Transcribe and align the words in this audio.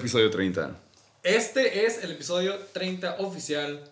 Episodio 0.00 0.30
30. 0.30 0.80
Este 1.22 1.84
es 1.84 2.02
el 2.02 2.12
episodio 2.12 2.54
30 2.72 3.16
oficial. 3.18 3.84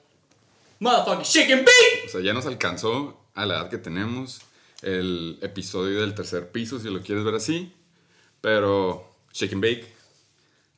Motherfucking 0.80 1.22
Chicken 1.22 1.58
Beat. 1.58 2.06
O 2.06 2.08
sea, 2.08 2.22
ya 2.22 2.32
nos 2.32 2.46
alcanzó 2.46 3.20
a 3.34 3.44
la 3.44 3.56
edad 3.56 3.68
que 3.68 3.76
tenemos 3.76 4.40
el 4.80 5.38
episodio 5.42 6.00
del 6.00 6.14
tercer 6.14 6.50
piso, 6.50 6.80
si 6.80 6.88
lo 6.88 7.02
quieres 7.02 7.24
ver 7.24 7.34
así. 7.34 7.74
Pero 8.40 9.06
Shake 9.34 9.52
and 9.52 9.62
Bake, 9.62 9.86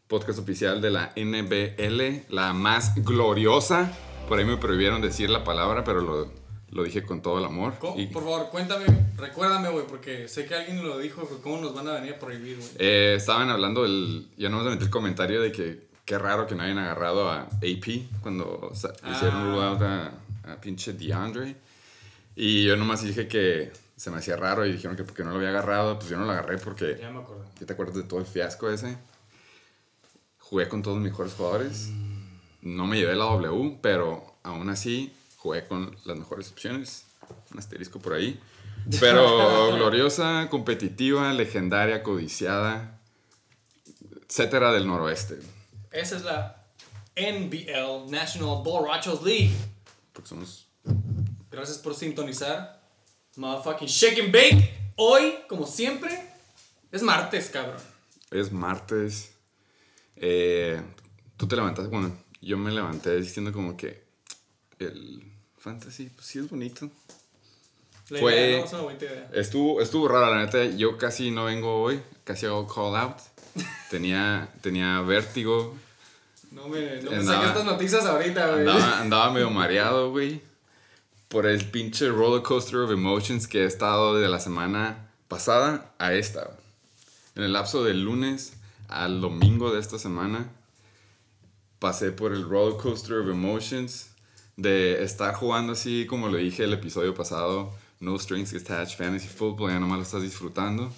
podcast 0.09 0.41
oficial 0.41 0.80
de 0.80 0.91
la 0.91 1.12
NBL, 1.15 2.25
la 2.34 2.53
más 2.53 2.97
gloriosa. 2.97 3.97
Por 4.28 4.41
ahí 4.41 4.45
me 4.45 4.56
prohibieron 4.56 5.01
decir 5.01 5.31
la 5.31 5.45
palabra, 5.45 5.84
pero 5.84 6.01
lo, 6.01 6.33
lo 6.73 6.83
dije 6.84 7.02
con 7.02 7.20
todo 7.23 7.38
el 7.38 7.45
amor. 7.45 7.74
Y, 7.97 8.06
Por 8.06 8.23
favor, 8.23 8.48
cuéntame, 8.51 8.87
recuérdame, 9.16 9.69
güey, 9.70 9.87
porque 9.87 10.28
sé 10.28 10.47
que 10.47 10.55
alguien 10.55 10.83
lo 10.87 10.98
dijo, 10.98 11.28
¿cómo 11.42 11.61
nos 11.61 11.74
van 11.74 11.88
a 11.88 11.92
venir 11.95 12.15
a 12.15 12.19
prohibir, 12.19 12.56
güey? 12.59 12.69
eh, 12.78 13.15
estaban 13.16 13.51
hablando, 13.51 13.84
el, 13.84 14.28
ya 14.37 14.48
no 14.48 14.62
me 14.62 14.70
metí 14.70 14.84
el 14.84 14.91
comentario 14.91 15.41
de 15.42 15.51
que 15.52 15.88
qué 16.05 16.19
raro 16.19 16.47
que 16.47 16.55
no 16.55 16.62
hayan 16.62 16.78
agarrado 16.78 17.30
a 17.30 17.42
AP 17.42 18.09
cuando 18.23 18.73
Ah. 19.02 19.12
hicieron 19.12 19.52
rule 19.52 19.64
out 19.64 19.83
a, 19.83 20.12
a 20.52 20.61
pinche 20.61 20.92
DeAndre. 20.92 21.56
Y 22.36 22.64
yo 22.64 22.77
nomás 22.77 23.02
dije 23.02 23.27
que 23.28 23.73
se 23.97 24.11
me 24.11 24.17
hacía 24.19 24.36
raro 24.36 24.64
y 24.64 24.73
dijeron 24.73 24.97
que 24.97 25.05
porque 25.05 25.23
no 25.25 25.30
lo 25.30 25.36
había 25.36 25.50
agarrado, 25.50 25.98
pues 25.98 26.08
yo 26.11 26.17
no 26.17 26.25
lo 26.25 26.33
agarré 26.33 26.56
porque 26.58 26.97
Ya 27.00 27.11
me 27.11 27.20
acuerdo. 27.20 27.45
¿Ya 27.61 27.67
te 27.67 27.73
acuerdas 27.73 27.97
de 27.97 28.02
todo 28.05 28.19
el 28.20 28.27
fiasco 28.27 28.70
ese? 28.70 28.97
Jugué 30.39 30.69
con 30.69 30.83
todos 30.83 30.98
mis 30.98 31.11
mejores 31.11 31.33
jugadores. 31.34 31.91
No 32.62 32.86
me 32.86 32.97
llevé 32.97 33.14
la 33.14 33.25
W, 33.27 33.78
pero 33.83 34.34
aún 34.42 34.69
así 34.70 35.12
jugué 35.41 35.66
con 35.66 35.96
las 36.05 36.16
mejores 36.16 36.50
opciones. 36.50 37.06
Un 37.52 37.58
asterisco 37.58 37.98
por 37.98 38.14
ahí. 38.14 38.41
Pero 39.00 39.74
gloriosa, 39.74 40.48
competitiva, 40.50 41.33
legendaria, 41.33 42.02
codiciada, 42.02 43.00
etcétera 44.27 44.72
del 44.72 44.86
noroeste. 44.86 45.38
Esa 45.91 46.16
es 46.16 46.24
la 46.24 46.64
NBL, 47.16 48.11
National 48.11 48.62
Borrachos 48.62 49.22
League. 49.22 49.52
Porque 50.12 50.28
somos. 50.28 50.68
Gracias 51.50 51.78
por 51.78 51.94
sintonizar. 51.94 52.80
Motherfucking 53.36 53.88
Shake 53.88 54.20
and 54.20 54.33
Bake. 54.33 54.92
Hoy, 54.96 55.34
como 55.48 55.66
siempre, 55.66 56.11
es 56.92 57.02
martes, 57.02 57.48
cabrón. 57.48 57.80
Es 58.30 58.52
martes. 58.52 59.34
Eh, 60.16 60.80
Tú 61.41 61.48
te 61.48 61.56
levantaste. 61.56 61.91
Bueno, 61.91 62.14
yo 62.42 62.58
me 62.58 62.70
levanté 62.70 63.16
diciendo 63.16 63.50
como 63.50 63.74
que. 63.74 64.05
El 64.78 65.30
fantasy, 65.61 66.11
pues 66.14 66.27
sí 66.27 66.39
es 66.39 66.48
bonito. 66.50 66.89
La 68.08 68.19
Fue- 68.19 68.33
idea, 68.34 68.58
no, 68.58 68.64
es 68.64 68.72
una 68.72 68.83
buena 68.83 68.98
idea. 68.98 69.30
Estuvo, 69.33 69.80
estuvo 69.80 70.08
raro, 70.08 70.34
la 70.34 70.44
neta. 70.44 70.64
Yo 70.64 70.98
casi 70.98 71.30
no 71.30 71.44
vengo 71.44 71.80
hoy. 71.83 72.00
Casi 72.25 72.47
hago 72.47 72.67
call 72.67 72.97
out. 72.97 73.17
Tenía, 73.91 74.52
tenía 74.62 75.00
vértigo. 75.02 75.77
No 76.50 76.69
me, 76.69 77.00
no 77.02 77.11
me 77.12 77.17
Andaba- 77.19 77.47
estas 77.47 77.64
noticias 77.64 78.05
ahorita, 78.05 78.48
güey. 78.48 78.61
Andaba, 78.61 79.00
andaba 79.00 79.30
medio 79.33 79.50
mareado, 79.50 80.11
güey. 80.11 80.41
Por 81.28 81.47
el 81.47 81.64
pinche 81.70 82.08
roller 82.08 82.42
coaster 82.42 82.80
of 82.80 82.91
emotions 82.91 83.47
que 83.47 83.62
he 83.62 83.67
estado 83.67 84.19
de 84.19 84.28
la 84.28 84.41
semana 84.41 85.11
pasada 85.28 85.92
a 85.98 86.12
esta. 86.14 86.51
En 87.36 87.45
el 87.45 87.52
lapso 87.52 87.85
del 87.85 88.02
lunes 88.02 88.55
al 88.89 89.20
domingo 89.20 89.73
de 89.73 89.79
esta 89.79 90.01
semana, 90.01 90.51
pasé 91.79 92.11
por 92.11 92.33
el 92.33 92.42
roller 92.48 92.77
coaster 92.77 93.18
of 93.18 93.29
emotions 93.29 94.10
de 94.61 95.03
estar 95.03 95.35
jugando 95.35 95.73
así 95.73 96.07
como 96.07 96.29
lo 96.29 96.37
dije 96.37 96.65
el 96.65 96.73
episodio 96.73 97.15
pasado, 97.15 97.73
no 98.01 98.19
strings 98.19 98.55
attached 98.55 98.97
fantasy 98.97 99.29
football, 99.29 99.71
ya 99.71 99.81
nomás 99.81 99.98
lo 99.98 100.05
estás 100.05 100.23
disfrutando. 100.23 100.93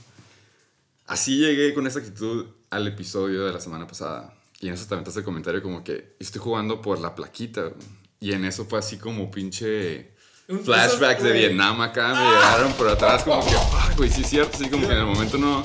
Así 1.07 1.39
llegué 1.39 1.75
con 1.75 1.87
esa 1.87 2.01
actitud 2.01 2.47
al 2.71 2.87
episodio 2.87 3.45
de 3.45 3.53
la 3.53 3.61
semana 3.61 3.87
pasada. 3.87 4.35
Y 4.61 4.69
en 4.69 4.75
eso 4.75 4.87
te 4.87 4.95
aventaste 4.95 5.21
el 5.21 5.25
comentario 5.25 5.63
como 5.63 5.83
que 5.83 6.17
estoy 6.19 6.41
jugando 6.41 6.81
por 6.81 7.01
la 7.01 7.15
plaquita. 7.15 7.73
Y 8.21 8.33
en 8.33 8.45
eso 8.45 8.65
fue 8.65 8.79
así 8.79 8.97
como 8.99 9.31
pinche 9.31 10.13
esos, 10.49 11.01
de. 11.01 11.33
Vietnam 11.33 11.81
acá. 11.81 12.15
Me 12.15 12.31
llegaron 12.31 12.73
por 12.75 12.89
atrás 12.89 13.25
como 13.25 13.45
que, 13.45 13.53
fuck, 13.53 13.97
güey, 13.97 14.11
sí 14.11 14.23
es 14.23 14.29
cierto. 14.29 14.53
Así 14.55 14.69
como 14.71 14.87
que 14.87 14.93
en 14.93 15.01
el 15.01 15.07
momento 15.07 15.39
no... 15.39 15.63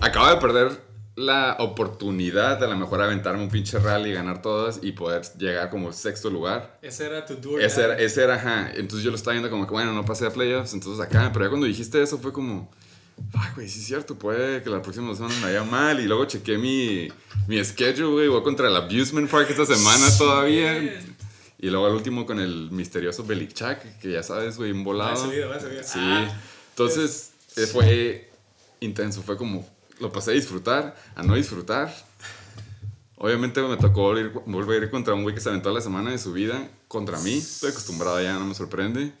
Acabo 0.00 0.28
de 0.28 0.36
perder 0.36 0.87
la 1.18 1.56
oportunidad 1.58 2.58
de 2.60 2.66
a 2.66 2.68
lo 2.68 2.76
mejor 2.76 3.02
aventarme 3.02 3.42
un 3.42 3.50
pinche 3.50 3.78
rally 3.78 4.12
ganar 4.12 4.40
todas 4.40 4.78
y 4.82 4.92
poder 4.92 5.22
llegar 5.36 5.68
como 5.68 5.92
sexto 5.92 6.30
lugar. 6.30 6.78
Ese 6.80 7.06
era 7.06 7.26
tu 7.26 7.34
or 7.54 7.60
Ese 7.60 7.82
era, 7.82 7.98
ese 7.98 8.22
era, 8.22 8.36
ajá. 8.36 8.70
Entonces 8.74 9.02
yo 9.04 9.10
lo 9.10 9.16
estaba 9.16 9.32
viendo 9.32 9.50
como 9.50 9.66
que, 9.66 9.72
bueno, 9.72 9.92
no 9.92 10.04
pasé 10.04 10.26
a 10.26 10.30
playoffs, 10.30 10.74
entonces 10.74 11.04
acá. 11.04 11.30
Pero 11.32 11.46
ya 11.46 11.48
cuando 11.48 11.66
dijiste 11.66 12.00
eso 12.00 12.18
fue 12.18 12.32
como, 12.32 12.70
ay, 13.34 13.50
güey, 13.56 13.68
sí 13.68 13.80
es 13.80 13.86
cierto, 13.86 14.16
puede 14.16 14.62
que 14.62 14.70
la 14.70 14.80
próxima 14.80 15.12
semana 15.14 15.34
me 15.36 15.42
vaya 15.46 15.64
mal. 15.64 15.98
Y 16.00 16.04
luego 16.06 16.24
chequé 16.26 16.56
mi, 16.56 17.08
mi 17.48 17.62
schedule, 17.64 18.12
güey, 18.12 18.28
voy 18.28 18.42
contra 18.42 18.68
el 18.68 18.76
Abusement 18.76 19.28
Park 19.28 19.48
esta 19.50 19.66
semana 19.66 20.06
todavía. 20.16 21.00
Y 21.60 21.70
luego 21.70 21.86
al 21.86 21.94
último 21.94 22.24
con 22.24 22.38
el 22.38 22.70
misterioso 22.70 23.24
Belichak, 23.24 23.98
que 23.98 24.12
ya 24.12 24.22
sabes, 24.22 24.56
güey, 24.56 24.70
un 24.70 24.78
Va 24.78 24.82
a 24.82 24.84
volado. 24.84 25.16
subir, 25.24 25.50
va 25.50 25.56
a 25.56 25.60
subir. 25.60 25.82
Sí. 25.82 25.98
Ah, 26.00 26.32
Entonces 26.70 27.32
eh, 27.56 27.66
fue 27.66 28.30
intenso, 28.78 29.20
fue 29.22 29.36
como, 29.36 29.68
lo 30.00 30.12
pasé 30.12 30.32
a 30.32 30.34
disfrutar, 30.34 30.96
a 31.14 31.22
no 31.22 31.34
disfrutar. 31.34 31.94
Obviamente 33.16 33.60
me 33.62 33.76
tocó 33.76 34.16
ir, 34.16 34.30
volver 34.46 34.80
a 34.80 34.84
ir 34.84 34.90
contra 34.90 35.14
un 35.14 35.22
güey 35.22 35.34
que 35.34 35.40
se 35.40 35.48
aventó 35.48 35.72
la 35.72 35.80
semana 35.80 36.10
de 36.10 36.18
su 36.18 36.32
vida 36.32 36.68
contra 36.86 37.18
mí. 37.20 37.34
Estoy 37.38 37.70
acostumbrado 37.70 38.22
ya, 38.22 38.34
no 38.34 38.44
me 38.44 38.54
sorprende. 38.54 39.12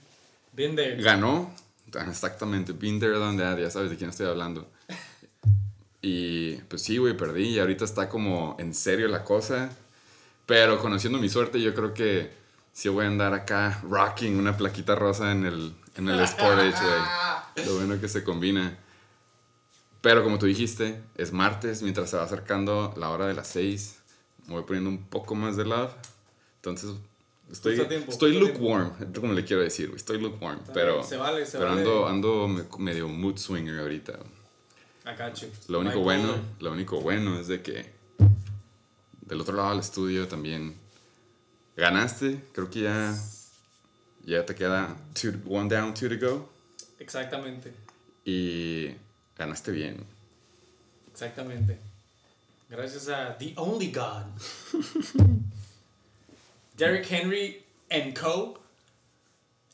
bien 0.52 0.76
de... 0.76 0.96
Ganó, 0.96 1.52
ah, 1.96 2.06
exactamente, 2.08 2.72
been 2.72 3.00
there, 3.00 3.14
done 3.14 3.38
that, 3.38 3.58
ya 3.58 3.70
sabes 3.70 3.90
de 3.90 3.96
quién 3.96 4.10
estoy 4.10 4.26
hablando. 4.26 4.70
Y 6.00 6.54
pues 6.68 6.82
sí, 6.82 6.98
güey, 6.98 7.16
perdí 7.16 7.48
y 7.48 7.58
ahorita 7.58 7.84
está 7.84 8.08
como 8.08 8.56
en 8.60 8.72
serio 8.72 9.08
la 9.08 9.24
cosa. 9.24 9.70
Pero 10.46 10.78
conociendo 10.78 11.18
mi 11.18 11.28
suerte, 11.28 11.60
yo 11.60 11.74
creo 11.74 11.92
que 11.92 12.30
sí 12.72 12.88
voy 12.88 13.04
a 13.04 13.08
andar 13.08 13.34
acá 13.34 13.80
rocking 13.82 14.38
una 14.38 14.56
plaquita 14.56 14.94
rosa 14.94 15.32
en 15.32 15.44
el, 15.44 15.74
en 15.96 16.08
el 16.08 16.26
Sportage, 16.26 16.80
güey. 16.80 17.66
Lo 17.66 17.74
bueno 17.74 18.00
que 18.00 18.08
se 18.08 18.22
combina. 18.22 18.78
Pero 20.00 20.22
como 20.22 20.38
tú 20.38 20.46
dijiste, 20.46 21.00
es 21.16 21.32
martes, 21.32 21.82
mientras 21.82 22.10
se 22.10 22.16
va 22.16 22.22
acercando 22.24 22.94
la 22.96 23.10
hora 23.10 23.26
de 23.26 23.34
las 23.34 23.48
6, 23.48 23.98
me 24.46 24.54
voy 24.54 24.62
poniendo 24.62 24.90
un 24.90 25.04
poco 25.08 25.34
más 25.34 25.56
de 25.56 25.64
love. 25.64 25.92
Entonces, 26.56 26.90
estoy, 27.50 27.76
tiempo, 27.86 28.10
estoy 28.12 28.32
tiempo. 28.32 28.48
lukewarm, 28.52 28.92
es 29.12 29.18
como 29.18 29.32
le 29.32 29.44
quiero 29.44 29.62
decir. 29.62 29.92
Estoy 29.94 30.20
lukewarm, 30.20 30.60
Está 30.60 30.72
pero, 30.72 31.02
se 31.02 31.16
vale, 31.16 31.44
se 31.44 31.58
pero 31.58 31.70
vale. 31.70 31.80
ando, 31.82 32.06
ando 32.08 32.48
me- 32.48 32.64
medio 32.78 33.08
mood 33.08 33.36
swinger 33.38 33.80
ahorita. 33.80 34.18
Lo 35.68 35.80
único 35.80 36.00
bueno, 36.00 36.34
lo 36.60 36.70
único 36.72 37.00
bueno 37.00 37.38
es 37.40 37.48
de 37.48 37.62
que 37.62 37.90
del 39.22 39.40
otro 39.40 39.56
lado 39.56 39.70
del 39.70 39.80
estudio 39.80 40.28
también 40.28 40.74
ganaste. 41.76 42.44
Creo 42.52 42.68
que 42.70 42.80
ya, 42.82 43.14
ya 44.24 44.44
te 44.44 44.54
queda 44.54 44.96
two, 45.20 45.32
one 45.48 45.68
down, 45.74 45.94
two 45.94 46.08
to 46.08 46.16
go. 46.24 46.48
Exactamente, 46.98 47.72
Y 48.24 48.88
ganaste 49.38 49.70
bien. 49.70 50.04
exactamente. 51.10 51.78
Gracias 52.68 53.08
a 53.08 53.36
The 53.38 53.54
Only 53.56 53.92
God. 53.92 54.26
Derrick 56.76 57.10
Henry 57.10 57.64
and 57.90 58.18
Co. 58.18 58.60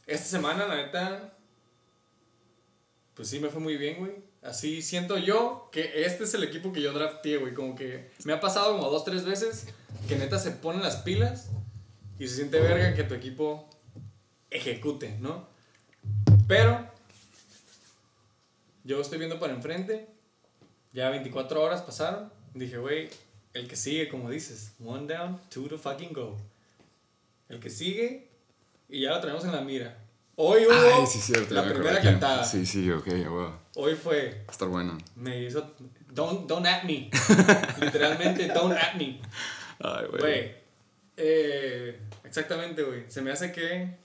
Esta 0.06 0.27
semana, 0.27 0.67
la 0.67 0.77
neta, 0.77 1.33
pues 3.15 3.29
sí 3.29 3.41
me 3.41 3.49
fue 3.49 3.61
muy 3.61 3.77
bien, 3.77 3.99
güey. 3.99 4.12
Así 4.43 4.83
siento 4.83 5.17
yo 5.17 5.71
que 5.73 6.05
este 6.05 6.25
es 6.25 6.35
el 6.35 6.44
equipo 6.44 6.73
que 6.73 6.83
yo 6.83 6.93
drafté, 6.93 7.39
güey. 7.39 7.55
Como 7.55 7.75
que 7.75 8.11
me 8.25 8.33
ha 8.33 8.41
pasado 8.41 8.77
como 8.77 8.91
dos, 8.91 9.05
tres 9.05 9.25
veces 9.25 9.67
que 10.06 10.17
neta 10.17 10.39
se 10.39 10.50
ponen 10.53 10.83
las 10.83 10.97
pilas 10.97 11.49
y 12.19 12.29
se 12.29 12.37
siente 12.37 12.61
verga 12.61 12.94
que 12.94 13.05
tu 13.05 13.15
equipo 13.15 13.69
ejecute, 14.50 15.17
¿no? 15.21 15.49
Pero 16.47 16.94
yo 18.85 19.01
estoy 19.01 19.19
viendo 19.19 19.39
para 19.41 19.53
enfrente. 19.53 20.07
Ya 20.93 21.11
24 21.11 21.61
horas 21.63 21.83
pasaron. 21.83 22.33
Dije, 22.55 22.79
güey, 22.79 23.11
el 23.53 23.67
que 23.67 23.75
sigue, 23.77 24.09
como 24.09 24.31
dices, 24.31 24.75
one 24.85 25.13
down, 25.13 25.41
two 25.51 25.67
to 25.69 25.77
fucking 25.79 26.13
go. 26.13 26.37
El 27.49 27.59
que 27.61 27.69
sigue 27.71 28.29
y 28.89 29.03
ya 29.03 29.11
lo 29.11 29.21
tenemos 29.21 29.45
en 29.45 29.53
la 29.53 29.61
mira. 29.61 29.99
Hoy 30.37 30.65
hubo 30.67 30.73
Ay, 31.01 31.07
sí, 31.07 31.19
cierto. 31.21 31.55
la 31.55 31.65
primera 31.65 32.01
cantada. 32.01 32.45
Sí, 32.45 32.67
sí, 32.67 32.91
ok. 32.91 33.07
Va 33.31 33.61
Hoy 33.77 33.95
fue 33.95 34.45
a 34.47 34.51
estar 34.51 34.69
bueno. 34.69 34.99
me 35.17 35.43
hizo. 35.45 35.75
Don't, 36.11 36.49
don't 36.49 36.67
at 36.67 36.85
me. 36.85 37.11
Literalmente, 37.81 38.47
don't 38.49 38.77
at 38.77 38.95
me. 38.95 39.21
Ay, 39.81 40.07
güey. 40.11 40.21
Güey. 40.21 40.55
eh, 41.17 42.01
exactamente, 42.25 42.83
güey. 42.83 43.05
Se 43.09 43.21
me 43.23 43.31
hace 43.33 43.53
que. 43.53 43.97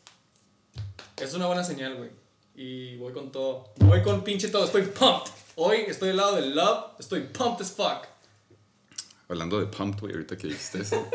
Es 1.17 1.33
una 1.33 1.47
buena 1.47 1.63
señal, 1.63 1.95
güey. 1.97 2.09
Y 2.61 2.97
voy 2.97 3.13
con 3.13 3.31
todo. 3.31 3.71
Voy 3.77 4.01
con 4.01 4.21
pinche 4.21 4.49
todo. 4.49 4.65
Estoy 4.65 4.81
pumped. 4.81 5.31
Hoy 5.55 5.77
estoy 5.87 6.09
del 6.09 6.17
lado 6.17 6.35
del 6.35 6.53
love. 6.53 6.87
Estoy 6.99 7.21
pumped 7.21 7.61
as 7.61 7.71
fuck. 7.71 8.05
Hablando 9.29 9.61
de 9.61 9.67
pumped, 9.67 10.01
güey, 10.01 10.11
ahorita 10.11 10.37
que 10.37 10.47
dijiste 10.47 10.81
eso. 10.81 11.07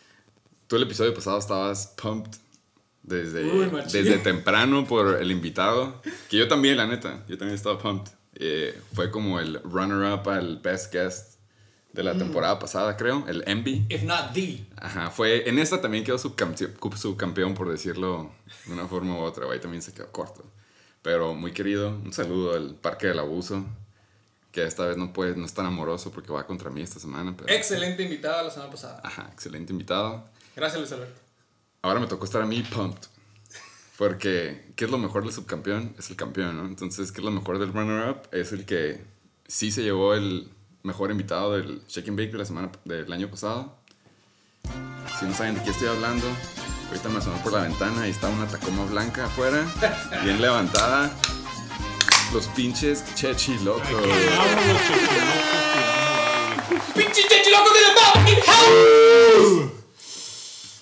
Tú 0.68 0.76
el 0.76 0.84
episodio 0.84 1.12
pasado 1.12 1.36
estabas 1.38 1.88
pumped 2.00 2.30
desde, 3.02 3.44
Uy, 3.44 3.72
desde 3.90 4.18
temprano 4.18 4.86
por 4.86 5.20
el 5.20 5.32
invitado. 5.32 6.00
Que 6.30 6.36
yo 6.36 6.46
también, 6.46 6.76
la 6.76 6.86
neta. 6.86 7.24
Yo 7.26 7.36
también 7.38 7.56
estaba 7.56 7.76
pumped. 7.76 8.12
Eh, 8.36 8.80
fue 8.92 9.10
como 9.10 9.40
el 9.40 9.60
runner-up 9.64 10.28
al 10.28 10.58
best 10.58 10.94
guest 10.94 11.40
de 11.92 12.04
la 12.04 12.16
temporada 12.16 12.60
pasada, 12.60 12.96
creo, 12.96 13.24
el 13.26 13.42
Envy. 13.48 13.84
If 13.88 14.04
not 14.04 14.32
the. 14.32 14.64
Ajá, 14.76 15.10
fue, 15.10 15.48
en 15.48 15.58
esta 15.58 15.80
también 15.80 16.04
quedó 16.04 16.18
subcampeón, 16.18 16.76
subcampeón 16.96 17.54
por 17.54 17.68
decirlo 17.68 18.30
de 18.66 18.72
una 18.72 18.86
forma 18.86 19.18
u 19.18 19.22
otra, 19.22 19.46
güey, 19.46 19.60
también 19.60 19.82
se 19.82 19.92
quedó 19.92 20.12
corto. 20.12 20.44
Pero 21.04 21.34
muy 21.34 21.52
querido, 21.52 21.90
un 21.90 22.14
saludo 22.14 22.54
al 22.54 22.76
Parque 22.76 23.08
del 23.08 23.18
Abuso, 23.18 23.62
que 24.50 24.64
esta 24.64 24.86
vez 24.86 24.96
no 24.96 25.12
puede, 25.12 25.36
no 25.36 25.44
es 25.44 25.52
tan 25.52 25.66
amoroso 25.66 26.10
porque 26.10 26.32
va 26.32 26.46
contra 26.46 26.70
mí 26.70 26.80
esta 26.80 26.98
semana, 26.98 27.34
pero... 27.36 27.52
Excelente 27.52 28.02
invitado 28.02 28.42
la 28.42 28.50
semana 28.50 28.70
pasada. 28.70 29.02
Ajá, 29.04 29.28
excelente 29.30 29.70
invitado. 29.70 30.24
Gracias, 30.56 30.80
Luis 30.80 30.92
Alberto. 30.92 31.20
Ahora 31.82 32.00
me 32.00 32.06
tocó 32.06 32.24
estar 32.24 32.40
a 32.40 32.46
mí 32.46 32.62
pumped. 32.62 33.06
Porque, 33.98 34.72
¿qué 34.76 34.86
es 34.86 34.90
lo 34.90 34.96
mejor 34.96 35.24
del 35.24 35.32
subcampeón? 35.34 35.94
Es 35.98 36.08
el 36.08 36.16
campeón, 36.16 36.56
¿no? 36.56 36.64
Entonces, 36.64 37.12
¿qué 37.12 37.20
es 37.20 37.24
lo 37.24 37.30
mejor 37.30 37.58
del 37.58 37.74
runner-up? 37.74 38.26
Es 38.32 38.52
el 38.52 38.64
que 38.64 39.04
sí 39.46 39.70
se 39.70 39.82
llevó 39.82 40.14
el 40.14 40.48
mejor 40.84 41.10
invitado 41.10 41.52
del 41.52 41.82
Shake 41.86 42.08
and 42.08 42.18
Bake 42.18 42.32
de 42.32 42.38
la 42.38 42.46
semana 42.46 42.72
del 42.86 43.12
año 43.12 43.28
pasado. 43.28 43.76
Si 45.20 45.26
no 45.26 45.34
saben 45.34 45.54
de 45.54 45.62
qué 45.62 45.68
estoy 45.68 45.88
hablando, 45.88 46.24
ahorita 46.88 47.08
me 47.08 47.18
asomé 47.18 47.38
por 47.38 47.52
la 47.52 47.60
ventana 47.62 48.06
y 48.06 48.10
está 48.10 48.28
una 48.28 48.46
Tacoma 48.46 48.84
blanca 48.84 49.26
afuera, 49.26 49.64
bien 50.22 50.40
levantada. 50.40 51.10
Los 52.32 52.46
pinches 52.48 53.04
chechilocos 53.14 53.86
¡Pinche 56.94 57.22
chechi 57.28 57.50
loco 57.50 57.70
de 57.72 57.80
la! 57.80 57.94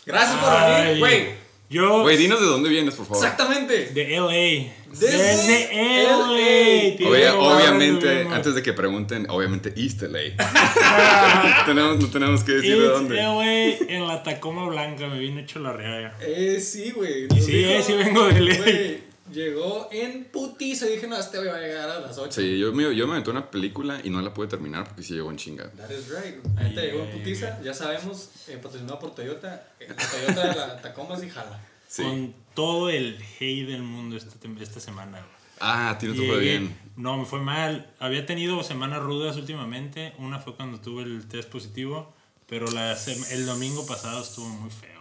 Gracias 0.06 0.37
por 0.38 0.52
venir, 0.52 0.99
güey. 0.99 1.41
Yo, 1.72 2.02
Güey, 2.02 2.16
dinos 2.19 2.38
de 2.40 2.46
dónde 2.46 2.69
vienes, 2.69 2.94
por 2.94 3.06
favor. 3.06 3.24
Exactamente. 3.24 3.86
de 3.94 4.16
LA. 4.20 4.72
Desde 4.92 5.16
Desde 5.19 6.02
LA. 6.04 6.90
LA. 6.90 6.96
tío. 6.98 7.08
Obvia- 7.08 7.32
Vamos, 7.32 7.54
obviamente, 7.54 8.26
antes 8.30 8.54
de 8.54 8.62
que 8.62 8.72
pregunten, 8.74 9.26
obviamente 9.30 9.72
East 9.76 10.02
LA. 10.02 10.36
tenemos, 11.66 11.98
no 11.98 12.08
tenemos 12.10 12.44
que 12.44 12.52
decir 12.52 12.78
de 12.78 12.86
dónde. 12.88 13.16
LA 13.16 13.94
en 13.94 14.06
la 14.06 14.22
Tacoma 14.22 14.69
Blanca. 14.69 15.06
Me 15.08 15.19
vine 15.19 15.40
hecho 15.42 15.58
la 15.60 15.72
realla. 15.72 16.14
Eh, 16.20 16.60
sí, 16.60 16.90
güey. 16.94 17.26
Sí, 17.40 17.64
eh, 17.64 17.82
sí 17.84 17.94
vengo 17.94 18.26
de 18.26 18.40
LA. 18.40 18.56
güey, 18.58 18.98
Llegó 19.32 19.88
en 19.90 20.25
putiza 20.26 20.87
y 20.87 20.93
dije, 20.94 21.06
no, 21.06 21.17
este 21.17 21.38
va 21.44 21.56
a 21.56 21.61
llegar 21.61 21.88
a 21.90 22.00
las 22.00 22.19
8. 22.19 22.32
Sí, 22.40 22.58
yo 22.58 22.73
me, 22.73 22.94
yo 22.94 23.06
me 23.06 23.12
aventé 23.14 23.31
una 23.31 23.50
película 23.50 24.00
y 24.05 24.11
no 24.11 24.20
la 24.20 24.32
pude 24.34 24.49
terminar 24.49 24.84
porque 24.87 25.02
sí 25.02 25.14
llegó 25.14 25.31
en 25.31 25.37
chinga. 25.38 25.70
That 25.73 25.90
is 25.90 26.08
right. 26.08 26.37
Ahorita 26.58 26.81
Ay, 26.81 26.87
llegó 26.90 27.02
en 27.05 27.11
putiza, 27.19 27.61
ya 27.62 27.73
sabemos, 27.75 28.31
eh, 28.49 28.58
patrocinado 28.62 28.99
por 28.99 29.14
Toyota. 29.14 29.67
Eh, 29.81 29.88
Toyota 29.88 30.49
de 30.49 30.55
la 30.56 30.81
Tacoma 30.82 31.17
sí 31.19 31.29
jala. 31.31 31.61
Sí. 31.88 32.02
Con 32.02 32.34
todo 32.55 32.88
el 32.90 33.19
hate 33.38 33.67
del 33.67 33.82
mundo 33.82 34.17
esta, 34.17 34.38
tem- 34.40 34.61
esta 34.61 34.81
semana. 34.81 35.25
Ah, 35.61 35.90
a 35.90 35.99
ti 35.99 36.06
no 36.06 36.14
te 36.14 36.26
fue 36.26 36.38
bien. 36.40 36.76
No, 36.96 37.17
me 37.19 37.25
fue 37.25 37.40
mal. 37.40 37.90
Había 38.00 38.26
tenido 38.26 38.62
semanas 38.64 39.00
rudas 39.02 39.37
últimamente. 39.37 40.12
Una 40.19 40.38
fue 40.40 40.56
cuando 40.56 40.81
tuve 40.81 41.05
el 41.05 41.26
test 41.28 41.49
positivo, 41.49 42.12
pero 42.49 42.70
la 42.70 42.96
el 43.31 43.46
domingo 43.46 43.87
pasado 43.87 44.23
estuvo 44.23 44.49
muy 44.49 44.70
feo. 44.70 44.91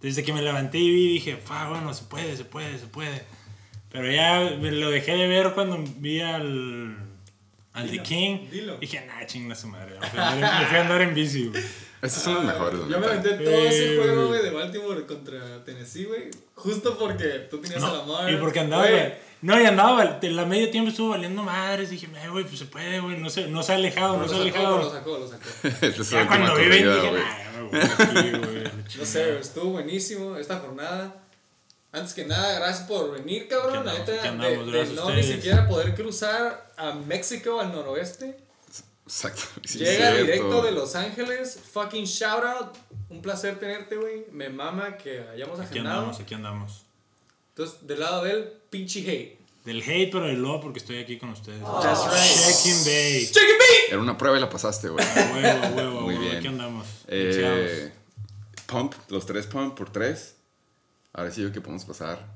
Güey. 0.00 0.10
Desde 0.10 0.22
que 0.24 0.32
me 0.32 0.42
levanté 0.42 0.78
y 0.78 0.90
vi, 0.90 1.08
dije, 1.14 1.36
"Fa, 1.36 1.68
bueno, 1.68 1.92
se 1.94 2.04
puede, 2.04 2.36
se 2.36 2.44
puede, 2.44 2.78
se 2.78 2.86
puede. 2.86 3.22
Pero 3.90 4.10
ya 4.10 4.56
me 4.60 4.70
lo 4.72 4.90
dejé 4.90 5.16
de 5.16 5.26
ver 5.26 5.52
cuando 5.54 5.82
vi 5.98 6.20
al, 6.20 6.96
al 7.72 7.90
The 7.90 8.02
King. 8.02 8.48
dilo. 8.50 8.76
Dije, 8.78 9.04
nah, 9.06 9.24
chinga 9.26 9.54
su 9.54 9.68
madre. 9.68 9.98
Me 10.00 10.06
fui 10.08 10.18
a 10.18 10.28
andar, 10.32 10.60
me 10.60 10.66
fui 10.68 10.76
a 10.76 10.80
andar 10.82 11.00
en 11.02 11.14
bici, 11.14 11.46
güey. 11.46 11.62
Estos 12.02 12.22
son 12.22 12.34
los 12.34 12.44
mejores. 12.44 12.80
la 12.80 12.88
Yo 12.88 13.00
me 13.00 13.06
aventé 13.06 13.30
todo 13.30 13.54
ese 13.66 13.96
juego, 13.96 14.26
güey. 14.28 14.40
güey, 14.40 14.42
de 14.42 14.50
Baltimore 14.50 15.06
contra 15.06 15.64
Tennessee, 15.64 16.04
güey. 16.04 16.24
Justo 16.54 16.98
porque 16.98 17.24
tú 17.50 17.58
tenías 17.60 17.82
a 17.82 17.88
la 17.90 17.98
No, 17.98 18.06
madre. 18.06 18.32
y 18.34 18.36
porque 18.36 18.60
andaba, 18.60 18.86
no, 19.42 19.60
y 19.60 19.64
andaba, 19.66 20.18
en 20.22 20.36
la 20.36 20.44
medio 20.46 20.70
tiempo 20.70 20.90
estuvo 20.90 21.10
valiendo 21.10 21.42
madres. 21.42 21.90
Dije, 21.90 22.06
"Eh, 22.22 22.28
güey, 22.28 22.44
pues 22.44 22.58
se 22.58 22.64
puede, 22.66 23.00
güey, 23.00 23.18
no 23.18 23.28
se, 23.30 23.46
no 23.48 23.62
se 23.62 23.72
ha 23.72 23.74
alejado, 23.76 24.16
no 24.16 24.28
se 24.28 24.34
ha 24.34 24.38
alejado. 24.38 24.78
lo 24.78 24.90
sacó, 24.90 25.18
lo 25.18 25.28
sacó. 25.28 25.44
Esta 25.64 25.86
es 25.86 26.12
la 26.12 26.22
Ya 26.22 26.26
cuando 26.28 26.54
vi 26.56 26.64
dije, 26.64 26.84
güey. 26.86 27.22
me 27.72 27.80
aquí, 27.82 28.30
No 28.32 28.88
chingada". 28.88 29.06
sé, 29.06 29.38
estuvo 29.38 29.70
buenísimo 29.72 30.36
esta 30.36 30.58
jornada. 30.60 31.22
Antes 31.92 32.12
que 32.14 32.24
nada, 32.26 32.58
gracias 32.58 32.86
por 32.88 33.12
venir, 33.12 33.48
cabrón. 33.48 33.78
Aquí 33.78 33.86
La 33.86 33.92
neta, 33.98 34.28
aquí 34.28 34.70
de, 34.72 34.92
no 34.94 35.10
ni 35.10 35.22
siquiera 35.22 35.66
poder 35.68 35.94
cruzar 35.94 36.72
a 36.76 36.92
México, 36.92 37.60
al 37.60 37.72
noroeste. 37.72 38.36
Exacto. 39.06 39.42
Sí, 39.64 39.78
Llega 39.78 40.10
cierto. 40.10 40.22
directo 40.24 40.62
de 40.62 40.72
Los 40.72 40.94
Ángeles. 40.96 41.58
Fucking 41.72 42.04
shout 42.04 42.44
out. 42.44 42.76
Un 43.08 43.22
placer 43.22 43.58
tenerte, 43.58 43.96
güey. 43.96 44.26
Me 44.32 44.48
mama 44.50 44.96
que 44.96 45.20
hayamos 45.32 45.60
Aquí 45.60 45.70
agendado. 45.70 45.98
andamos, 45.98 46.20
aquí 46.20 46.34
andamos. 46.34 46.85
Entonces, 47.56 47.86
del 47.86 48.00
lado 48.00 48.22
del 48.24 48.44
pinche 48.68 49.00
hate. 49.00 49.38
Del 49.64 49.82
hate, 49.82 50.10
pero 50.12 50.26
del 50.26 50.40
love, 50.42 50.60
porque 50.60 50.78
estoy 50.78 50.98
aquí 50.98 51.16
con 51.16 51.30
ustedes. 51.30 51.60
That's 51.60 52.04
right. 52.04 52.54
Checking 52.54 52.84
Bay. 52.84 53.26
¡Check 53.26 53.42
it, 53.42 53.58
beat! 53.58 53.92
Era 53.92 53.98
una 53.98 54.16
prueba 54.18 54.36
y 54.36 54.40
la 54.40 54.50
pasaste, 54.50 54.88
güey. 54.90 55.04
A 55.04 55.32
huevo, 55.34 55.64
a 55.64 55.68
huevo, 55.70 55.98
a 55.98 56.02
Muy 56.02 56.14
huevo. 56.14 56.20
bien. 56.20 56.36
Aquí 56.36 56.46
andamos. 56.48 56.86
Eh, 57.08 57.90
pump, 58.66 58.92
los 59.08 59.24
tres 59.26 59.46
pump 59.46 59.74
por 59.76 59.90
tres. 59.90 60.36
Ahora 61.14 61.30
sí 61.30 61.40
yo 61.42 61.50
que 61.50 61.60
podemos 61.62 61.84
pasar 61.86 62.26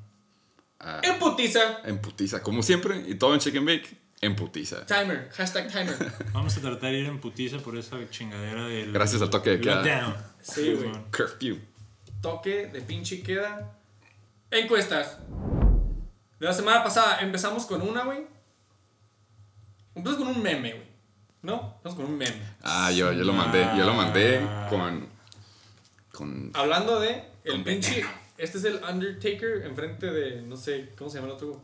a, 0.78 1.00
En 1.04 1.18
putiza. 1.18 1.80
en 1.84 2.00
putiza. 2.00 2.42
Como 2.42 2.62
siempre, 2.62 3.04
y 3.06 3.14
todo 3.16 3.34
en 3.34 3.40
Chicken 3.40 3.66
Bake, 3.66 3.94
en 4.22 4.34
putiza. 4.34 4.86
Timer. 4.86 5.28
Hashtag 5.34 5.68
timer. 5.70 5.96
Vamos 6.32 6.56
a 6.56 6.60
tratar 6.62 6.90
de 6.92 6.98
ir 6.98 7.06
en 7.06 7.20
putiza 7.20 7.58
por 7.58 7.76
esa 7.76 7.98
chingadera 8.10 8.66
del. 8.66 8.90
Gracias 8.90 9.20
al 9.20 9.28
toque 9.28 9.50
de 9.50 9.60
queda. 9.60 9.76
lockdown. 9.84 10.16
Sí, 10.40 10.72
güey. 10.72 10.90
Curfew. 11.14 11.58
Toque 12.22 12.66
de 12.68 12.80
pinche 12.80 13.22
queda. 13.22 13.76
Encuestas. 14.50 15.18
De 16.38 16.46
la 16.46 16.52
semana 16.52 16.82
pasada 16.82 17.20
empezamos 17.20 17.66
con 17.66 17.82
una, 17.82 18.04
güey. 18.04 18.26
Empezamos 19.94 20.24
con 20.24 20.36
un 20.36 20.42
meme, 20.42 20.72
güey. 20.72 20.90
¿No? 21.42 21.74
Empezamos 21.76 21.94
con 21.96 22.04
un 22.06 22.18
meme. 22.18 22.42
Ah, 22.62 22.90
yo, 22.90 23.12
yo 23.12 23.24
lo 23.24 23.32
mandé. 23.32 23.66
Yo 23.76 23.84
lo 23.84 23.94
mandé 23.94 24.40
con. 24.68 25.08
Con. 26.12 26.50
Hablando 26.54 27.00
de 27.00 27.24
el 27.44 27.62
pinche. 27.62 28.04
Este 28.38 28.56
es 28.56 28.64
el 28.64 28.80
Undertaker 28.82 29.62
enfrente 29.66 30.06
de. 30.06 30.42
No 30.42 30.56
sé, 30.56 30.90
¿cómo 30.96 31.10
se 31.10 31.18
llama 31.18 31.28
el 31.28 31.34
otro? 31.34 31.62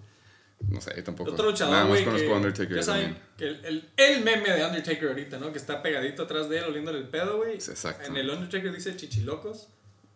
No 0.69 0.81
sé, 0.81 1.03
tampoco. 1.03 1.31
Otro 1.31 1.51
luchador, 1.51 1.75
Nada 1.75 1.87
más 1.87 2.01
conozco 2.01 2.27
que 2.27 2.33
a 2.33 2.37
Undertaker 2.37 2.77
Ya 2.77 2.83
saben, 2.83 3.19
que 3.37 3.47
el, 3.47 3.65
el, 3.65 3.91
el 3.97 4.25
meme 4.25 4.51
de 4.51 4.65
Undertaker 4.65 5.09
ahorita, 5.09 5.39
¿no? 5.39 5.53
Que 5.53 5.59
está 5.59 5.83
pegadito 5.83 6.23
atrás 6.23 6.49
de 6.49 6.59
él, 6.59 6.65
oliéndole 6.65 6.99
el 6.99 7.09
pedo, 7.09 7.39
güey. 7.39 7.55
Exacto. 7.55 8.07
En 8.07 8.17
el 8.17 8.29
Undertaker 8.29 8.73
dice 8.75 8.97
chichilocos. 8.97 9.69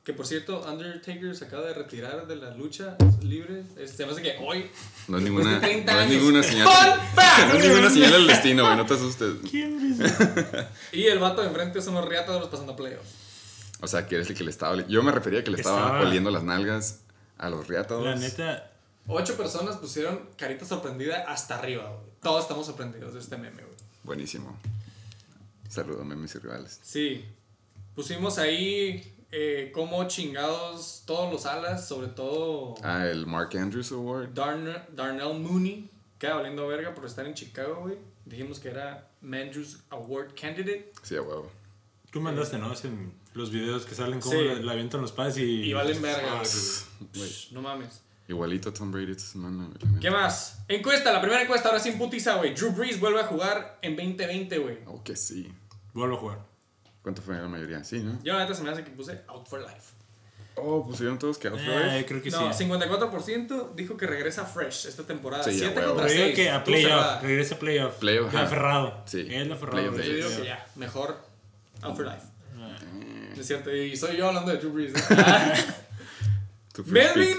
Que 0.05 0.15
por 0.15 0.27
cierto, 0.27 0.65
Undertaker 0.67 1.37
se 1.37 1.45
acaba 1.45 1.67
de 1.67 1.75
retirar 1.75 2.27
de 2.27 2.37
la 2.37 2.51
lucha 2.57 2.97
libre. 3.23 3.65
Este, 3.77 3.99
se 3.99 4.07
me 4.07 4.13
hace 4.13 4.23
que 4.23 4.39
hoy. 4.41 4.71
No 5.09 5.19
es 5.19 5.25
ninguna, 5.25 5.55
de 5.55 5.61
30 5.61 5.93
no 5.93 5.99
es 6.01 6.07
años. 6.07 6.17
ninguna 6.23 6.43
señal. 6.43 6.69
No 7.49 7.55
es 7.59 7.65
ninguna 7.69 7.91
señal 7.91 8.13
del 8.13 8.27
destino, 8.27 8.65
güey. 8.65 8.77
No 8.77 8.87
te 8.87 8.95
asustes. 8.95 9.35
¿Quién? 9.51 9.99
Y 10.93 11.05
el 11.05 11.19
vato 11.19 11.43
de 11.43 11.49
enfrente 11.49 11.83
son 11.83 11.95
los 11.95 12.09
riatas 12.09 12.47
pasando 12.49 12.75
playoffs. 12.77 13.09
O 13.83 13.87
sea, 13.87 14.07
que 14.07 14.17
eres 14.17 14.29
el 14.31 14.37
que 14.37 14.45
le 14.45 14.51
estaba. 14.51 14.77
Yo 14.89 15.03
me 15.03 15.13
refería 15.13 15.41
a 15.41 15.45
que 15.45 15.51
le 15.51 15.59
estaba, 15.59 15.81
Estaba- 15.87 16.01
oliendo 16.09 16.31
las 16.31 16.43
nalgas 16.45 17.01
a 17.39 17.51
los 17.51 17.67
riatos. 17.69 18.03
La 18.05 18.15
neta, 18.17 18.71
Ocho 19.07 19.37
personas 19.37 19.77
pusieron 19.77 20.21
carita 20.37 20.65
sorprendida 20.65 21.25
hasta 21.29 21.59
arriba, 21.59 21.85
güey. 21.89 22.11
Todos 22.23 22.43
estamos 22.43 22.67
sorprendidos 22.67 23.15
de 23.15 23.21
este 23.21 23.37
meme, 23.37 23.63
güey. 23.63 23.77
Buenísimo. 24.05 24.59
Saludos, 25.69 26.05
memes 26.05 26.35
y 26.35 26.39
rivales. 26.39 26.81
Sí. 26.83 27.25
Pusimos 27.95 28.39
ahí 28.39 29.15
eh, 29.33 29.71
como 29.75 30.07
chingados 30.09 31.03
todos 31.07 31.33
los 31.33 31.47
alas, 31.47 31.87
sobre 31.87 32.09
todo 32.09 32.75
Ah, 32.83 33.07
el 33.07 33.27
Mark 33.27 33.51
Andrews 33.57 33.93
Award. 33.93 34.31
Darn- 34.35 34.87
Darnell 34.95 35.39
Mooney. 35.39 35.89
Queda 36.19 36.35
valiendo 36.35 36.67
verga 36.67 36.95
por 36.95 37.07
estar 37.07 37.27
en 37.27 37.35
Chicago, 37.35 37.77
güey. 37.83 37.97
Dijimos 38.27 38.59
que 38.61 38.69
era 38.69 39.09
Mandrews 39.23 39.79
Award 39.91 40.35
Candidate. 40.39 40.93
Sí, 41.03 41.17
a 41.17 41.23
huevo. 41.23 41.51
tú 42.11 42.21
mandaste, 42.21 42.59
¿no? 42.59 42.73
Ese- 42.73 42.91
los 43.35 43.51
videos 43.53 43.87
que 43.87 43.95
salen 43.95 44.21
como 44.21 44.33
Sí. 44.37 44.45
la, 44.45 44.55
la 44.55 44.73
avientan 44.73 45.01
los 45.01 45.13
padres 45.13 45.39
y. 45.39 45.63
Y 45.63 45.73
valen 45.73 46.03
verga, 46.03 46.41
Ah, 46.41 46.43
No 47.53 47.63
mames. 47.63 48.03
Igualito 48.29 48.73
Tom 48.73 48.93
Brady 48.93 49.13
esta 49.13 49.25
semana. 49.25 49.69
¿Qué 50.01 50.11
más? 50.11 50.59
Encuesta, 50.69 51.13
la 51.13 51.21
primera 51.21 51.43
encuesta, 51.43 51.69
ahora 51.69 51.81
sin 51.81 51.99
putiza, 51.99 52.35
güey. 52.37 52.55
Drew 52.55 52.71
Brees 52.73 53.01
vuelve 53.01 53.21
a 53.21 53.25
jugar 53.25 53.79
en 53.83 53.97
2020, 53.97 54.59
güey. 54.59 54.79
Oh, 54.87 55.03
que 55.03 55.17
sí. 55.17 55.51
Vuelvo 55.95 56.17
a 56.17 56.19
jugar. 56.21 56.47
¿Cuánto 57.03 57.23
fue 57.23 57.35
la 57.37 57.49
mayoría? 57.49 57.83
Sí, 57.85 58.01
¿no? 58.01 58.19
Yo 58.23 58.35
la 58.35 58.41
neta 58.41 58.55
se 58.55 58.63
me 58.63 58.71
hace 58.71 58.85
que 58.85 58.91
puse 58.91 59.23
out 59.29 59.47
for 59.49 59.61
life. 59.61 59.95
Oh, 60.57 60.87
pusieron 60.87 61.19
todos 61.19 61.39
que 61.39 61.49
out 61.49 61.59
for 61.59 61.69
Eh, 61.73 61.95
life. 61.97 62.07
creo 62.07 62.23
que 62.23 62.31
No, 62.31 62.53
sí. 62.53 62.65
54% 62.65 63.73
dijo 63.75 63.97
que 63.97 64.07
regresa 64.07 64.45
fresh 64.45 64.87
esta 64.87 65.05
temporada. 65.05 65.43
Sí, 65.45 65.51
a 65.51 65.53
7 65.55 65.75
huevo. 65.77 65.89
contra 65.95 66.07
Pero 66.09 66.19
6. 66.19 66.25
digo 66.27 66.37
que 66.37 66.51
a 66.51 66.65
playoff, 66.65 67.23
regresa 67.23 67.55
a 67.55 67.59
playoff. 67.59 67.95
Playoff, 67.99 68.35
aferrado. 68.35 69.03
Sí, 69.07 69.23
la 69.25 69.55
aferrado. 69.55 69.91
playoff 69.93 69.97
Yo 70.07 70.15
digo 70.15 70.29
que 70.41 70.45
ya, 70.45 70.67
mejor 70.77 71.17
out 71.83 71.97
for 71.97 72.05
life. 72.05 72.27
Ah. 72.59 72.77
Es 73.39 73.47
cierto, 73.47 73.75
y 73.75 73.97
soy 73.97 74.17
yo 74.19 74.29
hablando 74.29 74.51
de 74.51 74.59
Drew 74.59 74.73
Brees. 74.73 74.93
Melvin 76.87 77.39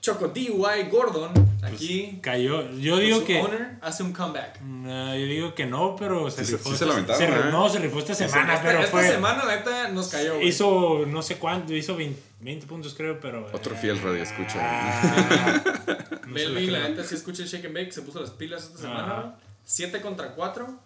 Choco 0.00 0.28
D.Y. 0.28 0.88
Gordon, 0.90 1.32
aquí, 1.62 2.18
Cayó. 2.22 2.70
Yo 2.72 2.96
digo 2.96 3.18
su 3.18 3.24
que. 3.26 3.40
owner, 3.40 3.76
hace 3.82 4.02
un 4.02 4.12
comeback. 4.14 4.60
No, 4.62 5.14
yo 5.14 5.26
digo 5.26 5.54
que 5.54 5.66
no, 5.66 5.94
pero 5.96 6.30
se 6.30 6.42
Sí 6.44 6.52
rifó. 6.52 6.70
sí 6.70 6.76
se 6.78 6.88
esta- 6.88 7.14
se 7.16 7.24
¿eh? 7.26 7.30
No, 7.50 7.68
se 7.68 7.78
rifó 7.80 7.98
esta 7.98 8.14
semana, 8.14 8.54
esta, 8.54 8.64
pero 8.66 8.78
esta 8.78 8.90
fue. 8.90 9.06
semana, 9.06 9.44
la 9.44 9.56
neta, 9.56 9.88
nos 9.88 10.08
cayó. 10.08 10.36
güey. 10.36 10.48
Hizo 10.48 11.04
no 11.06 11.20
sé 11.20 11.36
cuánto, 11.36 11.74
hizo 11.74 11.96
20, 11.96 12.18
20 12.40 12.66
puntos 12.66 12.94
creo, 12.94 13.20
pero... 13.20 13.46
Otro 13.52 13.76
fiel 13.76 14.00
radio 14.00 14.22
escucha. 14.22 14.58
Ah, 14.58 15.62
no 16.10 16.18
la 16.20 16.26
Melvin, 16.28 16.72
la 16.72 16.78
creo. 16.78 16.90
neta, 16.90 17.04
sí 17.04 17.14
escuché 17.16 17.42
el 17.42 17.48
Shake 17.50 17.66
and 17.66 17.74
Bake, 17.74 17.92
se 17.92 18.00
puso 18.00 18.20
las 18.20 18.30
pilas 18.30 18.64
esta 18.64 18.78
semana. 18.78 19.02
Ajá. 19.04 19.20
güey. 19.22 19.34
7 19.64 20.00
contra 20.00 20.34
4. 20.34 20.78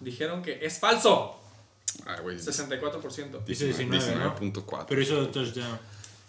dijeron 0.00 0.42
que 0.42 0.58
es 0.64 0.78
falso. 0.78 1.40
Ay, 2.06 2.16
güey. 2.22 2.36
64%. 2.38 3.42
Dice 3.46 3.64
19, 3.64 4.14
¿no? 4.16 4.36
19.4. 4.36 4.84
Pero 4.86 5.00
hizo 5.00 5.28
touchdown. 5.28 5.78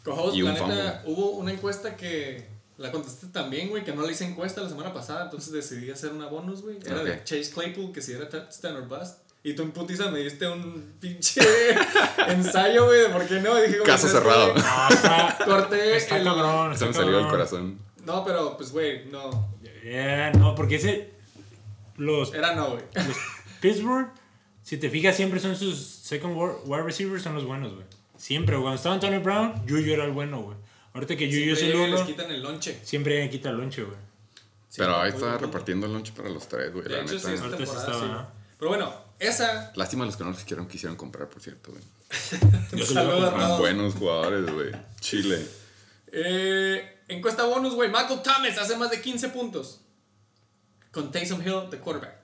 Cojones, 0.04 0.36
Y 0.36 0.42
un 0.42 0.54
la 0.54 0.68
neta, 0.68 1.04
hubo 1.06 1.32
una 1.32 1.52
encuesta 1.52 1.96
que 1.96 2.48
la 2.78 2.92
contesté 2.92 3.28
también, 3.28 3.70
güey, 3.70 3.84
que 3.84 3.94
no 3.94 4.02
le 4.06 4.12
hice 4.12 4.26
encuesta 4.26 4.62
la 4.62 4.70
semana 4.70 4.94
pasada, 4.94 5.26
entonces 5.26 5.54
decidí 5.54 5.92
hacer 5.92 6.12
una 6.12 6.26
bonus, 6.28 6.62
güey. 6.64 6.78
Era 6.86 7.04
de. 7.04 7.24
Chase 7.24 7.52
Claypool, 7.54 7.92
que 7.92 8.02
si 8.02 8.14
era 8.14 8.28
touchdown 8.28 8.78
or 8.78 8.88
bust. 8.88 9.20
Y 9.44 9.54
tú 9.54 9.64
en 9.64 9.72
putiza 9.72 10.12
me 10.12 10.20
diste 10.20 10.48
un 10.48 10.94
pinche 11.00 11.42
ensayo, 12.28 12.86
güey, 12.86 13.02
de 13.02 13.10
por 13.10 13.26
qué 13.28 13.40
no. 13.40 13.58
Y 13.58 13.68
dije, 13.68 13.78
como, 13.80 13.88
Caso 13.92 14.08
"Es 14.08 14.14
que 14.14 14.20
cerrado. 14.20 14.54
Ah, 14.58 14.90
está, 14.92 15.46
Corté 15.46 15.96
está 15.98 16.18
el- 16.18 16.24
cabrón. 16.24 16.70
Se 16.78 16.86
Está 16.86 16.88
me 16.88 16.94
salió 16.94 17.12
cabrón. 17.14 17.30
corazón. 17.32 17.80
No, 18.06 18.24
pero 18.26 18.56
pues, 18.58 18.72
güey, 18.72 19.06
no. 19.06 19.50
Yeah, 19.84 20.32
no, 20.34 20.54
porque 20.56 20.76
ese. 20.76 21.12
Los, 21.98 22.34
Era 22.34 22.56
no, 22.56 22.72
güey. 22.72 22.84
los 22.96 23.18
Pittsburgh, 23.60 24.10
si 24.64 24.78
te 24.78 24.90
fijas, 24.90 25.16
siempre 25.16 25.40
son 25.40 25.56
sus 25.56 25.78
second 25.86 26.36
wide 26.66 26.84
receivers, 26.84 27.22
son 27.24 27.36
los 27.36 27.46
buenos, 27.46 27.74
güey. 27.74 27.86
Siempre, 28.22 28.56
güey. 28.56 28.66
Cuando 28.66 28.76
estaba 28.76 28.94
Antonio 28.94 29.20
Brown, 29.20 29.68
Juju 29.68 29.94
era 29.94 30.06
el 30.06 30.12
bueno, 30.12 30.44
güey. 30.44 30.58
Ahorita 30.94 31.18
que 31.18 31.26
Juju 31.26 31.54
es 31.54 31.60
Siempre 31.60 31.84
el 31.84 31.88
y 31.88 31.92
les 31.92 32.02
uno, 32.02 32.08
quitan 32.08 32.32
el 32.32 32.44
lonche. 32.44 32.80
siempre 32.84 33.30
quita 33.32 33.50
el 33.50 33.58
lonche, 33.58 33.84
güey. 33.84 33.98
Pero 34.78 34.96
ahí 35.02 35.12
punto. 35.12 35.38
repartiendo 35.40 35.88
el 35.88 35.94
lunch 35.94 36.12
para 36.12 36.30
los 36.30 36.48
tres, 36.48 36.72
güey. 36.72 36.88
La 36.88 37.00
hecho, 37.00 37.18
sí, 37.18 37.26
neta. 37.28 37.34
esta 37.34 37.46
Ahorita 37.46 37.66
sí 37.66 37.78
estaba, 37.78 38.00
sí, 38.00 38.06
¿no? 38.06 38.14
güey. 38.14 38.26
Pero 38.60 38.70
bueno, 38.70 38.94
esa. 39.18 39.74
Lástima 39.76 40.04
a 40.04 40.06
los 40.06 40.18
que 40.18 40.24
no 40.24 40.30
los 40.30 40.40
quisieron, 40.40 40.68
quisieron 40.68 40.96
comprar, 40.98 41.30
por 41.30 41.42
cierto, 41.42 41.72
güey. 41.72 41.84
Yo 42.80 42.86
se 42.86 42.94
lo. 42.94 43.58
Buenos 43.58 43.96
jugadores, 43.96 44.54
güey. 44.54 44.72
Chile. 45.00 45.44
Eh, 46.12 47.00
encuesta 47.08 47.46
bonus, 47.46 47.74
güey. 47.74 47.90
Michael 47.90 48.22
Thomas 48.22 48.56
hace 48.60 48.78
más 48.78 48.92
de 48.92 49.02
15 49.02 49.30
puntos. 49.30 49.82
Con 50.92 51.12
Taysom 51.12 51.42
Hill, 51.42 51.72
de 51.72 51.80
quarterback. 51.80 52.20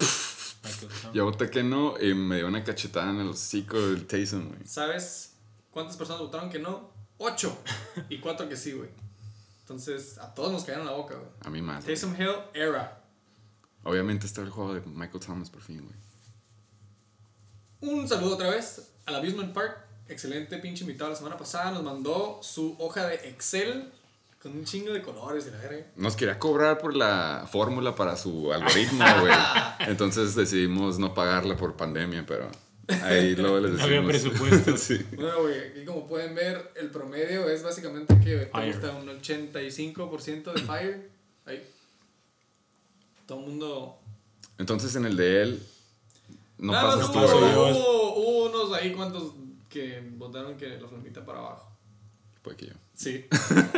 Michael 0.64 0.92
Thomas. 1.02 1.14
Yo 1.16 1.26
voté 1.26 1.50
que 1.50 1.64
no 1.64 1.96
y 2.00 2.14
me 2.14 2.36
dio 2.36 2.48
una 2.48 2.64
cachetada 2.64 3.10
en 3.10 3.22
el 3.22 3.30
hocico 3.30 3.82
del 3.82 4.06
Taysom, 4.06 4.50
güey. 4.50 4.60
¿Sabes 4.68 5.37
cuántas 5.78 5.96
personas 5.96 6.24
votaron 6.24 6.50
que 6.50 6.58
no? 6.58 6.90
8. 7.20 7.56
Y 8.10 8.18
4 8.18 8.50
que 8.50 8.58
sí, 8.58 8.72
güey. 8.72 8.90
Entonces, 9.60 10.18
a 10.18 10.34
todos 10.34 10.52
nos 10.52 10.64
cayeron 10.64 10.88
la 10.88 10.94
boca, 10.94 11.14
güey. 11.14 11.30
A 11.46 11.52
mí 11.52 11.62
más. 11.62 11.86
Taysom 11.86 12.20
Hill, 12.20 12.34
era. 12.56 13.04
Obviamente 13.84 14.26
está 14.26 14.42
el 14.42 14.50
juego 14.50 14.74
de 14.74 14.82
Michael 14.82 15.24
Thomas 15.24 15.52
por 15.52 15.62
fin, 15.62 15.84
güey. 15.84 17.94
Un 17.94 18.10
saludo 18.10 18.34
otra 18.34 18.50
vez 18.50 18.90
al 19.06 19.18
Abusement 19.18 19.54
Park. 19.54 19.78
Excelente 20.08 20.58
pinche 20.58 20.82
invitado 20.82 21.12
la 21.12 21.16
semana 21.16 21.38
pasada. 21.38 21.70
Nos 21.70 21.84
mandó 21.84 22.40
su 22.42 22.76
hoja 22.80 23.06
de 23.06 23.30
Excel 23.30 23.94
con 24.42 24.54
un 24.54 24.66
chingo 24.66 24.94
de 24.94 25.04
colores 25.04 25.46
y 25.46 25.52
la 25.52 25.60
verga. 25.60 25.86
Nos 25.96 26.16
quería 26.16 26.40
cobrar 26.40 26.80
por 26.80 26.96
la 26.96 27.48
fórmula 27.52 27.94
para 27.94 28.18
su 28.18 28.52
algoritmo, 28.52 29.06
güey. 29.20 29.34
Entonces 29.88 30.34
decidimos 30.34 30.98
no 30.98 31.14
pagarla 31.14 31.56
por 31.56 31.76
pandemia, 31.76 32.26
pero 32.26 32.50
ahí 33.04 33.36
luego 33.36 33.60
les 33.60 33.72
No 33.74 33.84
había 33.84 34.02
decimos. 34.02 34.32
presupuesto. 34.40 34.78
sí. 34.78 35.06
Bueno, 35.16 35.42
güey, 35.42 35.60
aquí 35.72 35.86
como 35.86 36.08
pueden 36.08 36.36
ver, 36.36 36.72
el 36.76 36.90
promedio 36.90 37.50
es 37.50 37.64
básicamente 37.64 38.18
que 38.20 38.38
te 38.38 38.46
Fire. 38.48 38.74
gusta 38.74 38.92
un 38.96 39.08
85% 39.08 40.54
de 40.54 40.62
fire. 40.64 41.10
Ahí. 41.46 41.64
Todo 43.26 43.40
el 43.40 43.46
mundo. 43.46 44.00
Entonces 44.58 44.96
en 44.96 45.06
el 45.06 45.16
de 45.18 45.42
él 45.44 45.64
no 46.58 46.72
Nada 46.72 46.96
pasas 46.96 47.00
más 47.02 47.12
tú, 47.12 47.20
hubo, 47.20 47.72
hubo, 47.72 48.14
hubo 48.16 48.46
unos 48.66 48.74
ahí 48.78 48.92
cuantos 48.94 49.34
que 49.70 50.02
votaron 50.16 50.58
que 50.58 50.80
la 50.80 50.88
flamita 50.88 51.24
para 51.26 51.40
abajo. 51.40 51.72
Pues 52.42 52.56
que 52.58 52.68
yo. 52.68 52.74
Sí. 52.96 53.26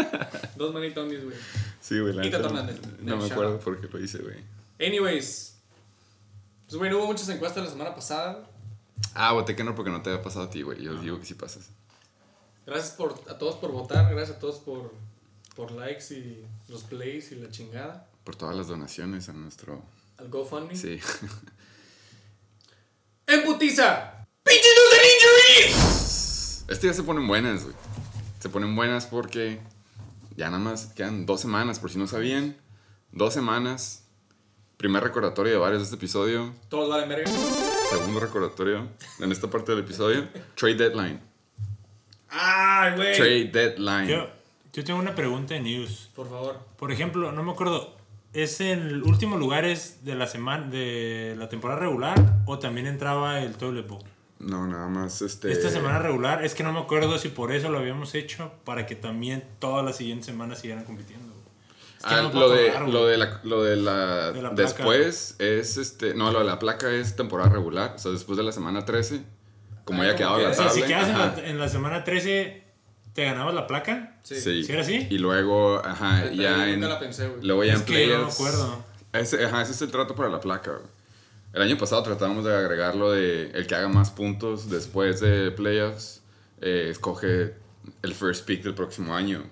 Dos 0.55 0.73
manitones, 0.73 1.23
güey. 1.25 1.35
Sí, 1.81 1.99
güey. 1.99 2.13
la 2.13 2.25
Y 2.25 2.29
Tato 2.29 2.47
Hernández. 2.47 2.77
No 3.01 3.17
me 3.17 3.25
acuerdo 3.25 3.59
por 3.59 3.81
qué 3.81 3.87
lo 3.91 4.03
hice, 4.03 4.19
güey. 4.19 4.35
Anyways. 4.79 5.55
Pues, 6.67 6.77
güey, 6.77 6.89
no 6.91 6.99
hubo 6.99 7.07
muchas 7.07 7.27
encuestas 7.29 7.63
la 7.65 7.69
semana 7.71 7.95
pasada. 7.95 8.47
Ah, 9.13 9.33
voté 9.33 9.55
que 9.55 9.63
no 9.63 9.75
porque 9.75 9.91
no 9.91 10.01
te 10.01 10.09
había 10.09 10.21
pasado 10.21 10.45
a 10.45 10.49
ti, 10.49 10.61
güey. 10.61 10.81
Yo 10.81 10.95
digo 10.95 11.19
que 11.19 11.25
sí 11.25 11.33
pasas. 11.33 11.69
Gracias 12.65 12.91
por, 12.91 13.21
a 13.29 13.37
todos 13.37 13.55
por 13.55 13.71
votar. 13.71 14.13
Gracias 14.13 14.37
a 14.37 14.39
todos 14.39 14.59
por, 14.59 14.93
por 15.55 15.71
likes 15.71 16.13
y 16.13 16.45
los 16.67 16.83
plays 16.83 17.31
y 17.31 17.35
la 17.35 17.49
chingada. 17.49 18.07
Por 18.23 18.35
todas 18.35 18.55
las 18.55 18.67
donaciones 18.67 19.29
a 19.29 19.33
nuestro. 19.33 19.81
Al 20.17 20.29
GoFundMe. 20.29 20.75
Sí. 20.75 20.99
¡En 23.27 23.43
putiza! 23.43 24.25
¡Pinche 24.43 24.67
news 24.75 24.93
and 24.93 25.05
injuries! 25.15 26.65
Este 26.67 26.87
ya 26.87 26.93
se 26.93 27.03
ponen 27.03 27.27
buenas, 27.27 27.63
güey. 27.63 27.75
Se 28.39 28.49
ponen 28.49 28.75
buenas 28.75 29.05
porque 29.05 29.59
ya 30.35 30.47
nada 30.49 30.59
más 30.59 30.87
quedan 30.93 31.25
dos 31.25 31.41
semanas, 31.41 31.79
por 31.79 31.91
si 31.91 31.97
no 31.97 32.07
sabían. 32.07 32.57
Dos 33.11 33.33
semanas. 33.33 34.03
Primer 34.77 35.03
recordatorio 35.03 35.51
de 35.51 35.59
varios 35.59 35.81
de 35.81 35.85
este 35.85 35.95
episodio. 35.97 36.53
Todos 36.69 36.89
valen 36.89 37.09
verga. 37.09 37.29
Segundo 37.89 38.19
recordatorio 38.19 38.87
en 39.19 39.31
esta 39.31 39.49
parte 39.49 39.71
del 39.71 39.83
episodio. 39.83 40.27
Trade 40.55 40.75
deadline. 40.75 41.19
¡Ay, 42.29 42.95
güey! 42.95 43.17
Trade 43.17 43.45
deadline. 43.45 44.07
Yo, 44.07 44.29
yo 44.73 44.83
tengo 44.83 44.99
una 44.99 45.15
pregunta 45.15 45.55
de 45.55 45.61
news. 45.61 46.11
Por 46.15 46.29
favor. 46.29 46.59
Por 46.77 46.91
ejemplo, 46.91 47.31
no 47.31 47.41
me 47.41 47.51
acuerdo, 47.51 47.97
¿es 48.33 48.61
en 48.61 49.01
últimos 49.01 49.39
lugares 49.39 50.05
de 50.05 50.13
la 50.13 50.27
semana 50.27 50.67
de 50.67 51.35
la 51.37 51.49
temporada 51.49 51.79
regular 51.79 52.41
o 52.45 52.59
también 52.59 52.85
entraba 52.85 53.39
el 53.39 53.55
toilet 53.55 53.87
bowl? 53.87 54.03
No, 54.37 54.67
nada 54.67 54.87
más 54.87 55.23
este. 55.23 55.51
Esta 55.51 55.71
semana 55.71 55.97
regular, 55.97 56.45
es 56.45 56.53
que 56.53 56.63
no 56.63 56.71
me 56.71 56.79
acuerdo 56.79 57.17
si 57.17 57.29
por 57.29 57.51
eso 57.51 57.69
lo 57.69 57.79
habíamos 57.79 58.13
hecho 58.13 58.53
para 58.65 58.85
que 58.85 58.95
también 58.95 59.43
todas 59.57 59.83
las 59.83 59.97
siguientes 59.97 60.27
semanas 60.27 60.59
siguieran 60.59 60.85
compitiendo. 60.85 61.28
Güey. 62.01 62.05
Es 62.05 62.05
que 62.05 62.13
Ah, 62.15 62.21
no 62.23 62.39
lo, 62.39 62.49
de, 62.49 62.79
lo 62.91 63.05
de 63.07 63.17
la, 63.17 63.39
lo 63.43 63.63
de 63.63 63.75
la, 63.75 64.31
De 64.31 64.41
la 64.41 64.49
placa. 64.55 64.61
después 64.73 65.35
es 65.39 65.77
este, 65.77 66.13
no, 66.13 66.31
lo 66.31 66.39
de 66.39 66.45
la 66.45 66.57
placa 66.59 66.89
es 66.91 67.15
temporada 67.15 67.49
regular, 67.49 67.93
o 67.95 67.99
sea, 67.99 68.11
después 68.11 68.37
de 68.37 68.43
la 68.43 68.51
semana 68.51 68.85
13, 68.85 69.21
como 69.85 70.01
Ah, 70.01 70.05
haya 70.05 70.13
¿cómo 70.15 70.17
quedado 70.17 70.37
que? 70.37 70.43
la 70.43 70.49
O 70.49 70.51
O 70.51 70.55
sea, 70.55 70.67
tabla. 70.67 70.81
si 70.81 70.87
quedas 70.87 71.09
en 71.09 71.17
la, 71.17 71.49
en 71.49 71.59
la 71.59 71.67
semana 71.69 72.03
13, 72.03 72.63
¿te 73.13 73.23
ganabas 73.25 73.53
la 73.53 73.67
placa? 73.67 74.17
Sí. 74.23 74.35
sí. 74.39 74.63
¿Sí 74.63 74.71
era 74.71 74.81
así? 74.81 75.07
Y 75.09 75.17
luego, 75.17 75.81
ajá, 75.85 76.29
ya 76.31 76.69
en, 76.69 76.79
nunca 76.79 76.93
la 76.93 76.99
pensé, 76.99 77.27
güey. 77.27 77.43
luego 77.45 77.63
ya 77.65 77.73
Es 77.73 77.79
en 77.81 77.85
que 77.85 77.93
no 77.93 77.99
me 77.99 78.05
playoffs. 78.05 78.35
acuerdo. 78.35 78.85
Ese, 79.11 79.45
ajá, 79.45 79.61
ese 79.63 79.71
es 79.73 79.81
el 79.81 79.91
trato 79.91 80.15
para 80.15 80.29
la 80.29 80.39
placa, 80.39 80.71
güey. 80.71 80.83
El 81.51 81.63
año 81.63 81.77
pasado 81.79 82.03
tratábamos 82.03 82.45
de 82.45 82.55
agregar 82.55 82.95
lo 82.95 83.11
de 83.11 83.49
el 83.55 83.65
que 83.65 83.73
haga 83.73 83.87
más 83.89 84.11
puntos 84.11 84.69
después 84.69 85.19
de 85.19 85.49
playoffs, 85.49 86.21
eh, 86.61 86.89
escoge 86.91 87.55
el 88.03 88.13
first 88.13 88.45
pick 88.45 88.61
del 88.63 88.75
próximo 88.75 89.15
año. 89.15 89.43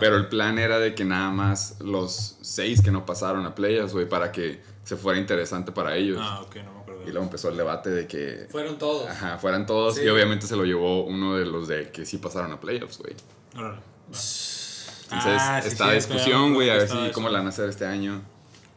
Pero 0.00 0.16
el 0.16 0.28
plan 0.28 0.58
era 0.58 0.78
de 0.78 0.94
que 0.94 1.04
nada 1.04 1.30
más 1.30 1.76
los 1.80 2.36
seis 2.42 2.82
que 2.82 2.90
no 2.90 3.06
pasaron 3.06 3.46
a 3.46 3.54
playoffs, 3.54 3.92
güey, 3.94 4.08
para 4.08 4.30
que 4.32 4.62
se 4.84 4.96
fuera 4.96 5.18
interesante 5.18 5.72
para 5.72 5.96
ellos. 5.96 6.18
Ah, 6.20 6.42
ok, 6.42 6.56
no 6.56 6.72
me 6.74 6.80
acuerdo. 6.80 7.02
Y 7.04 7.10
luego 7.10 7.22
empezó 7.24 7.48
el 7.48 7.56
debate 7.56 7.90
de 7.90 8.06
que 8.06 8.46
Fueron 8.50 8.78
todos. 8.78 9.08
ajá, 9.08 9.38
fueran 9.38 9.64
todos 9.66 9.94
Sí. 9.96 10.02
y 10.04 10.08
obviamente 10.08 10.46
se 10.46 10.54
lo 10.56 10.64
llevó 10.64 11.04
uno 11.04 11.36
de 11.36 11.46
los 11.46 11.66
de 11.68 11.90
que 11.90 12.04
sí 12.04 12.18
pasaron 12.18 12.52
a 12.52 12.60
playoffs, 12.60 12.98
güey. 12.98 13.14
Entonces, 13.54 14.62
Ah, 15.10 15.60
sí, 15.62 15.68
esta 15.68 15.88
sí, 15.88 15.94
discusión, 15.94 16.54
güey, 16.54 16.68
a 16.70 16.74
ver 16.74 16.88
si 16.88 16.96
eso. 16.98 17.12
cómo 17.14 17.28
la 17.28 17.38
van 17.38 17.46
a 17.46 17.50
hacer 17.50 17.68
este 17.68 17.86
año. 17.86 18.22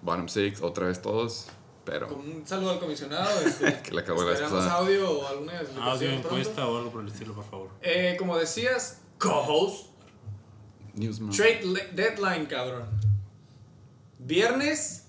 Bottom 0.02 0.30
six, 0.30 0.62
otra 0.62 0.86
vez 0.88 1.02
todos, 1.02 1.48
pero 1.84 2.08
Con 2.08 2.20
un 2.20 2.44
saludo 2.46 2.72
al 2.72 2.80
comisionado. 2.80 3.30
Este, 3.42 3.82
que 3.84 3.92
la 3.94 4.02
acabó 4.02 4.24
la 4.24 4.34
pasada. 4.40 4.74
audio 4.74 5.10
o 5.20 5.28
alguna 5.28 5.54
Audio, 5.82 6.10
encuesta 6.12 6.68
o 6.68 6.78
algo 6.78 6.92
por 6.92 7.02
el 7.02 7.08
estilo, 7.08 7.34
por 7.34 7.44
favor. 7.46 7.70
Eh, 7.82 8.16
como 8.20 8.38
decías, 8.38 9.02
co-host, 9.18 9.88
Newsman. 10.96 11.32
trade 11.36 11.62
deadline, 11.94 12.46
cabrón. 12.46 12.86
Viernes 14.20 15.06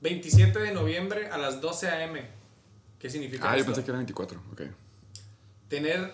27 0.00 0.58
de 0.58 0.72
noviembre 0.72 1.28
a 1.28 1.38
las 1.38 1.60
12 1.60 1.88
a.m. 1.88 2.22
¿Qué 2.98 3.10
significa 3.10 3.50
Ah, 3.50 3.56
yo 3.56 3.64
pensé 3.64 3.82
que 3.84 3.90
era 3.90 3.98
24, 3.98 4.42
ok. 4.52 4.62
Tener 5.68 6.12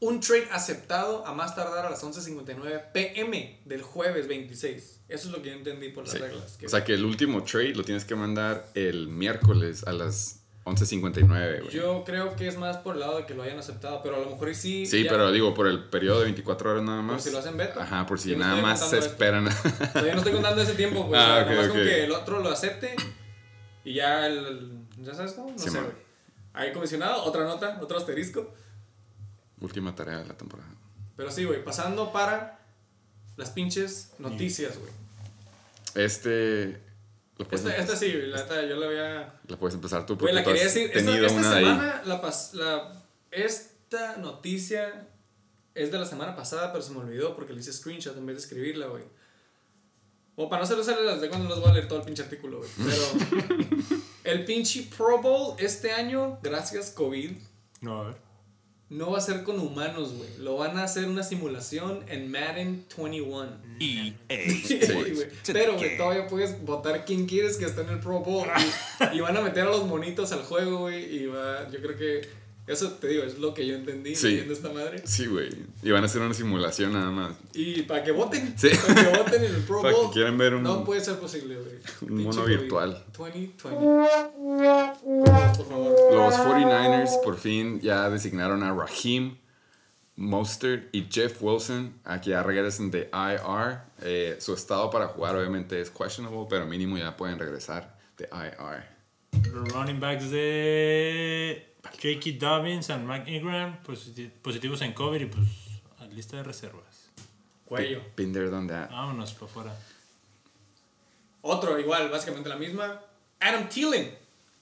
un 0.00 0.20
trade 0.20 0.48
aceptado 0.52 1.26
a 1.26 1.32
más 1.32 1.54
tardar 1.54 1.86
a 1.86 1.90
las 1.90 2.02
11.59 2.02 2.92
pm 2.92 3.60
del 3.64 3.82
jueves 3.82 4.28
26. 4.28 5.00
Eso 5.08 5.28
es 5.28 5.34
lo 5.34 5.40
que 5.40 5.50
yo 5.50 5.54
entendí 5.56 5.88
por 5.90 6.04
las 6.04 6.12
Sí. 6.14 6.18
reglas. 6.18 6.56
que- 6.58 6.66
O 6.66 6.68
sea 6.68 6.84
que 6.84 6.94
el 6.94 7.04
último 7.04 7.42
trade 7.44 7.74
lo 7.74 7.84
tienes 7.84 8.04
que 8.04 8.14
mandar 8.16 8.68
el 8.74 9.08
miércoles 9.08 9.84
a 9.86 9.92
las 9.92 10.35
11.59, 10.66 11.60
güey. 11.62 11.70
yo 11.72 12.02
creo 12.04 12.34
que 12.34 12.48
es 12.48 12.58
más 12.58 12.78
por 12.78 12.94
el 12.96 13.00
lado 13.00 13.18
de 13.18 13.24
que 13.24 13.34
lo 13.34 13.44
hayan 13.44 13.56
aceptado, 13.58 14.02
pero 14.02 14.16
a 14.16 14.18
lo 14.18 14.30
mejor 14.30 14.52
sí. 14.52 14.84
Sí, 14.84 15.04
ya- 15.04 15.10
pero 15.10 15.30
digo, 15.30 15.54
por 15.54 15.68
el 15.68 15.84
periodo 15.84 16.18
de 16.18 16.24
24 16.24 16.72
horas 16.72 16.82
nada 16.82 17.02
más. 17.02 17.22
si 17.22 17.30
lo 17.30 17.38
hacen 17.38 17.56
beta. 17.56 17.82
Ajá, 17.84 18.04
por 18.04 18.18
si 18.18 18.30
Yo 18.32 18.38
nada 18.38 18.60
más 18.60 18.80
se 18.80 18.96
contando 18.96 19.06
esto. 19.06 19.12
esperan. 19.12 19.92
Todavía 19.92 20.12
no 20.14 20.18
estoy 20.18 20.32
contando 20.32 20.62
ese 20.62 20.74
tiempo, 20.74 21.06
pues. 21.08 21.20
Ah, 21.24 21.24
o 21.24 21.34
sea, 21.34 21.42
ok, 21.44 21.50
nomás 21.50 21.68
con 21.68 21.76
que 21.78 22.04
el 22.04 22.10
otro 22.12 22.40
lo 22.40 22.48
acepte 22.50 22.96
y 23.84 23.94
ya 23.94 24.26
el. 24.26 24.86
¿Ya 24.98 25.14
sabes 25.14 25.32
cómo? 25.34 25.52
No 25.52 25.58
Sí, 25.58 25.70
sé, 25.70 25.78
güey. 25.80 25.92
Ahí 26.52 26.72
comisionado, 26.72 27.22
otra 27.22 27.44
nota, 27.44 27.78
otro 27.80 27.96
asterisco. 27.98 28.52
Última 29.60 29.94
tarea 29.94 30.18
de 30.18 30.26
la 30.26 30.36
temporada. 30.36 30.68
Pero 31.16 31.30
sí, 31.30 31.44
güey, 31.44 31.62
pasando 31.62 32.12
para 32.12 32.58
las 33.36 33.50
pinches 33.50 34.14
noticias, 34.18 34.76
güey. 34.78 34.90
Este. 35.94 36.82
Esta, 37.38 37.68
empe- 37.70 37.78
esta 37.80 37.96
sí, 37.96 38.12
la 38.12 38.36
neta, 38.38 38.64
yo 38.66 38.76
la 38.76 38.86
había. 38.86 39.40
la 39.46 39.56
puedes 39.58 39.74
empezar 39.74 40.06
tú 40.06 40.16
porque 40.16 40.32
la 40.32 40.42
tú 40.42 40.50
quería 40.50 40.64
decir. 40.64 40.90
Esta, 40.92 40.98
tenido 41.10 41.26
esta 41.26 41.42
semana, 41.42 42.02
la, 42.06 42.22
pas- 42.22 42.52
la- 42.54 43.02
esta 43.30 44.16
noticia 44.16 45.06
es 45.74 45.92
de 45.92 45.98
la 45.98 46.06
semana 46.06 46.34
pasada, 46.34 46.72
pero 46.72 46.82
se 46.82 46.92
me 46.92 46.98
olvidó 47.00 47.36
porque 47.36 47.52
le 47.52 47.60
hice 47.60 47.72
screenshot 47.72 48.16
en 48.16 48.24
vez 48.24 48.36
de 48.36 48.42
escribirla, 48.42 48.86
güey. 48.86 49.04
O 50.36 50.48
para 50.48 50.60
no 50.60 50.64
hacerlo 50.64 50.84
sale 50.84 51.02
las 51.04 51.20
de 51.20 51.28
cuando 51.28 51.48
los 51.48 51.60
voy 51.60 51.70
a 51.70 51.74
leer 51.74 51.88
todo 51.88 51.98
el 51.98 52.04
pinche 52.04 52.22
artículo, 52.22 52.58
güey. 52.58 52.70
Pero 52.78 53.56
El 54.24 54.44
pinche 54.44 54.88
Pro 54.96 55.18
Bowl 55.22 55.54
este 55.58 55.92
año, 55.92 56.38
gracias 56.42 56.90
COVID, 56.90 57.32
No, 57.82 58.00
a 58.02 58.06
ver. 58.08 58.16
No 58.88 59.10
va 59.10 59.18
a 59.18 59.20
ser 59.20 59.42
con 59.42 59.58
humanos, 59.58 60.12
güey. 60.14 60.28
Lo 60.38 60.56
van 60.56 60.78
a 60.78 60.84
hacer 60.84 61.06
una 61.06 61.22
simulación 61.24 62.04
en 62.08 62.30
Madden 62.30 62.84
21. 62.96 63.48
EA 63.80 64.12
Sí, 64.64 64.78
Sports. 64.80 65.14
güey. 65.14 65.26
Pero, 65.52 65.74
güey, 65.76 65.96
todavía 65.96 66.26
puedes 66.28 66.64
votar 66.64 67.04
quién 67.04 67.26
quieres 67.26 67.56
que 67.56 67.64
esté 67.64 67.80
en 67.82 67.88
el 67.90 67.98
Pro 68.00 68.20
Bowl. 68.20 68.46
Y, 69.12 69.14
y 69.16 69.20
van 69.20 69.36
a 69.36 69.40
meter 69.40 69.64
a 69.64 69.70
los 69.70 69.84
monitos 69.86 70.30
al 70.32 70.42
juego, 70.44 70.78
güey. 70.82 71.16
Y 71.16 71.26
va, 71.26 71.68
yo 71.70 71.80
creo 71.80 71.96
que 71.96 72.46
eso 72.68 72.90
te 72.94 73.06
digo, 73.08 73.22
es 73.22 73.38
lo 73.38 73.54
que 73.54 73.64
yo 73.66 73.76
entendí 73.76 74.16
Sí. 74.16 74.34
viendo 74.34 74.52
esta 74.52 74.72
madre. 74.72 75.00
Sí, 75.04 75.26
güey. 75.26 75.50
Y 75.84 75.90
van 75.92 76.02
a 76.02 76.06
hacer 76.06 76.20
una 76.20 76.34
simulación 76.34 76.92
nada 76.94 77.10
más. 77.12 77.32
Y 77.54 77.82
para 77.82 78.02
que 78.02 78.10
voten, 78.12 78.54
Sí. 78.58 78.68
para 78.86 78.94
que 79.12 79.18
voten 79.18 79.44
en 79.44 79.54
el 79.54 79.62
Pro 79.62 79.76
Para 79.82 79.94
que 79.94 80.00
Bowl. 80.00 80.12
quieran 80.12 80.36
ver 80.38 80.54
un- 80.54 80.62
No 80.64 80.84
puede 80.84 81.00
ser 81.00 81.16
posible, 81.18 81.56
güey. 81.56 82.10
un 82.12 82.24
mono 82.24 82.44
virtual. 82.44 83.04
2020. 83.16 85.35
Por 85.56 85.66
favor. 85.66 85.96
Los 86.12 86.34
49ers 86.34 87.22
por 87.24 87.36
fin 87.38 87.80
ya 87.80 88.08
designaron 88.10 88.62
a 88.62 88.72
Raheem 88.72 89.36
Mostert 90.16 90.88
y 90.94 91.06
Jeff 91.10 91.42
Wilson 91.42 92.00
a 92.04 92.20
que 92.20 92.30
ya 92.30 92.42
regresen 92.42 92.90
de 92.90 93.10
IR. 93.12 93.80
Eh, 94.02 94.36
su 94.40 94.54
estado 94.54 94.90
para 94.90 95.08
jugar 95.08 95.36
obviamente 95.36 95.80
es 95.80 95.90
questionable, 95.90 96.46
pero 96.48 96.66
mínimo 96.66 96.96
ya 96.98 97.16
pueden 97.16 97.38
regresar 97.38 97.96
de 98.16 98.28
IR. 98.32 98.84
Los 99.52 99.68
running 99.72 100.00
backs 100.00 100.30
de 100.30 101.74
J.K. 101.84 102.38
Dobbins 102.38 102.88
y 102.88 102.94
Mike 102.94 103.30
Ingram 103.30 103.82
positi- 103.82 104.30
positivos 104.30 104.80
en 104.82 104.92
COVID 104.94 105.20
y 105.20 105.26
pues 105.26 105.46
a 105.98 106.06
lista 106.06 106.36
de 106.38 106.42
reservas. 106.42 107.10
Cuello. 107.66 108.00
Been 108.16 108.32
there, 108.32 108.48
done 108.48 108.68
that. 108.68 108.90
Vámonos 108.90 109.32
para 109.34 109.46
afuera. 109.46 109.76
Otro, 111.42 111.78
igual, 111.78 112.08
básicamente 112.10 112.48
la 112.48 112.56
misma. 112.56 113.00
Adam 113.40 113.68
Thielen. 113.68 114.16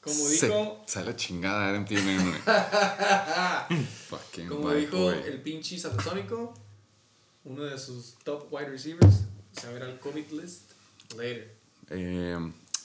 Como 0.04 0.14
Se- 0.16 0.46
dijo, 0.46 0.82
Sale 0.86 1.06
la 1.06 1.16
chingada 1.16 1.68
Adam. 1.70 1.86
Fucking 4.08 4.48
como 4.48 4.72
dijo 4.72 4.96
boy. 4.98 5.16
el 5.26 5.40
pinche 5.42 5.78
satasónico, 5.78 6.54
uno 7.44 7.62
de 7.64 7.78
sus 7.78 8.16
top 8.22 8.52
wide 8.52 8.68
receivers, 8.68 9.24
se 9.52 9.66
va 9.66 9.72
a 9.72 9.76
ir 9.76 9.82
al 9.84 9.98
COVID 9.98 10.30
list 10.32 10.72
later. 11.16 11.54
Eh, 11.90 12.38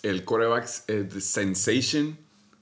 el 0.03 0.23
quarterback 0.25 0.69
eh, 0.87 1.09
Sensation, 1.19 2.17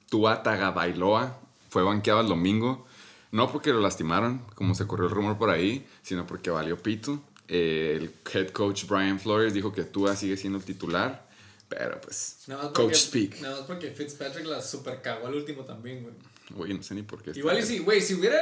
Tua 0.10 0.42
Tagovailoa, 0.44 1.40
fue 1.70 1.84
banqueado 1.84 2.22
el 2.22 2.28
domingo. 2.28 2.86
No 3.32 3.52
porque 3.52 3.72
lo 3.74 3.82
lastimaron, 3.82 4.40
como 4.56 4.74
se 4.74 4.88
corrió 4.88 5.08
el 5.08 5.14
rumor 5.14 5.38
por 5.38 5.50
ahí, 5.50 5.86
sino 6.02 6.26
porque 6.26 6.50
valió 6.50 6.82
pito. 6.82 7.22
Eh, 7.50 7.94
el 8.00 8.14
head 8.34 8.50
coach 8.52 8.86
Brian 8.88 9.20
Flores 9.20 9.54
dijo 9.54 9.72
que 9.74 9.84
Tua 9.84 10.16
sigue 10.16 10.38
siendo 10.38 10.58
el 10.60 10.66
titular, 10.66 11.27
pero 11.70 12.00
pues, 12.02 12.40
Nada 12.48 12.64
más 12.64 12.72
coach 12.72 12.84
porque, 12.84 12.96
speak. 12.96 13.42
Nada 13.42 13.58
más 13.58 13.66
porque 13.66 13.92
Fitzpatrick 13.92 14.46
la 14.46 14.62
super 14.62 15.02
cagó 15.02 15.28
al 15.28 15.36
último 15.36 15.64
también, 15.64 16.04
güey. 16.04 16.16
Güey, 16.50 16.74
no 16.74 16.84
sé 16.84 16.96
ni 16.96 17.04
por 17.04 17.22
qué. 17.22 17.32
Igual 17.38 17.60
y 17.60 17.64
si, 17.64 17.80
güey, 17.80 18.02
si 18.02 18.14
hubiera. 18.14 18.40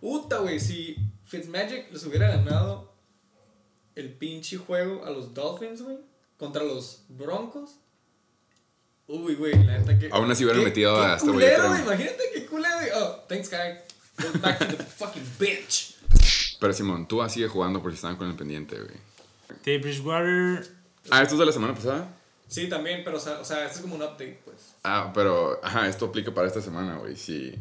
Uta, 0.00 0.38
güey, 0.38 0.60
si 0.60 0.96
Fitzmagic 1.24 1.90
les 1.92 2.04
hubiera 2.04 2.28
ganado 2.28 2.92
el 3.96 4.12
pinche 4.12 4.56
juego 4.56 5.04
a 5.04 5.10
los 5.10 5.34
Dolphins, 5.34 5.82
güey, 5.82 5.98
contra 6.36 6.62
los 6.62 7.02
Broncos. 7.08 7.76
Uy, 9.08 9.34
güey, 9.34 9.54
la 9.64 9.78
neta 9.78 9.98
que. 9.98 10.08
Aún 10.12 10.30
así 10.30 10.44
hubieran 10.44 10.62
metido 10.62 10.94
qué 10.94 11.00
a 11.00 11.14
este 11.16 11.26
güey, 11.26 11.46
culero, 11.46 11.68
güey, 11.68 11.82
Imagínate 11.82 12.22
qué 12.32 12.46
culero, 12.46 12.76
güey. 12.76 12.90
Oh, 12.94 13.24
thanks, 13.28 13.50
guy. 13.50 13.74
Go 14.22 14.38
back 14.40 14.58
to 14.58 14.76
the 14.76 14.84
fucking 14.84 15.26
bitch. 15.38 15.96
Pero 16.60 16.72
Simón, 16.72 17.08
Tua 17.08 17.28
sigue 17.28 17.48
jugando 17.48 17.80
por 17.82 17.90
si 17.90 17.96
estaban 17.96 18.16
con 18.16 18.28
el 18.28 18.36
pendiente, 18.36 18.76
güey. 18.76 18.96
Teddy 19.62 19.78
Bridgewater, 19.78 20.68
Ah, 21.10 21.22
¿esto 21.22 21.34
es 21.34 21.38
de 21.38 21.46
la 21.46 21.52
semana 21.52 21.74
pasada? 21.74 22.14
Sí, 22.48 22.68
también, 22.68 23.02
pero, 23.04 23.18
o 23.18 23.20
sea, 23.20 23.38
o 23.40 23.44
sea, 23.44 23.64
esto 23.66 23.76
es 23.76 23.82
como 23.82 23.94
un 23.94 24.02
update, 24.02 24.40
pues. 24.44 24.74
Ah, 24.82 25.12
pero, 25.14 25.60
ajá, 25.62 25.86
esto 25.86 26.06
aplica 26.06 26.32
para 26.32 26.46
esta 26.48 26.60
semana, 26.62 26.96
güey. 26.96 27.14
Si, 27.14 27.54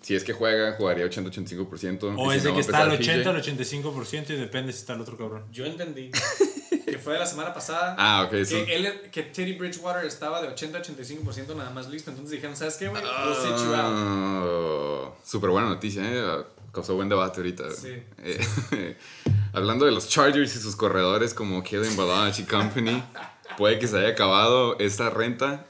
si 0.00 0.14
es 0.14 0.24
que 0.24 0.32
juega, 0.32 0.72
jugaría 0.72 1.04
80-85%. 1.06 2.14
o 2.16 2.32
y 2.32 2.36
es 2.36 2.42
si 2.42 2.46
de 2.46 2.50
no, 2.50 2.54
que 2.56 2.60
está 2.62 2.82
al 2.82 2.92
empezar 2.92 3.14
80 3.18 3.32
PJ. 3.42 3.52
al 3.52 3.84
85% 4.24 4.30
y 4.30 4.36
depende 4.36 4.72
si 4.72 4.78
está 4.80 4.94
el 4.94 5.02
otro 5.02 5.16
cabrón. 5.18 5.44
Yo 5.52 5.66
entendí 5.66 6.10
que 6.86 6.98
fue 6.98 7.12
de 7.12 7.18
la 7.18 7.26
semana 7.26 7.52
pasada. 7.52 7.94
Ah, 7.98 8.22
ok, 8.24 8.30
Que, 8.30 8.44
sí. 8.46 8.64
él, 8.68 9.00
que 9.12 9.22
Teddy 9.24 9.52
Bridgewater 9.58 10.04
estaba 10.06 10.40
de 10.40 10.48
80-85% 10.54 11.54
nada 11.54 11.70
más 11.70 11.88
listo. 11.88 12.10
Entonces 12.10 12.32
dijeron, 12.32 12.56
¿sabes 12.56 12.76
qué, 12.76 12.88
güey? 12.88 13.02
We'll 13.02 13.34
sit 13.36 13.64
you 13.66 13.74
out. 13.74 13.94
Ah, 13.94 15.10
Súper 15.24 15.50
buena 15.50 15.68
noticia, 15.68 16.02
¿eh? 16.04 16.44
Causó 16.72 16.94
buen 16.94 17.08
debate 17.08 17.40
ahorita. 17.40 17.70
Sí. 17.72 18.02
Eh, 18.18 18.96
hablando 19.52 19.84
de 19.84 19.90
los 19.92 20.08
Chargers 20.08 20.54
y 20.56 20.58
sus 20.58 20.76
corredores 20.76 21.34
como 21.34 21.62
Kellen 21.62 21.96
Balage 21.96 22.42
y 22.42 22.44
Company, 22.46 23.02
puede 23.56 23.78
que 23.78 23.86
se 23.88 23.98
haya 23.98 24.08
acabado 24.10 24.78
esta 24.78 25.10
renta 25.10 25.66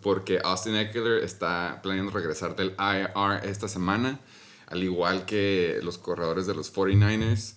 porque 0.00 0.40
Austin 0.42 0.76
Eckler 0.76 1.22
está 1.24 1.80
planeando 1.82 2.12
regresar 2.12 2.54
del 2.56 2.74
IR 2.78 3.44
esta 3.48 3.68
semana, 3.68 4.20
al 4.66 4.82
igual 4.82 5.24
que 5.26 5.80
los 5.82 5.98
corredores 5.98 6.46
de 6.46 6.54
los 6.54 6.72
49ers. 6.74 7.54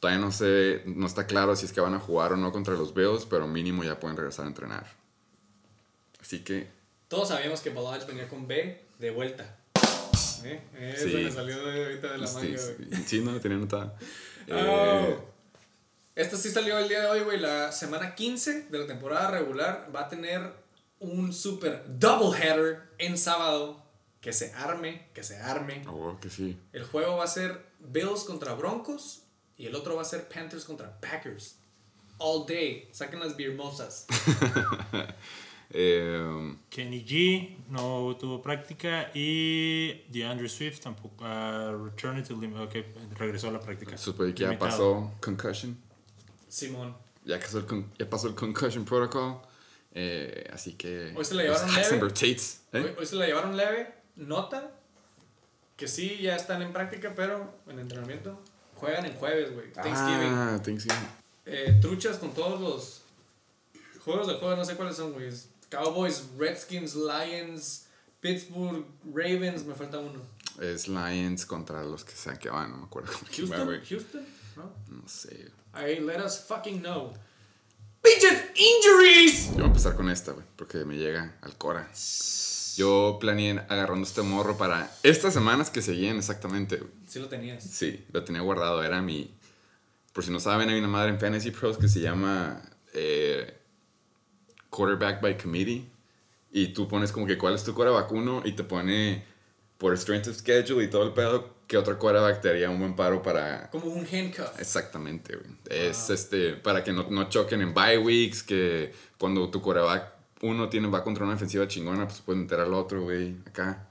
Todavía 0.00 0.20
no 0.24 0.30
sé, 0.32 0.82
no 0.86 1.06
está 1.06 1.26
claro 1.26 1.56
si 1.56 1.64
es 1.66 1.72
que 1.72 1.80
van 1.80 1.94
a 1.94 1.98
jugar 2.00 2.32
o 2.32 2.36
no 2.36 2.52
contra 2.52 2.74
los 2.74 2.92
Bills, 2.94 3.24
pero 3.24 3.46
mínimo 3.48 3.82
ya 3.84 3.98
pueden 3.98 4.16
regresar 4.16 4.44
a 4.44 4.48
entrenar. 4.48 4.86
Así 6.20 6.40
que 6.40 6.68
Todos 7.08 7.28
sabíamos 7.28 7.60
que 7.60 7.70
Balaj 7.70 8.06
venía 8.06 8.28
con 8.28 8.46
B 8.46 8.82
de 8.98 9.10
vuelta. 9.10 9.56
¿Eh? 10.44 10.60
Eso 10.94 11.08
Sí. 11.08 11.14
me 11.24 11.30
salió 11.30 11.64
de 11.64 11.84
ahorita 11.86 12.12
de 12.12 12.18
la 12.18 12.26
sí, 12.26 12.34
manga, 12.36 12.60
güey. 12.88 13.02
sí, 13.06 13.20
no 13.20 13.32
lo 13.32 13.40
tenía 13.40 13.58
notado. 13.58 13.94
Oh. 14.52 14.52
Eh, 14.58 15.18
Esto 16.16 16.36
sí 16.36 16.50
salió 16.50 16.78
el 16.78 16.88
día 16.88 17.02
de 17.02 17.06
hoy, 17.08 17.20
güey. 17.20 17.38
La 17.38 17.70
semana 17.72 18.14
15 18.14 18.62
de 18.70 18.78
la 18.78 18.86
temporada 18.86 19.30
regular 19.30 19.88
va 19.94 20.00
a 20.00 20.08
tener 20.08 20.50
un 20.98 21.32
super 21.32 21.84
doubleheader 21.86 22.82
en 22.98 23.16
sábado. 23.18 23.84
Que 24.20 24.32
se 24.32 24.52
arme, 24.54 25.06
que 25.14 25.22
se 25.22 25.36
arme. 25.36 25.84
oh, 25.86 26.18
que 26.20 26.28
sí. 26.30 26.58
El 26.72 26.82
juego 26.84 27.18
va 27.18 27.24
a 27.24 27.28
ser 27.28 27.64
Bills 27.78 28.24
contra 28.24 28.54
Broncos 28.54 29.22
y 29.56 29.66
el 29.66 29.74
otro 29.76 29.94
va 29.94 30.02
a 30.02 30.04
ser 30.06 30.26
Panthers 30.28 30.64
contra 30.64 30.98
Packers. 31.00 31.58
All 32.18 32.44
day. 32.46 32.88
Saquen 32.92 33.20
las 33.20 33.36
birmosas. 33.36 34.06
Eh, 35.70 36.54
Kenny 36.70 37.04
G 37.04 37.56
no 37.70 38.16
tuvo 38.18 38.40
práctica 38.40 39.10
y 39.12 40.04
DeAndre 40.12 40.48
Swift 40.48 40.78
tampoco. 40.80 41.24
Uh, 41.24 41.84
returned 41.86 42.24
to 42.24 42.34
lim- 42.36 42.56
ok, 42.56 42.76
regresó 43.18 43.48
a 43.48 43.50
la 43.50 43.58
práctica. 43.60 43.98
supe 43.98 44.32
que 44.32 44.44
ya 44.44 44.56
pasó 44.56 45.12
concussion. 45.20 45.76
Simón. 46.48 46.96
Ya 47.24 47.38
pasó 47.40 47.58
el, 47.58 47.66
con- 47.66 47.92
ya 47.98 48.08
pasó 48.08 48.28
el 48.28 48.34
concussion 48.34 48.84
protocol. 48.84 49.40
eh, 49.92 50.48
así 50.52 50.74
que. 50.74 51.12
Hoy 51.16 51.24
se 51.24 51.34
la 51.34 51.42
llevaron 51.44 51.74
leve. 51.74 51.98
Tates. 52.10 52.60
¿eh? 52.72 52.80
Hoy, 52.82 52.94
hoy 52.98 53.06
se 53.06 53.16
la 53.16 53.26
llevaron 53.26 53.56
leve. 53.56 53.92
Nota 54.16 54.70
que 55.76 55.88
sí, 55.88 56.18
ya 56.22 56.36
están 56.36 56.62
en 56.62 56.72
práctica, 56.72 57.12
pero 57.14 57.52
en 57.68 57.78
entrenamiento. 57.78 58.40
Juegan 58.76 59.06
en 59.06 59.14
jueves, 59.14 59.52
güey. 59.54 59.72
Thanksgiving. 59.72 60.32
Ah, 60.32 60.60
Thanksgiving. 60.62 61.08
Eh, 61.46 61.78
truchas 61.80 62.18
con 62.18 62.32
todos 62.34 62.60
los 62.60 63.02
juegos 64.04 64.26
de 64.28 64.34
juego, 64.34 64.54
no 64.56 64.64
sé 64.64 64.74
cuáles 64.76 64.96
son, 64.96 65.12
güey. 65.12 65.30
Cowboys, 65.70 66.24
Redskins, 66.38 66.94
Lions, 66.94 67.86
Pittsburgh, 68.20 68.84
Ravens, 69.14 69.64
me 69.64 69.74
falta 69.74 69.98
uno. 69.98 70.20
Es 70.60 70.88
Lions 70.88 71.44
contra 71.44 71.82
los 71.84 72.04
que 72.04 72.12
sean 72.12 72.36
que 72.38 72.48
van, 72.48 72.70
no 72.70 72.76
me 72.78 72.84
acuerdo 72.84 73.12
Houston. 73.36 73.80
Houston, 73.88 74.26
¿no? 74.56 74.72
No 74.88 75.08
sé. 75.08 75.50
Ahí, 75.72 76.00
let 76.00 76.24
us 76.24 76.38
fucking 76.40 76.80
know. 76.80 77.12
Pinches 78.02 78.44
injuries. 78.54 79.48
Yo 79.48 79.54
voy 79.54 79.62
a 79.64 79.66
empezar 79.66 79.96
con 79.96 80.10
esta, 80.10 80.32
güey, 80.32 80.46
porque 80.56 80.84
me 80.84 80.96
llega 80.96 81.36
al 81.42 81.56
Cora. 81.56 81.90
Yo 82.76 83.18
planeé 83.20 83.64
agarrando 83.68 84.06
este 84.06 84.22
morro 84.22 84.56
para 84.56 84.90
estas 85.02 85.34
semanas 85.34 85.70
que 85.70 85.82
seguían 85.82 86.16
exactamente. 86.16 86.76
güey. 86.76 86.90
Sí 87.06 87.18
lo 87.18 87.28
tenías. 87.28 87.64
Sí, 87.64 88.04
lo 88.12 88.22
tenía 88.24 88.42
guardado. 88.42 88.82
Era 88.82 89.00
mi. 89.02 89.34
Por 90.12 90.24
si 90.24 90.30
no 90.30 90.40
saben, 90.40 90.68
hay 90.68 90.78
una 90.78 90.88
madre 90.88 91.10
en 91.10 91.20
Fantasy 91.20 91.50
Pros 91.50 91.78
que 91.78 91.88
se 91.88 92.00
llama 92.00 92.62
eh, 92.92 93.58
Quarterback 94.70 95.20
by 95.20 95.38
Committee. 95.38 95.90
Y 96.52 96.68
tú 96.68 96.86
pones 96.88 97.12
como 97.12 97.26
que 97.26 97.36
cuál 97.36 97.54
es 97.54 97.64
tu 97.64 97.74
quarterback 97.74 98.12
uno 98.12 98.42
y 98.44 98.52
te 98.52 98.64
pone 98.64 99.24
por 99.78 99.96
strength 99.96 100.28
of 100.28 100.36
schedule 100.36 100.84
y 100.84 100.88
todo 100.88 101.02
el 101.02 101.12
pedo 101.12 101.55
que 101.66 101.76
otro 101.76 101.98
quarterback 101.98 102.40
te 102.40 102.50
haría 102.50 102.70
un 102.70 102.78
buen 102.78 102.94
paro 102.94 103.22
para. 103.22 103.68
Como 103.70 103.86
un 103.86 104.06
handcuff. 104.06 104.58
Exactamente, 104.60 105.36
güey. 105.36 105.50
Es 105.68 106.10
este, 106.10 106.52
para 106.52 106.84
que 106.84 106.92
no, 106.92 107.04
no 107.10 107.28
choquen 107.28 107.60
en 107.60 107.74
bye 107.74 107.98
weeks, 107.98 108.42
que 108.42 108.92
cuando 109.18 109.48
tu 109.50 109.60
quarterback 109.60 110.12
uno 110.42 110.68
tiene, 110.68 110.88
va 110.88 111.02
contra 111.02 111.24
una 111.24 111.32
defensiva 111.32 111.66
chingona, 111.66 112.06
pues 112.06 112.20
puedes 112.20 112.42
meter 112.42 112.60
al 112.60 112.72
otro, 112.74 113.02
güey, 113.02 113.36
acá. 113.46 113.88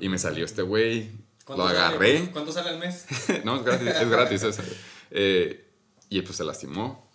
Y 0.00 0.08
me 0.08 0.18
salió 0.18 0.44
este 0.44 0.62
güey, 0.62 1.10
lo 1.10 1.10
¿Cuánto 1.46 1.66
sale- 1.68 1.78
agarré. 1.78 2.30
¿Cuánto 2.32 2.52
sale 2.52 2.68
al 2.68 2.78
mes? 2.78 3.06
no, 3.44 3.56
es 3.56 3.64
gratis, 3.64 3.88
es 3.88 4.08
gratis 4.10 4.42
eso. 4.42 4.62
Eh, 5.10 5.66
y 6.10 6.20
pues 6.22 6.36
se 6.36 6.44
lastimó 6.44 7.08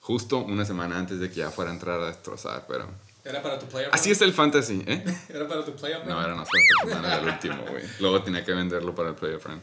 justo 0.00 0.38
una 0.38 0.64
semana 0.64 0.98
antes 0.98 1.18
de 1.18 1.28
que 1.28 1.36
ya 1.36 1.50
fuera 1.50 1.70
a 1.70 1.74
entrar 1.74 2.00
a 2.00 2.06
destrozar, 2.06 2.66
pero... 2.68 2.88
Era 3.24 3.42
para 3.42 3.58
tu 3.58 3.66
playoff. 3.66 3.94
Así 3.94 4.10
es 4.10 4.20
el 4.20 4.32
fantasy, 4.34 4.82
¿eh? 4.86 5.02
Era 5.28 5.48
para 5.48 5.64
tu 5.64 5.74
playoff. 5.74 6.04
No, 6.04 6.22
era 6.22 6.34
nuestra 6.34 6.60
semana 6.82 7.16
del 7.16 7.28
último, 7.28 7.64
güey. 7.70 7.82
Luego 8.00 8.22
tenía 8.22 8.44
que 8.44 8.52
venderlo 8.52 8.94
para 8.94 9.10
el 9.10 9.14
playoff 9.14 9.46
run. 9.46 9.60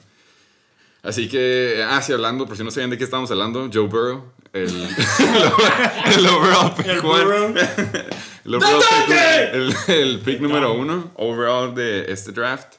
Así 1.03 1.27
que, 1.27 1.83
ah, 1.87 2.01
sí, 2.01 2.13
hablando, 2.13 2.45
por 2.45 2.57
si 2.57 2.63
no 2.63 2.71
sabían 2.71 2.91
de 2.91 2.97
qué 2.97 3.03
estábamos 3.03 3.31
hablando, 3.31 3.69
Joe 3.73 3.87
Burrow, 3.87 4.31
el, 4.53 4.67
el 6.15 6.27
overall 6.27 6.75
pick 6.75 6.85
El 6.85 6.99
one. 6.99 7.23
Burrow. 7.23 7.53
el, 8.45 8.55
overall 8.55 8.83
pick, 9.07 9.17
el, 9.53 9.75
el 9.87 10.19
pick 10.19 10.39
número 10.41 10.73
uno, 10.73 11.11
overall 11.15 11.73
de 11.73 12.11
este 12.11 12.31
draft. 12.31 12.75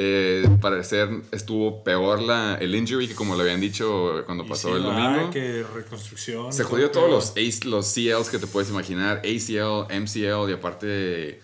Eh, 0.00 0.48
parecer 0.60 1.08
estuvo 1.32 1.82
peor 1.82 2.22
la, 2.22 2.54
el 2.60 2.72
injury 2.72 3.08
que 3.08 3.16
como 3.16 3.34
lo 3.34 3.40
habían 3.42 3.60
dicho 3.60 4.22
cuando 4.26 4.44
Y 4.44 4.48
pasó 4.48 4.68
sí, 4.68 4.74
el 4.76 4.86
ah, 4.86 4.92
domingo. 5.16 5.30
que 5.32 5.64
reconstrucción. 5.74 6.52
Se 6.52 6.62
jodió 6.62 6.92
todos 6.92 7.10
los, 7.10 7.30
ACE 7.32 7.66
los 7.68 7.92
CLs 7.92 8.30
que 8.30 8.38
te 8.38 8.46
puedes 8.46 8.70
imaginar, 8.70 9.18
ACL, 9.18 9.92
MCL 9.92 10.48
y 10.50 10.52
aparte 10.52 11.42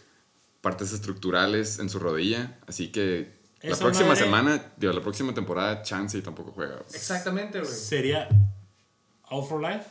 partes 0.60 0.92
estructurales 0.92 1.80
en 1.80 1.90
su 1.90 1.98
rodilla. 1.98 2.56
Así 2.68 2.92
que 2.92 3.32
la 3.62 3.76
próxima 3.76 4.10
madre- 4.10 4.20
semana, 4.24 4.72
digo, 4.76 4.92
la 4.92 5.00
próxima 5.02 5.34
temporada, 5.34 5.82
Chance 5.82 6.22
tampoco 6.22 6.52
juega. 6.52 6.78
Exactamente, 6.94 7.58
güey. 7.60 7.72
Sería 7.72 8.28
All 9.30 9.44
for 9.48 9.60
Life. 9.60 9.86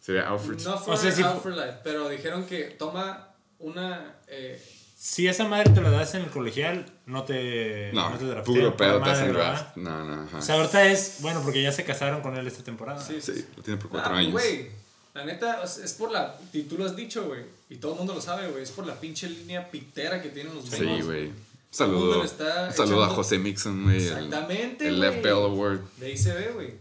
Sería 0.00 0.28
Alfred. 0.28 0.58
No 0.64 0.78
for, 0.78 0.94
O 0.94 0.96
sea, 0.96 1.10
si 1.12 1.22
out 1.22 1.42
for 1.42 1.52
life, 1.52 1.80
pero 1.84 2.08
dijeron 2.08 2.46
que 2.46 2.64
toma 2.78 3.34
una... 3.58 4.14
eh, 4.28 4.58
Si 4.98 5.28
esa 5.28 5.44
madre 5.46 5.70
te 5.70 5.80
la 5.82 5.90
das 5.90 6.14
en 6.14 6.22
el 6.22 6.30
colegial, 6.30 6.86
no 7.04 7.24
te, 7.24 7.90
No, 7.92 8.08
no 8.10 8.16
te 8.18 8.24
draftean, 8.24 8.44
puro 8.44 8.76
pedo 8.78 9.02
te 9.02 9.10
hacen 9.10 9.32
draft. 9.32 9.76
No, 9.76 10.04
no, 10.04 10.22
ajá. 10.22 10.38
O 10.38 10.42
sea, 10.42 10.54
ahorita 10.54 10.86
es, 10.86 11.18
bueno, 11.20 11.42
porque 11.42 11.62
ya 11.62 11.70
se 11.70 11.84
casaron 11.84 12.22
con 12.22 12.34
él 12.36 12.46
esta 12.46 12.62
temporada. 12.64 13.00
sí, 13.00 13.20
Sí, 13.20 13.44
lo 13.56 13.62
tiene 13.62 13.78
por 13.78 13.90
cuatro 13.90 14.14
Ah, 14.14 14.18
años. 14.18 14.32
Güey, 14.32 14.70
la 15.12 15.24
neta, 15.26 15.62
es 15.62 15.92
por 15.98 16.10
la... 16.10 16.38
Y 16.52 16.62
tú 16.62 16.78
lo 16.78 16.86
has 16.86 16.96
dicho, 16.96 17.26
güey. 17.26 17.42
Y 17.68 17.76
todo 17.76 17.92
el 17.92 17.98
mundo 17.98 18.14
lo 18.14 18.22
sabe, 18.22 18.48
güey. 18.48 18.62
Es 18.62 18.70
por 18.70 18.86
la 18.86 18.94
pinche 18.98 19.28
línea 19.28 19.70
pitera 19.70 20.22
que 20.22 20.30
tienen 20.30 20.54
los 20.54 20.64
Sí, 20.64 20.84
güey. 21.02 21.24
El 21.24 21.32
Saludo, 21.70 22.26
saludo 22.72 23.04
a 23.04 23.08
José 23.10 23.36
Mixon, 23.38 23.84
güey. 23.84 23.96
el- 23.98 24.02
Exactamente, 24.06 24.88
El, 24.88 24.96
güey. 24.96 25.10
Left 25.10 25.22
Bell 25.22 25.34
Award. 25.34 25.80
De 25.98 26.06
ahí 26.06 26.16
se 26.16 26.32
ve, 26.32 26.52
güey. 26.54 26.72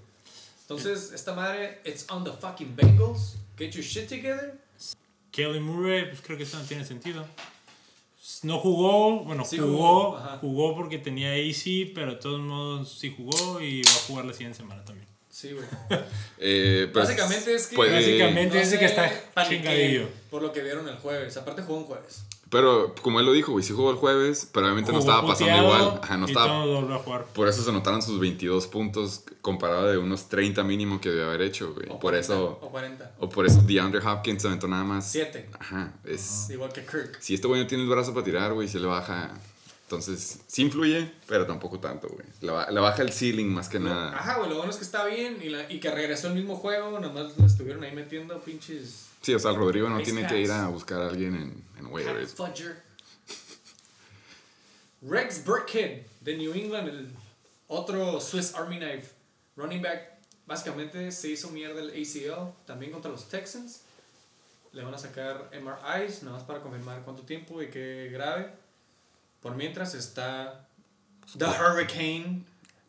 Entonces, 0.62 1.12
esta 1.14 1.34
madre, 1.34 1.82
it's 1.84 2.06
on 2.10 2.24
the 2.24 2.32
fucking 2.32 2.76
Bengals. 2.78 3.36
Get 3.58 3.72
your 3.72 3.84
shit 3.84 4.08
together. 4.08 4.58
Kelly 5.32 5.60
Murray, 5.60 6.06
pues 6.06 6.22
creo 6.22 6.38
que 6.38 6.44
eso 6.44 6.58
no 6.58 6.64
tiene 6.64 6.86
sentido. 6.86 7.26
No 8.44 8.60
jugó, 8.60 9.24
bueno, 9.24 9.46
Sí 9.46 9.58
jugó, 9.58 10.18
jugó, 10.42 10.76
porque 10.76 10.98
tenía 10.98 11.32
AC, 11.34 11.92
pero 11.94 12.12
de 12.12 12.18
todos 12.18 12.40
modos 12.42 12.90
sí 13.00 13.14
jugó 13.16 13.62
y 13.62 13.82
va 13.84 13.92
a 13.92 14.08
jugar 14.08 14.26
la 14.26 14.34
siguiente 14.34 14.58
semana 14.58 14.84
también. 14.84 15.08
Sí, 15.30 15.52
güey. 15.54 15.66
Eh, 16.38 16.90
pues, 16.92 17.06
Básicamente 17.08 17.54
es 17.56 17.68
que- 17.68 17.76
puede- 17.76 17.94
Básicamente. 17.94 18.58
dice 18.60 18.72
sé, 18.72 18.80
que 18.80 18.86
está 18.86 19.12
chingadillo. 19.48 20.10
Por 20.30 20.42
lo 20.42 20.52
que 20.52 20.62
vieron 20.62 20.88
el 20.88 20.96
jueves. 20.98 21.38
Aparte 21.38 21.62
jugó 21.62 21.78
un 21.80 21.86
jueves. 21.86 22.24
Pero 22.56 22.96
como 23.02 23.20
él 23.20 23.26
lo 23.26 23.34
dijo, 23.34 23.52
güey, 23.52 23.64
sí 23.66 23.74
jugó 23.74 23.92
el 23.92 23.98
jueves, 23.98 24.48
pero 24.54 24.66
obviamente 24.68 24.92
no 24.94 25.00
estaba 25.00 25.28
pasando 25.28 25.58
igual. 25.62 26.00
Ajá, 26.02 26.16
no 26.18 26.26
y 26.26 26.30
estaba. 26.32 26.48
todo 26.48 26.76
volvió 26.82 26.96
a 26.96 27.00
jugar. 27.00 27.26
Por 27.26 27.48
eso 27.50 27.62
se 27.62 27.72
notaron 27.74 28.02
sus 28.02 28.18
22 28.20 28.68
puntos 28.68 29.24
comparado 29.42 29.88
de 29.88 29.98
unos 29.98 30.30
30 30.30 30.64
mínimo 30.64 31.02
que 31.02 31.10
debió 31.10 31.26
haber 31.26 31.42
hecho, 31.42 31.74
güey. 31.74 31.88
O 31.88 32.00
Por 32.00 32.14
40, 32.14 32.20
eso, 32.34 32.60
O 32.62 32.70
40. 32.70 33.16
o 33.20 33.28
por 33.30 33.46
eso 33.46 33.62
DeAndre 33.62 34.00
Hopkins 34.08 34.42
se 34.42 34.48
aventó 34.48 34.68
nada 34.70 34.84
más. 34.86 35.12
Siete. 35.12 35.50
Ajá, 35.60 35.94
es... 36.06 36.50
Igual 36.50 36.72
que 36.72 36.82
Kirk. 36.86 37.18
Si 37.20 37.34
este 37.34 37.48
güey 37.48 37.60
no 37.62 37.68
tiene 37.68 37.84
el 37.84 37.90
brazo 37.90 38.14
para 38.14 38.24
tirar, 38.24 38.54
güey, 38.54 38.68
se 38.70 38.80
le 38.80 38.88
baja... 38.88 39.32
Entonces, 39.84 40.40
sí 40.48 40.64
influye, 40.64 41.12
pero 41.28 41.46
tampoco 41.46 41.80
tanto, 41.80 42.08
güey. 42.08 42.26
Le, 42.42 42.52
ba- 42.52 42.72
le 42.72 42.80
baja 42.80 43.04
el 43.04 43.12
ceiling 43.14 43.46
más 43.54 43.70
que 43.70 43.80
nada. 43.80 44.18
Ajá, 44.18 44.38
güey. 44.40 44.50
Lo 44.50 44.56
bueno 44.56 44.72
es 44.72 44.78
que 44.78 44.84
está 44.84 45.06
bien 45.06 45.38
y, 45.44 45.50
la- 45.50 45.72
y 45.72 45.80
que 45.80 45.92
regresó 45.92 46.28
el 46.30 46.34
mismo 46.34 46.56
juego. 46.56 47.00
Nada 47.00 47.14
más 47.14 47.38
le 47.38 47.46
estuvieron 47.46 47.84
ahí 47.84 47.94
metiendo 47.94 48.40
pinches. 48.40 49.10
Sí, 49.26 49.34
o 49.34 49.40
sea, 49.40 49.50
el 49.50 49.58
Rodrigo 49.58 49.90
no 49.90 50.04
tiene 50.04 50.28
que 50.28 50.40
ir 50.40 50.52
a 50.52 50.68
buscar 50.68 51.02
a 51.02 51.08
alguien 51.08 51.34
en, 51.34 51.66
en 51.80 51.88
waivers. 51.92 52.36
Fudger. 52.36 52.84
Rex 55.02 55.44
Burkhead 55.44 56.04
de 56.22 56.38
New 56.38 56.54
England, 56.54 56.90
el 56.90 57.12
otro 57.68 58.22
Swiss 58.22 58.54
Army 58.54 58.78
Knife 58.78 59.14
running 59.56 59.82
back. 59.82 60.12
Básicamente 60.46 61.12
se 61.12 61.30
hizo 61.30 61.50
mierda 61.50 61.82
el 61.82 61.90
ACL 61.90 62.54
también 62.68 62.92
contra 62.92 63.10
los 63.10 63.28
Texans. 63.28 63.82
Le 64.74 64.84
van 64.84 64.94
a 64.94 65.00
sacar 65.00 65.50
MRIs, 65.60 66.22
nada 66.22 66.38
más 66.38 66.46
para 66.46 66.62
confirmar 66.62 67.02
cuánto 67.02 67.24
tiempo 67.24 67.64
y 67.64 67.72
qué 67.72 68.12
grave. 68.14 68.52
Por 69.42 69.56
mientras 69.56 69.96
está 69.96 70.68
The 71.36 71.46
Hurricane. 71.46 72.44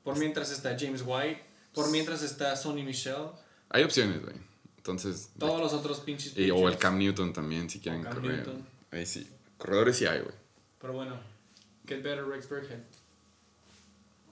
Por 0.05 0.19
mientras 0.19 0.51
está 0.51 0.77
James 0.79 1.03
White. 1.03 1.43
Por 1.73 1.91
mientras 1.91 2.21
está 2.21 2.55
Sonny 2.57 2.83
Michel. 2.83 3.31
Hay 3.71 3.85
opciones, 3.85 4.21
güey. 4.21 4.46
Entonces... 4.87 5.31
Todos 5.37 5.61
los 5.61 5.73
otros 5.73 5.99
pinches. 5.99 6.37
y- 6.39 6.49
o 6.53 6.69
el. 6.69 6.79
Cam 6.79 6.97
Newton 6.99 7.33
también, 7.33 7.69
si 7.69 7.81
quieren 7.81 8.05
Cam 8.05 8.15
correr. 8.15 8.37
Newton. 8.37 8.65
Ahí 8.93 9.05
sí. 9.05 9.29
Corredores 9.59 9.97
sí 9.97 10.07
hay, 10.07 10.21
güey. 10.21 10.35
Pero 10.81 10.93
bueno, 10.93 11.19
get 11.89 12.03
better 12.05 12.25
Rex 12.25 12.49
Burkhead. 12.49 12.79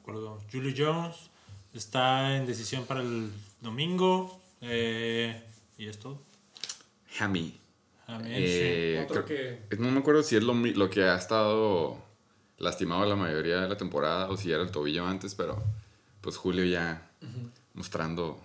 acuerdo. 0.01 0.41
Julio 0.53 0.73
Jones 0.77 1.17
está 1.73 2.37
en 2.37 2.47
decisión 2.47 2.85
para 2.85 3.01
el 3.01 3.31
domingo. 3.61 4.41
eh, 4.67 5.43
y 5.77 5.89
es 5.89 5.99
todo. 5.99 6.19
Hammy. 7.19 7.59
Amén, 8.07 8.33
Eh, 8.35 9.07
creo- 9.11 9.25
que- 9.25 9.77
No 9.79 9.91
me 9.91 9.99
acuerdo 9.99 10.23
si 10.23 10.37
es 10.37 10.43
lo, 10.43 10.55
lo 10.55 10.89
que 10.89 11.03
ha 11.03 11.17
estado 11.17 11.99
lastimado 12.59 13.05
la 13.07 13.17
mayoría 13.17 13.61
de 13.61 13.69
la 13.69 13.77
temporada 13.77 14.31
o 14.31 14.37
si 14.37 14.53
era 14.53 14.63
el 14.63 14.71
tobillo 14.71 15.05
antes, 15.07 15.35
pero 15.35 15.63
pues 16.21 16.37
Julio 16.37 16.65
ya 16.65 17.11
mostrando 17.75 18.41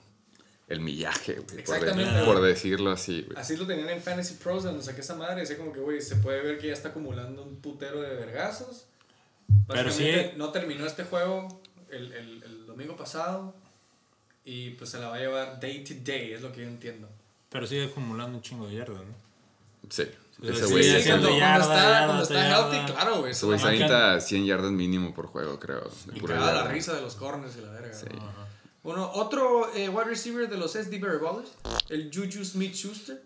el 0.70 0.80
millaje, 0.82 1.34
güey, 1.34 1.64
por, 1.66 1.80
de- 1.96 2.24
por 2.26 2.42
decirlo 2.42 2.92
así, 2.92 3.24
güey. 3.24 3.38
Así 3.38 3.58
lo 3.58 3.66
tenían 3.68 3.90
en 3.90 4.02
Fantasy 4.02 4.36
Pros, 4.36 4.64
donde 4.64 4.84
saqué 4.84 5.02
esa 5.02 5.16
madre. 5.16 5.42
Decía 5.42 5.58
como 5.58 5.74
que, 5.74 5.80
güey, 5.80 6.02
se 6.02 6.16
puede 6.18 6.42
ver 6.42 6.60
que 6.60 6.68
ya 6.68 6.74
está 6.74 6.90
acumulando 6.90 7.44
un 7.44 7.56
putero 7.58 8.02
de 8.02 8.16
vergazos. 8.16 8.86
Pero 9.68 9.92
sí- 9.92 10.32
no 10.38 10.50
terminó 10.52 10.86
este 10.86 11.04
juego 11.04 11.48
el, 11.90 12.14
el, 12.14 12.44
el 12.44 12.66
domingo 12.68 12.96
pasado. 12.96 13.54
Y 14.46 14.72
pues 14.72 14.90
se 14.92 15.00
la 15.00 15.10
va 15.10 15.16
a 15.16 15.20
llevar 15.20 15.60
day 15.60 15.84
to 15.84 15.94
day, 16.04 16.34
es 16.34 16.42
lo 16.42 16.52
que 16.52 16.62
yo 16.62 16.68
entiendo. 16.68 17.08
Pero 17.50 17.68
sigue 17.68 17.86
acumulando 17.86 18.38
un 18.38 18.42
chingo 18.44 18.68
de 18.68 18.76
yardas, 18.76 18.98
¿no? 19.00 19.14
Sí, 19.90 20.04
Sí, 20.42 20.48
ese 20.48 20.66
sí, 20.68 20.72
güey 20.72 20.84
sí, 20.84 20.90
güey- 20.92 21.08
cuando, 21.08 21.28
cuando 21.30 21.62
está, 21.62 21.76
yarda, 21.76 22.06
cuando 22.06 22.24
está 22.24 22.34
yarda. 22.36 22.76
healthy, 22.78 22.92
claro, 22.94 23.20
güey. 23.20 23.32
ese 23.32 23.46
güey 23.46 23.60
avienta 23.62 24.22
100 24.22 24.46
yardas 24.46 24.72
mínimo 24.72 25.14
por 25.14 25.28
juego, 25.28 25.60
creo. 25.60 25.82
de 26.06 26.16
Y 26.18 26.20
pura 26.22 26.40
la 26.40 26.64
risa 26.68 26.94
de 26.94 27.02
los 27.02 27.16
corners 27.16 27.58
y 27.58 27.62
la 27.62 27.72
verga. 27.72 27.94
Sí. 27.94 28.06
güey. 28.10 28.20
Bueno, 28.90 29.12
otro 29.14 29.72
eh, 29.76 29.88
wide 29.88 30.06
receiver 30.06 30.50
de 30.50 30.58
los 30.58 30.72
SD 30.74 31.00
Barry 31.00 31.20
Ballers, 31.20 31.52
el 31.90 32.10
Juju 32.12 32.44
Smith 32.44 32.74
Schuster. 32.74 33.22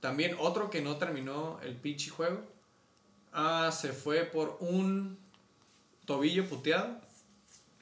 También 0.00 0.36
otro 0.38 0.68
que 0.68 0.82
no 0.82 0.98
terminó 0.98 1.58
el 1.62 1.76
pinche 1.76 2.10
juego. 2.10 2.42
Ah, 3.32 3.70
se 3.72 3.94
fue 3.94 4.24
por 4.24 4.58
un 4.60 5.18
tobillo 6.04 6.46
puteado. 6.46 7.00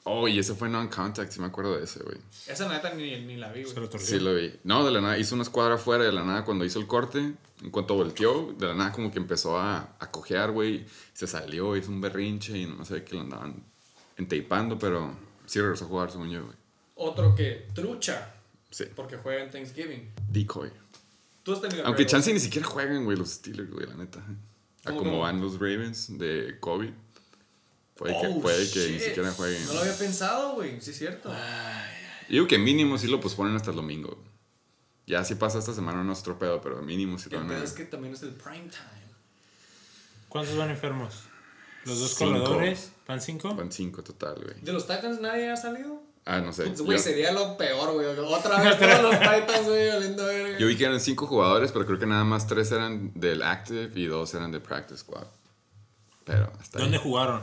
Oh, 0.04 0.28
y 0.28 0.38
ese 0.38 0.54
fue 0.54 0.68
non-contact, 0.68 1.32
sí 1.32 1.40
me 1.40 1.46
acuerdo 1.46 1.78
de 1.78 1.82
ese, 1.82 2.00
güey. 2.04 2.18
Esa 2.46 2.68
neta 2.68 2.94
ni, 2.94 3.20
ni 3.22 3.36
la 3.36 3.50
vi, 3.50 3.64
Se 3.64 3.72
güey. 3.72 3.86
lo 3.86 3.90
torció. 3.90 4.16
Sí 4.18 4.22
lo 4.22 4.32
vi. 4.32 4.60
No, 4.62 4.84
de 4.84 4.92
la 4.92 5.00
nada, 5.00 5.18
hizo 5.18 5.34
una 5.34 5.42
escuadra 5.42 5.78
fuera 5.78 6.04
de 6.04 6.12
la 6.12 6.22
nada 6.22 6.44
cuando 6.44 6.64
hizo 6.64 6.78
el 6.78 6.86
corte. 6.86 7.34
En 7.60 7.70
cuanto 7.72 7.96
volteó, 7.96 8.52
de 8.56 8.68
la 8.68 8.74
nada 8.76 8.92
como 8.92 9.10
que 9.10 9.18
empezó 9.18 9.58
a, 9.58 9.96
a 9.98 10.10
cojear, 10.12 10.52
güey. 10.52 10.86
Se 11.12 11.26
salió, 11.26 11.74
hizo 11.74 11.90
un 11.90 12.00
berrinche 12.00 12.56
y 12.56 12.66
no 12.66 12.84
sé 12.84 13.02
qué 13.02 13.16
lo 13.16 13.22
andaban 13.22 13.64
entapando, 14.16 14.78
pero 14.78 15.12
sí 15.46 15.60
regresó 15.60 15.86
a 15.86 15.88
jugar, 15.88 16.12
según 16.12 16.30
yo, 16.30 16.44
güey. 16.44 16.59
Otro 17.02 17.34
que 17.34 17.66
trucha, 17.74 18.34
Sí, 18.70 18.84
porque 18.94 19.16
juega 19.16 19.42
en 19.42 19.50
Thanksgiving. 19.50 20.12
decoy. 20.28 20.70
Tú 21.42 21.54
has 21.54 21.60
tenido 21.62 21.80
Aunque 21.86 22.02
Ravens. 22.02 22.10
chance 22.12 22.32
ni 22.32 22.38
siquiera 22.40 22.66
juegan, 22.68 23.04
güey, 23.04 23.16
los 23.16 23.30
Steelers, 23.30 23.70
güey, 23.70 23.86
la 23.86 23.94
neta. 23.94 24.20
A 24.84 24.90
¿Cómo, 24.90 24.98
como 24.98 25.18
van 25.20 25.40
los 25.40 25.54
Ravens 25.54 26.18
de 26.18 26.58
COVID. 26.60 26.90
Puede 27.96 28.20
que, 28.20 28.26
Oh, 28.28 28.40
puede 28.40 28.70
que 28.70 28.88
ni 28.90 28.98
siquiera 29.00 29.32
jueguen. 29.32 29.66
No 29.66 29.72
lo 29.74 29.80
había 29.80 29.96
pensado, 29.96 30.54
güey. 30.54 30.80
Sí, 30.80 30.90
es 30.90 30.98
cierto. 30.98 31.30
Yo 32.28 32.34
digo 32.34 32.46
que 32.46 32.58
mínimo 32.58 32.96
sí 32.98 33.08
lo 33.08 33.20
posponen 33.20 33.56
hasta 33.56 33.70
el 33.70 33.76
domingo. 33.76 34.22
Ya 35.06 35.24
si 35.24 35.34
pasa 35.34 35.58
esta 35.58 35.72
semana 35.74 36.04
no 36.04 36.12
es 36.12 36.20
otro 36.20 36.38
pedo, 36.38 36.60
pero 36.60 36.80
mínimo 36.82 37.18
sí 37.18 37.28
lo 37.30 37.42
es 37.62 37.72
que 37.72 37.84
también 37.86 38.14
es 38.14 38.22
el 38.22 38.30
prime 38.30 38.68
time. 38.68 39.10
¿Cuántos 40.28 40.56
van 40.56 40.70
enfermos? 40.70 41.24
Los 41.86 41.98
dos 41.98 42.14
Cinco. 42.14 42.32
corredores, 42.38 42.92
¿van 43.08 43.20
cinco? 43.20 43.54
Van 43.54 43.72
cinco 43.72 44.04
total, 44.04 44.36
güey. 44.42 44.60
¿De 44.60 44.72
los 44.72 44.86
Titans 44.86 45.20
nadie 45.20 45.50
ha 45.50 45.56
salido? 45.56 46.09
Ah, 46.32 46.40
no 46.40 46.52
sé. 46.52 46.64
Güey, 46.66 46.96
Yo- 46.96 47.02
sería 47.02 47.32
lo 47.32 47.56
peor, 47.56 47.92
güey. 47.92 48.06
Otra 48.06 48.62
vez 48.62 48.78
todos 48.78 49.02
los 49.02 49.18
Titans, 49.18 49.66
güey, 49.66 49.88
valiendo 49.88 50.24
verga. 50.26 50.58
Yo 50.58 50.66
vi 50.68 50.76
que 50.76 50.84
eran 50.84 51.00
cinco 51.00 51.26
jugadores, 51.26 51.72
pero 51.72 51.84
creo 51.86 51.98
que 51.98 52.06
nada 52.06 52.22
más 52.24 52.46
tres 52.46 52.70
eran 52.70 53.10
del 53.14 53.42
Active 53.42 53.90
y 53.96 54.06
dos 54.06 54.32
eran 54.34 54.52
del 54.52 54.60
Practice 54.62 54.98
Squad. 54.98 55.24
Pero 56.24 56.52
hasta 56.60 56.78
ahí. 56.78 56.84
¿Dónde 56.84 56.98
jugaron? 56.98 57.42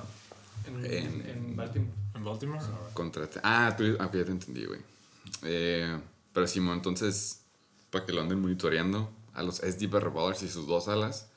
En, 0.68 0.86
En- 0.86 1.30
en 1.30 1.56
Baltimore. 1.56 1.92
¿En 2.16 2.24
Baltimore? 2.24 2.60
Contra... 2.94 3.28
Ah, 3.44 3.76
tú... 3.78 3.84
ah, 4.00 4.10
ya 4.14 4.24
te 4.24 4.32
entendí, 4.32 4.66
güey. 4.66 4.80
Eh, 5.44 5.98
pero 6.34 6.48
Simón, 6.48 6.76
entonces, 6.76 7.42
para 7.90 8.06
que 8.06 8.14
lo 8.14 8.22
anden 8.22 8.40
monitoreando 8.40 9.10
a 9.34 9.44
los 9.44 9.58
SD 9.58 9.88
Ballers 9.88 10.44
y 10.44 10.48
sus 10.50 10.66
dos 10.66 10.88
alas. 10.88 11.28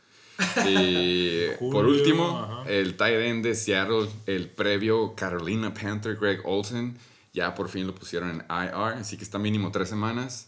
Y 0.66 1.48
por 1.70 1.84
último, 1.86 2.38
ajá. 2.38 2.70
el 2.70 2.96
tight 2.96 3.16
end 3.20 3.44
de 3.44 3.54
Seattle, 3.54 4.08
el 4.26 4.48
previo 4.48 5.14
Carolina 5.14 5.74
Panther 5.74 6.16
Greg 6.16 6.40
Olsen, 6.44 6.96
ya 7.32 7.54
por 7.54 7.68
fin 7.68 7.86
lo 7.86 7.94
pusieron 7.94 8.30
en 8.30 8.36
IR, 8.50 8.98
así 9.00 9.16
que 9.16 9.24
está 9.24 9.38
mínimo 9.38 9.70
tres 9.70 9.88
semanas. 9.88 10.46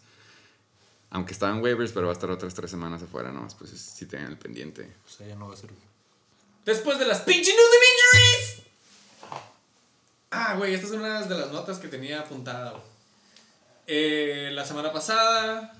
Aunque 1.10 1.32
estaba 1.34 1.52
en 1.54 1.62
waivers, 1.62 1.92
pero 1.92 2.06
va 2.06 2.12
a 2.12 2.14
estar 2.14 2.30
otras 2.30 2.54
tres 2.54 2.70
semanas 2.70 3.02
afuera 3.02 3.30
nomás, 3.30 3.54
pues 3.54 3.70
si 3.70 4.06
tengan 4.06 4.30
el 4.30 4.38
pendiente. 4.38 4.90
O 5.06 5.08
sea, 5.10 5.26
ya 5.26 5.36
no 5.36 5.48
va 5.48 5.54
a 5.54 5.56
servir. 5.58 5.78
Después 6.64 6.98
de 6.98 7.04
las 7.06 7.20
pinche 7.20 7.50
news 7.50 7.60
and 7.74 7.84
injuries. 7.92 8.62
Ah, 10.30 10.54
güey, 10.56 10.72
esta 10.74 10.86
es 10.86 10.92
una 10.92 11.20
de 11.22 11.38
las 11.38 11.52
notas 11.52 11.78
que 11.78 11.88
tenía 11.88 12.20
apuntada. 12.20 12.74
Eh, 13.86 14.50
la 14.52 14.64
semana 14.64 14.90
pasada 14.92 15.74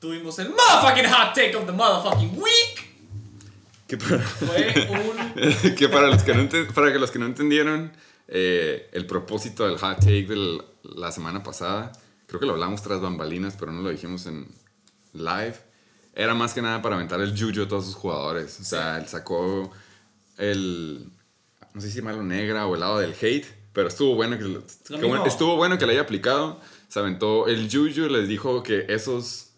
tuvimos 0.00 0.38
el 0.38 0.50
motherfucking 0.50 1.06
hot 1.10 1.34
take 1.34 1.56
of 1.56 1.64
the 1.66 1.72
motherfucking 1.72 2.36
week. 2.36 2.94
Que 3.86 3.96
para, 3.96 4.18
Fue 4.22 4.88
un. 4.90 5.74
que 5.76 5.88
para 5.88 6.08
los 6.08 6.22
que 6.22 6.34
no, 6.34 6.42
ente- 6.42 6.70
para 6.72 6.92
que 6.92 6.98
los 6.98 7.10
que 7.10 7.18
no 7.18 7.26
entendieron 7.26 7.92
eh, 8.28 8.88
el 8.92 9.06
propósito 9.06 9.66
del 9.66 9.78
hot 9.78 9.98
take 10.00 10.24
de 10.26 10.62
la 10.82 11.12
semana 11.12 11.42
pasada, 11.42 11.92
creo 12.26 12.40
que 12.40 12.46
lo 12.46 12.52
hablamos 12.52 12.82
tras 12.82 13.00
bambalinas, 13.00 13.56
pero 13.58 13.72
no 13.72 13.82
lo 13.82 13.90
dijimos 13.90 14.26
en 14.26 14.48
live. 15.12 15.54
Era 16.14 16.34
más 16.34 16.54
que 16.54 16.62
nada 16.62 16.80
para 16.80 16.94
aventar 16.96 17.20
el 17.20 17.34
yuyo 17.34 17.64
a 17.64 17.68
todos 17.68 17.86
sus 17.86 17.94
jugadores. 17.96 18.60
O 18.60 18.64
sea, 18.64 18.98
él 18.98 19.06
sacó 19.08 19.70
el. 20.38 21.08
No 21.74 21.80
sé 21.80 21.90
si 21.90 21.96
llamarlo 21.98 22.22
negra 22.22 22.66
o 22.66 22.74
el 22.74 22.80
lado 22.80 22.98
del 22.98 23.14
hate, 23.20 23.46
pero 23.72 23.88
estuvo 23.88 24.14
bueno 24.14 24.38
que, 24.38 24.44
bueno- 24.44 25.26
estuvo 25.26 25.56
bueno 25.56 25.76
que 25.76 25.86
le 25.86 25.92
haya 25.92 26.02
aplicado. 26.02 26.60
Se 26.88 27.00
aventó 27.00 27.48
el 27.48 27.68
yuyu, 27.68 28.08
les 28.08 28.28
dijo 28.28 28.62
que 28.62 28.86
esos. 28.88 29.50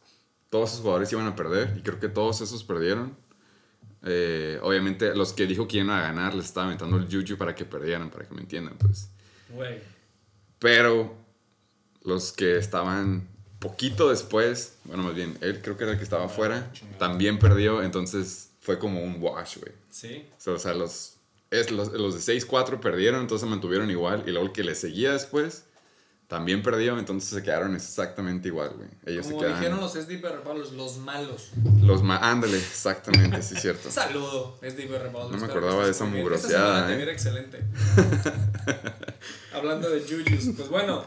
Todos 0.48 0.70
esos 0.70 0.80
jugadores 0.82 1.12
iban 1.12 1.26
a 1.26 1.34
perder, 1.34 1.74
y 1.76 1.82
creo 1.82 1.98
que 2.00 2.08
todos 2.08 2.40
esos 2.40 2.62
perdieron. 2.64 3.16
Eh, 4.08 4.60
obviamente, 4.62 5.14
los 5.16 5.32
que 5.32 5.46
dijo 5.46 5.66
que 5.66 5.78
iban 5.78 5.90
a 5.90 6.00
ganar 6.00 6.34
les 6.34 6.46
estaba 6.46 6.66
aventando 6.66 6.96
el 6.96 7.08
yuyu 7.08 7.36
para 7.36 7.54
que 7.54 7.64
perdieran, 7.64 8.08
para 8.08 8.24
que 8.24 8.34
me 8.34 8.40
entiendan, 8.40 8.76
pues. 8.78 9.10
Güey. 9.50 9.80
Pero 10.60 11.16
los 12.02 12.32
que 12.32 12.56
estaban 12.56 13.28
poquito 13.58 14.08
después, 14.08 14.76
bueno, 14.84 15.02
más 15.02 15.14
bien, 15.14 15.36
él 15.40 15.60
creo 15.60 15.76
que 15.76 15.84
era 15.84 15.92
el 15.94 15.98
que 15.98 16.04
estaba 16.04 16.26
afuera, 16.26 16.70
también 16.98 17.38
perdió, 17.38 17.82
entonces 17.82 18.50
fue 18.60 18.78
como 18.78 19.02
un 19.02 19.16
wash, 19.20 19.58
güey. 19.58 19.72
Sí. 19.90 20.24
O 20.38 20.40
sea, 20.40 20.52
o 20.52 20.58
sea, 20.58 20.74
los, 20.74 21.16
es, 21.50 21.72
los, 21.72 21.92
los 21.92 22.26
de 22.26 22.34
6-4 22.34 22.78
perdieron, 22.78 23.22
entonces 23.22 23.44
se 23.44 23.50
mantuvieron 23.50 23.90
igual, 23.90 24.22
y 24.26 24.30
luego 24.30 24.46
el 24.46 24.52
que 24.52 24.62
le 24.62 24.76
seguía 24.76 25.12
después 25.12 25.64
también 26.28 26.62
perdió, 26.62 26.98
entonces 26.98 27.30
se 27.30 27.42
quedaron 27.42 27.76
exactamente 27.76 28.48
igual, 28.48 28.70
güey. 28.76 28.88
Ellos 29.06 29.26
Como 29.26 29.38
se 29.40 29.46
quedan. 29.46 29.60
dijeron 29.60 29.80
los 29.80 29.94
Repalos, 29.94 30.72
los 30.72 30.96
malos. 30.98 31.50
Los 31.80 32.02
ma- 32.02 32.18
ándale, 32.18 32.58
exactamente, 32.58 33.40
sí 33.42 33.54
es 33.54 33.62
cierto. 33.62 33.90
Saludo, 33.90 34.58
SDP 34.60 34.98
Repalos. 34.98 35.30
No 35.30 35.38
me 35.38 35.46
acordaba 35.46 35.84
de 35.84 35.92
esa 35.92 36.04
mugroseada, 36.04 36.92
eh. 36.92 37.10
excelente. 37.12 37.62
Hablando 39.54 39.88
de 39.88 40.00
Jujus, 40.00 40.54
pues 40.56 40.68
bueno, 40.68 41.04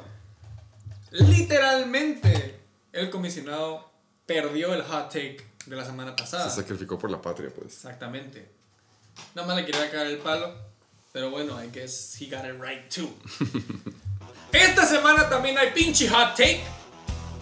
literalmente 1.12 2.60
el 2.93 3.10
comisionado 3.10 3.91
perdió 4.25 4.73
el 4.73 4.84
hot 4.84 5.08
take 5.12 5.45
de 5.65 5.75
la 5.75 5.86
semana 5.86 6.15
pasada. 6.15 6.49
Se 6.49 6.62
sacrificó 6.62 6.97
por 6.97 7.12
la 7.12 7.21
patria, 7.21 7.49
pues. 7.53 7.73
Exactamente. 7.73 8.49
Nada 9.36 9.47
más 9.47 9.58
le 9.58 9.65
quería 9.65 9.91
caer 9.91 10.08
el 10.08 10.17
palo. 10.19 10.69
Pero 11.12 11.32
bueno, 11.32 11.62
I 11.62 11.69
guess 11.73 12.15
he 12.21 12.27
got 12.29 12.45
it 12.45 12.62
right 12.62 12.88
too. 12.88 13.10
Esta 14.51 14.85
semana 14.85 15.29
también 15.29 15.57
hay 15.57 15.71
pinche 15.71 16.09
hot 16.09 16.35
take. 16.35 16.63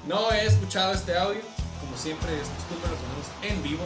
No 0.08 0.32
he 0.32 0.46
escuchado 0.46 0.93
este 0.93 1.17
audio. 1.17 1.41
Como 1.80 1.98
siempre 1.98 2.34
es 2.34 2.48
costumbre, 2.50 2.89
lo 2.89 2.96
ponemos 2.96 3.28
en 3.43 3.63
vivo. 3.63 3.84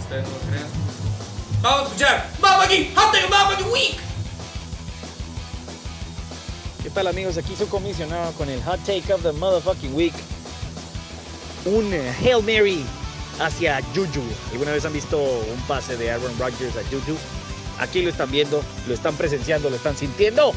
Ustedes 0.00 0.24
no 0.24 0.30
lo 0.30 0.40
crean. 0.50 0.66
Vamos 1.62 1.80
a 1.80 1.84
escuchar. 1.84 2.30
¡Vamos 2.40 2.64
aquí! 2.64 2.92
¡Hot 2.96 3.12
take 3.12 3.26
of 3.26 3.58
the 3.58 3.70
week! 3.70 3.98
¿Qué 6.82 6.88
tal 6.88 7.06
amigos? 7.08 7.36
Aquí 7.36 7.54
su 7.54 7.68
comisionado 7.68 8.32
con 8.32 8.48
el 8.48 8.62
Hot 8.64 8.80
Take 8.86 9.12
of 9.12 9.22
the 9.22 9.32
Motherfucking 9.32 9.94
Week. 9.94 10.14
Un 11.66 11.92
eh, 11.92 12.10
Hail 12.22 12.42
Mary 12.42 12.86
hacia 13.38 13.82
Juju. 13.94 14.22
¿Alguna 14.52 14.72
vez 14.72 14.86
han 14.86 14.94
visto 14.94 15.18
un 15.18 15.60
pase 15.68 15.98
de 15.98 16.10
Aaron 16.10 16.32
Rodgers 16.38 16.74
a 16.76 16.82
Juju? 16.90 17.18
Aquí 17.78 18.00
lo 18.02 18.08
están 18.08 18.30
viendo, 18.30 18.62
lo 18.88 18.94
están 18.94 19.14
presenciando, 19.16 19.68
lo 19.68 19.76
están 19.76 19.96
sintiendo. 19.96 20.54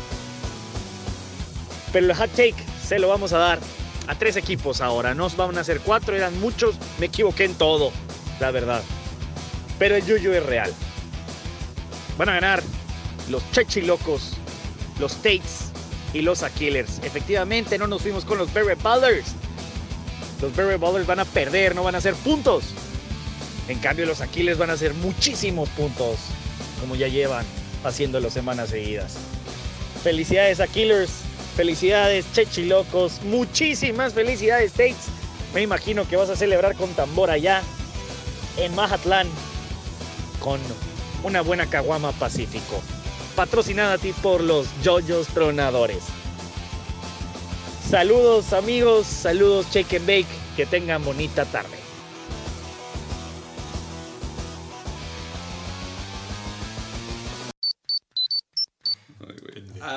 Pero 1.93 2.07
el 2.07 2.13
Hot 2.15 2.31
Take 2.31 2.55
se 2.85 2.99
lo 2.99 3.07
vamos 3.07 3.31
a 3.31 3.37
dar 3.37 3.59
a 4.07 4.15
tres 4.15 4.35
equipos 4.35 4.81
ahora. 4.81 5.13
No 5.13 5.29
van 5.29 5.57
a 5.57 5.63
ser 5.63 5.79
cuatro, 5.79 6.15
eran 6.15 6.37
muchos. 6.41 6.75
Me 6.99 7.05
equivoqué 7.05 7.45
en 7.45 7.53
todo, 7.55 7.91
la 8.39 8.51
verdad. 8.51 8.83
Pero 9.79 9.95
el 9.95 10.01
Juju 10.01 10.31
es 10.31 10.45
real. 10.45 10.73
Van 12.17 12.29
a 12.29 12.33
ganar 12.33 12.63
los 13.29 13.49
Chechilocos, 13.51 14.33
los 14.99 15.15
Tates 15.17 15.71
y 16.13 16.21
los 16.21 16.43
Aquilers. 16.43 16.99
Efectivamente, 17.03 17.77
no 17.77 17.87
nos 17.87 18.01
fuimos 18.01 18.25
con 18.25 18.37
los 18.37 18.51
Berry 18.53 18.75
Ballers. 18.81 19.33
Los 20.41 20.55
Berry 20.55 20.77
Ballers 20.77 21.07
van 21.07 21.19
a 21.19 21.25
perder, 21.25 21.75
no 21.75 21.83
van 21.83 21.95
a 21.95 21.99
hacer 21.99 22.15
puntos. 22.15 22.65
En 23.67 23.79
cambio, 23.79 24.05
los 24.05 24.19
Aquilers 24.19 24.57
van 24.57 24.69
a 24.69 24.73
hacer 24.73 24.93
muchísimos 24.95 25.69
puntos, 25.69 26.17
como 26.81 26.95
ya 26.95 27.07
llevan 27.07 27.45
haciéndolo 27.83 28.29
semanas 28.29 28.69
seguidas. 28.69 29.15
Felicidades 30.03 30.59
Aquilers, 30.59 31.22
felicidades 31.53 32.25
Chechilocos, 32.33 33.21
muchísimas 33.23 34.13
felicidades 34.13 34.73
Tates. 34.73 35.07
Me 35.53 35.61
imagino 35.61 36.07
que 36.07 36.15
vas 36.15 36.29
a 36.29 36.35
celebrar 36.35 36.75
con 36.75 36.89
tambor 36.93 37.29
allá 37.29 37.61
en 38.57 38.73
Mazatlán 38.75 39.27
con 40.39 40.59
una 41.23 41.41
buena 41.41 41.67
caguama 41.67 42.11
Pacífico 42.11 42.81
patrocinada 43.35 43.93
a 43.93 43.97
ti 43.97 44.13
por 44.13 44.41
los 44.41 44.67
Yoyos 44.83 45.27
Tronadores. 45.27 46.03
Saludos 47.89 48.53
amigos, 48.53 49.05
saludos 49.05 49.67
Shake 49.71 49.99
Bake, 49.99 50.27
que 50.55 50.65
tengan 50.65 51.03
bonita 51.03 51.45
tarde. 51.45 51.82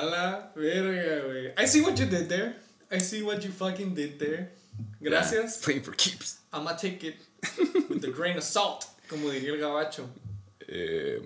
La 0.09 0.51
verga, 0.55 1.25
güey. 1.25 1.53
I 1.57 1.67
see 1.67 1.81
what 1.81 1.95
you 1.97 2.05
did 2.05 2.27
there. 2.27 2.55
I 2.91 2.99
see 2.99 3.21
what 3.21 3.41
you 3.43 3.51
fucking 3.51 3.93
did 3.93 4.17
there. 4.19 4.51
Gracias. 5.01 5.57
Playing 5.63 5.83
for 5.83 5.93
keeps. 5.95 6.39
I'ma 6.53 6.73
take 6.75 7.03
it 7.07 7.15
with 7.89 8.03
a 8.05 8.11
grain 8.11 8.37
of 8.37 8.43
salt, 8.43 8.85
como 9.09 9.29
diría 9.29 9.51
el 9.53 9.57
gabacho. 9.59 10.07
Eh, 10.67 11.21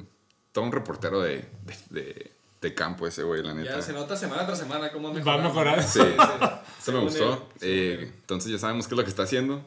todo 0.51 0.65
un 0.65 0.71
reportero 0.71 1.21
de, 1.21 1.45
de, 1.65 1.75
de, 1.89 2.31
de 2.61 2.73
campo 2.73 3.07
ese 3.07 3.23
güey, 3.23 3.41
la 3.43 3.53
neta. 3.53 3.75
Ya 3.77 3.81
se 3.81 3.93
nota 3.93 4.15
semana 4.17 4.45
tras 4.45 4.59
semana 4.59 4.91
cómo 4.91 5.09
ha 5.09 5.11
Va 5.23 5.37
mejorar. 5.37 5.81
Sí, 5.83 5.99
Sí. 5.99 6.05
Eso 6.81 6.91
me 6.93 6.99
gustó. 6.99 7.33
él, 7.61 7.69
Eh, 8.01 8.11
entonces 8.21 8.51
ya 8.51 8.57
sabemos 8.57 8.87
qué 8.87 8.95
es 8.95 8.97
lo 8.97 9.03
que 9.03 9.09
está 9.11 9.23
haciendo. 9.23 9.63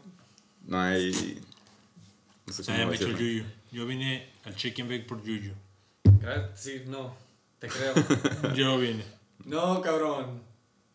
No 0.67 0.81
hay... 0.81 1.41
No 2.47 2.53
sé 2.53 2.65
Se 2.65 2.73
cómo 2.73 2.93
hecho. 2.93 3.09
Yuyu. 3.09 3.45
Yo 3.73 3.87
vine 3.87 4.29
al 4.45 4.55
Chicken 4.57 4.89
Bake 4.89 5.05
por 5.07 5.23
Yuyu. 5.23 5.53
Gra- 6.21 6.51
Sí, 6.55 6.83
no, 6.87 7.15
te 7.69 7.79
creo. 7.79 8.55
Yo 8.55 8.79
vine. 8.79 9.05
No, 9.45 9.81
cabrón. 9.81 10.43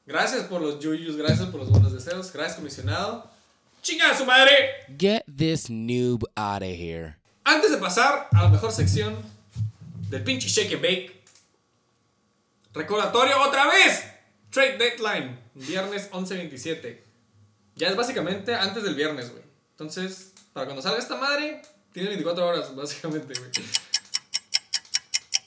Gracias 0.05 0.43
por 0.45 0.61
los 0.61 0.79
yuyus, 0.79 1.15
gracias 1.15 1.47
por 1.49 1.59
los 1.59 1.69
buenos 1.69 1.93
deseos. 1.93 2.31
Gracias, 2.33 2.57
comisionado. 2.57 3.29
¡Chinga 3.81 4.11
a 4.11 4.17
su 4.17 4.25
madre! 4.25 4.51
Get 4.97 5.23
this 5.35 5.69
noob 5.69 6.23
out 6.35 6.61
of 6.61 6.69
here. 6.69 7.15
Antes 7.43 7.71
de 7.71 7.77
pasar 7.77 8.27
a 8.31 8.43
la 8.43 8.49
mejor 8.49 8.71
sección 8.71 9.15
del 10.09 10.23
pinche 10.23 10.49
Shake 10.49 10.73
and 10.73 10.81
Bake, 10.81 11.23
recordatorio 12.73 13.39
otra 13.41 13.67
vez: 13.67 14.03
Trade 14.49 14.77
Deadline, 14.77 15.39
viernes 15.53 16.09
11.27. 16.11 16.99
Ya 17.75 17.87
es 17.87 17.95
básicamente 17.95 18.53
antes 18.55 18.83
del 18.83 18.95
viernes, 18.95 19.31
güey. 19.31 19.43
Entonces, 19.71 20.33
para 20.53 20.65
cuando 20.65 20.81
salga 20.81 20.99
esta 20.99 21.15
madre, 21.15 21.61
tiene 21.93 22.09
24 22.09 22.45
horas, 22.45 22.75
básicamente, 22.75 23.33
güey. 23.39 23.51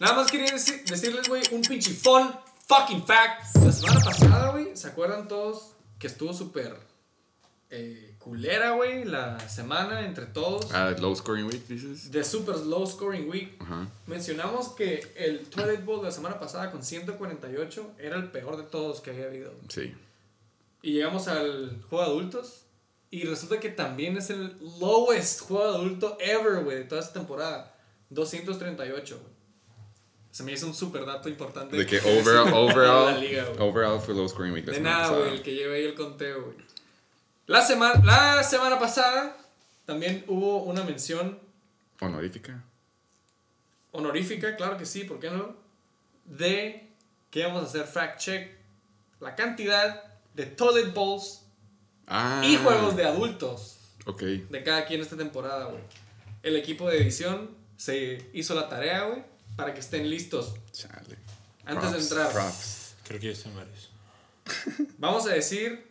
Nada 0.02 0.14
más 0.16 0.30
quería 0.30 0.48
deci- 0.48 0.82
decirles, 0.84 1.28
güey, 1.28 1.42
un 1.52 1.62
pinche 1.62 1.92
fun 1.92 2.32
fucking 2.66 3.04
fact. 3.06 3.54
La 3.56 3.70
semana 3.70 4.00
pasada, 4.04 4.50
güey, 4.50 4.76
¿se 4.76 4.88
acuerdan 4.88 5.28
todos 5.28 5.74
que 6.00 6.08
estuvo 6.08 6.32
súper 6.34 6.76
eh, 7.70 8.16
culera, 8.18 8.72
güey, 8.72 9.04
la 9.04 9.38
semana 9.48 10.04
entre 10.04 10.26
todos? 10.26 10.72
Ah, 10.72 10.90
low 10.98 11.14
scoring 11.14 11.46
week, 11.46 11.66
dices. 11.68 12.10
The 12.10 12.24
Super 12.24 12.56
Low 12.56 12.86
Scoring 12.86 13.30
Week. 13.30 13.56
Mencionamos 14.06 14.70
que 14.70 15.12
el 15.16 15.46
Toilet 15.48 15.84
Bowl 15.84 16.00
de 16.00 16.06
la 16.06 16.12
semana 16.12 16.40
pasada 16.40 16.70
con 16.72 16.82
148 16.82 17.92
era 17.98 18.16
el 18.16 18.30
peor 18.30 18.56
de 18.56 18.64
todos 18.64 19.00
que 19.00 19.10
había 19.10 19.26
habido. 19.26 19.54
Sí. 19.68 19.94
Y 20.82 20.94
llegamos 20.94 21.28
al 21.28 21.80
juego 21.88 22.04
de 22.04 22.10
adultos. 22.10 22.58
Y 23.10 23.24
resulta 23.24 23.60
que 23.60 23.68
también 23.68 24.16
es 24.16 24.30
el 24.30 24.56
lowest 24.80 25.42
juego 25.42 25.70
de 25.70 25.78
adulto 25.78 26.16
ever, 26.18 26.64
güey, 26.64 26.78
de 26.78 26.84
toda 26.84 27.00
esta 27.02 27.12
temporada. 27.12 27.74
238, 28.10 29.18
güey. 29.20 29.31
Se 30.32 30.42
me 30.42 30.50
hizo 30.52 30.66
un 30.66 30.74
super 30.74 31.04
dato 31.06 31.28
importante. 31.28 31.76
De 31.76 31.86
que 31.86 31.96
decir 32.00 32.20
overall, 32.20 32.52
overall, 32.52 33.20
liga, 33.20 33.46
overall 33.60 34.00
fue 34.00 34.14
low 34.14 34.28
scoring 34.28 34.52
week. 34.52 34.64
De 34.64 34.80
nada, 34.80 35.08
güey, 35.16 35.34
el 35.34 35.42
que 35.42 35.54
lleve 35.54 35.76
ahí 35.76 35.84
el 35.84 35.94
conteo, 35.94 36.42
güey. 36.42 36.56
La, 37.46 37.60
semana 37.62 38.02
la 38.04 38.42
semana 38.42 38.78
pasada 38.78 39.36
también 39.84 40.24
hubo 40.28 40.62
una 40.64 40.82
mención 40.84 41.38
Honorífica. 42.00 42.62
honorífica, 43.92 44.56
claro 44.56 44.78
que 44.78 44.86
sí, 44.86 45.04
¿por 45.04 45.20
qué 45.20 45.30
no? 45.30 45.54
De 46.24 46.88
que 47.30 47.40
íbamos 47.40 47.62
a 47.62 47.66
hacer 47.66 47.84
fact 47.84 48.18
check 48.20 48.50
la 49.20 49.34
cantidad 49.36 50.02
de 50.34 50.46
toilet 50.46 50.92
bowls 50.94 51.40
Ah. 52.06 52.42
y 52.44 52.56
juegos 52.56 52.96
de 52.96 53.04
adultos 53.04 53.78
Ok. 54.06 54.22
de 54.22 54.62
cada 54.64 54.84
quien 54.86 55.00
esta 55.00 55.16
temporada, 55.16 55.66
güey. 55.66 55.82
El 56.42 56.56
equipo 56.56 56.88
de 56.88 56.98
edición 56.98 57.50
se 57.76 58.28
hizo 58.32 58.54
la 58.54 58.68
tarea, 58.68 59.04
güey, 59.04 59.22
para 59.56 59.74
que 59.74 59.80
estén 59.80 60.08
listos. 60.08 60.54
Chale. 60.72 61.18
Antes 61.64 61.92
de 61.92 61.98
entrar. 61.98 62.32
Props. 62.32 62.94
Creo 63.04 63.20
que 63.20 63.26
ya 63.26 63.32
están 63.32 63.54
varios. 63.54 63.90
Vamos 64.98 65.26
a 65.26 65.30
decir 65.30 65.86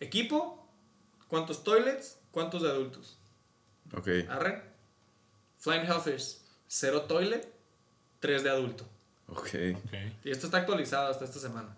equipo, 0.00 0.66
cuántos 1.28 1.64
toilets, 1.64 2.18
cuántos 2.30 2.62
de 2.62 2.68
adultos. 2.68 3.16
Ok. 3.94 4.08
Arre. 4.28 4.62
Flying 5.58 5.84
Hellfish, 5.84 6.38
cero 6.68 7.02
toilet, 7.02 7.52
3 8.20 8.42
de 8.44 8.50
adulto. 8.50 8.84
Ok. 9.28 9.48
Ok. 9.74 9.92
Y 10.24 10.30
esto 10.30 10.46
está 10.46 10.58
actualizado 10.58 11.10
hasta 11.10 11.24
esta 11.24 11.40
semana. 11.40 11.74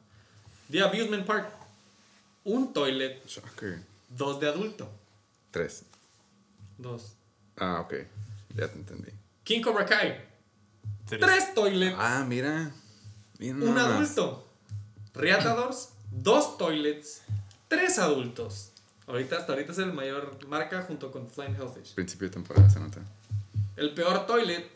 The 0.70 0.82
Abusement 0.82 1.24
Park, 1.24 1.50
un 2.44 2.72
toilet, 2.72 3.24
Shocker. 3.26 3.80
2 4.10 4.40
de 4.40 4.48
adulto. 4.48 4.90
Tres. 5.50 5.84
2. 6.78 7.02
Ah, 7.56 7.80
ok. 7.80 7.94
Ya 8.54 8.68
te 8.68 8.74
entendí. 8.78 9.10
King 9.44 9.62
Cobra 9.62 9.86
Kai, 9.86 10.20
Tres. 11.08 11.20
3 11.20 11.54
toilets, 11.54 11.96
Ah, 11.98 12.24
mira. 12.26 12.70
Mira 13.38 13.54
un 13.56 13.78
adulto. 13.78 14.46
Reatadors, 15.14 15.90
2 16.10 16.58
toilets, 16.58 17.22
3 17.68 17.98
adultos. 17.98 18.72
Ahorita, 19.06 19.36
hasta 19.38 19.52
ahorita 19.54 19.72
es 19.72 19.78
el 19.78 19.92
mayor 19.92 20.38
marca 20.48 20.82
junto 20.82 21.10
con 21.10 21.26
Flying 21.28 21.54
Hellfish. 21.56 21.94
Principio 21.94 22.28
de 22.28 22.34
temporada 22.34 22.68
se 22.68 22.78
nota. 22.78 23.00
El 23.76 23.94
peor 23.94 24.26
toilet 24.26 24.68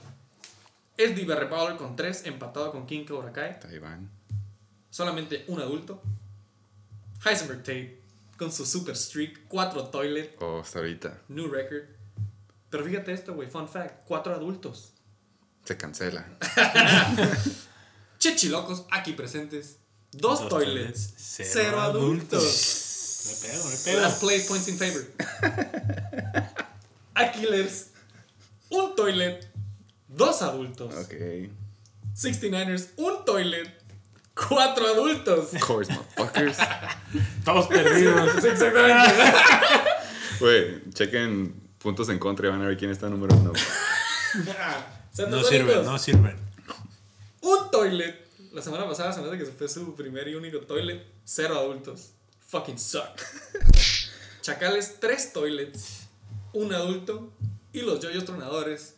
es 0.97 1.27
Barry 1.27 1.49
Powell 1.49 1.77
con 1.77 1.97
3, 1.97 2.27
empatado 2.27 2.73
con 2.73 2.87
King 2.87 3.05
Cobra 3.05 3.33
Kai. 3.33 3.59
Van. 3.81 4.09
Solamente 4.91 5.45
un 5.49 5.61
adulto. 5.61 6.03
Heisenberg 7.25 7.59
Tate 7.61 8.01
con 8.39 8.51
su 8.51 8.65
super 8.67 8.97
streak, 8.97 9.47
4 9.49 9.85
toilet, 9.89 10.37
Oh, 10.41 10.61
hasta 10.61 10.79
ahorita. 10.81 11.19
new 11.29 11.49
record. 11.49 11.85
Pero 12.71 12.85
fíjate 12.85 13.13
esto, 13.13 13.35
güey, 13.35 13.49
fun 13.51 13.69
fact, 13.69 14.07
4 14.07 14.35
adultos. 14.35 14.93
Se 15.65 15.77
cancela. 15.77 16.27
Chichilocos 18.19 18.85
aquí 18.91 19.13
presentes, 19.13 19.79
2 20.13 20.21
Dos 20.21 20.49
toilets, 20.49 21.15
toilets, 21.15 21.15
0 21.17 21.51
cero 21.53 21.81
adultos. 21.81 23.25
Me 23.27 23.49
pego, 23.49 23.65
me 23.69 23.77
pego. 23.77 24.01
Last 24.01 24.21
place 24.21 24.47
points 24.49 24.69
in 24.69 24.79
favor. 24.79 25.05
Aquilers, 27.15 27.87
un 28.71 28.95
toilet, 28.97 29.49
2 30.09 30.43
adultos. 30.43 30.95
Ok. 30.95 31.15
69ers, 32.15 32.91
un 32.97 33.25
toilet, 33.25 33.69
4 34.35 34.87
adultos. 34.87 35.55
Of 35.55 35.61
course, 35.61 35.93
motherfuckers. 35.93 36.59
Todos 37.45 37.67
perdidos. 37.69 38.45
Exactamente. 38.45 39.15
Güey, 40.41 40.91
chequen 40.93 41.55
puntos 41.79 42.09
en 42.09 42.19
contra 42.19 42.49
y 42.49 42.51
van 42.51 42.63
a 42.63 42.67
ver 42.67 42.77
quién 42.77 42.91
está 42.91 43.09
número 43.09 43.37
uno. 43.37 43.53
No 45.19 45.45
sirven, 45.45 45.85
no 45.85 45.99
sirven. 45.99 46.37
Un 47.43 47.71
toilet. 47.71 48.27
La 48.53 48.63
semana 48.63 48.87
pasada 48.87 49.13
se 49.13 49.21
me 49.21 49.29
hace 49.29 49.39
que 49.39 49.47
se 49.47 49.53
fue 49.53 49.69
su 49.69 49.95
primer 49.95 50.29
y 50.29 50.35
único 50.35 50.59
toilet. 50.61 51.05
Cero 51.25 51.59
adultos. 51.59 52.11
Fucking 52.49 52.79
suck. 52.79 53.21
Chacales, 54.43 54.97
tres 55.01 55.33
toilets. 55.33 56.07
Un 56.53 56.73
adulto. 56.75 57.33
Y 57.73 57.81
los 57.83 58.01
yoyos 58.01 58.25
tronadores. 58.25 58.95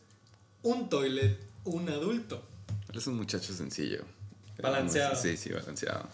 Un 0.63 0.89
toilet, 0.89 1.39
un 1.65 1.89
adulto. 1.89 2.43
Es 2.93 3.07
un 3.07 3.17
muchacho 3.17 3.53
sencillo. 3.53 4.05
Balanceado. 4.63 5.17
Sí, 5.17 5.37
sí, 5.37 5.51
balanceado. 5.53 6.09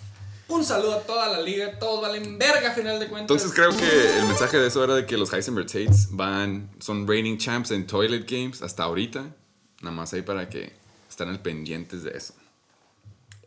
Un 0.49 0.65
saludo 0.65 0.95
a 0.95 1.01
toda 1.03 1.29
la 1.29 1.41
liga. 1.41 1.79
Todos 1.79 2.03
valen 2.03 2.39
verga 2.39 2.71
a 2.71 2.75
final 2.75 2.99
de 2.99 3.09
cuentas. 3.09 3.43
Entonces 3.43 3.53
creo 3.53 3.71
que 3.77 4.19
el 4.19 4.27
mensaje 4.27 4.59
de 4.59 4.67
eso 4.67 4.83
era 4.83 4.95
de 4.97 5.07
que 5.07 5.17
los 5.17 5.33
Heisenberg 5.33 5.67
Tates 5.67 6.09
van, 6.11 6.71
son 6.81 7.07
reigning 7.07 7.39
champs 7.39 7.71
en 7.71 7.87
Toilet 7.87 8.29
Games 8.29 8.63
hasta 8.63 8.85
ahorita. 8.85 9.37
Nada 9.81 9.95
más 9.95 10.13
ahí 10.13 10.23
para 10.23 10.49
que 10.49 10.73
estén 11.09 11.29
al 11.29 11.41
pendientes 11.41 12.03
de 12.03 12.11
eso. 12.17 12.35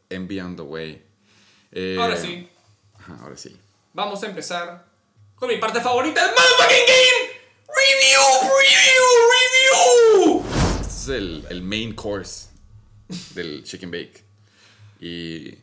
Envy 0.09 0.39
on 0.39 0.55
the 0.55 0.61
way. 0.63 1.01
Eh, 1.71 1.97
Ahora 1.99 2.17
sí, 2.17 2.47
Ajá, 2.99 3.17
ahora 3.21 3.35
sí. 3.37 3.55
vamos 3.93 4.21
a 4.23 4.27
empezar 4.27 4.85
con 5.35 5.49
mi 5.49 5.57
parte 5.57 5.81
favorita 5.81 6.21
del 6.25 6.31
motherfucking 6.35 6.85
game. 6.87 7.33
Review, 7.67 8.49
review, 8.59 10.41
review. 10.41 10.43
Este 10.81 10.87
es 10.87 11.07
el, 11.09 11.45
el 11.49 11.61
main 11.63 11.93
course 11.95 12.47
del 13.35 13.63
Chicken 13.63 13.91
Bake. 13.91 14.23
Y 15.01 15.55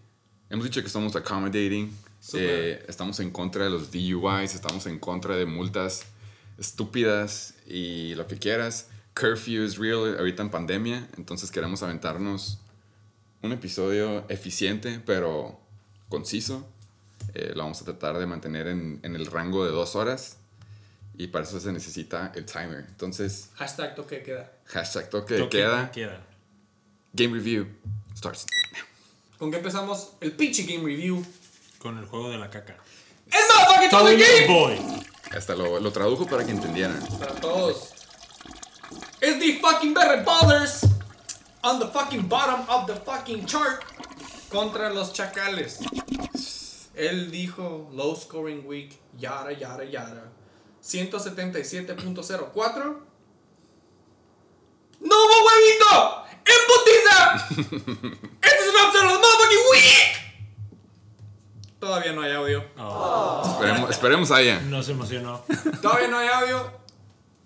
hemos 0.51 0.65
dicho 0.65 0.81
que 0.81 0.87
estamos 0.89 1.15
accommodating. 1.17 1.97
Eh, 2.35 2.85
estamos 2.89 3.19
en 3.21 3.31
contra 3.31 3.65
de 3.65 3.71
los 3.71 3.91
DUIs, 3.91 4.55
estamos 4.55 4.87
en 4.87 4.99
contra 4.99 5.37
de 5.37 5.47
multas 5.47 6.05
estúpidas 6.59 7.55
y 7.67 8.15
lo 8.15 8.27
que 8.27 8.37
quieras. 8.39 8.89
Curfew 9.15 9.65
is 9.65 9.77
real 9.79 10.17
ahorita 10.19 10.43
en 10.43 10.51
pandemia, 10.51 11.09
entonces 11.17 11.51
queremos 11.51 11.83
aventarnos 11.83 12.59
un 13.43 13.53
episodio 13.53 14.25
eficiente 14.29 15.01
pero 15.05 15.59
conciso. 16.09 16.67
Eh, 17.35 17.53
lo 17.55 17.63
vamos 17.63 17.81
a 17.83 17.85
tratar 17.85 18.19
de 18.19 18.27
mantener 18.27 18.67
en, 18.67 18.99
en 19.03 19.15
el 19.15 19.27
rango 19.27 19.65
de 19.65 19.71
dos 19.73 19.95
horas 19.95 20.39
y 21.17 21.27
para 21.29 21.45
eso 21.45 21.61
se 21.61 21.71
necesita 21.73 22.33
el 22.35 22.47
timer. 22.47 22.87
Entonces, 22.89 23.51
Hashtag 23.57 23.95
toque 23.95 24.23
queda. 24.23 24.53
Hashtag 24.67 25.11
toque 25.11 25.35
de 25.35 25.41
Toque 25.41 25.59
queda. 25.59 25.91
queda. 25.91 26.27
Game 27.13 27.35
review 27.35 27.67
starts. 28.17 28.47
¿Con 29.39 29.51
qué 29.51 29.59
empezamos? 29.59 30.13
El 30.21 30.33
pinche 30.33 30.63
game 30.65 30.85
review. 30.85 31.25
Con 31.79 31.99
el 31.99 32.05
juego 32.07 32.31
de 32.31 32.39
la 32.39 32.51
caca. 32.51 32.77
¡El 33.27 33.41
motherfucking 33.49 33.91
toque 33.91 34.17
game! 34.17 34.47
Boy. 34.47 35.07
Hasta 35.31 35.55
lo, 35.55 35.79
lo 35.81 35.93
tradujo 35.93 36.27
para 36.27 36.45
que 36.45 36.51
entendieran. 36.53 37.01
Para 37.19 37.35
todos. 37.37 37.93
Es 39.21 39.39
the 39.39 39.59
fucking 39.61 39.93
Barrett 39.93 40.25
Ballers 40.25 40.83
on 41.63 41.79
the 41.79 41.87
fucking 41.89 42.23
bottom 42.27 42.65
of 42.71 42.87
the 42.87 42.97
fucking 42.97 43.45
chart 43.45 43.85
contra 44.49 44.89
los 44.93 45.13
Chacales. 45.13 45.79
Él 46.97 47.31
dijo 47.31 47.87
low 47.93 48.15
scoring 48.15 48.67
week, 48.67 48.99
yara, 49.19 49.53
yara, 49.53 49.85
yara. 49.85 50.31
177.04. 50.83 52.97
¡No 55.01 55.17
hubo 55.17 55.45
huevito! 55.47 56.25
¡En 56.47 56.61
putiza! 56.67 57.47
¡Este 58.43 58.59
es 58.59 58.69
un 58.69 58.77
upset 58.87 59.05
of 59.05 59.13
the 59.13 59.19
motherfucking 59.19 59.65
week! 59.71 60.17
Todavía 61.79 62.13
no 62.13 62.23
hay 62.23 62.33
audio. 62.33 62.65
Esperemos, 63.45 63.91
esperemos 63.91 64.31
haya. 64.31 64.61
No 64.61 64.83
se 64.83 64.93
emocionó. 64.93 65.43
Todavía 65.83 66.09
no 66.09 66.19
hay 66.19 66.29
audio. 66.29 66.71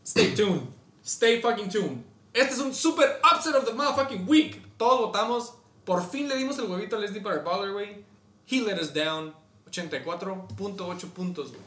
Stay 0.04 0.34
tuned. 0.34 0.73
Stay 1.04 1.40
fucking 1.40 1.68
tuned. 1.68 2.04
Este 2.32 2.54
es 2.54 2.60
un 2.60 2.74
super 2.74 3.20
upset 3.22 3.54
of 3.54 3.64
the 3.64 3.72
motherfucking 3.72 4.26
week. 4.26 4.60
Todos 4.76 5.00
votamos. 5.00 5.54
Por 5.84 6.02
fin 6.08 6.28
le 6.28 6.36
dimos 6.36 6.58
el 6.58 6.64
huevito 6.64 6.96
a 6.96 6.98
Leslie 6.98 7.20
para 7.20 7.42
güey. 7.70 8.04
He 8.50 8.60
let 8.60 8.80
us 8.80 8.92
down. 8.92 9.34
84.8 9.70 11.08
puntos, 11.10 11.48
güey. 11.50 11.60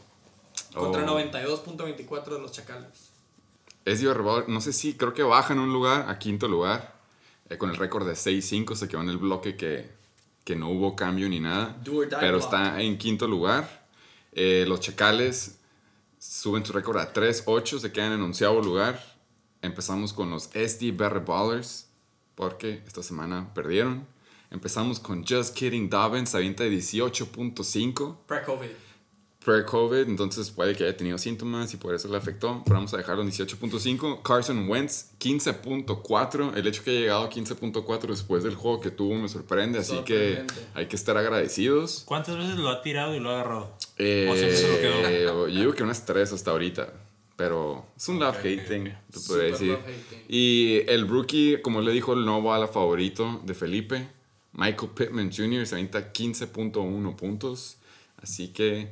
Contra 0.73 1.03
Oh. 1.03 1.19
92.24 1.19 2.25
de 2.25 2.39
los 2.39 2.51
chacales. 2.51 3.09
Es 3.85 4.01
Rebel, 4.01 4.43
no 4.47 4.59
sé 4.59 4.73
si, 4.73 4.95
creo 4.95 5.13
que 5.13 5.23
baja 5.23 5.53
en 5.53 5.59
un 5.59 5.71
lugar, 5.71 6.09
a 6.09 6.19
quinto 6.19 6.47
lugar. 6.47 6.95
eh, 7.49 7.57
con 7.57 7.69
el 7.69 7.77
récord 7.77 8.05
de 8.05 8.13
6-5 8.13 8.75
se 8.75 8.89
quedó 8.89 9.01
en 9.01 9.09
el 9.09 9.17
bloque 9.17 9.55
que, 9.55 9.89
que 10.43 10.55
no 10.57 10.69
hubo 10.69 10.95
cambio 10.95 11.29
ni 11.29 11.39
nada. 11.39 11.77
Pero 11.85 12.37
block. 12.37 12.43
está 12.43 12.81
en 12.81 12.97
quinto 12.97 13.27
lugar. 13.27 13.87
Eh, 14.33 14.65
los 14.67 14.81
Chacales 14.81 15.59
suben 16.19 16.65
su 16.65 16.73
récord 16.73 16.97
a 16.97 17.13
3-8, 17.13 17.79
se 17.79 17.91
quedan 17.93 18.11
en 18.13 18.21
onceavo 18.21 18.61
lugar. 18.61 19.16
Empezamos 19.61 20.13
con 20.13 20.29
los 20.29 20.49
SD 20.53 20.91
Barry 20.95 21.21
Ballers, 21.25 21.87
porque 22.35 22.81
esta 22.85 23.01
semana 23.03 23.53
perdieron. 23.53 24.05
Empezamos 24.51 24.99
con 24.99 25.25
Just 25.25 25.55
Kidding 25.55 25.89
Dobbins, 25.89 26.33
avienta 26.35 26.63
de 26.63 26.71
18.5 26.71 28.17
Pre-COVID. 28.27 28.67
pre-COVID, 29.43 30.07
entonces 30.07 30.51
puede 30.51 30.75
que 30.75 30.83
haya 30.85 30.95
tenido 30.95 31.17
síntomas 31.17 31.73
y 31.73 31.77
por 31.77 31.93
eso 31.95 32.07
le 32.07 32.17
afectó. 32.17 32.61
Pero 32.63 32.75
vamos 32.75 32.93
a 32.93 32.97
dejarlo 32.97 33.23
en 33.23 33.29
18.5. 33.31 34.21
Carson 34.21 34.69
Wentz, 34.69 35.11
15.4. 35.19 36.55
El 36.55 36.67
hecho 36.67 36.83
que 36.83 36.91
haya 36.91 36.99
llegado 37.01 37.23
a 37.23 37.29
15.4 37.29 38.07
después 38.07 38.43
del 38.43 38.55
juego 38.55 38.79
que 38.79 38.91
tuvo 38.91 39.15
me 39.15 39.27
sorprende, 39.27 39.79
así 39.79 39.97
que 40.05 40.45
hay 40.73 40.87
que 40.87 40.95
estar 40.95 41.17
agradecidos. 41.17 42.03
¿Cuántas 42.05 42.37
veces 42.37 42.55
lo 42.57 42.69
ha 42.69 42.81
tirado 42.81 43.15
y 43.15 43.19
lo 43.19 43.31
ha 43.31 43.41
agarrado? 43.41 43.73
Eh, 43.97 44.27
O 44.31 44.35
sea, 44.35 44.55
se 44.55 44.71
lo 44.71 44.77
quedó. 44.79 45.47
yo 45.47 45.59
digo 45.59 45.73
que 45.73 45.83
unas 45.83 46.05
3 46.05 46.31
hasta 46.33 46.51
ahorita. 46.51 46.93
Pero 47.37 47.85
es 47.95 48.09
un 48.09 48.19
love-hate 48.19 48.61
ok, 48.61 48.67
thing, 48.67 48.81
ok. 48.81 49.13
te 49.13 49.19
podría 49.27 49.51
decir. 49.51 49.69
love-hating. 49.69 50.25
Y 50.27 50.81
el 50.87 51.07
rookie, 51.07 51.61
como 51.61 51.81
le 51.81 51.93
dijo 51.93 52.13
el 52.13 52.25
no 52.25 52.41
bala 52.41 52.67
favorito 52.67 53.41
de 53.45 53.53
Felipe, 53.53 54.09
Michael 54.53 54.91
Pittman 54.91 55.31
Jr. 55.31 55.65
se 55.65 55.75
avienta 55.75 56.11
15.1 56.11 57.15
puntos. 57.15 57.77
Así 58.21 58.49
que 58.49 58.89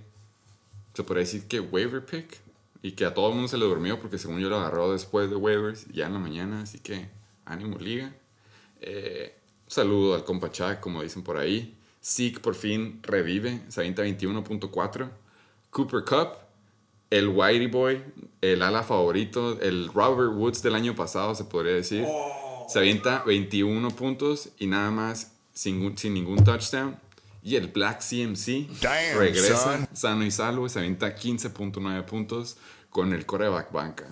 se 0.93 1.03
podría 1.03 1.25
decir 1.25 1.47
que 1.47 1.59
waiver 1.59 2.05
pick. 2.05 2.39
Y 2.83 2.91
que 2.91 3.05
a 3.05 3.15
todo 3.15 3.29
el 3.29 3.33
mundo 3.33 3.47
se 3.47 3.57
le 3.57 3.65
durmió 3.65 3.99
porque 3.99 4.19
según 4.19 4.39
yo 4.39 4.47
lo 4.47 4.57
agarró 4.57 4.91
después 4.91 5.27
de 5.31 5.35
waivers, 5.35 5.87
ya 5.87 6.05
en 6.05 6.13
la 6.13 6.19
mañana. 6.19 6.61
Así 6.61 6.77
que 6.77 7.09
ánimo 7.45 7.79
liga. 7.79 8.13
Eh, 8.79 9.35
un 9.65 9.71
saludo 9.71 10.13
al 10.13 10.23
compa 10.23 10.51
Chuck, 10.51 10.79
como 10.81 11.01
dicen 11.01 11.23
por 11.23 11.37
ahí. 11.37 11.75
Zeke 12.03 12.39
por 12.39 12.53
fin 12.53 12.99
revive, 13.01 13.63
se 13.69 13.79
avienta 13.79 14.03
21.4. 14.03 15.09
Cooper 15.71 16.03
Cup, 16.05 16.37
el 17.17 17.29
Whitey 17.29 17.67
Boy, 17.67 18.03
el 18.41 18.61
ala 18.61 18.83
favorito, 18.83 19.59
el 19.61 19.87
Robert 19.93 20.33
Woods 20.33 20.61
del 20.61 20.75
año 20.75 20.95
pasado, 20.95 21.33
se 21.33 21.45
podría 21.45 21.73
decir. 21.73 22.05
Se 22.67 22.79
avienta 22.79 23.23
21 23.23 23.89
puntos 23.91 24.49
y 24.59 24.67
nada 24.67 24.91
más 24.91 25.31
sin, 25.53 25.97
sin 25.97 26.13
ningún 26.13 26.43
touchdown. 26.43 26.99
Y 27.41 27.55
el 27.55 27.67
Black 27.67 28.01
CMC 28.01 28.67
Damn, 28.81 29.19
regresa 29.19 29.77
son. 29.77 29.87
sano 29.93 30.25
y 30.25 30.31
salvo 30.31 30.65
y 30.65 30.69
se 30.69 30.79
avienta 30.79 31.15
15.9 31.15 32.03
puntos 32.05 32.57
con 32.89 33.13
el 33.13 33.25
coreback 33.25 33.71
banca. 33.71 34.07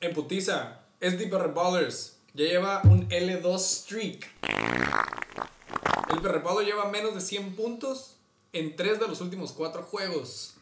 En 0.00 0.12
putiza. 0.12 0.80
SD 1.00 1.28
Perre 1.28 1.52
Ballers 1.52 2.16
ya 2.34 2.46
lleva 2.46 2.80
un 2.84 3.08
L2 3.08 3.58
streak. 3.58 4.26
El 6.10 6.20
Perre 6.22 6.38
Baller 6.38 6.64
lleva 6.64 6.90
menos 6.90 7.14
de 7.14 7.20
100 7.20 7.54
puntos 7.54 8.16
en 8.52 8.74
3 8.74 8.98
de 8.98 9.08
los 9.08 9.20
últimos 9.20 9.52
4 9.52 9.82
juegos. 9.82 10.55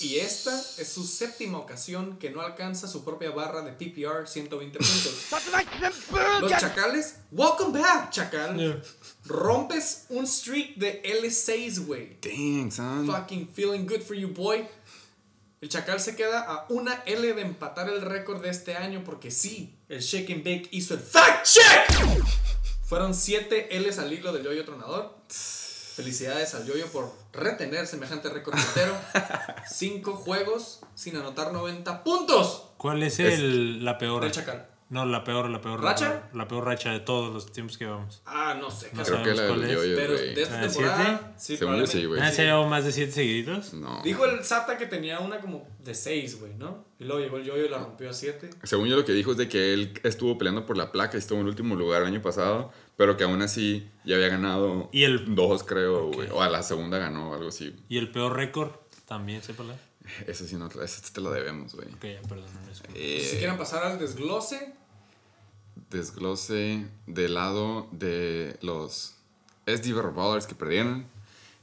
Y 0.00 0.18
esta 0.18 0.56
es 0.78 0.88
su 0.88 1.04
séptima 1.04 1.58
ocasión 1.58 2.16
que 2.18 2.30
no 2.30 2.40
alcanza 2.40 2.86
su 2.86 3.04
propia 3.04 3.30
barra 3.30 3.62
de 3.62 3.72
PPR 3.72 4.26
120 4.26 4.78
puntos. 4.78 5.26
Los 6.40 6.50
Chacales, 6.52 7.16
welcome 7.32 7.80
back, 7.80 8.10
Chacal. 8.10 8.82
Rompes 9.24 10.06
un 10.10 10.26
streak 10.26 10.76
de 10.76 11.02
L6, 11.02 11.86
güey. 11.86 12.18
Dang, 12.20 12.70
son. 12.70 13.06
Fucking 13.06 13.48
feeling 13.48 13.84
good 13.84 14.00
for 14.00 14.16
you, 14.16 14.28
boy. 14.28 14.66
El 15.60 15.68
Chacal 15.68 15.98
se 15.98 16.14
queda 16.14 16.40
a 16.40 16.66
una 16.68 17.02
L 17.06 17.32
de 17.32 17.42
empatar 17.42 17.88
el 17.88 18.00
récord 18.00 18.42
de 18.42 18.50
este 18.50 18.76
año 18.76 19.02
porque 19.02 19.30
sí, 19.30 19.74
el 19.88 20.00
Shake 20.00 20.30
and 20.34 20.44
Bake 20.44 20.68
hizo 20.70 20.94
el 20.94 21.00
fact 21.00 21.46
check. 21.46 22.22
Fueron 22.84 23.14
7 23.14 23.68
L's 23.80 23.98
al 23.98 24.12
hilo 24.12 24.32
del 24.32 24.44
Yoyo 24.44 24.64
Tronador. 24.64 25.16
Felicidades 25.94 26.54
al 26.54 26.66
Yoyo 26.66 26.86
por 26.88 27.12
retener 27.32 27.86
semejante 27.86 28.28
récord 28.28 28.56
entero. 28.58 28.96
5 29.70 30.12
juegos 30.16 30.80
sin 30.94 31.16
anotar 31.16 31.52
90 31.52 32.02
puntos. 32.02 32.70
¿Cuál 32.78 33.02
es 33.02 33.20
Es- 33.20 33.38
el, 33.38 33.84
la 33.84 33.96
peor? 33.98 34.24
El 34.24 34.32
Chacal. 34.32 34.68
No, 34.90 35.06
la 35.06 35.24
peor, 35.24 35.48
la 35.48 35.60
peor. 35.60 35.82
¿Racha? 35.82 36.04
La 36.08 36.12
peor, 36.20 36.36
la 36.36 36.48
peor 36.48 36.64
racha 36.66 36.90
de 36.92 37.00
todos 37.00 37.32
los 37.32 37.50
tiempos 37.50 37.78
que 37.78 37.84
llevamos. 37.86 38.22
Ah, 38.26 38.54
no 38.60 38.70
sé. 38.70 38.90
No 38.92 39.02
Creo 39.02 39.22
que 39.24 39.34
la 39.34 39.46
cuál 39.48 39.60
del 39.62 39.70
es. 39.70 39.76
yoyo, 39.76 39.96
Pero 39.96 40.12
de 40.12 40.42
esta 40.42 40.58
¿Ah, 40.58 40.60
temporada, 40.68 41.34
sí, 41.38 41.56
Según 41.56 41.76
yo 41.78 41.86
sí, 41.86 42.04
güey. 42.04 42.20
¿Han 42.20 42.32
llevado 42.32 42.68
más 42.68 42.84
de 42.84 42.92
7 42.92 43.10
seguiditos? 43.10 43.72
No. 43.74 44.02
Dijo 44.04 44.24
el 44.26 44.44
Sata 44.44 44.76
que 44.76 44.86
tenía 44.86 45.20
una 45.20 45.40
como 45.40 45.66
de 45.80 45.94
6, 45.94 46.38
güey, 46.38 46.54
¿no? 46.54 46.84
Y 47.00 47.04
luego 47.04 47.20
llegó 47.22 47.38
el 47.38 47.44
Yoyo 47.44 47.64
y 47.64 47.68
la 47.70 47.78
rompió 47.78 48.10
a 48.10 48.12
7. 48.12 48.50
Según 48.62 48.86
yo 48.86 48.94
lo 48.96 49.04
que 49.04 49.12
dijo 49.12 49.32
es 49.32 49.38
de 49.38 49.48
que 49.48 49.72
él 49.72 49.98
estuvo 50.04 50.36
peleando 50.38 50.66
por 50.66 50.76
la 50.76 50.92
placa 50.92 51.16
y 51.16 51.18
estuvo 51.20 51.38
en 51.38 51.44
el 51.44 51.48
último 51.50 51.74
lugar 51.76 52.02
el 52.02 52.08
año 52.08 52.22
pasado, 52.22 52.70
pero 52.96 53.16
que 53.16 53.24
aún 53.24 53.42
así 53.42 53.88
ya 54.04 54.16
había 54.16 54.28
ganado 54.28 54.88
Y 54.92 55.04
el- 55.04 55.34
dos, 55.34 55.62
creo, 55.64 56.10
güey. 56.12 56.28
O 56.30 56.42
a 56.42 56.48
la 56.48 56.62
segunda 56.62 56.98
ganó, 56.98 57.34
algo 57.34 57.48
así. 57.48 57.74
¿Y 57.88 57.98
el 57.98 58.10
peor 58.10 58.34
récord? 58.36 58.70
También, 59.06 59.42
sépala. 59.42 59.76
Eso 60.26 60.46
sí, 60.46 60.56
no, 60.56 60.66
eso 60.68 61.02
te 61.12 61.20
lo 61.20 61.30
debemos, 61.30 61.74
güey. 61.74 61.88
Ok, 61.88 62.02
ya, 62.04 62.22
perdón. 62.28 62.46
no 62.54 62.72
Eh, 62.94 63.26
Si 63.28 63.38
quieren 63.38 63.56
pasar 63.56 63.84
al 63.84 63.98
desglose, 63.98 64.74
desglose 65.90 66.86
del 67.06 67.34
lado 67.34 67.88
de 67.92 68.56
los 68.62 69.14
SD 69.66 69.92
Ballers 69.92 70.46
que 70.46 70.54
perdieron. 70.54 71.06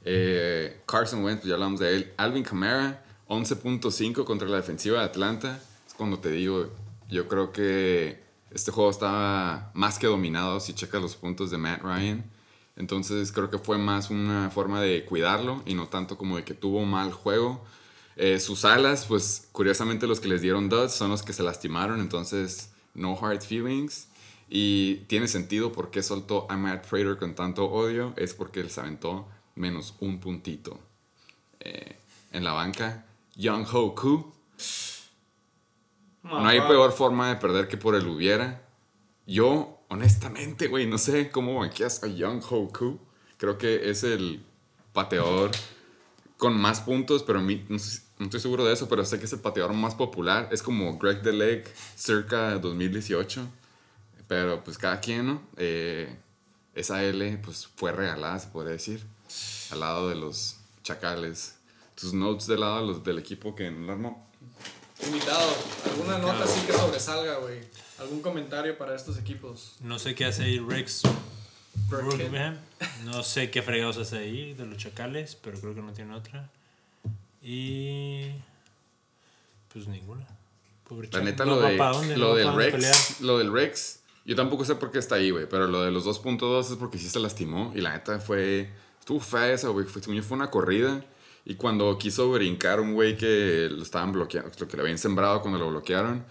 Eh, 0.04 0.80
Carson 0.86 1.22
Wentz, 1.24 1.40
pues 1.42 1.48
ya 1.48 1.54
hablamos 1.54 1.78
de 1.80 1.94
él. 1.96 2.12
Alvin 2.16 2.42
Kamara, 2.42 3.04
11.5 3.28 4.24
contra 4.24 4.48
la 4.48 4.56
defensiva 4.56 4.98
de 4.98 5.04
Atlanta. 5.04 5.60
Es 5.86 5.94
cuando 5.94 6.18
te 6.18 6.30
digo, 6.30 6.70
yo 7.08 7.28
creo 7.28 7.52
que 7.52 8.20
este 8.54 8.70
juego 8.70 8.90
estaba 8.90 9.70
más 9.74 9.98
que 9.98 10.06
dominado 10.06 10.60
si 10.60 10.72
checas 10.74 11.02
los 11.02 11.16
puntos 11.16 11.50
de 11.50 11.58
Matt 11.58 11.82
Ryan. 11.82 12.24
Entonces 12.76 13.32
creo 13.32 13.50
que 13.50 13.58
fue 13.58 13.78
más 13.78 14.10
una 14.10 14.50
forma 14.50 14.80
de 14.80 15.04
cuidarlo 15.04 15.62
y 15.66 15.74
no 15.74 15.88
tanto 15.88 16.16
como 16.16 16.36
de 16.36 16.44
que 16.44 16.54
tuvo 16.54 16.84
mal 16.84 17.12
juego. 17.12 17.64
Eh, 18.16 18.40
sus 18.40 18.64
alas, 18.64 19.06
pues 19.06 19.48
curiosamente 19.52 20.06
los 20.06 20.20
que 20.20 20.28
les 20.28 20.42
dieron 20.42 20.68
duds 20.68 20.92
son 20.92 21.10
los 21.10 21.22
que 21.22 21.32
se 21.32 21.42
lastimaron, 21.42 22.00
entonces 22.00 22.70
no 22.94 23.18
hard 23.20 23.42
feelings. 23.42 24.08
Y 24.48 24.96
tiene 25.06 25.28
sentido 25.28 25.72
por 25.72 25.90
qué 25.90 26.02
soltó 26.02 26.46
a 26.50 26.56
Matt 26.56 26.86
Prater 26.86 27.16
con 27.16 27.34
tanto 27.34 27.64
odio, 27.66 28.12
es 28.16 28.34
porque 28.34 28.60
él 28.60 28.70
se 28.70 28.80
aventó 28.80 29.26
menos 29.54 29.94
un 30.00 30.18
puntito. 30.20 30.78
Eh, 31.60 31.96
en 32.32 32.44
la 32.44 32.52
banca, 32.52 33.06
Young 33.36 33.66
Ho 33.72 33.94
Koo. 33.94 34.32
No 36.22 36.46
hay 36.46 36.60
peor 36.60 36.92
forma 36.92 37.28
de 37.28 37.36
perder 37.36 37.68
que 37.68 37.76
por 37.76 37.94
el 37.94 38.06
hubiera. 38.06 38.62
Yo, 39.26 39.80
honestamente, 39.88 40.68
güey, 40.68 40.86
no 40.86 40.98
sé 40.98 41.30
cómo 41.30 41.60
banqueas 41.60 42.02
a 42.04 42.06
Young 42.06 42.42
Ho 42.50 42.68
Koo. 42.68 42.98
Creo 43.38 43.58
que 43.58 43.90
es 43.90 44.04
el 44.04 44.44
pateador 44.92 45.50
con 46.36 46.56
más 46.60 46.80
puntos, 46.80 47.22
pero 47.22 47.40
mí 47.40 47.64
no, 47.68 47.78
sé- 47.78 48.02
no 48.18 48.26
estoy 48.26 48.40
seguro 48.40 48.64
de 48.64 48.72
eso, 48.72 48.88
pero 48.88 49.04
sé 49.04 49.18
que 49.18 49.24
es 49.26 49.32
el 49.32 49.40
pateador 49.40 49.72
más 49.74 49.94
popular. 49.94 50.48
Es 50.52 50.62
como 50.62 50.98
Greg 50.98 51.22
DeLeg 51.22 51.72
circa 51.96 52.58
2018. 52.58 53.46
Pero 54.28 54.62
pues 54.64 54.78
cada 54.78 55.00
quien, 55.00 55.26
¿no? 55.26 55.42
Eh, 55.56 56.16
esa 56.74 57.02
L 57.04 57.38
pues 57.44 57.66
fue 57.76 57.92
regalada, 57.92 58.38
se 58.38 58.48
podría 58.48 58.72
decir, 58.72 59.04
al 59.70 59.80
lado 59.80 60.08
de 60.08 60.14
los 60.14 60.56
chacales. 60.82 61.56
Tus 61.94 62.12
notes 62.14 62.46
del 62.46 62.60
lado 62.60 62.80
de 62.80 62.86
los, 62.86 63.04
del 63.04 63.18
equipo 63.18 63.54
que 63.54 63.70
no 63.70 63.86
lo 63.86 63.92
armó. 63.92 64.26
Invitado, 65.06 65.54
alguna 65.90 66.18
nota 66.18 66.44
así 66.44 66.60
que 66.66 66.72
sobresalga, 66.72 67.38
güey. 67.38 67.60
¿Algún 67.98 68.20
comentario 68.20 68.76
para 68.76 68.94
estos 68.94 69.18
equipos? 69.18 69.76
No 69.80 69.98
sé 69.98 70.14
qué 70.14 70.24
hace 70.24 70.44
ahí 70.44 70.58
Rex. 70.58 71.02
No 73.04 73.22
sé 73.22 73.50
qué 73.50 73.62
fregados 73.62 73.98
hace 73.98 74.18
ahí 74.18 74.54
de 74.54 74.66
los 74.66 74.78
chacales, 74.78 75.36
pero 75.36 75.60
creo 75.60 75.74
que 75.74 75.82
no 75.82 75.92
tiene 75.92 76.14
otra. 76.14 76.50
Y. 77.42 78.30
Pues 79.72 79.86
ninguna. 79.86 80.26
Pobre 80.88 81.08
La 81.12 81.20
neta, 81.20 81.44
No 81.44 81.56
lo, 81.56 81.62
de, 81.62 81.76
dónde, 81.76 82.16
no 82.16 82.28
lo 82.28 82.34
del. 82.34 82.54
Rex, 82.54 83.20
lo 83.20 83.38
del 83.38 83.52
Rex, 83.52 84.00
yo 84.24 84.36
tampoco 84.36 84.64
sé 84.64 84.74
por 84.74 84.90
qué 84.90 84.98
está 84.98 85.16
ahí, 85.16 85.30
güey, 85.30 85.48
pero 85.48 85.66
lo 85.66 85.82
de 85.82 85.90
los 85.90 86.06
2.2 86.06 86.72
es 86.72 86.76
porque 86.76 86.98
sí 86.98 87.08
se 87.08 87.18
lastimó 87.18 87.72
y 87.74 87.80
la 87.80 87.92
neta 87.92 88.18
fue, 88.20 88.70
estuvo 88.98 89.20
fea 89.20 89.52
esa, 89.52 89.68
güey, 89.68 89.86
fue 89.86 90.02
una 90.30 90.50
corrida 90.50 91.04
y 91.44 91.54
cuando 91.56 91.98
quiso 91.98 92.30
brincar 92.30 92.80
un 92.80 92.94
güey 92.94 93.16
que 93.16 93.68
lo 93.70 93.82
estaban 93.82 94.12
bloqueando, 94.12 94.50
lo 94.58 94.68
que 94.68 94.76
le 94.76 94.82
habían 94.82 94.98
sembrado 94.98 95.40
cuando 95.40 95.58
lo 95.58 95.68
bloquearon, 95.70 96.24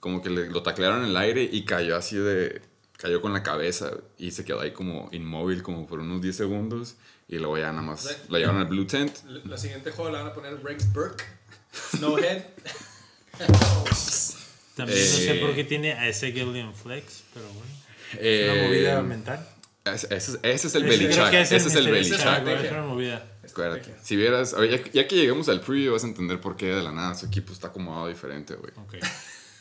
como 0.00 0.22
que 0.22 0.30
le- 0.30 0.50
lo 0.50 0.62
taclearon 0.62 1.02
en 1.04 1.10
el 1.10 1.16
aire 1.16 1.42
y 1.50 1.64
cayó 1.64 1.96
así 1.96 2.16
de, 2.16 2.60
cayó 2.96 3.20
con 3.22 3.32
la 3.32 3.42
cabeza 3.42 3.90
y 4.18 4.30
se 4.32 4.44
quedó 4.44 4.60
ahí 4.60 4.72
como 4.72 5.08
inmóvil 5.12 5.62
como 5.62 5.86
por 5.86 6.00
unos 6.00 6.20
10 6.22 6.36
segundos 6.36 6.96
y 7.28 7.36
luego 7.38 7.56
ya 7.58 7.70
nada 7.70 7.82
más 7.82 8.02
Sí. 8.02 8.14
lo 8.28 8.38
llevaron 8.38 8.60
al 8.60 8.66
Blue 8.68 8.86
Tent. 8.86 9.14
La 9.26 9.40
la 9.52 9.56
siguiente 9.58 9.90
juego 9.90 10.10
la 10.10 10.18
van 10.22 10.32
a 10.32 10.34
poner 10.34 10.62
Rex 10.62 10.92
Burke. 10.92 11.24
Snowhead. 11.96 12.42
También 14.76 14.98
no 14.98 15.04
sé 15.04 15.36
Eh, 15.36 15.40
por 15.40 15.54
qué 15.54 15.64
tiene 15.64 15.92
a 15.92 16.08
ese 16.08 16.32
Gillian 16.32 16.74
Flex, 16.74 17.24
pero 17.34 17.46
bueno. 17.52 17.70
Es 18.12 18.18
Eh, 18.20 18.50
una 18.52 18.62
movida 18.68 19.02
mental. 19.02 19.48
ese, 19.84 20.06
ese 20.14 20.32
es- 20.32 20.38
ese 20.42 20.66
es 20.68 20.74
el 20.74 20.84
Ese 20.86 20.98
Belichick, 20.98 21.32
ese 21.34 21.56
es 21.56 21.74
el 21.74 21.86
Belichick. 21.90 22.14
Es 22.18 22.70
una 22.72 22.82
movida. 22.82 23.24
Acuérdate. 23.50 23.94
Si 24.02 24.16
vieras, 24.16 24.54
a 24.54 24.60
ver, 24.60 24.70
ya, 24.70 24.92
ya 24.92 25.08
que 25.08 25.16
lleguemos 25.16 25.48
al 25.48 25.60
preview 25.60 25.92
vas 25.92 26.04
a 26.04 26.06
entender 26.06 26.40
por 26.40 26.56
qué 26.56 26.66
de 26.66 26.82
la 26.82 26.92
nada 26.92 27.14
su 27.14 27.26
equipo 27.26 27.52
está 27.52 27.68
acomodado 27.68 28.08
diferente, 28.08 28.54
güey. 28.54 28.72
Ok. 28.76 28.94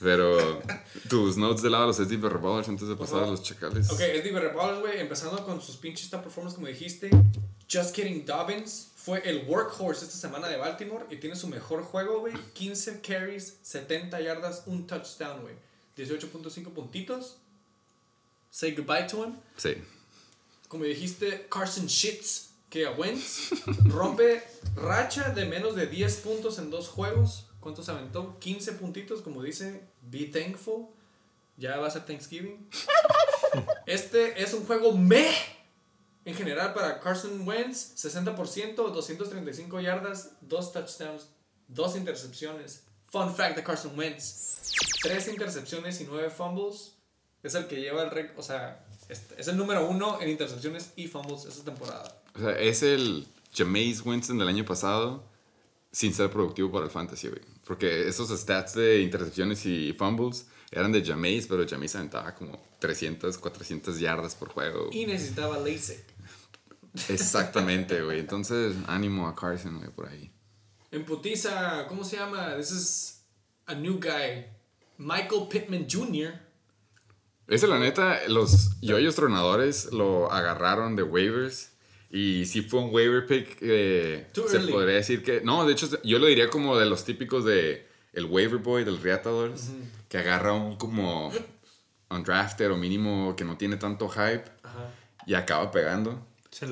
Pero 0.01 0.61
tus 1.09 1.35
notes 1.35 1.61
de 1.61 1.69
lado 1.69 1.87
los 1.87 1.97
SD 1.97 2.17
Ballers 2.17 2.69
antes 2.69 2.87
de 2.87 2.95
pasar 2.95 3.23
a 3.23 3.27
los 3.27 3.43
chacales. 3.43 3.91
Ok, 3.91 3.99
es 3.99 4.23
Diver 4.23 4.53
Ballers, 4.53 4.79
güey. 4.79 4.99
Empezando 4.99 5.43
con 5.45 5.61
sus 5.61 5.75
pinches 5.75 6.09
top 6.09 6.23
performance, 6.23 6.55
como 6.55 6.67
dijiste. 6.67 7.09
Just 7.71 7.93
Kidding 7.93 8.25
Dobbins 8.25 8.91
fue 8.95 9.21
el 9.29 9.45
workhorse 9.45 10.05
esta 10.05 10.17
semana 10.17 10.47
de 10.47 10.57
Baltimore 10.57 11.05
y 11.09 11.17
tiene 11.17 11.35
su 11.35 11.47
mejor 11.47 11.83
juego, 11.83 12.21
güey. 12.21 12.33
15 12.53 13.01
carries, 13.01 13.57
70 13.61 14.19
yardas, 14.21 14.63
un 14.65 14.87
touchdown, 14.87 15.41
güey. 15.41 15.55
18.5 15.97 16.73
puntitos. 16.73 17.37
Say 18.49 18.73
goodbye 18.73 19.05
to 19.07 19.25
him. 19.25 19.35
Sí. 19.57 19.75
Como 20.67 20.85
dijiste, 20.85 21.47
Carson 21.49 21.87
Shits, 21.87 22.48
que 22.69 22.85
a 22.85 22.91
Wentz 22.91 23.51
rompe 23.85 24.43
racha 24.75 25.29
de 25.29 25.45
menos 25.45 25.75
de 25.75 25.87
10 25.87 26.17
puntos 26.17 26.59
en 26.59 26.69
dos 26.69 26.87
juegos. 26.87 27.47
¿Cuántos 27.59 27.89
aventó? 27.89 28.39
15 28.39 28.73
puntitos, 28.73 29.21
como 29.21 29.43
dice, 29.43 29.83
be 30.01 30.25
thankful. 30.25 30.87
Ya 31.57 31.77
va 31.77 31.87
a 31.87 31.91
ser 31.91 32.05
Thanksgiving. 32.05 32.69
Este 33.85 34.41
es 34.41 34.53
un 34.53 34.65
juego 34.65 34.95
meh 34.95 35.33
en 36.23 36.35
general 36.35 36.73
para 36.73 36.99
Carson 36.99 37.45
Wentz. 37.47 37.95
60%, 37.97 38.75
235 38.75 39.79
yardas, 39.81 40.33
dos 40.41 40.71
touchdowns, 40.71 41.29
dos 41.67 41.95
intercepciones. 41.95 42.83
Fun 43.07 43.35
fact 43.35 43.55
de 43.55 43.63
Carson 43.63 43.97
Wentz. 43.97 44.75
Tres 45.01 45.27
intercepciones 45.27 45.99
y 45.99 46.05
nueve 46.05 46.29
fumbles. 46.29 46.95
Es 47.41 47.55
el 47.55 47.67
que 47.67 47.81
lleva 47.81 48.03
el 48.03 48.11
récord, 48.11 48.37
o 48.37 48.43
sea, 48.43 48.85
es, 49.07 49.47
el 49.47 49.57
número 49.57 49.87
uno 49.87 50.21
en 50.21 50.29
intercepciones 50.29 50.91
y 50.95 51.07
fumbles 51.07 51.45
esta 51.45 51.63
temporada. 51.63 52.18
O 52.39 52.41
sea, 52.41 52.57
es 52.57 52.83
el 52.83 53.27
Jameis 53.53 54.05
Winston 54.05 54.37
del 54.37 54.47
año 54.47 54.63
pasado 54.63 55.25
sin 55.91 56.13
ser 56.13 56.29
productivo 56.29 56.71
para 56.71 56.85
el 56.85 56.91
fantasy, 56.91 57.27
güey. 57.27 57.41
Porque 57.65 58.07
esos 58.07 58.29
stats 58.29 58.75
de 58.75 59.01
intercepciones 59.01 59.65
y 59.65 59.93
fumbles 59.93 60.47
eran 60.71 60.93
de 60.93 61.03
Jameis, 61.03 61.47
pero 61.47 61.67
Jameis 61.67 61.95
aventaba 61.95 62.33
como 62.33 62.61
300, 62.79 63.37
400 63.37 63.99
yardas 63.99 64.35
por 64.35 64.49
juego. 64.49 64.89
Y 64.91 65.05
necesitaba 65.05 65.57
LASIK. 65.57 65.99
Exactamente, 67.09 68.01
güey. 68.01 68.19
Entonces, 68.19 68.75
ánimo 68.87 69.27
a 69.27 69.35
Carson, 69.35 69.77
güey, 69.79 69.89
por 69.89 70.07
ahí. 70.07 70.31
En 70.91 71.03
putiza, 71.03 71.85
¿cómo 71.87 72.05
se 72.05 72.15
llama? 72.15 72.55
This 72.55 72.71
is 72.71 73.21
a 73.65 73.75
new 73.75 73.99
guy. 73.99 74.45
Michael 74.97 75.47
Pittman 75.49 75.87
Jr. 75.89 76.33
Ese, 77.47 77.67
la 77.67 77.79
neta, 77.79 78.27
los 78.27 78.79
yoyos 78.79 79.15
tronadores 79.15 79.91
lo 79.91 80.31
agarraron 80.31 80.95
de 80.95 81.03
waivers. 81.03 81.71
Y 82.11 82.45
sí 82.45 82.61
fue 82.61 82.79
un 82.79 82.93
waiver 82.93 83.25
pick. 83.25 83.57
eh, 83.61 84.27
se 84.33 84.41
early. 84.57 84.71
podría 84.71 84.95
decir 84.95 85.23
que. 85.23 85.41
No, 85.41 85.65
de 85.65 85.73
hecho, 85.73 85.87
yo 86.03 86.19
lo 86.19 86.25
diría 86.25 86.49
como 86.49 86.77
de 86.77 86.85
los 86.85 87.05
típicos 87.05 87.45
de 87.45 87.87
el 88.13 88.25
waiver 88.25 88.59
boy 88.59 88.83
del 88.83 89.01
Reatadores. 89.01 89.71
Que 90.07 90.17
agarra 90.17 90.53
un 90.53 90.75
como 90.75 91.31
undrafted 92.09 92.71
o 92.71 92.77
mínimo 92.77 93.35
que 93.35 93.43
no 93.43 93.57
tiene 93.57 93.77
tanto 93.77 94.09
hype 94.09 94.43
Ajá. 94.63 94.91
y 95.27 95.35
acaba 95.35 95.69
pegando. 95.71 96.25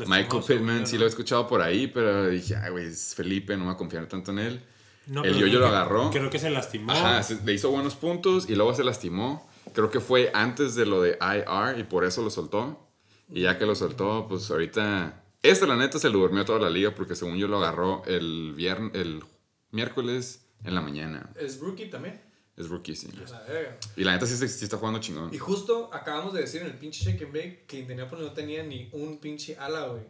Michael 0.08 0.44
Pittman 0.44 0.80
yo, 0.82 0.86
sí 0.88 0.98
lo 0.98 1.06
he 1.06 1.08
escuchado 1.08 1.48
por 1.48 1.62
ahí, 1.62 1.86
pero 1.86 2.28
dije, 2.28 2.56
ay, 2.56 2.72
güey, 2.72 2.88
es 2.88 3.14
Felipe, 3.14 3.54
no 3.54 3.60
me 3.60 3.66
voy 3.66 3.76
a 3.76 3.78
confiar 3.78 4.08
tanto 4.08 4.32
en 4.32 4.40
él. 4.40 4.64
No, 5.06 5.24
el 5.24 5.36
creo 5.38 5.60
lo 5.60 5.68
agarró. 5.68 6.10
Creo 6.10 6.30
que 6.30 6.40
se 6.40 6.50
lastimó. 6.50 6.92
Ajá, 6.92 7.22
le 7.46 7.54
hizo 7.54 7.70
buenos 7.70 7.96
puntos 7.96 8.50
y 8.50 8.56
luego 8.56 8.74
se 8.74 8.84
lastimó. 8.84 9.48
Creo 9.74 9.92
que 9.92 10.00
fue 10.00 10.32
antes 10.34 10.76
de 10.76 10.86
lo 10.86 11.02
de 11.02 11.18
IR 11.22 11.80
y 11.80 11.84
por 11.84 12.04
eso 12.04 12.24
lo 12.24 12.30
soltó. 12.30 12.88
Y 13.30 13.44
ya 13.44 13.58
que 13.58 13.66
lo 13.66 13.76
soltó, 13.76 14.26
pues 14.28 14.50
ahorita... 14.50 15.24
Este, 15.44 15.68
la 15.68 15.76
neta, 15.76 16.00
se 16.00 16.10
lo 16.10 16.20
durmió 16.20 16.44
toda 16.46 16.60
la 16.60 16.70
liga 16.70 16.94
porque 16.96 17.16
según 17.16 17.38
yo 17.38 17.48
lo 17.48 17.58
agarró 17.60 18.04
el, 18.06 18.54
viernes, 18.56 18.92
el 18.96 19.24
miércoles 19.72 20.42
en 20.64 20.76
la 20.76 20.82
mañana. 20.82 21.30
Es 21.40 21.60
rookie 21.60 21.90
también. 21.90 22.22
Es 22.56 22.70
rookie, 22.70 22.96
sí. 22.96 23.08
La. 23.30 23.78
Y 23.96 24.04
la 24.04 24.14
neta 24.14 24.26
sí, 24.26 24.36
sí 24.48 24.64
está 24.66 24.78
jugando 24.78 25.00
chingón. 25.00 25.32
Y 25.34 25.38
justo 25.38 25.94
acabamos 25.94 26.34
de 26.34 26.42
decir 26.42 26.62
en 26.62 26.68
el 26.68 26.74
pinche 26.74 27.04
Shake 27.06 27.22
and 27.26 27.34
Bake 27.34 27.66
que 27.68 27.80
Indianapolis 27.80 28.26
no 28.26 28.32
tenía 28.34 28.64
ni 28.64 28.90
un 28.94 29.20
pinche 29.20 29.56
ala, 29.58 29.88
güey. 29.88 30.02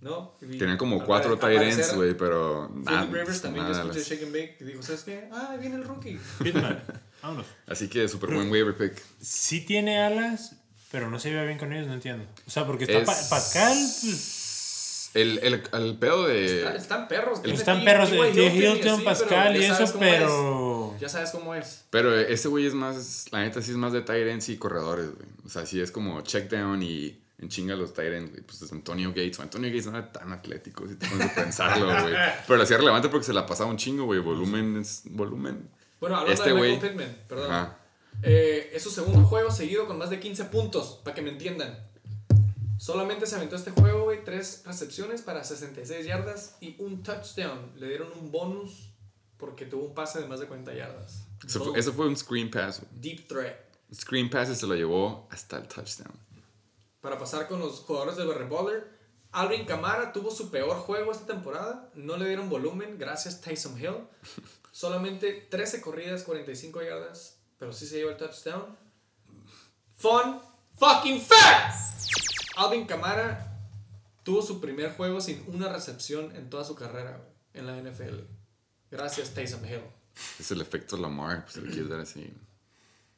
¿No? 0.00 0.36
Tenían 0.40 0.76
como 0.78 1.04
cuatro 1.04 1.38
parecer, 1.38 1.96
güey, 1.96 2.16
pero 2.16 2.68
Philip 2.72 2.84
nada. 2.88 3.04
Rivers 3.06 3.42
también 3.42 3.66
yo 3.66 3.72
nada 3.72 3.82
escuché 3.82 3.98
las- 3.98 4.08
Shake 4.08 4.22
and 4.22 4.32
Bake 4.32 4.56
y 4.60 4.64
dijo, 4.64 4.82
¿sabes 4.82 5.02
qué? 5.02 5.28
Ah, 5.32 5.56
viene 5.60 5.74
el 5.76 5.84
rookie. 5.84 6.18
Vámonos. 7.22 7.46
Así 7.66 7.88
que 7.88 8.06
súper 8.08 8.32
buen 8.32 8.48
waiver 8.50 8.76
pick. 8.76 9.02
Sí 9.20 9.60
tiene 9.62 9.98
alas, 10.00 10.54
pero 10.92 11.10
no 11.10 11.18
se 11.18 11.34
ve 11.34 11.44
bien 11.46 11.58
con 11.58 11.72
ellos, 11.72 11.88
no 11.88 11.94
entiendo. 11.94 12.24
O 12.46 12.50
sea, 12.50 12.64
porque 12.64 12.84
está 12.84 12.98
Es- 12.98 13.06
Pa- 13.06 13.36
Pascal, 13.36 13.76
pues, 13.76 14.37
El, 15.20 15.38
el, 15.42 15.62
el 15.72 15.96
pedo 15.98 16.26
de... 16.26 16.58
Está- 16.58 16.76
están 16.76 17.08
perros. 17.08 17.40
están 17.44 17.84
perros, 17.84 18.10
el 18.12 18.32
T. 18.32 18.46
Hilton 18.46 19.04
Pascal 19.04 19.56
y 19.56 19.64
eso, 19.64 19.82
es. 19.84 19.92
pero... 19.98 20.94
Ya 21.00 21.08
sabes 21.08 21.30
cómo 21.30 21.54
es. 21.54 21.84
Pero 21.90 22.18
ese 22.18 22.48
güey 22.48 22.66
es 22.66 22.74
más, 22.74 23.26
la 23.30 23.40
neta 23.40 23.62
sí 23.62 23.70
es 23.70 23.76
más 23.76 23.92
de 23.92 24.02
ends 24.30 24.48
y 24.48 24.56
corredores, 24.56 25.06
güey. 25.14 25.28
O 25.46 25.48
sea, 25.48 25.64
sí 25.64 25.80
es 25.80 25.90
como 25.92 26.20
check 26.22 26.50
down 26.50 26.82
y 26.82 27.20
en 27.38 27.48
chinga 27.48 27.76
los 27.76 27.96
ends, 27.98 28.30
güey. 28.32 28.42
Pues 28.42 28.62
es 28.62 28.72
Antonio 28.72 29.10
Gates. 29.10 29.38
Antonio 29.40 29.70
Gates 29.70 29.86
no 29.86 29.96
era 29.96 30.10
tan 30.10 30.32
atlético, 30.32 30.88
si 30.88 30.96
te 30.96 31.06
pones 31.06 31.30
a 31.30 31.34
pensarlo, 31.34 31.86
güey. 32.02 32.14
Pero 32.46 32.56
lo 32.56 32.62
hacía 32.64 32.78
relevante 32.78 33.08
porque 33.08 33.24
se 33.26 33.32
la 33.32 33.46
pasaba 33.46 33.70
un 33.70 33.76
chingo, 33.76 34.04
güey. 34.04 34.18
Volumen 34.20 34.76
es 34.78 35.02
volumen. 35.04 35.68
Bueno, 36.00 36.16
hablando 36.16 36.42
Este 36.42 36.54
de 36.54 36.60
Michael 36.60 36.80
Pittman, 36.92 37.16
perdón. 37.28 37.52
Ajá. 37.52 37.78
Eh, 38.22 38.70
es 38.74 38.82
su 38.82 38.90
segundo 38.90 39.22
juego 39.28 39.50
seguido 39.52 39.86
con 39.86 39.98
más 39.98 40.10
de 40.10 40.18
15 40.18 40.46
puntos, 40.46 41.00
para 41.04 41.14
que 41.14 41.22
me 41.22 41.30
entiendan. 41.30 41.78
Solamente 42.78 43.26
se 43.26 43.34
aventó 43.34 43.56
este 43.56 43.72
juego, 43.72 44.04
güey, 44.04 44.24
tres 44.24 44.62
recepciones 44.64 45.20
para 45.22 45.42
66 45.42 46.06
yardas 46.06 46.56
y 46.60 46.76
un 46.78 47.02
touchdown. 47.02 47.72
Le 47.76 47.88
dieron 47.88 48.12
un 48.18 48.30
bonus 48.30 48.94
porque 49.36 49.66
tuvo 49.66 49.86
un 49.86 49.94
pase 49.94 50.20
de 50.20 50.28
más 50.28 50.38
de 50.38 50.46
40 50.46 50.72
yardas. 50.74 51.26
Eso 51.44 51.64
fue, 51.64 51.78
eso 51.78 51.92
fue 51.92 52.06
un 52.06 52.16
screen 52.16 52.50
pass. 52.50 52.82
Deep 52.92 53.26
threat. 53.26 53.56
Screen 53.92 54.30
pass 54.30 54.50
y 54.50 54.54
se 54.54 54.66
lo 54.66 54.74
llevó 54.74 55.28
hasta 55.30 55.56
el 55.56 55.66
touchdown. 55.66 56.12
Para 57.00 57.18
pasar 57.18 57.48
con 57.48 57.58
los 57.58 57.80
jugadores 57.80 58.16
del 58.16 58.28
Barry 58.28 58.48
Baller, 58.48 58.98
Alvin 59.32 59.64
Kamara 59.64 60.12
tuvo 60.12 60.30
su 60.30 60.50
peor 60.50 60.76
juego 60.76 61.10
esta 61.12 61.26
temporada. 61.26 61.90
No 61.94 62.16
le 62.16 62.26
dieron 62.26 62.48
volumen 62.48 62.96
gracias 62.96 63.40
Tyson 63.40 63.78
Hill. 63.80 64.06
Solamente 64.72 65.48
13 65.50 65.80
corridas, 65.80 66.22
45 66.22 66.82
yardas, 66.82 67.38
pero 67.58 67.72
sí 67.72 67.86
se 67.86 67.96
llevó 67.96 68.10
el 68.10 68.16
touchdown. 68.16 68.76
Fun 69.96 70.40
fucking 70.76 71.20
fact. 71.20 71.97
Alvin 72.58 72.86
Kamara 72.86 73.56
tuvo 74.24 74.42
su 74.42 74.60
primer 74.60 74.96
juego 74.96 75.20
sin 75.20 75.44
una 75.46 75.68
recepción 75.68 76.34
en 76.34 76.50
toda 76.50 76.64
su 76.64 76.74
carrera 76.74 77.24
en 77.54 77.68
la 77.68 77.80
NFL. 77.80 78.18
Gracias 78.90 79.32
Tyson 79.32 79.64
Hill. 79.64 79.82
Es 80.40 80.50
el 80.50 80.60
efecto 80.60 80.96
Lamar, 80.96 81.44
pues 81.44 81.58
le 81.58 81.70
quieres 81.70 81.88
dar 81.88 82.00
así. 82.00 82.34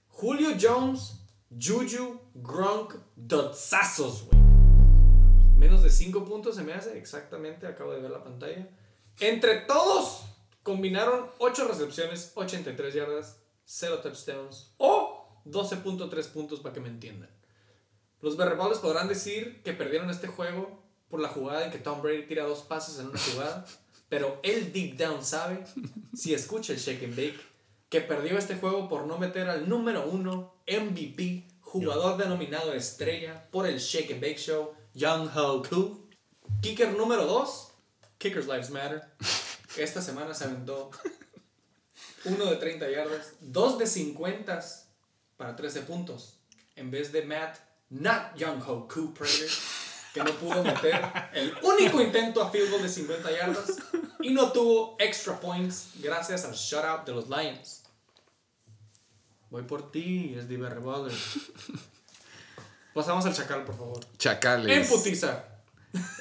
Julio 0.08 0.50
Jones, 0.60 1.22
Juju, 1.58 2.20
Gronk, 2.34 2.96
dotsazos, 3.16 4.26
güey. 4.26 4.38
Menos 5.56 5.82
de 5.82 5.88
5 5.88 6.22
puntos 6.26 6.56
se 6.56 6.62
me 6.62 6.74
hace, 6.74 6.98
exactamente, 6.98 7.66
acabo 7.66 7.94
de 7.94 8.02
ver 8.02 8.10
la 8.10 8.22
pantalla. 8.22 8.68
Entre 9.20 9.60
todos, 9.60 10.26
combinaron 10.62 11.30
8 11.38 11.66
recepciones, 11.66 12.32
83 12.34 12.92
yardas, 12.92 13.38
0 13.64 14.00
touchdowns 14.02 14.74
o 14.76 15.40
12.3 15.46 16.28
puntos 16.28 16.60
para 16.60 16.74
que 16.74 16.80
me 16.80 16.90
entiendan. 16.90 17.39
Los 18.20 18.36
berrebables 18.36 18.78
podrán 18.78 19.08
decir 19.08 19.62
que 19.62 19.72
perdieron 19.72 20.10
este 20.10 20.28
juego 20.28 20.82
por 21.08 21.20
la 21.20 21.28
jugada 21.28 21.64
en 21.64 21.70
que 21.70 21.78
Tom 21.78 22.02
Brady 22.02 22.26
tira 22.26 22.44
dos 22.44 22.60
pases 22.60 22.98
en 22.98 23.08
una 23.08 23.18
jugada, 23.18 23.66
pero 24.08 24.38
él 24.42 24.72
deep 24.72 24.96
down 24.96 25.24
sabe, 25.24 25.64
si 26.14 26.34
escucha 26.34 26.72
el 26.72 26.78
shake 26.78 27.04
and 27.04 27.16
bake, 27.16 27.40
que 27.88 28.00
perdió 28.00 28.38
este 28.38 28.56
juego 28.56 28.88
por 28.88 29.06
no 29.06 29.18
meter 29.18 29.48
al 29.48 29.68
número 29.68 30.08
uno 30.08 30.54
MVP, 30.66 31.48
jugador 31.60 32.16
denominado 32.16 32.72
estrella 32.72 33.48
por 33.50 33.66
el 33.66 33.78
Shake 33.78 34.12
and 34.12 34.20
Bake 34.20 34.38
Show, 34.38 34.74
Young 34.94 35.28
Ho 35.36 35.62
Koo. 35.62 36.08
Kicker 36.62 36.92
número 36.92 37.26
2, 37.26 37.72
Kickers 38.18 38.46
Lives 38.46 38.70
Matter. 38.70 39.02
Esta 39.76 40.02
semana 40.02 40.34
se 40.34 40.44
aventó 40.44 40.90
uno 42.24 42.44
de 42.46 42.56
30 42.56 42.90
yardas, 42.90 43.34
dos 43.40 43.78
de 43.78 43.86
50 43.86 44.60
para 45.36 45.56
13 45.56 45.82
puntos, 45.82 46.38
en 46.76 46.90
vez 46.90 47.12
de 47.12 47.22
Matt, 47.22 47.56
not 47.90 48.36
Young 48.36 48.60
Ho 48.66 48.86
Koo 48.88 49.12
Prater, 49.12 49.50
que 50.14 50.22
no 50.22 50.32
pudo 50.32 50.62
meter 50.62 51.30
el 51.34 51.54
único 51.62 52.00
intento 52.00 52.42
a 52.42 52.50
field 52.50 52.70
goal 52.70 52.82
de 52.82 52.88
50 52.88 53.30
yardas 53.30 53.78
y 54.20 54.30
no 54.30 54.52
tuvo 54.52 54.96
extra 54.98 55.38
points 55.38 55.90
gracias 56.00 56.44
al 56.44 56.54
shutout 56.54 57.04
de 57.04 57.12
los 57.12 57.28
Lions. 57.28 57.82
Voy 59.50 59.62
por 59.62 59.90
ti, 59.90 60.36
es 60.38 60.48
Baller. 60.48 61.12
Pasamos 62.94 63.26
al 63.26 63.34
chacal, 63.34 63.64
por 63.64 63.76
favor. 63.76 64.00
Chacales. 64.16 64.76
En 64.76 64.88
putiza. 64.88 65.44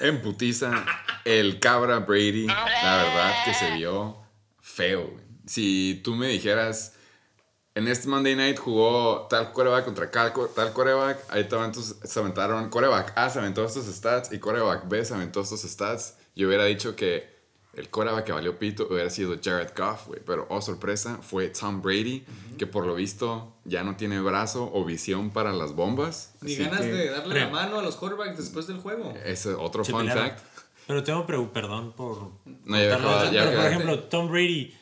En 0.00 0.20
putiza, 0.20 0.84
el 1.24 1.60
cabra 1.60 2.00
Brady, 2.00 2.46
la 2.46 2.96
verdad 3.04 3.44
que 3.44 3.54
se 3.54 3.70
vio 3.72 4.20
feo. 4.60 5.14
Si 5.46 6.00
tú 6.02 6.16
me 6.16 6.26
dijeras, 6.26 6.94
en 7.74 7.88
este 7.88 8.08
Monday 8.08 8.34
Night 8.36 8.58
jugó 8.58 9.26
tal 9.30 9.52
coreback 9.52 9.84
contra 9.84 10.10
tal 10.10 10.72
coreback, 10.72 11.18
ahí 11.30 11.44
aventos- 11.50 11.96
se 12.02 12.20
aventaron, 12.20 12.68
coreback 12.68 13.12
A 13.16 13.30
se 13.30 13.38
aventó 13.38 13.64
estos 13.64 13.86
stats 13.86 14.32
y 14.32 14.38
coreback 14.38 14.88
B 14.88 15.04
se 15.04 15.14
aventó 15.14 15.40
estos 15.42 15.62
stats, 15.62 16.16
yo 16.34 16.48
hubiera 16.48 16.64
dicho 16.64 16.96
que 16.96 17.38
el 17.74 17.88
coreback 17.88 18.24
que 18.24 18.32
valió 18.32 18.58
pito 18.58 18.88
hubiera 18.90 19.08
sido 19.10 19.36
Jared 19.42 19.70
Goff, 19.76 20.08
güey. 20.08 20.20
Pero, 20.26 20.44
oh 20.50 20.60
sorpresa, 20.60 21.18
fue 21.22 21.48
Tom 21.50 21.80
Brady, 21.80 22.24
que 22.58 22.66
por 22.66 22.84
lo 22.84 22.96
visto 22.96 23.54
ya 23.64 23.84
no 23.84 23.94
tiene 23.96 24.20
brazo 24.20 24.68
o 24.74 24.84
visión 24.84 25.30
para 25.30 25.52
las 25.52 25.74
bombas. 25.76 26.34
Ni 26.40 26.56
ganas 26.56 26.80
que 26.80 26.86
de 26.88 27.10
darle 27.10 27.32
Pero- 27.34 27.46
la 27.46 27.52
mano 27.52 27.78
a 27.78 27.82
los 27.82 27.94
quarterbacks 27.96 28.36
después 28.38 28.66
del 28.66 28.78
juego. 28.78 29.14
Ese 29.24 29.54
otro 29.54 29.84
Se 29.84 29.92
fun 29.92 30.08
fact. 30.08 30.40
Pero 30.88 31.04
tengo 31.04 31.24
pre- 31.24 31.38
perdón 31.52 31.92
por... 31.92 32.32
No, 32.44 32.76
ya 32.76 32.96
acaba- 32.96 33.24
ya 33.26 33.30
pero, 33.30 33.44
por 33.44 33.52
acaba. 33.52 33.68
ejemplo, 33.68 33.98
Tom 34.08 34.28
Brady, 34.28 34.76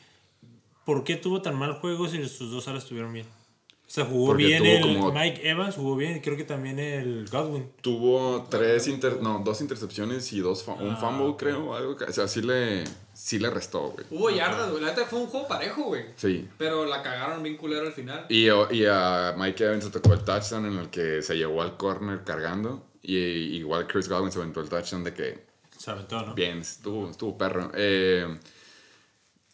¿por 0.89 1.03
qué 1.03 1.15
tuvo 1.17 1.41
tan 1.43 1.55
mal 1.55 1.73
juego 1.73 2.07
si 2.07 2.27
sus 2.27 2.49
dos 2.49 2.67
alas 2.67 2.81
estuvieron 2.81 3.13
bien? 3.13 3.27
O 3.27 3.91
sea, 3.91 4.05
jugó 4.05 4.27
Porque 4.27 4.45
bien 4.45 4.65
el 4.65 4.81
como- 4.81 5.11
Mike 5.11 5.47
Evans, 5.47 5.75
jugó 5.75 5.95
bien, 5.95 6.17
y 6.17 6.21
creo 6.21 6.35
que 6.35 6.43
también 6.43 6.79
el 6.79 7.27
Godwin. 7.31 7.71
Tuvo 7.81 8.45
tres 8.49 8.87
inter, 8.87 9.19
no, 9.21 9.41
dos 9.45 9.61
intercepciones 9.61 10.31
y 10.33 10.39
dos 10.39 10.67
un 10.67 10.91
Ah, 10.91 10.95
fumble, 10.97 11.35
creo, 11.37 11.75
algo 11.75 11.95
que, 11.95 12.05
o 12.05 12.11
sea, 12.13 12.27
sí 12.27 12.41
le, 12.41 12.83
sí 13.13 13.37
le 13.39 13.49
restó, 13.51 13.89
güey. 13.91 14.05
Hubo 14.11 14.29
yardas, 14.31 14.71
güey. 14.71 14.83
La 14.83 14.89
neta 14.91 15.05
fue 15.05 15.19
un 15.19 15.27
juego 15.27 15.47
parejo, 15.47 15.83
güey. 15.83 16.05
Sí. 16.15 16.47
Pero 16.59 16.85
la 16.85 17.01
cagaron 17.03 17.41
bien 17.43 17.55
culero 17.57 17.85
al 17.87 17.93
final. 17.93 18.25
Y, 18.29 18.45
y 18.45 18.85
a 18.87 19.35
Mike 19.37 19.63
Evans 19.63 19.83
se 19.85 19.91
tocó 19.91 20.13
el 20.13 20.23
touchdown 20.23 20.65
en 20.67 20.77
el 20.79 20.89
que 20.89 21.21
se 21.21 21.35
llevó 21.35 21.61
al 21.61 21.77
corner 21.77 22.23
cargando. 22.23 22.85
Y 23.01 23.15
igual 23.17 23.87
Chris 23.87 24.07
Godwin 24.07 24.31
se 24.31 24.37
aventó 24.39 24.61
el 24.61 24.69
touchdown 24.69 25.03
de 25.03 25.13
que 25.13 25.45
Se 25.77 25.89
aventó, 25.89 26.21
¿no? 26.23 26.35
bien, 26.35 26.59
estuvo, 26.59 27.09
estuvo 27.09 27.35
perro. 27.37 27.71
Eh, 27.73 28.37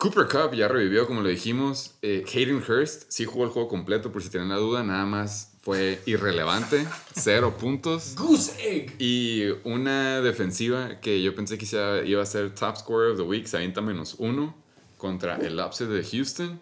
Cooper 0.05 0.27
Cup 0.27 0.53
ya 0.53 0.67
revivió, 0.67 1.07
como 1.07 1.21
lo 1.21 1.29
dijimos. 1.29 1.95
Eh, 2.03 2.23
Hayden 2.31 2.57
Hurst 2.57 3.05
sí 3.09 3.25
jugó 3.25 3.45
el 3.45 3.49
juego 3.49 3.67
completo, 3.67 4.11
por 4.11 4.21
si 4.21 4.29
tienen 4.29 4.49
la 4.49 4.57
duda, 4.57 4.83
nada 4.83 5.03
más 5.07 5.53
fue 5.63 5.99
irrelevante, 6.05 6.85
cero 7.15 7.55
puntos. 7.57 8.13
Goose 8.15 8.53
Egg. 8.59 8.95
Y 8.99 9.45
una 9.63 10.21
defensiva 10.21 11.01
que 11.01 11.23
yo 11.23 11.33
pensé 11.33 11.57
que 11.57 12.03
iba 12.05 12.21
a 12.21 12.25
ser 12.27 12.53
top 12.53 12.77
scorer 12.77 13.13
of 13.13 13.17
the 13.17 13.23
week, 13.23 13.47
se 13.47 13.57
avienta 13.57 13.81
menos 13.81 14.17
uno 14.19 14.55
contra 14.99 15.37
el 15.37 15.59
upset 15.59 15.89
de 15.89 16.03
Houston. 16.03 16.59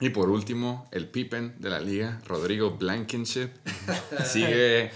Y 0.00 0.08
por 0.08 0.30
último, 0.30 0.88
el 0.90 1.06
Pippen 1.06 1.56
de 1.58 1.68
la 1.68 1.80
liga, 1.80 2.22
Rodrigo 2.26 2.78
Blankenship, 2.78 3.50
sigue 4.24 4.90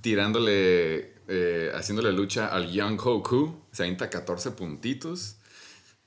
tirándole, 0.00 1.14
eh, 1.28 1.70
haciéndole 1.72 2.10
lucha 2.10 2.48
al 2.48 2.72
Young 2.72 3.00
Hoku. 3.00 3.62
Se 3.70 3.84
avienta 3.84 4.10
14 4.10 4.50
puntitos. 4.50 5.36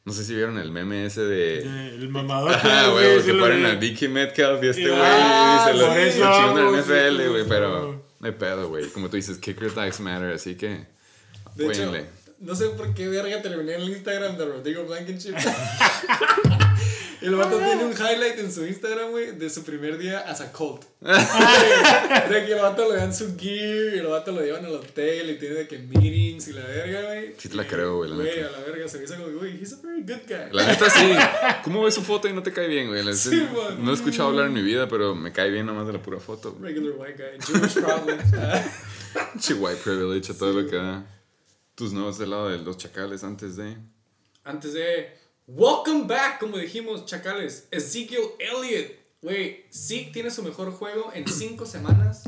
No 0.06 0.14
sé 0.14 0.24
si 0.24 0.36
vieron 0.36 0.60
el 0.60 0.72
meme 0.72 1.08
ese 1.08 1.22
de... 1.22 1.62
Eh, 1.62 1.96
El 1.96 2.10
mamador. 2.10 2.54
Ajá, 2.54 2.90
güey, 2.90 3.20
sí 3.22 3.32
que 3.32 3.34
ponen 3.40 3.66
a 3.66 3.74
Dickie 3.76 4.08
Metcalf 4.08 4.64
y 4.64 4.68
este 4.68 4.88
güey 4.88 5.02
Ah, 5.02 5.66
y 5.66 5.72
se 5.72 5.78
lo, 5.80 5.88
por 5.88 5.96
lo 5.96 6.02
eso, 6.02 6.18
chingan 6.18 6.58
en 6.60 6.80
NFL, 6.80 7.22
sí, 7.24 7.28
güey, 7.28 7.42
sí, 7.42 7.50
pero 7.50 7.92
sí. 7.92 8.00
no 8.20 8.28
hay 8.28 8.34
pedo, 8.34 8.70
güey. 8.70 8.86
Como 8.90 9.10
tú 9.10 9.16
dices, 9.16 9.40
kicker 9.40 9.72
tax 9.72 10.00
matter, 10.00 10.32
así 10.34 10.56
que 10.56 10.86
De 11.56 11.66
hecho, 11.66 11.92
no 12.40 12.56
sé 12.56 12.68
por 12.70 12.94
qué 12.94 13.08
verga 13.08 13.42
terminé 13.42 13.74
en 13.76 13.82
el 13.82 13.90
Instagram 13.90 14.38
de 14.38 14.46
Rodrigo 14.46 14.84
Blankenship. 14.86 15.34
Y 17.26 17.28
el 17.28 17.36
vato 17.36 17.58
tiene 17.58 17.84
un 17.84 17.92
highlight 17.94 18.38
en 18.38 18.52
su 18.52 18.66
Instagram, 18.66 19.10
güey, 19.10 19.32
de 19.32 19.50
su 19.50 19.64
primer 19.64 19.98
día 19.98 20.20
as 20.20 20.42
a 20.42 20.52
cult. 20.52 20.84
de 21.02 22.46
que 22.46 22.54
el 22.54 22.60
vato 22.62 22.88
le 22.92 22.98
dan 22.98 23.14
su 23.14 23.36
gear 23.38 23.96
y 23.96 24.00
el 24.00 24.08
vato 24.08 24.32
lo 24.32 24.42
llevan 24.42 24.64
al 24.66 24.76
hotel 24.76 25.32
y 25.32 25.40
tiene 25.40 25.56
de 25.56 25.68
que 25.68 25.80
meetings 25.80 26.48
y 26.50 26.54
la 26.54 26.64
verga, 26.64 27.02
güey. 27.04 27.34
Sí 27.38 27.50
te 27.50 27.56
la 27.56 27.66
creo, 27.66 27.98
güey, 27.98 28.10
la 28.12 28.16
Güey, 28.18 28.36
neta. 28.36 28.48
a 28.48 28.52
la 28.52 28.60
verga 28.60 28.88
se 28.88 28.98
me 29.00 29.04
hizo 29.06 29.16
como, 29.16 29.38
güey, 29.40 29.60
he's 29.60 29.74
a 29.74 29.78
very 29.84 30.02
good 30.02 30.28
guy. 30.28 30.52
La 30.52 30.68
neta 30.68 30.90
sí. 30.90 31.12
¿Cómo 31.64 31.84
ves 31.84 31.96
su 31.96 32.04
foto 32.04 32.28
y 32.28 32.34
no 32.34 32.44
te 32.44 32.54
cae 32.54 32.68
bien, 32.68 32.88
güey? 32.88 33.02
Sí, 33.16 33.44
no 33.80 33.92
he 33.92 33.94
escuchado 33.94 34.30
hablar 34.30 34.46
en 34.46 34.54
mi 34.54 34.62
vida, 34.62 34.88
pero 34.88 35.16
me 35.16 35.32
cae 35.32 35.50
bien 35.50 35.66
nomás 35.66 35.88
de 35.88 35.94
la 35.94 36.02
pura 36.02 36.20
foto. 36.20 36.54
güey. 36.54 36.74
Regular 36.74 36.94
white 36.98 37.18
guy. 37.24 37.40
Jewish 37.60 37.74
problem. 37.74 38.20
Che 39.40 39.54
white 39.54 39.82
privilege 39.84 40.32
a 40.32 40.38
todo 40.38 40.54
lo 40.62 40.70
que 40.70 40.76
da. 40.76 41.06
Tus 41.76 41.92
nuevos 41.92 42.18
del 42.18 42.30
lado 42.30 42.50
de 42.50 42.58
los 42.60 42.78
chacales 42.78 43.24
antes 43.24 43.56
de. 43.56 43.78
Antes 44.44 44.74
de. 44.74 45.25
Welcome 45.48 46.06
back, 46.08 46.40
como 46.40 46.58
dijimos, 46.58 47.06
chacales. 47.06 47.68
Ezekiel 47.70 48.24
Elliott. 48.40 48.94
Güey, 49.22 49.66
Zeke 49.72 50.10
tiene 50.12 50.32
su 50.32 50.42
mejor 50.42 50.72
juego 50.72 51.12
en 51.14 51.28
5 51.28 51.68
semanas. 51.68 52.24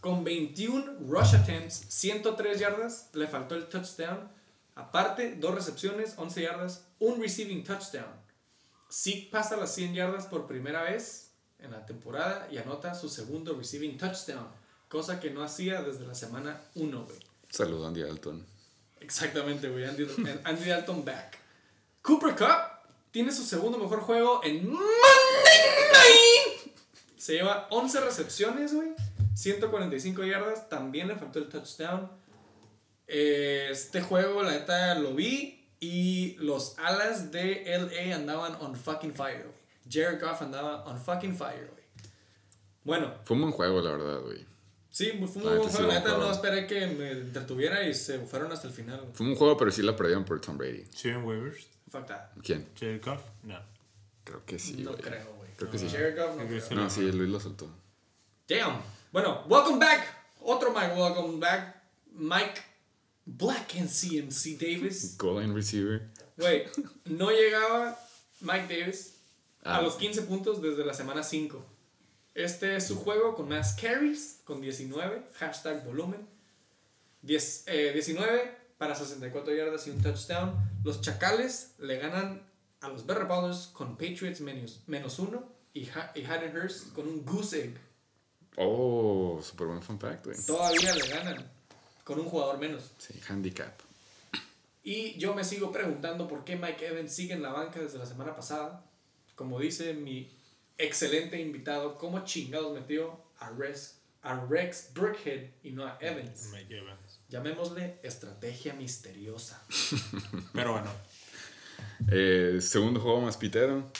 Con 0.00 0.24
21 0.24 0.96
rush 1.08 1.36
attempts, 1.36 1.84
103 1.88 2.58
yardas. 2.58 3.10
Le 3.12 3.28
faltó 3.28 3.54
el 3.54 3.68
touchdown. 3.68 4.28
Aparte, 4.74 5.36
2 5.36 5.54
recepciones, 5.54 6.14
11 6.16 6.42
yardas, 6.42 6.86
un 6.98 7.22
receiving 7.22 7.62
touchdown. 7.62 8.10
Zeke 8.90 9.28
pasa 9.30 9.56
las 9.56 9.72
100 9.72 9.94
yardas 9.94 10.26
por 10.26 10.48
primera 10.48 10.82
vez 10.82 11.30
en 11.60 11.70
la 11.70 11.86
temporada 11.86 12.48
y 12.50 12.58
anota 12.58 12.96
su 12.96 13.08
segundo 13.08 13.54
receiving 13.54 13.96
touchdown. 13.96 14.48
Cosa 14.88 15.20
que 15.20 15.30
no 15.30 15.44
hacía 15.44 15.82
desde 15.82 16.04
la 16.04 16.16
semana 16.16 16.60
1, 16.74 17.04
güey. 17.04 17.18
Saludos, 17.48 17.86
Andy 17.86 18.02
Alton. 18.02 18.44
Exactamente, 18.98 19.68
güey. 19.68 19.84
Andy, 19.84 20.04
Andy 20.42 20.64
Dalton 20.64 21.04
back. 21.04 21.45
Cooper 22.06 22.34
Cup 22.36 22.86
tiene 23.10 23.32
su 23.32 23.42
segundo 23.42 23.78
mejor 23.78 24.00
juego 24.00 24.40
en 24.44 24.68
Monday 24.68 24.82
Night. 25.92 26.76
Se 27.16 27.32
lleva 27.34 27.66
11 27.70 28.00
recepciones, 28.00 28.74
güey. 28.74 28.90
145 29.34 30.24
yardas. 30.24 30.68
También 30.68 31.08
le 31.08 31.16
faltó 31.16 31.38
el 31.40 31.48
touchdown. 31.48 32.10
Eh, 33.06 33.68
Este 33.70 34.00
juego, 34.02 34.42
la 34.42 34.52
neta, 34.52 34.94
lo 34.96 35.14
vi. 35.14 35.52
Y 35.80 36.36
los 36.38 36.78
alas 36.78 37.30
de 37.32 37.64
LA 37.66 38.14
andaban 38.14 38.54
on 38.60 38.74
fucking 38.76 39.12
fire, 39.14 39.42
güey. 39.44 39.56
Jared 39.90 40.20
Goff 40.20 40.40
andaba 40.42 40.84
on 40.84 40.98
fucking 40.98 41.36
fire, 41.36 41.68
güey. 41.70 41.84
Bueno, 42.82 43.12
Fue 43.24 43.34
un 43.34 43.42
buen 43.42 43.52
juego, 43.52 43.80
la 43.82 43.90
verdad, 43.92 44.20
güey. 44.22 44.44
sí, 44.90 45.10
fue 45.10 45.18
un 45.26 45.32
buen 45.42 45.42
juego. 45.58 45.68
sí, 45.68 45.82
La 45.82 45.94
neta, 45.98 46.16
no 46.16 46.30
esperé 46.32 46.66
que 46.66 46.86
me 46.86 47.10
entretuviera 47.10 47.86
y 47.86 47.92
se 47.94 48.20
fueron 48.20 48.50
hasta 48.52 48.68
el 48.68 48.72
final, 48.74 49.00
güey. 49.00 49.12
Fue 49.12 49.26
un 49.26 49.34
juego, 49.36 49.56
pero 49.56 49.70
sí 49.70 49.82
la 49.82 49.94
perdieron 49.94 50.24
por 50.24 50.40
Tom 50.40 50.56
Brady. 50.56 50.84
¿Sí 50.94 51.08
en 51.08 51.24
waivers? 51.24 51.66
Fuck 51.90 52.06
that. 52.06 52.30
¿Quién? 52.42 52.68
¿Jared 52.78 53.02
Goff? 53.04 53.22
No. 53.42 53.58
Creo 54.24 54.44
que 54.44 54.58
sí, 54.58 54.74
no 54.82 54.90
güey. 54.92 55.02
creo, 55.02 55.34
güey. 55.36 55.50
Creo 55.56 55.70
que 55.70 55.78
sí. 55.78 55.88
Jared 55.88 56.16
Goff, 56.18 56.36
no 56.36 56.46
Creo. 56.46 56.70
No, 56.82 56.90
sí, 56.90 57.00
Luis 57.12 57.30
lo 57.30 57.38
soltó. 57.40 57.68
Damn. 58.48 58.80
Bueno, 59.12 59.44
welcome 59.48 59.78
back. 59.78 60.04
Otro 60.40 60.72
Mike, 60.72 60.94
welcome 60.96 61.38
back. 61.38 61.82
Mike 62.12 62.60
Black 63.24 63.74
and 63.76 63.88
CMC 63.88 64.56
Davis. 64.58 65.16
Goal 65.16 65.40
line 65.42 65.54
receiver. 65.54 66.08
Güey, 66.36 66.66
no 67.06 67.30
llegaba 67.30 67.98
Mike 68.40 68.66
Davis 68.68 69.14
a 69.64 69.78
Ah. 69.78 69.82
los 69.82 69.94
15 69.96 70.22
puntos 70.22 70.60
desde 70.62 70.84
la 70.84 70.92
semana 70.94 71.22
5. 71.22 71.64
Este 72.34 72.76
es 72.76 72.86
su 72.86 72.96
juego 72.96 73.34
con 73.34 73.48
más 73.48 73.74
carries, 73.80 74.40
con 74.44 74.60
19, 74.60 75.22
hashtag 75.38 75.84
volumen. 75.84 76.28
10, 77.22 77.64
eh, 77.66 77.90
19 77.94 78.54
para 78.78 78.94
64 78.94 79.54
yardas 79.54 79.86
y 79.86 79.90
un 79.90 80.02
touchdown. 80.02 80.54
Los 80.84 81.00
Chacales 81.00 81.74
le 81.78 81.98
ganan 81.98 82.42
a 82.80 82.88
los 82.88 83.06
Better 83.06 83.26
Ballers 83.26 83.68
con 83.68 83.96
Patriots 83.96 84.40
menos, 84.40 84.82
menos 84.86 85.18
uno 85.18 85.44
y, 85.72 85.88
ha 85.90 86.12
y 86.14 86.24
Hayden 86.24 86.56
Hurst 86.56 86.92
con 86.92 87.06
un 87.06 87.24
goose 87.24 87.64
egg. 87.64 87.78
Oh, 88.56 89.40
super 89.42 89.66
buen 89.66 89.82
fun 89.82 89.98
fact, 89.98 90.24
güey. 90.24 90.36
Todavía 90.46 90.94
le 90.94 91.06
ganan 91.08 91.50
con 92.04 92.18
un 92.18 92.26
jugador 92.26 92.58
menos. 92.58 92.92
Sí, 92.98 93.20
handicap. 93.28 93.80
Y 94.82 95.18
yo 95.18 95.34
me 95.34 95.44
sigo 95.44 95.72
preguntando 95.72 96.28
por 96.28 96.44
qué 96.44 96.56
Mike 96.56 96.86
Evans 96.86 97.12
sigue 97.12 97.34
en 97.34 97.42
la 97.42 97.50
banca 97.50 97.80
desde 97.80 97.98
la 97.98 98.06
semana 98.06 98.36
pasada. 98.36 98.84
Como 99.34 99.58
dice 99.58 99.92
mi 99.94 100.30
excelente 100.78 101.40
invitado, 101.40 101.98
¿cómo 101.98 102.24
chingados 102.24 102.72
metió 102.72 103.20
a 103.38 103.50
Rex, 103.50 103.98
a 104.22 104.46
Rex 104.46 104.92
Burkhead 104.94 105.50
y 105.62 105.72
no 105.72 105.84
a 105.84 105.98
Evans? 106.00 106.50
Mike 106.52 106.78
Evans. 106.78 107.05
Llamémosle 107.28 107.98
estrategia 108.02 108.72
misteriosa. 108.74 109.60
Pero 110.52 110.72
bueno. 110.72 110.90
Eh, 112.10 112.58
segundo 112.60 113.00
juego 113.00 113.20
más 113.20 113.36
pitero. 113.36 113.90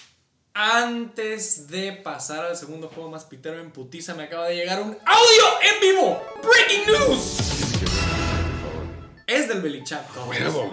Antes 0.55 1.69
de 1.69 1.93
pasar 1.93 2.45
al 2.47 2.57
segundo 2.57 2.89
juego 2.89 3.11
más 3.11 3.25
pitero 3.25 3.61
en 3.61 3.71
putiza, 3.73 4.15
me 4.15 4.23
acaba 4.23 4.49
de 4.49 4.57
llegar 4.57 4.81
un 4.81 4.97
audio 5.05 5.45
en 5.63 5.81
vivo. 5.81 6.23
Breaking 6.43 6.87
news. 6.87 7.39
Es 9.27 9.49
del. 9.49 9.85
Huevo. 10.27 10.73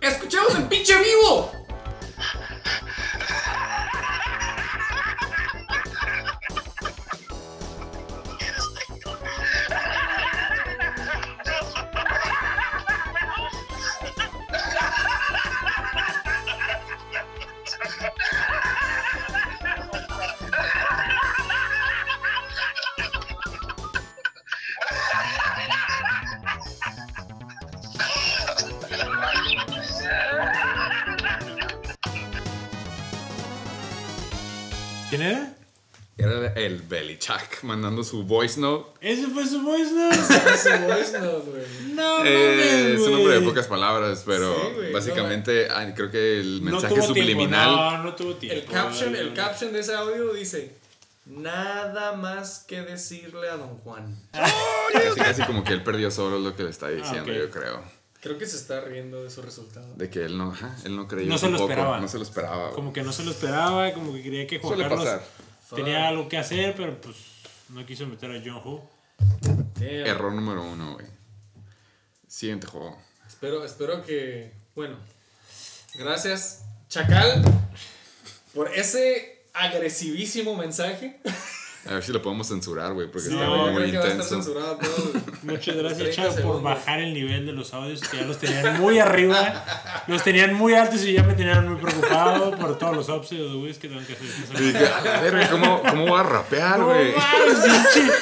Escuchemos 0.00 0.54
en 0.56 0.68
pinche 0.68 0.96
vivo. 0.98 1.59
Mandando 37.62 38.02
su 38.04 38.22
voice 38.24 38.58
note. 38.60 38.90
Ese 39.00 39.26
fue 39.28 39.46
su 39.46 39.60
voice 39.62 39.92
note. 39.92 40.16
Su 40.56 40.86
voice 40.86 41.18
note, 41.20 41.50
güey. 41.50 41.94
No, 41.94 42.24
Eh, 42.24 42.56
mames, 42.56 43.00
es 43.00 43.06
un 43.06 43.14
hombre 43.14 43.34
de 43.34 43.40
pocas 43.42 43.66
palabras, 43.66 44.22
pero 44.24 44.54
Sí, 44.54 44.92
básicamente 44.92 45.68
ay, 45.70 45.92
creo 45.94 46.10
que 46.10 46.40
el 46.40 46.64
No 46.64 46.70
mensaje 46.72 46.94
tuvo 46.94 47.06
subliminal. 47.06 47.68
Tiempo. 47.68 47.90
No, 47.96 48.02
no 48.02 48.14
tuvo 48.14 48.34
tiempo. 48.36 48.58
El 48.60 48.64
caption, 48.66 49.14
el 49.14 49.34
caption 49.34 49.72
de 49.72 49.80
ese 49.80 49.94
audio 49.94 50.32
dice: 50.32 50.74
Nada 51.26 52.12
más 52.16 52.64
que 52.66 52.80
decirle 52.82 53.48
a 53.50 53.56
Don 53.56 53.78
Juan. 53.78 54.18
Casi, 54.32 55.20
casi 55.20 55.42
como 55.42 55.62
que 55.62 55.72
él 55.72 55.82
perdió 55.82 56.10
solo 56.10 56.38
lo 56.38 56.56
que 56.56 56.64
le 56.64 56.70
está 56.70 56.88
diciendo, 56.88 57.30
ok. 57.30 57.38
yo 57.38 57.50
creo. 57.50 57.82
Creo 58.22 58.36
que 58.36 58.44
se 58.46 58.56
está 58.56 58.80
riendo 58.82 59.22
de 59.22 59.30
su 59.30 59.40
resultado. 59.40 59.86
De 59.94 60.10
que 60.10 60.24
él 60.24 60.36
no, 60.36 60.50
ajá, 60.52 60.76
él 60.84 60.94
no 60.96 61.08
creyó 61.08 61.28
No 61.28 61.38
se 61.38 61.46
lo 61.46 61.52
tampoco, 61.52 61.70
esperaba. 61.72 62.00
No 62.00 62.08
se 62.08 62.16
lo 62.18 62.22
esperaba. 62.24 62.70
Como 62.72 62.92
que 62.92 63.02
no 63.02 63.12
se 63.12 63.24
lo 63.24 63.30
esperaba, 63.30 63.92
como 63.92 64.12
que 64.12 64.22
creía 64.22 64.46
que 64.46 64.58
Juan 64.58 64.74
Suele 64.74 64.88
Carlos 64.88 65.04
pasar. 65.06 65.22
tenía 65.74 66.08
algo 66.08 66.28
que 66.28 66.36
hacer, 66.36 66.74
pero 66.76 67.00
pues 67.00 67.16
no 67.70 67.86
quiso 67.86 68.06
meter 68.06 68.30
a 68.30 68.42
John. 68.44 68.80
Damn. 69.74 70.06
Error 70.06 70.32
número 70.32 70.62
uno, 70.62 70.94
güey. 70.94 71.06
Siguiente 72.26 72.66
juego. 72.66 72.98
Espero, 73.26 73.64
espero 73.64 74.02
que. 74.04 74.52
Bueno. 74.74 74.96
Gracias, 75.94 76.64
Chacal, 76.88 77.42
por 78.54 78.72
ese 78.72 79.44
agresivísimo 79.52 80.56
mensaje. 80.56 81.20
A 81.88 81.94
ver 81.94 82.02
si 82.02 82.12
lo 82.12 82.20
podemos 82.20 82.46
censurar, 82.48 82.92
güey, 82.92 83.06
porque 83.10 83.28
Sí, 83.28 83.32
está 83.34 83.46
no, 83.46 83.56
muy, 83.56 83.72
muy 83.72 83.82
creo 83.90 83.92
que 83.92 83.98
va 83.98 84.04
a 84.04 84.08
estar 84.18 84.38
intenso. 84.38 84.52
todo. 84.52 85.12
Muchas 85.42 85.76
gracias, 85.76 86.14
30 86.16 86.34
Chavo, 86.34 86.52
por 86.52 86.62
bajar 86.62 87.00
el 87.00 87.14
nivel 87.14 87.46
de 87.46 87.52
los 87.52 87.72
audios 87.72 88.00
que 88.02 88.18
ya 88.18 88.24
los 88.24 88.36
tenían 88.38 88.78
muy 88.80 88.98
arriba. 88.98 89.64
Los 90.06 90.22
tenían 90.22 90.52
muy 90.54 90.74
altos 90.74 91.02
y 91.04 91.14
ya 91.14 91.22
me 91.22 91.32
tenían 91.34 91.66
muy 91.68 91.80
preocupado 91.80 92.50
por 92.58 92.76
todos 92.78 92.96
los 92.96 93.08
ups 93.08 93.32
y 93.32 93.38
los 93.38 93.78
que 93.78 93.88
tengo 93.88 94.00
que 94.06 94.12
hacer. 94.12 94.26
Y 94.60 94.72
dije, 94.72 94.86
a 94.86 95.20
verga, 95.22 95.48
¿cómo, 95.50 95.82
¿cómo 95.82 96.06
voy 96.06 96.20
a 96.20 96.22
rapear, 96.22 96.78
No 96.80 96.86
güey? 96.88 97.14
mames, 97.14 97.58
pinche. 97.64 98.12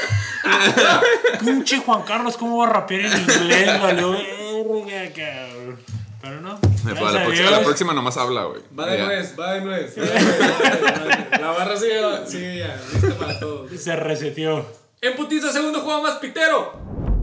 Pinche 1.40 1.78
Juan 1.78 2.02
Carlos, 2.02 2.36
¿cómo 2.36 2.58
va 2.58 2.66
a 2.66 2.70
rapear 2.70 3.00
en 3.12 3.20
inglés? 3.20 3.80
Valió 3.82 4.12
verga, 4.12 5.12
cabrón. 5.14 5.78
Pero 6.22 6.40
no. 6.40 6.58
Para 6.94 7.12
la, 7.12 7.20
a 7.20 7.24
próxima, 7.24 7.50
la 7.50 7.62
próxima 7.62 7.92
nomás 7.92 8.16
habla, 8.16 8.44
güey. 8.44 8.62
Va 8.78 8.86
de 8.86 8.98
nuez, 8.98 9.38
va 9.38 9.54
de 9.54 9.60
nuez. 9.60 9.96
La 9.96 11.52
barra 11.52 11.76
sigue, 11.76 12.26
sigue 12.26 12.58
ya, 12.58 12.80
lista 12.92 13.18
para 13.18 13.38
todos. 13.38 13.70
Se 13.80 13.94
reseteó. 13.96 14.64
En 15.00 15.16
putiza, 15.16 15.52
segundo 15.52 15.80
juego 15.80 16.02
más 16.02 16.18
pitero. 16.18 16.72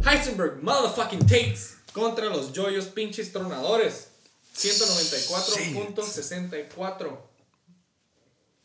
Heisenberg, 0.05 0.61
motherfucking 0.61 1.19
Tates. 1.19 1.77
Contra 1.93 2.25
los 2.25 2.51
joyos 2.53 2.85
pinches 2.85 3.31
tronadores. 3.31 4.09
194.64. 4.55 7.17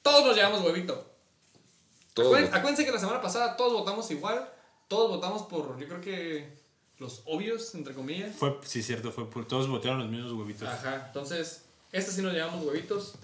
Todos 0.03 0.27
nos 0.27 0.37
llevamos 0.37 0.63
huevito. 0.63 1.07
Todo. 2.15 2.29
Acuérdense, 2.29 2.57
acuérdense 2.57 2.85
que 2.85 2.93
la 2.93 2.99
semana 2.99 3.21
pasada 3.21 3.57
todos 3.57 3.73
votamos 3.73 4.11
igual. 4.11 4.51
Todos 4.89 5.11
votamos 5.11 5.43
por, 5.43 5.79
yo 5.79 5.87
creo 5.87 6.01
que 6.01 6.60
los 7.01 7.23
obvios, 7.25 7.75
entre 7.75 7.95
comillas. 7.95 8.37
Fue, 8.37 8.59
sí, 8.63 8.83
cierto, 8.83 9.11
fue 9.11 9.29
por 9.29 9.49
todos 9.49 9.67
votaron 9.69 9.99
los 10.01 10.11
mismos 10.11 10.33
huevitos. 10.33 10.69
Ajá, 10.69 11.07
entonces, 11.07 11.65
este 11.91 12.13
sí 12.13 12.23
nos 12.23 12.35
llevamos 12.35 12.65
huevitos. 12.65 13.15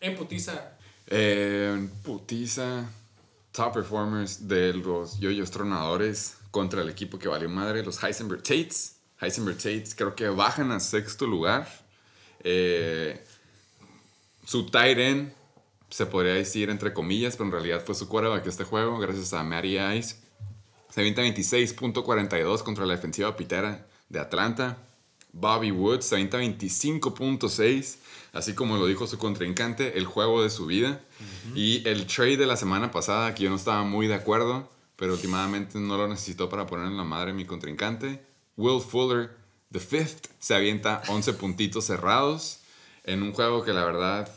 En 0.00 0.16
putiza. 0.16 0.72
Eh, 1.06 1.88
putiza. 2.04 2.88
Top 3.52 3.72
performers 3.74 4.46
de 4.46 4.74
los 4.74 5.18
yoyos 5.18 5.50
tronadores 5.50 6.36
contra 6.50 6.82
el 6.82 6.88
equipo 6.88 7.18
que 7.18 7.26
valió 7.26 7.48
madre, 7.48 7.82
los 7.82 8.02
Heisenberg 8.02 8.42
Tates. 8.42 8.96
Heisenberg 9.20 9.56
Tates 9.56 9.94
creo 9.94 10.14
que 10.14 10.28
bajan 10.28 10.70
a 10.70 10.78
sexto 10.78 11.26
lugar. 11.26 11.68
Eh, 12.44 13.24
su 14.46 14.66
tight 14.66 14.98
end, 14.98 15.32
se 15.88 16.06
podría 16.06 16.34
decir 16.34 16.70
entre 16.70 16.92
comillas, 16.92 17.34
pero 17.34 17.46
en 17.46 17.52
realidad 17.52 17.82
fue 17.84 17.94
su 17.94 18.08
quarterback 18.08 18.46
este 18.46 18.64
juego, 18.64 18.98
gracias 18.98 19.32
a 19.32 19.42
Matty 19.42 19.78
Ice. 19.78 20.16
Se 20.90 21.00
avienta 21.00 21.22
26.42 21.22 22.62
contra 22.62 22.86
la 22.86 22.94
defensiva 22.94 23.36
pitera 23.36 23.86
de 24.08 24.18
Atlanta. 24.18 24.78
Bobby 25.32 25.70
Woods 25.70 26.06
se 26.06 26.16
avienta 26.16 26.38
25.6, 26.38 27.96
así 28.32 28.54
como 28.54 28.76
lo 28.76 28.86
dijo 28.86 29.06
su 29.06 29.16
contrincante, 29.16 29.96
el 29.96 30.04
juego 30.04 30.42
de 30.42 30.50
su 30.50 30.66
vida. 30.66 31.00
Y 31.54 31.86
el 31.88 32.06
trade 32.06 32.36
de 32.36 32.46
la 32.46 32.56
semana 32.56 32.90
pasada, 32.90 33.34
que 33.34 33.44
yo 33.44 33.50
no 33.50 33.56
estaba 33.56 33.84
muy 33.84 34.08
de 34.08 34.14
acuerdo, 34.14 34.70
pero 34.96 35.12
últimamente 35.12 35.78
no 35.78 35.96
lo 35.96 36.08
necesitó 36.08 36.48
para 36.48 36.66
poner 36.66 36.86
en 36.86 36.96
la 36.96 37.04
madre 37.04 37.32
mi 37.32 37.44
contrincante. 37.44 38.24
Will 38.56 38.80
Fuller, 38.80 39.30
the 39.70 39.78
fifth, 39.78 40.26
se 40.40 40.54
avienta 40.54 41.02
11 41.08 41.34
puntitos 41.34 41.84
cerrados 41.84 42.60
en 43.04 43.22
un 43.22 43.32
juego 43.32 43.64
que 43.64 43.72
la 43.72 43.84
verdad 43.84 44.30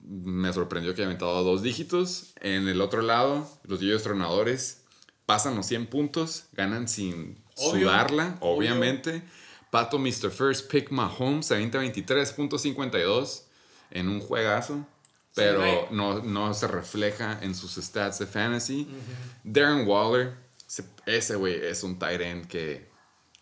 me 0.00 0.52
sorprendió 0.52 0.94
que 0.94 1.02
haya 1.02 1.08
aventado 1.08 1.42
dos 1.42 1.62
dígitos. 1.62 2.32
En 2.40 2.68
el 2.68 2.80
otro 2.80 3.02
lado, 3.02 3.48
los 3.64 3.80
Yoyos 3.80 4.04
Tronadores 4.04 4.84
pasan 5.28 5.54
los 5.56 5.66
100 5.66 5.88
puntos, 5.88 6.46
ganan 6.54 6.88
sin 6.88 7.36
Obvio, 7.56 7.88
sudarla, 7.88 8.38
obvio. 8.40 8.56
obviamente. 8.70 9.22
Pato 9.70 9.98
Mr. 9.98 10.30
First 10.30 10.70
Pick 10.72 10.90
Mahomes 10.90 11.44
se 11.44 11.54
avienta 11.54 11.78
23.52 11.82 13.42
en 13.90 14.08
un 14.08 14.20
juegazo, 14.20 14.86
pero 15.34 15.88
no, 15.90 16.20
no 16.22 16.54
se 16.54 16.66
refleja 16.66 17.38
en 17.42 17.54
sus 17.54 17.74
stats 17.74 18.18
de 18.20 18.26
fantasy. 18.26 18.88
Darren 19.44 19.86
Waller, 19.86 20.34
se- 20.66 20.84
ese 21.04 21.36
güey 21.36 21.54
es 21.62 21.82
un 21.82 21.98
tight 21.98 22.22
end 22.22 22.46
que, 22.46 22.88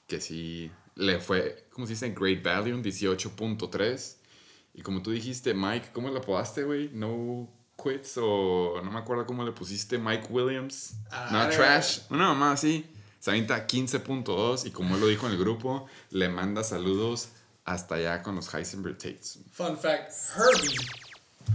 que 0.09 0.21
sí 0.21 0.73
le 0.97 1.21
fue, 1.21 1.69
¿cómo 1.71 1.87
se 1.87 1.93
dice? 1.93 2.11
Great 2.11 2.43
value, 2.43 2.75
un 2.75 2.83
18.3. 2.83 4.17
Y 4.75 4.83
como 4.83 5.03
tú 5.03 5.13
dijiste, 5.13 5.55
Mike, 5.55 5.91
¿cómo 5.93 6.11
le 6.11 6.19
apodaste, 6.19 6.65
güey? 6.65 6.91
No 6.93 7.49
quits 7.87 8.19
o 8.23 8.81
no 8.83 8.91
me 8.91 8.99
acuerdo 8.99 9.27
cómo 9.27 9.45
le 9.45 9.53
pusiste, 9.53 9.99
Mike 9.99 10.27
Williams. 10.31 10.95
Ah, 11.11 11.29
no, 11.31 11.49
trash. 11.55 12.01
Una 12.11 12.29
mamá 12.29 12.53
así. 12.53 12.85
Se 13.21 13.31
avienta 13.31 13.67
15.2 13.67 14.67
y 14.67 14.71
como 14.71 14.95
él 14.95 15.01
lo 15.01 15.07
dijo 15.09 15.27
en 15.27 15.33
el 15.33 15.39
grupo, 15.39 15.87
le 16.11 16.29
manda 16.29 16.63
saludos 16.63 17.31
hasta 17.65 17.97
allá 17.97 18.23
con 18.23 18.37
los 18.37 18.53
Heisenberg 18.55 18.97
Tates. 18.99 19.39
Fun 19.53 19.77
fact: 19.77 20.13
Herbie, 20.37 20.77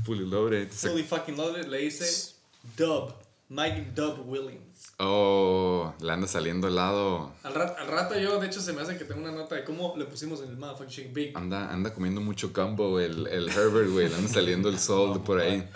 Fully 0.04 0.26
loaded. 0.26 0.70
Fully 0.72 1.04
fucking 1.04 1.38
loaded, 1.38 1.68
le 1.68 1.78
dice 1.80 2.34
Dub. 2.78 3.14
Mike 3.50 3.92
Dub 3.96 4.30
Williams. 4.30 4.94
Oh, 4.98 5.94
le 6.00 6.12
anda 6.14 6.26
saliendo 6.26 6.70
el 6.70 6.76
lado. 6.76 7.34
Al, 7.44 7.54
rat- 7.54 7.78
al 7.80 7.88
rato 7.88 8.18
yo, 8.18 8.40
de 8.40 8.48
hecho, 8.48 8.62
se 8.62 8.72
me 8.72 8.82
hace 8.82 8.98
que 8.98 9.04
tengo 9.04 9.20
una 9.22 9.32
nota 9.34 9.56
de 9.56 9.66
cómo 9.66 9.94
le 9.98 10.06
pusimos 10.06 10.42
en 10.42 10.50
el 10.52 10.58
motherfucking 10.58 11.14
Big. 11.14 11.38
Anda, 11.38 11.70
anda 11.70 11.94
comiendo 11.94 12.22
mucho 12.22 12.54
combo 12.54 12.98
el, 13.02 13.28
el 13.28 13.50
Herbert, 13.50 13.90
güey. 13.90 14.08
Le 14.08 14.16
anda 14.16 14.30
saliendo 14.32 14.70
el 14.70 14.80
sol 14.80 15.22
por 15.22 15.42
ahí. 15.42 15.68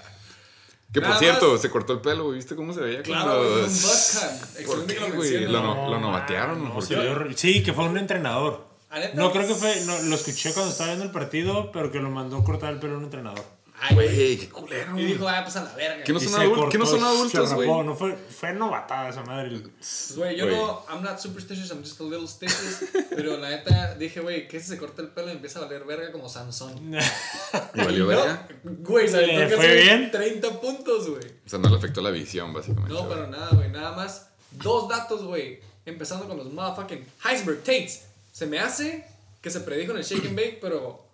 Que 0.96 1.02
por 1.02 1.16
cierto, 1.18 1.52
más- 1.52 1.62
se 1.62 1.70
cortó 1.70 1.94
el 1.94 2.00
pelo. 2.00 2.30
¿Viste 2.32 2.56
cómo 2.56 2.74
se 2.74 2.80
veía? 2.82 3.04
Claro, 3.04 3.26
cuando- 3.44 3.56
un 3.58 3.64
buzz 3.64 4.20
cut. 4.20 4.50
¿Por 4.50 4.62
Excelente 4.62 4.94
qué, 4.94 5.00
que 5.00 5.10
lo 5.10 5.16
güey? 5.16 5.30
menciones. 5.32 5.50
Lo, 5.52 5.62
no- 5.62 5.90
lo 5.90 6.00
novatearon. 6.00 6.64
No, 6.64 6.76
horri- 6.76 7.36
sí, 7.36 7.62
que 7.64 7.74
fue 7.74 7.84
un 7.86 7.98
entrenador. 7.98 8.66
¿A? 8.90 9.00
No, 9.14 9.32
creo 9.32 9.46
que 9.48 9.56
fue. 9.56 9.82
No, 9.86 10.02
lo 10.04 10.16
escuché 10.16 10.54
cuando 10.54 10.72
estaba 10.72 10.88
viendo 10.90 11.06
el 11.06 11.12
partido, 11.12 11.72
pero 11.72 11.92
que 11.92 12.00
lo 12.00 12.10
mandó 12.10 12.44
cortar 12.44 12.74
el 12.74 12.80
pelo 12.80 12.98
un 12.98 13.04
entrenador. 13.04 13.44
Ay, 13.80 13.94
güey. 13.94 14.38
Qué 14.38 14.50
culero. 14.50 14.98
Y 15.00 15.06
dijo, 15.06 15.28
ah, 15.28 15.42
pues 15.44 15.56
a 15.58 15.64
la 15.64 15.74
verga. 15.76 16.04
¿Qué 16.04 16.14
no 16.14 16.20
son, 16.20 16.30
se 16.30 16.38
adul- 16.38 16.56
cortó, 16.56 16.70
¿qué 16.70 16.78
no 16.78 16.86
son 16.86 17.04
adultos, 17.04 17.54
güey? 17.54 17.68
No 17.68 17.96
fue, 17.96 18.16
fue 18.16 18.54
novatada 18.54 19.10
esa 19.10 19.22
madre. 19.24 19.62
Güey, 20.16 20.38
yo 20.38 20.46
Güey. 20.46 20.56
no, 20.58 20.86
I'm 20.90 21.04
not 21.04 21.20
superstitious, 21.20 21.70
I'm 21.72 21.84
just 21.84 22.00
a 22.00 22.04
little 22.04 22.28
stitious. 22.28 22.86
pero 23.16 23.38
la 23.38 23.50
neta, 23.50 23.96
dije, 23.96 24.22
güey, 24.22 24.48
que 24.48 24.60
si 24.60 24.68
se 24.68 24.78
corta 24.78 25.02
el 25.02 25.10
pelo 25.10 25.28
y 25.30 25.34
empieza 25.34 25.60
a 25.60 25.64
valer 25.64 25.84
verga 25.84 26.12
como 26.12 26.30
Sansón. 26.30 26.96
¿Y 27.74 27.78
valió 27.78 28.04
No, 28.04 28.08
verga? 28.08 28.48
Güey, 28.64 29.08
se 29.10 29.28
¿Le 29.28 29.50
fue 29.50 29.76
bien? 29.76 30.10
30 30.10 30.62
puntos, 30.62 31.10
güey. 31.10 31.24
O 31.46 31.50
sea, 31.50 31.60
no 31.60 31.70
le 31.70 31.76
afectó 31.76 32.02
la 32.02 32.12
visión, 32.12 32.54
básicamente. 32.54 32.94
No, 32.94 33.04
güey. 33.06 33.10
pero 33.18 33.28
nada, 33.28 33.50
güey, 33.52 33.70
nada 33.70 33.92
más. 33.92 34.30
Dos 34.52 34.88
datos, 34.88 35.24
güey. 35.26 35.60
Empezando 35.86 36.28
con 36.28 36.38
los 36.38 36.52
motherfucking 36.52 37.06
Heisenberg 37.26 37.60
Tates. 37.60 38.06
Se 38.32 38.46
me 38.46 38.58
hace 38.60 39.06
que 39.42 39.50
se 39.52 39.60
predijo 39.60 39.92
en 39.92 39.98
el 40.00 40.04
Shake 40.04 40.26
and 40.28 40.36
Bake, 40.36 40.58
pero 40.62 41.06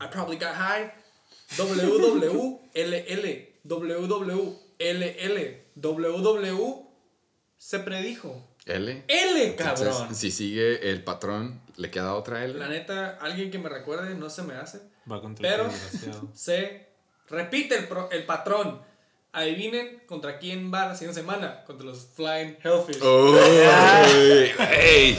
I 0.00 0.06
probably 0.10 0.36
got 0.36 0.54
high. 0.54 0.90
WWLL, 1.56 3.48
WWLL, 3.64 5.62
WW 5.74 6.86
se 7.58 7.78
predijo. 7.80 8.46
L. 8.66 9.04
L, 9.06 9.44
Entonces, 9.46 9.88
cabrón. 9.88 10.14
si 10.14 10.30
sigue 10.32 10.90
el 10.90 11.04
patrón, 11.04 11.60
¿le 11.76 11.90
queda 11.90 12.14
otra 12.14 12.44
L? 12.44 12.54
La 12.58 12.68
neta, 12.68 13.16
alguien 13.20 13.50
que 13.50 13.58
me 13.58 13.68
recuerde, 13.68 14.14
no 14.16 14.28
se 14.28 14.42
me 14.42 14.54
hace. 14.54 14.80
Va 15.10 15.20
contra 15.20 15.48
Pero-. 15.48 15.70
Se 16.34 16.88
repite 17.28 17.76
el, 17.76 17.86
pro- 17.86 18.10
el 18.10 18.24
patrón. 18.24 18.82
Adivinen 19.32 20.02
contra 20.06 20.38
quién 20.38 20.72
va 20.72 20.86
la 20.86 20.94
siguiente 20.96 21.20
semana. 21.20 21.62
Contra 21.64 21.86
los 21.86 22.06
Flying 22.16 22.56
Hellfish. 22.62 22.98
¡Oh! 23.02 23.36
¡Ey! 24.70 25.18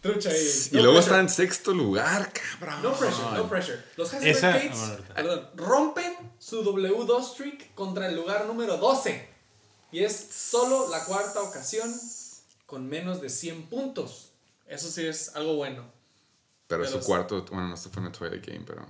Trucha 0.00 0.30
ahí. 0.30 0.36
Y 0.70 0.76
No 0.76 0.82
luego 0.82 0.94
pressure. 0.98 1.00
está 1.16 1.20
en 1.20 1.28
sexto 1.28 1.72
lugar, 1.74 2.32
cabrón. 2.32 2.82
No 2.82 2.92
pressure, 2.94 3.36
no 3.36 3.48
pressure. 3.48 3.84
Los 3.96 4.12
Heisenberg 4.14 4.72
Esa- 4.72 4.96
perdón, 5.14 5.48
rompen 5.56 6.16
su 6.38 6.62
W2 6.64 7.32
streak 7.32 7.74
contra 7.74 8.06
el 8.06 8.16
lugar 8.16 8.46
número 8.46 8.78
12. 8.78 9.28
Y 9.92 10.04
es 10.04 10.16
solo 10.16 10.88
la 10.88 11.04
cuarta 11.04 11.42
ocasión 11.42 11.92
con 12.66 12.88
menos 12.88 13.20
de 13.20 13.28
100 13.28 13.64
puntos. 13.66 14.30
Eso 14.66 14.88
sí 14.88 15.04
es 15.06 15.34
algo 15.36 15.56
bueno. 15.56 15.84
Pero 16.68 16.86
su 16.86 17.00
cuarto, 17.00 17.44
bueno, 17.50 17.68
no 17.68 17.76
se 17.76 17.88
fue 17.90 18.00
en 18.00 18.06
el 18.06 18.12
Twilight 18.12 18.46
Game, 18.46 18.64
pero 18.64 18.86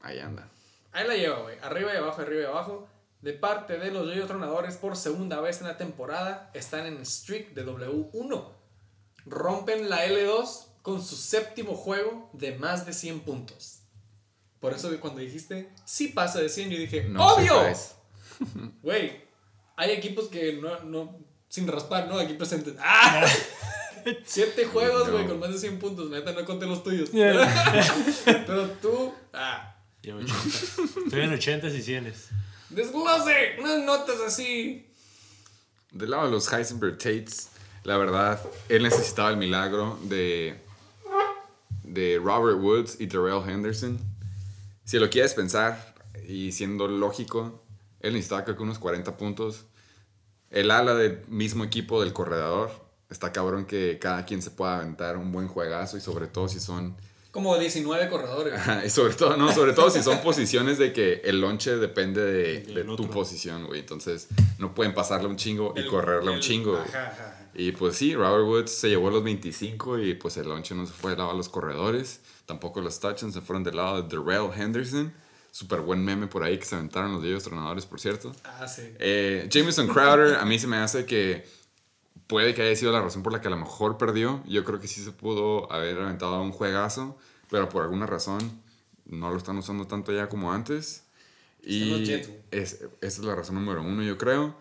ahí 0.00 0.18
anda. 0.18 0.48
Ahí 0.90 1.06
la 1.06 1.14
lleva, 1.14 1.38
güey. 1.42 1.56
Arriba 1.62 1.94
y 1.94 1.96
abajo, 1.96 2.20
arriba 2.20 2.42
y 2.42 2.46
abajo. 2.46 2.88
De 3.20 3.32
parte 3.32 3.78
de 3.78 3.92
los 3.92 4.08
Yoyo 4.08 4.26
Tronadores, 4.26 4.76
por 4.76 4.96
segunda 4.96 5.40
vez 5.40 5.60
en 5.60 5.68
la 5.68 5.78
temporada, 5.78 6.50
están 6.54 6.86
en 6.86 7.06
streak 7.06 7.54
de 7.54 7.64
W1. 7.64 8.48
Rompen 9.26 9.88
la 9.88 10.06
L2 10.06 10.66
con 10.82 11.02
su 11.02 11.16
séptimo 11.16 11.74
juego 11.74 12.30
de 12.32 12.56
más 12.56 12.86
de 12.86 12.92
100 12.92 13.20
puntos. 13.20 13.78
Por 14.60 14.72
eso 14.72 14.90
cuando 15.00 15.20
dijiste, 15.20 15.68
sí 15.84 16.08
pasa 16.08 16.40
de 16.40 16.48
100, 16.48 16.70
yo 16.70 16.78
dije, 16.78 17.04
No 17.04 17.34
¡Obvio! 17.34 17.54
Güey, 18.82 19.20
hay 19.76 19.90
equipos 19.92 20.28
que 20.28 20.54
no, 20.54 20.80
no, 20.80 21.18
sin 21.48 21.66
raspar, 21.68 22.08
¿no? 22.08 22.18
Aquí 22.18 22.34
presentes. 22.34 22.74
¡Ah! 22.80 23.24
Siete 24.24 24.64
juegos, 24.66 25.06
No. 25.06 25.12
güey, 25.12 25.26
con 25.26 25.38
más 25.38 25.52
de 25.52 25.58
100 25.58 25.78
puntos. 25.78 26.10
La 26.10 26.18
Neta, 26.18 26.32
no 26.32 26.44
conté 26.44 26.66
los 26.66 26.82
tuyos. 26.82 27.12
Yeah. 27.12 27.84
Pero 28.24 28.70
tú, 28.72 29.14
ah, 29.32 29.76
Llevo 30.02 30.18
80. 30.18 30.34
Estoy 31.04 31.20
en 31.20 31.32
80 31.32 31.68
y 31.68 31.82
100. 31.82 32.14
desglose, 32.70 33.56
unas 33.60 33.78
notas 33.84 34.20
así. 34.26 34.88
Del 35.92 36.10
lado 36.10 36.24
de 36.24 36.30
los 36.32 36.52
Heisenberg 36.52 36.98
Tates, 36.98 37.50
la 37.84 37.96
verdad, 37.96 38.40
él 38.68 38.82
necesitaba 38.82 39.30
el 39.30 39.36
milagro 39.36 39.98
de, 40.04 40.56
de 41.82 42.20
Robert 42.22 42.58
Woods 42.58 42.96
y 43.00 43.06
Terrell 43.06 43.42
Henderson. 43.46 43.98
Si 44.84 44.98
lo 44.98 45.10
quieres 45.10 45.34
pensar, 45.34 45.94
y 46.28 46.52
siendo 46.52 46.86
lógico, 46.88 47.62
él 48.00 48.14
necesitaba 48.14 48.44
creo 48.44 48.56
que 48.56 48.62
unos 48.62 48.78
40 48.78 49.16
puntos. 49.16 49.64
El 50.50 50.70
ala 50.70 50.94
del 50.94 51.24
mismo 51.28 51.64
equipo 51.64 52.02
del 52.02 52.12
corredor, 52.12 52.70
está 53.10 53.32
cabrón 53.32 53.64
que 53.64 53.98
cada 53.98 54.24
quien 54.24 54.42
se 54.42 54.50
pueda 54.50 54.76
aventar 54.76 55.16
un 55.16 55.32
buen 55.32 55.48
juegazo 55.48 55.96
y 55.96 56.00
sobre 56.00 56.26
todo 56.26 56.48
si 56.48 56.60
son 56.60 56.96
Como 57.30 57.56
19 57.56 58.08
corredores. 58.10 58.54
Ajá, 58.54 58.84
y 58.84 58.90
sobre 58.90 59.14
todo, 59.14 59.36
no, 59.36 59.52
sobre 59.52 59.72
todo 59.72 59.90
si 59.90 60.02
son 60.02 60.20
posiciones 60.20 60.78
de 60.78 60.92
que 60.92 61.22
el 61.24 61.40
lonche 61.40 61.76
depende 61.76 62.22
de, 62.22 62.84
tu 62.96 63.08
posición, 63.08 63.66
güey. 63.66 63.80
Entonces, 63.80 64.28
no 64.58 64.74
pueden 64.74 64.94
pasarle 64.94 65.28
un 65.28 65.36
chingo 65.36 65.72
y 65.76 65.80
El- 65.80 65.86
correrle 65.88 66.30
un 66.30 66.40
chingo. 66.40 66.76
Ajá, 66.76 67.08
ajá. 67.08 67.41
Y 67.54 67.72
pues 67.72 67.96
sí, 67.96 68.14
Robert 68.14 68.46
Woods 68.46 68.70
se 68.70 68.88
llevó 68.88 69.10
los 69.10 69.22
25 69.22 69.98
y 69.98 70.14
pues 70.14 70.36
el 70.36 70.48
lonche 70.48 70.74
no 70.74 70.86
se 70.86 70.92
fue 70.92 71.10
del 71.10 71.18
lado 71.18 71.32
de 71.32 71.36
los 71.36 71.48
corredores. 71.48 72.20
Tampoco 72.46 72.80
los 72.80 72.98
touchdowns 72.98 73.34
se 73.34 73.40
fueron 73.40 73.62
del 73.62 73.76
lado 73.76 74.02
de 74.02 74.16
Darrell 74.16 74.50
Henderson. 74.54 75.12
Súper 75.50 75.80
buen 75.80 76.02
meme 76.02 76.28
por 76.28 76.42
ahí 76.42 76.58
que 76.58 76.64
se 76.64 76.76
aventaron 76.76 77.12
los 77.12 77.24
ellos 77.24 77.44
tronadores, 77.44 77.84
por 77.84 78.00
cierto. 78.00 78.32
Ah, 78.44 78.66
sí. 78.66 78.82
Eh, 78.98 79.48
Jameson 79.50 79.86
Crowder, 79.86 80.36
a 80.36 80.44
mí 80.46 80.58
se 80.58 80.66
me 80.66 80.78
hace 80.78 81.04
que 81.04 81.46
puede 82.26 82.54
que 82.54 82.62
haya 82.62 82.74
sido 82.74 82.90
la 82.90 83.02
razón 83.02 83.22
por 83.22 83.32
la 83.32 83.42
que 83.42 83.48
a 83.48 83.50
lo 83.50 83.58
mejor 83.58 83.98
perdió. 83.98 84.42
Yo 84.46 84.64
creo 84.64 84.80
que 84.80 84.88
sí 84.88 85.04
se 85.04 85.12
pudo 85.12 85.70
haber 85.70 86.00
aventado 86.00 86.40
un 86.40 86.52
juegazo, 86.52 87.18
pero 87.50 87.68
por 87.68 87.82
alguna 87.82 88.06
razón 88.06 88.62
no 89.04 89.30
lo 89.30 89.36
están 89.36 89.58
usando 89.58 89.86
tanto 89.86 90.12
ya 90.12 90.30
como 90.30 90.52
antes. 90.52 91.04
Y 91.62 92.10
es, 92.50 92.80
esa 92.80 92.86
es 93.00 93.18
la 93.18 93.34
razón 93.34 93.56
número 93.56 93.82
uno, 93.82 94.02
yo 94.02 94.16
creo. 94.16 94.56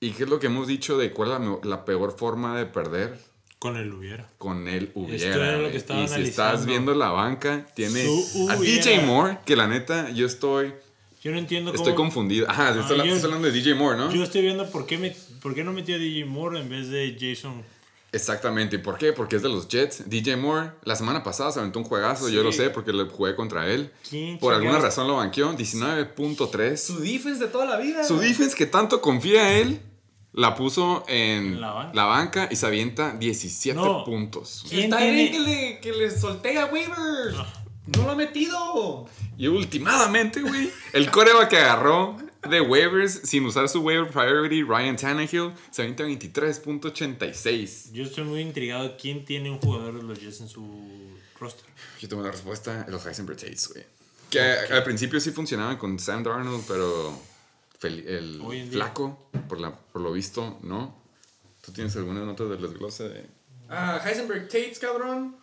¿Y 0.00 0.12
qué 0.12 0.24
es 0.24 0.28
lo 0.30 0.38
que 0.40 0.46
hemos 0.46 0.66
dicho 0.66 0.96
de 0.96 1.12
cuál 1.12 1.30
es 1.32 1.38
la, 1.40 1.58
la 1.62 1.84
peor 1.84 2.16
forma 2.16 2.56
de 2.58 2.66
perder? 2.66 3.18
Con 3.58 3.76
el 3.76 3.92
hubiera. 3.92 4.26
Con 4.38 4.66
él 4.68 4.90
hubiera. 4.94 5.26
Esto 5.32 5.44
era 5.44 5.58
lo 5.58 5.70
que 5.70 5.76
estaba 5.76 6.00
y 6.04 6.08
si 6.08 6.14
estás 6.22 6.38
analizando. 6.38 6.66
viendo 6.66 6.94
la 6.94 7.10
banca, 7.10 7.66
tiene 7.74 8.06
a. 8.48 8.56
DJ 8.56 9.02
Moore, 9.04 9.38
que 9.44 9.54
la 9.56 9.66
neta, 9.68 10.08
yo 10.10 10.24
estoy 10.26 10.72
Yo 11.22 11.30
no 11.32 11.38
entiendo 11.38 11.70
cómo. 11.72 11.82
Estoy 11.82 11.94
confundido. 11.94 12.48
Ajá, 12.48 12.68
Ah, 12.68 12.80
estás, 12.80 12.96
yo- 12.96 13.04
estás 13.04 13.24
hablando 13.24 13.48
de 13.48 13.52
DJ 13.52 13.74
Moore, 13.74 13.98
¿no? 13.98 14.10
Yo 14.10 14.22
estoy 14.22 14.40
viendo 14.40 14.66
por 14.70 14.86
qué, 14.86 14.96
me, 14.96 15.14
por 15.42 15.54
qué 15.54 15.62
no 15.62 15.74
metió 15.74 15.96
a 15.96 15.98
DJ 15.98 16.24
Moore 16.24 16.60
en 16.60 16.70
vez 16.70 16.88
de 16.88 17.14
Jason. 17.20 17.62
Exactamente. 18.12 18.76
¿Y 18.76 18.78
por 18.78 18.96
qué? 18.96 19.12
Porque 19.12 19.36
es 19.36 19.42
de 19.42 19.50
los 19.50 19.68
Jets. 19.68 20.08
DJ 20.08 20.36
Moore, 20.36 20.70
la 20.84 20.96
semana 20.96 21.22
pasada 21.22 21.52
se 21.52 21.60
aventó 21.60 21.78
un 21.78 21.84
juegazo. 21.84 22.28
Yo 22.30 22.42
lo 22.42 22.50
Sí. 22.52 22.58
sé 22.58 22.70
porque 22.70 22.92
lo 22.94 23.06
jugué 23.10 23.36
contra 23.36 23.68
él. 23.70 23.92
¿Quién 24.08 24.38
Por 24.38 24.54
alguna 24.54 24.78
razón 24.80 25.06
lo 25.06 25.16
banqueó. 25.16 25.52
19.3. 25.52 26.76
Su 26.82 26.98
defense 27.00 27.44
de 27.44 27.50
toda 27.50 27.66
la 27.66 27.76
vida. 27.76 28.02
Su 28.02 28.18
defense 28.18 28.56
que 28.56 28.66
tanto 28.66 29.00
confía 29.02 29.52
él, 29.58 29.80
la 30.32 30.54
puso 30.54 31.04
en 31.08 31.54
En 31.54 31.60
la 31.60 31.70
banca. 31.72 31.90
la 31.94 32.04
banca 32.04 32.48
y 32.50 32.56
se 32.56 32.66
avienta 32.66 33.12
17 33.14 33.78
No. 33.80 34.04
puntos. 34.04 34.64
¿Quién 34.68 34.90
Tyrant 34.90 35.02
tiene- 35.12 35.30
que 35.30 35.40
le, 35.40 35.80
que 35.80 35.92
le 35.92 36.10
soltea 36.10 36.66
waivers. 36.66 37.36
No 37.96 38.04
lo 38.04 38.10
ha 38.12 38.14
metido. 38.14 39.08
Y 39.36 39.48
últimamente, 39.48 40.42
güey, 40.42 40.70
el 40.92 41.10
coreba 41.10 41.48
que 41.48 41.56
agarró 41.56 42.16
de 42.48 42.60
waivers 42.60 43.20
sin 43.24 43.44
usar 43.46 43.68
su 43.68 43.80
waiver 43.80 44.08
priority, 44.08 44.62
Ryan 44.62 44.96
Tannehill, 44.96 45.52
se 45.70 45.82
avienta 45.82 46.04
23.86. 46.04 47.92
Yo 47.92 48.04
estoy 48.04 48.24
muy 48.24 48.40
intrigado. 48.40 48.96
¿Quién 49.00 49.24
tiene 49.24 49.50
un 49.50 49.58
jugador 49.58 49.96
de 49.96 50.02
los 50.02 50.18
Jets 50.20 50.40
en 50.40 50.48
su 50.48 50.64
roster? 51.38 51.64
Yo 52.00 52.08
tengo 52.08 52.22
la 52.22 52.30
respuesta, 52.30 52.86
los 52.88 53.04
Heisenberg 53.06 53.38
Tates, 53.38 53.68
güey. 53.72 53.84
Que 54.30 54.40
al 54.40 54.84
principio 54.84 55.18
sí 55.20 55.32
funcionaban 55.32 55.76
con 55.76 55.98
Sam 55.98 56.22
Darnold, 56.22 56.64
pero 56.68 57.18
el 57.88 58.68
flaco, 58.70 59.30
por, 59.48 59.60
la, 59.60 59.74
por 59.74 60.02
lo 60.02 60.12
visto, 60.12 60.58
no. 60.62 61.00
¿Tú 61.60 61.72
tienes 61.72 61.94
alguna 61.96 62.24
nota 62.24 62.44
del 62.44 62.60
desglose 62.60 63.08
de...? 63.08 63.26
Ah, 63.68 64.00
Heisenberg 64.04 64.48
Tates, 64.48 64.78
cabrón. 64.78 65.36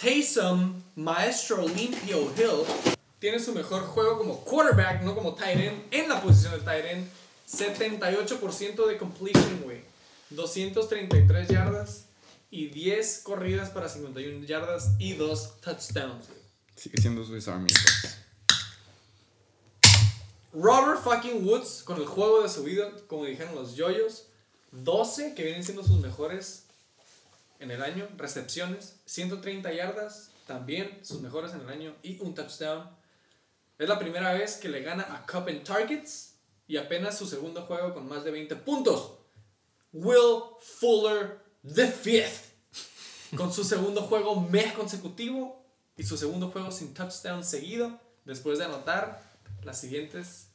Taysom, 0.00 0.82
maestro 0.96 1.66
limpio 1.68 2.32
Hill, 2.36 2.96
tiene 3.20 3.38
su 3.38 3.52
mejor 3.52 3.82
juego 3.82 4.18
como 4.18 4.40
quarterback, 4.44 5.02
no 5.02 5.14
como 5.14 5.34
tight 5.34 5.60
end, 5.60 5.82
en 5.92 6.08
la 6.08 6.20
posición 6.20 6.52
de 6.54 6.60
tight 6.60 6.84
end. 6.86 7.08
78% 7.48 8.86
de 8.86 8.98
completion, 8.98 9.60
güey. 9.62 9.82
233 10.30 11.48
yardas 11.48 12.06
y 12.50 12.68
10 12.68 13.20
corridas 13.22 13.70
para 13.70 13.88
51 13.88 14.44
yardas 14.46 14.92
y 14.98 15.14
2 15.14 15.60
touchdowns, 15.60 16.28
güey. 16.28 16.40
Sigue 16.74 17.00
siendo 17.00 17.24
Swiss 17.24 17.46
Army. 17.48 17.68
pues. 17.68 18.21
Robert 20.52 21.00
fucking 21.02 21.46
Woods 21.48 21.82
con 21.82 21.98
el 21.98 22.06
juego 22.06 22.42
de 22.42 22.48
su 22.48 22.62
vida, 22.62 22.92
como 23.06 23.24
dijeron 23.24 23.54
los 23.54 23.74
yoyos. 23.74 24.26
12 24.72 25.34
que 25.34 25.44
vienen 25.44 25.64
siendo 25.64 25.82
sus 25.82 25.98
mejores 25.98 26.64
en 27.58 27.70
el 27.70 27.82
año. 27.82 28.06
Recepciones, 28.18 28.96
130 29.06 29.72
yardas, 29.72 30.30
también 30.46 30.98
sus 31.02 31.22
mejores 31.22 31.52
en 31.54 31.60
el 31.62 31.68
año. 31.70 31.94
Y 32.02 32.20
un 32.20 32.34
touchdown. 32.34 32.90
Es 33.78 33.88
la 33.88 33.98
primera 33.98 34.34
vez 34.34 34.56
que 34.56 34.68
le 34.68 34.82
gana 34.82 35.06
a 35.14 35.26
Cup 35.26 35.48
en 35.48 35.64
targets 35.64 36.34
y 36.68 36.76
apenas 36.76 37.16
su 37.16 37.26
segundo 37.26 37.62
juego 37.62 37.94
con 37.94 38.06
más 38.06 38.22
de 38.22 38.30
20 38.30 38.54
puntos. 38.56 39.12
Will 39.92 40.42
Fuller 40.60 41.40
the 41.62 41.86
fifth. 41.86 42.52
Con 43.36 43.50
su 43.50 43.64
segundo 43.64 44.02
juego 44.02 44.38
mes 44.38 44.74
consecutivo 44.74 45.64
y 45.96 46.04
su 46.04 46.18
segundo 46.18 46.50
juego 46.50 46.70
sin 46.70 46.92
touchdown 46.92 47.42
seguido. 47.42 47.98
Después 48.26 48.58
de 48.58 48.66
anotar 48.66 49.31
las 49.64 49.80
siguientes, 49.80 50.48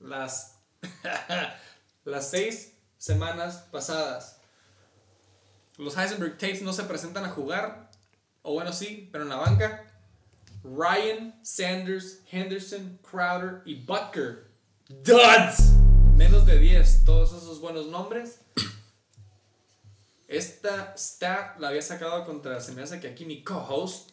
las, 0.00 0.58
las 2.04 2.30
seis 2.30 2.72
semanas 2.98 3.64
pasadas. 3.70 4.38
Los 5.78 5.96
Heisenberg 5.96 6.38
Tates 6.38 6.62
no 6.62 6.72
se 6.72 6.84
presentan 6.84 7.24
a 7.24 7.30
jugar, 7.30 7.90
o 8.42 8.52
bueno, 8.54 8.72
sí, 8.72 9.08
pero 9.10 9.24
en 9.24 9.30
la 9.30 9.36
banca. 9.36 9.88
Ryan, 10.64 11.38
Sanders, 11.42 12.20
Henderson, 12.30 12.98
Crowder 13.08 13.62
y 13.64 13.74
Butker. 13.84 14.48
Duds. 14.88 15.72
Menos 16.14 16.46
de 16.46 16.58
10, 16.58 17.04
todos 17.04 17.30
esos 17.32 17.60
buenos 17.60 17.86
nombres. 17.86 18.40
Esta 20.28 20.94
stat 20.96 21.58
la 21.58 21.68
había 21.68 21.82
sacado 21.82 22.24
contra, 22.24 22.60
se 22.60 22.72
me 22.72 23.00
que 23.00 23.08
aquí 23.08 23.24
mi 23.24 23.42
co-host. 23.42 24.10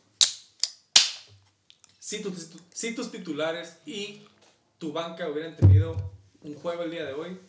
Tus- 2.23 2.49
si 2.73 2.95
tus 2.95 3.11
titulares 3.11 3.77
y 3.85 4.27
tu 4.79 4.91
banca 4.91 5.29
hubieran 5.29 5.55
tenido 5.55 5.95
un 6.41 6.55
juego 6.55 6.83
el 6.83 6.91
día 6.91 7.05
de 7.05 7.13
hoy, 7.13 7.39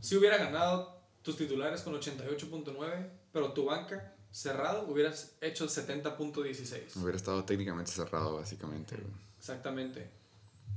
si 0.00 0.16
hubiera 0.16 0.38
ganado 0.38 0.98
tus 1.22 1.36
titulares 1.36 1.82
con 1.82 1.94
88.9, 1.94 3.10
pero 3.32 3.52
tu 3.52 3.64
banca 3.66 4.14
cerrado 4.30 4.86
hubieras 4.88 5.36
hecho 5.40 5.66
70.16. 5.66 6.96
Hubiera 6.96 7.16
estado 7.16 7.44
técnicamente 7.44 7.90
cerrado, 7.90 8.36
básicamente. 8.36 8.96
Exactamente. 9.38 10.10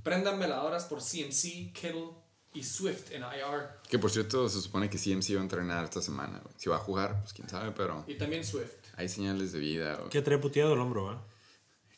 Prendan 0.03 0.39
veladoras 0.39 0.85
por 0.85 0.99
CMC, 0.99 1.73
Kittle 1.73 2.09
y 2.53 2.63
Swift 2.63 3.11
en 3.11 3.21
IR. 3.21 3.79
Que 3.87 3.99
por 3.99 4.09
cierto, 4.09 4.47
se 4.49 4.61
supone 4.61 4.89
que 4.89 4.97
CMC 4.97 5.35
va 5.35 5.39
a 5.39 5.43
entrenar 5.43 5.83
esta 5.83 6.01
semana. 6.01 6.39
güey. 6.39 6.55
Si 6.57 6.69
va 6.69 6.77
a 6.77 6.79
jugar, 6.79 7.19
pues 7.21 7.33
quién 7.33 7.47
sabe, 7.49 7.71
pero 7.71 8.03
Y 8.07 8.15
también 8.15 8.43
Swift. 8.43 8.71
hay 8.95 9.09
señales 9.09 9.51
de 9.51 9.59
vida. 9.59 9.95
güey. 9.97 10.09
Que 10.09 10.21
trae 10.21 10.37
puteado 10.37 10.73
el 10.73 10.79
hombro, 10.79 11.03
¿va? 11.05 11.23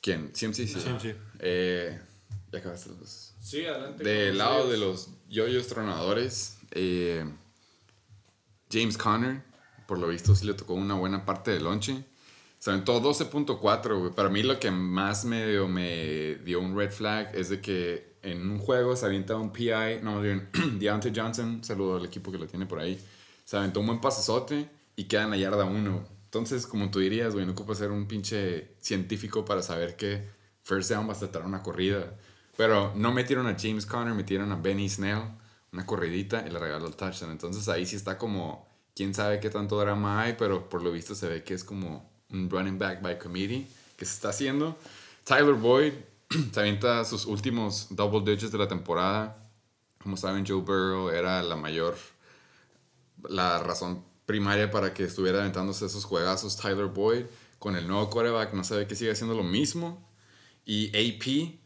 ¿Quién? 0.02 0.32
CMC, 0.34 0.56
sí. 0.68 0.74
CMC. 0.80 1.16
Eh, 1.40 2.02
ya 2.52 2.60
acabaste 2.60 2.90
los. 3.00 3.34
Sí, 3.40 3.66
adelante. 3.66 4.04
Del 4.04 4.38
lado 4.38 4.70
de 4.70 4.78
los 4.78 5.10
yoyos 5.30 5.68
tronadores, 5.68 6.58
eh, 6.72 7.26
James 8.72 8.98
Conner, 8.98 9.44
por 9.88 9.98
lo 10.00 10.08
visto, 10.08 10.36
sí 10.36 10.46
le 10.46 10.54
tocó 10.54 10.74
una 10.74 10.96
buena 10.96 11.26
parte 11.26 11.52
del 11.52 11.64
lonche. 11.64 12.06
Se 12.60 12.70
aventó 12.70 13.02
12.4, 13.02 14.00
güey. 14.00 14.12
Para 14.12 14.30
mí 14.30 14.44
lo 14.44 14.60
que 14.60 14.70
más 14.70 15.26
me 15.26 15.48
dio, 15.48 15.68
me 15.68 16.36
dio 16.44 16.60
un 16.60 16.78
red 16.78 16.92
flag 16.92 17.36
es 17.36 17.50
de 17.50 17.60
que 17.60 18.12
en 18.22 18.50
un 18.50 18.60
juego 18.60 18.96
se 18.96 19.06
avienta 19.06 19.36
un 19.36 19.52
PI, 19.52 20.02
no, 20.04 20.14
más 20.14 20.24
bien, 20.24 20.50
Deontay 20.80 21.12
Johnson, 21.16 21.64
saludo 21.64 21.98
al 21.98 22.06
equipo 22.06 22.32
que 22.32 22.38
lo 22.38 22.48
tiene 22.48 22.66
por 22.66 22.80
ahí, 22.80 23.00
se 23.46 23.58
aventó 23.58 23.80
un 23.80 23.88
buen 23.88 24.00
pasesote 24.00 24.70
y 24.96 25.06
queda 25.06 25.24
en 25.24 25.32
la 25.32 25.38
yarda 25.38 25.66
1. 25.66 26.08
Entonces, 26.26 26.68
como 26.68 26.92
tú 26.92 27.00
dirías, 27.00 27.34
güey, 27.34 27.46
no 27.46 27.54
ocupa 27.54 27.76
ser 27.76 27.92
un 27.92 28.08
pinche 28.08 28.76
científico 28.80 29.44
para 29.44 29.62
saber 29.62 29.96
que 29.96 30.24
first 30.64 30.92
down 30.92 31.10
va 31.10 31.14
a 31.14 31.20
tratar 31.20 31.44
una 31.44 31.62
corrida. 31.62 32.16
Pero 32.62 32.94
no 32.94 33.12
metieron 33.12 33.48
a 33.48 33.58
James 33.60 33.88
Conner, 33.88 34.14
metieron 34.14 34.52
a 34.52 34.56
Benny 34.56 34.88
Snell, 34.88 35.24
una 35.74 35.84
corridita 35.84 36.46
y 36.46 36.52
le 36.52 36.60
regaló 36.60 36.86
el 36.86 36.96
touchdown. 36.96 37.32
Entonces 37.32 37.68
ahí 37.68 37.88
sí 37.88 37.96
está 37.96 38.20
como, 38.20 38.70
quién 38.96 39.16
sabe 39.16 39.40
qué 39.40 39.50
tanto 39.50 39.80
drama 39.80 40.22
hay, 40.22 40.36
pero 40.38 40.70
por 40.70 40.84
lo 40.84 40.92
visto 40.92 41.16
se 41.16 41.28
ve 41.28 41.44
que 41.44 41.56
es 41.56 41.64
como 41.64 42.08
un 42.30 42.52
running 42.52 42.78
back 42.78 43.02
by 43.02 43.18
committee 43.18 43.68
que 43.98 44.06
se 44.06 44.14
está 44.14 44.30
haciendo. 44.30 44.78
Tyler 45.24 45.56
Boyd 45.56 45.94
se 46.54 46.60
avienta 46.60 47.04
sus 47.04 47.26
últimos 47.26 47.88
double 47.90 48.32
digits 48.32 48.52
de 48.52 48.60
la 48.60 48.68
temporada. 48.68 49.50
Como 49.98 50.16
saben, 50.16 50.46
Joe 50.48 50.62
Burrow 50.62 51.10
era 51.10 51.42
la 51.42 51.56
mayor, 51.56 51.98
la 53.28 53.58
razón 53.58 54.06
primaria 54.28 54.70
para 54.70 54.94
que 54.94 55.06
estuviera 55.06 55.40
aventándose 55.40 55.88
esos 55.88 56.06
juegazos 56.06 56.58
Tyler 56.58 56.86
Boyd. 56.86 57.26
Con 57.58 57.76
el 57.76 57.88
nuevo 57.88 58.08
quarterback 58.12 58.54
no 58.54 58.64
se 58.64 58.76
ve 58.76 58.86
que 58.86 58.96
sigue 58.96 59.10
haciendo 59.10 59.34
lo 59.34 59.44
mismo. 59.44 60.08
Y 60.64 60.90
AP, 60.90 61.61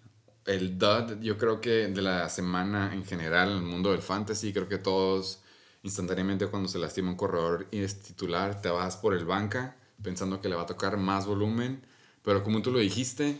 el 0.46 0.78
dud, 0.78 1.20
yo 1.22 1.38
creo 1.38 1.60
que 1.60 1.88
de 1.88 2.02
la 2.02 2.30
semana 2.30 2.94
en 2.94 3.04
general 3.06 3.52
en 3.52 3.58
el 3.58 3.64
mundo 3.64 3.92
del 3.92 4.02
fantasy, 4.02 4.54
creo 4.54 4.68
que 4.68 4.78
todos 4.78 5.40
instantáneamente 5.84 6.48
cuando 6.48 6.68
se 6.68 6.80
lastima 6.80 7.12
un 7.12 7.18
corredor 7.18 7.68
y 7.72 7.80
es 7.80 8.02
titular, 8.02 8.62
te 8.62 8.70
vas 8.70 8.98
por 8.98 9.14
el 9.14 9.26
banca 9.26 9.76
pensando 10.02 10.42
que 10.42 10.50
le 10.50 10.56
va 10.56 10.64
a 10.64 10.68
tocar 10.68 10.98
más 10.98 11.26
volumen. 11.26 11.86
Pero 12.24 12.44
como 12.44 12.62
tú 12.62 12.72
lo 12.72 12.80
dijiste, 12.80 13.40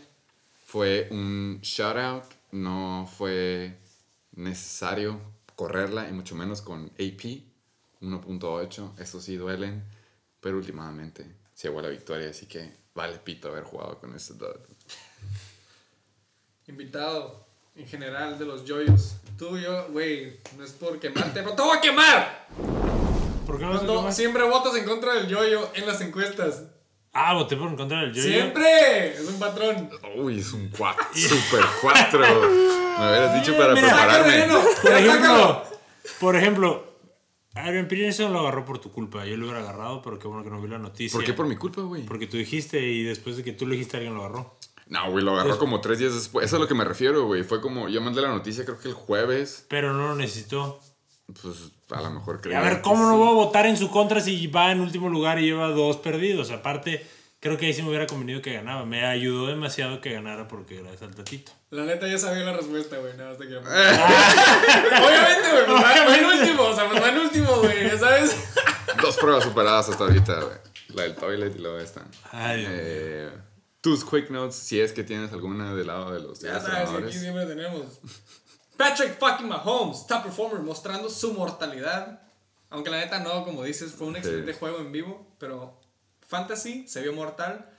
fue 0.64 1.08
un 1.10 1.60
shutout, 1.62 2.24
no 2.52 3.08
fue 3.16 3.78
necesario 4.32 5.20
correrla 5.54 6.08
y 6.08 6.12
mucho 6.12 6.34
menos 6.34 6.62
con 6.62 6.86
AP 6.94 7.42
1.8, 8.00 8.98
eso 9.00 9.20
sí 9.20 9.36
duelen, 9.36 9.82
pero 10.40 10.58
últimamente 10.58 11.26
se 11.54 11.68
llevó 11.68 11.80
la 11.80 11.88
victoria, 11.88 12.30
así 12.30 12.46
que 12.46 12.76
vale 12.94 13.18
pito 13.18 13.48
haber 13.48 13.64
jugado 13.64 13.98
con 13.98 14.14
este 14.14 14.34
dud. 14.34 14.60
Invitado 16.68 17.46
en 17.76 17.86
general 17.86 18.38
de 18.38 18.44
los 18.44 18.64
yoyos. 18.64 19.16
Tú 19.38 19.56
y 19.56 19.62
yo, 19.62 19.86
güey, 19.90 20.36
no 20.56 20.64
es 20.64 20.72
por 20.72 20.98
quemarte, 20.98 21.42
pero 21.42 21.54
te 21.54 21.62
voy 21.62 21.76
a 21.76 21.80
quemar. 21.80 22.46
¿Por 23.46 23.58
qué 23.58 23.64
no 23.64 23.72
Cuando 23.72 24.10
siempre 24.10 24.42
votas 24.42 24.74
en 24.74 24.84
contra 24.84 25.14
del 25.14 25.28
yoyo 25.28 25.68
en 25.74 25.86
las 25.86 26.00
encuestas. 26.00 26.64
Ah, 27.12 27.34
voté 27.34 27.56
por 27.56 27.70
encontrar 27.70 28.04
el 28.04 28.12
yo 28.12 28.22
Siempre. 28.22 29.14
Es 29.14 29.28
un 29.28 29.38
patrón. 29.38 29.88
Uy, 30.16 30.40
es 30.40 30.52
un 30.52 30.68
4, 30.76 31.04
super 31.14 31.64
4. 31.80 32.20
Me 32.20 33.08
hubieras 33.08 33.34
dicho 33.34 33.56
para 33.56 33.72
Mira, 33.72 33.86
prepararme. 33.86 34.32
veneno. 34.32 34.60
Por 34.82 34.92
ejemplo, 34.92 35.62
por 36.20 36.36
ejemplo, 36.36 36.92
Adrian 37.54 37.86
Peterson 37.86 38.32
lo 38.32 38.40
agarró 38.40 38.64
por 38.64 38.80
tu 38.80 38.90
culpa. 38.90 39.24
Yo 39.24 39.36
lo 39.36 39.44
hubiera 39.46 39.60
agarrado, 39.60 40.02
pero 40.02 40.18
qué 40.18 40.26
bueno 40.26 40.42
que 40.42 40.50
no 40.50 40.60
vi 40.60 40.68
la 40.68 40.78
noticia. 40.78 41.16
¿Por 41.16 41.24
qué 41.24 41.32
por 41.32 41.46
mi 41.46 41.56
culpa, 41.56 41.82
güey? 41.82 42.02
Porque 42.04 42.26
tú 42.26 42.36
dijiste 42.36 42.80
y 42.80 43.04
después 43.04 43.36
de 43.36 43.44
que 43.44 43.52
tú 43.52 43.66
lo 43.66 43.72
dijiste 43.72 43.96
alguien 43.98 44.14
lo 44.14 44.24
agarró. 44.24 44.56
No, 44.88 45.10
güey, 45.10 45.24
lo 45.24 45.32
agarró 45.32 45.58
como 45.58 45.80
tres 45.80 45.98
días 45.98 46.14
después. 46.14 46.46
Eso 46.46 46.56
es 46.56 46.60
a 46.60 46.62
lo 46.62 46.68
que 46.68 46.74
me 46.74 46.84
refiero, 46.84 47.26
güey. 47.26 47.42
Fue 47.42 47.60
como, 47.60 47.88
yo 47.88 48.00
mandé 48.00 48.22
la 48.22 48.28
noticia 48.28 48.64
creo 48.64 48.78
que 48.78 48.88
el 48.88 48.94
jueves. 48.94 49.64
Pero 49.68 49.92
no 49.92 50.08
lo 50.08 50.14
necesitó. 50.14 50.80
Pues 51.42 51.56
a 51.90 52.00
lo 52.02 52.10
mejor 52.10 52.36
Y 52.36 52.42
creía 52.42 52.60
a 52.60 52.62
ver, 52.62 52.76
que 52.76 52.82
¿cómo 52.82 53.02
sí. 53.04 53.10
no 53.10 53.16
voy 53.18 53.28
a 53.28 53.32
votar 53.32 53.66
en 53.66 53.76
su 53.76 53.90
contra 53.90 54.20
si 54.20 54.46
va 54.46 54.70
en 54.70 54.80
último 54.80 55.08
lugar 55.08 55.40
y 55.40 55.46
lleva 55.46 55.68
dos 55.70 55.96
perdidos? 55.96 56.52
Aparte, 56.52 57.04
creo 57.40 57.56
que 57.58 57.66
ahí 57.66 57.74
sí 57.74 57.82
me 57.82 57.88
hubiera 57.88 58.06
convenido 58.06 58.40
que 58.42 58.52
ganaba. 58.52 58.84
Me 58.86 59.04
ayudó 59.04 59.48
demasiado 59.48 60.00
que 60.00 60.12
ganara 60.12 60.46
porque 60.46 60.76
gracias 60.80 61.02
al 61.02 61.16
tatito. 61.16 61.50
La 61.70 61.84
neta 61.84 62.06
ya 62.06 62.16
sabía 62.16 62.44
la 62.44 62.52
respuesta, 62.52 62.96
güey. 62.98 63.16
Nada 63.16 63.30
más 63.30 63.38
te 63.38 63.46
quiero. 63.46 63.60
Obviamente, 63.62 65.50
güey. 65.50 65.66
Pues 65.66 65.82
va, 65.82 66.16
en 66.16 66.24
último. 66.40 66.62
O 66.62 66.74
sea, 66.76 66.88
pues 66.88 67.02
va 67.02 67.08
en 67.10 67.18
último, 67.18 67.56
güey. 67.56 67.88
Ya 67.88 67.98
sabes. 67.98 68.36
Dos 69.02 69.16
pruebas 69.16 69.42
superadas 69.42 69.88
hasta 69.88 70.04
ahorita, 70.04 70.40
güey. 70.42 70.56
La 70.90 71.02
del 71.02 71.16
toilet 71.16 71.54
y 71.56 71.58
luego 71.58 71.78
esta. 71.78 72.02
Ay, 72.30 72.60
Dios 72.60 72.70
Eh, 72.72 73.30
tus 73.86 74.04
quick 74.04 74.30
notes, 74.30 74.56
si 74.56 74.80
es 74.80 74.90
que 74.90 75.04
tienes 75.04 75.32
alguna 75.32 75.72
del 75.72 75.86
lado 75.86 76.12
de 76.12 76.18
los 76.18 76.40
Ya 76.40 76.58
sabes, 76.60 76.90
aquí 76.90 77.16
siempre 77.16 77.46
tenemos. 77.46 78.00
Patrick 78.76 79.16
fucking 79.16 79.46
Mahomes, 79.46 80.08
top 80.08 80.24
performer, 80.24 80.60
mostrando 80.60 81.08
su 81.08 81.32
mortalidad. 81.34 82.20
Aunque 82.68 82.90
la 82.90 82.96
neta 82.98 83.20
no, 83.20 83.44
como 83.44 83.62
dices, 83.62 83.92
fue 83.92 84.08
un 84.08 84.16
excelente 84.16 84.52
Sí. 84.52 84.58
juego 84.58 84.78
en 84.78 84.90
vivo, 84.90 85.24
pero 85.38 85.78
Fantasy 86.26 86.88
se 86.88 87.00
vio 87.00 87.12
mortal. 87.12 87.70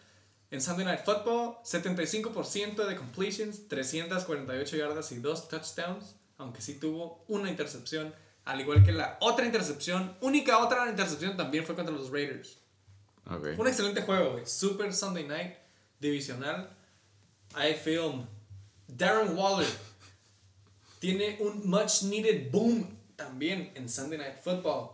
En 0.50 0.62
Sunday 0.62 0.86
Night 0.86 1.02
Football, 1.04 1.58
75% 1.66 2.86
de 2.88 2.96
completions, 2.96 3.68
348 3.68 4.78
yardas 4.78 5.12
y 5.12 5.18
2 5.20 5.50
touchdowns, 5.50 6.16
aunque 6.38 6.62
sí 6.62 6.76
tuvo 6.76 7.26
una 7.28 7.50
intercepción, 7.50 8.16
al 8.46 8.62
igual 8.62 8.82
que 8.86 8.94
la 8.94 9.18
otra 9.20 9.46
intercepción, 9.46 10.16
única 10.22 10.60
otra 10.60 10.90
intercepción 10.90 11.36
también 11.36 11.66
fue 11.66 11.76
contra 11.76 11.94
los 11.94 12.12
Raiders. 12.12 12.60
Ok. 13.30 13.42
Fue 13.42 13.58
un 13.58 13.68
excelente 13.68 14.04
juego, 14.04 14.32
güey. 14.32 14.46
Super 14.48 14.94
Sunday 14.94 15.28
Night, 15.28 15.56
divisional. 16.00 16.70
I 17.56 17.74
film. 17.74 18.28
Darren 18.88 19.36
Waller 19.36 19.68
tiene 21.00 21.38
un 21.42 21.70
much 21.70 22.04
needed 22.04 22.52
boom 22.52 22.98
también 23.16 23.72
en 23.76 23.90
Sunday 23.90 24.18
Night 24.18 24.38
Football. 24.44 24.92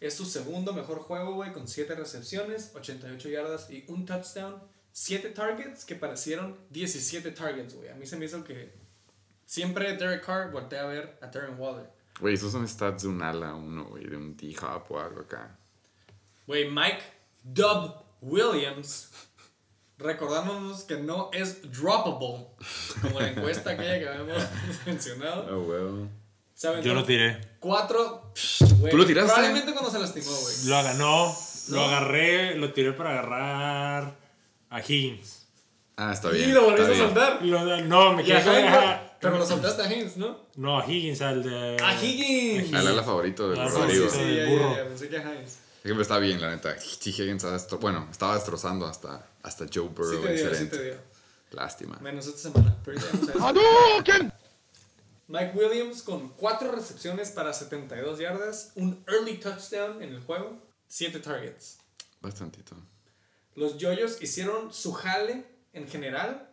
Es 0.00 0.14
su 0.14 0.24
segundo 0.24 0.72
mejor 0.72 0.98
juego, 1.00 1.34
güey, 1.34 1.52
con 1.52 1.66
7 1.66 1.94
recepciones, 1.94 2.72
88 2.74 3.28
yardas 3.28 3.70
y 3.70 3.84
un 3.88 4.04
touchdown. 4.04 4.60
7 4.92 5.30
targets 5.30 5.84
que 5.84 5.94
parecieron 5.94 6.58
17 6.70 7.30
targets, 7.32 7.74
güey. 7.74 7.88
A 7.88 7.94
mí 7.94 8.06
se 8.06 8.16
me 8.16 8.24
hizo 8.24 8.42
que 8.44 8.72
siempre 9.44 9.96
Derek 9.96 10.24
Carr 10.24 10.50
voltea 10.50 10.82
a 10.82 10.86
ver 10.86 11.18
a 11.20 11.26
Darren 11.26 11.58
Waller. 11.58 11.90
Güey, 12.20 12.34
esos 12.34 12.52
son 12.52 12.66
stats 12.66 13.02
de 13.02 13.08
un 13.08 13.22
ala, 13.22 13.54
uno, 13.54 13.84
güey, 13.84 14.04
de 14.04 14.16
un 14.16 14.36
D-Hop 14.36 14.90
o 14.90 14.98
algo 14.98 15.20
acá. 15.20 15.58
Güey, 16.46 16.70
Mike 16.70 17.02
Dub 17.42 17.94
Williams, 18.22 19.10
recordándonos 19.98 20.84
que 20.84 20.96
no 20.98 21.30
es 21.32 21.62
droppable, 21.72 22.46
como 23.02 23.20
la 23.20 23.28
encuesta 23.30 23.70
aquella 23.70 23.98
que 23.98 24.08
habíamos 24.08 24.42
mencionado. 24.86 25.46
Oh, 25.58 25.62
well. 25.62 26.08
Yo 26.82 26.94
lo 26.94 27.04
tiré. 27.04 27.38
Cuatro. 27.60 28.32
¿Tú 28.90 28.96
lo 28.96 29.04
tiraste? 29.06 29.30
Probablemente 29.32 29.72
cuando 29.72 29.90
se 29.90 29.98
lastimó, 29.98 30.30
güey. 30.30 30.54
Lo 30.66 30.82
ganó. 30.82 31.36
Lo 31.68 31.76
No. 31.76 31.84
agarré, 31.84 32.54
lo 32.54 32.72
tiré 32.72 32.92
para 32.92 33.10
agarrar 33.10 34.14
a 34.70 34.80
Higgins. 34.80 35.46
Ah, 35.96 36.12
está 36.12 36.30
bien. 36.30 36.50
Y 36.50 36.52
lo 36.52 36.64
volviste 36.64 36.92
a 36.92 36.96
soltar. 36.96 37.42
Lo- 37.44 37.82
no, 37.82 38.12
me 38.12 38.22
quedé 38.24 38.42
pero 39.18 39.38
lo 39.38 39.46
soltaste 39.46 39.82
a 39.82 39.86
Haynes, 39.86 40.16
¿no? 40.18 40.38
No, 40.56 40.78
a 40.78 40.86
Higgins, 40.86 41.20
al 41.22 41.42
de. 41.42 41.76
A 41.82 42.00
Higgins. 42.02 42.72
Al 42.74 42.86
ala 42.86 43.02
favorito 43.02 43.48
del 43.50 43.66
Sí, 43.68 43.74
Rodrigo. 43.74 44.08
sí, 44.10 44.18
sí, 44.18 44.36
ya, 44.36 44.46
burro. 44.46 44.70
ya, 44.72 44.76
ya, 44.82 44.84
pensé 44.88 45.08
que 45.08 45.16
a 45.16 45.20
Haynes. 45.28 45.58
Siempre 45.86 46.02
está 46.02 46.18
bien, 46.18 46.40
la 46.40 46.50
neta. 46.50 46.74
T. 46.76 47.10
Higgins 47.10 47.44
estaba 47.44 47.56
destro- 47.56 47.78
bueno, 47.78 48.08
estaba 48.10 48.34
destrozando 48.34 48.86
hasta, 48.86 49.24
hasta 49.42 49.66
Joe 49.72 49.84
Sí 49.86 49.94
Burrow. 49.94 50.22
te 50.22 50.32
dio, 50.32 50.36
sí 50.38 50.44
excelente. 50.48 50.76
te 50.78 50.82
dio. 50.84 50.94
Lástima. 51.52 51.96
Menos 52.00 52.26
esta 52.26 52.38
semana. 52.40 52.76
Pero 52.84 52.98
ya. 54.04 54.36
Mike 55.28 55.52
Williams 55.54 56.02
con 56.02 56.30
4 56.30 56.72
recepciones 56.72 57.30
para 57.30 57.52
72 57.52 58.18
yardas, 58.18 58.72
un 58.74 59.04
early 59.06 59.38
touchdown 59.38 60.02
en 60.02 60.10
el 60.14 60.20
juego, 60.22 60.58
7 60.88 61.20
targets. 61.20 61.78
Bastantito. 62.20 62.76
Los 63.54 63.78
yoyos 63.78 64.20
hicieron 64.20 64.72
su 64.72 64.92
jale 64.92 65.44
en 65.72 65.86
general. 65.88 66.48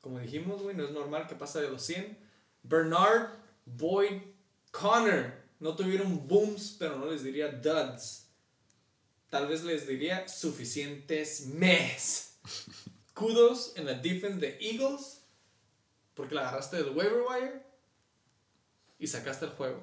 Como 0.00 0.18
dijimos, 0.20 0.62
güey, 0.62 0.76
no 0.76 0.84
es 0.84 0.90
normal 0.92 1.26
que 1.26 1.34
pase 1.34 1.60
de 1.60 1.68
los 1.68 1.82
100. 1.82 2.16
Bernard, 2.62 3.28
Boyd, 3.66 4.22
Connor 4.70 5.32
no 5.60 5.74
tuvieron 5.76 6.26
booms, 6.28 6.76
pero 6.78 6.96
no 6.96 7.06
les 7.06 7.22
diría 7.24 7.48
duds. 7.48 8.21
Tal 9.32 9.46
vez 9.46 9.64
les 9.64 9.86
diría 9.86 10.28
suficientes 10.28 11.46
mes. 11.46 12.34
Kudos 13.14 13.72
en 13.76 13.86
la 13.86 13.94
defense 13.94 14.38
de 14.38 14.58
Eagles, 14.60 15.22
porque 16.12 16.34
la 16.34 16.42
agarraste 16.42 16.76
del 16.76 16.90
waiver 16.90 17.22
wire 17.26 17.62
y 18.98 19.06
sacaste 19.06 19.46
el 19.46 19.52
juego. 19.52 19.82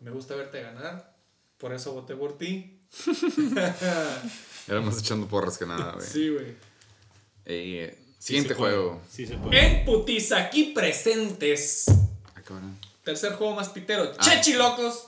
Me 0.00 0.10
gusta 0.10 0.34
verte 0.34 0.60
ganar, 0.60 1.16
por 1.56 1.72
eso 1.72 1.94
voté 1.94 2.14
por 2.14 2.36
ti. 2.36 2.78
Éramos 4.68 4.98
echando 4.98 5.26
porras 5.26 5.56
que 5.56 5.64
nada, 5.64 5.92
güey. 5.92 6.06
Sí, 6.06 6.28
güey. 6.28 6.54
Eh, 7.46 7.98
Sí 8.18 8.34
siguiente 8.34 8.52
juego. 8.52 9.00
Sí 9.10 9.26
se 9.26 9.38
puede. 9.38 9.58
En 9.58 9.84
putiza 9.86 10.36
aquí 10.36 10.72
presentes. 10.74 11.86
Ah. 11.88 12.60
Tercer 13.02 13.32
juego 13.32 13.54
más 13.54 13.70
pitero. 13.70 14.12
Ah. 14.14 14.22
Chechilocos. 14.22 15.06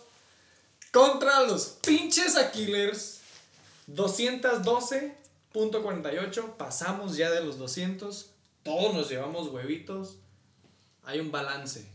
Contra 0.91 1.43
los 1.43 1.79
pinches 1.85 2.37
Aquilers. 2.37 3.14
212.48. 3.89 6.57
Pasamos 6.57 7.17
ya 7.17 7.31
de 7.31 7.45
los 7.45 7.59
200. 7.59 8.31
Todos 8.63 8.95
nos 8.95 9.09
llevamos 9.11 9.49
huevitos. 9.49 10.17
Hay 11.05 11.21
un 11.21 11.31
balance. 11.31 11.87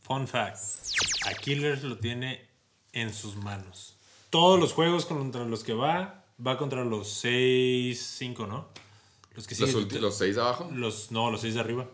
Fun 0.00 0.26
fact: 0.28 0.58
Aquiles 1.26 1.82
lo 1.82 1.98
tiene 1.98 2.46
en 2.92 3.12
sus 3.14 3.36
manos. 3.36 3.96
Todos 4.30 4.58
los 4.58 4.72
juegos 4.72 5.04
contra 5.06 5.44
los 5.44 5.62
que 5.64 5.74
va, 5.74 6.24
va 6.44 6.56
contra 6.58 6.84
los 6.84 7.22
6-5, 7.24 8.48
¿no? 8.48 8.68
Los 9.34 9.46
que 9.46 9.54
¿Los, 9.56 9.70
siguen. 9.70 9.88
ulti- 9.88 9.98
los 10.00 10.16
seis 10.16 10.36
de 10.36 10.40
abajo? 10.42 10.70
los- 10.72 11.10
no, 11.10 11.30
los 11.30 11.40
6 11.42 11.54
de 11.54 11.60
arriba. 11.60 11.86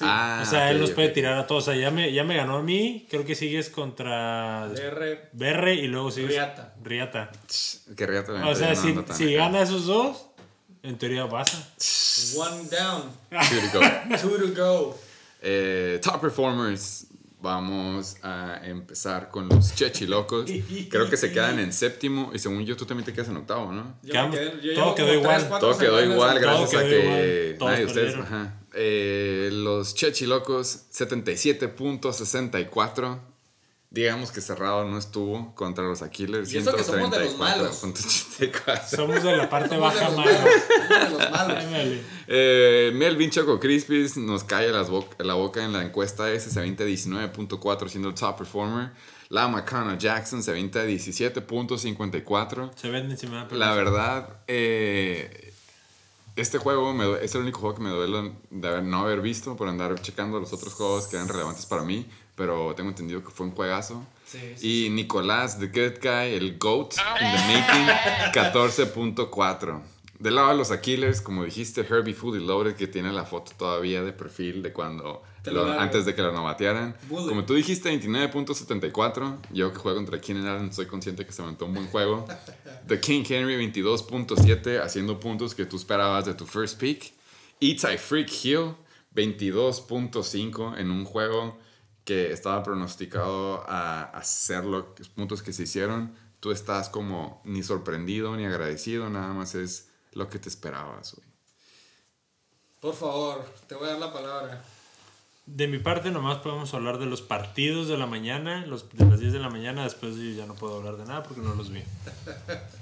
Ah, 0.00 0.40
o 0.42 0.44
sea, 0.44 0.70
él 0.70 0.80
nos 0.80 0.90
ok. 0.90 0.96
puede 0.96 1.08
tirar 1.10 1.38
a 1.38 1.46
todos. 1.46 1.68
O 1.68 1.72
sea, 1.72 1.80
ya 1.80 1.90
me, 1.90 2.12
ya 2.12 2.24
me 2.24 2.36
ganó 2.36 2.56
a 2.56 2.62
mí. 2.62 3.06
Creo 3.08 3.24
que 3.24 3.34
sigues 3.34 3.70
contra. 3.70 4.68
Berre 5.32 5.74
y 5.74 5.86
luego 5.86 6.10
sigues. 6.10 6.30
Riata. 6.30 6.74
Riata. 6.82 7.30
Que 7.96 8.06
riata, 8.06 8.32
O 8.48 8.54
sea, 8.54 8.70
no 8.70 8.76
si, 8.76 8.94
si 9.14 9.34
gana 9.34 9.62
esos 9.62 9.86
dos, 9.86 10.26
en 10.82 10.98
teoría 10.98 11.28
pasa. 11.28 11.58
One 12.36 12.64
down. 12.68 13.10
Here 13.30 13.60
we 13.62 13.68
go. 13.72 14.18
Two 14.20 14.38
to 14.38 14.54
go. 14.54 14.98
Eh, 15.42 16.00
top 16.02 16.20
performers. 16.20 17.06
Vamos 17.44 18.16
a 18.22 18.58
empezar 18.64 19.30
con 19.30 19.50
los 19.50 19.74
Chechilocos. 19.74 20.50
Creo 20.90 21.10
que 21.10 21.18
se 21.18 21.30
quedan 21.30 21.58
en 21.58 21.74
séptimo. 21.74 22.30
Y 22.34 22.38
según 22.38 22.64
yo, 22.64 22.74
tú 22.74 22.86
también 22.86 23.04
te 23.04 23.12
quedas 23.12 23.28
en 23.28 23.36
octavo, 23.36 23.70
¿no? 23.70 23.96
Yo 24.02 24.12
Quedamos- 24.12 24.34
me 24.34 24.40
quedé- 24.40 24.60
yo 24.62 24.74
todo 24.74 24.94
quedó 24.94 25.12
igual. 25.12 25.46
tres, 25.46 25.60
Todo 25.60 25.76
quedó 25.78 26.02
igual 26.02 26.38
gracias 26.40 26.70
quedó 26.70 26.80
a 26.80 26.84
que 26.84 26.98
igual. 27.50 27.58
Nadie 27.70 27.80
de 27.80 27.86
ustedes. 27.86 28.14
Ajá. 28.16 28.54
Eh, 28.72 29.50
los 29.52 29.94
Chechilocos, 29.94 30.86
77.64. 30.90 33.18
Digamos 33.94 34.32
que 34.32 34.40
cerrado 34.40 34.84
no 34.84 34.98
estuvo 34.98 35.54
contra 35.54 35.84
los 35.84 36.02
Aquilers. 36.02 36.52
Y 36.52 36.58
eso 36.58 36.74
que 36.74 36.82
somos 36.82 37.10
de 37.12 37.20
los 37.26 37.38
malos. 37.38 37.80
134.84. 37.84 38.96
Somos 38.96 39.22
de 39.22 39.36
la 39.36 39.48
parte 39.48 39.68
Somos 39.76 39.94
baja. 39.94 40.10
Somos 40.10 40.24
de 40.26 41.10
los 41.10 41.30
malos. 41.30 41.64
Eh, 42.26 42.90
Melvin 42.92 43.30
Choco 43.30 43.60
Crispis 43.60 44.16
nos 44.16 44.42
cae 44.42 44.72
las 44.72 44.90
bo- 44.90 45.08
la 45.18 45.34
boca 45.34 45.64
en 45.64 45.72
la 45.72 45.82
encuesta 45.84 46.28
ese, 46.32 46.50
se 46.50 46.58
avienta 46.58 46.82
19.4 46.84 47.88
siendo 47.88 48.08
el 48.08 48.14
top 48.16 48.36
performer. 48.38 48.90
La 49.28 49.46
McConnell 49.46 49.96
Jackson 49.98 50.42
se 50.42 50.50
avienta 50.50 50.84
17.54. 50.84 52.70
Se 52.76 52.90
vende 52.90 53.12
encima 53.14 53.44
de 53.44 53.56
La 53.56 53.74
verdad, 53.74 54.28
eh, 54.48 55.52
este 56.36 56.58
juego 56.58 56.92
me 56.92 57.22
es 57.24 57.34
el 57.34 57.42
único 57.42 57.60
juego 57.60 57.76
que 57.76 57.82
me 57.82 57.90
duele 57.90 58.32
de 58.50 58.68
haber- 58.68 58.82
no 58.82 59.02
haber 59.02 59.20
visto 59.20 59.56
por 59.56 59.68
andar 59.68 59.94
checando 60.00 60.40
los 60.40 60.52
otros 60.52 60.74
juegos 60.74 61.06
que 61.06 61.16
eran 61.16 61.28
relevantes 61.28 61.64
para 61.66 61.82
mí, 61.84 62.06
pero 62.34 62.74
tengo 62.74 62.90
entendido 62.90 63.22
que 63.22 63.30
fue 63.30 63.46
un 63.46 63.52
juegazo. 63.52 64.04
Sí, 64.26 64.38
sí, 64.56 64.86
Y 64.86 64.90
Nicolás, 64.90 65.58
The 65.58 65.66
Good 65.68 66.00
Guy, 66.02 66.34
el 66.34 66.58
GOAT 66.58 66.94
in 67.20 67.30
the 67.30 67.54
making, 67.54 67.86
14.4. 68.34 69.82
Del 70.18 70.36
lado 70.36 70.48
de 70.50 70.54
los 70.56 70.70
Aquilers, 70.70 71.20
como 71.20 71.44
dijiste, 71.44 71.82
Herbie 71.82 72.14
Fully 72.14 72.44
Loaded, 72.44 72.76
que 72.76 72.86
tiene 72.86 73.12
la 73.12 73.24
foto 73.24 73.52
todavía 73.58 74.02
de 74.02 74.12
perfil 74.12 74.62
de 74.62 74.72
cuando, 74.72 75.22
lo- 75.46 75.70
antes 75.78 76.06
de 76.06 76.14
que 76.14 76.22
lo 76.22 76.32
novatearan. 76.32 76.96
Bullet. 77.08 77.28
Como 77.28 77.44
tú 77.44 77.54
dijiste, 77.54 77.90
29.74. 77.92 79.38
Yo 79.52 79.72
que 79.72 79.78
juego 79.78 79.98
contra 79.98 80.20
Keenan 80.20 80.46
Allen, 80.46 80.72
soy 80.72 80.86
consciente 80.86 81.26
que 81.26 81.32
se 81.32 81.42
aventó 81.42 81.66
un 81.66 81.74
buen 81.74 81.88
juego. 81.88 82.26
The 82.88 83.00
King 83.00 83.24
Henry, 83.28 83.56
22.7, 83.70 84.80
haciendo 84.82 85.18
puntos 85.20 85.54
que 85.54 85.66
tú 85.66 85.76
esperabas 85.76 86.24
de 86.24 86.34
tu 86.34 86.46
first 86.46 86.78
pick. 86.80 87.12
Y 87.60 87.74
Ty 87.76 87.98
Freak 87.98 88.30
Hill, 88.44 88.74
22.5 89.14 90.78
en 90.78 90.90
un 90.90 91.04
juego 91.04 91.58
que 92.04 92.32
estaba 92.32 92.62
pronosticado 92.62 93.64
a 93.68 94.02
hacer 94.04 94.64
los 94.64 94.84
puntos 95.14 95.42
que 95.42 95.52
se 95.52 95.64
hicieron. 95.64 96.14
Tú 96.40 96.52
estás 96.52 96.88
como 96.88 97.40
ni 97.44 97.62
sorprendido 97.62 98.36
ni 98.36 98.44
agradecido, 98.44 99.08
nada 99.08 99.32
más 99.32 99.54
es 99.54 99.88
lo 100.12 100.28
que 100.28 100.38
te 100.38 100.48
esperabas, 100.48 101.14
güey. 101.14 101.26
Por 102.80 102.94
favor, 102.94 103.46
te 103.66 103.74
voy 103.74 103.88
a 103.88 103.92
dar 103.92 103.98
la 103.98 104.12
palabra. 104.12 104.62
De 105.46 105.68
mi 105.68 105.78
parte, 105.78 106.10
nomás 106.10 106.38
podemos 106.38 106.72
hablar 106.74 106.98
de 106.98 107.06
los 107.06 107.22
partidos 107.22 107.88
de 107.88 107.96
la 107.96 108.06
mañana, 108.06 108.64
los 108.66 108.90
de 108.90 109.04
las 109.06 109.20
10 109.20 109.32
de 109.32 109.38
la 109.38 109.48
mañana. 109.48 109.84
Después 109.84 110.14
sí 110.16 110.34
ya 110.34 110.44
no 110.46 110.54
puedo 110.54 110.76
hablar 110.76 110.96
de 110.96 111.06
nada 111.06 111.22
porque 111.22 111.40
no 111.40 111.54
los 111.54 111.70
vi. 111.70 111.82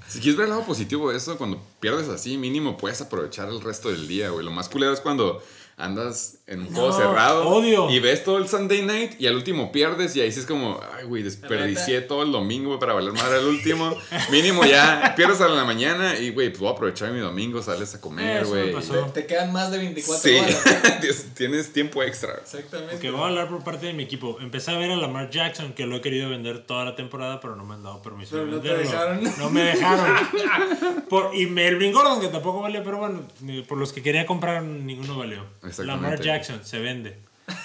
Si 0.07 0.19
quieres 0.19 0.37
ver 0.37 0.43
el 0.45 0.51
lado 0.51 0.65
positivo 0.65 1.09
de 1.09 1.17
eso, 1.17 1.37
cuando 1.37 1.59
pierdes 1.79 2.07
así, 2.09 2.37
mínimo 2.37 2.77
puedes 2.77 3.01
aprovechar 3.01 3.49
el 3.49 3.61
resto 3.61 3.89
del 3.89 4.07
día, 4.07 4.29
güey. 4.29 4.45
Lo 4.45 4.51
más 4.51 4.69
culero 4.69 4.93
es 4.93 4.99
cuando 4.99 5.41
andas 5.77 6.37
en 6.45 6.61
un 6.61 6.67
juego 6.73 6.89
No, 6.89 6.93
cerrado 6.97 7.47
odio. 7.49 7.89
y 7.89 7.99
ves 7.99 8.23
todo 8.23 8.37
el 8.37 8.47
Sunday 8.47 8.83
night 8.83 9.19
y 9.19 9.25
al 9.27 9.35
último 9.35 9.71
pierdes 9.71 10.15
y 10.15 10.21
ahí 10.21 10.31
sí 10.31 10.39
es 10.41 10.45
como, 10.45 10.79
ay, 10.95 11.05
güey, 11.05 11.23
desperdicié 11.23 12.01
todo 12.01 12.21
el 12.23 12.31
domingo 12.31 12.77
para 12.79 12.93
valer 12.93 13.11
madre 13.13 13.39
el 13.39 13.45
último. 13.47 13.95
mínimo 14.31 14.63
ya 14.65 15.13
pierdes 15.15 15.41
a 15.41 15.47
la 15.49 15.63
mañana 15.65 16.17
y, 16.19 16.29
güey, 16.29 16.49
pues 16.49 16.59
voy 16.59 16.69
a 16.69 16.71
aprovechar 16.73 17.11
mi 17.11 17.19
domingo, 17.19 17.61
sales 17.61 17.95
a 17.95 18.01
comer, 18.01 18.45
güey. 18.45 18.71
pasó. 18.71 18.93
Te, 19.07 19.21
te 19.21 19.27
quedan 19.27 19.51
más 19.51 19.71
de 19.71 19.79
24 19.79 20.21
Sí, 20.21 20.37
horas. 20.37 21.25
tienes 21.35 21.73
tiempo 21.73 22.03
extra. 22.03 22.33
Exactamente. 22.35 22.99
Que 22.99 23.09
voy 23.09 23.21
a 23.21 23.25
hablar 23.25 23.49
por 23.49 23.63
parte 23.63 23.87
de 23.87 23.93
mi 23.93 24.03
equipo. 24.03 24.37
Empecé 24.41 24.71
a 24.71 24.77
ver 24.77 24.91
a 24.91 24.95
Lamar 24.95 25.29
Jackson, 25.31 25.73
que 25.73 25.85
lo 25.85 25.95
he 25.97 26.01
querido 26.01 26.29
vender 26.29 26.59
toda 26.65 26.85
la 26.85 26.95
temporada, 26.95 27.39
pero 27.39 27.55
no 27.55 27.65
me 27.65 27.73
han 27.75 27.83
dado 27.83 28.01
permiso 28.01 28.31
Pero 28.35 28.45
de 28.45 28.51
no 28.51 28.61
te 28.61 28.77
dejaron. 28.77 29.23
No 29.39 29.49
me 29.49 29.63
dejaron. 29.63 30.15
por, 31.09 31.35
y 31.35 31.47
Melvin 31.47 31.91
Gordon, 31.91 32.21
que 32.21 32.27
tampoco 32.27 32.61
valió, 32.61 32.83
pero 32.83 32.97
bueno, 32.99 33.21
por 33.67 33.77
los 33.77 33.91
que 33.91 34.01
quería 34.03 34.25
comprar, 34.25 34.61
ninguno 34.63 35.17
valió. 35.17 35.43
Lamar 35.79 36.19
Jackson 36.21 36.63
se 36.65 36.79
vende. 36.79 37.19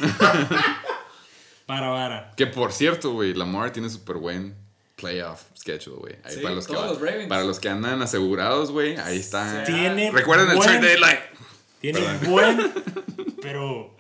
para 1.67 1.89
vara. 1.89 2.33
Que 2.37 2.47
por 2.47 2.73
cierto, 2.73 3.13
güey, 3.13 3.35
Lamar 3.35 3.73
tiene 3.73 3.91
súper 3.91 4.17
buen 4.17 4.57
playoff 4.97 5.43
schedule, 5.57 5.97
güey. 5.99 6.15
Ahí 6.25 6.35
Sí, 6.37 6.41
para, 6.41 6.55
los 6.55 6.67
que 6.67 6.75
va- 6.75 6.87
los 6.87 6.99
para 7.29 7.45
los 7.45 7.61
que 7.61 7.69
andan 7.69 8.01
asegurados, 8.03 8.71
güey, 8.71 8.97
ahí 8.97 9.19
está. 9.19 9.65
Tiene 9.65 10.11
Recuerden 10.11 10.51
el 10.51 10.59
trade 10.59 10.81
deadline. 10.81 11.19
Tiene 11.81 12.01
buen, 12.27 12.73
pero 13.43 13.95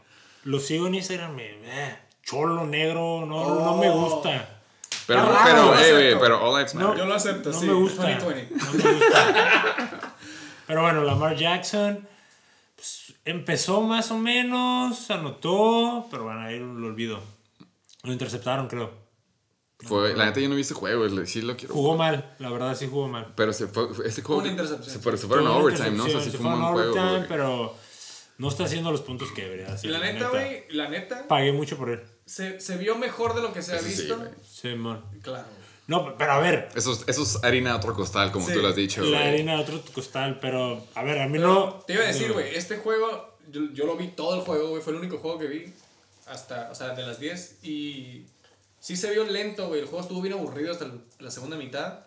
lo 0.44 0.58
sigo 0.60 0.86
en 0.86 0.94
Instagram. 0.96 1.34
me- 1.36 1.58
eh, 1.64 1.96
cholo 2.24 2.66
negro, 2.66 3.24
no, 3.26 3.54
no 3.64 3.76
me 3.76 3.90
gusta. 3.90 4.54
Pero, 5.06 5.22
raro, 5.24 5.72
pero, 5.78 5.94
güey, 5.96 6.18
pero 6.20 6.42
all 6.44 6.56
lives 6.58 6.74
No, 6.74 6.88
matter. 6.88 6.98
Yo 6.98 7.06
lo 7.06 7.14
acepto, 7.14 7.50
no 7.50 7.60
sí. 7.60 7.66
me 7.66 7.72
gusta. 7.72 8.02
2020. 8.18 8.54
No 8.54 8.72
me 8.72 8.92
gusta. 8.98 10.14
Pero 10.66 10.82
bueno, 10.82 11.02
Lamar 11.02 11.34
Jackson 11.34 12.06
empezó 13.30 13.80
más 13.82 14.10
o 14.10 14.18
menos, 14.18 15.10
anotó, 15.10 16.06
pero 16.10 16.24
bueno, 16.24 16.40
ahí 16.40 16.58
lo 16.58 16.86
olvido. 16.86 17.20
Lo 18.04 18.12
interceptaron, 18.12 18.68
creo. 18.68 18.90
Fue- 19.80 20.14
la 20.16 20.26
neta 20.26 20.40
yo 20.40 20.48
no 20.48 20.56
vi 20.56 20.62
ese 20.62 20.74
juego, 20.74 21.08
sí 21.26 21.40
lo 21.42 21.56
quiero. 21.56 21.72
Jugó 21.74 21.96
mal, 21.96 22.34
la 22.40 22.50
verdad 22.50 22.76
sí 22.76 22.88
jugó 22.90 23.06
mal. 23.08 23.32
Pero 23.36 23.52
se 23.52 23.68
fue, 23.68 23.88
este 24.06 24.22
juego. 24.22 24.42
Una 24.42 24.50
intercepción. 24.50 24.90
Se, 24.90 25.16
se 25.18 25.26
fueron 25.28 25.46
a 25.46 25.50
Tuvo 25.50 25.58
una 25.58 25.64
overtime, 25.64 25.90
¿no? 25.96 26.04
O 26.04 26.08
sea, 26.08 26.20
sí 26.20 26.26
intercepción, 26.28 26.42
fue 26.42 26.50
un 26.52 26.56
se 26.56 26.60
buen 26.60 26.68
a 26.68 26.72
juego. 26.72 26.90
overtime, 26.92 27.16
güey. 27.18 27.28
pero 27.28 27.76
no 28.38 28.48
está 28.48 28.64
haciendo 28.64 28.90
los 28.90 29.02
puntos 29.02 29.30
que 29.32 29.42
debería 29.42 29.72
hacer. 29.72 29.90
la 29.90 30.00
neta, 30.00 30.28
güey, 30.30 30.64
la 30.70 30.88
neta, 30.88 31.28
Pagué 31.28 31.52
mucho 31.52 31.76
por 31.76 31.90
él. 31.90 32.02
se, 32.26 32.60
se 32.60 32.76
vio 32.76 32.96
mejor 32.96 33.34
de 33.34 33.42
lo 33.42 33.52
que 33.52 33.62
se 33.62 33.72
ha 33.72 33.76
Eso 33.76 33.84
sí, 33.88 33.90
visto. 34.02 34.16
güey. 34.16 34.30
Simón. 34.48 35.04
claro. 35.22 35.46
No, 35.88 36.16
pero 36.16 36.32
a 36.32 36.38
ver, 36.38 36.68
Eso, 36.76 36.92
es- 36.92 37.04
eso 37.08 37.22
es 37.22 37.42
harina 37.42 37.70
de 37.70 37.76
otro 37.78 37.94
costal, 37.94 38.30
como 38.30 38.46
Sí. 38.46 38.52
tú 38.52 38.60
lo 38.60 38.68
has 38.68 38.76
dicho, 38.76 39.02
la 39.02 39.18
güey. 39.18 39.28
harina 39.30 39.56
de 39.56 39.62
otro 39.62 39.82
costal, 39.92 40.38
pero 40.40 40.84
a 40.94 41.02
ver, 41.02 41.18
a 41.20 41.26
mí 41.26 41.38
Pero 41.38 41.52
no. 41.52 41.72
Te 41.86 41.94
iba 41.94 42.04
a 42.04 42.06
decir, 42.06 42.30
güey, 42.32 42.54
este 42.54 42.76
juego, 42.76 43.36
yo, 43.50 43.62
yo 43.72 43.86
lo 43.86 43.96
vi 43.96 44.08
todo 44.08 44.36
el 44.36 44.42
juego, 44.42 44.68
güey, 44.68 44.82
fue 44.82 44.92
el 44.92 44.98
único 45.00 45.18
juego 45.18 45.38
que 45.38 45.46
vi 45.46 45.72
hasta, 46.26 46.68
o 46.70 46.74
sea, 46.74 46.90
de 46.90 47.02
las 47.06 47.18
10 47.18 47.58
y 47.64 48.26
sí 48.78 48.96
se 48.96 49.10
vio 49.10 49.24
lento, 49.24 49.66
güey, 49.68 49.80
el 49.80 49.86
juego 49.86 50.02
estuvo 50.02 50.20
bien 50.20 50.34
aburrido 50.34 50.72
hasta 50.72 50.86
la 51.20 51.30
segunda 51.30 51.56
mitad, 51.56 52.00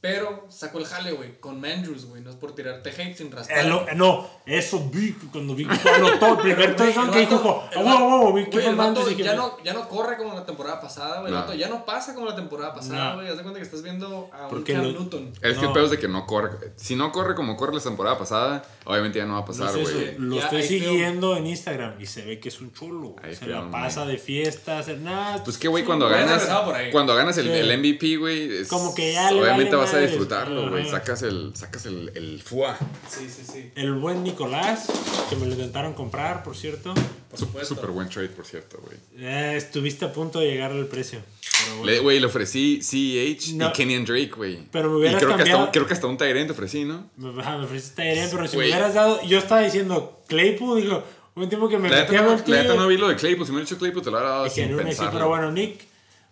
pero 0.00 0.46
sacó 0.48 0.78
el 0.78 0.86
jale, 0.86 1.12
güey, 1.12 1.38
con 1.40 1.60
Mandrews, 1.60 2.06
güey, 2.06 2.22
no 2.22 2.30
es 2.30 2.36
por 2.36 2.54
tirarte 2.54 2.88
hate 2.90 3.14
sin 3.16 3.30
raspar. 3.30 3.58
Eh, 3.58 3.68
lo- 3.68 3.84
no, 3.96 4.26
eso 4.46 4.88
vi 4.90 5.12
cuando 5.30 5.54
vi 5.54 5.66
que 5.66 5.88
anotó 5.90 6.28
el 6.34 6.38
primer 6.38 6.74
touchdown 6.74 7.10
que 7.10 7.18
dijo, 7.20 7.36
vato- 7.36 7.62
"Ah, 7.64 7.70
el 7.78 7.84
wow, 7.84 8.08
wow, 8.22 8.32
vi 8.32 8.44
que 8.44 8.50
güey, 8.52 8.62
fue 8.62 8.70
el 8.70 8.76
vato 8.76 8.88
Mandrews", 8.92 9.06
y 9.12 9.14
dije, 9.16 9.24
ya 9.24 9.34
no, 9.34 9.62
ya 9.62 9.74
no 9.74 9.88
corre 9.90 10.16
como 10.16 10.32
la 10.34 10.46
temporada 10.46 10.80
pasada, 10.80 11.20
güey. 11.20 11.30
No. 11.32 11.52
ya 11.54 11.68
no 11.68 11.84
pasa 11.84 12.14
como 12.14 12.26
la 12.26 12.34
temporada 12.34 12.74
pasada, 12.74 13.10
No. 13.10 13.16
güey. 13.16 13.28
Haz 13.28 13.36
de 13.36 13.42
cuenta 13.42 13.60
que 13.60 13.64
estás 13.66 13.82
viendo 13.82 14.30
a 14.32 14.48
un 14.48 14.62
Cam 14.62 14.82
Newton. 14.82 15.32
Es 15.34 15.40
que 15.40 15.48
el 15.48 15.60
No. 15.66 15.72
pedo 15.74 15.84
es 15.84 15.90
de 15.90 15.98
que 15.98 16.08
no 16.08 16.24
corre. 16.26 16.72
Si 16.76 16.96
no 16.96 17.12
corre 17.12 17.34
como 17.34 17.56
corre 17.58 17.74
la 17.74 17.80
temporada 17.82 18.16
pasada, 18.18 18.62
obviamente 18.86 19.18
ya 19.18 19.26
no 19.26 19.34
va 19.34 19.38
a 19.40 19.42
No 19.42 19.46
pasar, 19.46 19.72
güey. 19.78 20.14
lo 20.18 20.36
Ya, 20.36 20.44
estoy 20.44 20.62
siguiendo 20.62 21.36
en 21.36 21.46
Instagram 21.46 22.00
y 22.00 22.06
se 22.06 22.24
ve 22.24 22.40
que 22.40 22.48
es 22.48 22.60
un 22.62 22.72
chulo. 22.72 23.16
Hay 23.22 23.34
Se 23.34 23.44
film, 23.44 23.66
la 23.66 23.70
pasa 23.70 24.06
de 24.06 24.16
fiesta, 24.16 24.78
hacer 24.78 24.98
nada. 25.00 25.44
Pues 25.44 25.58
que, 25.58 25.68
güey, 25.68 25.84
cuando 25.84 26.08
ganas, 26.08 26.48
ahí. 26.48 26.90
cuando 26.90 27.14
ganas 27.14 27.36
el, 27.36 27.50
MVP, 27.50 28.16
güey, 28.16 28.60
es- 28.60 28.68
Como 28.68 28.94
que 28.94 29.12
ya 29.12 29.30
le 29.30 29.40
obviamente 29.42 29.76
vale 29.76 29.89
vas 29.96 30.02
a 30.02 30.06
disfrutarlo, 30.06 30.70
güey. 30.70 30.88
Sacas 30.88 31.22
el, 31.22 31.52
sacas 31.54 31.86
el, 31.86 32.10
el 32.14 32.42
fuá. 32.42 32.76
Sí, 33.08 33.28
sí, 33.28 33.42
sí. 33.50 33.70
El 33.74 33.92
buen 33.94 34.22
Nicolás, 34.24 34.86
que 35.28 35.36
me 35.36 35.46
lo 35.46 35.52
intentaron 35.52 35.94
comprar, 35.94 36.42
por 36.42 36.56
cierto. 36.56 36.94
Por 37.30 37.38
supuesto. 37.38 37.74
Súper 37.74 37.90
buen 37.90 38.08
trade, 38.08 38.28
por 38.28 38.44
cierto, 38.46 38.80
güey. 38.84 38.96
Eh, 39.18 39.54
estuviste 39.56 40.04
a 40.04 40.12
punto 40.12 40.40
de 40.40 40.46
llegar 40.50 40.72
al 40.72 40.86
precio. 40.86 41.20
Pero 41.64 41.76
bueno. 41.78 41.92
Le- 41.92 42.00
Güey, 42.00 42.20
le 42.20 42.26
ofrecí 42.26 42.80
CEH 42.82 43.54
No. 43.56 43.68
y 43.68 43.72
Kenyan 43.72 44.04
Drake, 44.04 44.32
güey. 44.36 44.58
Pero 44.72 44.88
me 44.90 44.96
Y 44.96 44.98
hubieras 45.00 45.16
creo 45.18 45.28
que, 45.28 45.34
hasta, 45.34 45.44
cambiado- 45.44 45.64
un- 45.66 45.70
creo 45.72 45.86
que 45.86 45.92
hasta 45.94 46.06
un 46.06 46.16
Tyrant 46.16 46.46
te 46.46 46.52
ofrecí, 46.52 46.84
¿no? 46.84 47.08
Me, 47.16 47.40
ajá, 47.40 47.58
me 47.58 47.64
ofreciste 47.66 48.02
Tyrion, 48.02 48.28
pero 48.32 48.48
si 48.48 48.56
Güey. 48.56 48.68
me 48.70 48.74
hubieras 48.74 48.94
dado. 48.94 49.22
Yo 49.24 49.38
estaba 49.38 49.60
diciendo 49.60 50.22
Claypool, 50.26 50.80
digo, 50.82 51.04
un 51.36 51.48
tiempo 51.48 51.68
que 51.68 51.78
me 51.78 51.88
La 51.88 51.96
metí 52.00 52.12
neta 52.12 52.24
a 52.24 52.26
no, 52.36 52.42
la 52.46 52.62
neta 52.62 52.74
no 52.74 52.86
vi 52.88 52.96
lo 52.96 53.08
de 53.08 53.16
Claypool. 53.16 53.46
Si 53.46 53.52
me 53.52 53.58
hubiera 53.58 53.68
dicho 53.68 53.78
Claypool, 53.78 54.02
te 54.02 54.10
lo 54.10 54.16
hubiera 54.16 54.30
dado 54.34 54.48
sin 54.50 54.76
pensarlo. 54.76 55.12
pero 55.12 55.28
bueno, 55.28 55.52
Nick 55.52 55.80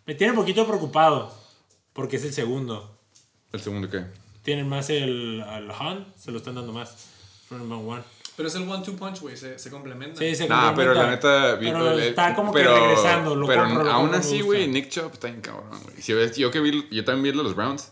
me 0.07 0.15
tiene 0.15 0.33
un 0.33 0.39
poquito 0.39 0.67
preocupado 0.67 1.33
porque 1.93 2.17
es 2.17 2.25
el 2.25 2.33
segundo. 2.33 2.98
¿El 3.53 3.61
segundo 3.61 3.89
qué? 3.91 4.05
Tienen 4.43 4.69
más 4.69 4.91
el 4.91 5.43
al 5.47 5.71
Hunt, 5.71 6.07
se 6.17 6.31
lo 6.31 6.39
están 6.39 6.55
dando 6.55 6.73
más. 6.73 7.07
Back 7.51 7.61
one. 7.63 8.03
Pero 8.37 8.49
es 8.49 8.55
el 8.55 8.69
one-two 8.69 8.95
punch, 8.97 9.21
güey. 9.21 9.37
Se, 9.37 9.59
se 9.59 9.69
complementan. 9.71 10.19
Sí, 10.19 10.35
se 10.37 10.47
Nah, 10.47 10.73
pero 10.75 10.95
la 10.95 11.01
complementa. 11.19 11.57
neta. 11.57 11.59
Pero 11.59 11.99
eh, 11.99 12.09
está 12.09 12.35
como 12.35 12.53
pero- 12.53 12.73
que 12.75 12.81
regresando. 12.81 13.35
Lo 13.35 13.47
pero 13.47 13.65
compro, 13.65 13.85
lo 13.85 13.91
aún 13.91 14.11
me 14.11 14.17
así, 14.19 14.43
güey, 14.43 14.69
Nick 14.69 14.91
Chubb 14.91 15.11
está 15.15 15.27
bien 15.29 15.41
cabrón, 15.41 15.81
güey. 15.83 16.01
Si 16.01 16.13
ves, 16.13 16.37
yo 16.37 16.51
que 16.51 16.61
vi, 16.61 16.87
yo 16.91 17.05
también 17.05 17.23
vi 17.25 17.29
el 17.31 17.37
los 17.45 17.57
Browns 17.57 17.91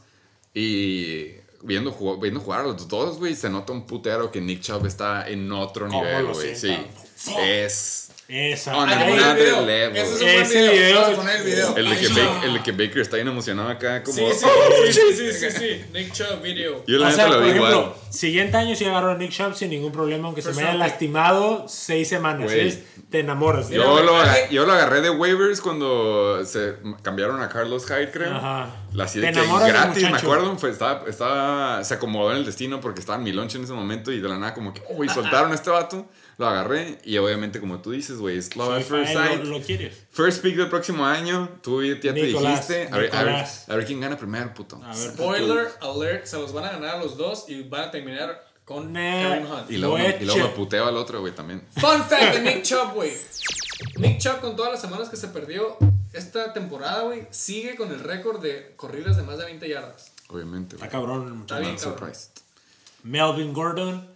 y 0.55 1.33
viendo, 1.63 1.93
jug- 1.93 2.21
viendo 2.21 2.39
jugar 2.41 2.61
a 2.61 2.65
los 2.65 2.87
dos, 2.87 3.19
güey, 3.19 3.35
se 3.35 3.51
nota 3.51 3.73
un 3.73 3.87
putero 3.87 4.31
que 4.31 4.41
Nick 4.41 4.61
Chubb 4.61 4.87
está 4.87 5.29
en 5.29 5.51
otro 5.51 5.89
¿Cómo 5.89 6.03
nivel, 6.05 6.27
lo 6.27 6.33
güey. 6.35 6.55
Sí. 6.55 6.77
Fuck. 7.17 7.39
Es 7.41 8.06
Esa. 8.29 8.77
Oh, 8.77 8.85
no, 8.85 8.93
el 8.93 9.07
video. 9.07 9.91
Ese 9.91 10.03
es 10.03 10.21
un 10.21 10.29
Ese 10.29 10.35
buen 10.35 10.49
video. 10.49 10.73
video 10.73 10.95
Vamos 11.01 11.07
a 11.07 11.11
es- 11.13 11.17
poner 11.19 11.37
el 11.37 11.43
video. 11.45 11.77
el 11.77 11.85
de, 11.91 11.97
que 11.97 12.09
Baker, 12.09 12.45
el 12.45 12.55
de 12.55 12.63
que 12.65 12.73
Baker 12.73 12.99
está 12.99 13.17
bien 13.17 13.29
emocionado 13.29 13.69
acá, 13.69 14.03
como. 14.03 14.17
Sí, 14.17 14.25
sí, 14.35 14.93
sí, 14.93 14.93
sí, 14.93 15.33
sí, 15.33 15.33
sí, 15.33 15.51
sí. 15.59 15.85
Nick 15.93 16.13
Chubb 16.13 16.43
video. 16.43 16.83
Yo 16.89 16.99
la 16.99 17.07
o 17.09 17.11
sea, 17.13 17.27
lo 17.29 17.35
por 17.35 17.43
vi 17.45 17.51
ejemplo, 17.51 17.71
igual. 17.71 17.93
siguiente 18.11 18.57
año 18.57 18.75
sí 18.75 18.85
agarro 18.85 19.13
a 19.13 19.15
Nick 19.17 19.31
Chubb 19.31 19.55
sin 19.55 19.71
ningún 19.71 19.93
problema, 19.93 20.27
aunque 20.27 20.43
se 20.43 20.53
me 20.55 20.63
haya 20.63 20.75
lastimado 20.75 21.67
seis 21.69 22.09
semanas. 22.09 22.51
¿sabes? 22.51 22.83
Te 23.11 23.21
enamoras. 23.21 23.69
Yo 23.71 23.85
lo, 23.85 24.11
güey, 24.13 24.23
aga- 24.25 24.33
alguien- 24.33 24.51
yo 24.51 24.67
lo 24.67 24.73
agarré 24.73 25.03
de 25.03 25.11
waivers 25.11 25.61
cuando 25.61 26.45
se 26.45 26.75
cambiaron 27.03 27.41
a 27.41 27.49
Carlos 27.49 27.87
Hyde, 27.87 28.11
creo. 28.11 28.35
Ajá. 28.35 28.75
La 28.93 29.05
así 29.05 29.21
Te 29.21 29.27
de 29.27 29.33
que 29.35 29.39
enamoras 29.39 29.69
gratis, 29.69 30.03
me 30.11 30.17
acuerdo. 30.19 30.59
Fue, 30.59 30.71
estaba, 30.71 31.05
estaba, 31.09 31.85
se 31.85 31.95
acomodó 31.95 32.33
en 32.33 32.39
el 32.39 32.45
destino 32.45 32.81
porque 32.81 32.99
estaba 32.99 33.19
en 33.19 33.23
mi 33.25 33.31
lunch 33.31 33.55
en 33.55 33.63
ese 33.63 33.73
momento 33.73 34.11
y 34.11 34.19
de 34.21 34.29
la 34.29 34.37
nada, 34.37 34.53
como 34.53 34.75
que, 34.75 34.83
oh, 34.91 35.05
y 35.05 35.09
soltaron 35.09 35.53
a 35.53 35.55
este 35.55 35.71
vato. 35.71 36.07
Lo 36.39 36.47
agarré 36.47 36.99
y 37.05 37.17
obviamente, 37.17 37.61
como 37.61 37.81
tú 37.81 37.93
dices, 37.93 38.19
güey, 38.19 38.37
es 38.37 38.55
love 38.57 38.75
at 38.75 38.83
first 38.83 39.15
fan, 39.15 39.29
sight. 39.29 39.45
lo, 39.45 39.59
lo 39.59 39.65
quieres. 39.65 39.97
First 40.11 40.43
pick 40.43 40.57
del 40.57 40.69
próximo 40.69 41.07
año. 41.07 41.49
Tú 41.63 41.83
ya 41.83 41.99
te 41.99 42.13
Nicolás, 42.13 42.69
dijiste. 42.69 42.93
A 42.93 42.99
ver, 42.99 43.15
a, 43.15 43.23
ver, 43.23 43.27
Nicolás. 43.33 43.65
a 43.69 43.77
ver 43.77 43.87
quién 43.87 44.01
gana 44.01 44.19
primero, 44.19 44.53
puto. 44.53 44.77
A 44.85 44.89
ver, 44.89 44.97
Spoiler 44.97 45.69
alert, 45.81 46.27
se 46.27 46.37
los 46.37 46.53
van 46.53 46.65
a 46.67 46.73
ganar 46.73 46.99
los 47.03 47.17
dos 47.17 47.47
y 47.49 47.63
van 47.63 47.85
a 47.85 47.91
terminar 47.91 48.47
con. 48.67 48.93
Kareem 48.93 49.51
Hunt. 49.51 49.71
Y 49.71 49.79
luego, 49.79 49.99
y 49.99 50.25
luego 50.27 50.43
me 50.43 50.49
puteo 50.51 50.87
al 50.87 50.97
otro, 50.99 51.21
güey, 51.21 51.35
también. 51.35 51.63
Fun 51.75 52.03
fact 52.05 52.35
de 52.35 52.41
Nick 52.55 52.63
Chubb, 52.65 52.93
güey. 52.93 53.13
Nick 53.97 54.19
Chubb 54.19 54.41
con 54.41 54.57
todas 54.57 54.73
las 54.73 54.81
semanas 54.83 55.09
que 55.09 55.17
se 55.17 55.29
perdió 55.29 55.79
esta 56.13 56.53
temporada, 56.53 57.03
güey, 57.03 57.27
sigue 57.31 57.77
con 57.77 57.91
el 57.93 58.01
récord 58.01 58.43
de 58.43 58.75
corridas 58.77 59.17
de 59.17 59.23
más 59.23 59.39
de 59.39 59.45
20 59.47 59.69
yardas. 59.69 60.13
Obviamente, 60.29 60.77
Está 60.77 60.87
güey. 60.89 60.91
cabrón 61.01 61.27
el 61.29 61.33
muchacho. 61.35 61.63
Está 61.63 61.89
bien, 61.89 61.99
cabrón. 61.99 62.13
Melvin 63.05 63.53
Gordon. 63.55 64.16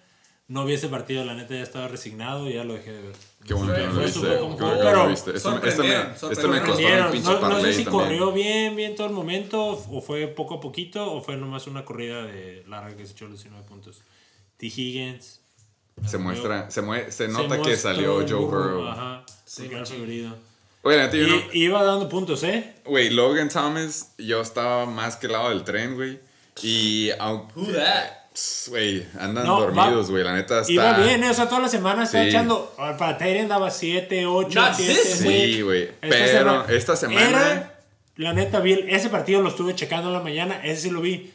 No 0.50 0.64
vi 0.64 0.74
ese 0.74 0.88
partido, 0.88 1.24
la 1.24 1.34
neta 1.34 1.54
ya 1.54 1.62
estaba 1.62 1.86
resignado 1.86 2.50
y 2.50 2.54
ya 2.54 2.64
lo 2.64 2.74
dejé 2.74 2.90
de 2.92 3.02
ver. 3.02 3.12
Qué 3.46 3.54
bueno 3.54 3.72
que 3.72 3.86
no 3.86 3.92
lo 3.92 4.00
viste. 4.02 4.20
Qué 4.20 4.26
bueno 4.36 4.56
que 4.56 4.62
no 4.64 4.78
pero 4.78 5.04
lo 5.04 5.08
viste. 5.08 5.30
Esto, 5.36 5.50
me- 5.52 5.68
esto 5.68 5.84
me, 5.84 6.18
sorprendieron, 6.18 6.32
esto 6.32 6.48
me 6.48 6.60
costó 6.60 6.82
un 7.06 7.12
pinche 7.12 7.30
No, 7.30 7.48
no 7.48 7.60
sé 7.60 7.72
si 7.72 7.84
también. 7.84 8.04
corrió 8.04 8.32
bien, 8.32 8.74
bien 8.74 8.96
todo 8.96 9.06
el 9.06 9.12
momento, 9.12 9.64
o 9.90 10.00
fue 10.02 10.26
poco 10.26 10.54
a 10.54 10.60
poquito, 10.60 11.12
o 11.12 11.22
fue 11.22 11.36
nomás 11.36 11.68
una 11.68 11.84
corrida 11.84 12.24
de 12.24 12.64
larga 12.66 12.96
que 12.96 13.06
se 13.06 13.12
echó 13.12 13.26
los 13.28 13.34
19 13.42 13.64
puntos. 13.64 14.02
T. 14.56 14.66
Higgins. 14.66 15.40
Se 16.04 16.18
muestra, 16.18 16.68
se, 16.70 16.82
mue- 16.82 17.04
se 17.06 17.12
se 17.12 17.28
nota 17.28 17.48
que 17.48 17.58
mostró 17.58 17.76
salió 17.76 18.14
Joe 18.16 18.34
burro, 18.34 18.46
Burrow. 18.48 18.88
Ajá. 18.88 19.24
Sí, 19.44 19.62
porque 19.62 19.74
era 19.74 19.80
machín. 19.82 19.96
favorito. 19.98 20.36
Oye, 20.82 20.96
la 20.96 21.02
neta, 21.04 21.16
yo 21.16 21.26
no- 21.28 21.42
Y 21.52 21.64
iba 21.64 21.82
dando 21.84 22.08
puntos, 22.08 22.42
¿eh? 22.42 22.74
Güey, 22.86 23.10
Logan 23.10 23.48
Thomas, 23.50 24.14
yo 24.18 24.40
estaba 24.40 24.84
más 24.86 25.14
que 25.16 25.26
el 25.26 25.32
lado 25.32 25.50
del 25.50 25.62
tren, 25.62 25.94
güey. 25.94 26.18
Y 26.62 27.10
aunque. 27.20 27.54
Güey, 28.68 29.06
andan 29.18 29.44
No, 29.44 29.60
dormidos, 29.60 30.10
güey. 30.10 30.22
La 30.22 30.34
neta 30.34 30.60
está. 30.60 30.72
Iba 30.72 30.98
bien, 30.98 31.24
¿eh? 31.24 31.30
O 31.30 31.34
sea, 31.34 31.48
toda 31.48 31.60
la 31.62 31.68
semana 31.68 32.04
estaba 32.04 32.22
Sí. 32.24 32.30
echando. 32.30 32.72
Para 32.76 33.18
Tyrion 33.18 33.48
daba 33.48 33.70
7, 33.70 34.24
8, 34.26 34.60
Not 34.60 34.74
7. 34.76 34.94
this 34.94 35.22
week. 35.26 35.54
Sí, 35.56 35.62
güey. 35.62 35.88
Pero 36.00 36.68
esta 36.68 36.96
semana. 36.96 37.28
Era, 37.28 37.80
la 38.16 38.32
neta, 38.32 38.60
vi 38.60 38.72
el- 38.74 38.88
ese 38.88 39.08
partido 39.08 39.42
lo 39.42 39.48
estuve 39.48 39.74
checando 39.74 40.08
en 40.08 40.14
la 40.14 40.20
mañana. 40.20 40.60
Ese 40.64 40.82
sí 40.82 40.90
lo 40.90 41.00
vi. 41.00 41.32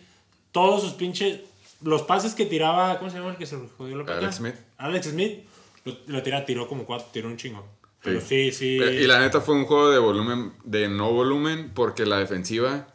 Todos 0.51 0.81
sus 0.81 0.93
pinches. 0.93 1.39
Los 1.83 2.03
pases 2.03 2.33
que 2.33 2.45
tiraba. 2.45 2.97
¿Cómo 2.97 3.11
se 3.11 3.17
llama 3.17 3.31
el 3.31 3.37
que 3.37 3.45
se 3.45 3.57
jodió 3.77 3.97
la 3.97 4.05
pata? 4.05 4.19
Alex 4.19 4.35
Smith. 4.37 4.55
Alex 4.77 5.07
Smith. 5.07 5.39
Lo, 5.83 5.93
lo 6.07 6.23
tira, 6.23 6.45
tiró 6.45 6.67
como 6.67 6.85
cuatro, 6.85 7.07
tiró 7.11 7.27
un 7.27 7.37
chingo. 7.37 7.63
Pero 8.01 8.21
sí, 8.21 8.51
sí. 8.51 8.77
Pero- 8.79 8.91
Y 8.93 9.05
la 9.05 9.19
neta 9.19 9.41
fue 9.41 9.55
un 9.55 9.65
juego 9.65 9.89
de 9.91 9.99
volumen, 9.99 10.53
de 10.63 10.87
no 10.87 11.11
volumen, 11.11 11.71
porque 11.75 12.05
la 12.05 12.17
defensiva 12.19 12.87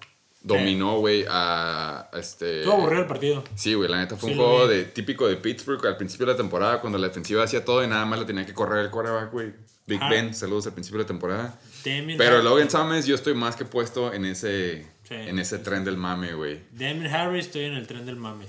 dominó, 0.43 0.99
güey, 0.99 1.25
a, 1.29 2.09
a 2.13 2.19
este... 2.19 2.61
Estuvo 2.61 2.75
aburrido 2.75 3.03
el 3.03 3.09
partido. 3.09 3.45
Sí, 3.55 3.75
güey, 3.75 3.89
la 3.91 3.99
neta 3.99 4.17
fue 4.17 4.31
Sí, 4.31 4.39
un 4.39 4.45
juego 4.45 4.67
de, 4.69 4.85
típico 4.85 5.29
de 5.29 5.37
Pittsburgh 5.37 5.85
al 5.87 5.97
principio 5.97 6.27
de 6.27 6.33
la 6.33 6.37
temporada, 6.37 6.81
cuando 6.81 6.99
la 6.99 7.09
defensiva 7.09 7.45
hacía 7.45 7.65
todo 7.65 7.85
y 7.85 7.87
nada 7.89 8.05
más 8.07 8.19
le 8.21 8.25
tenía 8.25 8.47
que 8.47 8.55
correr 8.55 8.85
el 8.85 8.91
quarterback, 8.91 9.33
güey. 9.33 9.53
Big 9.87 9.99
Ajá. 10.01 10.11
Ben, 10.11 10.35
saludos 10.35 10.67
al 10.67 10.73
principio 10.73 10.99
de 10.99 11.05
la 11.05 11.09
temporada. 11.09 11.59
Pero 11.83 12.43
Logan 12.43 12.69
Thomas, 12.69 13.07
yo 13.07 13.15
estoy 13.15 13.35
más 13.35 13.57
que 13.57 13.65
puesto 13.65 14.13
en 14.13 14.25
ese, 14.25 14.87
Sí. 15.03 15.15
en 15.15 15.39
ese 15.41 15.59
tren 15.59 15.85
del 15.85 15.97
mame, 15.97 16.35
güey. 16.35 16.61
Damien 16.71 17.07
Harris, 17.09 17.47
estoy 17.47 17.65
en 17.65 17.75
el 17.75 17.87
tren 17.87 18.07
del 18.07 18.17
mame. 18.17 18.45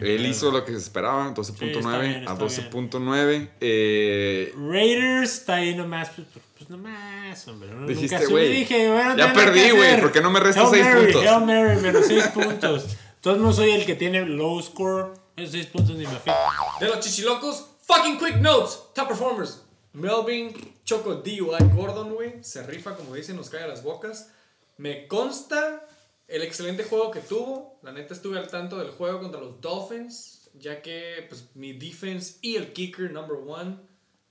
Él 0.00 0.24
hizo 0.26 0.50
lo 0.52 0.64
que 0.64 0.72
se 0.72 0.78
esperaba, 0.78 1.34
12.9 1.34 1.76
está 1.78 1.98
bien, 1.98 2.28
a 2.28 2.32
está 2.32 2.34
12.9. 2.36 3.48
Eh, 3.60 4.54
Raiders 4.56 5.32
está 5.32 5.54
ahí 5.56 5.74
nomás, 5.74 6.10
pues 6.10 6.26
nomás, 6.72 7.46
hombre. 7.48 7.70
Uno 7.70 7.86
Dijiste, 7.86 8.18
nunca 8.18 8.40
Dije, 8.40 8.88
bueno, 8.90 9.16
ya 9.16 9.32
perdí, 9.32 9.70
güey, 9.70 9.88
hacer. 9.88 10.00
¿por 10.00 10.12
qué 10.12 10.20
no 10.20 10.30
me 10.30 10.40
seis 10.40 10.56
Mary, 10.56 11.12
puntos? 11.12 11.26
Hail 11.26 11.44
Mary, 11.44 11.80
menos 11.80 12.06
6 12.06 12.26
puntos. 12.28 12.84
Entonces 13.14 13.42
no 13.42 13.52
soy 13.52 13.70
el 13.70 13.86
que 13.86 13.94
tiene 13.94 14.24
low 14.26 14.60
score. 14.60 15.14
Esos 15.36 15.52
6 15.52 15.66
puntos 15.66 15.96
ni 15.96 16.04
me 16.04 16.10
afectan. 16.10 16.36
De 16.80 16.88
los 16.88 17.00
chichilocos, 17.00 17.66
fucking 17.82 18.18
quick 18.18 18.36
notes. 18.36 18.80
Top 18.94 19.08
performers. 19.08 19.62
Melvin 19.92 20.52
Choco 20.84 21.14
DUI 21.16 21.70
Gordon, 21.74 22.14
güey. 22.14 22.42
Se 22.42 22.62
rifa, 22.62 22.96
como 22.96 23.14
dicen, 23.14 23.36
nos 23.36 23.50
cae 23.50 23.62
a 23.62 23.68
las 23.68 23.82
bocas. 23.82 24.30
Me 24.78 25.06
consta 25.06 25.86
el 26.26 26.42
excelente 26.42 26.84
juego 26.84 27.10
que 27.10 27.20
tuvo. 27.20 27.78
La 27.82 27.92
neta 27.92 28.14
estuve 28.14 28.38
al 28.38 28.48
tanto 28.48 28.78
del 28.78 28.90
juego 28.90 29.20
contra 29.20 29.40
los 29.40 29.60
Dolphins. 29.60 30.50
Ya 30.54 30.82
que 30.82 31.26
pues, 31.28 31.50
mi 31.54 31.72
defense 31.72 32.38
y 32.40 32.56
el 32.56 32.72
kicker 32.72 33.10
number 33.10 33.36
one 33.46 33.76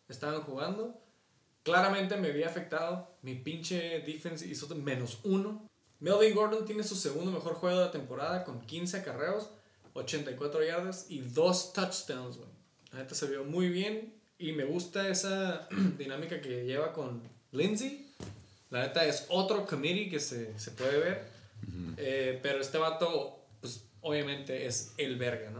estaban 0.09 0.41
jugando. 0.41 1.00
Claramente 1.63 2.17
me 2.17 2.29
había 2.29 2.47
afectado. 2.47 3.15
Mi 3.21 3.35
pinche 3.35 3.99
defense 4.01 4.47
hizo 4.47 4.73
menos 4.75 5.19
uno. 5.23 5.69
Melvin 5.99 6.33
Gordon 6.33 6.65
tiene 6.65 6.83
su 6.83 6.95
segundo 6.95 7.31
mejor 7.31 7.53
juego 7.53 7.77
de 7.77 7.85
la 7.85 7.91
temporada 7.91 8.43
con 8.43 8.61
15 8.61 8.97
acarreos, 8.97 9.51
84 9.93 10.63
yardas 10.63 11.05
y 11.09 11.19
2 11.19 11.73
touchdowns, 11.73 12.37
güey. 12.37 12.49
La 12.91 12.99
neta 12.99 13.13
se 13.13 13.27
vio 13.27 13.43
muy 13.43 13.69
bien 13.69 14.13
y 14.39 14.51
me 14.53 14.63
gusta 14.63 15.07
esa 15.07 15.67
dinámica 15.97 16.41
que 16.41 16.65
lleva 16.65 16.91
con 16.91 17.21
Lindsay. 17.51 18.11
La 18.71 18.81
neta 18.87 19.05
es 19.05 19.25
otro 19.29 19.65
committee 19.67 20.09
que 20.09 20.19
se, 20.19 20.57
se 20.57 20.71
puede 20.71 20.97
ver. 20.97 21.31
Eh, 21.97 22.39
pero 22.41 22.59
este 22.59 22.79
vato, 22.79 23.45
pues 23.59 23.85
obviamente 24.01 24.65
es 24.65 24.93
el 24.97 25.17
verga, 25.17 25.51
¿no? 25.51 25.59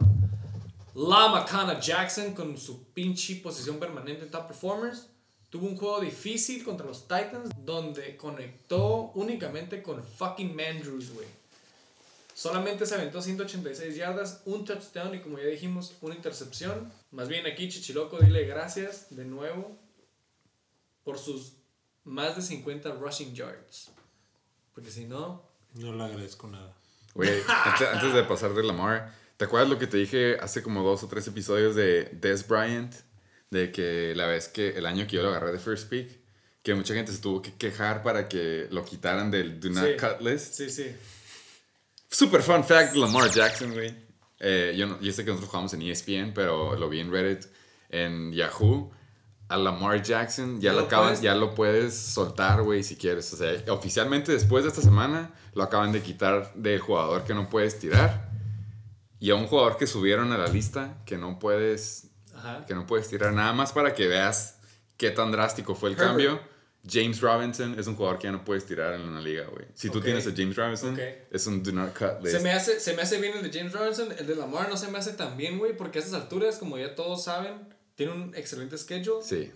La 0.95 1.27
Macana 1.27 1.79
Jackson 1.79 2.33
con 2.33 2.57
su 2.57 2.85
pinche 2.93 3.35
posición 3.35 3.79
permanente 3.79 4.25
top 4.25 4.47
performers. 4.47 5.10
Tuvo 5.51 5.67
un 5.67 5.75
juego 5.75 5.99
difícil 5.99 6.63
contra 6.63 6.85
los 6.85 7.09
Titans 7.09 7.49
donde 7.57 8.15
conectó 8.15 9.11
únicamente 9.15 9.83
con 9.83 10.01
fucking 10.01 10.55
Mandrews, 10.55 11.13
güey. 11.13 11.27
Solamente 12.33 12.85
se 12.85 12.95
aventó 12.95 13.21
186 13.21 13.97
yardas, 13.97 14.43
un 14.45 14.63
touchdown 14.63 15.13
y 15.13 15.19
como 15.19 15.37
ya 15.37 15.47
dijimos, 15.47 15.93
una 15.99 16.15
intercepción. 16.15 16.89
Más 17.11 17.27
bien 17.27 17.45
aquí 17.45 17.67
Chichiloco, 17.67 18.17
dile 18.19 18.45
gracias 18.45 19.07
de 19.13 19.25
nuevo 19.25 19.77
por 21.03 21.19
sus 21.19 21.51
más 22.05 22.37
de 22.37 22.41
50 22.41 22.93
rushing 22.93 23.35
yards. 23.35 23.91
Porque 24.73 24.89
si 24.89 25.03
no, 25.03 25.43
No 25.73 25.93
le 25.93 26.01
agradezco 26.01 26.47
nada. 26.47 26.73
Güey, 27.13 27.41
antes, 27.65 27.87
antes 27.89 28.13
de 28.13 28.23
pasar 28.23 28.53
de 28.53 28.63
Lamar, 28.63 29.13
¿te 29.35 29.43
acuerdas 29.43 29.69
lo 29.69 29.77
que 29.77 29.87
te 29.87 29.97
dije 29.97 30.37
hace 30.39 30.63
como 30.63 30.81
dos 30.81 31.03
o 31.03 31.07
tres 31.07 31.27
episodios 31.27 31.75
de 31.75 32.05
Des 32.05 32.47
Bryant? 32.47 32.95
De 33.51 33.71
que 33.71 34.13
la 34.15 34.25
vez 34.27 34.47
que 34.47 34.69
el 34.69 34.85
año 34.85 35.05
que 35.05 35.17
yo 35.17 35.21
lo 35.23 35.29
agarré 35.29 35.51
de 35.51 35.59
First 35.59 35.89
Pick, 35.89 36.19
que 36.63 36.73
mucha 36.73 36.93
gente 36.93 37.11
se 37.11 37.19
tuvo 37.21 37.41
que 37.41 37.53
quejar 37.53 38.01
para 38.01 38.27
que 38.29 38.67
lo 38.71 38.83
quitaran 38.85 39.29
del 39.29 39.59
Do 39.59 39.69
Not 39.69 39.85
Sí. 39.85 39.91
Cut 39.99 40.21
list. 40.21 40.53
sí, 40.53 40.69
sí. 40.69 40.87
Super 42.09 42.41
fun 42.41 42.63
fact, 42.63 42.95
Lamar 42.95 43.29
Jackson, 43.31 43.73
güey. 43.73 43.93
Eh, 44.39 44.73
yo, 44.77 44.87
no- 44.87 44.99
yo 45.01 45.11
sé 45.13 45.23
que 45.23 45.29
nosotros 45.31 45.49
jugamos 45.49 45.73
en 45.73 45.81
ESPN, 45.83 46.33
pero 46.33 46.75
lo 46.75 46.89
vi 46.89 46.99
en 46.99 47.11
Reddit, 47.11 47.45
en 47.89 48.31
Yahoo. 48.33 48.91
A 49.49 49.57
Lamar 49.57 50.01
Jackson 50.01 50.61
ya 50.61 50.69
¿Ya 50.69 50.73
lo, 50.73 50.79
lo 50.81 50.85
acaban, 50.85 51.07
puedes? 51.09 51.21
ya 51.21 51.35
lo 51.35 51.53
puedes 51.55 51.93
soltar, 51.93 52.61
güey, 52.63 52.83
si 52.83 52.95
quieres. 52.95 53.31
O 53.33 53.37
sea, 53.37 53.51
oficialmente 53.73 54.31
después 54.31 54.63
de 54.63 54.69
esta 54.69 54.81
semana 54.81 55.33
lo 55.53 55.63
acaban 55.63 55.91
de 55.91 56.01
quitar 56.01 56.53
del 56.55 56.79
jugador 56.79 57.25
que 57.25 57.33
no 57.33 57.49
puedes 57.49 57.77
tirar. 57.77 58.29
Y 59.19 59.29
a 59.29 59.35
un 59.35 59.47
jugador 59.47 59.77
que 59.77 59.87
subieron 59.87 60.31
a 60.31 60.37
la 60.37 60.47
lista 60.47 61.01
que 61.05 61.17
no 61.17 61.37
puedes, 61.37 62.10
Ajá. 62.41 62.65
que 62.65 62.73
no 62.75 62.85
puedes 62.87 63.07
tirar. 63.07 63.31
Nada 63.33 63.53
más 63.53 63.71
para 63.71 63.93
que 63.93 64.07
veas 64.07 64.57
qué 64.97 65.11
tan 65.11 65.31
drástico 65.31 65.75
fue 65.75 65.89
el 65.89 65.95
Herbert. 65.95 66.09
cambio. 66.09 66.51
James 66.89 67.21
Robinson 67.21 67.79
es 67.79 67.85
un 67.85 67.95
jugador 67.95 68.17
que 68.17 68.23
ya 68.25 68.31
no 68.31 68.43
puedes 68.43 68.65
tirar 68.65 68.95
en 68.95 69.01
una 69.01 69.21
liga, 69.21 69.45
güey. 69.51 69.65
Si 69.75 69.91
tú 69.91 70.01
tienes 70.01 70.25
a 70.25 70.31
James 70.35 70.55
Robinson, 70.55 70.99
es 71.29 71.45
un 71.45 71.61
do 71.61 71.71
not 71.71 71.93
cut 71.95 72.23
list. 72.23 72.35
Se 72.35 72.43
me, 72.43 72.51
hace, 72.51 72.79
se 72.79 72.95
me 72.95 73.03
hace 73.03 73.21
bien 73.21 73.37
el 73.37 73.43
de 73.51 73.55
James 73.55 73.71
Robinson, 73.71 74.07
el 74.17 74.25
de 74.25 74.35
Lamar 74.35 74.67
no 74.67 74.75
se 74.77 74.87
me 74.89 74.97
hace 74.97 75.13
tan 75.13 75.37
bien, 75.37 75.59
güey, 75.59 75.77
porque 75.77 75.99
a 75.99 76.01
estas 76.01 76.19
alturas, 76.19 76.57
como 76.57 76.79
ya 76.79 76.95
todos 76.95 77.23
saben, 77.23 77.53
tiene 77.93 78.13
un 78.13 78.33
excelente 78.35 78.77
schedule. 78.79 79.21
Sí. 79.23 79.51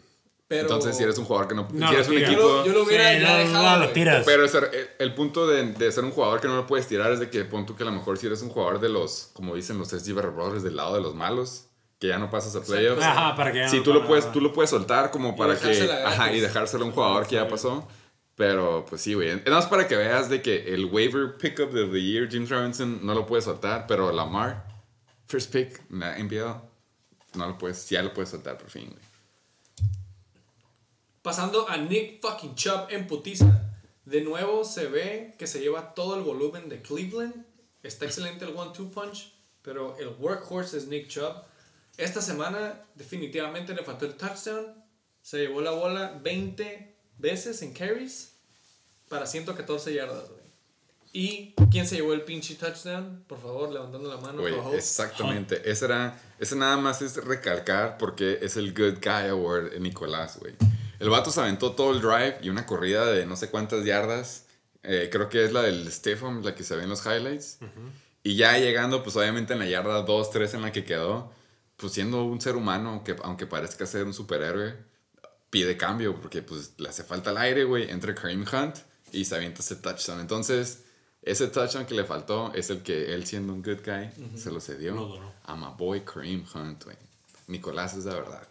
Pero 0.47 0.61
Entonces, 0.61 0.95
si 0.95 1.01
eres 1.01 1.17
un 1.17 1.25
jugador 1.25 1.47
que 1.47 1.55
no. 1.55 1.67
No, 1.73 1.87
si 1.89 1.95
eres 1.95 2.07
lo 2.07 2.13
un 2.15 2.21
equipo. 2.21 2.41
Yo 2.41 2.47
lo- 2.59 2.65
yo 2.67 2.73
lo 2.73 2.83
hubiera 2.83 3.11
Sí, 3.15 3.19
ya 3.21 3.31
no, 3.31 3.37
dejado, 3.39 3.79
no, 3.79 3.85
lo 3.87 3.91
tiras. 3.91 4.23
Pero 4.23 4.45
es 4.45 4.53
el, 4.53 4.63
el 4.99 5.13
punto 5.15 5.47
de, 5.47 5.71
de 5.73 5.91
ser 5.91 6.03
un 6.03 6.11
jugador 6.11 6.39
que 6.39 6.47
no 6.47 6.55
lo 6.55 6.67
puedes 6.67 6.85
tirar 6.85 7.11
es 7.11 7.19
de 7.19 7.31
que 7.31 7.43
pon 7.45 7.65
tú 7.65 7.75
que 7.75 7.81
a 7.81 7.87
lo 7.87 7.91
mejor 7.91 8.19
si 8.19 8.27
eres 8.27 8.43
un 8.43 8.49
jugador 8.49 8.79
de 8.79 8.89
los, 8.89 9.31
como 9.33 9.55
dicen 9.55 9.79
los 9.79 9.87
SG 9.89 10.13
Brothers, 10.13 10.61
del 10.61 10.75
lado 10.75 10.93
de 10.93 11.01
los 11.01 11.15
malos, 11.15 11.65
que 12.05 12.09
ya 12.09 12.19
no 12.19 12.29
pasas 12.29 12.55
a 12.55 12.61
playoffs. 12.61 13.01
Ajá, 13.01 13.35
para 13.35 13.51
que 13.51 13.59
ya 13.59 13.69
Sí, 13.69 13.77
no 13.77 13.83
tú 13.83 13.93
lo 13.93 14.05
puedes, 14.05 14.31
tú 14.31 14.39
lo 14.39 14.53
puedes 14.53 14.69
soltar 14.69 15.11
como 15.11 15.35
para 15.35 15.57
que, 15.57 15.89
ajá, 16.05 16.31
y 16.31 16.39
dejárselo 16.39 16.85
a 16.85 16.87
un 16.87 16.93
jugador 16.93 17.27
que 17.27 17.35
ya 17.35 17.47
pasó. 17.47 17.87
Pero 18.35 18.85
pues 18.87 19.01
sí, 19.01 19.13
güey. 19.13 19.35
Nada 19.37 19.51
más 19.51 19.65
para 19.65 19.87
que 19.87 19.95
veas 19.95 20.29
de 20.29 20.41
que 20.41 20.73
el 20.73 20.85
waiver 20.85 21.37
pickup 21.37 21.69
of 21.69 21.91
the 21.91 22.01
year, 22.01 22.27
James 22.29 22.49
Robinson, 22.49 22.99
no 23.03 23.13
lo 23.13 23.25
puedes 23.25 23.45
soltar, 23.45 23.87
pero 23.87 24.11
Lamar, 24.11 24.67
first 25.27 25.51
pick, 25.51 25.81
en 25.89 25.99
la 26.01 26.17
NPL, 26.17 27.37
no 27.37 27.47
lo 27.47 27.57
puedes, 27.57 27.89
ya 27.89 28.03
lo 28.03 28.13
puedes 28.13 28.29
soltar 28.29 28.57
por 28.57 28.69
fin, 28.69 28.89
güey. 28.89 29.01
Pasando 31.21 31.67
a 31.67 31.77
Nick 31.77 32.21
fucking 32.21 32.55
Chubb 32.55 32.87
en 32.89 33.07
putiza. 33.07 33.61
De 34.03 34.21
nuevo 34.21 34.63
se 34.63 34.85
ve 34.85 35.33
que 35.39 35.47
se 35.47 35.59
lleva 35.59 35.95
todo 35.95 36.15
el 36.15 36.21
volumen 36.21 36.69
de 36.69 36.81
Cleveland. 36.81 37.45
Está 37.81 38.05
excelente 38.05 38.45
el 38.45 38.55
one-two 38.55 38.91
punch, 38.91 39.33
pero 39.63 39.97
el 39.97 40.09
workhorse 40.19 40.77
es 40.77 40.87
Nick 40.87 41.07
Chubb. 41.07 41.43
Esta 41.97 42.21
semana 42.21 42.81
definitivamente 42.95 43.73
le 43.73 43.83
faltó 43.83 44.05
el 44.05 44.15
touchdown. 44.15 44.83
Se 45.21 45.39
llevó 45.39 45.61
la 45.61 45.71
bola 45.71 46.19
20 46.21 46.95
veces 47.17 47.61
en 47.61 47.73
carries 47.73 48.33
para 49.09 49.25
114 49.25 49.93
yardas, 49.93 50.29
güey. 50.29 50.45
¿Y 51.13 51.55
quién 51.71 51.87
se 51.87 51.95
llevó 51.95 52.13
el 52.13 52.23
pinche 52.23 52.55
touchdown? 52.55 53.23
Por 53.25 53.41
favor, 53.41 53.71
levantando 53.71 54.09
la 54.09 54.17
mano. 54.17 54.41
Güey, 54.41 54.53
co-host. 54.53 54.75
exactamente. 54.75 55.61
Ese 55.63 55.85
era, 55.85 56.21
ese 56.39 56.57
nada 56.57 56.75
más 56.75 57.01
es 57.01 57.15
recalcar 57.23 57.97
porque 57.97 58.39
es 58.41 58.57
el 58.57 58.73
Good 58.73 58.95
Guy 59.01 59.29
Award 59.29 59.73
en 59.73 59.83
Nicolás, 59.83 60.37
güey. 60.39 60.55
El 60.99 61.09
vato 61.09 61.31
se 61.31 61.39
aventó 61.39 61.71
todo 61.71 61.93
el 61.93 62.01
drive 62.01 62.39
y 62.41 62.49
una 62.49 62.65
corrida 62.65 63.05
de 63.05 63.25
no 63.25 63.37
sé 63.37 63.49
cuántas 63.49 63.85
yardas. 63.85 64.47
Eh, 64.83 65.09
creo 65.09 65.29
que 65.29 65.45
es 65.45 65.53
la 65.53 65.61
del 65.61 65.89
Stefan, 65.89 66.43
la 66.43 66.53
que 66.53 66.63
se 66.63 66.75
ve 66.75 66.83
en 66.83 66.89
los 66.89 67.05
highlights. 67.05 67.59
Y 68.21 68.35
ya 68.35 68.57
llegando, 68.57 69.01
pues 69.01 69.15
obviamente 69.15 69.53
en 69.53 69.59
la 69.59 69.67
yarda 69.67 70.01
2, 70.01 70.31
3 70.31 70.53
en 70.55 70.61
la 70.63 70.71
que 70.73 70.83
quedó, 70.83 71.31
pues 71.77 71.93
siendo 71.93 72.23
un 72.25 72.39
ser 72.41 72.55
humano, 72.55 73.03
que 73.03 73.15
aunque 73.23 73.47
parezca 73.47 73.85
ser 73.85 74.05
un 74.05 74.13
superhéroe, 74.13 74.75
pide 75.49 75.77
cambio 75.77 76.19
porque 76.19 76.41
pues 76.41 76.73
le 76.77 76.89
hace 76.89 77.03
falta 77.03 77.31
el 77.31 77.37
aire, 77.37 77.63
güey. 77.63 77.89
Entra 77.89 78.13
Kareem 78.15 78.45
Hunt 78.51 78.77
y 79.11 79.25
se 79.25 79.35
avienta 79.35 79.61
ese 79.61 79.77
touchdown. 79.77 80.19
Entonces, 80.19 80.83
ese 81.21 81.47
touchdown 81.47 81.85
que 81.85 81.95
le 81.95 82.03
faltó 82.03 82.53
es 82.53 82.69
el 82.69 82.83
que 82.83 83.13
él 83.13 83.25
siendo 83.25 83.53
un 83.53 83.61
good 83.61 83.79
guy 83.85 84.09
se 84.37 84.51
lo 84.51 84.59
cedió 84.59 85.19
a 85.43 85.55
my 85.55 85.75
boy 85.77 86.01
Kareem 86.01 86.45
Hunt, 86.53 86.83
güey. 86.83 86.97
Nicolás 87.47 87.95
es 87.95 88.05
la 88.05 88.15
verdad. 88.15 88.47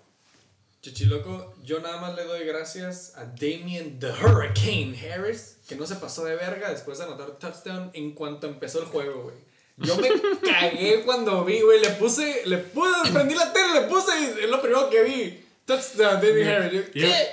Chichiloco, 0.81 1.55
yo 1.63 1.81
nada 1.81 1.99
más 1.99 2.15
le 2.15 2.25
doy 2.25 2.45
gracias 2.45 3.17
a 3.17 3.25
Damien 3.25 3.99
the 3.99 4.11
Hurricane 4.11 4.95
Harris, 4.99 5.57
que 5.67 5.77
no 5.77 5.87
se 5.87 5.97
pasó 5.97 6.25
de 6.27 6.37
verga 6.37 6.71
después 6.71 6.99
de 6.99 7.05
anotar 7.05 7.39
touchdown 7.39 7.91
en 7.95 8.13
cuanto 8.13 8.47
empezó 8.47 8.81
el 8.81 8.87
juego, 8.87 9.23
güey. 9.23 9.37
Yo 9.77 9.97
me 9.97 10.09
cagué 10.41 11.03
cuando 11.05 11.45
vi, 11.45 11.61
güey. 11.61 11.81
Le 11.81 11.91
puse, 11.91 12.43
le 12.47 12.59
puse, 12.59 13.11
prendí 13.13 13.35
la 13.35 13.53
tele, 13.53 13.75
le 13.75 13.81
puse 13.89 14.13
y 14.21 14.45
es 14.45 14.49
lo 14.51 14.61
primero 14.61 14.89
que 14.91 15.03
vi. 15.03 15.41
Touchdown, 15.65 16.21
Damien 16.21 16.49
Harris. 16.49 16.85
Yo 16.95 17.07
¿Qué? 17.09 17.27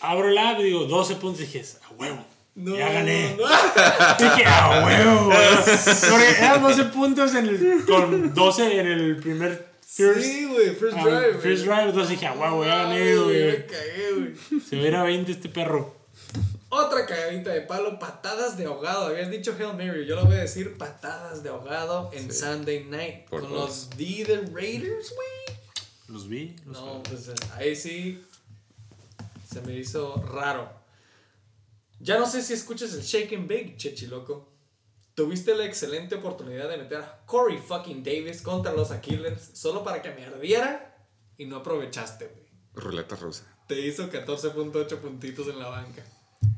abro 0.00 0.28
la 0.30 0.50
app 0.50 0.60
y 0.60 0.64
digo 0.64 0.84
12 0.84 1.16
puntos 1.16 1.40
y 1.40 1.44
dije, 1.46 1.64
a 1.88 1.92
huevo. 1.94 2.24
No, 2.54 2.76
ya 2.76 2.90
gané. 2.92 3.36
no. 3.38 3.44
Dije, 4.18 4.44
a 4.46 4.84
huevo. 4.84 5.24
güey". 5.26 5.38
Porque 6.10 6.28
eran 6.38 6.62
12 6.62 6.84
puntos 6.84 7.34
en 7.34 7.46
el, 7.46 7.84
con 7.86 8.34
12 8.34 8.80
en 8.80 8.86
el 8.88 9.16
primer 9.16 9.66
first, 9.86 10.20
Sí, 10.20 10.44
güey, 10.44 10.74
first 10.74 10.96
ah, 10.98 11.02
drive. 11.04 11.32
güey. 11.32 11.40
first 11.40 11.64
drive. 11.64 11.82
Entonces 11.84 12.10
dije, 12.10 12.26
a 12.26 12.32
huevo, 12.32 12.64
ya 12.64 12.76
gané, 12.84 12.96
Ay, 12.96 13.04
Me 13.04 13.16
güey. 13.16 13.66
cagué, 13.66 14.10
güey. 14.16 14.60
Se 14.60 14.76
hubiera 14.76 15.02
20 15.04 15.30
este 15.32 15.48
perro. 15.48 15.94
Otra 16.70 17.06
cagadita 17.06 17.50
de 17.50 17.62
palo, 17.62 17.98
patadas 17.98 18.58
de 18.58 18.66
ahogado. 18.66 19.06
Habías 19.06 19.30
dicho 19.30 19.54
Hail 19.58 19.74
Mary, 19.74 20.04
yo 20.06 20.16
lo 20.16 20.26
voy 20.26 20.34
a 20.34 20.40
decir 20.40 20.76
patadas 20.76 21.42
de 21.42 21.48
ahogado 21.48 22.10
en 22.12 22.30
Sunday 22.30 22.84
night. 22.84 23.26
Por 23.28 23.40
con 23.40 23.50
dos. 23.50 23.88
los 23.88 23.90
D 23.90 24.24
de 24.24 24.36
Raiders, 24.52 25.14
güey. 25.14 25.58
Los 26.08 26.28
vi. 26.28 26.56
Los 26.66 26.76
No, 26.76 27.02
pues 27.02 27.30
ahí 27.54 27.74
sí. 27.74 28.22
Se 29.50 29.62
me 29.62 29.76
hizo 29.76 30.16
raro. 30.26 30.70
Ya 32.00 32.18
no 32.18 32.26
sé 32.26 32.42
si 32.42 32.52
escuchas 32.52 32.92
el 32.92 33.00
Shake 33.02 33.32
and 33.34 33.48
Bake, 33.48 33.76
Chechiloco. 33.76 34.52
Tuviste 35.14 35.54
la 35.54 35.64
excelente 35.64 36.16
oportunidad 36.16 36.68
de 36.68 36.76
meter 36.76 36.98
a 36.98 37.22
Corey 37.26 37.58
fucking 37.58 38.04
Davis 38.04 38.42
contra 38.42 38.72
los 38.72 38.90
Aquilers 38.90 39.50
solo 39.54 39.82
para 39.82 40.00
que 40.00 40.10
me 40.10 40.24
ardiera 40.24 41.06
y 41.38 41.46
no 41.46 41.56
aprovechaste, 41.56 42.26
güey. 42.26 42.46
Ruleta 42.74 43.16
rusa. 43.16 43.44
Te 43.66 43.80
hizo 43.80 44.10
14.8 44.10 44.98
puntitos 44.98 45.48
en 45.48 45.58
la 45.58 45.68
banca. 45.68 46.04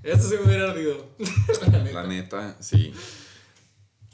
Esto 0.02 0.28
se 0.28 0.39
me 0.39 0.47
hubiera 0.47 0.70
ardido. 0.70 1.07
La 1.61 1.78
neta. 1.78 2.02
La 2.02 2.07
neta, 2.07 2.57
sí. 2.61 2.93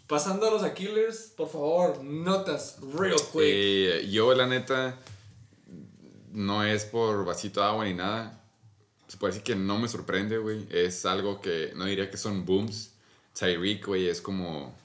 Pasando 0.07 0.47
a 0.47 0.51
los 0.53 0.63
Aquilers, 0.63 1.33
por 1.37 1.49
favor, 1.49 2.05
notas 2.05 2.79
real 2.97 3.17
quick. 3.33 3.43
Eh, 3.43 4.09
yo, 4.09 4.33
la 4.35 4.47
neta, 4.47 4.97
no 6.31 6.63
es 6.63 6.85
por 6.85 7.25
vasito 7.25 7.61
de 7.61 7.67
agua 7.67 7.85
ni 7.87 7.95
nada. 7.95 8.41
Se 9.09 9.17
puede 9.17 9.33
decir 9.33 9.43
que 9.43 9.57
no 9.57 9.79
me 9.79 9.89
sorprende, 9.89 10.39
güey. 10.39 10.65
Es 10.71 11.07
algo 11.07 11.41
que 11.41 11.73
no 11.75 11.87
diría 11.87 12.09
que 12.09 12.17
son 12.17 12.45
booms. 12.45 12.93
Tyreek, 13.37 13.85
güey, 13.85 14.09
es 14.09 14.21
como. 14.21 14.77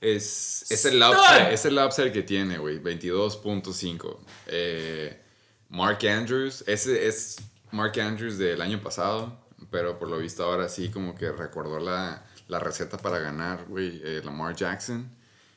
Es, 0.00 0.70
es, 0.70 0.84
el 0.84 1.02
upside, 1.02 1.52
es 1.52 1.64
el 1.64 1.78
upside 1.78 2.12
que 2.12 2.22
tiene, 2.22 2.58
güey. 2.58 2.82
22.5. 2.82 4.18
Eh, 4.46 5.22
Mark 5.70 6.06
Andrews, 6.06 6.64
ese 6.66 7.06
es 7.06 7.36
Mark 7.70 7.98
Andrews 7.98 8.36
del 8.36 8.60
año 8.60 8.82
pasado. 8.82 9.39
Pero 9.70 9.98
por 9.98 10.08
lo 10.08 10.18
visto 10.18 10.44
ahora 10.44 10.68
sí, 10.68 10.88
como 10.90 11.14
que 11.14 11.30
recordó 11.30 11.78
la, 11.78 12.24
la 12.48 12.58
receta 12.58 12.98
para 12.98 13.18
ganar, 13.18 13.66
güey. 13.68 14.00
eh, 14.04 14.20
Lamar 14.24 14.54
Jackson. 14.56 15.08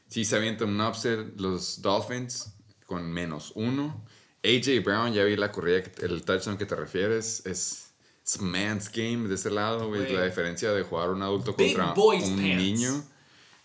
Sí 0.08 0.26
se 0.26 0.36
avienta 0.36 0.66
un 0.66 0.80
upset 0.80 1.40
los 1.40 1.82
Dolphins 1.82 2.54
con 2.86 3.12
menos 3.12 3.52
uno. 3.56 4.06
AJ 4.44 4.84
Brown, 4.84 5.14
ya 5.14 5.24
vi 5.24 5.36
la 5.36 5.52
corrida, 5.52 5.84
el 6.02 6.24
touchdown 6.24 6.58
que 6.58 6.66
te 6.66 6.76
refieres. 6.76 7.46
Es, 7.46 7.80
man's 8.40 8.90
game 8.92 9.28
de 9.28 9.36
ese 9.36 9.50
lado, 9.50 9.88
güey. 9.88 10.14
La 10.14 10.26
diferencia 10.26 10.72
de 10.72 10.84
jugar 10.84 11.10
un 11.10 11.22
adulto 11.22 11.54
Big 11.54 11.76
contra 11.76 11.94
un 11.94 12.20
pants. 12.20 12.30
niño. 12.30 13.04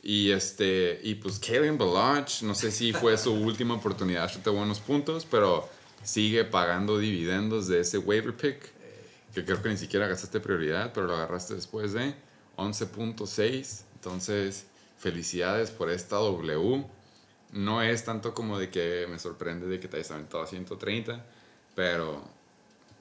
Y 0.02 0.30
este, 0.30 1.00
y 1.02 1.16
pues 1.16 1.38
Kalen 1.38 1.76
Balaj, 1.76 2.42
no 2.42 2.54
sé 2.54 2.70
si 2.70 2.92
fue 2.92 3.18
su 3.18 3.32
última 3.34 3.74
oportunidad 3.74 4.32
de 4.32 4.50
buenos 4.50 4.80
puntos, 4.80 5.26
pero 5.28 5.68
sigue 6.02 6.44
pagando 6.44 6.98
dividendos 6.98 7.66
de 7.66 7.80
ese 7.80 7.98
waiver 7.98 8.34
pick, 8.34 8.72
que 9.40 9.44
creo 9.44 9.62
que 9.62 9.68
ni 9.70 9.76
siquiera 9.76 10.06
gastaste 10.06 10.40
prioridad, 10.40 10.92
pero 10.92 11.06
lo 11.06 11.14
agarraste 11.16 11.54
después 11.54 11.92
de 11.92 12.14
11.6. 12.56 13.82
Entonces, 13.94 14.66
felicidades 14.98 15.70
por 15.70 15.90
esta 15.90 16.16
W. 16.16 16.84
No 17.52 17.82
es 17.82 18.04
tanto 18.04 18.34
como 18.34 18.58
de 18.58 18.70
que 18.70 19.06
me 19.08 19.18
sorprende 19.18 19.66
de 19.66 19.80
que 19.80 19.88
te 19.88 19.96
hayas 19.96 20.10
aventado 20.10 20.42
a 20.42 20.46
130, 20.46 21.24
pero 21.74 22.22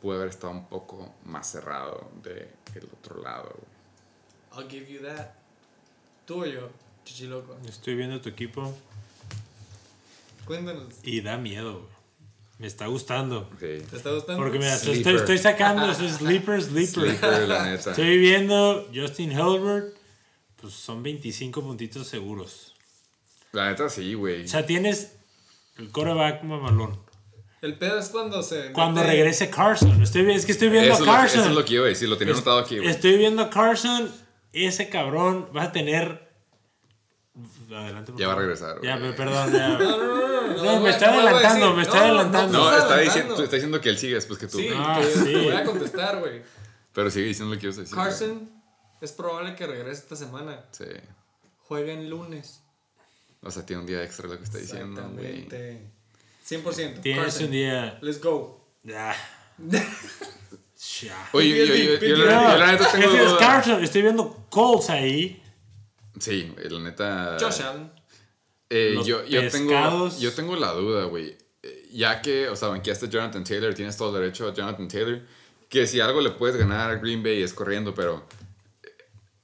puede 0.02 0.20
haber 0.20 0.30
estado 0.30 0.54
un 0.54 0.68
poco 0.68 1.14
más 1.26 1.52
cerrado 1.52 2.10
del 2.24 2.48
otro 2.94 3.22
lado. 3.22 3.54
güey. 3.58 4.64
I'll 4.64 4.70
give 4.72 4.92
you 4.92 5.02
that. 5.06 5.32
Tú 6.26 6.44
o 6.44 6.46
yo, 6.46 6.70
Chichiloco. 7.04 7.58
Estoy 7.68 7.96
viendo 7.96 8.20
tu 8.22 8.30
equipo 8.30 8.74
Cuéntanos. 10.46 10.94
y 11.04 11.22
da 11.22 11.38
miedo, 11.38 11.80
güey. 11.82 11.97
Me 12.60 12.66
está 12.68 12.88
gustando. 12.88 13.50
Sí. 13.60 13.84
¿Te 13.90 13.98
está 13.98 14.12
gustando? 14.12 14.42
Porque 14.42 14.58
mira, 14.58 14.74
estoy, 14.76 15.38
sacando 15.38 15.92
esos 15.92 16.14
sleeper, 16.14 16.62
sleeper. 16.62 17.04
Sleeper, 17.12 17.48
la 17.48 17.66
neta. 17.66 17.92
Estoy 17.92 18.18
viendo 18.18 18.88
Justin 18.94 19.32
Hilbert, 19.32 19.96
pues 20.60 20.74
son 20.74 21.04
25 21.04 21.62
puntitos 21.62 22.08
seguros. 22.08 22.74
La 23.52 23.70
neta 23.70 23.90
sí, 23.90 24.14
güey. 24.16 24.46
O 24.46 24.48
sea, 24.48 24.66
tienes 24.66 25.14
el 25.78 25.92
coreback 25.92 26.44
mamalón. 26.44 27.00
El 27.62 27.78
pedo 27.78 28.00
es 28.00 28.10
cuando 28.10 28.42
se. 28.44 28.72
Cuando 28.72 29.02
mete- 29.02 29.12
regrese 29.14 29.50
Carson. 29.50 30.02
Estoy, 30.02 30.32
es 30.32 30.46
que 30.46 30.52
estoy 30.52 30.70
viendo 30.70 30.94
Eso 30.94 31.04
a 31.04 31.06
lo 31.06 31.12
Carson. 31.12 31.40
eso 31.42 31.50
es 31.50 31.56
lo 31.56 31.66
que 31.66 31.74
iba 31.76 31.86
a 31.86 31.90
decir, 31.90 32.10
lo 32.10 32.18
tenía 32.18 32.34
Es- 32.34 32.40
anotado 32.40 32.60
aquí, 32.60 32.78
güey. 32.78 32.90
Estoy 32.90 33.18
viendo 33.18 33.42
a 33.44 33.50
Carson. 33.50 34.12
Ese 34.54 34.90
cabrón 34.90 35.48
va 35.56 35.64
a 35.64 35.72
tener. 35.72 36.27
Adelante, 37.70 38.14
Ya 38.18 38.28
va 38.28 38.34
a 38.34 38.38
regresar, 38.38 38.80
Ya, 38.82 38.98
güey. 38.98 39.12
pe- 39.12 39.18
perdón. 39.18 39.52
Ya. 39.54 39.68
No, 39.78 39.98
no, 39.98 39.98
no, 39.98 40.42
no. 40.48 40.64
No, 40.64 40.64
no, 40.64 40.80
me 40.82 40.90
está 40.90 41.10
adelantando, 41.14 41.74
me 41.74 41.82
está 41.84 42.00
adelantando. 42.06 42.58
No, 42.58 42.78
está 42.78 42.98
diciendo, 43.00 43.44
está 43.44 43.56
diciendo 43.56 43.82
que 43.82 43.90
él 43.90 43.98
sigue 43.98 44.16
después 44.16 44.40
que 44.40 44.48
tú. 44.48 44.58
Sí, 44.58 44.70
Ah, 44.74 45.02
sí. 45.14 45.34
voy 45.34 45.52
a 45.52 45.64
contestar, 45.64 46.20
güey. 46.20 46.42
Pero 46.94 47.12
sigue 47.12 47.28
diciendo 47.28 47.54
lo 47.54 47.60
que 47.60 47.68
decir. 47.68 47.84
güey. 47.84 47.96
Carson 47.96 48.50
es 49.02 49.12
probable 49.12 49.56
que 49.56 49.68
regrese 49.68 50.02
esta 50.02 50.16
semana. 50.16 50.64
Sí. 50.72 50.86
Juega 51.68 51.92
en 51.94 52.10
lunes. 52.10 52.62
O 53.44 53.52
sea, 53.52 53.66
tiene 53.66 53.82
un 53.82 53.88
día 53.88 54.02
extra 54.04 54.28
lo 54.28 54.38
que 54.38 54.44
está 54.46 54.58
diciendo, 54.58 55.02
güey. 55.14 55.44
Exactamente. 55.44 55.92
100%. 56.50 57.02
Tienes 57.02 57.24
Carson. 57.24 57.44
un 57.46 57.52
día. 57.52 58.00
Let's 58.02 58.22
go. 58.22 58.66
Ya. 58.84 59.16
Ya. 61.02 61.30
Oye, 61.34 61.50
yo, 61.68 61.74
yo, 61.74 62.00
yo, 62.00 62.08
yo 62.08 62.18
la, 62.26 62.52
yo 62.54 62.58
la 62.60 62.72
neta 62.72 62.92
tengo 62.92 63.06
Ese 63.12 63.24
es. 63.26 63.34
Carson. 63.34 63.84
Estoy 63.84 64.04
viendo 64.04 64.46
Colts 64.50 64.90
ahí. 64.92 65.42
Sí, 66.20 66.52
güey, 66.54 66.70
la 66.70 66.80
neta. 66.80 67.38
Josh 67.40 67.62
Allen. 67.62 67.92
Eh, 68.70 68.92
Los 68.96 69.08
yo, 69.08 69.24
yo, 69.26 69.48
tengo, 69.50 70.10
yo 70.20 70.34
tengo 70.34 70.56
la 70.56 70.72
duda, 70.74 71.06
güey. 71.06 71.38
Eh, 71.64 71.88
Ya 71.92 72.22
que, 72.22 72.50
o 72.50 72.56
sea, 72.56 72.68
banqueaste 72.70 73.06
a 73.06 73.10
Jonathan 73.10 73.44
Taylor, 73.44 73.74
tienes 73.74 73.96
todo 73.98 74.10
el 74.16 74.22
derecho 74.22 74.48
a 74.48 74.54
Jonathan 74.54 74.88
Taylor. 74.88 75.22
Que 75.70 75.86
si 75.88 76.00
algo 76.00 76.22
le 76.22 76.32
puedes 76.32 76.56
ganar 76.58 76.92
a 76.92 76.96
Green 76.96 77.24
Bay 77.24 77.42
es 77.42 77.54
corriendo, 77.54 77.94
pero. 77.94 78.26
eh, 78.84 78.90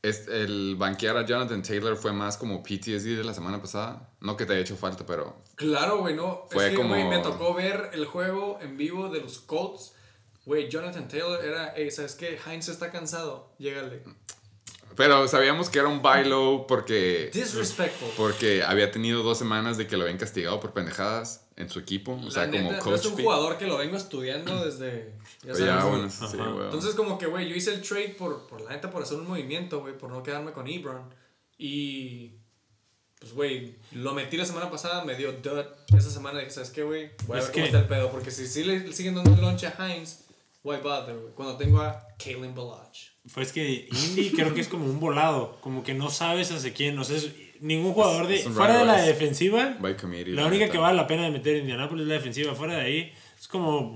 Es, 0.01 0.27
el 0.27 0.75
banquear 0.77 1.15
a 1.17 1.25
Jonathan 1.25 1.61
Taylor 1.63 1.95
fue 1.95 2.11
más 2.11 2.35
como 2.37 2.61
PTSD 2.61 3.15
de 3.17 3.23
la 3.23 3.33
semana 3.33 3.61
pasada. 3.61 4.09
No 4.19 4.35
que 4.35 4.45
te 4.45 4.53
haya 4.53 4.61
hecho 4.61 4.75
falta, 4.75 5.05
pero. 5.05 5.41
Claro, 5.55 5.99
güey, 5.99 6.15
no. 6.15 6.45
Fue 6.49 6.65
es 6.65 6.71
que, 6.71 6.75
como- 6.77 6.89
güey, 6.89 7.07
me 7.07 7.19
tocó 7.19 7.53
ver 7.53 7.91
el 7.93 8.05
juego 8.05 8.59
en 8.61 8.75
vivo 8.77 9.07
de 9.09 9.21
los 9.21 9.39
Colts. 9.39 9.93
Güey, 10.45 10.67
Jonathan 10.69 11.07
Taylor 11.07 11.43
era, 11.45 11.73
hey, 11.77 11.89
¿sabes 11.91 12.15
qué? 12.15 12.37
Heinz 12.45 12.67
está 12.67 12.91
cansado. 12.91 13.53
Llégale. 13.59 14.03
Pero 14.95 15.27
sabíamos 15.27 15.69
que 15.69 15.79
era 15.79 15.87
un 15.87 16.01
buy 16.01 16.25
low 16.25 16.67
porque. 16.67 17.29
Disrespectful. 17.33 18.09
Porque 18.17 18.63
había 18.63 18.91
tenido 18.91 19.23
dos 19.23 19.37
semanas 19.37 19.77
de 19.77 19.87
que 19.87 19.97
lo 19.97 20.03
habían 20.03 20.17
castigado 20.17 20.59
por 20.59 20.73
pendejadas 20.73 21.45
en 21.55 21.69
su 21.69 21.79
equipo. 21.79 22.19
O 22.25 22.31
sea, 22.31 22.45
La 22.45 22.51
como 22.51 22.63
neta, 22.71 22.77
no 22.77 22.83
coach. 22.83 22.99
es 22.99 23.05
un 23.05 23.15
jugador 23.21 23.57
que 23.57 23.65
lo 23.67 23.77
vengo 23.77 23.97
estudiando 23.97 24.63
desde. 24.65 25.13
Ya 25.43 25.53
Pero 25.53 25.55
sabes, 25.55 25.73
ya, 25.73 25.79
güey. 25.83 25.89
bueno, 25.95 26.09
sí, 26.09 26.37
Ajá. 26.39 26.49
güey. 26.49 26.65
Entonces, 26.65 26.95
como 26.95 27.17
que, 27.17 27.25
güey, 27.25 27.49
yo 27.49 27.55
hice 27.55 27.73
el 27.73 27.81
trade 27.81 28.15
por, 28.17 28.47
por 28.47 28.61
la 28.61 28.71
neta, 28.71 28.89
por 28.89 29.03
hacer 29.03 29.17
un 29.17 29.27
movimiento, 29.27 29.81
güey, 29.81 29.97
por 29.97 30.09
no 30.09 30.21
quedarme 30.23 30.51
con 30.51 30.67
Ebron. 30.67 31.13
Y. 31.57 32.33
Pues, 33.19 33.33
güey, 33.33 33.75
lo 33.93 34.13
metí 34.13 34.35
la 34.35 34.45
semana 34.45 34.69
pasada, 34.69 35.05
me 35.05 35.15
dio 35.15 35.31
dud. 35.31 35.63
Esa 35.97 36.09
semana 36.09 36.39
dije, 36.39 36.51
¿sabes 36.51 36.71
qué, 36.71 36.83
güey? 36.83 37.11
Voy 37.25 37.37
a 37.37 37.39
Es 37.39 37.45
ver 37.47 37.53
que- 37.53 37.59
cómo 37.61 37.65
está 37.67 37.79
el 37.79 37.87
pedo. 37.87 38.11
Porque 38.11 38.31
si 38.31 38.47
sí 38.47 38.63
le 38.65 38.91
siguen 38.91 39.15
dando 39.15 39.33
el 39.33 39.39
lunch 39.41 39.63
a 39.63 39.73
Heinz, 39.87 40.25
why 40.63 40.77
bother, 40.83 41.15
güey? 41.15 41.33
Cuando 41.33 41.55
tengo 41.57 41.79
a 41.81 42.05
Kalen 42.17 42.53
Balaj. 42.53 43.12
Pues 43.33 43.51
que 43.51 43.87
Indy 43.91 44.31
creo 44.35 44.53
que 44.53 44.61
es 44.61 44.67
como 44.67 44.85
un 44.85 44.99
volado. 44.99 45.57
Como 45.61 45.83
que 45.83 45.93
no 45.93 46.09
sabes 46.09 46.51
hacia 46.51 46.73
quién. 46.73 46.97
O 46.99 47.03
sea, 47.03 47.17
es- 47.17 47.31
ningún 47.61 47.93
jugador 47.93 48.27
de. 48.27 48.37
fuera 48.39 48.77
de 48.79 48.85
la 48.85 49.01
defensiva. 49.01 49.77
La 50.27 50.45
única 50.47 50.69
que 50.69 50.77
vale 50.77 50.97
la 50.97 51.07
pena 51.07 51.23
de 51.23 51.31
meter 51.31 51.55
en 51.55 51.61
Indianapolis 51.61 52.03
es 52.03 52.07
la 52.09 52.15
defensiva. 52.15 52.53
Fuera 52.55 52.75
de 52.75 52.81
ahí, 52.81 53.13
es 53.39 53.47
como. 53.47 53.93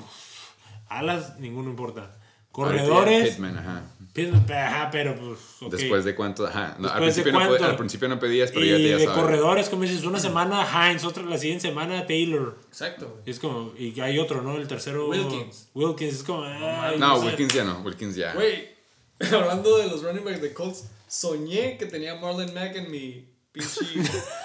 Alas, 0.89 1.37
ninguno 1.39 1.69
importa. 1.69 2.15
Corredores. 2.51 3.31
Pittman, 3.31 3.57
ajá. 3.57 3.83
Pittman, 4.13 4.45
Ajá, 4.51 4.89
pero 4.91 5.15
pues. 5.15 5.37
ok. 5.61 5.71
Después 5.71 6.03
de 6.05 6.15
cuánto, 6.15 6.47
ajá. 6.47 6.75
No, 6.79 6.87
al, 6.89 7.01
principio 7.03 7.31
no, 7.33 7.37
cuánto. 7.39 7.57
pod- 7.57 7.63
al 7.69 7.75
principio 7.75 8.07
no 8.07 8.19
pedías, 8.19 8.51
pero 8.51 8.65
y 8.65 8.69
ya 8.69 8.77
te 8.77 8.89
ya 8.89 8.97
de 8.97 9.03
sabes. 9.05 9.19
corredores, 9.19 9.69
como 9.69 9.83
dices, 9.83 10.03
una 10.05 10.17
semana 10.19 10.65
Heinz, 10.89 11.03
otra 11.03 11.21
la 11.23 11.37
siguiente 11.37 11.67
semana 11.67 12.07
Taylor. 12.07 12.57
Exacto. 12.67 13.21
Y 13.27 13.29
es 13.31 13.39
como, 13.39 13.73
y 13.77 13.99
hay 13.99 14.17
otro, 14.17 14.41
¿no? 14.41 14.55
El 14.57 14.67
tercero. 14.67 15.07
Wilkins. 15.09 15.69
Wilkins, 15.75 16.13
es 16.15 16.23
como. 16.23 16.45
ay, 16.45 16.97
No, 16.97 17.19
sé. 17.19 17.25
Wilkins 17.27 17.53
ya 17.53 17.63
no, 17.63 17.79
Wilkins 17.81 18.15
ya. 18.15 18.33
Güey, 18.33 18.69
hablando 19.31 19.77
de 19.77 19.87
los 19.87 20.03
running 20.03 20.23
backs 20.23 20.41
de 20.41 20.53
Colts, 20.53 20.85
soñé 21.07 21.77
que 21.77 21.85
tenía 21.85 22.15
Marlon 22.15 22.53
Mack 22.53 22.75
en 22.75 22.91
mi 22.91 23.27
pinche 23.51 23.81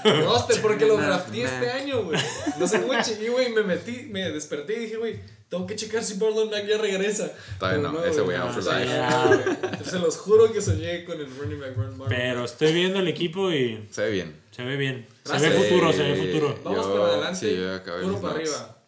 roster 0.24 0.60
porque 0.62 0.86
lo 0.86 0.96
drafté 0.96 1.42
este 1.44 1.70
año, 1.70 2.04
güey. 2.04 2.20
No 2.58 2.66
sé 2.66 2.80
cómo 2.80 2.94
chequé, 3.02 3.28
güey, 3.30 3.52
me 3.52 3.62
metí, 3.62 4.08
me 4.10 4.30
desperté 4.30 4.74
y 4.76 4.80
dije, 4.80 4.96
güey, 4.96 5.20
tengo 5.48 5.66
que 5.66 5.76
checar 5.76 6.02
si 6.02 6.16
Marlon 6.16 6.48
Mack 6.50 6.66
ya 6.66 6.78
regresa. 6.78 7.30
Todavía 7.58 7.82
Pero 7.82 7.92
no, 7.92 8.04
ese 8.04 8.20
güey 8.22 8.38
no, 8.38 8.44
out 8.44 8.54
for 8.54 8.64
life. 8.64 9.84
Se 9.84 9.98
los 9.98 10.16
juro 10.16 10.50
que 10.50 10.62
soñé 10.62 11.04
con 11.04 11.20
el 11.20 11.34
running 11.36 11.60
back 11.60 11.76
Marlon 11.76 11.98
Mack. 11.98 12.08
Pero 12.08 12.44
estoy 12.44 12.72
viendo 12.72 13.00
el 13.00 13.08
equipo 13.08 13.52
y 13.52 13.86
Se 13.90 14.02
ve 14.02 14.10
bien. 14.10 14.40
se 14.50 14.62
ve 14.62 14.76
bien. 14.76 15.06
Se 15.24 15.38
ve 15.38 15.50
futuro, 15.50 15.92
se 15.92 16.02
ve 16.02 16.16
futuro. 16.16 16.58
Vamos 16.64 16.86
para 16.86 17.04
adelante, 17.04 17.38
sí, 17.38 17.56
yo 17.56 17.74
acabé 17.74 18.02
puro 18.02 18.20
para 18.20 18.34
arriba. 18.34 18.78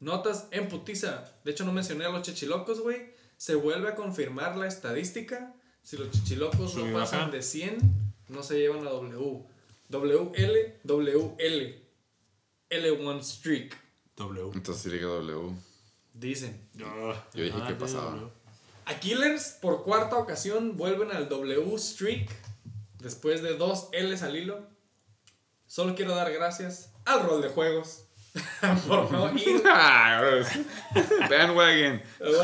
Notas 0.00 0.46
en 0.52 0.68
putiza. 0.68 1.24
De 1.44 1.50
hecho, 1.50 1.64
no 1.64 1.72
mencioné 1.72 2.04
a 2.04 2.10
los 2.10 2.22
chichilocos, 2.22 2.80
güey. 2.80 3.17
Se 3.38 3.54
vuelve 3.54 3.88
a 3.88 3.94
confirmar 3.94 4.56
la 4.56 4.66
estadística. 4.66 5.54
Si 5.82 5.96
los 5.96 6.10
chichilocos 6.10 6.74
no 6.76 6.92
pasan 6.92 7.30
de 7.30 7.40
100, 7.40 7.78
no 8.28 8.42
se 8.42 8.58
llevan 8.58 8.86
a 8.86 8.90
W. 8.90 9.44
WL, 9.88 10.80
WL. 10.84 11.88
L1 12.70 13.22
streak. 13.22 13.74
W. 14.16 14.50
Entonces 14.52 14.92
sí, 14.92 14.98
W. 14.98 15.54
Dicen. 16.12 16.68
Ah, 16.84 17.24
Yo 17.32 17.44
dije 17.44 17.58
que 17.66 17.74
pasaba. 17.74 18.10
W. 18.10 18.30
Aquilers, 18.86 19.56
por 19.62 19.84
cuarta 19.84 20.16
ocasión, 20.16 20.76
vuelven 20.76 21.12
al 21.12 21.28
W 21.28 21.78
streak. 21.78 22.28
Después 22.98 23.40
de 23.42 23.56
dos 23.56 23.88
L's 23.92 24.22
al 24.22 24.36
hilo. 24.36 24.66
Solo 25.66 25.94
quiero 25.94 26.14
dar 26.16 26.32
gracias 26.32 26.92
al 27.04 27.22
rol 27.22 27.40
de 27.40 27.50
juegos. 27.50 28.07
por 28.88 29.10
no 29.10 29.32
ir 29.36 29.62
Ah, 29.66 30.20
Bandwagon. 31.28 32.02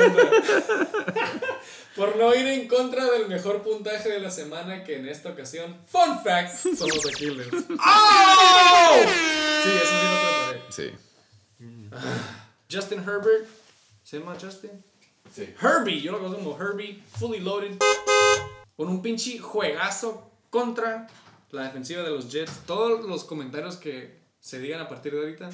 Por 1.97 2.17
no 2.17 2.35
ir 2.35 2.47
en 2.49 2.67
contra 2.67 3.05
del 3.05 3.29
mejor 3.29 3.63
puntaje 3.63 4.09
de 4.09 4.19
la 4.19 4.31
semana 4.31 4.83
que 4.83 4.97
en 4.97 5.07
esta 5.07 5.31
ocasión, 5.31 5.79
fun 5.87 6.21
fact, 6.25 6.53
son 6.57 6.89
los 6.89 7.07
Aquiles. 7.07 7.47
¡Oh! 7.53 8.97
Sí, 9.63 9.71
eso 9.71 9.87
sí 9.87 10.07
lo 10.11 10.17
preparé. 10.51 10.63
Sí. 10.71 10.93
Justin 12.69 12.99
Herbert, 12.99 13.47
¿se 14.03 14.19
llama 14.19 14.35
Justin? 14.41 14.73
Sí. 15.33 15.55
Herbie, 15.63 16.01
yo 16.01 16.11
lo 16.13 16.19
conozco 16.19 16.43
como 16.43 16.61
Herbie, 16.61 17.01
fully 17.17 17.39
loaded, 17.39 17.79
con 18.77 18.89
un 18.89 19.01
pinche 19.01 19.39
juegazo 19.39 20.33
contra 20.51 21.07
la 21.53 21.63
defensiva 21.63 22.03
de 22.03 22.11
los 22.11 22.29
Jets. 22.31 22.63
Todos 22.67 23.05
los 23.05 23.23
comentarios 23.23 23.77
que 23.77 24.19
se 24.41 24.59
digan 24.59 24.81
a 24.81 24.89
partir 24.89 25.13
de 25.13 25.21
ahorita, 25.21 25.51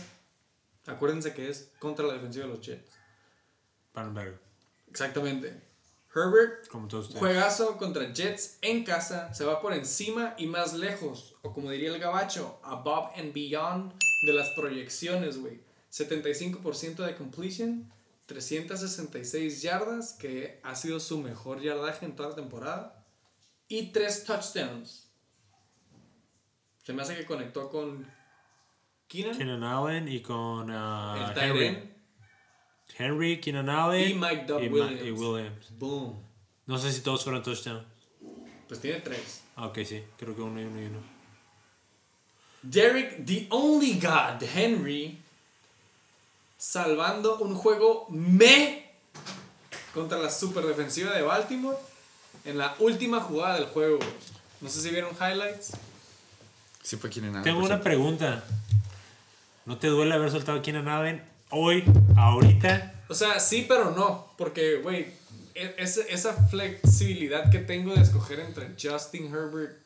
acuérdense 0.86 1.35
que 1.35 1.48
es 1.48 1.73
contra 1.78 2.07
la 2.07 2.15
defensiva 2.15 2.47
de 2.47 2.52
los 2.52 2.61
Jets. 2.61 2.90
Palmberg, 3.93 4.40
Exactamente. 4.89 5.62
Herbert 6.15 6.66
como 6.69 6.89
todos. 6.89 7.15
Juegazo 7.15 7.77
contra 7.77 8.12
Jets 8.12 8.59
en 8.62 8.85
casa, 8.85 9.32
se 9.32 9.44
va 9.44 9.61
por 9.61 9.73
encima 9.73 10.35
y 10.36 10.47
más 10.47 10.74
lejos, 10.74 11.36
o 11.43 11.52
como 11.52 11.70
diría 11.70 11.90
el 11.90 12.01
gabacho, 12.01 12.61
above 12.65 13.12
and 13.16 13.32
beyond 13.32 13.93
de 14.27 14.32
las 14.32 14.48
proyecciones, 14.57 15.39
güey. 15.39 15.61
75% 15.93 17.05
de 17.05 17.16
completion, 17.16 17.93
366 18.27 19.62
yardas, 19.62 20.12
que 20.15 20.61
ha 20.65 20.74
sido 20.74 20.98
su 20.98 21.19
mejor 21.19 21.61
yardaje 21.61 22.07
en 22.07 22.16
toda 22.16 22.31
la 22.31 22.35
temporada, 22.35 23.07
y 23.69 23.93
3 23.93 24.24
touchdowns. 24.24 25.09
Se 26.82 26.93
me 26.93 27.02
hace 27.02 27.16
que 27.16 27.24
conectó 27.24 27.70
con 27.70 28.11
Keenan, 29.10 29.36
Keenan 29.36 29.64
Allen 29.64 30.06
y 30.06 30.20
con 30.20 30.70
ah, 30.70 31.32
el 31.34 31.42
Henry. 31.42 31.66
end, 31.66 31.90
Henry, 32.96 33.40
Keenan 33.40 33.68
Allen 33.68 34.08
y 34.08 34.14
Mike 34.14 34.46
y 34.46 34.68
Ma- 34.68 34.74
Williams. 34.86 35.02
y 35.04 35.10
Williams. 35.10 35.78
Boom. 35.80 36.22
No 36.66 36.78
sé 36.78 36.92
si 36.92 37.00
todos 37.00 37.24
fueron 37.24 37.42
touchdown. 37.42 37.84
Pues 38.68 38.80
tiene 38.80 39.00
3. 39.00 39.42
Ah, 39.56 39.66
ok, 39.66 39.78
sí. 39.84 40.04
Creo 40.16 40.36
que 40.36 40.42
uno 40.42 40.60
y 40.60 40.64
uno 40.64 40.80
y 40.80 40.84
uno. 40.86 40.98
Derek, 42.62 43.26
the 43.26 43.48
only 43.50 43.94
God, 43.94 44.44
Henry, 44.54 45.18
salvando 46.56 47.38
un 47.38 47.56
juego 47.56 48.06
me 48.10 48.92
contra 49.92 50.18
la 50.18 50.30
super 50.30 50.64
defensiva 50.66 51.12
de 51.16 51.22
Baltimore 51.22 51.76
en 52.44 52.58
la 52.58 52.76
última 52.78 53.20
jugada 53.20 53.54
del 53.56 53.64
juego. 53.66 53.98
No 54.60 54.68
sé 54.68 54.80
si 54.82 54.90
vieron 54.90 55.10
highlights. 55.16 55.72
Sí 56.80 56.96
fue 56.96 57.10
quien 57.10 57.24
en 57.24 57.42
Tengo 57.42 57.64
una 57.64 57.80
pregunta. 57.80 58.44
¿No 59.66 59.78
te 59.78 59.86
duele 59.88 60.14
haber 60.14 60.30
soltado 60.30 60.58
a 60.58 60.62
Keenan 60.62 60.88
Allen 60.88 61.22
hoy, 61.50 61.84
ahorita? 62.16 62.94
O 63.08 63.14
sea, 63.14 63.38
sí, 63.40 63.66
pero 63.68 63.90
no. 63.92 64.32
Porque, 64.38 64.76
güey, 64.76 65.06
e- 65.54 65.74
esa, 65.78 66.02
esa 66.08 66.32
flexibilidad 66.48 67.50
que 67.50 67.58
tengo 67.58 67.94
de 67.94 68.02
escoger 68.02 68.40
entre 68.40 68.68
Justin 68.80 69.26
Herbert 69.34 69.76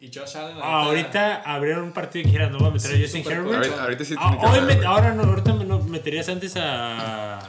y 0.00 0.10
Josh 0.12 0.36
Allen. 0.36 0.58
ahorita 0.60 1.36
abrieron 1.42 1.84
un 1.84 1.92
partido 1.92 2.22
y 2.22 2.26
dijeron, 2.26 2.52
no 2.52 2.58
voy 2.58 2.68
a 2.68 2.70
meter 2.72 2.94
a 2.96 3.00
Justin 3.00 3.24
Herbert. 3.30 3.54
Ahorita, 3.56 3.82
ahorita 3.82 4.04
sí 4.04 4.14
Ah, 4.18 4.28
tiene 4.30 4.40
que 4.40 4.46
hoy 4.60 4.64
güey. 4.74 4.84
ahora 4.84 5.14
no, 5.14 5.22
ahorita 5.22 5.52
me- 5.54 5.64
no, 5.64 5.78
meterías 5.80 6.28
antes 6.28 6.54
a 6.56 7.40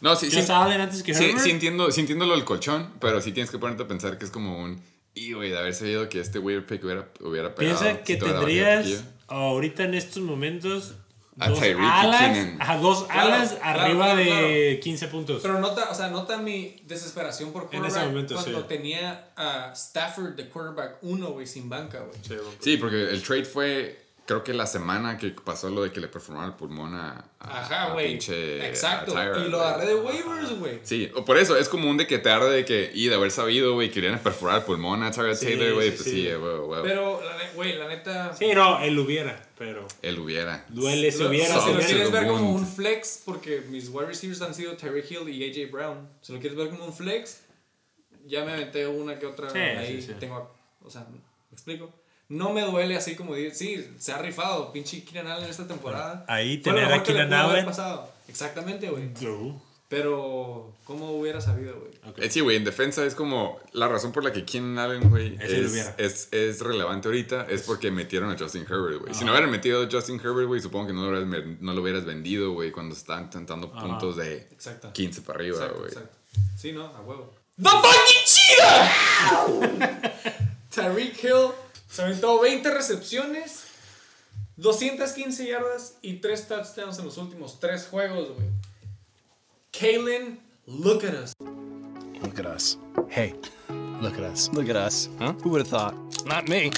No, 0.00 0.14
sí, 0.16 0.30
sí. 0.30 0.36
Josh 0.40 0.50
Allen 0.50 0.80
antes 0.82 1.02
que 1.02 1.14
Sí, 1.14 1.24
Herbert. 1.24 1.40
sí 1.44 1.50
entiendo, 1.50 1.90
sí 1.90 2.00
entiendo 2.00 2.26
lo 2.26 2.34
del 2.34 2.44
colchón, 2.44 2.90
pero 3.00 3.20
sí 3.22 3.32
tienes 3.32 3.50
que 3.50 3.58
ponerte 3.58 3.84
a 3.84 3.88
pensar 3.88 4.18
que 4.18 4.24
es 4.26 4.30
como 4.30 4.58
un... 4.62 4.82
Y, 5.14 5.32
güey, 5.32 5.50
de 5.50 5.58
haber 5.58 5.74
sabido 5.74 6.08
que 6.08 6.20
este 6.20 6.38
weird 6.40 6.66
pick 6.66 6.82
hubiera, 6.84 7.08
hubiera 7.20 7.54
pegado. 7.54 7.78
Piensa 7.80 8.02
que 8.02 8.16
tendrías 8.16 9.04
ahorita 9.28 9.84
en 9.84 9.94
estos 9.94 10.22
momentos 10.22 10.94
A 11.38 11.48
dos 11.48 11.58
Tyreek 11.58 11.80
alas, 11.80 12.38
ajá, 12.60 12.76
dos 12.78 13.04
Claro, 13.04 13.20
alas 13.20 13.52
claro, 13.54 13.80
arriba 13.80 14.04
claro, 14.04 14.20
de 14.20 14.80
15 14.82 15.08
puntos. 15.08 15.42
Pero 15.42 15.58
nota, 15.58 15.88
o 15.90 15.94
sea, 15.94 16.08
nota 16.08 16.38
mi 16.38 16.76
desesperación 16.86 17.52
por 17.52 17.68
En 17.72 17.84
ese 17.84 17.98
quarterback 17.98 18.06
momento, 18.06 18.34
cuando 18.34 18.60
sí. 18.60 18.66
tenía 18.68 19.32
a 19.36 19.72
Stafford 19.74 20.34
de 20.36 20.48
quarterback 20.48 20.98
1, 21.02 21.30
güey, 21.30 21.46
sin 21.46 21.68
banca, 21.68 22.00
güey. 22.00 22.40
Sí, 22.60 22.76
porque 22.76 23.10
el 23.10 23.22
trade 23.22 23.44
fue, 23.44 24.03
creo 24.26 24.42
que 24.42 24.54
la 24.54 24.66
semana 24.66 25.18
que 25.18 25.28
pasó 25.30 25.68
lo 25.70 25.82
de 25.82 25.92
que 25.92 26.00
le 26.00 26.08
performaron 26.08 26.50
el 26.52 26.56
pulmón 26.56 26.94
a, 26.94 27.24
a- 27.38 27.60
Ajá, 27.60 27.82
a 27.84 27.92
güey. 27.92 28.12
pinche- 28.18 28.66
Exacto. 28.66 29.16
a 29.16 29.22
Tyrod, 29.22 29.46
y 29.46 29.50
lo 29.50 29.60
agarré 29.60 29.86
de 29.88 29.94
waivers, 29.96 30.58
güey. 30.58 30.80
Sí, 30.82 31.10
o 31.14 31.24
por 31.24 31.36
eso, 31.36 31.56
es 31.56 31.68
como 31.68 31.90
un 31.90 31.96
de 31.98 32.06
que 32.06 32.18
te 32.18 32.30
arde 32.30 32.50
de 32.50 32.64
que, 32.64 32.90
y 32.94 33.08
de 33.08 33.14
haber 33.16 33.30
sabido, 33.30 33.74
güey, 33.74 33.88
que 33.88 34.00
querían 34.00 34.18
perforar 34.20 34.58
el 34.60 34.64
pulmón 34.64 35.02
a 35.02 35.10
Tyrod 35.10 35.34
Sí, 35.34 35.46
Taylor, 35.46 35.74
güey, 35.74 35.90
sí, 35.90 35.96
pues 35.96 36.04
sí. 36.10 36.22
sí, 36.26 36.34
güey, 36.34 36.56
güey. 36.58 36.82
Pero, 36.82 37.20
güey, 37.54 37.76
la 37.76 37.88
neta. 37.88 38.32
Sí, 38.34 38.52
no, 38.54 38.80
él 38.80 38.98
hubiera, 38.98 39.46
pero 39.58 39.86
Él 40.02 40.18
hubiera. 40.18 40.64
duele 40.68 41.12
si 41.12 41.22
Lo- 41.22 41.28
hubiera. 41.28 41.60
si 41.60 41.72
lo 41.72 41.78
quieres 41.80 42.10
ver 42.10 42.26
como 42.26 42.52
un 42.54 42.66
flex, 42.66 43.22
porque 43.24 43.62
mis 43.68 43.88
wide 43.90 44.06
receivers 44.06 44.40
han 44.42 44.54
sido 44.54 44.72
Terry 44.76 45.04
Hill 45.08 45.28
y 45.28 45.44
AJ 45.50 45.70
Brown. 45.70 46.08
Si 46.22 46.32
lo 46.32 46.40
quieres 46.40 46.56
ver 46.56 46.70
como 46.70 46.86
un 46.86 46.92
flex, 46.94 47.40
ya 48.26 48.42
me 48.44 48.52
aventé 48.52 48.86
una 48.86 49.18
que 49.18 49.26
otra 49.26 49.50
Sí, 49.50 49.58
ahí. 49.58 50.00
sí, 50.00 50.08
sí. 50.08 50.14
Tengo, 50.18 50.50
o 50.82 50.90
sea, 50.90 51.06
¿me 51.10 51.18
explico? 51.52 51.92
No 52.34 52.52
me 52.52 52.62
duele 52.62 52.96
así 52.96 53.14
como 53.14 53.34
decir, 53.34 53.54
sí, 53.54 53.94
se 53.98 54.12
ha 54.12 54.18
rifado, 54.18 54.72
pinche 54.72 55.04
Keenan 55.04 55.30
Allen 55.32 55.48
esta 55.48 55.66
temporada. 55.68 56.24
Ahí 56.28 56.60
Fue 56.62 56.72
tener 56.72 56.92
a 56.92 57.02
Keenan 57.02 57.32
Allen. 57.32 57.64
pasado. 57.64 58.08
Exactamente, 58.28 58.90
güey. 58.90 59.10
No. 59.20 59.62
Pero, 59.88 60.72
¿cómo 60.84 61.12
hubiera 61.12 61.40
sabido, 61.40 61.78
güey? 61.78 61.92
Eh, 62.16 62.28
Sí, 62.30 62.40
güey, 62.40 62.56
en 62.56 62.64
defensa 62.64 63.04
es 63.04 63.14
como 63.14 63.60
la 63.72 63.86
razón 63.86 64.10
por 64.10 64.24
la 64.24 64.32
que 64.32 64.44
Keenan 64.44 64.78
Allen, 64.78 65.08
güey, 65.10 65.36
Ese 65.40 65.58
lo 65.58 65.66
es, 65.66 65.72
hubiera. 65.72 65.94
es, 65.98 66.28
es 66.32 66.60
relevante 66.62 67.06
ahorita 67.06 67.46
es 67.48 67.62
porque 67.62 67.92
metieron 67.92 68.30
a 68.32 68.36
Justin 68.36 68.62
Herbert, 68.68 69.02
güey. 69.02 69.14
Si 69.14 69.24
no 69.24 69.30
hubieran 69.30 69.50
metido 69.50 69.84
a 69.84 69.88
Justin 69.88 70.18
Herbert, 70.18 70.48
güey, 70.48 70.60
supongo 70.60 70.88
que 70.88 70.92
no 70.94 71.02
lo 71.02 71.08
hubieras, 71.10 71.28
me- 71.28 71.56
no 71.60 71.72
lo 71.74 71.82
hubieras 71.82 72.04
vendido, 72.04 72.52
güey, 72.52 72.72
cuando 72.72 72.96
estaban 72.96 73.24
intentando 73.24 73.70
Ajá. 73.72 73.86
puntos 73.86 74.16
de 74.16 74.38
Exacto. 74.50 74.92
15 74.92 75.20
para 75.22 75.38
arriba, 75.38 75.56
Exacto, 75.58 75.78
güey. 75.78 75.88
exacto. 75.92 76.16
Sí, 76.56 76.72
no, 76.72 76.86
a 76.86 77.00
huevo. 77.02 77.32
¡The 77.56 77.68
fucking 77.70 78.24
cheetah! 78.26 80.12
Tyreek 80.74 81.22
Hill 81.22 81.50
se 81.94 82.02
aventó 82.02 82.40
20 82.40 82.68
recepciones, 82.72 83.66
215 84.56 85.46
yardas 85.46 85.94
y 86.02 86.14
3 86.14 86.48
touchdowns 86.48 86.98
en 86.98 87.04
los 87.04 87.18
últimos 87.18 87.60
3 87.60 87.86
juegos, 87.86 88.30
güey. 88.34 88.48
Kalen, 89.70 90.40
look 90.66 91.04
at 91.04 91.14
us. 91.14 91.32
Look 92.20 92.40
at 92.40 92.52
us. 92.52 92.78
Hey, 93.08 93.36
look 94.00 94.14
at 94.14 94.28
us. 94.28 94.50
Look 94.52 94.68
at 94.70 94.76
us. 94.76 95.08
Huh? 95.20 95.34
Who 95.44 95.50
would 95.50 95.64
have 95.64 95.68
thought? 95.68 95.94
Not 96.26 96.48
me. 96.48 96.72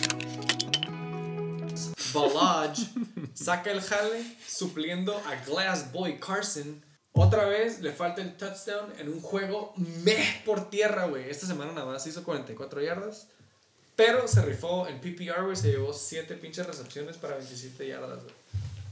Balaj 2.12 2.76
saca 3.32 3.70
el 3.70 3.80
jale 3.80 4.22
supliendo 4.47 5.16
a 5.16 5.43
Glass 5.47 5.90
Boy 5.93 6.20
Carson. 6.20 6.84
Otra 7.14 7.47
vez 7.47 7.80
le 7.80 7.93
falta 7.93 8.20
el 8.20 8.36
touchdown 8.36 8.93
en 8.98 9.09
un 9.09 9.22
juego 9.22 9.72
meh 10.05 10.43
por 10.44 10.68
tierra, 10.68 11.06
güey. 11.06 11.30
Esta 11.30 11.47
semana 11.47 11.72
nada 11.72 11.86
más 11.86 12.06
hizo 12.06 12.22
44 12.22 12.82
yardas. 12.82 13.28
Pero 13.97 14.28
se 14.28 14.43
rifó 14.43 14.86
en 14.86 15.01
PPR, 15.01 15.43
güey. 15.44 15.56
Se 15.56 15.70
llevó 15.70 15.93
7 15.93 16.35
pinches 16.35 16.66
recepciones 16.66 17.16
para 17.16 17.36
27 17.36 17.89
yardas, 17.89 18.23
güey. 18.23 18.35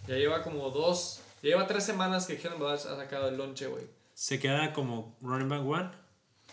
Ya 0.09 0.17
lleva 0.17 0.43
como 0.43 0.71
2. 0.71 1.21
Ya 1.43 1.51
lleva 1.51 1.67
3 1.67 1.85
semanas 1.85 2.27
que 2.27 2.39
Kellen 2.39 2.59
Balaj 2.59 2.87
ha 2.87 2.97
sacado 2.97 3.29
el 3.29 3.37
lonche, 3.37 3.67
güey. 3.67 3.85
Se 4.15 4.39
queda 4.39 4.73
como 4.73 5.17
running 5.21 5.49
back 5.49 5.67
one. 5.67 5.91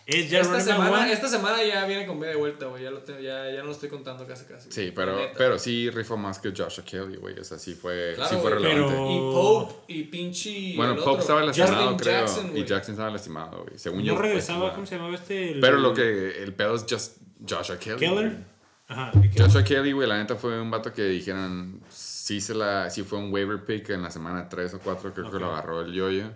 Es 0.04 0.28
ya 0.28 0.40
Esta 0.40 0.54
running 0.54 0.66
back 0.66 0.76
semana, 0.76 1.02
one. 1.04 1.12
esta 1.12 1.28
semana 1.28 1.62
ya 1.64 1.86
viene 1.86 2.06
con 2.06 2.18
B 2.18 2.26
de 2.26 2.34
vuelta, 2.34 2.66
güey. 2.66 2.82
Ya, 2.82 2.90
ya, 3.20 3.50
ya 3.52 3.58
no 3.60 3.66
lo 3.66 3.70
estoy 3.72 3.88
contando 3.88 4.26
casi 4.26 4.44
casi. 4.46 4.70
Sí, 4.72 4.92
pero, 4.94 5.16
pero 5.38 5.58
sí 5.60 5.88
rifó 5.90 6.16
más 6.16 6.40
que 6.40 6.50
Joshua 6.50 6.84
Kelly, 6.84 7.16
güey. 7.18 7.38
O 7.38 7.44
sea, 7.44 7.56
sí 7.56 7.74
fue, 7.74 8.12
Claro, 8.16 8.28
sí 8.34 8.36
fue 8.42 8.50
relevante. 8.50 8.92
pero- 8.92 9.10
Y 9.10 9.18
Pope 9.32 9.74
y 9.92 10.02
pinche. 10.04 10.74
Bueno, 10.76 10.96
Pope 10.96 11.08
otro, 11.08 11.20
estaba 11.20 11.42
lastimado, 11.44 11.74
Justin 11.92 11.96
creo. 11.98 12.26
Jackson, 12.26 12.56
y. 12.58 12.64
Jackson 12.64 12.92
estaba 12.94 13.10
lastimado, 13.10 13.62
güey. 13.64 13.78
Según 13.78 14.02
yo. 14.02 14.14
pues, 14.14 14.26
regresaba, 14.26 14.74
¿cómo 14.74 14.84
se 14.86 14.96
llamaba 14.96 15.14
este? 15.14 15.52
El- 15.52 15.60
Pero 15.60 15.78
lo 15.78 15.94
que. 15.94 16.42
El 16.42 16.52
pedo 16.52 16.74
es 16.74 16.84
just 16.90 17.18
Joshua 17.48 17.78
Kelly. 17.78 17.98
Keller. 17.98 18.44
Ajá. 18.88 19.12
Joshua 19.36 19.64
Kelly, 19.64 19.92
güey, 19.92 20.08
la 20.08 20.18
neta 20.18 20.36
fue 20.36 20.60
un 20.60 20.70
vato 20.70 20.92
que 20.92 21.02
dijeron. 21.04 21.80
Sí, 21.90 22.40
se 22.40 22.54
la, 22.54 22.90
sí 22.90 23.02
fue 23.02 23.18
un 23.18 23.32
waiver 23.32 23.64
pick 23.64 23.90
en 23.90 24.02
la 24.02 24.10
semana 24.10 24.48
3 24.48 24.74
o 24.74 24.78
4, 24.80 25.12
creo 25.14 25.26
Ok. 25.26 25.32
que 25.34 25.38
lo 25.40 25.52
agarró 25.52 25.80
el 25.82 25.92
yoyo. 25.92 26.30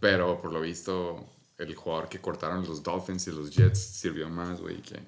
Pero 0.00 0.40
por 0.40 0.52
lo 0.52 0.60
visto, 0.60 1.24
el 1.58 1.74
jugador 1.74 2.08
que 2.08 2.20
cortaron 2.20 2.66
los 2.66 2.82
Dolphins 2.82 3.26
y 3.28 3.32
los 3.32 3.50
Jets 3.50 3.78
sirvió 3.78 4.28
más, 4.28 4.60
güey, 4.60 4.82
que, 4.82 4.98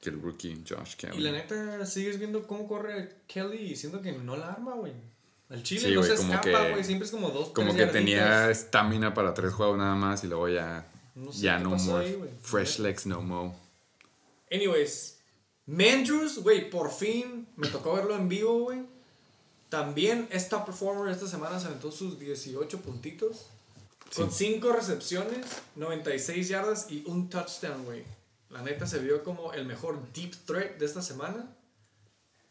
que 0.00 0.10
el 0.10 0.20
rookie 0.20 0.62
Josh 0.68 0.96
Kelly. 0.96 1.16
Y 1.16 1.20
la 1.20 1.32
neta, 1.32 1.86
sigues 1.86 2.18
viendo 2.18 2.46
cómo 2.46 2.66
corre 2.68 3.16
Kelly 3.26 3.56
y 3.72 3.76
siento 3.76 4.02
que 4.02 4.12
no 4.12 4.36
la 4.36 4.52
arma, 4.52 4.74
güey. 4.74 4.92
Al 5.50 5.62
chile 5.62 5.80
Sí, 5.88 5.94
no 5.94 6.00
güey, 6.00 6.16
se 6.16 6.22
escapa, 6.22 6.68
güey. 6.70 6.84
Siempre 6.84 7.06
es 7.06 7.10
como 7.12 7.30
dos, 7.30 7.50
Como 7.50 7.72
tres 7.74 7.86
que 7.86 7.92
tenía 7.92 8.16
yarditas. 8.18 8.50
estamina 8.64 9.14
para 9.14 9.32
tres 9.34 9.52
juegos 9.52 9.78
nada 9.78 9.94
más 9.94 10.24
y 10.24 10.26
luego 10.26 10.48
ya. 10.48 10.86
No 11.14 11.32
sé 11.32 11.42
ya 11.42 11.58
qué 11.58 11.64
no 11.64 11.70
pasó 11.70 11.92
more. 11.92 12.04
ahí, 12.06 12.18
fresh 12.42 12.78
legs, 12.80 13.06
no 13.06 13.22
more. 13.22 13.52
Anyways, 14.50 15.18
Mandrews, 15.66 16.38
güey, 16.38 16.68
por 16.70 16.90
fin 16.90 17.48
me 17.56 17.68
tocó 17.68 17.94
verlo 17.94 18.14
en 18.16 18.28
vivo, 18.28 18.60
güey. 18.64 18.82
También 19.68 20.28
es 20.30 20.48
top 20.48 20.66
performer 20.66 21.12
esta 21.12 21.26
semana, 21.26 21.58
se 21.58 21.66
aventó 21.66 21.90
sus 21.90 22.18
18 22.18 22.80
puntitos. 22.80 23.46
Con 24.14 24.30
5 24.30 24.72
recepciones, 24.72 25.44
96 25.74 26.48
yardas 26.48 26.86
y 26.90 27.02
un 27.06 27.28
touchdown, 27.28 27.84
güey. 27.84 28.04
La 28.50 28.62
neta 28.62 28.86
se 28.86 29.00
vio 29.00 29.24
como 29.24 29.52
el 29.52 29.64
mejor 29.66 29.98
deep 30.12 30.32
threat 30.46 30.76
de 30.78 30.86
esta 30.86 31.02
semana. 31.02 31.56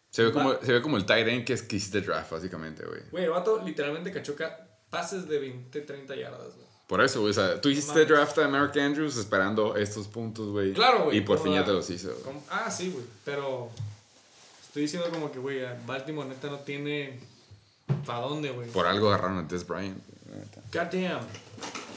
Se 0.09 0.23
ve 0.23 0.33
como, 0.33 0.53
se 0.61 0.73
ve 0.73 0.81
como 0.81 0.97
el 0.97 1.05
tight 1.05 1.27
end 1.27 1.45
que 1.45 1.53
es 1.53 1.61
que 1.61 1.77
hiciste 1.77 2.01
draft, 2.01 2.31
básicamente, 2.31 2.83
güey. 2.85 3.01
Güey, 3.11 3.23
el 3.23 3.29
vato 3.29 3.61
literalmente 3.63 4.11
cachó 4.11 4.35
ca- 4.35 4.67
pases 4.89 5.27
de 5.29 5.39
20, 5.39 5.81
30 5.81 6.15
yardas, 6.15 6.55
güey. 6.55 6.62
Por 6.87 7.01
eso, 7.01 7.21
güey. 7.21 7.31
O 7.31 7.33
sea, 7.33 7.59
tú 7.59 7.69
hiciste 7.69 8.05
draft 8.05 8.37
a 8.39 8.47
Mark 8.47 8.77
Andrews 8.77 9.17
esperando 9.17 9.75
estos 9.75 10.07
puntos, 10.07 10.49
güey. 10.49 10.73
Claro, 10.73 11.05
güey. 11.05 11.17
Y 11.17 11.21
por 11.21 11.41
fin 11.41 11.53
ya 11.53 11.65
te 11.65 11.71
los 11.71 11.89
hizo, 11.89 12.13
güey. 12.23 12.35
ah, 12.49 12.69
sí, 12.69 12.91
güey. 12.91 13.05
Pero 13.23 13.69
estoy 14.63 14.83
diciendo 14.83 15.09
como 15.09 15.31
que, 15.31 15.39
güey, 15.39 15.61
Baltimore 15.85 16.27
neta 16.27 16.49
no 16.49 16.59
tiene 16.59 17.19
para 18.05 18.19
dónde, 18.19 18.51
güey. 18.51 18.69
Por 18.69 18.85
algo 18.85 19.07
agarraron 19.09 19.39
a 19.39 19.43
Des 19.43 19.65
Bryant. 19.65 19.97
Goddamn. 20.71 21.25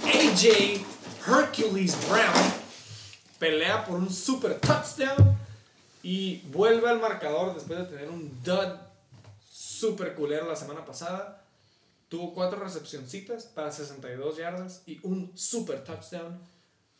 AJ 0.04 0.84
Hercules 1.26 1.96
Brown 2.08 2.52
pelea 3.38 3.84
por 3.84 3.96
un 3.96 4.10
super 4.12 4.58
touchdown 4.60 5.36
y 6.02 6.38
vuelve 6.52 6.88
al 6.88 7.00
marcador 7.00 7.54
después 7.54 7.78
de 7.80 7.84
tener 7.86 8.08
un 8.08 8.30
dud 8.42 8.74
super 9.50 10.14
culero 10.14 10.46
la 10.48 10.56
semana 10.56 10.84
pasada. 10.84 11.42
Tuvo 12.08 12.34
cuatro 12.34 12.62
recepcioncitas 12.62 13.46
para 13.46 13.70
62 13.72 14.36
yardas 14.36 14.82
y 14.86 15.00
un 15.02 15.32
super 15.36 15.82
touchdown. 15.82 16.38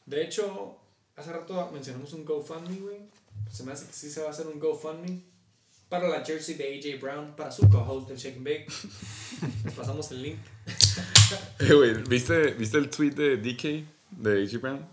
De 0.04 0.22
hecho, 0.24 0.78
hace 1.14 1.32
rato 1.32 1.70
mencionamos 1.72 2.12
un 2.12 2.24
GoFundMe, 2.24 2.78
güey. 2.78 2.98
Se 3.50 3.62
me 3.62 3.72
hace 3.72 3.86
que 3.86 3.92
sí 3.92 4.10
se 4.10 4.20
va 4.20 4.28
a 4.28 4.30
hacer 4.30 4.46
un 4.46 4.58
GoFundMe 4.58 5.22
para 5.88 6.08
la 6.08 6.24
jersey 6.24 6.56
de 6.56 6.64
AJ 6.64 7.00
Brown, 7.00 7.36
para 7.36 7.52
su 7.52 7.68
co-host 7.68 8.08
del 8.08 8.18
Shake 8.18 8.36
and 8.36 8.44
Bake. 8.44 8.66
Les 9.64 9.74
pasamos 9.74 10.10
el 10.10 10.22
link. 10.22 10.38
Eh, 11.58 11.74
güey, 11.74 11.94
¿viste, 12.04 12.52
¿viste 12.52 12.78
el 12.78 12.88
tweet 12.88 13.10
de 13.10 13.36
DK? 13.38 13.84
De 14.12 14.42
A.G. 14.42 14.60
Brown? 14.60 14.86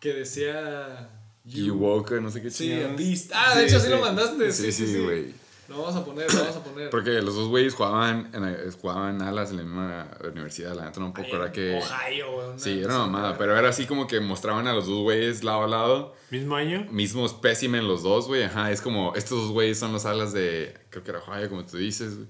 que 0.00 0.12
decía 0.12 1.10
You 1.44 1.74
woke, 1.74 2.20
no 2.20 2.30
sé 2.30 2.42
qué 2.42 2.50
Sí, 2.50 2.72
a 2.72 2.88
Beast. 2.88 3.30
Ah, 3.34 3.56
de 3.56 3.66
hecho 3.66 3.80
sí 3.80 3.88
lo 3.88 4.00
mandaste. 4.00 4.52
Sí, 4.52 4.72
sí, 4.72 4.98
güey. 5.02 5.34
Lo 5.68 5.78
vamos 5.78 5.96
a 5.96 6.04
poner, 6.04 6.32
lo 6.32 6.40
vamos 6.40 6.56
a 6.56 6.64
poner. 6.64 6.90
Porque 6.90 7.22
los 7.22 7.34
dos 7.34 7.48
güeyes 7.48 7.74
jugaban, 7.74 8.30
en, 8.32 8.44
eh, 8.44 8.70
jugaban 8.80 9.20
alas 9.22 9.50
en 9.50 9.56
la 9.56 9.62
misma 9.62 10.10
universidad, 10.24 10.74
la 10.74 10.84
neta 10.86 11.00
no 11.00 11.12
puedo 11.12 11.46
en 11.46 11.52
que... 11.52 11.78
Ohio, 11.78 12.32
güey. 12.32 12.46
una 12.48 12.58
Sí, 12.58 12.78
era 12.78 12.94
una 12.94 13.06
mamada, 13.06 13.38
pero 13.38 13.56
era 13.56 13.68
así 13.68 13.86
como 13.86 14.06
que 14.06 14.20
mostraban 14.20 14.66
a 14.66 14.72
los 14.74 14.86
dos 14.86 15.02
güeyes 15.02 15.44
lado 15.44 15.64
a 15.64 15.68
lado, 15.68 16.14
Mismo 16.30 16.56
año. 16.56 16.86
mismo 16.90 17.26
espécimen 17.26 17.88
los 17.88 18.02
dos, 18.02 18.26
güey, 18.26 18.44
ajá, 18.44 18.70
es 18.70 18.80
como, 18.80 19.14
estos 19.14 19.42
dos 19.42 19.50
güeyes 19.52 19.78
son 19.78 19.92
las 19.92 20.06
alas 20.06 20.32
de, 20.32 20.74
creo 20.90 21.02
que 21.02 21.10
era 21.10 21.20
Ohio, 21.20 21.48
como 21.48 21.64
tú 21.64 21.76
dices, 21.76 22.16
güey. 22.16 22.28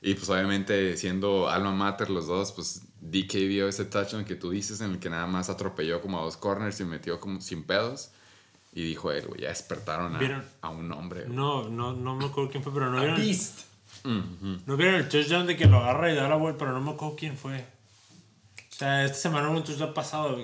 Y 0.00 0.14
pues 0.14 0.28
obviamente 0.30 0.96
siendo 0.96 1.48
alma 1.48 1.72
mater 1.72 2.08
los 2.10 2.28
dos, 2.28 2.52
pues 2.52 2.82
DK 3.00 3.32
vio 3.48 3.68
ese 3.68 3.84
touchdown 3.84 4.24
que 4.24 4.36
tú 4.36 4.50
dices 4.50 4.80
en 4.80 4.92
el 4.92 4.98
que 5.00 5.10
nada 5.10 5.26
más 5.26 5.50
atropelló 5.50 6.00
como 6.00 6.20
a 6.20 6.22
dos 6.22 6.36
corners 6.36 6.78
y 6.80 6.84
metió 6.84 7.18
como 7.18 7.40
sin 7.40 7.64
pedos. 7.64 8.10
Y 8.72 8.82
dijo 8.82 9.10
él, 9.12 9.26
güey, 9.26 9.40
ya 9.42 9.48
despertaron 9.48 10.14
a, 10.14 10.18
¿Vieron? 10.18 10.44
a 10.60 10.68
un 10.70 10.90
hombre. 10.92 11.22
güey. 11.24 11.34
No, 11.36 11.68
no, 11.68 11.92
no 11.92 12.14
me 12.16 12.26
acuerdo 12.26 12.50
quién 12.50 12.62
fue, 12.62 12.72
pero 12.72 12.90
no 12.90 12.98
A 12.98 13.00
vieron, 13.00 13.16
Beast. 13.20 13.60
no 14.04 14.76
vieron 14.76 14.94
el 14.96 15.08
touchdown 15.08 15.46
de 15.46 15.56
que 15.56 15.66
lo 15.66 15.78
agarra 15.78 16.12
y 16.12 16.14
da 16.16 16.28
la 16.28 16.36
vuelta, 16.36 16.60
pero 16.60 16.72
no 16.72 16.80
me 16.80 16.90
acuerdo 16.92 17.16
quién 17.16 17.36
fue. 17.36 17.58
O 17.58 18.74
sea, 18.78 19.04
esta 19.04 19.16
semana 19.18 19.48
hubo 19.50 19.56
un 19.58 19.64
touchdown 19.64 19.94
pasado. 19.94 20.38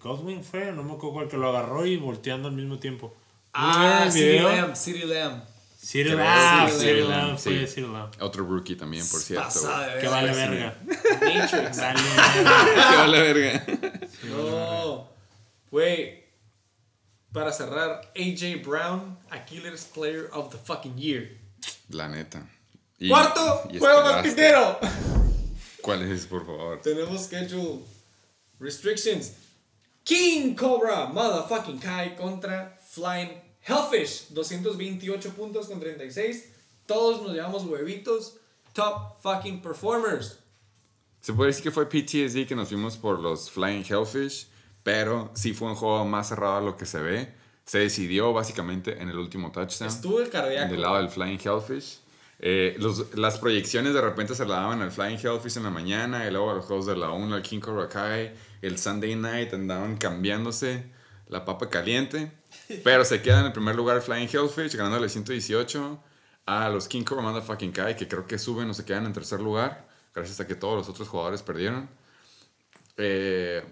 Godwin 0.00 0.44
fue, 0.44 0.72
no 0.72 0.82
me 0.82 0.92
acuerdo 0.92 1.12
cuál 1.14 1.28
que 1.28 1.36
lo 1.36 1.48
agarró 1.48 1.84
y 1.84 1.96
volteando 1.96 2.48
al 2.48 2.54
mismo 2.54 2.78
tiempo. 2.78 3.08
¿No 3.08 3.14
Ah, 3.54 3.80
vieron 3.82 4.06
el 4.06 4.12
City 4.12 4.28
video? 4.28 4.48
Lamb, 4.48 4.76
City 4.76 4.98
Lamb. 5.06 5.42
Cyril 5.82 6.12
Creo, 6.12 6.26
ah, 6.28 6.68
Cyril 6.70 7.08
Lamb 7.08 7.38
sí. 7.38 7.42
fue 7.56 7.66
Cyril 7.66 7.92
Lamb. 7.94 8.10
Otro 8.20 8.44
rookie 8.46 8.76
también, 8.76 9.02
por 9.10 9.18
cierto. 9.20 9.44
Pasada 9.46 9.84
güey. 9.86 9.94
de 9.96 10.00
Que 10.02 10.08
vale 10.08 10.32
verga. 10.32 10.74
Matrix. 10.86 11.78
Vale 11.78 12.00
verga. 12.02 12.90
Que 12.90 12.96
vale 12.96 13.20
verga. 13.20 13.64
No. 14.28 15.08
Güey. 15.70 16.19
Para 17.32 17.52
cerrar, 17.52 18.10
AJ 18.16 18.64
Brown, 18.64 19.16
Achilles 19.30 19.84
Player 19.94 20.28
of 20.32 20.50
the 20.50 20.58
fucking 20.58 20.96
Year. 20.98 21.28
La 21.90 22.08
neta. 22.08 22.44
Y- 22.98 23.08
Cuarto, 23.08 23.68
y 23.72 23.78
juego 23.78 24.22
pitero. 24.22 24.78
¿Cuál 25.82 26.02
es, 26.02 26.26
por 26.26 26.44
favor? 26.44 26.80
Tenemos 26.82 27.24
schedule 27.24 27.80
restrictions. 28.58 29.32
King 30.04 30.54
Cobra, 30.54 31.06
motherfucking 31.06 31.78
Kai 31.80 32.16
contra 32.16 32.76
Flying 32.90 33.30
Hellfish. 33.62 34.28
228 34.34 35.30
puntos 35.34 35.68
con 35.68 35.78
36. 35.80 36.44
Todos 36.86 37.22
nos 37.22 37.32
llevamos 37.32 37.64
huevitos. 37.64 38.34
Top 38.74 39.20
fucking 39.22 39.62
performers. 39.62 40.38
Se 41.20 41.32
puede 41.32 41.48
decir 41.50 41.62
que 41.64 41.70
fue 41.70 41.86
PTSD 41.86 42.46
que 42.46 42.54
nos 42.56 42.68
fuimos 42.68 42.96
por 42.96 43.18
los 43.20 43.50
Flying 43.50 43.84
Hellfish, 43.88 44.46
pero 44.82 45.30
sí 45.34 45.52
fue 45.54 45.68
un 45.68 45.74
juego 45.74 46.04
más 46.04 46.28
cerrado 46.28 46.56
a 46.56 46.60
lo 46.60 46.76
que 46.76 46.86
se 46.86 47.00
ve. 47.00 47.32
Se 47.64 47.78
decidió 47.78 48.32
básicamente 48.32 49.00
en 49.00 49.08
el 49.08 49.16
último 49.18 49.52
touchdown. 49.52 49.88
Estuvo 49.88 50.20
el 50.20 50.28
cardíaco. 50.30 50.72
del 50.72 50.80
lado 50.82 50.96
del 50.96 51.08
Flying 51.08 51.38
Hellfish. 51.42 52.00
Eh, 52.42 52.74
los- 52.78 53.14
las 53.16 53.38
proyecciones 53.38 53.92
de 53.92 54.00
repente 54.00 54.34
se 54.34 54.46
la 54.46 54.56
daban 54.56 54.80
al 54.80 54.90
Flying 54.90 55.18
Hellfish 55.22 55.58
en 55.58 55.64
la 55.64 55.70
mañana 55.70 56.26
y 56.26 56.30
luego 56.30 56.50
a 56.50 56.54
los 56.54 56.64
juegos 56.64 56.86
de 56.86 56.96
la 56.96 57.10
1 57.10 57.34
al 57.36 57.42
King 57.42 57.60
Cobra 57.60 57.88
Kai. 57.88 58.32
El 58.62 58.78
Sunday 58.78 59.14
Night 59.14 59.52
andaban 59.52 59.96
cambiándose 59.98 60.84
la 61.28 61.44
papa 61.44 61.68
caliente. 61.68 62.32
Pero 62.82 63.04
se 63.04 63.20
queda 63.22 63.40
en 63.40 63.46
el 63.46 63.52
primer 63.52 63.76
lugar 63.76 63.96
el 63.96 64.02
Flying 64.02 64.28
Hellfish, 64.32 64.74
ganándole 64.74 65.08
118 65.08 66.02
a 66.46 66.68
los 66.70 66.88
King 66.88 67.04
Cobra 67.04 67.22
Motherfucking 67.22 67.70
Kai, 67.72 67.94
que 67.94 68.08
creo 68.08 68.26
que 68.26 68.38
suben 68.38 68.68
o 68.70 68.74
se 68.74 68.84
quedan 68.84 69.06
en 69.06 69.12
tercer 69.12 69.40
lugar, 69.40 69.86
gracias 70.14 70.40
a 70.40 70.46
que 70.48 70.54
todos 70.56 70.74
los 70.76 70.88
otros 70.88 71.08
jugadores 71.08 71.42
perdieron. 71.42 71.88
Eh, 72.96 73.62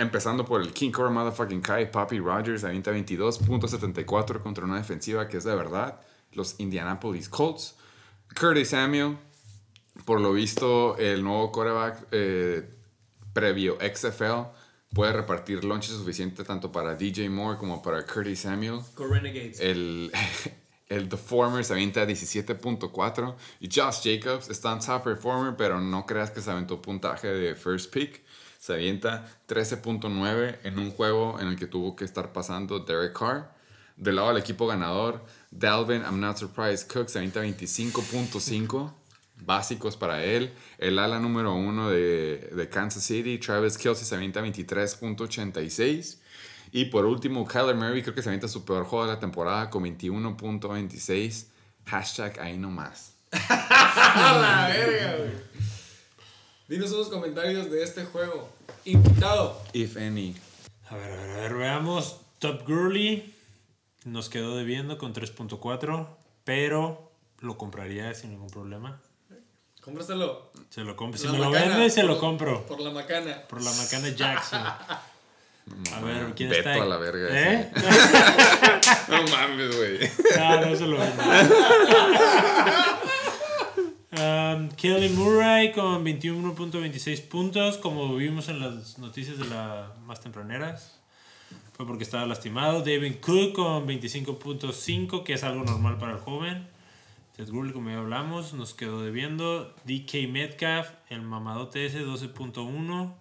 empezando 0.00 0.46
por 0.46 0.62
el 0.62 0.72
King 0.72 0.90
Cobra 0.90 1.10
Motherfucking 1.10 1.60
Kai, 1.60 1.90
Papi 1.90 2.18
Rogers 2.18 2.64
avienta 2.64 2.90
22.74 2.90 4.42
contra 4.42 4.64
una 4.64 4.78
defensiva 4.78 5.28
que 5.28 5.36
es 5.36 5.44
de 5.44 5.54
verdad, 5.54 6.00
los 6.32 6.58
Indianapolis 6.58 7.28
Colts. 7.28 7.76
Curtis 8.38 8.70
Samuel, 8.70 9.18
por 10.04 10.20
lo 10.20 10.32
visto, 10.32 10.96
el 10.96 11.22
nuevo 11.22 11.52
quarterback 11.52 12.06
eh, 12.12 12.68
previo 13.34 13.76
XFL 13.80 14.48
puede 14.94 15.12
repartir 15.12 15.64
lonches 15.64 15.94
suficiente 15.94 16.44
tanto 16.44 16.72
para 16.72 16.94
DJ 16.94 17.28
Moore 17.28 17.58
como 17.58 17.82
para 17.82 18.04
Curtis 18.06 18.40
Samuel. 18.40 18.80
Renegades. 18.96 19.60
El, 19.60 20.10
el 20.88 21.08
The 21.10 21.16
Former 21.18 21.62
se 21.62 21.74
avienta 21.74 22.06
17.4 22.06 23.34
y 23.60 23.68
Josh 23.68 24.00
Jacobs 24.02 24.48
está 24.48 24.72
en 24.72 24.80
top 24.80 25.04
performer, 25.04 25.56
pero 25.56 25.78
no 25.78 26.06
creas 26.06 26.30
que 26.30 26.40
se 26.40 26.50
aventó 26.50 26.80
puntaje 26.80 27.28
de 27.28 27.54
first 27.54 27.92
pick. 27.92 28.22
Se 28.60 28.74
avienta 28.74 29.26
13.9 29.48 30.58
en 30.64 30.78
un 30.78 30.90
juego 30.90 31.40
en 31.40 31.48
el 31.48 31.56
que 31.56 31.66
tuvo 31.66 31.96
que 31.96 32.04
estar 32.04 32.30
pasando 32.34 32.80
Derek 32.80 33.18
Carr. 33.18 33.50
Del 33.96 34.16
lado 34.16 34.28
del 34.28 34.36
equipo 34.36 34.66
ganador, 34.66 35.24
Dalvin, 35.50 36.02
I'm 36.02 36.20
not 36.20 36.36
surprised, 36.36 36.86
Cook 36.86 37.08
se 37.08 37.18
avienta 37.18 37.42
25.5 37.42 38.92
básicos 39.46 39.96
para 39.96 40.22
él. 40.22 40.52
El 40.76 40.98
ala 40.98 41.18
número 41.18 41.54
uno 41.54 41.88
de, 41.88 42.50
de 42.54 42.68
Kansas 42.68 43.02
City, 43.02 43.38
Travis 43.38 43.78
Kelsey, 43.78 44.04
se 44.04 44.14
avienta 44.14 44.42
23.86. 44.42 46.18
Y 46.72 46.84
por 46.86 47.06
último, 47.06 47.46
Kyler 47.46 47.76
Murray 47.76 48.02
creo 48.02 48.14
que 48.14 48.22
se 48.22 48.28
avienta 48.28 48.46
su 48.46 48.66
peor 48.66 48.84
juego 48.84 49.06
de 49.06 49.14
la 49.14 49.20
temporada 49.20 49.70
con 49.70 49.84
21.26. 49.84 51.46
Hashtag 51.86 52.38
ahí 52.40 52.58
nomás. 52.58 53.14
¡A 53.32 54.38
la 54.38 54.68
verga, 54.68 55.16
güey! 55.16 55.69
Dinos 56.70 56.92
unos 56.92 57.08
comentarios 57.08 57.68
de 57.68 57.82
este 57.82 58.04
juego. 58.04 58.48
Invitado. 58.84 59.60
If 59.72 59.96
any. 59.96 60.36
A 60.88 60.94
ver, 60.94 61.10
a 61.12 61.16
ver, 61.16 61.30
a 61.30 61.36
ver, 61.40 61.54
veamos. 61.54 62.18
Top 62.38 62.62
Gurley 62.64 63.34
nos 64.04 64.28
quedó 64.28 64.56
debiendo 64.56 64.96
con 64.96 65.12
3.4, 65.12 66.06
pero 66.44 67.10
lo 67.40 67.58
compraría 67.58 68.14
sin 68.14 68.30
ningún 68.30 68.50
problema. 68.50 69.00
Cómpraselo. 69.80 70.52
Se 70.68 70.82
lo 70.82 70.94
compro. 70.94 71.18
Si 71.18 71.26
La 71.26 71.32
me 71.32 71.38
lo 71.40 71.50
vende, 71.50 71.90
se 71.90 72.02
por- 72.02 72.10
lo 72.10 72.20
compro. 72.20 72.64
Por 72.66 72.80
la 72.80 72.90
macana. 72.92 73.42
Por 73.48 73.60
la 73.64 73.72
macana 73.72 74.08
Jackson. 74.10 74.62
A 75.92 76.00
ver, 76.00 76.34
¿quién 76.36 76.50
Beto 76.50 76.68
está? 76.70 76.82
a 76.82 76.86
la 76.86 76.96
verga 76.96 77.28
¿Eh? 77.30 77.70
No 79.08 79.22
mames, 79.24 79.76
güey. 79.76 79.98
No, 80.36 80.60
no 80.66 80.76
se 80.76 80.86
lo 80.86 80.98
vende. 80.98 81.22
Um, 84.12 84.68
Kelly 84.70 85.08
Murray 85.10 85.70
con 85.70 86.04
21.26 86.04 87.28
puntos, 87.28 87.78
como 87.78 88.16
vimos 88.16 88.48
en 88.48 88.58
las 88.58 88.98
noticias 88.98 89.38
de 89.38 89.44
las 89.44 89.96
más 90.00 90.20
tempraneras. 90.20 90.98
Fue 91.74 91.86
porque 91.86 92.02
estaba 92.02 92.26
lastimado. 92.26 92.80
David 92.80 93.16
Cook 93.20 93.52
con 93.52 93.86
25.5, 93.86 95.22
que 95.22 95.34
es 95.34 95.44
algo 95.44 95.62
normal 95.64 95.96
para 95.98 96.12
el 96.12 96.18
joven. 96.18 96.66
Ted 97.36 97.48
Gurley, 97.50 97.72
como 97.72 97.90
ya 97.90 97.98
hablamos, 97.98 98.52
nos 98.52 98.74
quedó 98.74 99.00
debiendo. 99.00 99.74
DK 99.84 100.28
Metcalf, 100.28 100.88
el 101.08 101.22
mamadote 101.22 101.86
ese, 101.86 102.04
12.1. 102.04 103.14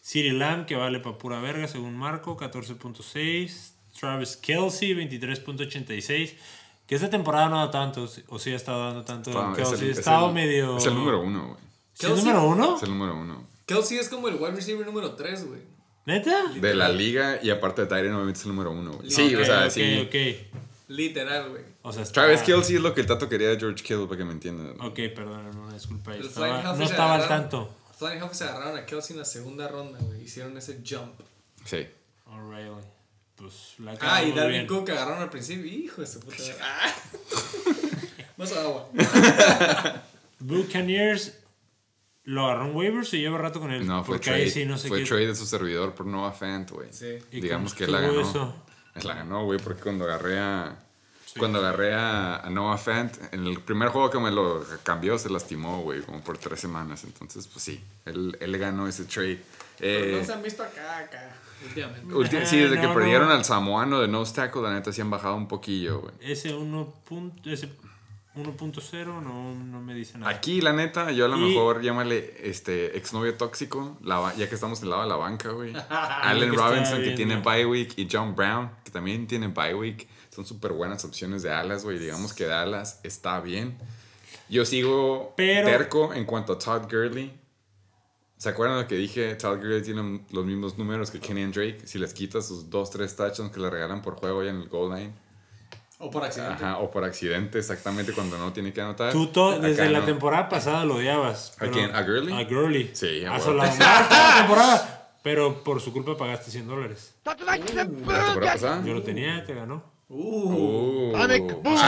City 0.00 0.30
Lamb, 0.30 0.64
que 0.64 0.76
vale 0.76 1.00
para 1.00 1.18
pura 1.18 1.40
verga, 1.40 1.66
según 1.66 1.96
Marco, 1.96 2.36
14.6. 2.36 3.72
Travis 3.98 4.36
Kelsey, 4.36 4.94
23.86. 4.94 6.34
Que 6.90 6.96
esta 6.96 7.08
temporada 7.08 7.48
no 7.48 7.58
da 7.64 7.70
tanto, 7.70 8.08
o 8.30 8.38
sí 8.40 8.50
ha 8.52 8.56
estado 8.56 8.84
dando 8.84 9.04
tanto. 9.04 9.30
Es 9.30 9.56
Kelsey 9.56 9.74
el- 9.84 9.88
ha 9.90 9.92
es 9.92 9.98
estado 10.00 10.26
el- 10.26 10.34
medio. 10.34 10.76
Es 10.76 10.86
el 10.86 10.94
número 10.94 11.20
uno, 11.20 11.44
güey. 11.50 11.56
¿Sí 11.92 12.06
¿Es 12.06 12.12
el 12.12 12.18
número 12.18 12.42
uno? 12.48 12.76
Es 12.76 12.82
el 12.82 12.88
número 12.88 13.14
uno. 13.14 13.46
Kelsey 13.64 13.98
es 13.98 14.08
como 14.08 14.26
el 14.26 14.34
wide 14.34 14.50
receiver 14.56 14.84
número 14.84 15.12
3, 15.12 15.46
güey. 15.46 15.60
¿Neta? 16.06 16.48
De 16.52 16.74
la 16.74 16.88
liga 16.88 17.38
y 17.40 17.50
aparte 17.50 17.82
de 17.82 17.86
Tyrion 17.86 18.14
obviamente 18.16 18.40
es 18.40 18.44
el 18.44 18.50
número 18.50 18.72
uno, 18.72 18.94
güey. 18.94 19.08
Sí, 19.08 19.32
o 19.36 19.44
sea, 19.44 19.66
ok, 19.66 19.70
sí. 19.70 20.08
ok. 20.08 20.58
Literal, 20.88 21.50
güey. 21.50 21.62
O 21.82 21.92
sea, 21.92 22.02
está- 22.02 22.22
Travis 22.22 22.40
Kelsey 22.42 22.74
es 22.74 22.82
lo 22.82 22.92
que 22.92 23.02
el 23.02 23.06
tato 23.06 23.28
quería 23.28 23.50
de 23.50 23.56
George 23.60 23.84
Kittle, 23.84 24.06
para 24.06 24.18
que 24.18 24.24
me 24.24 24.32
entiendan. 24.32 24.74
Ok, 24.80 24.96
perdón, 25.14 25.46
una 25.56 25.72
disculpa. 25.72 26.16
Estaba- 26.16 26.74
no 26.74 26.84
estaba 26.84 27.14
al 27.14 27.28
tanto. 27.28 27.72
Flying 27.96 28.18
Hellfish 28.18 28.38
se 28.38 28.44
agarraron 28.46 28.76
a 28.78 28.84
Kelsey 28.84 29.14
en 29.14 29.20
la 29.20 29.24
segunda 29.24 29.68
ronda, 29.68 30.00
güey. 30.02 30.22
Hicieron 30.24 30.56
ese 30.56 30.80
jump. 30.84 31.12
Sí. 31.64 31.86
O'Reilly. 32.26 32.70
Pues 33.40 33.74
la 33.78 33.96
Ah, 34.00 34.22
y 34.22 34.32
bien. 34.32 34.66
Cook 34.66 34.90
agarraron 34.90 35.22
al 35.22 35.30
principio. 35.30 35.64
Hijo 35.64 36.02
de 36.02 36.06
su 36.06 36.20
puta. 36.20 36.36
madre. 36.38 36.54
Ah. 36.62 36.94
Más 38.36 38.52
agua. 38.52 38.88
Buccaneers 40.38 41.38
lo 42.24 42.44
agarró 42.46 42.66
en 42.66 42.76
waivers 42.76 43.12
y 43.14 43.18
lleva 43.20 43.38
rato 43.38 43.60
con 43.60 43.70
él. 43.72 43.86
No, 43.86 44.04
fue 44.04 44.14
Porque 44.16 44.30
trade. 44.30 44.42
ahí 44.44 44.50
sí 44.50 44.64
no 44.64 44.78
sé 44.78 44.88
fue 44.88 45.00
qué. 45.00 45.06
trade 45.06 45.26
de 45.28 45.34
su 45.34 45.46
servidor 45.46 45.94
por 45.94 46.06
Noah 46.06 46.32
Fant, 46.32 46.70
güey. 46.70 46.88
Sí. 46.92 47.18
¿Y 47.32 47.40
Digamos 47.40 47.74
que 47.74 47.84
él 47.84 47.92
la 47.92 48.00
ganó. 48.00 48.20
eso? 48.20 48.54
Él 48.94 49.06
la 49.06 49.14
ganó, 49.14 49.44
güey, 49.44 49.58
porque 49.58 49.82
cuando 49.82 50.04
agarré 50.04 50.38
a... 50.38 50.78
Cuando 51.38 51.58
agarré 51.60 51.94
a, 51.94 52.36
a 52.38 52.50
Noah 52.50 52.76
Fant, 52.78 53.14
en 53.32 53.46
el 53.46 53.60
primer 53.60 53.88
juego 53.90 54.10
que 54.10 54.18
me 54.18 54.30
lo 54.30 54.64
cambió 54.82 55.18
se 55.18 55.30
lastimó, 55.30 55.80
güey, 55.82 56.00
como 56.02 56.20
por 56.22 56.38
tres 56.38 56.60
semanas. 56.60 57.04
Entonces, 57.04 57.46
pues 57.46 57.64
sí, 57.64 57.82
él, 58.04 58.36
él 58.40 58.58
ganó 58.58 58.88
ese 58.88 59.04
trade. 59.04 59.40
Eh, 59.78 60.16
no 60.18 60.24
se 60.26 60.32
han 60.32 60.42
visto 60.42 60.62
acá, 60.62 60.98
acá. 60.98 61.36
Últimamente. 61.66 62.46
sí, 62.46 62.56
Ah, 62.58 62.62
desde 62.62 62.80
que 62.80 62.86
no, 62.86 62.94
perdieron 62.94 63.28
no. 63.28 63.34
al 63.34 63.44
samoano 63.44 64.00
de 64.00 64.08
nose 64.08 64.34
tackle, 64.34 64.62
la 64.62 64.72
neta 64.72 64.92
sí 64.92 65.00
han 65.02 65.10
bajado 65.10 65.36
un 65.36 65.46
poquillo, 65.46 66.00
güey. 66.00 66.14
Ese 66.20 66.54
1. 66.54 66.94
punto- 67.06 67.50
ese 67.50 67.68
1.0 68.36 69.20
no, 69.22 69.54
no 69.54 69.80
me 69.80 69.92
dice 69.94 70.16
nada. 70.16 70.30
Aquí, 70.32 70.60
la 70.60 70.72
neta, 70.72 71.10
yo 71.10 71.24
a 71.24 71.28
lo 71.28 71.36
Y- 71.36 71.48
mejor 71.50 71.82
llámale 71.82 72.34
este 72.48 72.96
exnovio 72.96 73.34
tóxico, 73.36 73.98
la 74.02 74.18
ba- 74.18 74.34
ya 74.36 74.48
que 74.48 74.54
estamos 74.54 74.78
en 74.78 74.84
el 74.84 74.90
lado 74.90 75.02
de 75.02 75.08
la 75.08 75.16
banca, 75.16 75.50
güey. 75.50 75.72
Allen 75.90 76.50
que 76.50 76.56
Robinson, 76.56 77.02
que 77.02 77.10
tiene 77.12 77.36
bye 77.36 77.66
week, 77.66 77.94
y 77.96 78.08
John 78.10 78.34
Brown, 78.36 78.70
que 78.84 78.90
también 78.90 79.26
tiene 79.26 79.48
bye 79.48 79.74
week. 79.74 80.08
Son 80.30 80.46
súper 80.46 80.72
buenas 80.72 81.04
opciones 81.04 81.42
de 81.42 81.48
Dallas, 81.50 81.84
güey. 81.84 81.98
Digamos 81.98 82.32
que 82.32 82.46
Dallas 82.46 83.00
está 83.02 83.40
bien. 83.40 83.76
Yo 84.48 84.64
sigo 84.64 85.34
Pero- 85.36 85.66
terco 85.68 86.14
en 86.14 86.24
cuanto 86.24 86.52
a 86.54 86.58
Todd 86.58 86.82
Gurley. 86.90 87.32
¿Se 88.36 88.48
acuerdan 88.48 88.78
de 88.78 88.82
lo 88.84 88.88
que 88.88 88.94
dije? 88.96 89.34
Todd 89.34 89.56
Gurley 89.58 89.82
tiene 89.82 90.24
los 90.30 90.44
mismos 90.46 90.78
números 90.78 91.10
que 91.10 91.20
Kenny 91.20 91.42
and 91.42 91.54
Drake. 91.54 91.86
Si 91.86 91.98
les 91.98 92.14
quitas 92.14 92.46
sus 92.46 92.70
2-3 92.70 93.14
touchdowns 93.16 93.52
que 93.52 93.60
le 93.60 93.68
regalan 93.68 94.00
por 94.02 94.14
juego 94.16 94.42
ya 94.42 94.50
en 94.50 94.56
el 94.62 94.68
goal 94.68 94.94
line. 94.96 95.12
O 95.98 96.10
por 96.10 96.24
accidente. 96.24 96.54
Ajá, 96.54 96.78
o 96.78 96.90
por 96.90 97.04
accidente, 97.04 97.58
exactamente 97.58 98.12
cuando 98.14 98.38
no 98.38 98.52
tiene 98.54 98.72
que 98.72 98.80
anotar. 98.80 99.12
Tú 99.12 99.30
desde 99.60 99.90
la 99.90 99.98
no. 100.00 100.06
temporada 100.06 100.48
pasada 100.48 100.84
lo 100.86 100.94
odiabas. 100.96 101.52
¿A 101.56 101.60
pero- 101.60 101.72
quién? 101.72 101.94
¿A 101.94 102.02
Gurley? 102.02 102.32
A 102.32 102.44
Gurley. 102.44 102.90
Sí, 102.94 103.24
a 103.26 103.36
toda 103.38 103.54
la 103.54 103.70
temporada. 104.38 105.12
Pero 105.22 105.62
por 105.62 105.80
su 105.82 105.92
culpa 105.92 106.16
pagaste 106.16 106.50
100 106.50 106.66
dólares. 106.66 107.12
¿La 107.26 107.36
temporada 107.36 108.40
pasada? 108.40 108.82
Yo 108.86 108.94
lo 108.94 109.02
tenía, 109.02 109.44
te 109.44 109.52
ganó. 109.54 109.84
Uh, 110.12 111.14
a 111.16 111.28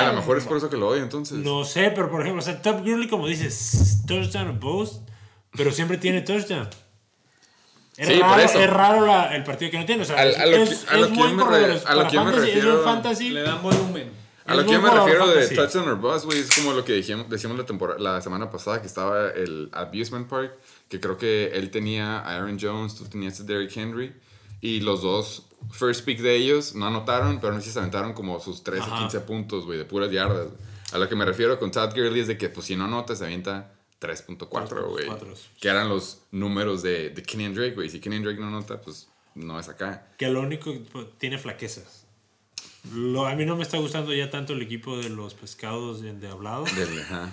lo 0.08 0.12
mejor 0.14 0.38
es 0.38 0.44
por 0.44 0.56
eso 0.56 0.70
que 0.70 0.76
lo 0.76 0.88
odio 0.88 1.02
entonces. 1.02 1.38
No 1.38 1.64
sé, 1.64 1.90
pero 1.94 2.08
por 2.08 2.20
ejemplo, 2.22 2.40
o 2.40 2.44
sea, 2.44 2.62
Top 2.62 2.78
Gurley, 2.84 3.08
como 3.08 3.26
dices, 3.26 4.02
touchdown 4.06 4.48
o 4.48 4.52
boast, 4.54 5.02
pero 5.56 5.72
siempre 5.72 5.98
tiene 5.98 6.22
touchdown. 6.22 6.68
Es 7.96 8.06
Sí, 8.08 8.20
raro, 8.20 8.40
es 8.40 8.70
raro 8.70 9.06
la- 9.06 9.34
el 9.36 9.42
partido 9.44 9.70
que 9.72 9.78
no 9.78 9.84
tiene. 9.84 10.02
O 10.02 10.04
sea, 10.04 10.18
Al- 10.20 10.34
a 10.36 10.46
lo 10.46 10.56
es, 10.56 10.68
que- 10.84 10.88
a 10.88 10.96
lo 10.98 11.06
es 11.06 11.12
que 11.12 11.18
buen 11.18 11.30
yo 11.38 11.44
me 11.46 11.58
re- 11.58 11.64
a 11.64 11.94
lo 11.94 11.96
para 11.96 12.08
que 12.08 12.14
yo 12.14 12.24
me 12.24 12.30
fantasy, 12.32 12.48
Es 12.50 12.54
refiero- 12.56 12.78
un 12.78 12.84
fantasy. 12.84 13.30
Le 13.30 13.42
dan 13.42 13.62
volumen. 13.62 14.10
A 14.46 14.54
lo 14.54 14.60
es 14.62 14.66
que 14.66 14.72
yo 14.72 14.80
buen 14.80 14.82
me 14.94 14.98
jugador 15.00 15.08
refiero 15.20 15.26
de 15.40 15.46
fantasy. 15.46 15.54
touchdown 15.56 15.88
or 15.88 15.96
bust, 16.00 16.24
güey, 16.24 16.38
es 16.38 16.50
como 16.54 16.72
lo 16.72 16.84
que 16.84 16.92
dijimos, 16.94 17.28
decíamos 17.28 17.58
la, 17.58 17.66
temporada, 17.66 17.98
la 18.00 18.20
semana 18.22 18.50
pasada 18.50 18.80
que 18.80 18.86
estaba 18.86 19.30
el 19.30 19.68
Abusement 19.72 20.28
Park, 20.28 20.52
que 20.88 21.00
creo 21.00 21.18
que 21.18 21.50
él 21.54 21.70
tenía 21.70 22.20
a 22.20 22.36
Aaron 22.36 22.56
Jones, 22.60 22.94
tú 22.94 23.04
tenías 23.04 23.38
a 23.40 23.42
Derrick 23.44 23.76
Henry, 23.76 24.12
y 24.60 24.80
los 24.80 25.02
dos 25.02 25.42
first 25.70 26.04
pick 26.04 26.20
de 26.20 26.34
ellos 26.36 26.74
no 26.74 26.86
anotaron, 26.86 27.40
pero 27.40 27.52
no 27.52 27.60
sé 27.60 27.66
si 27.66 27.72
se 27.72 27.78
aventaron 27.78 28.12
como 28.12 28.40
sus 28.40 28.62
13, 28.64 28.82
Ajá. 28.82 28.98
15 29.00 29.20
puntos, 29.20 29.64
güey, 29.64 29.78
de 29.78 29.84
puras 29.84 30.10
yardas. 30.10 30.48
A 30.92 30.98
lo 30.98 31.08
que 31.08 31.16
me 31.16 31.24
refiero 31.24 31.58
con 31.58 31.70
Todd 31.70 31.90
Gurley 31.94 32.20
es 32.20 32.26
de 32.28 32.36
que, 32.36 32.48
pues, 32.48 32.66
si 32.66 32.76
no 32.76 32.84
anota, 32.84 33.16
se 33.16 33.24
avienta 33.24 33.72
3.4, 34.00 34.88
güey. 34.90 35.08
3.4. 35.08 35.36
Que 35.60 35.68
eran 35.68 35.88
los 35.88 36.18
números 36.30 36.82
de, 36.82 37.10
de 37.10 37.22
Kenny 37.22 37.48
Drake, 37.54 37.74
güey. 37.74 37.88
Si 37.88 38.00
Kenny 38.00 38.18
Drake 38.18 38.38
no 38.40 38.48
anota, 38.48 38.80
pues, 38.80 39.08
no 39.34 39.58
es 39.58 39.68
acá. 39.68 40.08
Que 40.18 40.28
lo 40.28 40.40
único 40.40 40.74
pues, 40.92 41.06
tiene 41.18 41.38
flaquezas. 41.38 42.04
Lo, 42.94 43.26
a 43.26 43.34
mí 43.36 43.44
no 43.46 43.56
me 43.56 43.62
está 43.62 43.78
gustando 43.78 44.12
ya 44.12 44.28
tanto 44.28 44.52
el 44.54 44.62
equipo 44.62 44.96
de 44.98 45.08
los 45.08 45.34
pescados 45.34 46.02
de, 46.02 46.14
de 46.14 46.28
hablado. 46.28 46.64
Del- 46.64 47.00
ajá. 47.00 47.30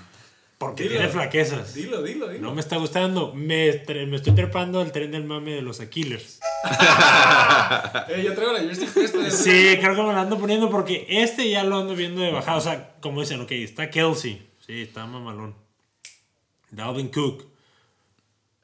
Porque 0.60 0.84
Dilo. 0.84 0.96
tiene 0.98 1.10
flaquezas. 1.10 1.74
Dilo, 1.74 2.04
dilo, 2.04 2.28
dilo. 2.28 2.42
No 2.50 2.54
me 2.54 2.60
está 2.60 2.76
gustando. 2.76 3.34
Me, 3.34 3.70
estoy 3.70 4.36
trepando 4.36 4.82
al 4.82 4.92
tren 4.92 5.10
del 5.10 5.24
mame 5.24 5.54
de 5.54 5.62
los 5.64 5.80
Aquilers. 5.80 6.40
Eh, 8.10 8.24
yo 8.24 8.34
traigo 8.34 8.52
la 8.54 8.60
jersey 8.62 8.88
puesta. 8.88 9.30
Sí, 9.30 9.78
creo 9.80 9.96
que 9.96 10.02
me 10.02 10.14
lo 10.14 10.20
ando 10.20 10.38
poniendo 10.40 10.70
porque 10.70 11.06
este 11.08 11.50
ya 11.50 11.64
lo 11.64 11.78
ando 11.78 11.96
viendo 11.96 12.22
de 12.22 12.32
bajada. 12.32 12.58
O 12.58 12.62
sea, 12.62 12.96
como 13.02 13.22
dicen, 13.22 13.40
ok, 13.42 13.52
está 13.52 13.90
Kelsey. 13.90 14.50
Sí, 14.66 14.82
está 14.82 15.06
mamalón. 15.06 15.56
Dalvin 16.72 17.10
Cook. 17.10 17.46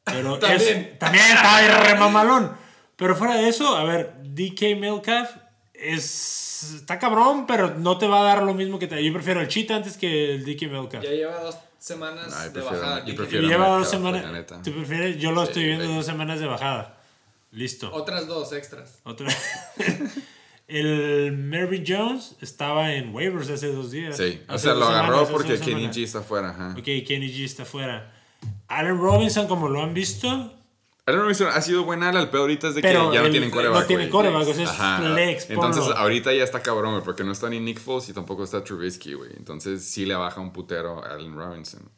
Pero 0.04 0.38
También. 0.40 0.62
es- 0.62 1.00
también 1.00 1.24
está 1.26 1.84
re 1.84 1.96
mamalón. 1.96 2.52
Pero 2.96 3.16
fuera 3.16 3.36
de 3.36 3.48
eso, 3.50 3.76
a 3.76 3.84
ver, 3.84 4.14
DK 4.24 4.76
Metcalf 4.80 5.30
es, 5.74 6.74
está 6.78 6.98
cabrón, 6.98 7.46
pero 7.46 7.76
no 7.76 7.98
te 7.98 8.08
va 8.08 8.22
a 8.22 8.24
dar 8.24 8.44
lo 8.44 8.54
mismo 8.54 8.80
que 8.80 8.88
te. 8.88 9.04
Yo 9.04 9.14
prefiero 9.14 9.42
el 9.42 9.48
cheat 9.48 9.70
antes 9.72 9.98
que 9.98 10.34
el 10.36 10.46
DK 10.46 10.64
Metcalf. 10.72 11.04
Ya 11.04 11.12
lleva 11.12 11.40
dos 11.42 11.56
semanas 11.86 12.34
Ay, 12.36 12.48
de 12.48 12.54
prefiero- 12.54 12.80
bajada. 12.82 13.00
yo 13.00 13.06
¿Qué- 13.06 13.12
Y 13.12 13.16
prefiero- 13.16 13.48
lleva 13.48 13.68
dos 13.78 13.90
semanas. 13.90 14.24
Yo 15.20 15.32
lo 15.32 15.42
Sí, 15.44 15.48
estoy 15.50 15.64
viendo 15.66 15.88
dos 15.88 16.06
semanas 16.06 16.40
de 16.40 16.48
bajada. 16.48 16.98
Listo. 17.52 17.94
Otras 17.94 18.28
dos 18.28 18.52
extras. 18.54 19.00
Otra. 19.04 19.28
el 20.68 21.32
Mervyn 21.34 21.84
Jones 21.88 22.36
estaba 22.42 22.94
en 22.94 23.14
waivers 23.14 23.50
hace 23.50 23.68
dos 23.72 23.92
días. 23.92 24.18
Sí, 24.18 24.42
o 24.50 24.58
sea, 24.58 24.74
lo 24.74 24.86
agarró 24.88 25.28
porque 25.28 25.60
Kenny. 25.60 25.88
G 25.88 26.04
está 26.04 26.22
fuera, 26.22 26.50
ajá. 26.50 26.72
Ok, 26.78 26.86
Kenny 27.08 27.32
G 27.32 27.46
está 27.46 27.66
fuera. 27.66 28.12
Allen 28.68 28.98
Robinson, 28.98 29.48
como 29.48 29.70
lo 29.70 29.82
han 29.84 29.94
visto, 29.94 30.54
Allen 31.08 31.22
Robinson 31.22 31.48
ha 31.54 31.62
sido 31.62 31.84
buena 31.84 32.10
el 32.10 32.30
peor 32.30 32.42
ahorita 32.42 32.70
es 32.70 32.76
de 32.76 32.82
que 32.82 32.92
ya 32.92 33.04
no 33.04 33.12
tienen 33.30 33.50
no 33.50 33.56
coreback. 33.56 33.86
tiene 33.88 34.04
güey. 34.04 34.12
quarterback, 34.12 34.48
o 34.48 34.54
sea, 34.56 34.64
es 34.64 34.70
Ajá. 34.72 34.98
flex, 35.14 35.50
Entonces, 35.52 35.84
ponlo. 35.84 35.98
ahorita 35.98 36.34
ya 36.34 36.44
está 36.44 36.62
cabrón, 36.64 36.94
güey, 36.94 37.04
porque 37.04 37.24
no 37.24 37.32
está 37.32 37.48
ni 37.50 37.60
Nick 37.60 37.80
Foles 37.80 38.10
y 38.10 38.14
tampoco 38.14 38.44
está 38.44 38.64
Trubisky, 38.64 39.14
güey. 39.14 39.32
Entonces, 39.38 39.84
sí 39.84 40.06
le 40.08 40.16
baja 40.16 40.42
un 40.42 40.52
putero 40.52 41.04
a 41.06 41.14
Allen 41.14 41.36
Robinson. 41.36 41.92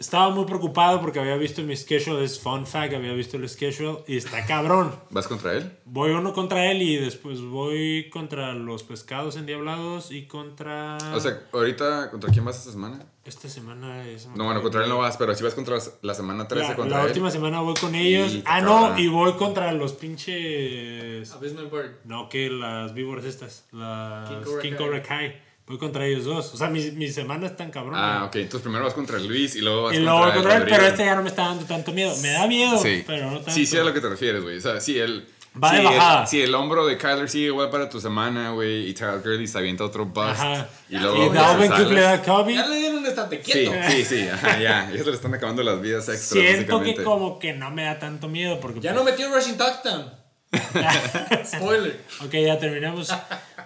Estaba 0.00 0.30
muy 0.30 0.46
preocupado 0.46 1.00
porque 1.00 1.20
había 1.20 1.36
visto 1.36 1.62
mi 1.62 1.76
schedule. 1.76 2.24
Es 2.24 2.40
fun 2.40 2.66
fact, 2.66 2.94
había 2.94 3.12
visto 3.12 3.36
el 3.36 3.48
schedule 3.48 3.98
y 4.08 4.16
está 4.16 4.44
cabrón. 4.46 4.92
¿Vas 5.10 5.28
contra 5.28 5.52
él? 5.52 5.70
Voy 5.84 6.10
uno 6.10 6.32
contra 6.32 6.70
él 6.72 6.82
y 6.82 6.96
después 6.96 7.40
voy 7.42 8.08
contra 8.10 8.52
los 8.54 8.82
pescados 8.82 9.36
endiablados 9.36 10.10
y 10.10 10.26
contra. 10.26 10.98
O 11.14 11.20
sea, 11.20 11.42
ahorita, 11.52 12.10
¿contra 12.10 12.30
quién 12.32 12.44
vas 12.44 12.58
esta 12.58 12.72
semana? 12.72 13.04
esta 13.22 13.48
semana 13.48 14.08
es. 14.08 14.26
No, 14.34 14.44
bueno, 14.46 14.60
contra 14.60 14.82
él 14.82 14.88
no 14.88 14.98
vas, 14.98 15.16
pero 15.16 15.32
si 15.36 15.44
vas 15.44 15.54
contra 15.54 15.78
la 16.02 16.14
semana 16.14 16.48
13 16.48 16.68
La, 16.70 16.74
contra 16.74 16.96
la 16.96 17.02
él. 17.04 17.08
última 17.10 17.30
semana 17.30 17.60
voy 17.60 17.74
con 17.80 17.94
ellos. 17.94 18.32
Y- 18.32 18.42
ah, 18.44 18.60
no, 18.60 18.98
y 18.98 19.06
voy 19.06 19.34
contra 19.34 19.70
los 19.72 19.92
pinches. 19.92 21.30
Abysmal 21.32 21.66
Bird. 21.66 21.92
No, 22.04 22.28
que 22.28 22.50
las 22.50 22.92
víboras 22.94 23.24
estas. 23.24 23.66
Las 23.72 24.28
King 24.62 24.74
Cobra, 24.76 25.02
Kai. 25.02 25.40
Voy 25.70 25.78
contra 25.78 26.04
ellos 26.04 26.24
dos. 26.24 26.52
O 26.52 26.56
sea, 26.56 26.68
mi, 26.68 26.90
mi 26.90 27.08
semana 27.08 27.46
es 27.46 27.56
tan 27.56 27.70
cabrón. 27.70 27.94
Ah, 27.96 28.24
ok. 28.26 28.34
Entonces 28.34 28.62
primero 28.62 28.84
vas 28.84 28.92
contra 28.92 29.20
Luis 29.20 29.54
y 29.54 29.60
luego 29.60 29.84
vas 29.84 29.94
Y 29.94 30.00
luego 30.00 30.32
contra 30.32 30.56
él, 30.56 30.64
pero 30.68 30.84
este 30.84 31.04
ya 31.04 31.14
no 31.14 31.22
me 31.22 31.28
está 31.28 31.42
dando 31.44 31.64
tanto 31.64 31.92
miedo. 31.92 32.12
Me 32.16 32.30
da 32.32 32.48
miedo, 32.48 32.76
Sí. 32.76 33.04
pero 33.06 33.26
no 33.30 33.36
tanto. 33.36 33.52
Sí, 33.52 33.66
sí, 33.66 33.78
a 33.78 33.84
lo 33.84 33.94
que 33.94 34.00
te 34.00 34.08
refieres, 34.08 34.42
güey. 34.42 34.56
O 34.58 34.60
sea, 34.60 34.80
sí, 34.80 34.98
el. 34.98 35.28
Va 35.62 35.70
sí, 35.70 35.76
de 35.76 35.82
bajada. 35.84 36.22
El, 36.22 36.26
sí, 36.28 36.42
el 36.42 36.52
hombro 36.56 36.86
de 36.86 36.96
Kyler 36.98 37.28
sigue 37.28 37.46
igual 37.46 37.70
para 37.70 37.88
tu 37.88 38.00
semana, 38.00 38.50
güey. 38.50 38.88
Y 38.88 38.94
Tyler 38.94 39.20
Gurley 39.20 39.46
se 39.46 39.58
avienta 39.58 39.84
otro 39.84 40.06
bust. 40.06 40.30
Ajá. 40.40 40.68
Y 40.88 40.96
Y 40.96 40.98
luego. 40.98 41.32
Dalvin 41.32 41.68
sales. 41.68 41.84
Cook 41.84 41.92
le 41.92 42.00
da 42.00 42.22
Kobe. 42.22 42.54
Ya 42.54 42.66
le 42.66 42.76
dieron 42.76 42.98
un 42.98 43.06
estante 43.06 43.36
Sí, 43.44 43.52
quieto. 43.52 43.72
sí, 43.90 44.04
sí. 44.04 44.28
Ajá, 44.28 44.58
ya. 44.60 44.90
Ya 44.92 44.98
se 44.98 45.04
le 45.08 45.14
están 45.14 45.34
acabando 45.34 45.62
las 45.62 45.80
vidas 45.80 46.08
extras, 46.08 46.28
Siento 46.30 46.82
que 46.82 46.96
como 47.04 47.38
que 47.38 47.52
no 47.52 47.70
me 47.70 47.84
da 47.84 47.96
tanto 48.00 48.26
miedo 48.28 48.58
porque... 48.58 48.80
Ya 48.80 48.92
no 48.92 49.04
metió 49.04 49.32
rushing 49.32 49.56
touchdown. 49.56 50.18
Spoiler. 51.44 52.00
Ok, 52.24 52.32
ya 52.32 52.58
terminamos 52.58 53.12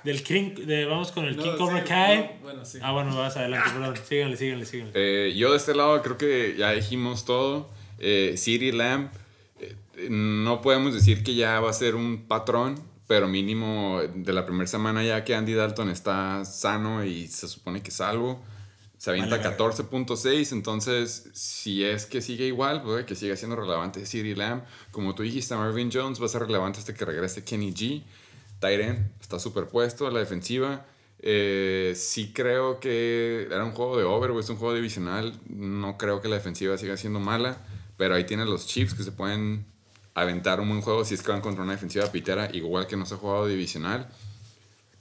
del 0.04 0.22
King... 0.22 0.54
De, 0.66 0.84
vamos 0.84 1.12
con 1.12 1.24
el 1.24 1.36
No, 1.36 1.42
King 1.42 1.52
sí, 1.52 1.58
Cobra 1.58 1.84
Kai. 1.84 2.18
no, 2.18 2.42
bueno, 2.42 2.64
sí. 2.64 2.78
Ah, 2.82 2.92
bueno, 2.92 3.16
vas 3.16 3.36
adelante, 3.36 3.70
perdón. 3.72 3.94
Síganle, 4.06 4.36
síganle, 4.36 4.66
síganle. 4.66 4.92
Eh, 4.94 5.34
yo 5.34 5.50
de 5.52 5.56
este 5.56 5.74
lado 5.74 6.02
creo 6.02 6.18
que 6.18 6.54
ya 6.58 6.72
dijimos 6.72 7.24
todo. 7.24 7.70
Eh, 7.98 8.34
City 8.36 8.72
Lamb, 8.72 9.08
eh, 9.60 9.76
no 10.10 10.60
podemos 10.60 10.92
decir 10.94 11.22
que 11.24 11.34
ya 11.34 11.60
va 11.60 11.70
a 11.70 11.74
ser 11.74 11.94
un 11.94 12.26
patrón, 12.26 12.78
pero 13.06 13.28
mínimo 13.28 14.00
de 14.14 14.32
la 14.32 14.44
primera 14.44 14.66
semana 14.66 15.02
ya 15.02 15.24
que 15.24 15.34
Andy 15.34 15.54
Dalton 15.54 15.88
está 15.88 16.44
sano 16.44 17.04
y 17.04 17.28
se 17.28 17.48
supone 17.48 17.82
que 17.82 17.90
salvo. 17.90 18.42
Se 19.04 19.10
avienta 19.10 19.36
Vale, 19.36 19.54
14.6, 19.54 20.52
entonces 20.52 21.28
si 21.34 21.84
es 21.84 22.06
que 22.06 22.22
sigue 22.22 22.46
igual, 22.46 22.80
pues, 22.82 23.04
que 23.04 23.14
siga 23.14 23.36
siendo 23.36 23.54
relevante 23.54 24.06
City 24.06 24.34
Lamb. 24.34 24.62
Como 24.92 25.14
tú 25.14 25.22
dijiste, 25.22 25.54
Marvin 25.54 25.90
Jones 25.92 26.22
va 26.22 26.24
a 26.24 26.28
ser 26.30 26.40
relevante 26.40 26.78
hasta 26.78 26.94
que 26.94 27.04
regrese 27.04 27.44
Kenny 27.44 27.74
G. 27.74 28.02
Tyren 28.60 29.12
está 29.20 29.38
superpuesto 29.38 30.06
a 30.06 30.10
la 30.10 30.20
defensiva. 30.20 30.86
Eh, 31.18 31.92
sí 31.94 32.32
creo 32.32 32.80
que 32.80 33.46
era 33.50 33.62
un 33.62 33.72
juego 33.72 33.98
de 33.98 34.04
over, 34.04 34.30
es 34.40 34.48
un 34.48 34.56
juego 34.56 34.74
divisional. 34.74 35.38
No 35.50 35.98
creo 35.98 36.22
que 36.22 36.28
la 36.28 36.36
defensiva 36.36 36.78
siga 36.78 36.96
siendo 36.96 37.20
mala, 37.20 37.58
pero 37.98 38.14
ahí 38.14 38.24
tienen 38.24 38.48
los 38.48 38.66
Chiefs 38.66 38.94
que 38.94 39.02
se 39.02 39.12
pueden 39.12 39.66
aventar 40.14 40.60
un 40.60 40.70
buen 40.70 40.80
juego 40.80 41.04
si 41.04 41.12
es 41.12 41.22
que 41.22 41.30
van 41.30 41.42
contra 41.42 41.62
una 41.62 41.72
defensiva 41.72 42.10
pitera, 42.10 42.48
igual 42.54 42.86
que 42.86 42.96
no 42.96 43.04
se 43.04 43.16
ha 43.16 43.18
jugado 43.18 43.46
divisional. 43.48 44.08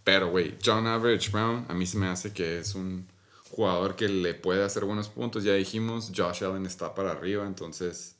Pero, 0.03 0.29
güey, 0.29 0.57
John 0.61 0.87
Average 0.87 1.31
Brown, 1.31 1.65
a 1.69 1.73
mí 1.73 1.85
se 1.85 1.97
me 1.97 2.07
hace 2.07 2.33
que 2.33 2.59
es 2.59 2.75
un 2.75 3.12
jugador 3.55 3.95
que 3.95 4.09
le 4.09 4.33
puede 4.33 4.63
hacer 4.63 4.83
buenos 4.85 5.09
puntos. 5.09 5.43
Ya 5.43 5.53
dijimos, 5.53 6.11
Josh 6.15 6.43
Allen 6.43 6.65
está 6.65 6.95
para 6.95 7.11
arriba, 7.11 7.45
entonces 7.45 8.15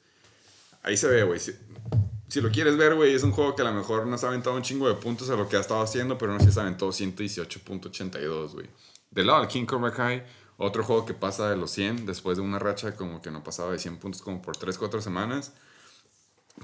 ahí 0.84 0.96
se 0.96 1.08
ve, 1.08 1.24
güey. 1.24 1.40
Si, 1.40 2.42
lo 2.42 2.52
quieres 2.52 2.78
ver, 2.78 2.96
güey, 2.96 3.14
es 3.14 3.24
un 3.24 3.32
juego 3.32 3.56
que 3.56 3.64
a 3.64 3.66
lo 3.66 3.74
mejor 3.74 4.06
no 4.06 4.18
se 4.18 4.26
ha 4.26 4.30
aventado 4.30 4.56
un 4.56 4.62
chingo 4.62 4.88
de 4.88 4.96
puntos 4.96 5.30
a 5.30 5.36
lo 5.36 5.50
que 5.50 5.58
ha 5.58 5.60
estado 5.60 5.82
haciendo, 5.82 6.18
pero 6.18 6.34
no 6.34 6.40
se 6.40 6.60
aventó 6.60 6.90
118.82, 6.90 8.54
güey. 8.54 8.68
Del 9.12 9.28
lado 9.28 9.40
del 9.40 9.48
King 9.48 9.66
Cobra 9.66 9.92
Kai, 9.92 10.24
otro 10.58 10.84
juego 10.84 11.06
que 11.06 11.14
pasa 11.14 11.50
de 11.50 11.58
los 11.58 11.72
100 11.72 12.06
después 12.06 12.38
de 12.38 12.44
una 12.44 12.60
racha 12.60 12.96
como 12.96 13.22
que 13.22 13.32
no 13.32 13.44
pasaba 13.44 13.72
de 13.72 13.80
100 13.80 13.98
puntos 13.98 14.22
como 14.22 14.42
por 14.42 14.58
3-4 14.58 15.02
semanas. 15.02 15.54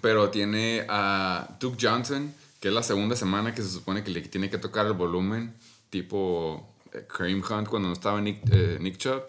Pero 0.02 0.30
tiene 0.30 0.86
a 0.90 1.58
Duke 1.60 1.78
Johnson, 1.82 2.34
que 2.60 2.68
es 2.68 2.74
la 2.74 2.84
segunda 2.84 3.16
semana 3.16 3.54
que 3.54 3.62
se 3.62 3.70
supone 3.70 4.04
que 4.04 4.12
le 4.12 4.22
tiene 4.22 4.50
que 4.50 4.60
tocar 4.60 4.86
el 4.86 4.94
volumen, 4.94 5.56
tipo 5.90 6.76
Kareem 7.08 7.42
Hunt 7.42 7.68
cuando 7.68 7.88
no 7.88 7.94
estaba 7.94 8.22
Nick, 8.22 8.42
eh, 8.52 8.78
Nick 8.80 8.98
Chubb, 8.98 9.24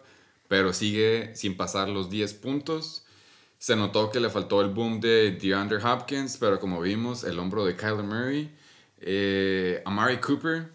pero 0.48 0.72
sigue 0.72 1.34
sin 1.34 1.56
pasar 1.56 1.88
los 1.88 2.10
10 2.10 2.34
puntos. 2.34 3.04
Se 3.58 3.76
notó 3.76 4.10
que 4.10 4.20
le 4.20 4.30
faltó 4.30 4.62
el 4.62 4.70
boom 4.70 5.00
de 5.00 5.32
DeAndre 5.32 5.84
Hopkins, 5.84 6.36
pero 6.38 6.58
como 6.58 6.80
vimos, 6.80 7.24
el 7.24 7.38
hombro 7.38 7.64
de 7.64 7.76
Kyler 7.76 8.04
Murray. 8.04 8.56
Eh, 9.00 9.82
Amari 9.84 10.18
Cooper, 10.18 10.70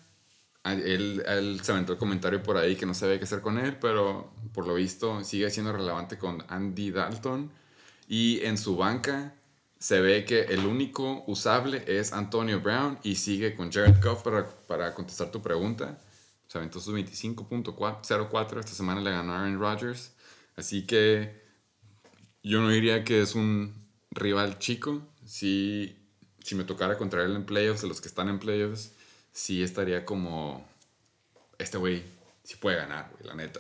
él, 0.64 1.24
él 1.28 1.60
se 1.64 1.72
aventó 1.72 1.94
el 1.94 2.00
comentario 2.00 2.42
por 2.42 2.58
ahí 2.58 2.76
que 2.76 2.86
no 2.86 2.94
sabía 2.94 3.18
qué 3.18 3.26
hacer 3.26 3.42
con 3.42 3.58
él, 3.58 3.78
pero 3.80 4.32
por 4.54 4.68
lo 4.68 4.76
visto 4.76 5.24
sigue 5.24 5.50
siendo 5.50 5.72
relevante 5.74 6.18
con 6.18 6.44
Andy 6.48 6.92
Dalton. 6.92 7.52
Y 8.08 8.42
en 8.44 8.58
su 8.58 8.78
banca 8.78 9.34
se 9.80 10.02
ve 10.02 10.26
que 10.26 10.42
el 10.42 10.66
único 10.66 11.24
usable 11.28 11.84
es 11.88 12.14
Antonio 12.14 12.62
Brown 12.62 12.98
y 13.04 13.16
sigue 13.16 13.56
con 13.56 13.72
Jared 13.72 14.02
Goff 14.04 14.24
para, 14.24 14.46
para 14.68 14.94
contestar 14.94 15.32
tu 15.32 15.42
pregunta. 15.42 16.00
Se 16.56 16.60
aventó 16.60 16.80
sus 16.80 16.96
25.04. 16.96 18.60
Esta 18.62 18.72
semana 18.72 19.02
le 19.02 19.12
ganó 19.12 19.34
Aaron 19.34 19.60
Rodgers. 19.60 20.14
Así 20.56 20.88
que 20.88 21.44
yo 22.44 22.62
no 22.62 22.70
diría 22.70 23.04
que 23.04 23.22
es 23.22 23.36
un 23.36 23.74
rival 24.12 24.58
chico. 24.58 25.06
Si, 25.26 25.98
si 26.42 26.56
me 26.56 26.64
tocara 26.64 26.98
contra 26.98 27.26
él 27.26 27.36
en 27.36 27.46
playoffs, 27.46 27.82
de 27.82 27.90
los 27.90 28.00
que 28.00 28.08
están 28.08 28.30
en 28.30 28.40
playoffs, 28.40 28.94
sí 29.34 29.64
estaría 29.64 30.06
como... 30.06 30.66
Este 31.58 31.78
güey 31.78 32.04
sí 32.46 32.56
puede 32.56 32.78
ganar, 32.78 33.12
güey, 33.12 33.28
la 33.28 33.36
neta. 33.36 33.60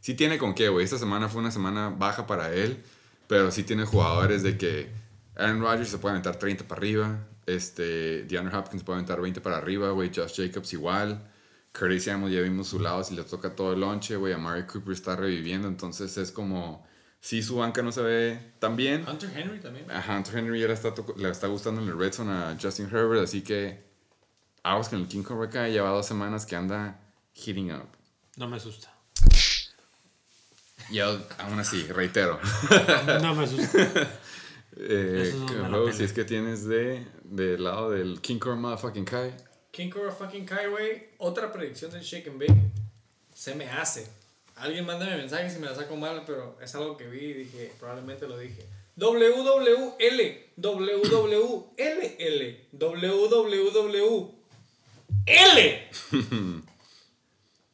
Sí 0.00 0.14
tiene 0.14 0.36
con 0.36 0.56
qué, 0.56 0.70
güey. 0.70 0.84
Esta 0.84 0.98
semana 0.98 1.28
fue 1.28 1.40
una 1.40 1.52
semana 1.52 1.90
baja 1.90 2.26
para 2.26 2.52
él, 2.52 2.82
pero 3.28 3.52
sí 3.52 3.62
tiene 3.62 3.84
jugadores 3.84 4.42
de 4.42 4.58
que 4.58 4.88
Aaron 5.36 5.60
Rodgers 5.60 5.90
se 5.90 5.98
puede 5.98 6.14
aventar 6.14 6.34
30 6.36 6.66
para 6.66 6.80
arriba, 6.80 7.28
este, 7.46 8.24
DeAndre 8.24 8.56
Hopkins 8.56 8.82
puede 8.82 8.96
aventar 8.96 9.20
20 9.20 9.40
para 9.40 9.58
arriba, 9.58 9.90
güey, 9.90 10.10
Josh 10.12 10.34
Jacobs 10.34 10.72
igual. 10.72 11.30
Curtis 11.76 12.04
Samuel 12.04 12.32
ya 12.32 12.40
vimos 12.40 12.68
su 12.68 12.78
lado, 12.78 13.02
si 13.02 13.16
le 13.16 13.24
toca 13.24 13.56
todo 13.56 13.72
el 13.72 13.80
lonche, 13.80 14.14
güey, 14.16 14.32
Amari 14.32 14.64
Cooper 14.64 14.92
está 14.92 15.16
reviviendo, 15.16 15.66
entonces 15.66 16.16
es 16.16 16.30
como, 16.30 16.86
sí, 17.20 17.42
su 17.42 17.56
banca 17.56 17.82
no 17.82 17.90
se 17.90 18.00
ve 18.00 18.52
tan 18.60 18.76
bien. 18.76 19.04
Hunter 19.08 19.30
Henry 19.34 19.58
también. 19.58 19.90
A 19.90 20.04
Hunter 20.08 20.38
Henry 20.38 20.60
ya 20.60 20.68
le 20.68 20.74
está, 20.74 20.94
le 21.16 21.28
está 21.28 21.48
gustando 21.48 21.82
en 21.82 21.88
el 21.88 21.98
Red 21.98 22.12
Zone 22.12 22.30
a 22.30 22.56
Justin 22.60 22.86
Herbert, 22.86 23.24
así 23.24 23.42
que 23.42 23.82
aguas 24.62 24.88
con 24.88 25.00
el 25.00 25.08
King 25.08 25.24
Cobra 25.24 25.50
Kai, 25.50 25.72
lleva 25.72 25.90
dos 25.90 26.06
semanas 26.06 26.46
que 26.46 26.54
anda 26.54 27.00
hitting 27.34 27.72
up. 27.72 27.88
No 28.36 28.46
me 28.46 28.56
asusta. 28.56 28.94
Y 30.90 31.00
aún 31.00 31.58
así, 31.58 31.82
reitero. 31.88 32.38
No 33.20 33.34
me 33.34 33.44
asusta. 33.44 33.78
Eh, 34.76 35.32
es 35.32 35.50
luego, 35.70 35.92
si 35.92 36.02
es 36.02 36.12
que 36.12 36.24
tienes 36.24 36.66
de 36.66 37.06
del 37.22 37.62
lado 37.62 37.90
del 37.90 38.20
King 38.20 38.38
Cobra 38.38 38.56
Motherfucking 38.56 39.04
Kai. 39.04 39.32
King 39.74 39.90
Cobra 39.90 40.12
fucking 40.12 40.46
Kai, 40.46 40.68
güey. 40.68 41.08
Otra 41.18 41.50
predicción 41.52 41.90
del 41.90 42.02
Shake 42.02 42.28
and 42.28 42.38
Bake. 42.38 42.54
Se 43.34 43.54
me 43.56 43.68
hace. 43.68 44.06
Alguien 44.56 44.86
mándame 44.86 45.16
mensaje 45.16 45.50
si 45.50 45.58
me 45.58 45.66
la 45.66 45.74
saco 45.74 45.96
mal, 45.96 46.22
pero 46.24 46.56
es 46.62 46.72
algo 46.76 46.96
que 46.96 47.08
vi 47.08 47.24
y 47.26 47.32
dije, 47.34 47.72
probablemente 47.80 48.28
lo 48.28 48.38
dije. 48.38 48.62
WWL, 48.96 50.20
WWLL, 50.56 51.64
WWWL. 55.26 56.04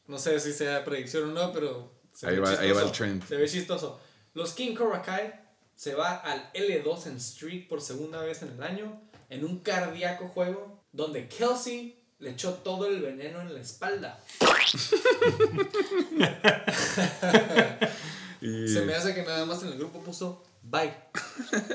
No 0.07 0.17
sé 0.19 0.39
si 0.41 0.51
sea 0.51 0.83
predicción 0.83 1.29
o 1.29 1.33
no, 1.33 1.53
pero 1.53 1.89
se 2.11 2.27
Ahí 2.27 2.35
ve 2.35 2.41
va- 2.41 2.49
ahí 2.49 2.55
chistoso. 2.57 2.75
va 2.75 2.81
el 2.81 2.91
trend. 2.91 3.25
Se 3.27 3.35
ve 3.37 3.47
chistoso. 3.47 3.99
Los 4.33 4.51
King 4.53 4.75
Cobra 4.75 5.01
Kai 5.01 5.31
se 5.75 5.95
va 5.95 6.15
al 6.17 6.51
L2 6.51 7.07
en 7.07 7.21
Streak 7.21 7.69
por 7.69 7.79
segunda 7.79 8.21
vez 8.21 8.41
en 8.41 8.49
el 8.49 8.61
año 8.63 9.01
en 9.29 9.45
un 9.45 9.59
cardíaco 9.59 10.27
juego 10.27 10.80
donde 10.91 11.27
Kelsey 11.27 11.97
le 12.19 12.31
echó 12.31 12.53
todo 12.55 12.87
el 12.87 13.01
veneno 13.01 13.41
en 13.41 13.53
la 13.53 13.59
espalda. 13.59 14.19
Y 18.41 18.67
Se 18.67 18.81
me 18.81 18.95
hace 18.95 19.13
que 19.13 19.21
nada 19.21 19.45
más 19.45 19.61
en 19.61 19.69
el 19.69 19.77
grupo 19.77 20.01
puso 20.01 20.43
bye. 20.63 20.91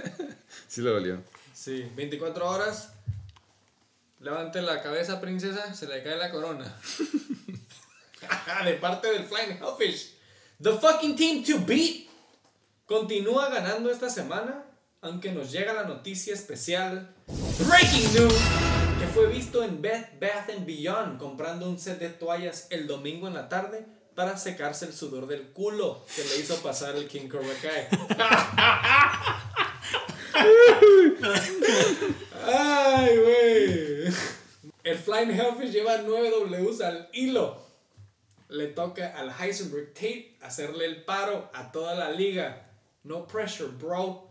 sí 0.68 0.82
le 0.82 0.90
dolió. 0.90 1.22
Sí, 1.55 1.88
24 1.94 2.48
horas. 2.48 2.93
Levante 4.18 4.60
la 4.62 4.82
cabeza, 4.82 5.20
princesa, 5.20 5.74
se 5.74 5.86
le 5.86 6.02
cae 6.02 6.16
la 6.16 6.32
corona. 6.32 6.64
de 8.64 8.72
parte 8.74 9.12
del 9.12 9.26
Flying 9.26 9.62
Hellfish. 9.62 10.14
The 10.60 10.72
fucking 10.72 11.14
team 11.14 11.44
to 11.44 11.60
beat. 11.64 12.09
Continúa 12.86 13.48
ganando 13.48 13.90
esta 13.90 14.10
semana, 14.10 14.64
aunque 15.02 15.30
nos 15.30 15.52
llega 15.52 15.72
la 15.72 15.84
noticia 15.84 16.34
especial. 16.34 17.14
Breaking 17.59 18.14
news. 18.14 18.86
Fue 19.16 19.28
visto 19.28 19.64
en 19.64 19.80
Bed 19.80 20.05
Bath 20.20 20.51
and 20.51 20.66
Beyond 20.66 21.18
comprando 21.18 21.70
un 21.70 21.78
set 21.78 21.98
de 21.98 22.10
toallas 22.10 22.66
el 22.68 22.86
domingo 22.86 23.26
en 23.26 23.32
la 23.32 23.48
tarde 23.48 23.86
para 24.14 24.36
secarse 24.36 24.84
el 24.84 24.93
sudor 24.93 25.26
del 25.26 25.52
culo 25.52 26.05
que 26.14 26.22
le 26.22 26.36
hizo 26.36 26.55
pasar 26.62 26.97
el 26.97 27.09
King 27.09 27.26
Cobra. 27.26 27.48
Ay, 32.44 33.16
güey. 33.16 34.14
El 34.84 34.98
Flying 34.98 35.30
Hellfish 35.30 35.72
lleva 35.72 35.97
9 35.97 36.30
Ws 36.51 36.82
al 36.82 37.09
hilo. 37.14 37.59
Le 38.51 38.66
toca 38.66 39.16
al 39.16 39.30
Heisenberg 39.30 39.94
Tate 39.94 40.36
hacerle 40.43 40.84
el 40.84 41.05
paro 41.06 41.51
a 41.55 41.72
toda 41.72 41.94
la 41.94 42.10
liga. 42.10 42.68
No 43.02 43.26
pressure, 43.26 43.70
bro. 43.70 44.26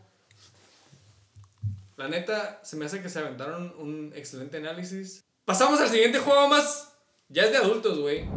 La 1.97 2.07
neta, 2.09 2.59
se 2.63 2.75
me 2.75 2.85
hace 2.85 3.01
que 3.01 3.09
se 3.09 3.19
aventaron 3.19 3.73
un 3.77 4.11
excelente 4.15 4.57
análisis. 4.57 5.23
Pasamos 5.45 5.79
al 5.79 5.89
siguiente 5.89 6.19
juego 6.19 6.47
más. 6.49 6.93
Ya 7.29 7.43
es 7.43 7.51
de 7.51 7.57
adultos, 7.57 7.99
güey. 7.99 8.27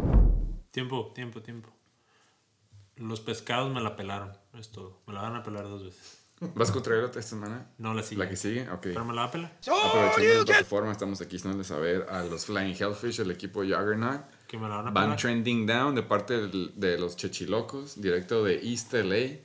Tiempo, 0.71 1.13
tiempo, 1.15 1.43
tiempo. 1.43 1.71
Los 2.97 3.21
pescados 3.21 3.73
me 3.73 3.81
la 3.81 3.97
pelaron. 3.97 4.33
Es 4.55 4.71
todo. 4.71 5.01
Me 5.07 5.15
la 5.15 5.23
van 5.23 5.37
a 5.37 5.43
pelar 5.43 5.65
dos 5.65 5.85
veces. 5.85 6.25
¿Vas 6.55 6.71
contra 6.71 6.95
él 6.97 7.05
esta 7.05 7.21
semana? 7.21 7.69
No 7.79 7.95
la 7.95 8.03
sigue. 8.05 8.23
¿La 8.23 8.29
que 8.31 8.37
sigue? 8.37 8.71
Ok. 8.71 8.81
Pero 8.83 9.05
me 9.05 9.13
la 9.13 9.23
va 9.23 9.27
a 9.29 9.31
pelar. 9.33 9.59
Aprovechando 9.61 10.39
la 10.39 10.45
plataforma, 10.45 10.93
estamos 10.93 11.21
aquí 11.21 11.37
dándole 11.39 11.65
saber 11.65 12.07
a 12.09 12.23
los 12.23 12.47
Flying 12.47 12.77
Hellfish, 12.79 13.19
el 13.21 13.33
equipo 13.33 13.61
Juggernaut. 13.63 14.23
Que 14.47 14.57
me 14.57 14.69
la 14.69 14.77
van 14.77 14.87
a 14.87 14.91
Van 14.91 15.05
pelar. 15.07 15.17
trending 15.19 15.67
down 15.67 15.97
de 15.97 16.03
parte 16.05 16.47
de 16.47 16.99
los 16.99 17.17
chechilocos, 17.17 18.01
directo 18.01 18.45
de 18.45 18.61
East 18.71 18.93
LA. 18.95 19.41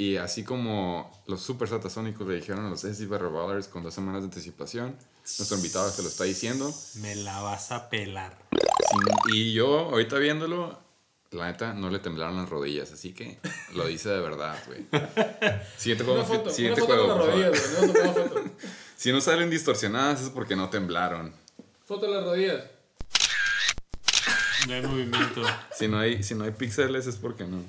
Y 0.00 0.16
así 0.16 0.44
como 0.44 1.12
los 1.26 1.42
super 1.42 1.68
satasónicos 1.68 2.26
le 2.26 2.36
dijeron 2.36 2.64
a 2.64 2.70
los 2.70 2.84
SC 2.84 3.06
Ballers 3.06 3.68
con 3.68 3.82
dos 3.82 3.92
semanas 3.92 4.22
de 4.22 4.28
anticipación, 4.28 4.96
nuestro 5.38 5.58
invitado 5.58 5.90
se 5.90 6.02
lo 6.02 6.08
está 6.08 6.24
diciendo. 6.24 6.72
Me 7.02 7.14
la 7.16 7.42
vas 7.42 7.70
a 7.70 7.90
pelar. 7.90 8.38
Sin- 8.88 9.34
y 9.36 9.52
yo, 9.52 9.80
ahorita 9.90 10.16
viéndolo, 10.16 10.78
la 11.32 11.52
neta, 11.52 11.74
no 11.74 11.90
le 11.90 11.98
temblaron 11.98 12.38
las 12.38 12.48
rodillas, 12.48 12.90
así 12.92 13.12
que 13.12 13.38
lo 13.74 13.86
dice 13.88 14.08
de 14.08 14.20
verdad, 14.20 14.56
güey. 14.66 14.86
Siguiente 15.76 16.04
juego, 16.04 16.20
Una 16.20 16.24
foto, 16.28 16.42
una 16.44 16.52
siguiente 16.52 16.80
foto 16.80 16.94
juego, 16.94 17.08
con 17.08 17.18
las 17.18 17.26
por 17.26 17.28
favor. 17.28 17.44
rodillas, 17.44 17.76
güey. 17.76 17.86
No, 17.92 17.92
toma 18.14 18.28
foto. 18.28 18.50
Si 18.96 19.12
no 19.12 19.20
salen 19.20 19.50
distorsionadas 19.50 20.22
es 20.22 20.30
porque 20.30 20.56
no 20.56 20.70
temblaron. 20.70 21.34
Foto 21.84 22.06
de 22.06 22.12
las 22.14 22.24
rodillas. 22.24 22.64
No 24.66 24.72
hay 24.74 24.82
movimiento. 24.82 25.42
Si 25.76 25.88
no 25.88 25.98
hay, 25.98 26.22
si 26.22 26.34
no 26.34 26.44
hay 26.44 26.52
píxeles 26.52 27.06
es 27.06 27.16
porque 27.16 27.44
no. 27.44 27.62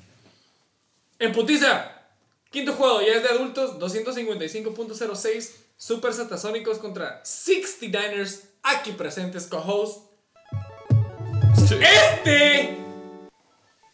En 1.20 1.34
putiza. 1.34 1.98
Quinto 2.52 2.74
juego, 2.74 3.02
ya 3.02 3.14
es 3.14 3.24
de 3.24 3.30
adultos, 3.30 3.80
255.06. 3.80 5.52
Super 5.78 6.14
Satasónicos 6.14 6.78
contra 6.78 7.24
69ers, 7.24 8.42
aquí 8.62 8.92
presentes 8.92 9.48
co-host. 9.48 10.12
Este 11.80 12.78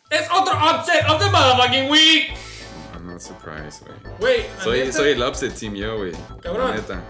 es 0.10 0.28
otro 0.32 0.54
upset 0.58 1.08
of 1.08 1.20
the 1.20 1.30
motherfucking 1.30 1.90
week. 1.90 2.32
I'm 2.94 3.06
not 3.08 3.22
surprised, 3.22 3.84
güey. 4.20 4.46
Soy, 4.64 4.80
neta- 4.80 4.92
soy 4.94 5.12
el 5.12 5.22
upset 5.24 5.54
team 5.58 5.76
yo, 5.76 5.98
güey. 5.98 6.12
Cabrón. 6.42 6.72
La 6.72 6.76
neta. 6.76 7.04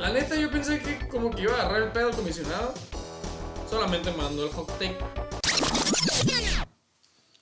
La 0.00 0.10
neta, 0.10 0.34
yo 0.36 0.50
pensé 0.50 0.80
que 0.80 1.06
como 1.08 1.30
que 1.30 1.42
iba 1.42 1.52
a 1.52 1.60
agarrar 1.60 1.82
el 1.82 1.92
pedo 1.92 2.08
el 2.08 2.16
comisionado. 2.16 2.74
Solamente 3.70 4.10
mandó 4.12 4.44
el 4.46 4.52
hot 4.52 4.68
take. 4.78 4.98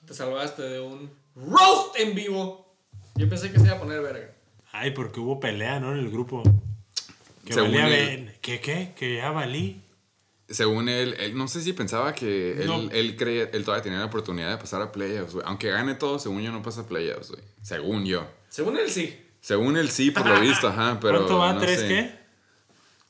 Te 0.05 0.13
salvaste 0.13 0.61
de 0.63 0.79
un 0.81 1.11
roast 1.35 1.97
en 1.97 2.13
vivo. 2.13 2.70
Yo 3.15 3.29
pensé 3.29 3.51
que 3.51 3.59
se 3.59 3.65
iba 3.65 3.75
a 3.75 3.79
poner 3.79 4.01
verga. 4.01 4.31
Ay, 4.71 4.91
porque 4.91 5.19
hubo 5.19 5.39
pelea, 5.39 5.79
¿no? 5.79 5.91
En 5.91 5.99
el 5.99 6.09
grupo. 6.09 6.43
Que 7.45 7.53
Según 7.53 7.71
valía 7.73 7.87
él. 8.13 8.25
ver- 8.25 8.39
¿Qué, 8.41 8.59
qué? 8.61 8.93
Que 8.95 9.15
ya 9.17 9.31
valí. 9.31 9.81
según 10.49 10.89
él, 10.89 11.15
él, 11.19 11.37
no 11.37 11.47
sé 11.47 11.61
si 11.61 11.71
pensaba 11.73 12.13
que 12.13 12.61
él, 12.61 12.67
No. 12.67 12.89
él 12.91 13.15
creía, 13.15 13.43
él 13.53 13.63
todavía 13.63 13.83
tenía 13.83 13.99
la 13.99 14.05
oportunidad 14.05 14.49
de 14.49 14.57
pasar 14.57 14.81
a 14.81 14.91
playoffs, 14.91 15.33
güey. 15.33 15.45
Aunque 15.47 15.69
gane 15.71 15.95
todo, 15.95 16.19
según 16.19 16.41
yo 16.41 16.51
no 16.51 16.61
pasa 16.61 16.81
a 16.81 16.85
playoffs, 16.87 17.31
güey. 17.31 17.41
Según 17.61 18.05
yo. 18.05 18.27
Según 18.49 18.77
él, 18.77 18.89
sí. 18.89 19.17
Según 19.39 19.77
él 19.77 19.89
sí, 19.89 20.11
por 20.11 20.25
lo 20.25 20.39
visto, 20.41 20.67
ajá, 20.67 20.99
pero 21.01 21.19
¿Cuánto 21.19 21.37
va? 21.37 21.53
no 21.53 21.59
¿Tres 21.61 21.79
sé. 21.79 21.87
qué? 21.87 22.01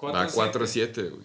Va 0.05 0.27
Cuatro, 0.27 0.65
4-7, 0.65 1.09
güey. 1.09 1.23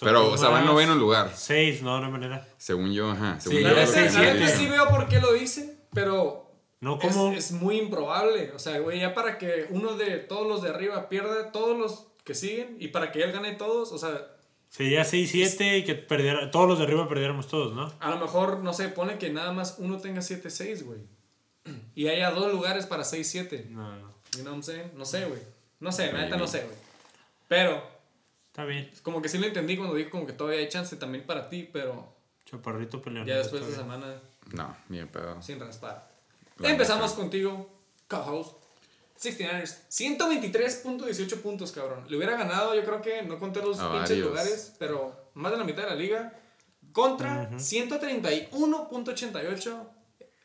Pero, 0.00 0.30
o 0.30 0.36
sea, 0.38 0.50
va 0.50 0.60
en 0.60 0.66
noveno 0.66 0.94
lugar. 0.94 1.32
Seis, 1.34 1.82
no, 1.82 1.98
no 2.00 2.06
hay 2.06 2.12
manera. 2.12 2.46
Según 2.58 2.92
yo, 2.92 3.10
ajá. 3.10 3.40
Según 3.40 3.58
Sí, 3.58 3.64
yo, 3.64 3.74
que 3.74 4.48
sí 4.48 4.66
veo 4.66 4.88
por 4.88 5.08
qué 5.08 5.20
lo 5.20 5.32
dice, 5.32 5.76
pero 5.94 6.45
No, 6.80 6.98
es, 7.00 7.14
¿cómo? 7.14 7.32
es 7.32 7.52
muy 7.52 7.78
improbable. 7.78 8.52
O 8.54 8.58
sea, 8.58 8.78
güey, 8.80 9.00
ya 9.00 9.14
para 9.14 9.38
que 9.38 9.66
uno 9.70 9.96
de 9.96 10.18
todos 10.18 10.46
los 10.46 10.62
de 10.62 10.70
arriba 10.70 11.08
pierda 11.08 11.50
todos 11.52 11.76
los 11.78 12.06
que 12.24 12.34
siguen 12.34 12.76
y 12.80 12.88
para 12.88 13.12
que 13.12 13.22
él 13.22 13.32
gane 13.32 13.52
todos, 13.52 13.92
o 13.92 13.98
sea, 13.98 14.32
Sería 14.68 15.02
6-7 15.02 15.78
y 15.78 15.84
que 15.84 15.94
perdiera, 15.94 16.50
todos 16.50 16.68
los 16.68 16.78
de 16.78 16.84
arriba 16.84 17.08
perdiéramos 17.08 17.46
todos, 17.46 17.72
¿no? 17.74 17.90
a 18.00 18.10
lo 18.10 18.18
mejor, 18.18 18.58
no 18.58 18.72
sé, 18.74 18.88
pone 18.88 19.16
que 19.16 19.30
nada 19.30 19.52
más 19.52 19.76
uno 19.78 19.98
tenga 20.00 20.20
7-6, 20.20 20.82
güey. 20.84 20.98
Y 21.94 22.08
haya 22.08 22.30
dos 22.32 22.52
lugares 22.52 22.84
para 22.86 23.02
6-7. 23.04 23.66
No, 23.70 23.96
no. 23.96 24.14
You 24.36 24.42
know 24.42 24.46
what 24.46 24.52
I'm 24.54 24.62
saying? 24.62 24.90
No 24.94 25.04
sé, 25.04 25.24
güey. 25.24 25.40
No 25.80 25.92
sé, 25.92 26.12
la 26.12 26.22
neta 26.22 26.36
no 26.36 26.46
sé, 26.46 26.62
güey. 26.64 26.76
Pero, 27.48 27.82
Está 28.48 28.64
bien. 28.64 28.90
como 29.02 29.22
que 29.22 29.28
sí 29.28 29.38
lo 29.38 29.46
entendí 29.46 29.76
cuando 29.76 29.94
dijo 29.94 30.10
como 30.10 30.26
que 30.26 30.32
todavía 30.32 30.60
hay 30.60 30.68
chance 30.68 30.96
también 30.96 31.24
para 31.26 31.48
ti, 31.48 31.68
pero 31.72 32.12
Chaparrito 32.44 33.00
peleón. 33.00 33.26
ya 33.26 33.36
después 33.38 33.66
de 33.66 33.72
semana 33.74 34.20
No, 34.52 34.76
ni 34.88 34.98
de 34.98 35.06
pedo. 35.06 35.40
sin 35.42 35.58
raspar. 35.60 36.08
La 36.58 36.70
Empezamos 36.70 37.10
neta. 37.10 37.20
contigo, 37.20 37.68
co-host. 38.08 38.56
69ers, 39.20 39.76
123.18 39.90 41.40
puntos, 41.40 41.72
cabrón. 41.72 42.04
Le 42.08 42.16
hubiera 42.18 42.36
ganado, 42.36 42.74
yo 42.74 42.84
creo 42.84 43.00
que, 43.00 43.22
no 43.22 43.38
conté 43.38 43.62
los 43.62 43.78
A 43.80 43.90
pinches 43.90 44.10
varios. 44.10 44.28
lugares, 44.28 44.74
pero 44.78 45.30
más 45.34 45.52
de 45.52 45.58
la 45.58 45.64
mitad 45.64 45.84
de 45.84 45.90
la 45.90 45.96
liga. 45.96 46.38
Contra 46.92 47.50
131.88. 47.50 49.88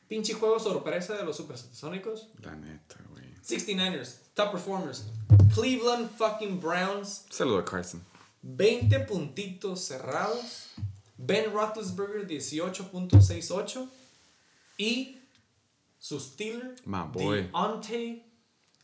Pinche 0.08 0.34
juego 0.34 0.60
sorpresa 0.60 1.16
de 1.16 1.24
los 1.24 1.38
supersónicos. 1.38 2.30
La 2.42 2.56
neta, 2.56 2.98
güey. 3.10 3.22
69ers, 3.44 4.16
top 4.34 4.52
performers. 4.52 5.06
Cleveland 5.54 6.10
fucking 6.18 6.60
Browns, 6.60 7.26
Saludo 7.30 7.60
a 7.60 7.66
Carson. 7.66 8.04
20 8.42 9.00
puntitos 9.02 9.84
cerrados. 9.86 10.70
Ben 11.18 11.52
Roethlisberger, 11.54 12.26
18.68. 12.28 13.88
Y 14.78 15.21
su 16.04 16.20
Steeler, 16.20 16.74
My 16.86 17.04
boy. 17.14 17.44
Deontay. 17.52 18.26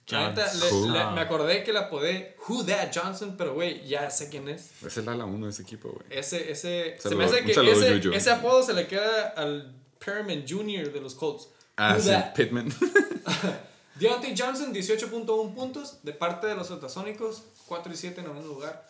Johnson. 0.10 0.94
le- 0.94 1.00
le- 1.00 1.12
me 1.12 1.20
acordé 1.22 1.64
que 1.66 1.74
la 1.74 1.82
apodé 1.82 2.38
Who 2.48 2.64
That 2.66 2.92
Johnson, 2.96 3.36
pero 3.38 3.56
güey, 3.56 3.86
ya 3.88 4.10
sé 4.10 4.30
quién 4.30 4.48
es. 4.48 4.72
Es 4.84 4.96
el 4.98 5.10
ala 5.10 5.26
1 5.26 5.46
de 5.48 5.52
ese 5.52 5.64
equipo, 5.64 5.90
güey. 5.90 6.06
Ese, 6.10 6.50
ese, 6.50 6.96
se 6.96 7.02
Saludo- 7.02 7.18
me 7.18 7.26
hace 7.26 7.44
que 7.44 7.54
saludo, 7.54 7.74
ese, 7.74 8.00
Yuyu. 8.00 8.14
ese 8.14 8.30
apodo 8.32 8.64
se 8.64 8.74
le 8.74 8.88
queda 8.88 9.30
al 9.36 9.76
Perriman 10.00 10.46
Jr. 10.48 10.94
de 10.94 11.02
los 11.02 11.14
Colts. 11.16 11.50
Ah, 11.76 11.98
sí? 12.00 12.12
Pittman. 12.36 12.74
Deontay 13.96 14.36
Johnson, 14.38 14.74
18.1 14.74 15.54
puntos 15.56 15.98
de 16.04 16.14
parte 16.14 16.48
de 16.48 16.56
los 16.56 16.70
ultrasónicos, 16.70 17.44
4 17.66 17.92
y 17.92 17.98
7 17.98 18.22
en 18.22 18.28
noveno 18.28 18.48
lugar. 18.48 18.88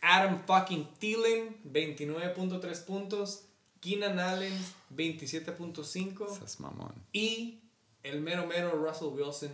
Adam 0.00 0.42
fucking 0.46 0.88
Thielen, 0.98 1.60
29.3 1.70 2.84
puntos. 2.84 3.44
Keenan 3.80 4.18
Allen, 4.18 4.52
27.5. 4.94 6.36
Esas 6.36 6.60
mamón. 6.60 6.92
Y 7.12 7.60
el 8.02 8.20
mero 8.20 8.46
mero 8.46 8.70
Russell 8.72 9.08
Wilson, 9.08 9.50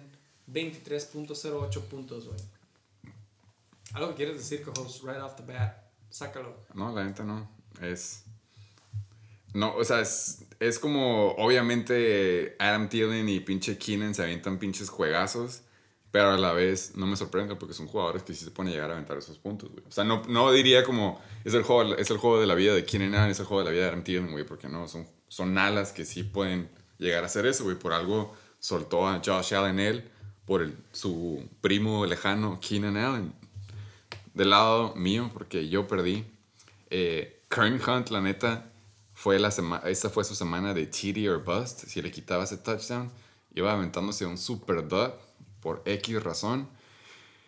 23.08 0.52 1.80
puntos, 1.82 2.26
güey. 2.26 2.40
Algo 3.92 4.10
que 4.10 4.14
quieres 4.16 4.36
decir, 4.36 4.62
co-host, 4.62 5.05
right 5.05 5.20
off 5.20 5.36
the 5.36 5.42
bat. 5.42 5.76
Sácalo. 6.10 6.56
No, 6.74 6.92
la 6.92 7.05
neta 7.05 7.24
no. 7.24 7.48
Es. 7.80 8.24
No, 9.52 9.74
o 9.76 9.84
sea, 9.84 10.01
es, 10.01 10.44
es 10.59 10.78
como. 10.78 11.32
Obviamente, 11.32 12.56
Adam 12.59 12.88
Thielen 12.88 13.28
y 13.28 13.40
pinche 13.40 13.78
Keenan 13.78 14.14
se 14.14 14.22
avientan 14.22 14.59
pinches 14.59 14.88
juegazos. 14.88 15.62
Pero 16.15 16.31
a 16.31 16.39
la 16.39 16.53
vez 16.53 16.93
no 16.95 17.09
me 17.09 17.16
sorprende 17.16 17.57
porque 17.57 17.74
son 17.74 17.89
jugadores 17.89 18.23
que 18.23 18.35
sí 18.35 18.45
se 18.45 18.53
pueden 18.53 18.73
llegar 18.73 18.89
a 18.89 18.93
aventar 18.93 19.19
esos 19.19 19.36
puntos, 19.36 19.73
güey. 19.73 19.82
O 19.85 19.91
sea, 19.91 20.05
no, 20.05 20.23
no 20.28 20.53
diría 20.53 20.85
como. 20.85 21.20
Es 21.45 21.55
el, 21.55 21.65
juego, 21.65 21.97
es 21.97 22.09
el 22.09 22.19
juego 22.19 22.39
de 22.41 22.47
la 22.47 22.55
vida 22.55 22.73
de 22.73 22.86
Allen, 22.89 23.31
es 23.32 23.41
el 23.41 23.47
juego 23.47 23.65
de 23.65 23.65
la 23.65 23.73
vida 23.73 23.91
de 23.91 24.01
Thielen, 24.01 24.31
güey. 24.31 24.47
Porque 24.47 24.69
no, 24.69 24.86
son, 24.86 25.09
son 25.27 25.59
alas 25.59 25.91
que 25.91 26.05
sí 26.05 26.23
pueden 26.23 26.70
llegar 26.99 27.24
a 27.24 27.27
hacer 27.27 27.47
eso, 27.47 27.65
güey. 27.65 27.77
Por 27.77 27.93
algo 27.93 28.32
soltó 28.61 29.09
a 29.09 29.20
Josh 29.27 29.55
Allen 29.55 29.81
él 29.81 30.09
por 30.45 30.62
el, 30.62 30.77
su 30.93 31.49
primo 31.61 32.07
lejano 32.07 32.61
Keenan 32.61 32.97
Allen 32.97 33.32
del 34.35 34.51
lado 34.51 34.95
mío, 34.95 35.32
porque 35.35 35.69
yo 35.69 35.89
perdí. 35.89 36.24
Eh, 36.91 37.43
Kern 37.49 37.81
Hunt, 37.85 38.11
la 38.11 38.20
neta, 38.20 38.70
fue 39.15 39.41
la 39.41 39.49
esta 39.86 40.11
fue 40.11 40.23
su 40.23 40.36
semana 40.36 40.74
de 40.74 40.86
TD 40.86 41.28
or 41.28 41.43
Bust. 41.43 41.89
Si 41.89 42.01
le 42.01 42.12
quitaba 42.12 42.45
ese 42.45 42.59
touchdown, 42.59 43.11
iba 43.53 43.73
aventándose 43.73 44.24
un 44.27 44.39
super 44.39 44.86
dud 44.86 45.11
por 45.65 45.82
X 45.86 46.23
razón. 46.23 46.69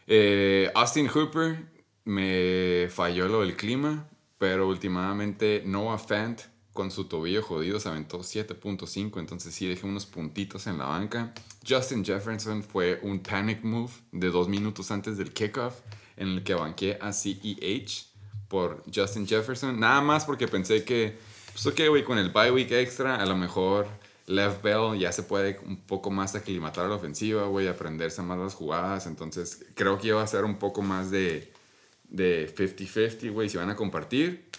Eh, 0.07 0.73
Austin 0.75 1.07
Hooper 1.07 1.59
me 2.05 2.89
falló 2.89 3.29
lo 3.29 3.43
del 3.43 3.57
clima, 3.57 4.09
pero 4.39 4.67
últimamente 4.67 5.63
Noah 5.67 5.99
Fant 5.99 6.41
con 6.73 6.91
su 6.91 7.05
tobillo 7.05 7.43
jodido 7.43 7.79
se 7.79 7.89
aventó 7.89 8.21
7.5, 8.21 9.19
entonces 9.19 9.55
sí 9.55 9.67
dejé 9.67 9.87
unos 9.87 10.07
puntitos 10.07 10.67
en 10.67 10.79
la 10.79 10.87
banca. 10.87 11.35
Justin 11.69 12.05
Jefferson 12.05 12.63
fue 12.63 13.01
un 13.03 13.21
panic 13.21 13.63
move 13.63 13.93
de 14.13 14.31
dos 14.31 14.49
minutos 14.49 14.91
antes 14.91 15.19
del 15.19 15.33
kickoff 15.33 15.81
en 16.17 16.29
el 16.29 16.43
que 16.43 16.55
banqué 16.55 16.99
a 17.01 17.13
CEH 17.13 18.07
por 18.49 18.83
Justin 18.95 19.27
Jefferson, 19.27 19.79
nada 19.79 20.01
más 20.01 20.25
porque 20.25 20.49
pensé 20.49 20.85
que, 20.85 21.19
pues 21.53 21.67
ok, 21.67 21.89
güey, 21.89 22.05
con 22.05 22.17
el 22.17 22.31
bye 22.31 22.51
week 22.51 22.71
extra, 22.71 23.17
a 23.17 23.27
lo 23.27 23.37
mejor 23.37 23.87
Left 24.27 24.63
Bell 24.63 24.99
ya 24.99 25.13
se 25.13 25.23
puede 25.23 25.59
un 25.65 25.77
poco 25.77 26.11
más 26.11 26.35
aclimatar 26.35 26.87
a 26.87 26.89
la 26.89 26.97
ofensiva, 26.97 27.47
güey, 27.47 27.69
aprenderse 27.69 28.23
más 28.23 28.39
las 28.39 28.55
jugadas. 28.55 29.07
Entonces, 29.07 29.65
creo 29.75 29.99
que 29.99 30.09
iba 30.09 30.23
a 30.23 30.27
ser 30.27 30.45
un 30.45 30.59
poco 30.59 30.83
más 30.83 31.11
de, 31.11 31.53
de 32.09 32.53
50-50, 32.55 33.33
güey, 33.33 33.49
si 33.49 33.57
van 33.57 33.71
a 33.71 33.77
compartir. 33.77 34.51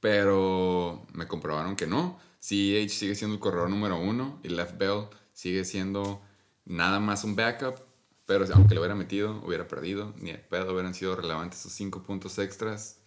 Pero 0.00 1.04
me 1.12 1.26
comprobaron 1.26 1.74
que 1.76 1.86
no. 1.86 2.18
CEH 2.40 2.88
sigue 2.90 3.14
siendo 3.14 3.34
el 3.34 3.40
corredor 3.40 3.68
número 3.68 3.98
uno 3.98 4.40
y 4.42 4.48
Left 4.48 4.78
Bell 4.78 5.08
sigue 5.34 5.64
siendo 5.64 6.22
nada 6.64 7.00
más 7.00 7.24
un 7.24 7.34
backup. 7.36 7.80
Pero 8.24 8.46
aunque 8.54 8.76
lo 8.76 8.80
hubiera 8.80 8.94
metido, 8.94 9.42
hubiera 9.44 9.66
perdido. 9.66 10.14
Ni 10.18 10.30
de 10.30 10.38
pedo 10.38 10.72
hubieran 10.72 10.94
sido 10.94 11.16
relevantes 11.16 11.60
esos 11.60 11.72
cinco 11.72 12.04
puntos 12.04 12.38
extras. 12.38 12.98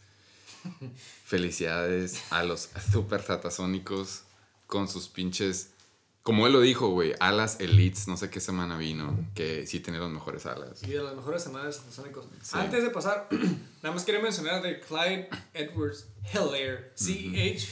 Felicidades 1.25 2.21
a 2.31 2.43
los 2.43 2.69
super 2.91 3.21
satasónicos 3.21 4.23
con 4.73 4.87
sus 4.87 5.07
pinches. 5.07 5.69
Como 6.23 6.47
él 6.47 6.53
lo 6.53 6.61
dijo, 6.61 6.87
güey, 6.89 7.13
alas 7.19 7.59
elites, 7.59 8.07
no 8.07 8.17
sé 8.17 8.29
qué 8.31 8.39
semana 8.39 8.75
vino, 8.77 9.15
que 9.35 9.67
sí 9.67 9.81
tiene 9.81 9.99
las 9.99 10.09
mejores 10.09 10.45
alas. 10.47 10.81
Y 10.81 10.87
de 10.87 11.03
las 11.03 11.13
mejores 11.15 11.43
semanas 11.43 11.83
los. 11.85 12.25
Sí. 12.41 12.57
Antes 12.57 12.81
de 12.81 12.89
pasar, 12.89 13.27
nada 13.83 13.93
más 13.93 14.03
quería 14.03 14.19
mencionar 14.21 14.63
de 14.63 14.79
Clyde 14.79 15.29
Edwards 15.53 16.07
Hilaire, 16.33 16.91
CEH. 16.95 17.67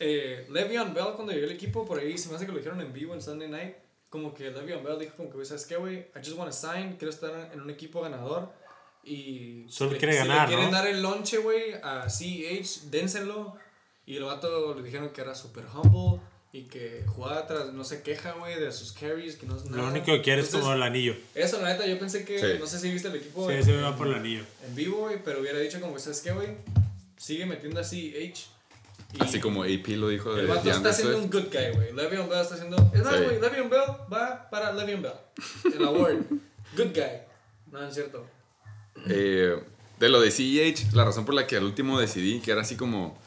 eh, 0.00 0.46
Le'Veon 0.50 0.92
Bell, 0.92 1.14
cuando 1.14 1.32
llegó 1.32 1.46
el 1.46 1.52
equipo, 1.52 1.86
por 1.86 1.98
ahí 1.98 2.18
se 2.18 2.28
me 2.28 2.36
hace 2.36 2.44
que 2.44 2.52
lo 2.52 2.58
dijeron 2.58 2.80
en 2.82 2.92
vivo 2.92 3.14
en 3.14 3.22
Sunday 3.22 3.48
Night. 3.48 3.74
Como 4.10 4.34
que 4.34 4.50
Le'Veon 4.50 4.84
Bell 4.84 4.98
dijo, 4.98 5.14
como 5.16 5.28
que, 5.30 5.36
güey, 5.36 5.46
¿sabes 5.46 5.64
qué, 5.64 5.76
güey? 5.76 5.98
I 6.00 6.18
just 6.18 6.36
want 6.36 6.50
to 6.50 6.56
sign, 6.56 6.96
quiero 6.98 7.10
estar 7.10 7.50
en 7.54 7.60
un 7.60 7.70
equipo 7.70 8.02
ganador. 8.02 8.52
Y 9.04 9.66
Solo 9.68 9.90
si 9.90 9.94
le- 9.94 9.98
quiere 10.00 10.12
si 10.14 10.18
ganar, 10.18 10.48
le 10.48 10.54
quieren 10.56 10.70
¿no? 10.72 10.76
dar 10.76 10.86
el 10.88 11.00
lonche, 11.00 11.38
güey, 11.38 11.74
a 11.82 12.08
CEH, 12.10 12.90
dénselo. 12.90 13.56
Y 14.06 14.16
el 14.16 14.24
vato 14.24 14.74
le 14.74 14.82
dijeron 14.82 15.10
que 15.10 15.20
era 15.20 15.34
super 15.34 15.64
humble 15.72 16.20
y 16.54 16.62
que 16.62 17.02
jugaba 17.08 17.40
atrás, 17.40 17.72
no 17.72 17.82
se 17.82 18.02
queja, 18.02 18.30
güey, 18.38 18.54
de 18.60 18.70
sus 18.70 18.92
carries, 18.92 19.34
que 19.34 19.44
no 19.44 19.56
es 19.56 19.64
Lo 19.64 19.76
nada. 19.76 19.90
único 19.90 20.06
que 20.06 20.22
quiere 20.22 20.40
es 20.40 20.50
como 20.50 20.72
el 20.72 20.82
anillo. 20.84 21.16
eso, 21.34 21.60
la 21.60 21.70
neta, 21.72 21.84
yo 21.84 21.98
pensé 21.98 22.24
que, 22.24 22.38
Sí. 22.38 22.46
no 22.60 22.66
sé 22.68 22.78
si 22.78 22.92
viste 22.92 23.08
el 23.08 23.16
equipo 23.16 23.48
Sí, 23.50 23.56
en, 23.56 23.64
se 23.64 23.76
va 23.82 23.96
por 23.96 24.06
el 24.06 24.14
anillo. 24.14 24.44
en 24.64 24.74
vivo, 24.76 24.98
güey, 24.98 25.18
pero 25.24 25.40
hubiera 25.40 25.58
dicho 25.58 25.80
como, 25.80 25.98
¿sabes 25.98 26.20
qué, 26.20 26.30
güey? 26.30 26.50
Sigue 27.16 27.44
metiendo 27.44 27.80
así 27.80 28.14
H. 28.16 28.46
y 29.18 29.22
Así 29.22 29.40
como 29.40 29.64
AP 29.64 29.88
lo 29.96 30.08
dijo 30.10 30.32
de 30.32 30.42
El 30.42 30.46
vato 30.46 30.70
está 30.70 30.90
haciendo 30.90 31.18
un 31.18 31.28
good 31.28 31.46
guy, 31.52 31.72
güey. 31.74 31.92
Le'Veon 31.92 32.28
Bell 32.28 32.40
está 32.40 32.54
haciendo... 32.54 32.76
Es 32.94 33.02
más, 33.02 33.16
Sí. 33.16 33.24
güey, 33.24 33.40
Le'Veon 33.40 33.68
Bell 33.68 33.82
va 34.12 34.48
para 34.48 34.72
Le'Veon 34.72 35.02
Bell. 35.02 35.12
El 35.76 35.84
award. 35.84 36.18
good 36.76 36.92
guy. 36.94 37.18
No, 37.72 37.84
es 37.88 37.94
cierto. 37.94 38.24
Eh, 39.08 39.60
de 39.98 40.08
lo 40.08 40.20
de 40.20 40.30
CEH, 40.30 40.92
la 40.94 41.04
razón 41.04 41.24
por 41.24 41.34
la 41.34 41.46
que 41.48 41.56
al 41.56 41.64
último 41.64 41.98
decidí 42.00 42.38
que 42.40 42.52
era 42.52 42.60
así 42.60 42.76
como. 42.76 43.18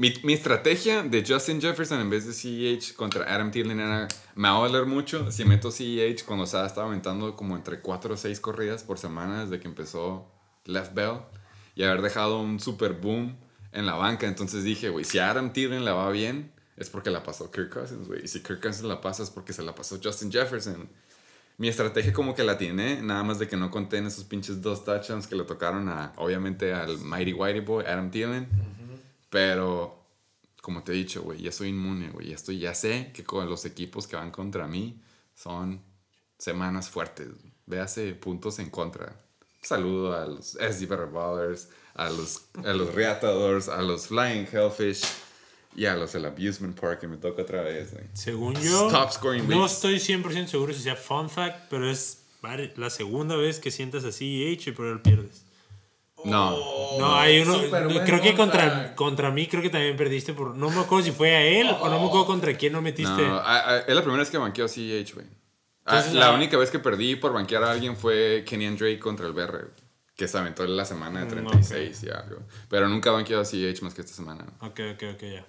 Mi, 0.00 0.32
estrategia 0.32 1.02
de 1.02 1.22
Justin 1.22 1.60
Jefferson 1.60 2.00
en 2.00 2.08
vez 2.08 2.24
de 2.24 2.32
CEH 2.32 2.94
contra 2.96 3.34
Adam 3.34 3.50
Thielen 3.50 3.80
era. 3.80 4.08
Me 4.34 4.48
va 4.48 4.56
a 4.56 4.60
doler 4.60 4.86
mucho 4.86 5.30
si 5.30 5.44
meto 5.44 5.70
CEH 5.70 6.24
cuando 6.24 6.46
Sada 6.46 6.66
estaba 6.66 6.86
aumentando 6.86 7.36
como 7.36 7.54
entre 7.54 7.82
4 7.82 8.14
o 8.14 8.16
6 8.16 8.40
corridas 8.40 8.82
por 8.82 8.96
semana 8.96 9.44
desde 9.44 9.60
que 9.60 9.68
empezó 9.68 10.26
Left 10.64 10.94
Bell 10.94 11.18
y 11.74 11.82
haber 11.82 12.00
dejado 12.00 12.40
un 12.40 12.60
super 12.60 12.94
boom 12.94 13.36
en 13.72 13.84
la 13.84 13.92
banca. 13.92 14.26
Entonces 14.26 14.64
dije, 14.64 14.88
güey, 14.88 15.04
si 15.04 15.18
Adam 15.18 15.52
Thielen 15.52 15.84
la 15.84 15.92
va 15.92 16.10
bien, 16.10 16.50
es 16.78 16.88
porque 16.88 17.10
la 17.10 17.22
pasó 17.22 17.50
Kirk 17.50 17.68
Cousins, 17.68 18.08
güey. 18.08 18.24
Y 18.24 18.28
si 18.28 18.40
Kirk 18.40 18.62
Cousins 18.62 18.84
la 18.84 19.02
pasa 19.02 19.22
es 19.22 19.28
porque 19.28 19.52
se 19.52 19.62
la 19.62 19.74
pasó 19.74 20.00
Justin 20.02 20.32
Jefferson. 20.32 20.88
mi 21.58 21.68
estrategia 21.68 22.14
como 22.14 22.34
que 22.34 22.42
la 22.42 22.56
tiene, 22.56 23.02
nada 23.02 23.22
más 23.22 23.38
de 23.38 23.48
que 23.48 23.58
no 23.58 23.70
conté 23.70 23.98
en 23.98 24.06
esos 24.06 24.24
pinches 24.24 24.62
dos 24.62 24.82
touchdowns 24.82 25.26
que 25.26 25.36
le 25.36 25.44
tocaron 25.44 25.90
a, 25.90 26.14
obviamente, 26.16 26.72
al 26.72 26.96
Mighty 26.96 27.34
Whitey 27.34 27.60
Boy, 27.60 27.84
Adam 27.84 28.10
Thielen. 28.10 28.48
Pero, 29.30 30.04
como 30.60 30.82
te 30.82 30.92
he 30.92 30.96
dicho, 30.96 31.22
güey, 31.22 31.40
ya 31.40 31.52
soy 31.52 31.68
inmune, 31.68 32.10
güey. 32.10 32.28
Ya, 32.28 32.34
estoy, 32.34 32.58
ya 32.58 32.74
sé 32.74 33.12
que 33.14 33.24
con 33.24 33.48
los 33.48 33.64
equipos 33.64 34.06
que 34.06 34.16
van 34.16 34.30
contra 34.30 34.66
mí 34.66 35.00
son 35.34 35.80
semanas 36.38 36.90
fuertes. 36.90 37.28
Véase 37.66 38.12
puntos 38.14 38.58
en 38.58 38.68
contra. 38.70 39.16
Saludo 39.62 40.14
a 40.14 40.26
los 40.26 40.58
SD 40.58 40.86
Ballers, 40.86 41.68
a 41.94 42.10
los, 42.10 42.46
a 42.64 42.72
los 42.72 42.94
Reatadores, 42.94 43.68
a 43.68 43.80
los 43.82 44.08
Flying 44.08 44.46
Hellfish 44.50 45.02
y 45.76 45.84
a 45.84 45.94
los 45.94 46.12
del 46.12 46.24
Abusement 46.24 46.78
Park 46.78 47.00
que 47.00 47.08
me 47.08 47.16
toca 47.16 47.42
otra 47.42 47.62
vez, 47.62 47.92
güey. 47.92 48.04
Según 48.14 48.54
yo, 48.54 48.88
Top 48.88 49.12
scoring 49.12 49.48
no 49.48 49.66
estoy 49.66 49.96
100% 49.96 50.46
seguro 50.46 50.72
si 50.72 50.82
sea 50.82 50.96
fun 50.96 51.30
fact, 51.30 51.68
pero 51.68 51.88
es 51.88 52.24
la 52.76 52.90
segunda 52.90 53.36
vez 53.36 53.60
que 53.60 53.70
sientas 53.70 54.04
así 54.04 54.42
y 54.42 54.70
por 54.72 54.86
él 54.86 55.00
pierdes. 55.00 55.44
No. 56.24 56.56
No, 56.98 57.14
hay 57.16 57.40
uno. 57.40 57.58
Creo 58.04 58.20
que 58.20 58.34
contra, 58.34 58.94
contra 58.94 59.30
mí, 59.30 59.46
creo 59.46 59.62
que 59.62 59.70
también 59.70 59.96
perdiste 59.96 60.32
por. 60.34 60.54
No 60.56 60.70
me 60.70 60.80
acuerdo 60.80 61.04
si 61.04 61.12
fue 61.12 61.34
a 61.34 61.42
él 61.42 61.68
o 61.68 61.88
no 61.88 61.98
me 62.00 62.06
acuerdo 62.06 62.26
contra 62.26 62.52
quién 62.56 62.72
no 62.72 62.82
metiste. 62.82 63.26
No, 63.26 63.36
a- 63.36 63.70
a- 63.70 63.78
es 63.80 63.94
la 63.94 64.02
primera 64.02 64.20
vez 64.20 64.30
que 64.30 64.38
banqueo 64.38 64.66
CH, 64.68 65.14
güey. 65.14 65.26
Ah, 65.86 66.04
la 66.12 66.28
ah, 66.28 66.34
única 66.34 66.56
vez 66.56 66.70
que 66.70 66.78
perdí 66.78 67.16
por 67.16 67.32
banquear 67.32 67.64
a 67.64 67.70
alguien 67.72 67.96
fue 67.96 68.44
Kenyan 68.46 68.76
Drake 68.76 68.98
contra 69.00 69.26
el 69.26 69.32
BR, 69.32 69.70
que 70.14 70.28
se 70.28 70.38
aventó 70.38 70.62
en 70.64 70.76
la 70.76 70.84
semana 70.84 71.20
de 71.20 71.26
Mm, 71.26 71.28
36 71.30 72.02
y 72.04 72.10
algo. 72.10 72.42
Pero 72.68 72.86
nunca 72.88 73.10
banqueado 73.10 73.42
a 73.42 73.46
CH 73.46 73.82
más 73.82 73.94
que 73.94 74.02
esta 74.02 74.12
semana. 74.12 74.44
Ok, 74.60 74.78
ok, 74.94 75.02
ok, 75.14 75.22
ya. 75.22 75.46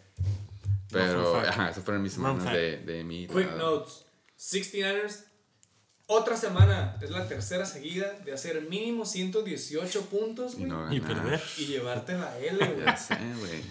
Pero, 0.92 1.34
fact. 1.36 1.48
ajá, 1.50 1.70
eso 1.70 1.82
fueron 1.82 2.02
mis 2.04 2.14
semanas 2.14 2.52
de, 2.52 2.78
de 2.78 3.04
mi... 3.04 3.28
Quick 3.28 3.56
notes. 3.58 4.06
69ers. 4.40 5.26
Otra 6.14 6.36
semana. 6.36 6.98
Es 7.02 7.10
la 7.10 7.26
tercera 7.28 7.66
seguida 7.66 8.12
de 8.26 8.34
hacer 8.34 8.62
mínimo 8.64 9.06
118 9.06 10.02
puntos, 10.08 10.56
Y 10.56 10.58
güey. 10.58 10.70
no 10.70 10.94
Y 10.94 11.00
perder. 11.00 11.42
Y 11.58 11.68
llevarte 11.68 12.18
la 12.18 12.38
L, 12.38 12.58
güey. 12.68 12.86
Ya 12.86 12.98
sé, 12.98 13.16
güey. 13.40 13.62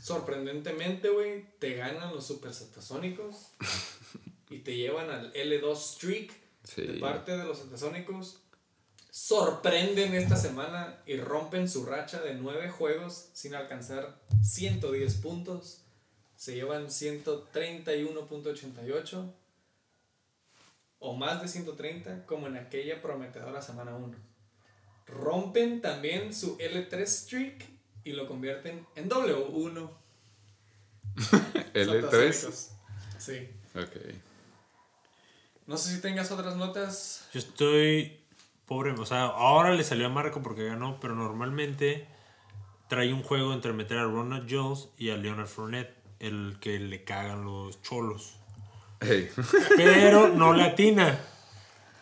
Sorprendentemente, 0.00 1.08
güey, 1.08 1.44
te 1.58 1.74
ganan 1.74 2.14
los 2.14 2.24
super 2.26 2.54
satasónicos 2.54 3.48
y 4.50 4.58
te 4.60 4.76
llevan 4.76 5.10
al 5.10 5.32
L2 5.32 5.76
streak 5.76 6.30
Sí. 6.64 6.82
de 6.82 7.00
parte 7.00 7.36
de 7.36 7.42
los 7.44 7.58
satasónicos. 7.58 8.38
Sorprenden 9.10 10.14
esta 10.14 10.36
semana 10.36 11.00
y 11.06 11.16
rompen 11.16 11.68
su 11.68 11.84
racha 11.84 12.20
de 12.20 12.34
9 12.34 12.70
juegos 12.70 13.30
sin 13.32 13.56
alcanzar 13.56 14.20
110 14.44 15.14
puntos. 15.16 15.80
Se 16.36 16.54
llevan 16.54 16.86
131.88 16.90 19.32
o 21.02 21.14
más 21.14 21.42
de 21.42 21.48
130 21.48 22.26
como 22.26 22.46
en 22.46 22.56
aquella 22.56 23.02
prometedora 23.02 23.60
semana 23.60 23.94
1. 23.96 24.16
Rompen 25.06 25.80
también 25.80 26.32
su 26.32 26.56
L3 26.58 27.06
streak 27.06 27.64
y 28.04 28.12
lo 28.12 28.26
convierten 28.26 28.86
en 28.94 29.10
W1. 29.10 29.90
L3. 31.74 32.00
Satasónicos. 32.00 32.70
Sí. 33.18 33.48
Ok. 33.74 33.96
No 35.66 35.76
sé 35.76 35.94
si 35.94 36.00
tengas 36.00 36.30
otras 36.30 36.56
notas. 36.56 37.28
Yo 37.32 37.38
estoy 37.40 38.20
pobre, 38.66 38.92
o 38.92 39.06
sea, 39.06 39.24
ahora 39.24 39.74
le 39.74 39.84
salió 39.84 40.06
a 40.06 40.10
Marco 40.10 40.42
porque 40.42 40.64
ganó, 40.64 40.98
pero 41.00 41.14
normalmente 41.14 42.08
trae 42.88 43.12
un 43.12 43.22
juego 43.22 43.52
entre 43.52 43.72
meter 43.72 43.98
a 43.98 44.04
Ronald 44.04 44.46
Jones 44.50 44.88
y 44.98 45.10
a 45.10 45.16
Leonard 45.16 45.46
Fournette, 45.46 45.94
el 46.20 46.58
que 46.60 46.78
le 46.78 47.04
cagan 47.04 47.44
los 47.44 47.80
cholos. 47.82 48.36
Hey. 49.02 49.28
Pero 49.76 50.28
no 50.28 50.52
le 50.52 50.62
atina. 50.64 51.18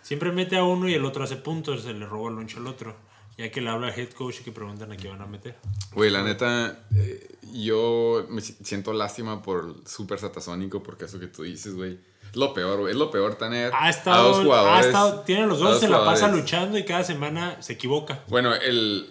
Siempre 0.03 0.33
mete 0.33 0.57
a 0.57 0.65
uno 0.65 0.89
y 0.89 0.95
el 0.95 1.05
otro 1.05 1.25
hace 1.25 1.37
puntos, 1.37 1.83
se 1.83 1.93
le 1.95 2.07
roba 2.07 2.31
el 2.31 2.37
lunch 2.37 2.57
al 2.57 2.67
otro. 2.67 2.95
Ya 3.39 3.51
que 3.51 3.61
le 3.61 3.71
habla 3.71 3.89
al 3.89 3.99
head 3.99 4.11
coach 4.11 4.41
y 4.41 4.45
que 4.45 4.53
preguntan 4.53 4.93
a 4.93 4.97
qué 4.97 5.09
van 5.09 5.23
a 5.23 5.27
meter. 5.27 5.57
Güey, 5.95 6.11
la 6.11 6.23
neta, 6.23 6.81
eh, 6.95 7.37
yo 7.55 8.27
me 8.29 8.43
si- 8.43 8.57
siento 8.63 8.93
lástima 8.93 9.41
por 9.43 9.65
el 9.65 9.89
Super 9.89 10.19
Satasónico 10.19 10.83
porque 10.83 11.07
eso 11.07 11.19
que 11.19 11.27
tú 11.29 11.43
dices, 11.45 11.75
güey. 11.75 11.99
Es 12.31 12.37
lo 12.37 12.53
peor, 12.53 12.81
güey. 12.81 12.93
Es 12.93 12.99
lo 12.99 13.11
peor 13.11 13.37
tener 13.37 13.73
Ha 13.73 13.85
a 13.87 13.91
estado, 13.91 14.29
dos 14.29 14.39
ha 14.41 14.43
jugadores. 14.43 14.87
estado, 14.87 15.21
tiene 15.21 15.47
los 15.47 15.61
a 15.63 15.65
dos, 15.71 15.81
se 15.81 15.89
la 15.89 16.05
pasa 16.05 16.29
luchando 16.29 16.77
y 16.77 16.85
cada 16.85 17.03
semana 17.03 17.63
se 17.63 17.73
equivoca. 17.75 18.21
Bueno, 18.29 18.55
el, 18.55 19.11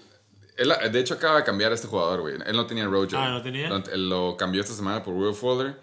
él, 0.58 0.74
de 0.92 1.00
hecho 1.00 1.16
acaba 1.16 1.38
de 1.38 1.44
cambiar 1.44 1.72
a 1.72 1.76
este 1.76 1.88
jugador, 1.88 2.22
güey. 2.22 2.36
Él 2.46 2.56
no 2.56 2.66
tenía 2.68 2.86
Rojo. 2.86 3.08
Ah, 3.14 3.30
¿no 3.30 3.42
tenía? 3.42 3.68
Lo, 3.70 3.82
lo 3.98 4.38
cambió 4.38 4.62
esta 4.62 4.74
semana 4.76 5.02
por 5.04 5.16
Will 5.16 5.34
Fuller. 5.34 5.76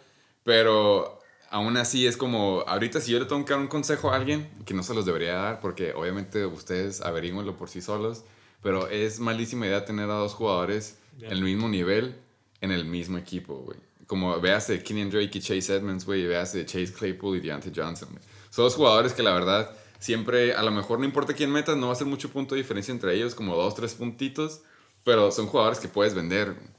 Pero 0.45 1.21
aún 1.51 1.77
así 1.77 2.07
es 2.07 2.17
como, 2.17 2.65
ahorita 2.67 3.01
si 3.01 3.13
yo 3.13 3.19
le 3.19 3.27
tengo 3.27 3.45
que 3.45 3.53
dar 3.53 3.61
un 3.61 3.69
consejo 3.69 4.11
a 4.11 4.17
alguien, 4.17 4.49
que 4.65 4.75
no 4.75 4.83
se 4.83 4.95
los 4.95 5.07
debería 5.07 5.35
dar, 5.35 5.61
porque 5.61 5.93
obviamente 5.95 6.47
ustedes 6.47 7.01
averigüenlo 7.01 7.57
por 7.57 7.69
sí 7.69 7.81
solos, 7.81 8.25
pero 8.63 8.89
es 8.89 9.21
malísima 9.21 9.67
idea 9.67 9.85
tener 9.85 10.11
a 10.11 10.15
dos 10.15 10.35
jugadores 10.35 10.99
en 11.21 11.33
el 11.33 11.43
mismo 11.43 11.69
nivel, 11.69 12.17
en 12.61 12.73
el 12.73 12.85
mismo 12.85 13.19
equipo, 13.19 13.57
güey. 13.57 13.79
Como 14.07 14.39
veas 14.41 14.69
de 14.69 14.83
Kenyon 14.83 15.11
Drake 15.11 15.39
y 15.39 15.41
Chase 15.41 15.77
Edmonds, 15.77 16.05
güey, 16.05 16.23
y 16.23 16.27
veas 16.27 16.53
de 16.53 16.65
Chase 16.65 16.93
Claypool 16.93 17.39
y 17.39 17.41
Deontay 17.41 17.73
Johnson, 17.75 18.09
güey. 18.11 18.23
Son 18.51 18.65
dos 18.65 18.75
jugadores 18.75 19.13
que 19.13 19.23
la 19.23 19.33
verdad 19.33 19.71
siempre, 19.99 20.55
a 20.55 20.63
lo 20.63 20.71
mejor 20.71 20.99
no 20.99 21.05
importa 21.05 21.35
quién 21.35 21.51
metas, 21.51 21.77
no 21.77 21.89
va 21.89 21.93
a 21.93 21.97
ser 21.97 22.07
mucho 22.07 22.31
punto 22.31 22.55
de 22.55 22.63
diferencia 22.63 22.93
entre 22.93 23.15
ellos, 23.15 23.35
como 23.35 23.57
dos, 23.57 23.75
tres 23.75 23.95
puntitos, 23.95 24.63
pero 25.05 25.31
son 25.31 25.47
jugadores 25.47 25.79
que 25.79 25.89
puedes 25.89 26.15
vender. 26.15 26.55
güey. 26.55 26.76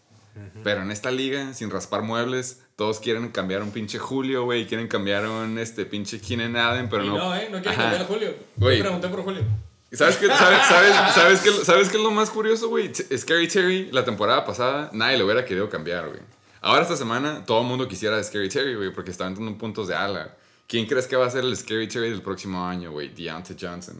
Pero 0.63 0.81
en 0.81 0.91
esta 0.91 1.11
liga, 1.11 1.53
sin 1.53 1.69
raspar 1.69 2.01
muebles, 2.01 2.61
todos 2.75 2.99
quieren 2.99 3.29
cambiar 3.29 3.63
un 3.63 3.71
pinche 3.71 3.99
Julio, 3.99 4.43
güey, 4.43 4.67
quieren 4.67 4.87
cambiar 4.87 5.27
un 5.27 5.57
este 5.57 5.85
pinche 5.85 6.19
Keenan 6.19 6.55
Allen, 6.55 6.89
pero 6.89 7.05
y 7.05 7.07
no. 7.07 7.17
no, 7.17 7.35
¿eh? 7.35 7.47
No 7.51 7.61
quieren 7.61 7.79
Ajá. 7.79 7.81
cambiar 7.83 8.01
a 8.01 8.05
Julio. 8.05 8.35
Güey. 8.55 8.79
Pregunté 8.79 9.07
por 9.07 9.23
Julio. 9.23 9.43
¿Sabes 9.91 10.17
qué, 10.17 10.27
sabes, 10.27 10.59
sabes, 10.67 10.95
sabes 11.15 11.41
qué, 11.41 11.51
sabes 11.63 11.89
qué 11.89 11.97
es 11.97 12.03
lo 12.03 12.11
más 12.11 12.29
curioso, 12.29 12.67
güey? 12.67 12.91
Scary 12.93 13.47
Terry, 13.47 13.89
la 13.91 14.03
temporada 14.03 14.45
pasada, 14.45 14.89
nadie 14.93 15.17
lo 15.17 15.25
hubiera 15.25 15.45
querido 15.45 15.69
cambiar, 15.69 16.09
güey. 16.09 16.19
Ahora 16.61 16.81
esta 16.81 16.97
semana, 16.97 17.45
todo 17.45 17.61
el 17.61 17.67
mundo 17.67 17.87
quisiera 17.87 18.17
a 18.17 18.23
Scary 18.23 18.49
Terry, 18.49 18.75
güey, 18.75 18.91
porque 18.93 19.11
está 19.11 19.25
entrando 19.25 19.57
puntos 19.57 19.87
de 19.87 19.95
ala. 19.95 20.35
¿Quién 20.67 20.85
crees 20.85 21.07
que 21.07 21.15
va 21.15 21.25
a 21.25 21.29
ser 21.29 21.45
el 21.45 21.55
Scary 21.55 21.87
Terry 21.87 22.09
del 22.09 22.21
próximo 22.21 22.65
año, 22.65 22.91
güey? 22.91 23.07
Deontay 23.07 23.55
Johnson. 23.59 23.95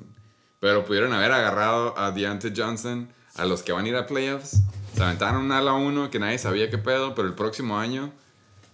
Pero 0.59 0.83
pudieron 0.83 1.13
haber 1.13 1.31
agarrado 1.31 1.97
a 1.97 2.11
Deontay 2.11 2.51
Johnson, 2.55 3.07
a 3.35 3.45
los 3.45 3.63
que 3.63 3.71
van 3.71 3.85
a 3.85 3.87
ir 3.87 3.95
a 3.95 4.05
playoffs. 4.05 4.57
Aventaron 4.99 5.45
un 5.45 5.51
ala 5.51 5.73
uno 5.73 6.09
que 6.09 6.19
nadie 6.19 6.37
sabía 6.37 6.69
qué 6.69 6.77
pedo, 6.77 7.13
pero 7.13 7.27
el 7.27 7.35
próximo 7.35 7.77
año, 7.77 8.11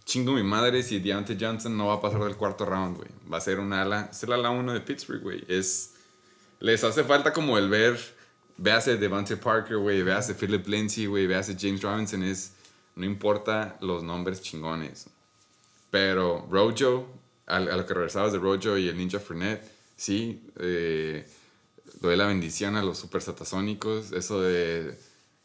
chingo 0.06 0.34
mi 0.34 0.44
madre 0.44 0.84
si 0.84 1.00
Deontay 1.00 1.38
Johnson 1.40 1.76
no 1.78 1.88
va 1.88 1.96
a 1.96 2.02
pasar 2.02 2.24
del 2.24 2.36
cuarto 2.36 2.66
round, 2.66 2.98
güey. 2.98 3.10
Va 3.32 3.38
a 3.38 3.42
ser 3.42 3.60
un 3.60 3.74
ala, 3.74 4.10
es 4.12 4.24
el 4.24 4.34
ala 4.34 4.50
uno 4.50 4.74
de 4.74 4.82
Pittsburgh, 4.82 5.22
güey. 5.22 5.44
Es 5.48 5.94
les 6.64 6.82
hace 6.86 7.04
falta 7.04 7.34
como 7.34 7.58
el 7.58 7.68
ver, 7.68 8.00
véase 8.58 8.96
Devante 8.96 9.36
Parker, 9.36 9.76
güey, 9.76 10.02
véase 10.02 10.34
Philip 10.34 10.66
Lindsay, 10.66 11.08
güey, 11.08 11.28
véase 11.28 11.58
James 11.60 11.82
Robinson, 11.82 12.24
es, 12.24 12.54
no 12.96 13.06
importa 13.06 13.78
los 13.82 14.02
nombres 14.02 14.42
chingones. 14.42 15.08
Pero 15.92 16.48
Rojo, 16.50 17.06
a, 17.48 17.60
lo 17.60 17.86
que 17.86 17.94
regresabas 17.94 18.32
de 18.32 18.40
Rojo 18.40 18.78
y 18.78 18.88
el 18.88 18.96
Ninja 18.96 19.20
Fernet, 19.20 19.62
sí, 19.98 20.42
eh, 20.58 21.28
doy 22.00 22.16
la 22.16 22.28
bendición 22.28 22.78
a 22.78 22.82
los 22.82 22.98
super 22.98 23.22
satasónicos, 23.22 24.14
eso 24.14 24.42
de 24.42 24.98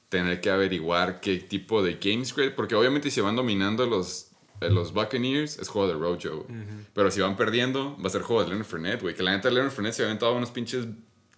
tener 0.09 0.41
que 0.41 0.51
averiguar 0.51 1.21
qué 1.21 1.37
tipo 1.39 1.83
de 1.83 1.95
game 1.95 2.25
script, 2.25 2.57
porque 2.57 2.75
obviamente 2.75 3.11
si 3.11 3.21
van 3.21 3.37
dominando 3.37 3.87
los, 3.87 4.29
eh, 4.61 4.71
los 4.71 4.93
Buccaneers, 4.93 5.59
es 5.59 5.69
juego 5.69 5.89
de 5.89 5.95
Rojo. 5.95 6.47
Pero 6.95 7.11
si 7.11 7.21
van 7.21 7.37
perdiendo, 7.37 7.97
va 8.03 8.07
a 8.07 8.11
ser 8.11 8.23
juego 8.23 8.43
de 8.43 8.49
Leonard 8.49 8.67
Fournette, 8.67 9.03
güey. 9.03 9.15
Que 9.15 9.23
la 9.23 9.33
neta 9.33 9.51
Leonard 9.51 9.73
Fournette 9.73 9.95
se 9.95 10.05
aventado 10.05 10.35
unos 10.35 10.51
pinches 10.51 10.87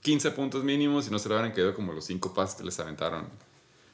15 0.03 0.31
puntos 0.31 0.65
mínimos 0.65 1.09
y 1.09 1.11
no 1.11 1.19
se 1.19 1.29
le 1.29 1.35
hubieran 1.35 1.53
quedado 1.53 1.75
como 1.75 1.93
los 1.93 2.05
5 2.05 2.33
pases 2.33 2.57
que 2.57 2.65
les 2.65 2.79
aventaron. 2.79 3.27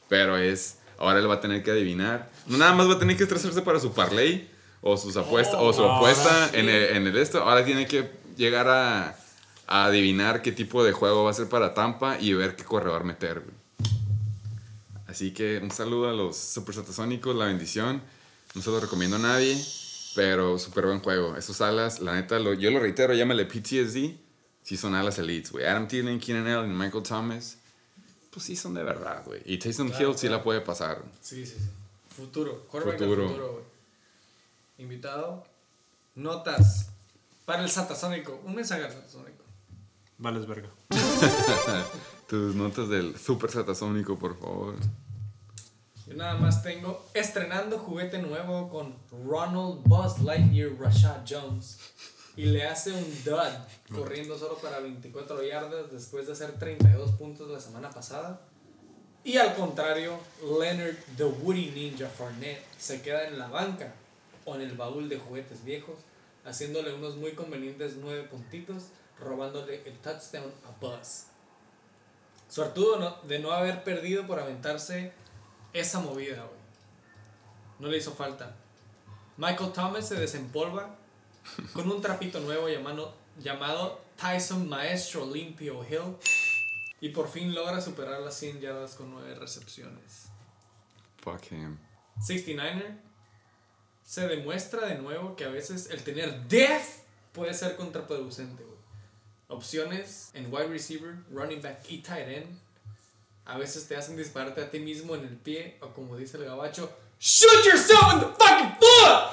Pero 0.09 0.37
es, 0.37 0.79
ahora 0.99 1.19
él 1.19 1.29
va 1.29 1.35
a 1.35 1.41
tener 1.41 1.63
que 1.63 1.71
adivinar. 1.71 2.31
No 2.47 2.59
nada 2.59 2.75
más 2.75 2.89
va 2.89 2.95
a 2.95 2.99
tener 2.99 3.17
que 3.17 3.23
estresarse 3.23 3.63
para 3.63 3.81
su 3.81 3.93
parlay 3.93 4.49
o, 4.83 4.97
sus 4.97 5.17
apuestas, 5.17 5.57
o 5.59 5.73
su 5.73 5.83
ahora 5.83 5.97
apuesta 5.97 6.49
sí. 6.49 6.59
en, 6.59 6.69
el, 6.69 6.97
en 6.97 7.07
el 7.07 7.17
esto. 7.17 7.43
Ahora 7.43 7.65
tiene 7.65 7.87
que 7.87 8.11
llegar 8.37 8.69
a, 8.69 9.17
a 9.67 9.87
adivinar 9.87 10.43
qué 10.43 10.53
tipo 10.53 10.85
de 10.85 10.93
juego 10.93 11.25
va 11.25 11.31
a 11.31 11.35
ser 11.35 11.49
para 11.49 11.73
Tampa 11.73 12.19
y 12.21 12.35
ver 12.35 12.55
qué 12.55 12.65
corredor 12.65 13.05
meter, 13.05 13.41
güey. 13.41 13.56
Así 15.17 15.33
que 15.33 15.57
un 15.63 15.71
saludo 15.71 16.11
a 16.11 16.13
los 16.13 16.37
Super 16.37 16.75
Satasónicos, 16.75 17.35
la 17.35 17.47
bendición. 17.47 18.03
No 18.55 18.61
se 18.61 18.69
lo 18.69 18.79
recomiendo 18.81 19.17
a 19.17 19.19
nadie, 19.19 19.59
pero 20.15 20.59
súper 20.59 20.85
buen 20.85 21.01
juego. 21.01 21.37
Esos 21.39 21.63
alas, 21.63 22.01
la 22.01 22.13
neta, 22.17 22.39
lo- 22.39 22.53
yo 22.53 22.71
lo 22.71 22.81
reitero, 22.81 23.15
llámale 23.15 23.47
PTSD. 23.47 24.15
Sí 24.63 24.77
son 24.77 24.95
alas 24.95 25.19
elites, 25.19 25.53
güey. 25.53 25.65
Adam 25.65 25.89
Thielen, 25.89 26.21
Keenan 26.21 26.47
Allen 26.49 26.71
y 26.71 26.75
Michael 26.75 27.03
Thomas, 27.03 27.57
pues 28.31 28.45
sí 28.45 28.57
son 28.57 28.75
de 28.75 28.83
verdad, 28.83 29.23
güey. 29.25 29.41
Y 29.47 29.57
Taysom 29.57 29.89
Claro, 29.89 30.11
Hill 30.11 30.19
sí 30.19 30.27
claro. 30.27 30.37
la 30.37 30.45
puede 30.45 30.61
pasar. 30.61 31.03
Sí, 31.23 31.47
sí, 31.47 31.55
sí. 31.59 31.67
Futuro. 32.15 32.67
Quarterback 32.71 32.99
futuro, 32.99 33.53
güey. 33.53 33.65
Invitado. 34.77 35.45
Notas. 36.15 36.91
Para 37.47 37.63
el 37.63 37.71
satasónico. 37.71 38.39
Un 38.45 38.55
mensaje 38.55 38.85
al 38.85 38.93
satasónico. 38.93 39.45
Vales 40.19 40.47
verga. 40.47 40.69
Tus 42.29 42.55
notas 42.55 42.89
del 42.91 43.17
Super 43.19 43.51
Satasónico, 43.51 44.19
por 44.19 44.39
favor. 44.39 44.75
Yo 46.07 46.15
nada 46.15 46.35
más 46.35 46.63
tengo 46.63 47.05
estrenando 47.15 47.81
juguete 47.81 48.19
nuevo 48.19 48.69
con 48.69 48.95
Ronald 49.11 49.83
Buzz 49.83 50.21
Lightyear 50.21 50.79
Rashad 50.79 51.23
Jones. 51.29 51.81
y 52.37 52.45
le 52.45 52.65
hace 52.65 52.93
un 52.93 53.25
dud 53.25 53.93
corriendo 53.93 54.39
solo 54.39 54.57
para 54.59 54.79
24 54.79 55.43
yardas 55.43 55.91
después 55.91 56.27
de 56.27 56.35
hacer 56.35 56.53
32 56.59 57.13
puntos 57.13 57.51
la 57.51 57.59
semana 57.59 57.91
pasada. 57.91 58.41
Y 59.25 59.39
al 59.39 59.57
contrario, 59.57 60.17
Leonard 60.43 60.97
the 61.17 61.25
Woody 61.25 61.73
Ninja 61.73 62.09
Fournette 62.09 62.63
se 62.79 63.03
queda 63.03 63.27
en 63.27 63.39
la 63.39 63.49
banca 63.49 63.93
o 64.45 64.55
en 64.55 64.61
el 64.61 64.77
baúl 64.77 65.09
de 65.09 65.19
juguetes 65.19 65.65
viejos, 65.65 65.97
haciéndole 66.45 66.95
unos 66.95 67.17
muy 67.17 67.33
convenientes 67.33 67.95
9 67.97 68.29
puntitos, 68.31 68.85
robándole 69.19 69.83
el 69.87 69.99
touchdown 69.99 70.53
a 70.67 70.71
Buzz. 70.81 71.25
Suertudo 72.49 73.19
de 73.27 73.41
no 73.41 73.51
haber 73.51 73.83
perdido 73.83 74.27
por 74.27 74.39
aventarse 74.39 75.13
esa 75.73 76.01
movida, 76.01 76.43
güey. 76.45 76.61
No 77.79 77.89
le 77.89 77.99
hizo 77.99 78.13
falta. 78.13 78.57
Michael 79.37 79.73
Thomas 79.73 80.09
se 80.09 80.15
desempolva 80.15 80.97
con 81.73 81.91
un 81.91 82.01
trapito 82.01 82.41
nuevo 82.41 82.69
llamado, 82.69 83.15
llamado 83.39 84.01
Tyson 84.17 84.69
Maestro 84.69 85.27
Limpio 85.31 85.85
Hill 85.85 86.17
y 87.01 87.11
por 87.11 87.29
fin 87.29 87.55
logra 87.55 87.81
superar 87.81 88.21
las 88.23 88.37
100 88.39 88.61
yardas 88.61 88.95
con 88.95 89.11
9 89.11 89.35
recepciones. 89.35 90.29
Fuck 91.19 91.53
him. 91.53 91.79
69er 92.19 92.99
se 94.03 94.27
demuestra 94.29 94.87
de 94.87 94.97
nuevo 94.97 95.37
que 95.37 95.45
a 95.45 95.49
veces 95.49 95.91
el 95.91 96.03
tener 96.03 96.49
def 96.49 97.01
puede 97.33 97.53
ser 97.53 97.77
contraproducente. 97.77 98.63
güey. 98.63 98.77
Opciones 99.49 100.31
en 100.33 100.53
wide 100.53 100.69
receiver, 100.69 101.17
running 101.31 101.61
back 101.61 101.85
y 101.91 101.99
tight 101.99 102.27
end 102.29 102.59
a 103.47 103.59
veces 103.59 103.87
te 103.87 103.97
hacen 103.97 104.17
dispararte 104.17 104.61
a 104.61 104.71
ti 104.71 104.81
mismo 104.81 105.15
en 105.15 105.23
el 105.23 105.37
pie 105.37 105.77
o 105.81 105.89
como 105.91 106.17
dice 106.17 106.37
el 106.37 106.45
gabacho, 106.45 106.91
shoot 107.21 107.65
yourself 107.65 108.15
in 108.15 108.21
the 108.21 108.27
fucking 108.27 108.77
foot. 108.81 109.33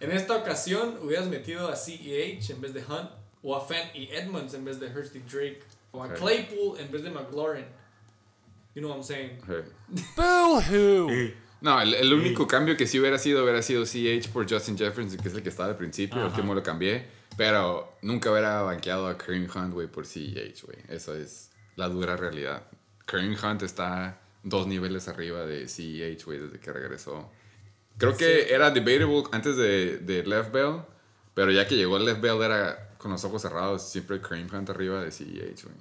En 0.00 0.12
esta 0.12 0.36
ocasión 0.36 0.98
hubieras 1.02 1.26
metido 1.26 1.68
a 1.68 1.76
CEH 1.76 2.50
en 2.50 2.60
vez 2.60 2.72
de 2.72 2.80
Hunt 2.80 3.10
o 3.42 3.56
a 3.56 3.60
Fant 3.60 3.94
y 3.94 4.08
Edmonds 4.12 4.54
en 4.54 4.64
vez 4.64 4.78
de 4.78 4.86
Hurst 4.86 5.14
y 5.16 5.20
Drake 5.20 5.62
o 5.90 6.02
a. 6.02 6.12
Claypool 6.14 6.78
en 6.78 6.90
vez 6.90 7.02
de 7.02 7.10
McLaurin. 7.10 7.66
You 8.74 8.80
know 8.80 8.90
what 8.90 8.96
I'm 8.96 9.04
saying? 9.04 9.38
Boo 10.16 10.60
hoo! 10.60 11.32
No, 11.60 11.80
el, 11.80 11.94
el 11.94 12.12
único 12.12 12.46
cambio 12.46 12.76
que 12.76 12.86
sí 12.86 12.98
hubiera 12.98 13.18
sido 13.18 13.42
hubiera 13.44 13.62
sido 13.62 13.84
CH 13.84 14.28
por 14.32 14.50
Justin 14.50 14.76
Jefferson, 14.76 15.18
que 15.18 15.28
es 15.28 15.34
el 15.34 15.42
que 15.42 15.50
estaba 15.50 15.68
al 15.68 15.76
principio, 15.76 16.20
el 16.20 16.26
último 16.26 16.54
lo 16.54 16.62
cambié. 16.62 17.06
Pero 17.36 17.96
nunca 18.02 18.30
hubiera 18.30 18.62
banqueado 18.62 19.06
a 19.06 19.16
Kareem 19.16 19.48
Hunt, 19.54 19.72
güey, 19.72 19.86
por 19.86 20.04
CH, 20.04 20.64
güey. 20.64 20.78
Eso 20.88 21.14
es 21.14 21.51
la 21.76 21.88
dura 21.88 22.16
realidad. 22.16 22.64
Kareem 23.06 23.36
Hunt 23.42 23.62
está 23.62 24.20
dos 24.42 24.66
niveles 24.66 25.08
arriba 25.08 25.44
de 25.44 25.66
CH, 25.66 26.24
güey, 26.24 26.38
desde 26.38 26.58
que 26.58 26.72
regresó. 26.72 27.30
Creo 27.98 28.16
que 28.16 28.52
era 28.52 28.70
debatable 28.70 29.24
antes 29.32 29.56
de, 29.56 29.98
de 29.98 30.24
Left 30.24 30.52
Bell, 30.52 30.82
pero 31.34 31.50
ya 31.50 31.66
que 31.66 31.76
llegó 31.76 31.98
Left 31.98 32.20
Bell 32.20 32.42
era 32.42 32.96
con 32.98 33.10
los 33.10 33.24
ojos 33.24 33.42
cerrados, 33.42 33.82
siempre 33.82 34.20
Kareem 34.20 34.48
Hunt 34.52 34.70
arriba 34.70 35.02
de 35.02 35.10
CH, 35.10 35.64
güey. 35.64 35.76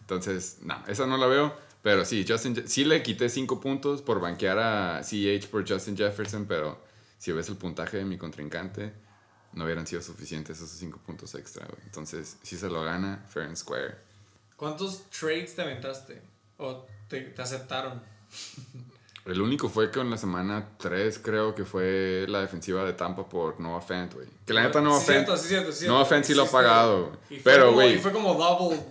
Entonces, 0.00 0.58
no, 0.62 0.82
esa 0.88 1.06
no 1.06 1.16
la 1.16 1.26
veo. 1.26 1.54
Pero 1.82 2.04
sí, 2.04 2.26
Justin, 2.28 2.68
sí 2.68 2.84
le 2.84 3.02
quité 3.02 3.28
5 3.28 3.60
puntos 3.60 4.02
por 4.02 4.20
banquear 4.20 4.58
a 4.58 5.00
CH 5.02 5.48
por 5.48 5.66
Justin 5.66 5.96
Jefferson, 5.96 6.44
pero 6.46 6.78
si 7.16 7.32
ves 7.32 7.48
el 7.48 7.56
puntaje 7.56 7.98
de 7.98 8.04
mi 8.04 8.18
contrincante, 8.18 8.92
no 9.52 9.64
hubieran 9.64 9.86
sido 9.86 10.02
suficientes 10.02 10.58
esos 10.58 10.70
5 10.70 10.98
puntos 11.06 11.34
extra, 11.34 11.66
güey. 11.66 11.80
Entonces, 11.84 12.36
si 12.42 12.56
se 12.56 12.68
lo 12.68 12.82
gana, 12.82 13.24
fair 13.28 13.46
and 13.46 13.56
square. 13.56 14.09
¿Cuántos 14.60 15.04
trades 15.08 15.56
te 15.56 15.62
aventaste? 15.62 16.20
¿O 16.58 16.86
te, 17.08 17.22
te 17.22 17.40
aceptaron? 17.40 18.02
El 19.24 19.40
único 19.40 19.70
fue 19.70 19.90
con 19.90 20.10
la 20.10 20.18
semana 20.18 20.68
3, 20.76 21.18
creo 21.20 21.54
que 21.54 21.64
fue 21.64 22.26
la 22.28 22.42
defensiva 22.42 22.84
de 22.84 22.92
Tampa 22.92 23.26
por 23.26 23.58
Noah 23.58 23.80
Fant, 23.80 24.12
güey. 24.12 24.26
Que 24.44 24.52
la 24.52 24.64
neta 24.64 24.82
Noah 24.82 25.00
Sí, 25.00 25.12
Fant, 25.12 25.28
sí, 25.38 25.48
cierto, 25.48 25.72
sí. 25.72 25.86
Noah 25.86 26.04
Fant 26.04 26.26
sí 26.26 26.34
lo 26.34 26.42
ha 26.42 26.50
pagado, 26.50 27.10
Pero, 27.42 27.72
güey, 27.72 27.94
Y 27.94 27.98
fue 28.00 28.12
como 28.12 28.34
double. 28.34 28.76
O 28.76 28.82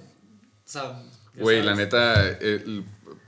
sea, 0.66 1.04
Güey, 1.36 1.62
la 1.62 1.76
neta, 1.76 2.40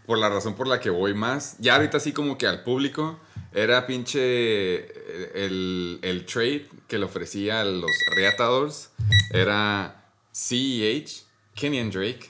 por 0.07 0.17
la 0.17 0.27
razón 0.27 0.55
por 0.55 0.65
la 0.65 0.79
que 0.79 0.89
voy 0.89 1.13
más, 1.13 1.57
ya 1.59 1.75
ahorita 1.75 1.99
sí 1.99 2.11
como 2.11 2.39
que 2.39 2.47
al 2.47 2.63
público, 2.63 3.19
era 3.53 3.85
pinche 3.85 4.19
eh, 4.19 5.31
el, 5.35 5.99
el 6.01 6.25
trade 6.25 6.67
que 6.87 6.97
le 6.97 7.05
ofrecía 7.05 7.61
a 7.61 7.65
los 7.65 7.91
Reatadores, 8.15 8.89
era 9.31 10.05
CEH, 10.33 11.29
Kenyan 11.61 11.91
Drake 11.91 12.27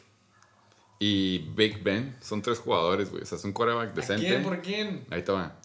y 0.99 1.39
Big 1.55 1.81
Ben. 1.81 2.17
Son 2.21 2.41
tres 2.41 2.59
jugadores, 2.59 3.09
güey, 3.09 3.23
o 3.23 3.25
sea, 3.25 3.37
es 3.37 3.43
un 3.45 3.53
quarterback 3.53 3.91
¿A 3.91 3.93
decente. 3.93 4.27
quién? 4.27 4.43
¿Por 4.43 4.61
quién? 4.61 5.05
Ahí 5.09 5.23
te 5.23 5.31
va. 5.31 5.55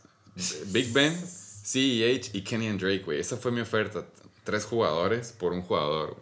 Big 0.68 0.92
Ben, 0.92 1.12
CEH 1.12 2.30
y 2.32 2.42
Kenyan 2.42 2.78
Drake, 2.78 3.02
güey. 3.04 3.18
Esa 3.18 3.36
fue 3.36 3.50
mi 3.50 3.60
oferta. 3.60 4.06
Tres 4.44 4.64
jugadores 4.64 5.32
por 5.32 5.52
un 5.52 5.62
jugador. 5.62 6.10
güey. 6.10 6.20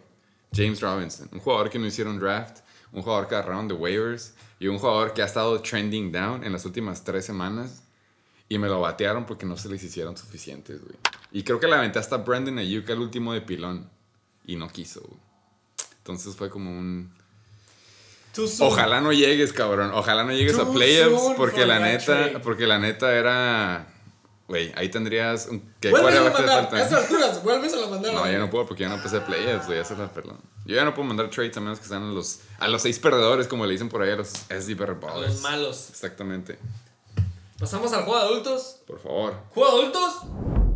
James 0.53 0.81
Robinson, 0.81 1.29
un 1.31 1.39
jugador 1.39 1.69
que 1.69 1.77
no 1.77 1.85
hicieron 1.85 2.17
draft, 2.19 2.59
un 2.91 3.03
jugador 3.03 3.27
que 3.27 3.35
agarraron 3.35 3.67
de 3.67 3.75
waivers 3.75 4.33
y 4.59 4.67
un 4.67 4.79
jugador 4.79 5.13
que 5.13 5.21
ha 5.21 5.25
estado 5.25 5.61
trending 5.61 6.11
down 6.11 6.43
en 6.43 6.51
las 6.51 6.65
últimas 6.65 7.03
tres 7.03 7.25
semanas. 7.25 7.83
Y 8.49 8.57
me 8.57 8.67
lo 8.67 8.79
batearon 8.79 9.25
porque 9.25 9.45
no 9.45 9.55
se 9.57 9.69
les 9.69 9.83
hicieron 9.83 10.15
suficientes, 10.17 10.81
güey. 10.81 10.95
Y 11.31 11.43
creo 11.43 11.59
que 11.59 11.67
la 11.67 11.77
aventé 11.77 11.99
hasta 11.99 12.17
Brandon 12.17 12.57
Ayuk 12.57 12.89
el 12.89 12.99
último 12.99 13.33
de 13.33 13.41
pilón. 13.41 13.89
Y 14.45 14.55
no 14.55 14.67
quiso, 14.69 15.01
güey. 15.01 15.19
Entonces 15.97 16.35
fue 16.35 16.49
como 16.49 16.69
un... 16.71 17.11
Ojalá 18.59 19.01
no 19.01 19.11
llegues, 19.13 19.53
cabrón. 19.53 19.91
Ojalá 19.93 20.23
no 20.23 20.31
llegues 20.31 20.57
a 20.57 20.69
playoffs 20.69 21.33
porque 21.37 21.65
la 21.65 21.79
neta, 21.79 22.05
trade. 22.05 22.39
porque 22.39 22.67
la 22.67 22.79
neta 22.79 23.13
era, 23.13 23.87
güey, 24.47 24.71
ahí 24.75 24.89
tendrías 24.89 25.47
un 25.47 25.73
¿qué 25.79 25.89
Vuelves 25.91 26.15
a 26.19 26.29
mandar. 26.31 26.69
A 26.73 26.81
esas 26.81 27.03
alturas, 27.03 27.43
vuelves 27.43 27.73
a 27.73 27.77
la 27.77 27.87
mandar. 27.87 28.13
No, 28.13 28.29
ya 28.29 28.39
no 28.39 28.49
puedo 28.49 28.65
porque 28.65 28.83
ya 28.83 28.89
no 28.89 29.01
pasé 29.01 29.21
playoffs, 29.21 29.67
güey, 29.67 29.79
esa 29.79 29.93
es 29.93 29.99
la 29.99 30.11
perdón. 30.11 30.37
Yo 30.65 30.75
ya 30.75 30.83
no 30.83 30.93
puedo 30.93 31.07
mandar 31.07 31.29
trades 31.29 31.55
a 31.57 31.61
menos 31.61 31.79
que 31.79 31.87
sean 31.87 32.03
a 32.03 32.11
los 32.11 32.39
a 32.59 32.67
los 32.67 32.81
seis 32.81 32.99
perdedores 32.99 33.47
como 33.47 33.65
le 33.65 33.73
dicen 33.73 33.89
por 33.89 34.01
ahí 34.01 34.11
a 34.11 34.15
los 34.15 34.29
SD 34.49 34.75
A 34.81 35.17
los 35.19 35.41
malos. 35.41 35.89
Exactamente. 35.89 36.57
Pasamos 37.59 37.93
al 37.93 38.03
juego 38.03 38.19
de 38.19 38.25
adultos. 38.25 38.77
Por 38.85 38.99
favor. 38.99 39.33
¿Juego 39.53 39.71
de 39.71 39.81
adultos? 39.83 40.13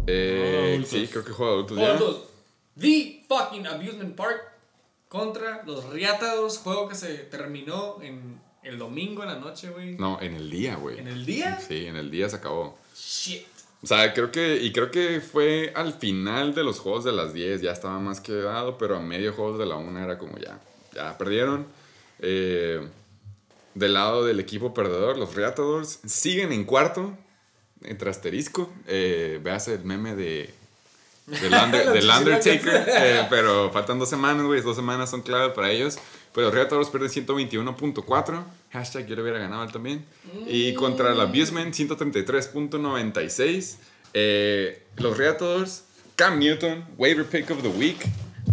Eh, 0.08 0.70
adultos. 0.76 0.90
sí, 0.92 1.08
creo 1.08 1.26
que 1.26 1.32
juego 1.34 1.52
de 1.52 1.58
adultos 1.58 1.78
Juego 1.78 1.94
de 1.94 2.00
ya. 2.00 2.06
adultos. 2.06 2.30
The 2.80 3.26
fucking 3.28 3.68
Abusement 3.68 4.16
Park 4.16 4.42
contra 5.10 5.64
los 5.66 5.90
Riatados. 5.90 6.60
Juego 6.60 6.88
que 6.88 6.96
se 6.96 7.16
terminó 7.16 8.02
en 8.02 8.40
el 8.64 8.78
domingo 8.78 9.24
en 9.24 9.30
la 9.30 9.40
noche, 9.40 9.70
güey. 9.70 9.98
No, 9.98 10.22
en 10.22 10.36
el 10.36 10.50
día, 10.50 10.76
güey. 10.76 11.00
¿En 11.00 11.08
el 11.08 11.26
día? 11.26 11.60
Sí, 11.60 11.88
en 11.88 11.98
el 11.98 12.10
día 12.10 12.30
se 12.30 12.38
acabó. 12.38 12.78
Shit. 12.96 13.46
O 13.82 13.88
sea, 13.88 14.14
creo 14.14 14.32
que, 14.32 14.58
y 14.58 14.72
creo 14.74 14.92
que 14.92 15.22
fue 15.22 15.72
al 15.76 15.94
final 15.94 16.54
de 16.54 16.64
los 16.64 16.80
juegos 16.80 17.06
de 17.06 17.14
las 17.14 17.34
10, 17.34 17.62
ya 17.62 17.72
estaba 17.72 17.98
más 18.00 18.20
quedado, 18.20 18.78
pero 18.78 18.98
a 18.98 19.00
medio 19.00 19.34
juegos 19.34 19.58
de 19.58 19.66
la 19.66 19.76
1 19.76 20.04
era 20.04 20.18
como 20.18 20.38
ya, 20.38 20.60
ya 20.94 21.18
perdieron. 21.18 21.66
Eh, 22.20 22.86
del 23.76 23.94
lado 23.94 24.26
del 24.26 24.42
equipo 24.42 24.74
perdedor, 24.74 25.18
los 25.18 25.34
Reatadores 25.34 26.02
siguen 26.06 26.52
en 26.52 26.66
cuarto, 26.66 27.18
entre 27.84 28.10
asterisco. 28.10 28.70
Eh, 28.86 29.40
veas 29.42 29.70
el 29.70 29.86
meme 29.86 30.14
de, 30.14 30.54
del, 31.42 31.54
Under- 31.54 31.92
del 31.92 32.10
Undertaker, 32.10 32.86
eh, 32.88 33.26
pero 33.30 33.70
faltan 33.72 34.00
dos 34.00 34.10
semanas, 34.10 34.46
güey, 34.46 34.62
dos 34.62 34.76
semanas 34.76 35.10
son 35.10 35.22
clave 35.22 35.50
para 35.52 35.72
ellos. 35.72 35.98
Pero 36.34 36.48
los 36.48 36.54
Reatadores 36.54 36.90
pierden 36.90 37.10
121.4, 37.10 38.44
hashtag 38.72 39.08
yo 39.08 39.16
le 39.16 39.24
hubiera 39.24 39.40
ganado 39.40 39.64
él 39.64 39.72
también. 39.72 40.06
Y 40.48 40.74
contra 40.76 41.12
el 41.12 41.20
Abusement, 41.20 41.74
133.96. 41.74 43.78
Eh, 44.14 44.84
los 44.98 45.18
Reatadores, 45.18 45.86
Cam 46.16 46.40
Newton, 46.40 46.86
waiver 46.98 47.26
pick 47.26 47.50
of 47.52 47.62
the 47.62 47.68
week. 47.70 47.98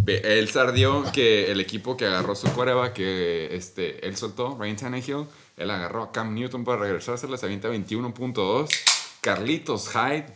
Él 0.07 0.49
sardió 0.49 1.05
que 1.13 1.51
el 1.51 1.61
equipo 1.61 1.97
que 1.97 2.07
agarró 2.07 2.35
su 2.37 2.49
coreba, 2.53 2.93
que 2.93 3.55
este, 3.57 4.07
él 4.07 4.17
soltó, 4.17 4.57
Ryan 4.59 4.77
Tannehill, 4.77 5.27
él 5.57 5.71
agarró 5.71 6.05
a 6.05 6.13
Cam 6.13 6.35
Newton 6.35 6.65
para 6.65 6.79
regresársela, 6.79 7.37
se 7.37 7.47
avienta 7.47 7.69
21.2. 7.69 8.69
Carlitos 9.21 9.89
Hyde, 9.89 10.27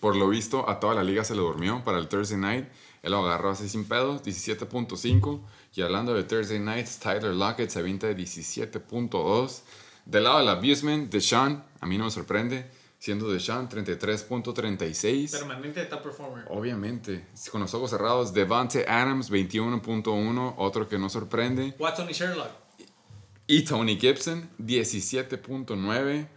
por 0.00 0.16
lo 0.16 0.28
visto, 0.28 0.68
a 0.68 0.80
toda 0.80 0.94
la 0.94 1.02
liga 1.02 1.24
se 1.24 1.34
le 1.34 1.40
durmió 1.40 1.82
para 1.84 1.98
el 1.98 2.08
Thursday 2.08 2.38
Night. 2.38 2.66
Él 3.02 3.12
lo 3.12 3.18
agarró 3.18 3.50
así 3.50 3.68
sin 3.68 3.84
pedo, 3.84 4.20
17.5. 4.20 5.40
Y 5.74 5.82
hablando 5.82 6.14
de 6.14 6.24
Thursday 6.24 6.58
Nights, 6.58 6.98
Tyler 6.98 7.34
Lockett 7.34 7.70
se 7.70 7.78
avienta 7.78 8.06
de 8.06 8.16
17.2. 8.16 9.60
Del 10.06 10.24
lado 10.24 10.38
del 10.38 10.48
Abusement, 10.48 11.10
Deshaun, 11.10 11.62
a 11.80 11.86
mí 11.86 11.98
no 11.98 12.04
me 12.04 12.10
sorprende, 12.10 12.70
siendo 12.98 13.30
Deshaun 13.30 13.68
33.36. 13.68 15.30
Permanente 15.32 15.84
top 15.84 16.02
performer. 16.02 16.44
Obviamente, 16.48 17.26
con 17.50 17.60
los 17.60 17.74
ojos 17.74 17.90
cerrados, 17.90 18.32
Devante 18.32 18.86
Adams 18.88 19.30
21.1, 19.30 20.54
otro 20.58 20.88
que 20.88 20.98
no 20.98 21.08
sorprende. 21.08 21.74
Watson 21.78 22.08
y 22.10 22.12
Sherlock. 22.12 22.50
Y 23.46 23.64
Tony 23.64 23.98
Gibson 23.98 24.48
17.9, 24.58 26.28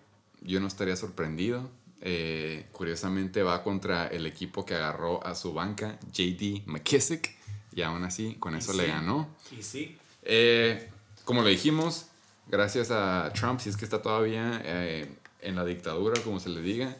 yo 0.42 0.60
no 0.60 0.68
estaría 0.68 0.96
sorprendido. 0.98 1.70
Eh, 2.02 2.68
curiosamente 2.72 3.42
va 3.42 3.64
contra 3.64 4.08
el 4.08 4.26
equipo 4.26 4.66
que 4.66 4.76
agarró 4.76 5.26
a 5.26 5.34
su 5.34 5.54
banca, 5.54 5.98
JD 6.12 6.64
McKissick, 6.68 7.36
y 7.74 7.82
aún 7.82 8.04
así 8.04 8.36
con 8.36 8.56
eso 8.56 8.74
le 8.74 8.88
ganó. 8.88 9.36
Y 9.52 9.64
sí. 9.64 9.98
Eh, 10.24 10.90
como 11.26 11.42
le 11.42 11.50
dijimos, 11.50 12.08
gracias 12.48 12.92
a 12.92 13.32
Trump, 13.34 13.60
si 13.60 13.70
es 13.70 13.78
que 13.78 13.86
está 13.86 14.02
todavía 14.02 14.62
eh, 14.64 15.10
en 15.42 15.56
la 15.56 15.66
dictadura, 15.66 16.22
como 16.22 16.40
se 16.40 16.50
le 16.50 16.62
diga, 16.62 16.96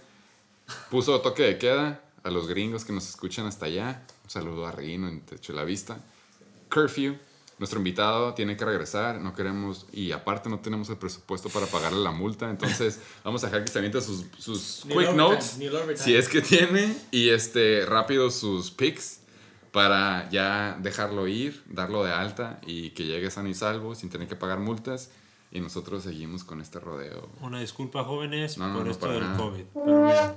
puso 0.90 1.20
toque 1.22 1.44
de 1.44 1.58
queda 1.58 2.02
a 2.24 2.30
los 2.30 2.48
gringos 2.48 2.84
que 2.84 2.94
nos 2.94 3.08
escuchan 3.08 3.46
hasta 3.46 3.68
allá. 3.68 4.04
Un 4.24 4.30
saludo 4.30 4.66
a 4.66 4.72
Reino 4.72 5.08
en 5.08 5.22
Techo 5.22 5.54
de 5.54 5.60
la 5.60 5.66
Vista. 5.66 6.00
Curfew. 6.70 7.18
Nuestro 7.60 7.80
invitado 7.80 8.34
tiene 8.36 8.56
que 8.56 8.66
regresar, 8.66 9.20
no 9.20 9.34
queremos, 9.34 9.88
y 9.92 10.12
aparte 10.12 10.48
no 10.50 10.60
tenemos 10.60 10.90
el 10.90 10.98
presupuesto 10.98 11.50
para 11.50 11.66
pagarle 11.66 12.04
la 12.04 12.12
multa, 12.12 12.50
entonces 12.50 13.00
vamos 13.24 13.44
a 13.44 13.48
dejar 13.48 13.66
que 13.66 13.72
se 13.72 13.80
aviente 13.80 14.00
sus, 14.02 14.84
quick 14.88 15.14
notes, 15.14 15.58
si 15.96 16.16
es 16.16 16.30
que 16.30 16.42
tiene, 16.42 16.96
y 17.12 17.30
este, 17.30 17.86
rápido 17.88 18.30
sus 18.30 18.70
picks 18.70 19.22
para 19.72 20.30
ya 20.30 20.78
dejarlo 20.82 21.28
ir, 21.28 21.64
darlo 21.68 22.04
de 22.04 22.12
alta 22.12 22.60
y 22.66 22.92
que 22.92 23.06
llegue 23.06 23.30
sano 23.32 23.50
y 23.50 23.54
salvo 23.54 23.96
sin 23.96 24.10
tener 24.10 24.28
que 24.28 24.36
pagar 24.36 24.60
multas. 24.60 25.12
Y 25.50 25.62
nosotros 25.62 26.04
seguimos 26.04 26.44
con 26.44 26.60
este 26.60 26.78
rodeo. 26.78 27.30
Una 27.40 27.62
disculpa, 27.62 28.04
jóvenes, 28.04 28.58
No, 28.58 28.68
no, 28.68 28.74
por 28.76 28.86
no, 28.86 28.92
esto 28.92 29.10
del 29.10 29.22
nada. 29.22 29.38
COVID. 29.38 29.64
Pero. 29.74 30.36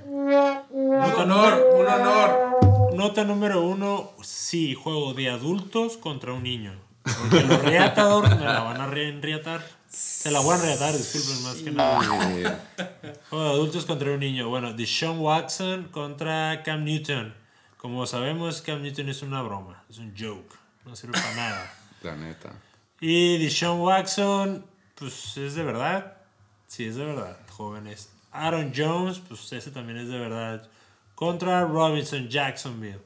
Un 0.70 0.90
Nota, 0.90 1.22
honor, 1.22 1.66
un 1.80 1.86
honor. 1.86 2.94
nota 2.94 3.24
número 3.24 3.60
uno, 3.60 4.12
sí, 4.22 4.74
juego 4.74 5.12
de 5.14 5.30
adultos 5.30 5.97
contra 5.97 6.32
un 6.32 6.44
niño. 6.44 6.78
Porque 7.02 7.43
los 7.44 7.62
reatador 7.62 8.28
me 8.36 8.44
la 8.44 8.60
van 8.60 8.81
a 8.81 8.86
re- 8.86 9.09
enriatar. 9.09 9.62
Se 9.89 10.31
la 10.31 10.40
voy 10.40 10.55
a 10.55 10.59
enriatar, 10.59 10.97
disculpen 10.97 11.43
más 11.43 11.55
que 11.56 11.70
nada. 11.72 12.01
Juego 13.31 13.44
de 13.44 13.51
adultos 13.51 13.85
contra 13.86 14.12
un 14.12 14.20
niño. 14.20 14.48
Bueno, 14.48 14.72
Deshaun 14.72 15.18
Watson 15.18 15.89
contra 15.90 16.62
Cam 16.64 16.85
Newton. 16.85 17.35
Como 17.77 18.06
sabemos, 18.06 18.60
Cam 18.62 18.82
Newton 18.82 19.09
es 19.09 19.22
una 19.22 19.43
broma, 19.43 19.82
es 19.89 19.98
un 19.98 20.14
joke. 20.16 20.55
No 20.85 20.94
sirve 20.94 21.12
para 21.14 21.35
nada. 21.35 21.74
la 22.02 22.16
neta. 22.16 22.52
Y 23.01 23.39
Deshaun 23.39 23.81
Watson, 23.81 24.64
pues 24.94 25.36
es 25.39 25.55
de 25.55 25.62
verdad. 25.64 26.18
Sí, 26.66 26.85
es 26.85 26.97
de 26.97 27.05
verdad, 27.05 27.36
jóvenes. 27.51 28.10
Aaron 28.31 28.72
Jones, 28.77 29.20
pues 29.27 29.51
ese 29.52 29.70
también 29.72 29.98
es 29.98 30.09
de 30.09 30.18
verdad. 30.18 30.68
Contra 31.16 31.62
Robinson 31.64 32.28
Jacksonville. 32.28 33.01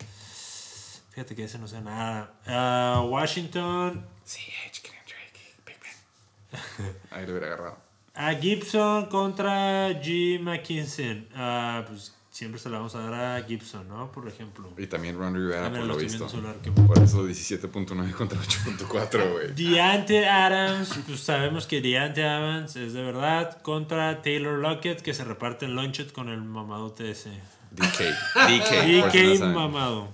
Fíjate 1.15 1.35
que 1.37 1.45
ese 1.45 1.59
no 1.59 1.69
sé 1.69 1.81
nada. 1.81 2.33
Ah, 2.47 3.03
Washington, 3.07 4.05
CH, 4.25 4.83
Kenyon 4.83 5.05
Drake, 5.07 5.55
Big 5.65 5.77
Ben. 5.81 6.93
Ahí 7.13 7.25
lo 7.27 7.33
hubiera 7.33 7.47
agarrado. 7.49 7.79
a 8.15 8.35
Gibson 8.35 9.07
contra 9.07 9.91
G. 10.03 10.41
McKinson. 10.41 11.29
Ah, 11.37 11.85
pues 11.87 12.13
siempre 12.31 12.59
se 12.61 12.69
la 12.69 12.79
vamos 12.79 12.97
a 12.97 12.99
dar 13.09 13.15
a 13.15 13.43
Gibson, 13.45 13.87
¿no? 13.89 14.11
Por 14.11 14.27
ejemplo. 14.27 14.69
Y 14.77 14.89
también 14.89 15.17
Ron 15.17 15.35
Rivera, 15.37 15.63
También 15.63 15.87
por 15.87 15.95
lo 15.95 16.03
visto. 16.03 16.27
que- 16.63 16.73
Por 16.73 16.99
eso 16.99 17.25
17.9 17.25 18.13
contra 18.13 18.37
8.4, 18.41 19.33
güey. 19.33 19.53
Deante 19.55 20.27
Adams, 20.29 20.99
pues 21.07 21.21
sabemos 21.21 21.69
que 21.69 21.81
Deante 21.81 22.25
Adams 22.25 22.75
es 22.75 22.93
de 22.93 23.03
verdad. 23.05 23.63
Contra 23.63 24.21
Taylor 24.21 24.59
Lockett, 24.59 25.01
que 25.01 25.15
se 25.15 25.23
reparte 25.23 25.67
el 25.67 25.77
lunchet 25.77 26.11
con 26.11 26.29
el 26.29 26.43
mamadote 26.43 27.13
ese. 27.13 27.31
DK. 27.71 28.01
DK. 28.49 29.01
por 29.03 29.11
si 29.13 29.23
no 29.23 29.31
DK 29.33 29.39
saben. 29.39 29.55
mamado. 29.55 30.09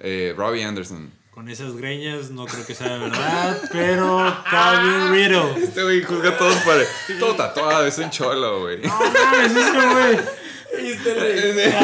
Eh, 0.00 0.34
Robbie 0.36 0.64
Anderson. 0.64 1.12
Con 1.30 1.48
esas 1.48 1.76
greñas 1.76 2.30
no 2.30 2.44
creo 2.46 2.66
que 2.66 2.74
sea 2.74 2.94
de 2.94 2.98
verdad, 2.98 3.62
pero 3.72 4.36
Calvin 4.50 5.12
Riddle. 5.12 5.62
Este 5.64 5.82
güey 5.82 6.02
juzga 6.02 6.30
a 6.30 6.38
todos 6.38 6.56
por. 6.56 6.74
Todo 7.18 7.36
tatuado, 7.36 7.86
es 7.86 7.96
un 7.98 8.10
cholo, 8.10 8.60
güey. 8.60 8.80
No 8.82 8.98
mames, 8.98 9.52
ese 9.52 9.92
güey. 9.92 10.18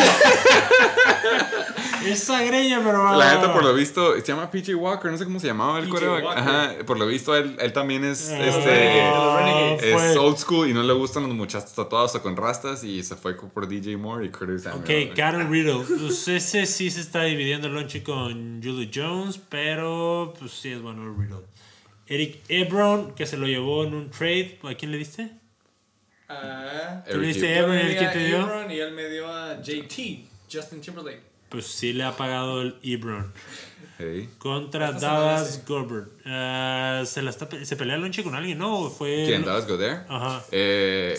Esa 2.04 2.42
greña, 2.42 2.80
pero 2.84 3.16
La 3.16 3.34
neta, 3.34 3.52
por 3.52 3.64
lo 3.64 3.72
visto, 3.74 4.14
se 4.16 4.22
llama 4.22 4.50
PJ 4.50 4.74
Walker, 4.74 5.10
no 5.10 5.16
sé 5.18 5.24
cómo 5.24 5.40
se 5.40 5.46
llamaba 5.46 5.78
el 5.78 5.88
coreback. 5.88 6.24
Ajá, 6.36 6.74
por 6.86 6.98
lo 6.98 7.06
visto, 7.06 7.34
él, 7.36 7.56
él 7.60 7.72
también 7.72 8.04
es. 8.04 8.30
Ah, 8.30 8.38
este. 8.46 9.88
Es 9.90 9.92
fue- 9.92 10.18
old 10.18 10.36
school 10.38 10.68
y 10.68 10.72
no 10.74 10.82
le 10.82 10.92
gustan 10.92 11.24
los 11.24 11.34
muchachos 11.34 11.74
tatuados 11.74 12.14
o 12.14 12.22
con 12.22 12.36
rastas 12.36 12.84
y 12.84 13.02
se 13.02 13.16
fue 13.16 13.36
por 13.36 13.68
DJ 13.68 13.96
Moore 13.96 14.26
y 14.26 14.28
Curtis 14.30 14.62
Samuel. 14.64 15.08
Ok. 15.10 15.16
Karen 15.16 15.50
Riddle. 15.50 15.84
Pues 15.84 16.28
ese 16.28 16.66
sí 16.66 16.90
se 16.90 17.00
está 17.00 17.22
dividiendo 17.24 17.66
el 17.68 17.74
lonche 17.74 18.02
con 18.02 18.60
Julio 18.62 18.88
Jones, 18.92 19.38
pero 19.48 20.34
pues 20.38 20.52
sí 20.52 20.70
es 20.72 20.80
bueno 20.82 21.02
el 21.04 21.16
Riddle. 21.16 21.44
Eric 22.08 22.38
Ebron, 22.48 23.14
que 23.14 23.26
se 23.26 23.36
lo 23.36 23.46
llevó 23.46 23.84
en 23.84 23.94
un 23.94 24.10
trade. 24.10 24.58
¿A 24.62 24.74
quién 24.74 24.92
le 24.92 24.98
diste? 24.98 25.30
Ah, 26.28 27.02
¿Tú 27.10 27.18
le 27.18 27.28
diste 27.28 27.58
el 27.58 27.98
que 27.98 28.06
te 28.06 28.26
dio? 28.26 28.40
Ebron 28.40 28.70
y 28.70 28.78
él 28.78 28.92
me 28.92 29.08
dio 29.08 29.26
a 29.32 29.60
JT, 29.60 30.24
Justin 30.52 30.80
Timberlake. 30.80 31.35
Pues 31.48 31.66
sí 31.66 31.92
le 31.92 32.04
ha 32.04 32.16
pagado 32.16 32.62
el 32.62 32.76
Ebron. 32.82 33.32
Hey. 33.98 34.28
Contra 34.38 34.92
Dallas. 34.92 35.62
Gorbert. 35.66 36.10
Ah, 36.26 37.02
se, 37.06 37.22
la 37.22 37.30
está, 37.30 37.48
pe- 37.48 37.64
¿Se 37.64 37.76
pelea 37.76 37.96
el 37.96 38.02
lonche 38.02 38.22
con 38.22 38.34
alguien? 38.34 38.58
No, 38.58 38.78
¿O 38.80 38.90
fue. 38.90 39.24
¿Quién? 39.26 39.44
¿Dallas 39.44 39.66
Goddard? 39.66 40.04
Ajá. 40.08 40.44
Eh, 40.52 41.16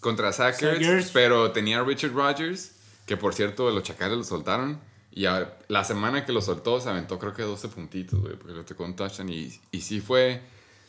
contra 0.00 0.28
Ertz. 0.28 1.10
pero 1.12 1.50
tenía 1.52 1.80
a 1.80 1.84
Richard 1.84 2.12
Rodgers, 2.12 2.72
que 3.06 3.16
por 3.16 3.32
cierto 3.34 3.70
los 3.70 3.82
chacales 3.84 4.18
lo 4.18 4.24
soltaron. 4.24 4.78
Y 5.12 5.26
a- 5.26 5.56
la 5.68 5.84
semana 5.84 6.26
que 6.26 6.32
lo 6.32 6.42
soltó 6.42 6.80
se 6.80 6.88
aventó 6.90 7.18
creo 7.18 7.32
que 7.32 7.42
12 7.42 7.68
puntitos, 7.68 8.20
güey, 8.20 8.34
porque 8.36 8.52
lo 8.52 8.64
tocó 8.64 8.84
un 8.84 8.96
touchdown. 8.96 9.28
Y, 9.30 9.58
y 9.70 9.80
sí 9.80 10.00
fue... 10.00 10.42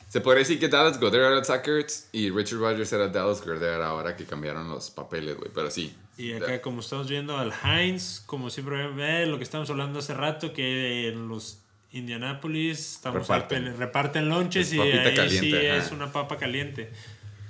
Se 0.09 0.21
podría 0.21 0.39
decir 0.39 0.59
que 0.59 0.67
Dallas 0.67 0.99
Goddard 0.99 1.21
era 1.33 1.43
Zach 1.43 1.67
Ertz 1.67 2.07
y 2.11 2.29
Richard 2.29 2.59
Rodgers 2.59 2.91
era 2.93 3.07
Dallas 3.07 3.45
Goddard 3.45 3.81
ahora 3.81 4.15
que 4.15 4.25
cambiaron 4.25 4.67
los 4.69 4.89
papeles, 4.91 5.37
güey. 5.37 5.51
Pero 5.53 5.69
sí. 5.71 5.95
Y 6.17 6.33
acá, 6.33 6.61
como 6.61 6.79
estamos 6.79 7.09
viendo 7.09 7.37
al 7.37 7.51
Heinz, 7.63 8.21
como 8.25 8.49
siempre, 8.49 8.87
ve 8.87 9.25
lo 9.25 9.37
que 9.37 9.43
estábamos 9.43 9.69
hablando 9.69 9.99
hace 9.99 10.13
rato, 10.13 10.53
que 10.53 11.09
en 11.09 11.27
los 11.27 11.61
Indianapolis 11.91 12.93
estamos 12.95 13.21
Reparten. 13.21 13.63
reparten, 13.65 13.79
reparten 13.79 14.29
lonches 14.29 14.67
Es 14.67 14.73
y 14.73 14.79
ahí 14.79 14.91
sí 15.09 15.15
caliente, 15.15 15.71
ajá. 15.71 15.85
es 15.85 15.91
una 15.91 16.11
papa 16.11 16.37
caliente. 16.37 16.89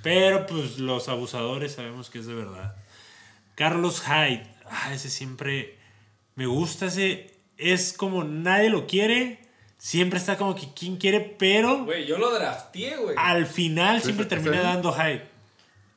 Pero 0.02 0.46
pues 0.46 0.78
los 0.80 1.10
abusadores 1.10 1.74
sabemos 1.74 2.10
que 2.10 2.20
es 2.20 2.28
de 2.28 2.34
verdad. 2.36 2.76
Carlos 3.56 4.02
Hyde, 4.02 4.44
ah, 4.70 4.94
ese 4.94 5.10
siempre 5.10 5.78
me 6.36 6.46
gusta, 6.48 6.88
ese 6.88 7.32
es 7.58 7.94
como 7.94 8.24
nadie 8.24 8.70
lo 8.70 8.86
quiere, 8.86 9.40
siempre 9.78 10.20
está 10.20 10.38
como 10.38 10.56
que 10.56 10.68
quien 10.74 10.98
quiere, 10.98 11.22
pero 11.22 11.86
Güey, 11.86 12.06
yo 12.06 12.18
lo 12.18 12.32
drafteé, 12.32 12.98
güey. 12.98 13.16
al 13.18 13.46
final 13.46 14.02
siempre 14.02 14.26
termina 14.26 14.62
dando 14.62 14.92
Hyde. 14.94 15.24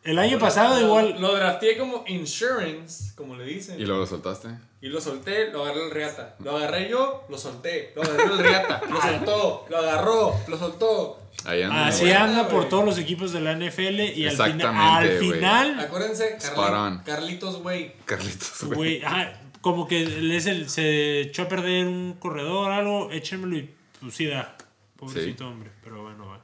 El 0.09 0.19
año 0.19 0.39
pasado 0.39 0.75
Lo- 0.81 0.87
igual... 0.87 1.17
Lo 1.21 1.35
drafteé 1.37 1.77
como 1.77 2.05
insurance, 2.07 3.13
como 3.15 3.37
le 3.37 3.45
dicen. 3.45 3.79
¿Y 3.79 3.85
luego 3.85 4.01
lo 4.01 4.07
soltaste? 4.07 4.49
Y 4.81 4.89
lo 4.89 5.01
solté, 5.01 5.51
lo 5.51 5.65
agarré 5.65 5.85
el 5.85 5.91
Riata. 5.91 6.37
Lo 6.39 6.57
agarré 6.57 6.89
yo, 6.89 7.25
lo 7.29 7.37
solté. 7.37 7.93
Lo 7.97 8.03
agarré 8.03 8.25
el 8.25 8.39
Riata. 8.39 8.81
Lo 8.91 9.01
soltó, 9.03 9.67
lo 9.69 9.77
agarró, 9.77 10.35
lo 10.47 10.57
soltó. 10.57 11.21
Ahí 11.45 11.63
anda. 11.63 11.89
Así 11.89 12.11
anda 12.13 12.49
por 12.49 12.69
todos 12.69 12.85
los 12.85 12.97
equipos 12.99 13.33
de 13.33 13.41
la 13.41 13.55
NFL 13.55 14.01
y 14.01 14.27
al 14.27 14.33
final, 14.33 14.53
Exactamente, 14.53 15.13
al 15.13 15.19
final, 15.19 15.81
Acuérdense. 15.81 16.39
Carli- 16.39 17.03
Carlitos, 17.05 17.63
güey. 17.63 17.93
Carlitos, 18.05 18.65
güey. 18.65 19.03
ah, 19.05 19.33
como 19.61 19.87
que 19.89 20.37
es 20.37 20.47
el- 20.47 20.69
se 20.71 21.21
echó 21.23 21.43
a 21.43 21.49
perder 21.49 21.87
un 21.87 22.15
corredor, 22.19 22.71
algo, 22.71 23.11
échenmelo 23.11 23.57
y 23.57 23.71
pues 24.01 24.15
sí 24.15 24.27
da. 24.27 24.57
Pobrecito 24.97 25.45
Sí. 25.45 25.51
hombre, 25.51 25.71
pero 25.85 26.03
bueno, 26.03 26.27
va. 26.27 26.41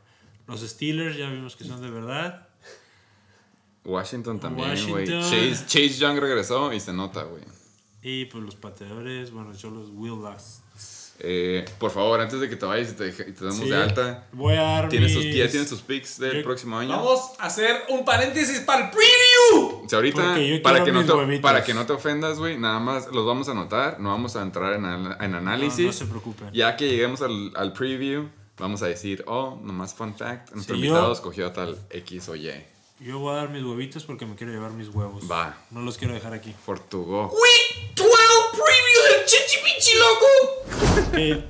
Los 0.46 0.60
Steelers 0.60 1.16
ya 1.16 1.28
vimos 1.30 1.56
que 1.56 1.64
son 1.64 1.80
de 1.80 1.90
verdad. 1.90 2.43
Washington 3.84 4.40
también, 4.40 4.88
güey. 4.88 5.06
Chase, 5.06 5.64
Chase 5.66 5.98
Young 5.98 6.18
regresó 6.18 6.72
y 6.72 6.80
se 6.80 6.92
nota, 6.92 7.22
güey. 7.24 7.42
Y 8.02 8.26
pues 8.26 8.42
los 8.44 8.54
pateadores, 8.56 9.30
bueno, 9.30 9.52
yo 9.54 9.70
los 9.70 9.88
Will 9.90 10.22
Last. 10.22 10.62
Eh, 11.20 11.64
por 11.78 11.92
favor, 11.92 12.20
antes 12.20 12.40
de 12.40 12.48
que 12.48 12.56
te 12.56 12.66
vayas 12.66 12.90
y 12.90 12.94
te, 12.96 13.08
y 13.08 13.12
te 13.12 13.44
demos 13.44 13.56
Sí, 13.58 13.68
de 13.70 13.76
alta, 13.76 14.26
Voy 14.32 14.54
a 14.56 14.62
dar 14.62 14.88
¿tienes 14.88 15.14
mis... 15.14 15.24
sus, 15.24 15.34
¿ya 15.34 15.48
tienes 15.48 15.68
tus 15.68 15.80
picks 15.80 16.18
del 16.18 16.38
Yo- 16.38 16.42
próximo 16.42 16.76
año? 16.76 16.90
Vamos 16.90 17.20
a 17.38 17.44
hacer 17.46 17.84
un 17.88 18.04
paréntesis 18.04 18.58
para 18.60 18.86
el 18.86 18.90
preview. 18.90 19.84
O 19.84 19.88
sea, 19.88 19.98
ahorita, 19.98 20.36
para 20.64 20.82
que, 20.84 20.90
no 20.90 21.04
te, 21.04 21.38
para 21.38 21.62
que 21.62 21.72
no 21.72 21.86
te 21.86 21.92
ofendas, 21.92 22.38
güey, 22.40 22.58
nada 22.58 22.80
más 22.80 23.06
los 23.12 23.24
vamos 23.24 23.48
a 23.48 23.52
anotar, 23.52 24.00
no 24.00 24.08
vamos 24.08 24.34
a 24.34 24.42
entrar 24.42 24.72
en, 24.74 24.84
al- 24.84 25.16
en 25.20 25.34
análisis. 25.36 25.78
No, 25.80 25.86
no 25.86 25.92
se 25.92 26.06
preocupen. 26.06 26.50
Ya 26.52 26.76
que 26.76 26.88
lleguemos 26.88 27.22
al, 27.22 27.52
al 27.54 27.72
preview, 27.72 28.28
vamos 28.58 28.82
a 28.82 28.86
decir, 28.86 29.22
oh, 29.28 29.60
nomás 29.62 29.94
fun 29.94 30.14
fact, 30.16 30.50
nuestro 30.52 30.74
Sí, 30.74 30.80
invitado 30.82 31.06
yo- 31.06 31.12
escogió 31.12 31.46
a 31.46 31.52
tal 31.52 31.78
X 31.90 32.28
o 32.28 32.34
Y. 32.34 32.50
Yo 33.00 33.18
voy 33.18 33.32
a 33.32 33.36
dar 33.36 33.50
mis 33.50 33.62
huevitos 33.62 34.04
porque 34.04 34.24
me 34.24 34.36
quiero 34.36 34.52
llevar 34.52 34.70
mis 34.70 34.88
huevos. 34.88 35.28
Va. 35.30 35.56
No 35.70 35.80
los 35.80 35.98
quiero 35.98 36.14
dejar 36.14 36.32
aquí. 36.32 36.54
Fortugó. 36.64 37.28
Week 37.28 37.94
12 37.96 38.10
preview 38.52 39.02
del 39.10 39.26
Chichipichi 39.26 39.98
loco. 39.98 41.16
Eh, 41.16 41.44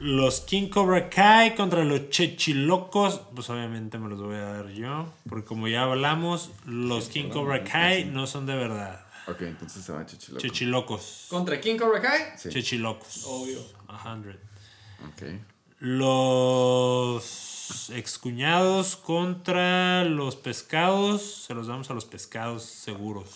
los 0.00 0.40
King 0.40 0.68
Cobra 0.68 1.08
Kai 1.08 1.54
contra 1.54 1.84
los 1.84 2.10
Chechilocos, 2.10 3.20
pues 3.34 3.48
obviamente 3.50 3.98
me 3.98 4.08
los 4.08 4.20
voy 4.20 4.36
a 4.36 4.44
dar 4.44 4.68
yo, 4.68 5.12
porque 5.28 5.46
como 5.46 5.66
ya 5.68 5.84
hablamos, 5.84 6.50
los 6.66 7.08
King 7.08 7.30
Cobra 7.30 7.64
Kai 7.64 8.04
no 8.04 8.26
son 8.26 8.46
de 8.46 8.54
verdad. 8.56 9.04
Ok, 9.26 9.42
entonces 9.42 9.84
se 9.84 9.92
va 9.92 10.06
Chichiloco. 10.06 10.40
Chechilocos. 10.40 11.26
Contra 11.28 11.60
King 11.60 11.76
Cobra 11.76 12.00
Kai. 12.00 12.20
Sí. 12.36 12.48
Chechilocos. 12.48 13.24
Obvio. 13.24 13.60
A 13.88 14.12
hundred. 14.12 14.36
Ok. 15.06 15.22
Los 15.80 17.47
excuñados 17.90 18.96
contra 18.96 20.04
los 20.04 20.36
pescados, 20.36 21.44
se 21.46 21.54
los 21.54 21.66
damos 21.66 21.90
a 21.90 21.94
los 21.94 22.04
pescados 22.04 22.62
seguros. 22.64 23.28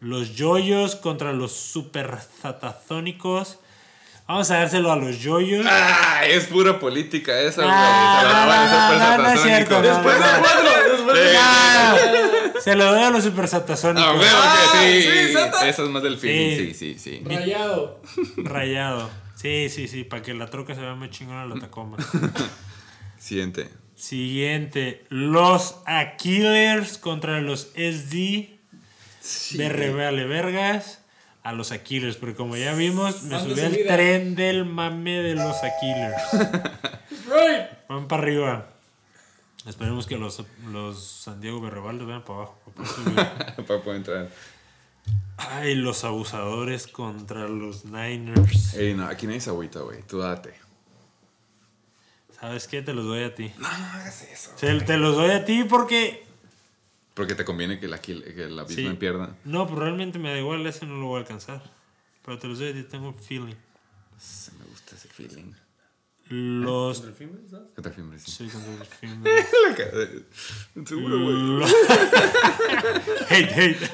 Los 0.00 0.36
yoyos 0.36 0.94
contra 0.94 1.32
los 1.32 1.52
super 1.52 2.18
zatazónicos. 2.40 3.58
Vamos 4.28 4.50
a 4.50 4.58
dárselo 4.58 4.92
a 4.92 4.96
los 4.96 5.18
yoyos. 5.20 5.66
Ah, 5.68 6.20
es 6.26 6.44
pura 6.46 6.78
política 6.78 7.40
esa. 7.40 7.62
Ah, 7.64 9.16
satasónicos. 9.16 9.82
Después 9.82 10.18
del 10.20 10.40
4, 10.40 10.62
después 10.92 11.18
Sí. 11.18 11.36
Ah, 11.40 11.96
Se 12.62 12.74
lo 12.76 12.84
doy 12.92 13.02
a 13.02 13.10
los 13.10 13.24
supersatasónicos. 13.24 14.08
Ah, 14.08 14.14
güey, 14.14 14.28
Ah, 14.30 14.56
sí. 14.72 15.02
sí. 15.02 15.66
Eso 15.68 15.84
es 15.84 15.90
más 15.90 16.02
del 16.02 16.18
feeling, 16.18 16.56
Sí. 16.56 16.74
sí, 16.74 16.98
sí, 16.98 16.98
sí. 16.98 17.22
Rayado. 17.24 18.00
Rayado. 18.36 19.10
Sí, 19.40 19.68
sí, 19.68 19.86
sí, 19.86 20.02
para 20.02 20.20
que 20.20 20.34
la 20.34 20.46
troca 20.46 20.74
se 20.74 20.80
vea 20.80 20.96
muy 20.96 21.10
chingona 21.10 21.46
la 21.46 21.60
Tacoma. 21.60 21.96
Siguiente. 23.18 23.70
Siguiente, 23.94 25.04
los 25.10 25.76
Aquilers 25.86 26.98
contra 26.98 27.40
los 27.40 27.70
SD 27.74 28.58
de 29.52 29.68
Revale 29.68 30.26
Vergas 30.26 31.02
a 31.44 31.52
los 31.52 31.70
Aquilers, 31.70 32.16
porque 32.16 32.34
como 32.34 32.56
ya 32.56 32.74
vimos, 32.74 33.22
me 33.22 33.38
subí 33.40 33.60
al 33.60 33.76
tren 33.86 34.34
del 34.34 34.64
mame 34.64 35.22
de 35.22 35.36
los 35.36 35.56
Aquilers. 35.62 36.22
Right. 37.26 37.68
Van 37.88 38.08
para 38.08 38.22
arriba. 38.22 38.68
Esperemos 39.66 40.06
que 40.06 40.16
los, 40.16 40.42
los 40.72 41.02
San 41.02 41.40
Diego 41.40 41.60
Berrebalde 41.60 42.04
vean 42.04 42.24
para 42.24 42.40
abajo. 42.40 42.58
Para 43.66 43.80
poder 43.82 43.96
entrar. 43.96 44.28
Ay, 45.36 45.74
los 45.76 46.04
abusadores 46.04 46.86
contra 46.86 47.46
los 47.48 47.84
Niners. 47.84 48.74
Ey, 48.74 48.94
no, 48.94 49.06
aquí 49.06 49.26
nadie 49.26 49.40
se 49.40 49.50
agüita, 49.50 49.80
güey. 49.80 50.02
Tú 50.02 50.18
date. 50.18 50.52
¿Sabes 52.40 52.68
qué? 52.68 52.82
Te 52.82 52.92
los 52.92 53.04
doy 53.04 53.24
a 53.24 53.34
ti. 53.34 53.52
No, 53.58 53.68
no 53.68 53.84
hagas 53.86 54.22
eso. 54.22 54.50
Te 54.58 54.96
los 54.96 55.16
doy 55.16 55.30
a 55.30 55.44
ti 55.44 55.64
porque... 55.64 56.24
Porque 57.14 57.34
te 57.34 57.44
conviene 57.44 57.80
que 57.80 57.88
la, 57.88 58.00
que 58.00 58.14
la 58.14 58.66
Sí. 58.68 58.88
Pierda. 58.98 59.36
No, 59.44 59.66
pues 59.66 59.78
realmente 59.78 60.18
me 60.20 60.30
da 60.30 60.38
igual, 60.38 60.64
ese 60.66 60.86
no 60.86 60.96
lo 60.96 61.06
voy 61.06 61.16
a 61.16 61.20
alcanzar. 61.22 61.62
Pero 62.24 62.38
te 62.38 62.46
los 62.46 62.58
doy 62.58 62.70
a 62.70 62.72
ti, 62.74 62.84
tengo 62.84 63.08
un 63.08 63.18
feeling. 63.18 63.56
Se 64.18 64.52
me 64.52 64.64
gusta 64.66 64.94
ese 64.94 65.08
feeling. 65.08 65.52
Los... 66.30 67.02
¿El 67.04 67.14
film, 67.14 67.30
sabes? 67.50 67.68
¿Qué 67.74 67.80
tal, 67.82 67.92
Fimbres? 67.94 68.22
Sí, 68.22 68.48
contra 68.48 68.72
los 68.76 68.88
Fimbres. 68.88 69.46
La 69.68 69.74
cara 69.74 69.98
de- 69.98 70.24
Seguro, 70.86 71.18
güey. 71.22 71.70
Hate, 73.30 73.52
hate. 73.56 73.90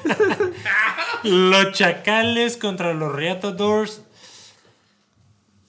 los 1.25 1.73
chacales 1.73 2.57
contra 2.57 2.93
los 2.95 3.13
Reatadores. 3.13 4.03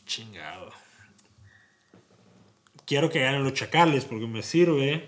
Chingado. 0.06 0.72
Quiero 2.86 3.10
que 3.10 3.20
ganen 3.22 3.44
los 3.44 3.54
chacales 3.54 4.06
porque 4.06 4.28
me 4.28 4.42
sirve. 4.44 5.08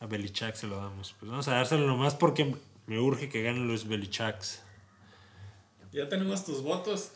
A 0.00 0.06
Belichak 0.06 0.54
se 0.56 0.66
lo 0.66 0.76
damos. 0.76 1.14
Pues 1.18 1.30
vamos 1.30 1.48
a 1.48 1.52
dárselo 1.54 1.86
nomás 1.86 2.14
porque 2.14 2.54
me 2.86 2.98
urge 2.98 3.28
que 3.28 3.42
ganen 3.42 3.66
los 3.68 3.88
Belichaks. 3.88 4.62
Ya 5.92 6.08
tenemos 6.08 6.44
tus 6.44 6.62
votos. 6.62 7.12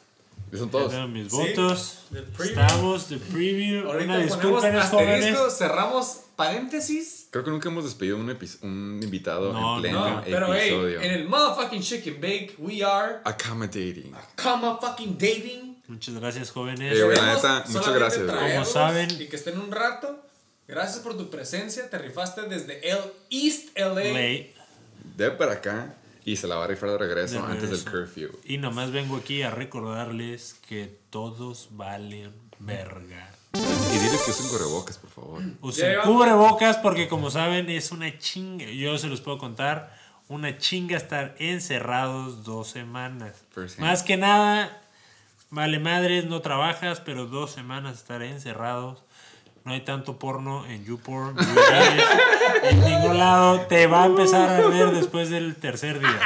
Y 0.53 0.57
son 0.57 0.71
todos. 0.71 0.91
tengo 0.91 1.09
mis 1.09 1.31
Sí, 1.31 1.37
votos. 1.37 1.99
preview. 2.37 2.61
Estamos 2.63 3.09
de 3.09 3.17
preview. 3.19 3.87
Ahorita 3.91 4.19
Una 4.19 4.37
ponemos 4.41 4.65
asterisco, 4.85 5.51
cerramos 5.51 6.21
paréntesis. 6.37 7.29
Creo 7.31 7.45
que 7.45 7.51
nunca 7.51 7.69
hemos 7.69 7.85
despedido 7.85 8.17
un, 8.17 8.29
un 8.63 9.01
invitado 9.03 9.53
No, 9.53 9.77
en 9.77 9.83
pleno 9.83 10.11
No, 10.17 10.23
pero 10.25 10.53
hey, 10.55 10.69
episodio. 10.69 11.01
en 11.01 11.11
el 11.13 11.29
motherfucking 11.29 11.83
chicken 11.83 12.21
bake, 12.21 12.55
we 12.59 12.83
are 12.85 13.17
Accommodating. 13.25 14.13
comma 14.43 14.79
fucking 14.79 15.15
dating. 15.19 15.83
Muchas 15.89 16.15
gracias, 16.15 16.51
jóvenes. 16.51 16.93
Eh, 16.99 17.09
la 17.17 17.35
neta, 17.35 17.65
muchas 17.69 17.95
gracias, 17.95 18.31
Como 18.31 18.65
saben- 18.65 19.21
Y 19.21 19.27
que 19.29 19.37
estén 19.37 19.59
un 19.59 19.71
rato. 19.71 20.21
Gracias 20.69 21.01
por 21.01 21.17
tu 21.17 21.29
presencia. 21.29 21.91
Te 21.91 21.99
rifaste 21.99 22.43
desde 22.43 22.89
el 22.89 22.99
East 23.31 23.71
LA. 23.77 23.95
Ley. 24.13 24.55
De 25.17 25.31
para 25.33 25.53
acá. 25.55 25.95
Y 26.25 26.37
se 26.37 26.47
la 26.47 26.57
va 26.57 26.65
a 26.65 26.67
rifar 26.69 26.91
de 26.91 26.99
regreso 26.99 27.43
De 27.43 27.53
antes 27.53 27.71
del 27.71 27.85
curfew. 27.91 28.31
Y 28.45 28.59
nomás 28.59 28.93
vengo 28.93 29.17
aquí 29.17 29.43
a 29.43 29.51
recordarles 29.51 30.57
que 30.69 30.99
todos 31.11 31.69
valen 31.73 32.33
verga. 32.59 33.33
Y 33.55 33.99
diles 33.99 34.23
que 34.23 34.31
usen 34.31 34.49
correbocas, 34.49 34.99
por 34.99 35.11
favor. 35.11 35.43
Usen 35.61 36.01
cubrebocas 36.05 36.79
porque 36.79 37.09
como 37.09 37.31
saben 37.31 37.69
es 37.69 37.93
una 37.93 38.19
chinga. 38.19 38.67
Yo 38.67 38.97
se 38.99 39.09
los 39.09 39.21
puedo 39.21 39.39
contar. 39.39 40.01
Una 40.29 40.57
chinga 40.57 40.97
estar 40.97 41.35
encerrados 41.39 42.45
dos 42.45 42.69
semanas. 42.69 43.35
Más 43.79 44.03
que 44.03 44.17
nada, 44.17 44.81
vale 45.51 45.79
madres, 45.79 46.25
no 46.25 46.41
trabajas, 46.41 47.01
pero 47.01 47.27
dos 47.27 47.51
semanas 47.51 47.99
estar 47.99 48.23
encerrados. 48.23 49.03
No 49.65 49.73
hay 49.73 49.83
tanto 49.83 50.19
porno 50.19 50.67
en 50.67 50.85
YouPorn, 50.85 51.37
en 52.65 52.81
ningún 52.81 53.17
lado. 53.17 53.61
Te 53.69 53.87
va 53.87 54.03
a 54.03 54.07
empezar 54.07 54.49
a 54.49 54.57
arder 54.57 54.91
después 54.91 55.31
del 55.31 55.55
tercer 55.55 56.01
día. 56.01 56.21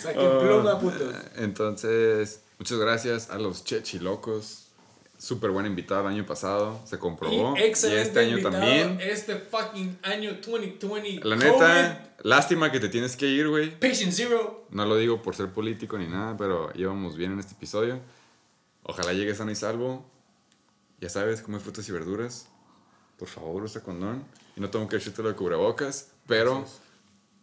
Saquen 0.00 0.38
pluma, 0.38 0.78
putos. 0.78 1.14
Entonces, 1.36 2.42
muchas 2.58 2.78
gracias 2.78 3.30
a 3.30 3.38
los 3.38 3.64
chechilocos. 3.64 4.66
Súper 5.18 5.50
buen 5.50 5.66
invitado 5.66 6.02
el 6.02 6.14
año 6.14 6.24
pasado. 6.24 6.80
Se 6.84 6.96
comprobó. 6.96 7.56
Y 7.56 7.62
Y, 7.62 7.64
este 7.64 8.20
año 8.20 8.40
también. 8.40 9.00
Este 9.00 9.34
fucking 9.34 9.98
año 10.04 10.34
2020. 10.34 11.28
La 11.28 11.34
COVID, 11.34 11.44
neta, 11.44 12.14
lástima 12.22 12.70
que 12.70 12.78
te 12.78 12.88
tienes 12.88 13.16
que 13.16 13.26
ir, 13.26 13.48
güey. 13.48 13.76
Patient 13.80 14.12
Zero. 14.12 14.66
No 14.70 14.86
lo 14.86 14.96
digo 14.96 15.20
por 15.20 15.34
ser 15.34 15.48
político 15.48 15.98
ni 15.98 16.06
nada, 16.06 16.36
pero 16.36 16.70
íbamos 16.76 17.16
bien 17.16 17.32
en 17.32 17.40
este 17.40 17.54
episodio. 17.54 17.98
Ojalá 18.84 19.12
llegues 19.12 19.38
sano 19.38 19.50
y 19.50 19.56
salvo. 19.56 20.06
Ya 21.00 21.08
sabes, 21.08 21.40
come 21.42 21.58
frutas 21.60 21.88
y 21.88 21.92
verduras. 21.92 22.48
Por 23.18 23.28
favor, 23.28 23.62
usa 23.64 23.82
condón. 23.82 24.24
Y 24.56 24.60
no 24.60 24.70
tengo 24.70 24.88
que 24.88 24.96
echarte 24.96 25.22
lo 25.22 25.28
de 25.28 25.34
cubrebocas, 25.36 26.10
pero 26.26 26.64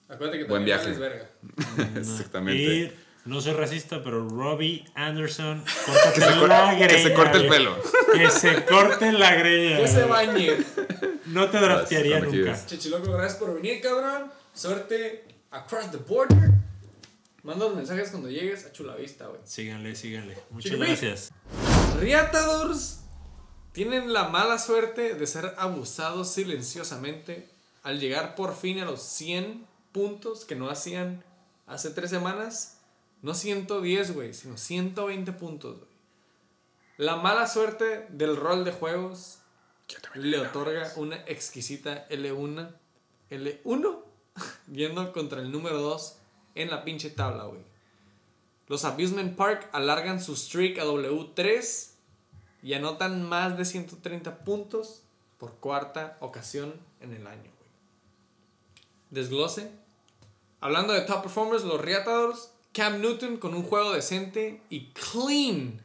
Acuérdate 0.10 0.40
que 0.40 0.44
Buen 0.46 0.66
viaje. 0.66 0.92
verga. 0.92 1.30
exactamente. 1.96 2.62
Y 2.64 2.92
no 3.26 3.42
soy 3.42 3.54
racista, 3.54 4.04
pero 4.04 4.28
Robbie 4.30 4.86
Anderson, 4.94 5.64
Que 6.14 6.22
se, 6.22 6.28
cor- 6.40 6.48
la 6.50 6.74
greña. 6.76 6.88
que 6.88 7.00
se 7.04 7.14
corte 7.14 7.38
el 7.40 7.48
pelo. 7.48 7.76
Que 8.14 8.30
se 8.30 8.66
corte 8.66 9.12
la 9.12 9.36
greña. 9.36 9.78
Que 9.80 9.88
se 9.88 10.04
bañe. 10.04 10.58
No 11.28 11.50
te 11.50 11.58
draftearía 11.60 12.20
nunca. 12.20 12.66
Chichiloco, 12.66 13.12
gracias 13.14 13.40
por 13.40 13.54
venir, 13.56 13.82
cabrón. 13.82 14.32
Suerte 14.54 15.26
across 15.52 15.90
the 15.92 15.98
border. 15.98 16.52
Manda 17.44 17.66
los 17.66 17.76
mensajes 17.76 18.10
cuando 18.10 18.30
llegues 18.30 18.66
a 18.66 18.72
Chulavista, 18.72 19.28
güey. 19.28 19.40
Síganle, 19.44 19.96
síganle. 19.96 20.38
Muchas 20.52 20.72
Chiquipi. 20.72 20.88
gracias. 20.88 21.32
Riatadors 22.00 23.00
tienen 23.76 24.14
la 24.14 24.30
mala 24.30 24.58
suerte 24.58 25.16
de 25.16 25.28
ser 25.28 25.54
abusados 25.58 26.32
silenciosamente 26.32 27.50
al 27.84 28.00
llegar 28.00 28.34
por 28.34 28.56
fin 28.56 28.80
a 28.80 28.86
los 28.86 29.02
100 29.02 29.68
puntos 29.92 30.46
que 30.46 30.56
no 30.56 30.70
hacían 30.70 31.22
hace 31.68 31.90
tres 31.90 32.10
semanas. 32.10 32.80
No 33.22 33.34
110, 33.34 34.14
güey, 34.14 34.34
sino 34.34 34.56
120 34.56 35.34
puntos, 35.34 35.80
güey. 35.80 35.90
La 36.96 37.18
mala 37.18 37.48
suerte 37.48 38.08
del 38.12 38.38
rol 38.38 38.64
de 38.64 38.72
juegos 38.72 39.40
le 40.14 40.40
otorga 40.40 40.94
una 40.96 41.18
exquisita 41.26 42.08
L1, 42.08 42.70
L1, 43.30 44.04
yendo 44.72 45.12
contra 45.12 45.42
el 45.42 45.52
número 45.52 45.82
2 45.82 46.18
en 46.56 46.70
la 46.70 46.86
pinche 46.86 47.10
tabla, 47.10 47.44
güey. 47.44 47.66
Los 48.68 48.86
Abusement 48.86 49.36
Park 49.36 49.68
alargan 49.74 50.22
su 50.22 50.38
streak 50.38 50.80
a 50.80 50.86
W3 50.86 51.95
y 52.66 52.74
anotan 52.74 53.22
más 53.22 53.60
de 53.60 53.64
130 53.64 54.40
puntos 54.40 55.04
por 55.38 55.54
cuarta 55.58 56.18
ocasión 56.20 56.74
en 57.00 57.14
el 57.14 57.28
año. 57.28 57.52
Desglose. 59.12 59.70
Hablando 60.62 60.94
de 60.94 61.02
top 61.02 61.22
performers, 61.22 61.64
los 61.64 61.80
Riatadors, 61.80 62.50
Cam 62.74 63.02
Newton 63.02 63.38
con 63.38 63.54
un 63.54 63.62
juego 63.62 63.94
decente 63.94 64.64
y 64.72 64.92
clean 64.94 65.80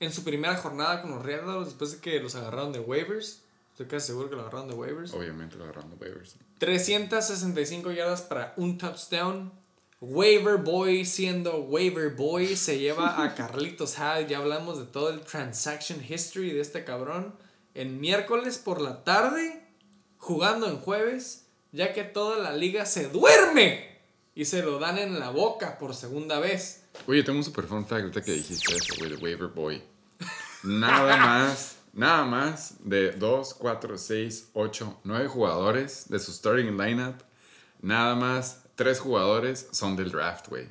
en 0.00 0.12
su 0.14 0.24
primera 0.24 0.56
jornada 0.56 1.02
con 1.02 1.10
los 1.10 1.22
Riatadors 1.22 1.66
después 1.66 1.92
de 1.92 1.98
que 1.98 2.20
los 2.20 2.34
agarraron 2.36 2.72
de 2.72 2.80
waivers. 2.80 3.42
Estoy 3.72 3.86
casi 3.86 4.06
seguro 4.06 4.30
que 4.30 4.36
lo 4.36 4.40
agarraron 4.40 4.68
de 4.68 4.74
waivers. 4.74 5.12
Obviamente 5.12 5.56
lo 5.56 5.64
agarrando 5.64 5.96
waivers. 6.00 6.36
365 6.58 7.92
yardas 7.92 8.22
para 8.22 8.54
un 8.56 8.78
touchdown. 8.78 9.52
Waiver 10.00 10.58
Boy 10.58 11.06
siendo 11.06 11.56
Waiver 11.60 12.10
Boy 12.10 12.54
se 12.56 12.78
lleva 12.78 13.22
a 13.22 13.34
Carlitos 13.34 13.96
Hyde. 13.96 14.28
Ya 14.28 14.38
hablamos 14.38 14.78
de 14.78 14.84
todo 14.84 15.10
el 15.10 15.20
transaction 15.20 16.02
history 16.06 16.50
de 16.50 16.60
este 16.60 16.84
cabrón. 16.84 17.34
En 17.74 18.00
miércoles 18.00 18.58
por 18.58 18.80
la 18.80 19.04
tarde, 19.04 19.66
jugando 20.18 20.68
en 20.68 20.78
jueves, 20.78 21.46
ya 21.72 21.92
que 21.92 22.04
toda 22.04 22.38
la 22.38 22.52
liga 22.52 22.86
se 22.86 23.08
duerme 23.08 23.96
y 24.34 24.44
se 24.44 24.62
lo 24.62 24.78
dan 24.78 24.98
en 24.98 25.18
la 25.18 25.30
boca 25.30 25.78
por 25.78 25.94
segunda 25.94 26.40
vez. 26.40 26.84
Oye, 27.06 27.22
tengo 27.22 27.38
un 27.38 27.44
super 27.44 27.64
fun 27.64 27.86
fact 27.86 28.02
ahorita 28.02 28.22
que 28.22 28.32
dijiste 28.32 28.76
eso, 28.76 28.94
güey, 28.98 29.10
de 29.10 29.16
Waiver 29.16 29.48
Boy. 29.48 29.82
Nada 30.62 31.16
más, 31.16 31.76
nada 31.92 32.24
más 32.24 32.74
de 32.80 33.12
2, 33.12 33.54
4, 33.54 33.96
6, 33.96 34.50
8, 34.52 35.00
9 35.04 35.28
jugadores 35.28 36.08
de 36.08 36.18
su 36.18 36.32
starting 36.32 36.76
lineup. 36.76 37.22
Nada 37.80 38.14
más 38.14 38.65
3 38.76 38.98
jugadores 39.00 39.68
son 39.72 39.96
del 39.96 40.10
draft, 40.12 40.48
güey. 40.48 40.68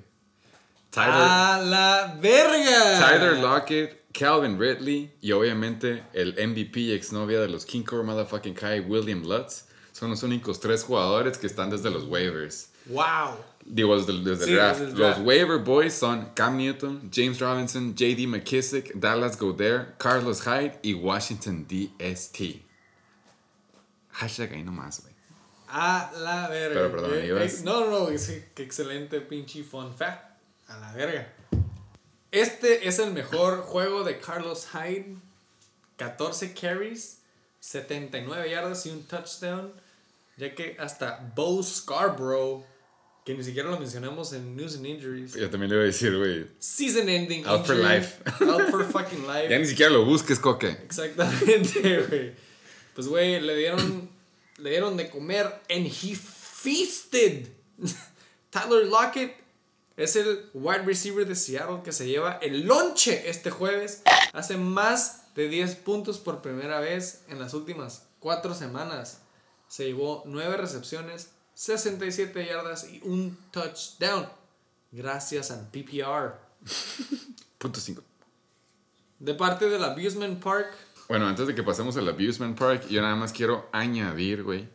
Tyler, 0.89 1.13
¡A 1.13 1.61
la 1.61 2.17
verga! 2.21 2.99
Tyler 2.99 3.37
Lockett, 3.39 4.05
Calvin 4.13 4.57
Ridley 4.57 5.13
y 5.19 5.33
obviamente 5.33 6.03
el 6.13 6.33
MVP 6.47 6.79
y 6.79 6.91
exnovia 6.93 7.41
de 7.41 7.49
los 7.49 7.65
King 7.65 7.83
Core 7.83 8.03
Motherfucking 8.03 8.53
Kai, 8.53 8.79
William 8.79 9.23
Lutz, 9.23 9.65
son 9.91 10.09
los 10.11 10.23
únicos 10.23 10.59
tres 10.61 10.83
jugadores 10.83 11.37
que 11.37 11.47
están 11.47 11.69
desde 11.69 11.89
los 11.89 12.05
waivers. 12.05 12.69
¡Wow! 12.85 13.35
Digo, 13.65 13.97
desde, 13.99 14.13
desde 14.23 14.45
Sí, 14.45 14.51
el 14.51 14.57
draft. 14.57 14.79
desde 14.79 14.91
el 14.91 14.97
draft. 14.97 15.17
Los 15.17 15.27
waiver 15.27 15.57
boys 15.57 15.93
son 15.93 16.29
Cam 16.35 16.57
Newton, 16.57 17.09
James 17.13 17.39
Robinson, 17.39 17.95
JD 17.95 18.27
McKissick, 18.27 18.93
Dallas 18.93 19.37
Goddard, 19.37 19.97
Carlos 19.97 20.41
Hyde 20.43 20.79
y 20.83 20.93
Washington 20.93 21.65
DST. 21.67 22.61
Hashtag 24.11 24.53
ahí 24.53 24.63
nomás, 24.63 25.01
güey. 25.01 25.14
A 25.77 26.09
la 26.19 26.47
verga. 26.47 26.73
Pero, 26.75 26.91
perdón, 26.91 27.13
Eh, 27.15 27.25
ibas- 27.27 27.59
eh, 27.59 27.61
no, 27.65 27.89
no, 27.89 28.09
no, 28.09 28.17
sí, 28.17 28.41
qué 28.55 28.63
excelente 28.63 29.19
pinche 29.19 29.61
fun 29.63 29.93
fact. 29.93 30.23
A 30.67 30.77
la 30.79 30.93
verga. 30.93 31.33
Este 32.31 32.87
es 32.87 32.99
el 32.99 33.11
mejor 33.11 33.61
juego 33.61 34.03
de 34.03 34.17
Carlos 34.19 34.67
Hyde. 34.73 35.15
14 35.97 36.53
carries, 36.53 37.19
79 37.59 38.49
yardas 38.49 38.85
y 38.85 38.89
un 38.91 39.03
touchdown. 39.03 39.73
Ya 40.37 40.53
que 40.55 40.75
hasta 40.79 41.31
Bo 41.35 41.61
Scarborough, 41.63 42.63
que 43.25 43.33
ni 43.33 43.43
siquiera 43.43 43.69
lo 43.69 43.77
mencionamos 43.79 44.33
en 44.33 44.55
News 44.55 44.75
and 44.75 44.85
Injuries, 44.85 45.33
Yo 45.33 45.49
también 45.49 45.69
le 45.69 45.75
iba 45.77 45.83
a 45.83 45.87
decir, 45.87 46.17
güey. 46.17 46.47
season 46.59 47.07
ending. 47.09 47.45
Out 47.45 47.65
for 47.65 47.75
injury. 47.75 47.95
life. 47.95 48.21
Out 48.45 48.69
for 48.69 48.83
fucking 48.85 49.25
life. 49.27 49.47
Ya 49.49 49.57
ni 49.59 49.65
siquiera 49.65 49.91
lo 49.91 50.03
busques, 50.05 50.39
coque. 50.39 50.69
Exactamente, 50.69 52.01
güey. 52.09 52.33
Pues, 52.93 53.07
güey, 53.07 53.39
le 53.41 53.55
dieron, 53.55 54.09
le 54.57 54.69
dieron 54.69 54.97
de 54.97 55.09
comer 55.09 55.61
and 55.69 55.85
he 55.85 56.15
feasted. 56.15 57.49
Tyler 58.51 58.85
Lockett 58.85 59.35
es 59.97 60.15
el 60.15 60.49
wide 60.53 60.83
receiver 60.83 61.25
de 61.25 61.35
Seattle 61.35 61.81
que 61.83 61.91
se 61.91 62.07
lleva 62.07 62.39
el 62.41 62.65
lonche 62.65 63.29
este 63.29 63.51
jueves. 63.51 64.01
Hace 64.33 64.57
más 64.57 65.33
de 65.35 65.49
10 65.49 65.75
puntos 65.77 66.17
por 66.17 66.41
primera 66.41 66.79
vez 66.79 67.23
en 67.27 67.39
las 67.39 67.53
últimas 67.53 68.03
4 68.19 68.53
semanas. 68.53 69.19
Se 69.67 69.85
llevó 69.85 70.23
9 70.25 70.57
recepciones, 70.57 71.31
67 71.55 72.45
yardas 72.45 72.87
y 72.89 73.01
un 73.03 73.37
touchdown. 73.51 74.27
Gracias 74.91 75.51
al 75.51 75.67
PPR. 75.69 76.35
Punto 77.57 77.79
5. 77.79 78.01
De 79.19 79.33
parte 79.33 79.69
del 79.69 79.83
Abusement 79.83 80.41
Park, 80.41 80.73
Bueno, 81.07 81.27
antes 81.27 81.47
de 81.47 81.53
que 81.55 81.63
pasemos 81.63 81.95
al 81.97 82.07
Abusement 82.09 82.57
Park, 82.57 82.87
yo 82.89 83.01
nada 83.01 83.15
más 83.15 83.31
quiero 83.31 83.69
añadir, 83.71 84.43
güey. 84.43 84.67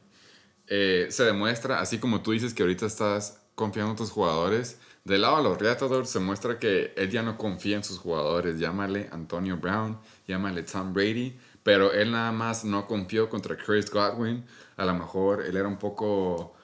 eh, 0.68 1.08
se 1.10 1.24
demuestra, 1.24 1.80
así 1.80 1.98
como 2.00 2.22
tú 2.22 2.32
dices 2.32 2.54
que 2.54 2.62
ahorita 2.62 2.86
estás 2.86 3.40
confiando 3.56 3.92
en 3.92 3.98
tus 3.98 4.10
jugadores, 4.12 4.78
del 5.04 5.22
lado 5.22 5.38
de 5.38 5.44
los 5.44 5.58
Reatadores 5.58 6.10
se 6.10 6.20
muestra 6.20 6.58
que 6.60 6.94
él 6.96 7.10
ya 7.10 7.22
no 7.22 7.38
confía 7.38 7.76
en 7.76 7.84
sus 7.84 7.98
jugadores. 7.98 8.58
Llámale 8.60 9.08
Antonio 9.12 9.56
Brown, 9.58 9.98
llámale 10.28 10.62
Tom 10.64 10.92
Brady, 10.94 11.38
pero 11.64 11.92
él 11.92 12.12
nada 12.12 12.32
más 12.32 12.64
no 12.64 12.86
confió 12.86 13.28
contra 13.30 13.56
Chris 13.56 13.90
Godwin. 13.90 14.44
A 14.76 14.84
lo 14.86 14.94
mejor 14.94 15.42
él 15.46 15.56
era 15.56 15.68
un 15.68 15.78
poco, 15.78 16.54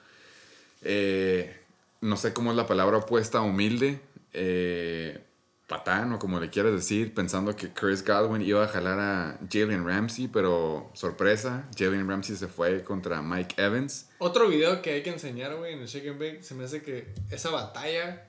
eh, 0.83 1.61
no 2.03 2.17
sé 2.17 2.33
cómo 2.35 2.51
es 2.53 2.57
la 2.57 2.67
palabra 2.67 2.99
opuesta, 2.99 3.41
humilde, 3.43 4.01
eh, 4.33 5.26
patán 5.67 6.13
o 6.13 6.19
como 6.19 6.39
le 6.39 6.49
quieras 6.51 6.73
decir, 6.73 7.13
pensando 7.13 7.57
que 7.57 7.73
Chris 7.73 8.05
Godwin 8.05 8.43
iba 8.43 8.65
a 8.65 8.69
jalar 8.69 9.01
a 9.01 9.39
Jalen 9.51 9.85
Ramsey, 9.87 10.29
pero 10.29 10.91
sorpresa, 10.95 11.69
Jalen 11.77 12.09
Ramsey 12.09 12.37
se 12.37 12.47
fue 12.47 12.85
contra 12.85 13.21
Mike 13.21 13.61
Evans. 13.61 14.09
Otro 14.19 14.49
video 14.49 14.81
que 14.81 14.93
hay 14.93 15.03
que 15.03 15.11
enseñar, 15.11 15.57
güey, 15.57 15.73
en 15.75 15.81
el 15.81 15.87
Shake 15.89 16.09
and 16.09 16.19
Bake, 16.21 16.43
se 16.43 16.55
me 16.55 16.65
hace 16.65 16.83
que 16.83 17.13
esa 17.31 17.51
batalla, 17.51 18.29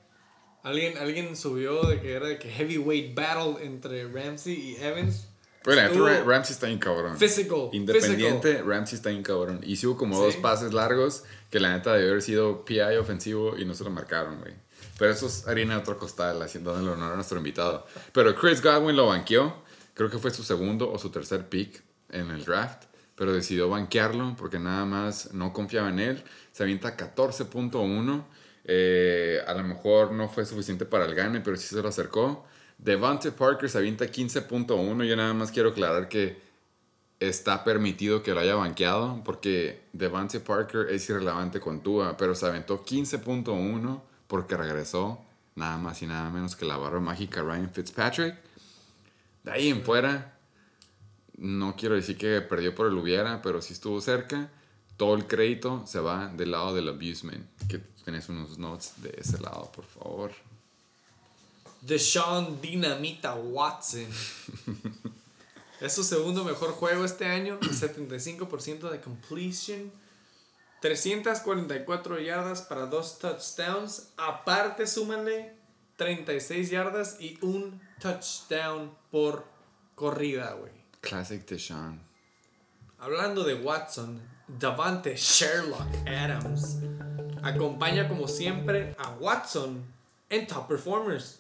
alguien, 0.64 0.98
alguien 0.98 1.36
subió 1.36 1.84
de 1.84 2.02
que 2.02 2.14
era 2.14 2.28
de 2.28 2.40
que 2.40 2.50
heavyweight 2.50 3.14
battle 3.16 3.64
entre 3.64 4.08
Ramsey 4.08 4.54
y 4.54 4.76
Evans. 4.84 5.28
Estuvo 5.66 6.08
Ra- 6.08 6.24
Ramsey 6.24 6.54
está 6.54 6.68
bien 6.68 6.80
cabrón. 6.80 7.18
Physical. 7.18 7.70
Independiente, 7.74 8.62
Ramsey 8.64 8.96
está 8.96 9.10
bien 9.10 9.22
cabrón. 9.22 9.60
Y 9.64 9.76
sí 9.76 9.86
hubo 9.86 9.98
como 9.98 10.16
Sí. 10.16 10.22
dos 10.22 10.36
pases 10.38 10.74
largos 10.74 11.26
que 11.52 11.60
la 11.60 11.74
neta 11.76 11.94
debió 11.94 12.10
haber 12.12 12.22
sido 12.22 12.64
PI 12.64 12.96
ofensivo 12.98 13.58
y 13.58 13.66
no 13.66 13.74
se 13.74 13.84
lo 13.84 13.90
marcaron, 13.90 14.40
güey. 14.40 14.54
Pero 14.98 15.12
eso 15.12 15.28
es 15.28 15.48
harina 15.48 15.76
de 15.76 15.82
otro 15.82 15.98
costal, 15.98 16.42
haciendo 16.42 16.78
el 16.78 16.88
honor 16.88 17.14
a 17.14 17.16
nuestro 17.16 17.38
invitado. 17.38 17.86
Pero 18.14 18.36
Chris 18.36 18.62
Godwin 18.62 18.96
lo 18.96 19.08
banqueó. 19.08 19.64
Creo 19.94 20.10
que 20.10 20.18
fue 20.18 20.32
su 20.32 20.44
segundo 20.44 20.92
o 20.92 20.98
su 20.98 21.10
tercer 21.10 21.48
pick 21.48 21.84
en 22.10 22.32
el 22.32 22.44
draft. 22.44 22.84
Pero 23.16 23.34
decidió 23.34 23.70
banquearlo 23.70 24.36
porque 24.38 24.60
nada 24.60 24.86
más 24.86 25.34
no 25.34 25.54
confiaba 25.54 25.90
en 25.90 26.00
él. 26.00 26.24
Se 26.52 26.64
avienta 26.64 26.96
14.1. 26.96 28.26
Eh, 28.66 29.40
a 29.46 29.54
lo 29.54 29.64
mejor 29.64 30.12
no 30.12 30.30
fue 30.30 30.46
suficiente 30.46 30.86
para 30.86 31.06
el 31.06 31.16
gane, 31.16 31.42
pero 31.42 31.58
sí 31.58 31.68
se 31.68 31.82
lo 31.82 31.90
acercó. 31.90 32.46
Devante 32.78 33.32
Parker 33.32 33.70
se 33.70 33.78
avienta 33.78 34.06
15.1. 34.06 35.06
Yo 35.06 35.16
nada 35.16 35.34
más 35.34 35.52
quiero 35.52 35.70
aclarar 35.70 36.10
que 36.10 36.40
está 37.20 37.64
permitido 37.64 38.22
que 38.22 38.34
lo 38.34 38.40
haya 38.40 38.56
banqueado 38.56 39.24
porque 39.24 39.82
Devante 39.94 40.40
Parker 40.40 40.88
es 40.90 41.10
irrelevante 41.10 41.60
con 41.60 41.82
Tua, 41.82 42.16
pero 42.18 42.36
se 42.36 42.46
aventó 42.46 42.84
15.1 42.84 44.02
porque 44.28 44.58
regresó 44.58 45.20
nada 45.56 45.78
más 45.78 46.02
y 46.02 46.08
nada 46.08 46.30
menos 46.30 46.56
que 46.56 46.66
la 46.66 46.78
barra 46.78 47.00
mágica 47.00 47.42
Ryan 47.42 47.70
Fitzpatrick. 47.70 48.36
De 49.44 49.52
ahí 49.52 49.70
en 49.70 49.84
fuera, 49.84 50.38
no 51.38 51.76
quiero 51.76 51.96
decir 51.96 52.18
que 52.18 52.42
perdió 52.42 52.74
por 52.76 52.88
el 52.88 52.94
hubiera, 52.94 53.42
pero 53.42 53.62
sí 53.62 53.74
estuvo 53.74 54.02
cerca. 54.02 54.50
Todo 54.98 55.16
el 55.16 55.28
crédito 55.28 55.84
se 55.86 56.00
va 56.00 56.28
del 56.28 56.52
lado 56.52 56.74
del 56.74 56.90
abusement. 56.90 57.46
Que 57.68 57.80
tenés 58.04 58.30
unos 58.30 58.58
notes 58.58 58.94
de 58.98 59.14
ese 59.18 59.40
lado, 59.40 59.72
por 59.72 59.86
favor. 59.86 60.32
Deshaun 61.82 62.60
Dinamita 62.62 63.36
Watson. 63.36 64.08
es 65.82 65.94
su 65.94 66.04
segundo 66.04 66.44
mejor 66.44 66.72
juego 66.72 67.06
este 67.06 67.26
año, 67.26 67.60
75% 67.62 68.90
de 68.90 69.00
completion, 69.00 69.92
344 70.82 72.20
yardas 72.20 72.62
para 72.62 72.86
dos 72.86 73.20
touchdowns. 73.20 74.10
Aparte, 74.18 74.88
súmanle 74.88 75.56
36 75.96 76.70
yardas 76.70 77.18
y 77.20 77.38
un 77.42 77.82
touchdown 78.00 78.96
por 79.12 79.46
corrida, 79.96 80.54
güey. 80.54 80.72
Classic 81.02 81.46
Deshaun. 81.46 82.02
Hablando 83.00 83.44
de 83.44 83.56
Watson, 83.56 84.22
Davante 84.48 85.16
Sherlock 85.16 85.88
Adams 86.08 86.78
acompaña 87.44 88.08
como 88.08 88.28
siempre 88.28 88.96
a 88.98 89.12
Watson 89.12 89.84
en 90.30 90.48
Top 90.48 90.68
Performers. 90.68 91.40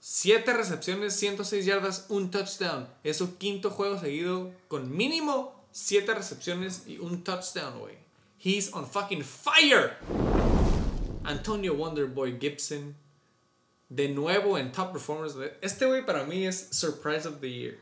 7 0.00 0.52
recepciones, 0.52 1.14
106 1.16 1.64
yardas, 1.64 2.06
un 2.10 2.30
touchdown. 2.30 2.88
Es 3.02 3.16
su 3.16 3.38
quinto 3.38 3.70
juego 3.70 3.98
seguido 3.98 4.52
con 4.68 4.94
mínimo 4.96 5.66
7 5.72 6.14
recepciones 6.14 6.84
y 6.86 6.98
un 6.98 7.24
touchdown, 7.24 7.80
güey. 7.80 8.05
He's 8.46 8.72
on 8.72 8.86
fucking 8.86 9.24
fire. 9.24 9.96
Antonio 11.24 11.74
Wonderboy 11.74 12.38
Gibson. 12.38 12.94
De 13.88 14.08
nuevo 14.08 14.56
en 14.56 14.70
Top 14.70 14.92
Performers. 14.92 15.34
Este 15.60 15.84
güey 15.84 16.06
para 16.06 16.22
mí 16.22 16.46
es 16.46 16.68
Surprise 16.70 17.26
of 17.26 17.40
the 17.40 17.50
Year. 17.50 17.74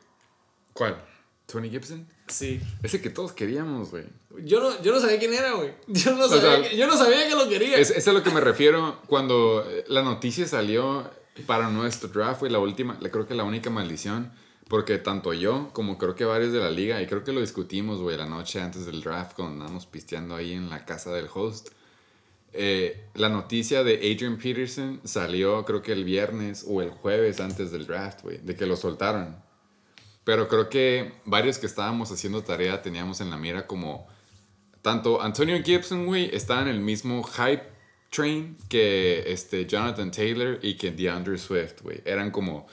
¿Cuál? 0.72 0.96
¿Tony 1.44 1.68
Gibson? 1.68 2.08
Sí. 2.28 2.62
Ese 2.82 3.02
que 3.02 3.10
todos 3.10 3.32
queríamos, 3.32 3.90
güey. 3.90 4.04
Yo 4.42 4.58
no, 4.58 4.82
yo 4.82 4.94
no 4.94 5.00
sabía 5.00 5.18
quién 5.18 5.34
era, 5.34 5.52
güey. 5.52 5.74
Yo, 5.88 6.16
no 6.16 6.28
sea, 6.28 6.40
sabía 6.40 6.70
que, 6.70 6.76
yo 6.78 6.86
no 6.86 6.96
sabía 6.96 7.28
que 7.28 7.34
lo 7.34 7.46
quería. 7.46 7.76
Es, 7.76 7.90
es 7.90 8.08
a 8.08 8.14
lo 8.14 8.22
que 8.22 8.30
me 8.30 8.40
refiero 8.40 9.02
cuando 9.06 9.70
eh, 9.70 9.84
la 9.88 10.02
noticia 10.02 10.48
salió 10.48 11.10
para 11.46 11.68
nuestro 11.68 12.08
draft, 12.08 12.40
fue 12.40 12.48
la 12.48 12.58
última, 12.58 12.98
creo 12.98 13.26
que 13.26 13.34
la 13.34 13.44
única 13.44 13.68
maldición, 13.68 14.32
porque 14.68 14.98
tanto 14.98 15.32
yo 15.32 15.70
como 15.72 15.98
creo 15.98 16.14
que 16.14 16.24
varios 16.24 16.52
de 16.52 16.60
la 16.60 16.70
liga, 16.70 17.00
y 17.02 17.06
creo 17.06 17.24
que 17.24 17.32
lo 17.32 17.40
discutimos, 17.40 18.00
güey, 18.00 18.16
la 18.16 18.26
noche 18.26 18.60
antes 18.60 18.86
del 18.86 19.02
draft, 19.02 19.34
cuando 19.36 19.54
andábamos 19.54 19.86
pisteando 19.86 20.34
ahí 20.34 20.52
en 20.52 20.70
la 20.70 20.84
casa 20.84 21.12
del 21.12 21.28
host. 21.32 21.68
eh, 22.52 23.08
la 23.14 23.28
noticia 23.28 23.82
de 23.82 23.94
Adrian 23.96 24.38
Peterson 24.38 25.00
salió 25.04 25.64
creo 25.64 25.82
que 25.82 25.92
el 25.92 26.04
viernes 26.04 26.64
o 26.68 26.82
el 26.82 26.90
jueves 26.90 27.40
antes 27.40 27.72
del 27.72 27.86
draft, 27.86 28.22
güey, 28.22 28.38
de 28.38 28.54
que 28.54 28.66
lo 28.66 28.76
soltaron. 28.76 29.36
Pero 30.24 30.48
creo 30.48 30.68
que 30.70 31.12
varios 31.24 31.58
que 31.58 31.66
estábamos 31.66 32.10
haciendo 32.10 32.42
tarea 32.42 32.80
teníamos 32.80 33.20
en 33.20 33.30
la 33.30 33.36
mira 33.36 33.66
como 33.66 34.06
tanto 34.82 35.20
Antonio 35.22 35.62
Gibson, 35.62 36.06
güey, 36.06 36.34
está 36.34 36.62
en 36.62 36.68
el 36.68 36.80
mismo 36.80 37.22
hype 37.24 37.64
train 38.10 38.56
que 38.68 39.24
este 39.32 39.66
Jonathan 39.66 40.10
Taylor 40.10 40.58
y 40.62 40.76
que 40.76 40.92
DeAndre 40.92 41.38
Swift, 41.38 41.82
güey. 41.82 42.02
Eran 42.04 42.30
como 42.30 42.66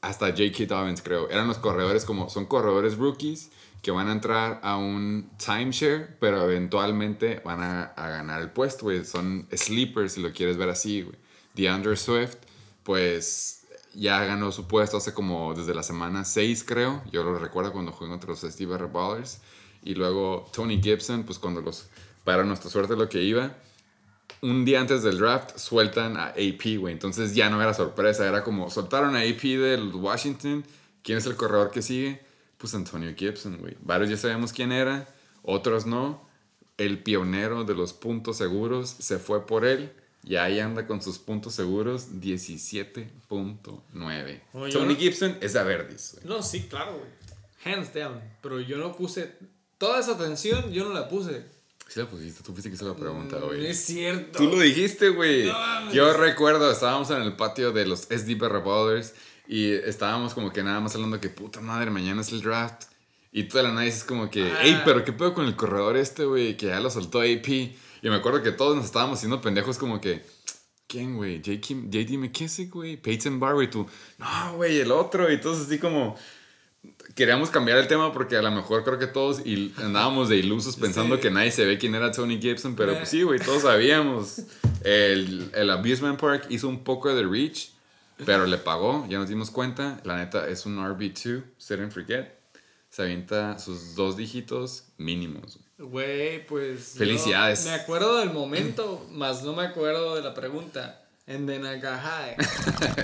hasta 0.00 0.26
J.K. 0.28 0.66
Dobbins, 0.66 1.02
creo. 1.02 1.28
Eran 1.28 1.48
los 1.48 1.58
corredores 1.58 2.04
como 2.04 2.28
son 2.30 2.46
corredores 2.46 2.96
rookies 2.96 3.50
que 3.82 3.90
van 3.90 4.08
a 4.08 4.12
entrar 4.12 4.60
a 4.62 4.76
un 4.76 5.30
timeshare, 5.44 6.16
pero 6.20 6.42
eventualmente 6.42 7.40
van 7.44 7.60
a, 7.62 7.82
a 7.84 8.08
ganar 8.08 8.42
el 8.42 8.50
puesto, 8.50 8.86
güey. 8.86 9.04
Son 9.04 9.46
sleepers, 9.52 10.12
si 10.12 10.22
lo 10.22 10.32
quieres 10.32 10.56
ver 10.56 10.68
así, 10.68 11.02
güey. 11.02 11.16
DeAndre 11.54 11.96
Swift, 11.96 12.36
pues 12.82 13.58
ya 13.94 14.24
ganó 14.24 14.52
su 14.52 14.66
puesto 14.66 14.96
hace 14.96 15.12
como 15.12 15.54
desde 15.54 15.74
la 15.74 15.82
semana 15.82 16.24
6, 16.24 16.64
creo. 16.64 17.02
Yo 17.10 17.24
lo 17.24 17.38
recuerdo 17.38 17.72
cuando 17.72 17.92
jugó 17.92 18.10
contra 18.10 18.30
los 18.30 18.40
Steve 18.40 18.76
Ballers. 18.76 19.40
Y 19.82 19.94
luego 19.94 20.48
Tony 20.52 20.80
Gibson, 20.80 21.24
pues 21.24 21.38
cuando 21.38 21.60
los, 21.60 21.88
para 22.24 22.44
nuestra 22.44 22.70
suerte 22.70 22.96
lo 22.96 23.08
que 23.08 23.22
iba, 23.22 23.56
un 24.42 24.64
día 24.64 24.80
antes 24.80 25.02
del 25.02 25.18
draft 25.18 25.56
sueltan 25.58 26.16
a 26.16 26.28
AP, 26.28 26.76
güey. 26.78 26.92
Entonces 26.92 27.34
ya 27.34 27.50
no 27.50 27.60
era 27.62 27.74
sorpresa, 27.74 28.26
era 28.28 28.42
como 28.44 28.70
soltaron 28.70 29.16
a 29.16 29.20
AP 29.20 29.42
del 29.58 29.92
Washington. 29.94 30.64
¿Quién 31.02 31.18
es 31.18 31.26
el 31.26 31.36
corredor 31.36 31.70
que 31.70 31.82
sigue? 31.82 32.20
Pues 32.58 32.74
Antonio 32.74 33.14
Gibson, 33.16 33.58
güey. 33.58 33.76
Varios 33.80 34.10
ya 34.10 34.16
sabemos 34.16 34.52
quién 34.52 34.72
era, 34.72 35.08
otros 35.42 35.86
no. 35.86 36.26
El 36.76 37.02
pionero 37.02 37.64
de 37.64 37.74
los 37.74 37.92
puntos 37.92 38.36
seguros 38.36 38.88
se 38.98 39.18
fue 39.18 39.46
por 39.46 39.64
él. 39.64 39.92
Y 40.24 40.36
ahí 40.36 40.58
anda 40.60 40.86
con 40.86 41.00
sus 41.00 41.18
puntos 41.18 41.54
seguros 41.54 42.08
17.9. 43.28 44.40
Oye, 44.52 44.72
yo 44.72 44.78
Tony 44.80 44.94
no- 44.94 44.98
Gibson 45.00 45.36
es 45.40 45.56
a 45.56 45.62
Verdis. 45.62 46.16
No, 46.24 46.42
sí, 46.42 46.66
claro, 46.68 46.98
güey. 46.98 47.08
Hands 47.64 47.92
down. 47.92 48.20
Pero 48.42 48.60
yo 48.60 48.76
no 48.78 48.94
puse. 48.96 49.32
Toda 49.78 50.00
esa 50.00 50.12
atención 50.12 50.72
yo 50.72 50.84
no 50.84 50.92
la 50.92 51.08
puse. 51.08 51.44
Sí 51.88 51.98
la 52.00 52.06
pusiste, 52.06 52.42
tú 52.42 52.52
fuiste 52.52 52.68
que 52.68 52.76
hizo 52.76 52.86
la 52.86 52.94
pregunta, 52.94 53.38
No 53.40 53.46
güey. 53.46 53.66
es 53.66 53.82
cierto. 53.82 54.38
Tú 54.38 54.44
lo 54.50 54.60
dijiste, 54.60 55.08
güey. 55.08 55.46
No. 55.46 55.92
Yo 55.92 56.12
recuerdo, 56.12 56.70
estábamos 56.70 57.10
en 57.10 57.22
el 57.22 57.34
patio 57.34 57.72
de 57.72 57.86
los 57.86 58.02
SDP 58.10 58.42
Revolvers 58.48 59.14
y 59.46 59.72
estábamos 59.72 60.34
como 60.34 60.52
que 60.52 60.62
nada 60.62 60.80
más 60.80 60.94
hablando 60.94 61.18
que 61.20 61.30
puta 61.30 61.60
madre, 61.62 61.90
mañana 61.90 62.20
es 62.20 62.30
el 62.32 62.42
draft. 62.42 62.84
Y 63.32 63.44
toda 63.44 63.62
la 63.62 63.70
nada 63.70 63.82
dices 63.82 64.04
como 64.04 64.28
que, 64.30 64.42
Ah. 64.52 64.58
hey, 64.62 64.82
pero 64.84 65.02
qué 65.04 65.12
pedo 65.12 65.32
con 65.32 65.46
el 65.46 65.56
corredor 65.56 65.96
este, 65.96 66.24
güey, 66.26 66.56
que 66.58 66.66
ya 66.66 66.80
lo 66.80 66.90
soltó 66.90 67.20
AP. 67.20 67.48
Y 68.02 68.08
me 68.10 68.16
acuerdo 68.16 68.42
que 68.42 68.52
todos 68.52 68.76
nos 68.76 68.84
estábamos 68.84 69.18
haciendo 69.18 69.40
pendejos 69.40 69.78
como 69.78 70.00
que, 70.00 70.22
¿quién, 70.86 71.16
güey? 71.16 71.40
JD 71.42 72.18
McKissick, 72.18 72.70
güey, 72.72 72.96
Peyton 72.96 73.40
Barber 73.40 73.64
y 73.66 73.70
tú, 73.70 73.86
no, 74.18 74.56
güey, 74.56 74.78
el 74.80 74.92
otro. 74.92 75.30
Y 75.30 75.34
entonces 75.34 75.66
así 75.66 75.78
como 75.78 76.16
queríamos 77.14 77.50
cambiar 77.50 77.78
el 77.78 77.88
tema 77.88 78.12
porque 78.12 78.36
a 78.36 78.42
lo 78.42 78.50
mejor 78.50 78.84
creo 78.84 78.98
que 78.98 79.06
todos 79.06 79.40
andábamos 79.78 80.28
de 80.28 80.36
ilusos 80.36 80.76
pensando 80.76 81.16
Sí. 81.16 81.22
que 81.22 81.30
nadie 81.30 81.50
se 81.50 81.64
ve 81.66 81.78
quién 81.78 81.94
era 81.94 82.12
Tony 82.12 82.38
Gibson, 82.40 82.76
pero 82.76 82.92
Eh. 82.92 82.96
pues 82.98 83.08
sí, 83.08 83.22
güey, 83.22 83.40
todos 83.40 83.62
sabíamos. 83.62 84.42
El, 84.84 85.50
el 85.54 85.70
Abusement 85.70 86.18
Park 86.20 86.46
hizo 86.50 86.68
un 86.68 86.84
poco 86.84 87.12
de 87.14 87.24
reach, 87.26 87.70
pero 88.24 88.46
le 88.46 88.58
pagó, 88.58 89.06
ya 89.08 89.18
nos 89.18 89.28
dimos 89.28 89.50
cuenta. 89.50 90.00
La 90.04 90.16
neta 90.16 90.48
es 90.48 90.66
un 90.66 90.78
RB2, 90.78 91.42
set 91.56 91.80
and 91.80 91.92
forget. 91.92 92.28
Se 92.90 93.02
avienta 93.02 93.58
sus 93.58 93.94
dos 93.94 94.16
dígitos 94.16 94.84
mínimos. 94.96 95.58
güey. 95.78 96.44
Pues. 96.46 96.94
Felicidades. 96.96 97.64
me 97.66 97.72
acuerdo 97.72 98.18
del 98.18 98.30
momento, 98.32 99.06
más 99.12 99.42
no 99.42 99.52
me 99.54 99.64
acuerdo 99.64 100.14
de 100.16 100.22
la 100.22 100.34
pregunta. 100.34 101.04
I 101.28 101.80
got 101.80 102.00
high. 102.00 102.36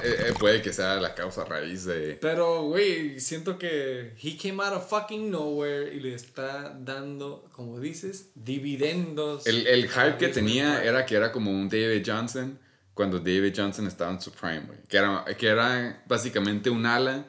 Eh, 0.02 0.28
eh, 0.28 0.34
Puede 0.38 0.62
que 0.62 0.72
sea 0.72 0.96
la 0.96 1.14
causa 1.14 1.44
raíz 1.44 1.84
de... 1.84 2.18
Pero, 2.20 2.64
güey, 2.64 3.20
siento 3.20 3.58
que 3.58 4.14
he 4.22 4.36
came 4.36 4.62
out 4.62 4.74
of 4.74 4.88
fucking 4.88 5.30
nowhere 5.30 5.94
y 5.94 6.00
le 6.00 6.14
está 6.14 6.74
dando, 6.78 7.48
como 7.52 7.80
dices, 7.80 8.30
dividendos. 8.34 9.46
El, 9.46 9.66
el 9.66 9.88
hype 9.88 10.16
que 10.18 10.28
tenía 10.28 10.82
era 10.82 11.04
que 11.04 11.16
era 11.16 11.32
como 11.32 11.50
un 11.50 11.68
David 11.68 12.02
Johnson 12.06 12.58
cuando 12.94 13.18
David 13.18 13.52
Johnson 13.56 13.86
estaba 13.86 14.10
en 14.12 14.20
su 14.20 14.30
prime, 14.32 14.62
güey. 14.66 14.78
Que 14.88 14.96
era, 14.96 15.24
que 15.36 15.46
era 15.46 16.02
básicamente 16.06 16.70
un 16.70 16.86
ala 16.86 17.26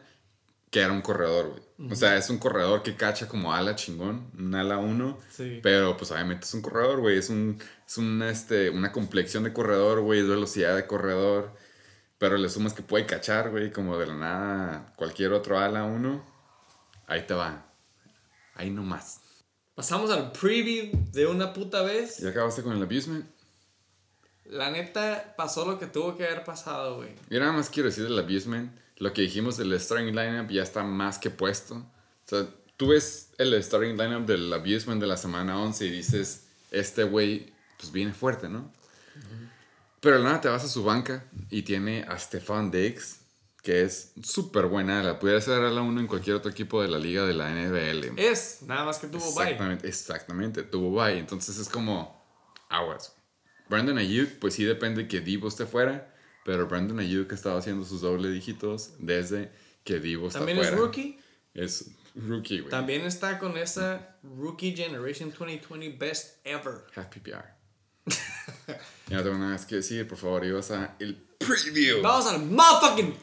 que 0.70 0.82
era 0.82 0.92
un 0.92 1.02
corredor, 1.02 1.50
güey. 1.50 1.92
O 1.92 1.96
sea, 1.96 2.18
es 2.18 2.30
un 2.30 2.38
corredor 2.38 2.84
que 2.84 2.96
cacha 2.96 3.28
como 3.28 3.54
ala 3.54 3.76
chingón, 3.76 4.30
un 4.38 4.56
ala 4.56 4.78
uno. 4.78 5.18
Sí. 5.30 5.60
Pero 5.62 5.98
pues 5.98 6.12
obviamente 6.12 6.46
es 6.46 6.54
un 6.54 6.62
corredor, 6.62 7.00
güey. 7.02 7.18
Es, 7.18 7.30
un, 7.30 7.60
es 7.88 7.98
un, 7.98 8.22
este, 8.24 8.70
una 8.70 8.92
complexión 8.92 9.44
de 9.44 9.54
corredor, 9.54 10.02
güey. 10.02 10.22
Es 10.22 10.28
velocidad 10.28 10.76
de 10.76 10.88
corredor. 10.88 11.54
Pero 12.18 12.38
le 12.38 12.50
sumas 12.50 12.74
que 12.74 12.82
puede 12.82 13.06
cachar, 13.06 13.52
güey, 13.52 13.72
como 13.72 13.98
de 13.98 14.08
la 14.08 14.16
nada 14.16 14.94
cualquier 14.96 15.34
otro 15.34 15.60
ala 15.60 15.84
uno. 15.84 16.26
Ahí 17.08 17.26
te 17.28 17.34
va. 17.34 17.66
Ahí 18.56 18.70
nomás. 18.70 19.22
Pasamos 19.76 20.10
al 20.10 20.32
preview 20.32 20.92
de 21.12 21.28
una 21.28 21.52
puta 21.52 21.82
vez. 21.82 22.20
¿Ya 22.20 22.30
acabaste 22.30 22.64
con 22.64 22.74
el 22.74 22.82
abusement? 22.82 23.26
La 24.46 24.72
neta, 24.72 25.34
pasó 25.36 25.66
lo 25.66 25.78
que 25.78 25.88
tuvo 25.88 26.16
que 26.16 26.26
haber 26.26 26.44
pasado, 26.44 26.98
güey. 26.98 27.10
Yo 27.30 27.40
nada 27.40 27.52
más 27.52 27.70
quiero 27.70 27.90
decir 27.90 28.06
del 28.06 28.18
abusement. 28.18 28.72
Lo 28.98 29.12
que 29.12 29.24
dijimos 29.24 29.58
del 29.58 29.78
starting 29.78 30.16
lineup 30.16 30.50
ya 30.50 30.64
está 30.64 30.84
más 30.84 31.18
que 31.18 31.30
puesto. 31.30 31.76
O 31.76 32.28
sea, 32.28 32.48
tú 32.78 32.90
ves 32.90 33.32
el 33.38 33.62
starting 33.62 33.98
lineup 33.98 34.26
del 34.26 34.52
abusement 34.54 35.02
de 35.02 35.08
la 35.08 35.18
semana 35.18 35.60
11 35.60 35.86
y 35.86 35.90
dices, 35.90 36.46
este 36.72 37.04
güey, 37.04 37.54
pues 37.78 37.92
viene 37.92 38.14
fuerte, 38.14 38.50
¿no? 38.50 38.72
Pero 40.00 40.20
nada, 40.20 40.42
te 40.42 40.48
vas 40.50 40.64
a 40.64 40.68
su 40.68 40.84
banca 40.84 41.26
y 41.50 41.64
tiene 41.64 42.04
a 42.08 42.18
Stefan 42.20 42.70
Diggs, 42.70 43.22
que 43.64 43.82
es 43.82 44.14
súper 44.22 44.68
buena. 44.68 45.02
La 45.02 45.18
pudiera 45.18 45.42
ser 45.42 45.64
a 45.64 45.72
la 45.72 45.82
uno 45.82 46.00
en 46.00 46.08
cualquier 46.08 46.36
otro 46.36 46.52
equipo 46.52 46.82
de 46.82 46.88
la 46.88 47.00
liga 47.00 47.26
de 47.26 47.34
la 47.34 47.50
NBL. 47.50 48.20
Es, 48.20 48.62
nada 48.62 48.86
más 48.86 49.00
que 49.00 49.08
tuvo 49.08 49.34
bye. 49.34 49.46
Exactamente, 49.46 49.88
exactamente, 49.88 50.64
tuvo 50.64 50.92
bye. 51.04 51.18
Entonces 51.18 51.58
es 51.58 51.70
como 51.70 52.24
aguas. 52.70 53.16
Brandon 53.68 53.98
Ayuk, 53.98 54.38
pues 54.40 54.54
sí 54.54 54.64
depende 54.64 55.08
que 55.08 55.22
Divo 55.22 55.48
esté 55.48 55.66
fuera, 55.66 56.14
pero 56.44 56.68
Brandon 56.68 57.00
Ayuk 57.00 57.32
ha 57.32 57.36
estado 57.36 57.58
haciendo 57.58 57.84
sus 57.84 58.02
doble 58.02 58.30
dígitos 58.30 58.92
desde 59.00 59.52
que 59.84 60.00
Divo 60.00 60.28
está 60.28 60.40
También 60.40 60.60
fuera. 60.60 60.72
es 60.72 60.78
rookie. 60.78 61.20
Es 61.56 61.92
rookie, 62.14 62.60
güey. 62.60 62.70
También 62.70 63.02
está 63.06 63.40
con 63.40 63.58
esa 63.58 64.18
Rookie 64.22 64.76
Generation 64.76 65.30
2020 65.30 65.98
Best 65.98 66.46
Ever. 66.46 66.84
Half 66.96 67.08
PPR. 67.08 67.55
ya 69.08 69.18
no 69.18 69.24
tengo 69.24 69.38
nada 69.38 69.52
más 69.52 69.66
que 69.66 69.76
decir, 69.76 70.08
por 70.08 70.18
favor, 70.18 70.46
ibas 70.46 70.72
a 70.72 70.96
el 71.00 71.16
preview. 71.16 72.02
Vamos 72.02 72.28
al 72.28 72.46
motherfucking 72.46 73.16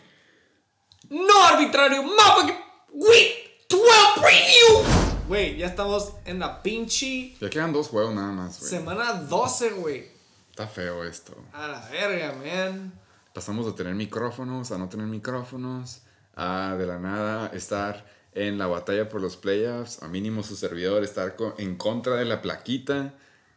no 1.11 1.44
arbitrario 1.47 2.03
motherfucking 2.03 2.57
Week 2.93 3.66
12 3.69 3.85
Preview. 4.16 5.03
Güey, 5.28 5.57
ya 5.57 5.66
estamos 5.66 6.12
en 6.24 6.39
la 6.39 6.62
pinche 6.62 7.35
Ya 7.40 7.49
quedan 7.49 7.73
dos 7.73 7.89
juegos 7.89 8.15
nada 8.15 8.32
más, 8.32 8.59
güey. 8.59 8.70
semana 8.70 9.15
12, 9.15 9.70
güey. 9.70 10.07
Está 10.51 10.66
feo 10.66 11.05
esto. 11.05 11.35
A 11.53 11.69
la 11.69 11.89
verga, 11.89 12.35
man. 12.35 12.93
Pasamos 13.32 13.65
de 13.65 13.73
tener 13.73 13.94
micrófonos 13.94 14.73
a 14.73 14.78
no 14.78 14.90
tener 14.90 15.07
micrófonos, 15.07 16.03
a 16.36 16.77
de 16.78 16.86
la 16.86 16.99
nada 16.99 17.51
estar 17.55 18.05
en 18.35 18.59
la 18.59 18.66
batalla 18.66 19.09
por 19.09 19.23
los 19.23 19.36
playoffs, 19.36 20.03
a 20.03 20.09
mínimo 20.09 20.43
su 20.43 20.55
servidor 20.57 21.03
estar 21.03 21.35
en 21.57 21.77
contra 21.77 22.16
de 22.16 22.27
la 22.27 22.43
plaquita. 22.43 23.15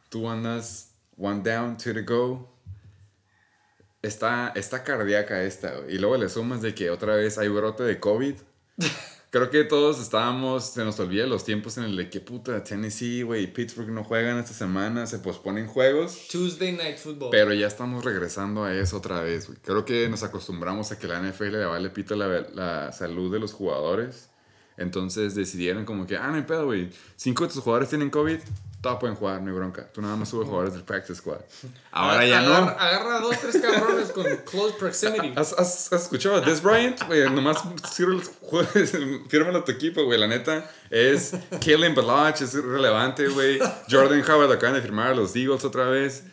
Tú 0.10 0.30
andas 0.30 0.92
one 1.18 1.42
down, 1.44 1.78
two 1.78 1.94
to 1.94 2.02
go. 2.02 2.50
Está, 4.02 4.54
está 4.56 4.84
cardíaca 4.84 5.44
esta. 5.44 5.74
Y 5.90 5.98
luego 5.98 6.18
le 6.18 6.30
sumas 6.30 6.62
de 6.62 6.76
que 6.76 6.90
otra 6.90 7.16
vez 7.16 7.38
hay 7.38 7.48
brote 7.48 7.84
de 7.84 8.00
COVID. 8.00 8.36
Creo 9.32 9.50
que 9.50 9.66
todos 9.66 10.00
estábamos, 10.00 10.64
se 10.72 10.86
nos 10.86 10.98
olvida 11.00 11.28
los 11.28 11.44
tiempos 11.44 11.78
en 11.78 11.84
el 11.84 11.98
de 11.98 12.10
que 12.10 12.22
puta 12.22 12.64
Tennessee, 12.64 13.24
güey, 13.24 13.52
Pittsburgh 13.52 13.90
no 13.90 14.06
juegan 14.06 14.38
esta 14.38 14.54
semana, 14.54 15.08
se 15.08 15.20
posponen 15.20 15.68
juegos. 15.68 16.30
Tuesday 16.32 16.72
Night 16.72 16.98
Football. 16.98 17.32
Pero 17.32 17.54
ya 17.54 17.68
estamos 17.68 18.06
regresando 18.06 18.64
a 18.64 18.74
eso 18.74 18.96
otra 18.96 19.20
vez, 19.22 19.48
güey. 19.48 19.60
Creo 19.62 19.84
que 19.84 20.08
nos 20.08 20.24
acostumbramos 20.24 20.94
a 20.94 21.00
que 21.00 21.08
la 21.08 21.20
NFL 21.20 21.52
le 21.52 21.66
vale 21.66 21.90
pito 21.90 22.16
la, 22.16 22.46
la 22.54 22.94
salud 22.94 23.30
de 23.30 23.40
los 23.40 23.52
jugadores. 23.52 24.30
Entonces 24.78 25.36
decidieron 25.36 25.86
como 25.86 26.06
que, 26.06 26.18
ah, 26.18 26.28
no 26.28 26.36
hay 26.36 26.44
pedo, 26.44 26.66
güey. 26.66 26.90
Cinco 27.16 27.46
de 27.46 27.54
tus 27.54 27.64
jugadores 27.64 27.90
tienen 27.90 28.10
COVID, 28.10 28.40
todos 28.86 29.00
pueden 29.00 29.16
jugar, 29.16 29.42
no 29.42 29.50
hay 29.50 29.56
bronca. 29.56 29.88
Tú 29.92 30.00
nada 30.02 30.16
más 30.16 30.30
subes 30.30 30.48
jugadores 30.48 30.74
del 30.74 30.84
practice 30.84 31.16
squad. 31.16 31.40
Ahora 31.92 32.24
ya 32.24 32.40
agarra, 32.40 32.62
no. 32.62 32.70
Agarra 32.80 33.20
dos, 33.20 33.40
tres 33.40 33.58
cabrones 33.58 34.12
con 34.12 34.26
close 34.46 34.76
proximity. 34.78 35.34
¿Has, 35.36 35.54
has, 35.54 35.92
has 35.92 36.04
escuchado 36.04 36.36
a 36.36 36.42
Des 36.42 36.62
Bryant? 36.62 37.02
Güey, 37.08 37.28
nomás 37.32 37.64
sirve 37.92 38.14
los 38.14 38.28
jugadores, 38.42 38.92
fírmalo 39.28 39.58
a 39.60 39.66
tu 39.66 39.72
equipo, 39.72 40.04
güey. 40.04 40.20
La 40.20 40.28
neta 40.28 40.70
es 40.92 41.32
Kalen 41.66 41.96
Balach, 41.96 42.40
es 42.42 42.54
relevante, 42.54 43.28
güey. 43.28 43.60
Jordan 43.90 44.22
Howard 44.30 44.52
acaban 44.52 44.76
de 44.76 44.82
firmar 44.82 45.08
a 45.08 45.16
los 45.16 45.36
Eagles 45.36 45.66
otra 45.66 45.86
vez. 45.86 46.24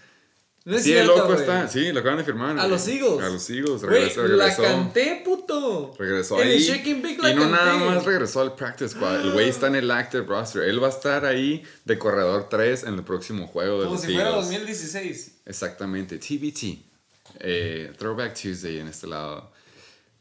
No 0.65 0.77
es 0.77 0.85
sí, 0.85 0.91
cierto, 0.91 1.17
loco 1.17 1.35
está. 1.35 1.67
Sí, 1.69 1.91
lo 1.93 2.01
acaban 2.01 2.19
de 2.19 2.25
firmar. 2.25 2.59
A 2.59 2.69
los 2.69 2.87
Eagles. 2.87 3.21
A 3.21 3.29
los 3.31 3.51
Eagles. 3.51 3.83
Regresó. 3.83 4.23
la 4.23 4.45
regresó. 4.47 4.63
canté, 4.63 5.23
puto. 5.25 5.95
Regresó 5.99 6.41
En 6.41 6.49
el 6.49 6.55
ahí. 6.57 7.17
La 7.21 7.31
y 7.31 7.35
no 7.35 7.49
nada 7.49 7.75
más 7.79 8.05
regresó 8.05 8.41
al 8.43 8.55
practice 8.55 8.91
squad. 8.91 9.23
El 9.23 9.33
güey 9.33 9.49
está 9.49 9.67
en 9.67 9.75
el 9.75 9.91
active 9.91 10.25
roster. 10.25 10.63
Él 10.63 10.81
va 10.81 10.87
a 10.87 10.91
estar 10.91 11.25
ahí 11.25 11.65
de 11.85 11.99
corredor 11.99 12.49
3 12.49 12.85
en 12.85 12.95
el 12.95 13.03
próximo 13.03 13.49
juego 13.49 13.79
de 13.79 13.85
Como 13.87 13.95
los 13.95 14.01
si 14.03 14.13
fuera 14.15 14.29
Eagles. 14.31 14.47
2016. 14.51 15.33
Exactamente. 15.47 16.19
TBT. 16.19 16.85
Eh, 17.41 17.93
Throwback 17.99 18.41
Tuesday 18.41 18.79
en 18.79 18.87
este 18.89 19.09
lado. 19.09 19.51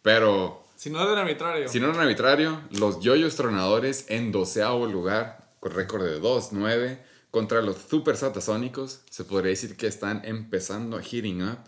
Pero 0.01 0.63
Si 0.75 0.89
no 0.89 1.01
era 1.03 1.21
arbitrario. 1.21 1.67
si 1.67 1.79
no 1.79 1.89
eran 1.89 1.99
arbitrario, 2.01 2.61
los 2.71 2.99
yoyos 3.01 3.35
tronadores 3.35 4.05
en 4.07 4.31
doceavo 4.31 4.87
lugar, 4.87 5.51
con 5.59 5.73
récord 5.73 6.03
de 6.03 6.19
2-9, 6.19 6.97
contra 7.31 7.61
los 7.61 7.77
super 7.89 8.15
satasónicos, 8.17 9.01
se 9.09 9.23
podría 9.23 9.49
decir 9.51 9.75
que 9.77 9.87
están 9.87 10.21
empezando 10.25 10.97
a 10.97 11.01
heating 11.01 11.41
up. 11.43 11.59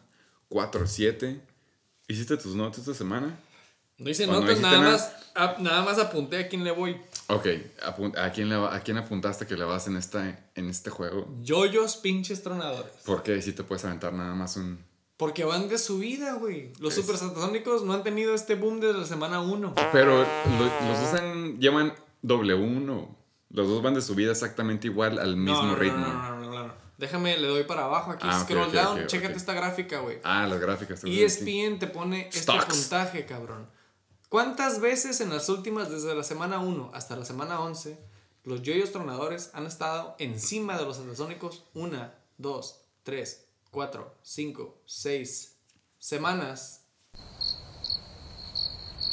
4-7. 0.49 1.41
¿Hiciste 2.07 2.37
tus 2.37 2.53
notas 2.55 2.79
esta 2.79 2.93
semana? 2.93 3.39
No 3.97 4.09
hice 4.09 4.25
¿O 4.25 4.31
no 4.31 4.41
notas, 4.41 4.59
nada, 4.59 4.77
nada? 4.79 4.91
más, 4.91 5.13
a- 5.35 5.55
nada 5.59 5.81
más 5.83 5.97
apunté 5.99 6.37
a 6.37 6.47
quién 6.49 6.63
le 6.63 6.71
voy. 6.71 6.97
Ok, 7.27 7.47
¿a 8.17 8.31
quién, 8.31 8.49
le 8.49 8.57
va- 8.57 8.75
¿a 8.75 8.81
quién 8.81 8.97
apuntaste 8.97 9.47
que 9.47 9.55
le 9.55 9.63
vas 9.63 9.87
en, 9.87 9.95
esta, 9.97 10.49
en 10.55 10.69
este 10.69 10.89
juego? 10.89 11.27
Yoyos 11.41 11.95
pinches 11.97 12.43
tronadores. 12.43 12.91
Porque 13.05 13.41
si 13.41 13.53
te 13.53 13.63
puedes 13.63 13.85
aventar 13.85 14.13
nada 14.13 14.33
más 14.35 14.57
un... 14.57 14.79
Porque 15.15 15.45
van 15.45 15.69
de 15.69 15.77
subida, 15.77 16.33
güey. 16.33 16.73
Los 16.79 16.95
super 16.95 17.15
satasónicos 17.17 17.83
no 17.83 17.93
han 17.93 18.03
tenido 18.03 18.33
este 18.35 18.55
boom 18.55 18.79
desde 18.81 18.99
la 18.99 19.05
semana 19.05 19.39
1. 19.41 19.73
Pero 19.93 20.17
lo- 20.17 20.87
los 20.89 20.99
dos 20.99 21.13
han- 21.19 21.59
llevan 21.59 21.93
W1. 22.23 23.07
Los 23.53 23.67
dos 23.67 23.83
van 23.83 23.93
de 23.93 24.01
subida 24.01 24.31
exactamente 24.31 24.87
igual 24.87 25.19
al 25.19 25.37
mismo 25.37 25.75
ritmo. 25.75 25.99
No, 25.99 26.13
no, 26.13 26.39
no, 26.39 26.51
no, 26.51 26.67
no. 26.67 26.73
Déjame, 26.97 27.37
le 27.37 27.47
doy 27.47 27.63
para 27.63 27.85
abajo 27.85 28.11
aquí. 28.11 28.25
Ah, 28.27 28.43
scroll 28.43 28.71
down. 28.71 29.01
ok, 29.01 29.05
Chécate 29.05 29.35
esta 29.35 29.53
gráfica, 29.53 29.99
güey. 29.99 30.19
Ah, 30.23 30.47
las 30.47 30.59
gráficas. 30.59 31.03
ESPN 31.03 31.77
te 31.77 31.87
pone 31.87 32.29
este 32.33 32.51
puntaje, 32.51 33.25
cabrón. 33.27 33.69
¿Cuántas 34.27 34.81
veces 34.81 35.21
en 35.21 35.29
las 35.29 35.49
últimas, 35.49 35.91
desde 35.91 36.15
la 36.15 36.23
semana 36.23 36.59
1 36.59 36.91
hasta 36.95 37.15
la 37.15 37.25
semana 37.25 37.59
11, 37.59 37.99
los 38.43 38.63
yoyos 38.63 38.91
tronadores 38.91 39.51
han 39.53 39.67
estado 39.67 40.15
encima 40.17 40.75
de 40.75 40.85
los 40.85 40.97
satasónicos? 40.97 41.65
Una, 41.75 42.15
dos, 42.39 42.81
tres, 43.03 43.45
cuatro, 43.69 44.15
cinco, 44.23 44.81
seis 44.85 45.59
semanas. 45.99 46.87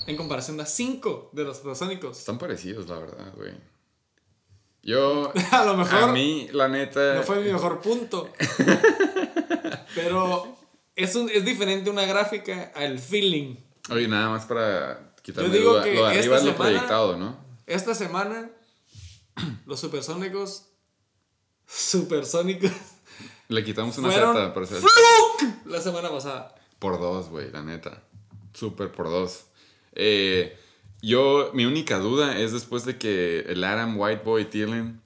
En 0.06 0.16
comparación 0.16 0.58
a 0.62 0.64
cinco 0.64 1.28
de 1.34 1.44
los 1.44 1.58
satasónicos. 1.58 2.18
Están 2.18 2.38
parecidos, 2.38 2.88
la 2.88 2.98
verdad, 2.98 3.34
güey. 3.36 3.69
Yo, 4.82 5.30
A 5.52 5.64
lo 5.64 5.76
mejor 5.76 5.98
a 6.04 6.06
mí, 6.08 6.48
la 6.52 6.68
neta, 6.68 7.14
no 7.16 7.22
fue 7.22 7.40
mi 7.40 7.52
mejor 7.52 7.80
punto. 7.80 8.30
Pero 9.94 10.56
es, 10.96 11.14
un, 11.14 11.28
es 11.30 11.44
diferente 11.44 11.90
una 11.90 12.04
gráfica 12.06 12.72
al 12.74 12.98
feeling. 12.98 13.56
oye, 13.90 14.08
nada 14.08 14.28
más 14.30 14.46
para 14.46 15.12
quitarme 15.22 15.50
Yo 15.50 15.54
digo 15.56 15.70
duda. 15.72 15.84
que 15.84 15.94
Lo 15.94 16.04
de 16.06 16.18
arriba 16.18 16.20
esta 16.20 16.36
es 16.36 16.44
lo 16.44 16.52
semana- 16.52 16.70
proyectado, 16.70 17.16
¿no? 17.16 17.36
Esta 17.66 17.94
semana, 17.94 18.50
los 19.66 19.78
supersónicos. 19.80 20.66
Supersónicos. 21.66 22.70
Le 23.48 23.64
quitamos 23.64 23.96
una 23.98 24.10
Z 24.12 24.30
hacer 24.60 24.78
¡Fluke! 24.78 25.66
La 25.66 25.80
semana 25.80 26.08
pasada. 26.10 26.54
por 26.78 26.98
dos, 26.98 27.28
güey, 27.28 27.50
la 27.50 27.62
neta. 27.62 28.02
Súper 28.54 28.90
por 28.92 29.08
dos. 29.08 29.44
Eh, 29.92 30.58
yo, 31.02 31.50
mi 31.54 31.64
única 31.64 31.98
duda 31.98 32.38
es 32.38 32.52
después 32.52 32.84
de 32.84 32.98
que 32.98 33.40
el 33.48 33.62
Adam 33.64 33.98
Whiteboy 33.98 34.44
Thielen 34.50 35.00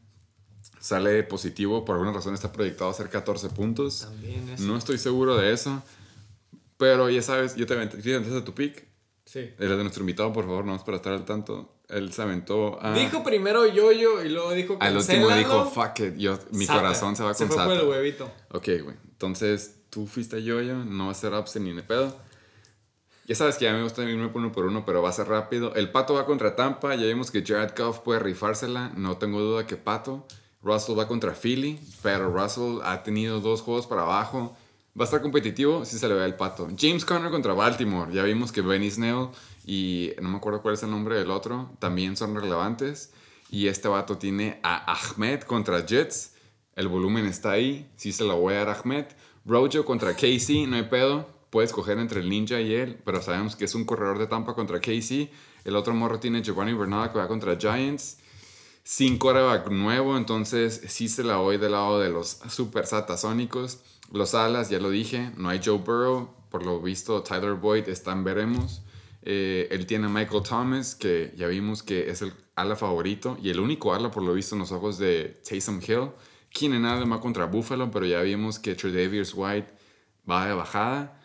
sale 0.80 1.22
positivo, 1.22 1.84
por 1.84 1.94
alguna 1.94 2.12
razón 2.12 2.34
está 2.34 2.52
proyectado 2.52 2.88
a 2.90 2.92
hacer 2.92 3.08
14 3.08 3.48
puntos. 3.50 4.00
También 4.00 4.48
es. 4.50 4.60
No 4.60 4.76
estoy 4.76 4.98
seguro 4.98 5.36
de 5.36 5.52
eso. 5.52 5.82
Pero 6.76 7.08
ya 7.08 7.22
sabes, 7.22 7.54
yo 7.56 7.66
te 7.66 7.74
aventé, 7.74 7.98
¿te 7.98 8.14
aventaste 8.14 8.42
tu 8.42 8.52
pick? 8.54 8.86
Sí. 9.24 9.50
El 9.58 9.68
de 9.68 9.76
nuestro 9.76 10.02
invitado, 10.02 10.32
por 10.32 10.44
favor, 10.44 10.64
nomás 10.64 10.82
para 10.82 10.96
estar 10.98 11.12
al 11.12 11.24
tanto. 11.24 11.70
Él 11.88 12.12
se 12.12 12.22
aventó 12.22 12.82
a... 12.82 12.92
Dijo 12.94 13.22
primero 13.22 13.66
yo-yo 13.66 14.22
y 14.24 14.28
luego 14.30 14.52
dijo 14.52 14.76
al 14.80 14.96
último 14.96 15.28
dijo, 15.30 15.70
fuck 15.70 16.00
it, 16.00 16.16
yo, 16.16 16.38
mi 16.50 16.66
Sata. 16.66 16.80
corazón 16.80 17.14
se 17.14 17.22
va 17.22 17.30
con 17.30 17.38
Se 17.38 17.46
fue 17.46 17.56
Sata. 17.56 17.68
por 17.68 17.78
el 17.78 17.88
huevito. 17.88 18.30
Ok, 18.50 18.68
güey. 18.82 18.96
Entonces, 19.12 19.76
tú 19.90 20.06
fuiste 20.06 20.36
a 20.36 20.38
Yoyo, 20.40 20.76
no 20.84 21.06
va 21.06 21.12
a 21.12 21.14
ser 21.14 21.32
upset 21.34 21.62
ni 21.62 21.72
de 21.72 21.82
pedo. 21.82 22.16
Ya 23.26 23.34
sabes 23.34 23.56
que 23.56 23.66
a 23.66 23.72
mí 23.72 23.78
me 23.78 23.84
gusta 23.84 24.02
irme 24.04 24.28
por 24.28 24.42
uno 24.42 24.52
por 24.52 24.66
uno, 24.66 24.84
pero 24.84 25.00
va 25.00 25.08
a 25.08 25.12
ser 25.12 25.28
rápido. 25.28 25.74
El 25.74 25.90
Pato 25.90 26.12
va 26.12 26.26
contra 26.26 26.56
Tampa. 26.56 26.94
Ya 26.94 27.06
vimos 27.06 27.30
que 27.30 27.42
Jared 27.42 27.72
Goff 27.76 28.00
puede 28.00 28.20
rifársela. 28.20 28.92
No 28.96 29.16
tengo 29.16 29.40
duda 29.40 29.66
que 29.66 29.76
Pato. 29.76 30.26
Russell 30.62 30.98
va 30.98 31.08
contra 31.08 31.32
Philly, 31.32 31.78
pero 32.02 32.30
Russell 32.30 32.80
ha 32.84 33.02
tenido 33.02 33.40
dos 33.40 33.62
juegos 33.62 33.86
para 33.86 34.02
abajo. 34.02 34.54
Va 34.98 35.04
a 35.04 35.06
estar 35.06 35.22
competitivo 35.22 35.84
si 35.86 35.98
se 35.98 36.06
le 36.06 36.14
ve 36.14 36.24
el 36.24 36.34
Pato. 36.34 36.68
James 36.78 37.04
Conner 37.06 37.30
contra 37.30 37.54
Baltimore. 37.54 38.12
Ya 38.12 38.22
vimos 38.24 38.52
que 38.52 38.60
Benny 38.60 38.90
Snell 38.90 39.28
y 39.66 40.12
no 40.20 40.28
me 40.28 40.36
acuerdo 40.36 40.60
cuál 40.60 40.74
es 40.74 40.82
el 40.82 40.90
nombre 40.90 41.18
del 41.18 41.30
otro. 41.30 41.70
También 41.78 42.16
son 42.16 42.34
relevantes. 42.34 43.12
Y 43.50 43.68
este 43.68 43.88
vato 43.88 44.18
tiene 44.18 44.60
a 44.62 44.92
Ahmed 44.92 45.42
contra 45.42 45.84
Jets. 45.84 46.34
El 46.76 46.88
volumen 46.88 47.24
está 47.24 47.52
ahí. 47.52 47.90
Sí 47.96 48.12
se 48.12 48.24
lo 48.24 48.36
voy 48.36 48.54
a 48.54 48.58
dar 48.58 48.68
a 48.68 48.80
Ahmed. 48.80 49.06
Rojo 49.46 49.84
contra 49.84 50.12
Casey, 50.14 50.66
no 50.66 50.76
hay 50.76 50.84
pedo. 50.84 51.33
Puedes 51.54 51.70
escoger 51.70 52.00
entre 52.00 52.18
el 52.18 52.28
Ninja 52.28 52.60
y 52.60 52.74
él, 52.74 52.98
pero 53.04 53.22
sabemos 53.22 53.54
que 53.54 53.66
es 53.66 53.76
un 53.76 53.84
corredor 53.84 54.18
de 54.18 54.26
Tampa 54.26 54.56
contra 54.56 54.80
Casey. 54.80 55.30
El 55.64 55.76
otro 55.76 55.94
morro 55.94 56.18
tiene 56.18 56.42
Giovanni 56.42 56.72
Bernard 56.72 57.12
que 57.12 57.18
va 57.18 57.28
contra 57.28 57.56
Giants. 57.56 58.18
Sin 58.82 59.18
quarterback 59.18 59.70
nuevo, 59.70 60.16
entonces 60.16 60.82
sí 60.88 61.08
se 61.08 61.22
la 61.22 61.36
voy 61.36 61.58
del 61.58 61.70
lado 61.70 62.00
de 62.00 62.08
los 62.08 62.40
super 62.48 62.86
satasónicos. 62.86 63.78
Los 64.10 64.34
alas, 64.34 64.68
ya 64.68 64.80
lo 64.80 64.90
dije, 64.90 65.30
no 65.36 65.48
hay 65.48 65.60
Joe 65.64 65.78
Burrow. 65.78 66.28
Por 66.50 66.66
lo 66.66 66.80
visto, 66.80 67.22
Tyler 67.22 67.54
Boyd 67.54 67.88
está 67.88 68.10
en 68.10 68.24
veremos. 68.24 68.82
Eh, 69.22 69.68
él 69.70 69.86
tiene 69.86 70.06
a 70.06 70.08
Michael 70.08 70.42
Thomas, 70.42 70.96
que 70.96 71.32
ya 71.36 71.46
vimos 71.46 71.84
que 71.84 72.10
es 72.10 72.20
el 72.22 72.32
ala 72.56 72.74
favorito 72.74 73.38
y 73.40 73.50
el 73.50 73.60
único 73.60 73.94
ala, 73.94 74.10
por 74.10 74.24
lo 74.24 74.34
visto, 74.34 74.56
en 74.56 74.58
los 74.58 74.72
ojos 74.72 74.98
de 74.98 75.40
Taysom 75.48 75.80
Hill. 75.80 76.10
Keenan 76.50 76.84
Allen 76.84 77.12
va 77.12 77.20
contra 77.20 77.44
Buffalo, 77.44 77.92
pero 77.92 78.06
ya 78.06 78.22
vimos 78.22 78.58
que 78.58 78.74
Tredavious 78.74 79.34
White 79.36 79.72
va 80.28 80.48
de 80.48 80.54
bajada. 80.54 81.20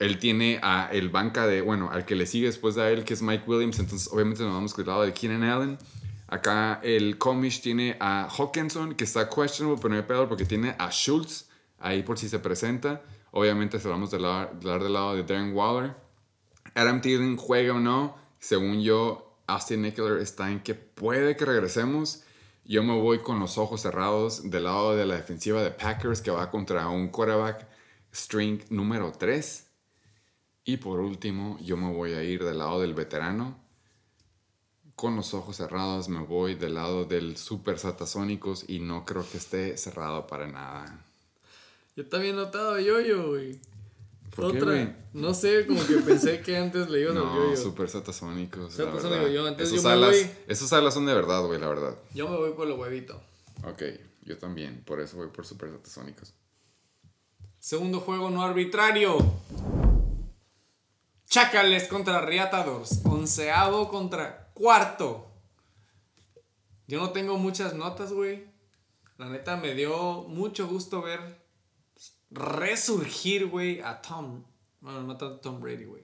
Él 0.00 0.18
tiene 0.18 0.58
a 0.62 0.88
el 0.90 1.10
banca 1.10 1.46
de, 1.46 1.60
bueno, 1.60 1.90
al 1.92 2.06
que 2.06 2.16
le 2.16 2.26
sigue 2.26 2.46
después 2.46 2.74
de 2.74 2.90
él, 2.92 3.04
que 3.04 3.14
es 3.14 3.20
Mike 3.22 3.44
Williams. 3.46 3.78
Entonces, 3.78 4.08
obviamente, 4.10 4.42
nos 4.42 4.54
vamos 4.54 4.72
con 4.72 4.82
el 4.82 4.88
lado 4.88 5.02
de 5.02 5.12
Keenan 5.12 5.44
Allen. 5.44 5.78
Acá 6.26 6.80
el 6.82 7.18
Comish 7.18 7.60
tiene 7.60 7.96
a 8.00 8.26
Hawkinson, 8.26 8.94
que 8.94 9.04
está 9.04 9.28
questionable, 9.28 9.78
pero 9.80 9.90
no 9.90 9.96
hay 9.96 10.06
pedo 10.06 10.26
porque 10.26 10.46
tiene 10.46 10.74
a 10.78 10.90
Schultz 10.90 11.48
ahí 11.78 12.02
por 12.02 12.18
si 12.18 12.30
se 12.30 12.38
presenta. 12.38 13.02
Obviamente, 13.30 13.78
se 13.78 13.88
vamos 13.88 14.10
del 14.10 14.22
lado, 14.22 14.50
del 14.58 14.92
lado 14.92 15.16
de 15.16 15.22
Darren 15.22 15.54
Waller. 15.54 15.94
Adam 16.74 17.02
Thielen 17.02 17.36
juega 17.36 17.74
o 17.74 17.78
no. 17.78 18.16
Según 18.38 18.80
yo, 18.80 19.36
Austin 19.48 19.84
Eckler 19.84 20.18
está 20.22 20.50
en 20.50 20.60
que 20.60 20.74
puede 20.74 21.36
que 21.36 21.44
regresemos. 21.44 22.22
Yo 22.64 22.82
me 22.82 22.98
voy 22.98 23.18
con 23.18 23.38
los 23.38 23.58
ojos 23.58 23.82
cerrados 23.82 24.48
del 24.48 24.64
lado 24.64 24.96
de 24.96 25.04
la 25.04 25.16
defensiva 25.16 25.62
de 25.62 25.72
Packers 25.72 26.22
que 26.22 26.30
va 26.30 26.50
contra 26.50 26.88
un 26.88 27.08
quarterback 27.08 27.66
string 28.14 28.62
número 28.70 29.12
3. 29.12 29.69
Y 30.70 30.76
por 30.76 31.00
último, 31.00 31.58
yo 31.60 31.76
me 31.76 31.92
voy 31.92 32.12
a 32.12 32.22
ir 32.22 32.44
del 32.44 32.58
lado 32.58 32.80
del 32.80 32.94
veterano. 32.94 33.58
Con 34.94 35.16
los 35.16 35.34
ojos 35.34 35.56
cerrados 35.56 36.08
me 36.08 36.20
voy 36.22 36.54
del 36.54 36.74
lado 36.74 37.04
del 37.06 37.36
Super 37.36 37.76
Satasónicos 37.76 38.64
y 38.68 38.78
no 38.78 39.04
creo 39.04 39.28
que 39.28 39.38
esté 39.38 39.76
cerrado 39.76 40.28
para 40.28 40.46
nada. 40.46 41.04
Yo 41.96 42.06
también 42.06 42.34
he 42.36 42.38
notado 42.38 42.78
yo-yo, 42.78 43.30
güey. 43.30 43.58
¿Por 44.36 44.52
qué, 44.52 44.58
Otra. 44.58 44.70
güey? 44.74 44.92
no 45.12 45.34
sé, 45.34 45.66
como 45.66 45.84
que 45.84 45.94
pensé 45.96 46.40
que 46.40 46.56
antes 46.56 46.88
le 46.88 47.00
ibas 47.00 47.16
al 47.16 47.24
No, 47.24 47.34
yo-yo. 47.46 47.56
Super 47.56 47.88
Satasónicos. 47.88 48.72
Satasónico, 48.74 49.26
yo 49.26 49.48
antes 49.48 49.66
esos, 49.72 49.82
yo 49.82 49.88
me 49.88 49.94
alas, 49.96 50.10
voy- 50.10 50.30
esos 50.46 50.72
alas 50.72 50.94
son 50.94 51.04
de 51.06 51.14
verdad, 51.14 51.44
güey, 51.46 51.58
la 51.58 51.66
verdad. 51.66 51.96
Yo 52.14 52.28
me 52.28 52.36
voy 52.36 52.52
por 52.52 52.68
el 52.68 52.74
huevito. 52.78 53.20
Ok, 53.64 53.82
yo 54.22 54.38
también, 54.38 54.84
por 54.86 55.00
eso 55.00 55.16
voy 55.16 55.26
por 55.34 55.44
Super 55.44 55.70
Satasónicos. 55.72 56.32
Segundo 57.58 57.98
juego 58.00 58.30
no 58.30 58.42
arbitrario. 58.42 59.16
Chacales 61.30 61.86
contra 61.86 62.20
Riatadors. 62.20 63.02
Onceavo 63.04 63.88
contra 63.88 64.48
cuarto. 64.52 65.30
Yo 66.88 66.98
no 66.98 67.10
tengo 67.10 67.38
muchas 67.38 67.72
notas, 67.74 68.12
güey. 68.12 68.44
La 69.16 69.28
neta 69.28 69.56
me 69.56 69.74
dio 69.74 70.22
mucho 70.22 70.66
gusto 70.66 71.02
ver 71.02 71.20
resurgir, 72.32 73.46
güey, 73.46 73.80
a 73.80 74.02
Tom. 74.02 74.42
Bueno, 74.80 75.02
no 75.02 75.16
tanto 75.16 75.38
Tom 75.40 75.60
Brady, 75.60 75.84
güey. 75.84 76.02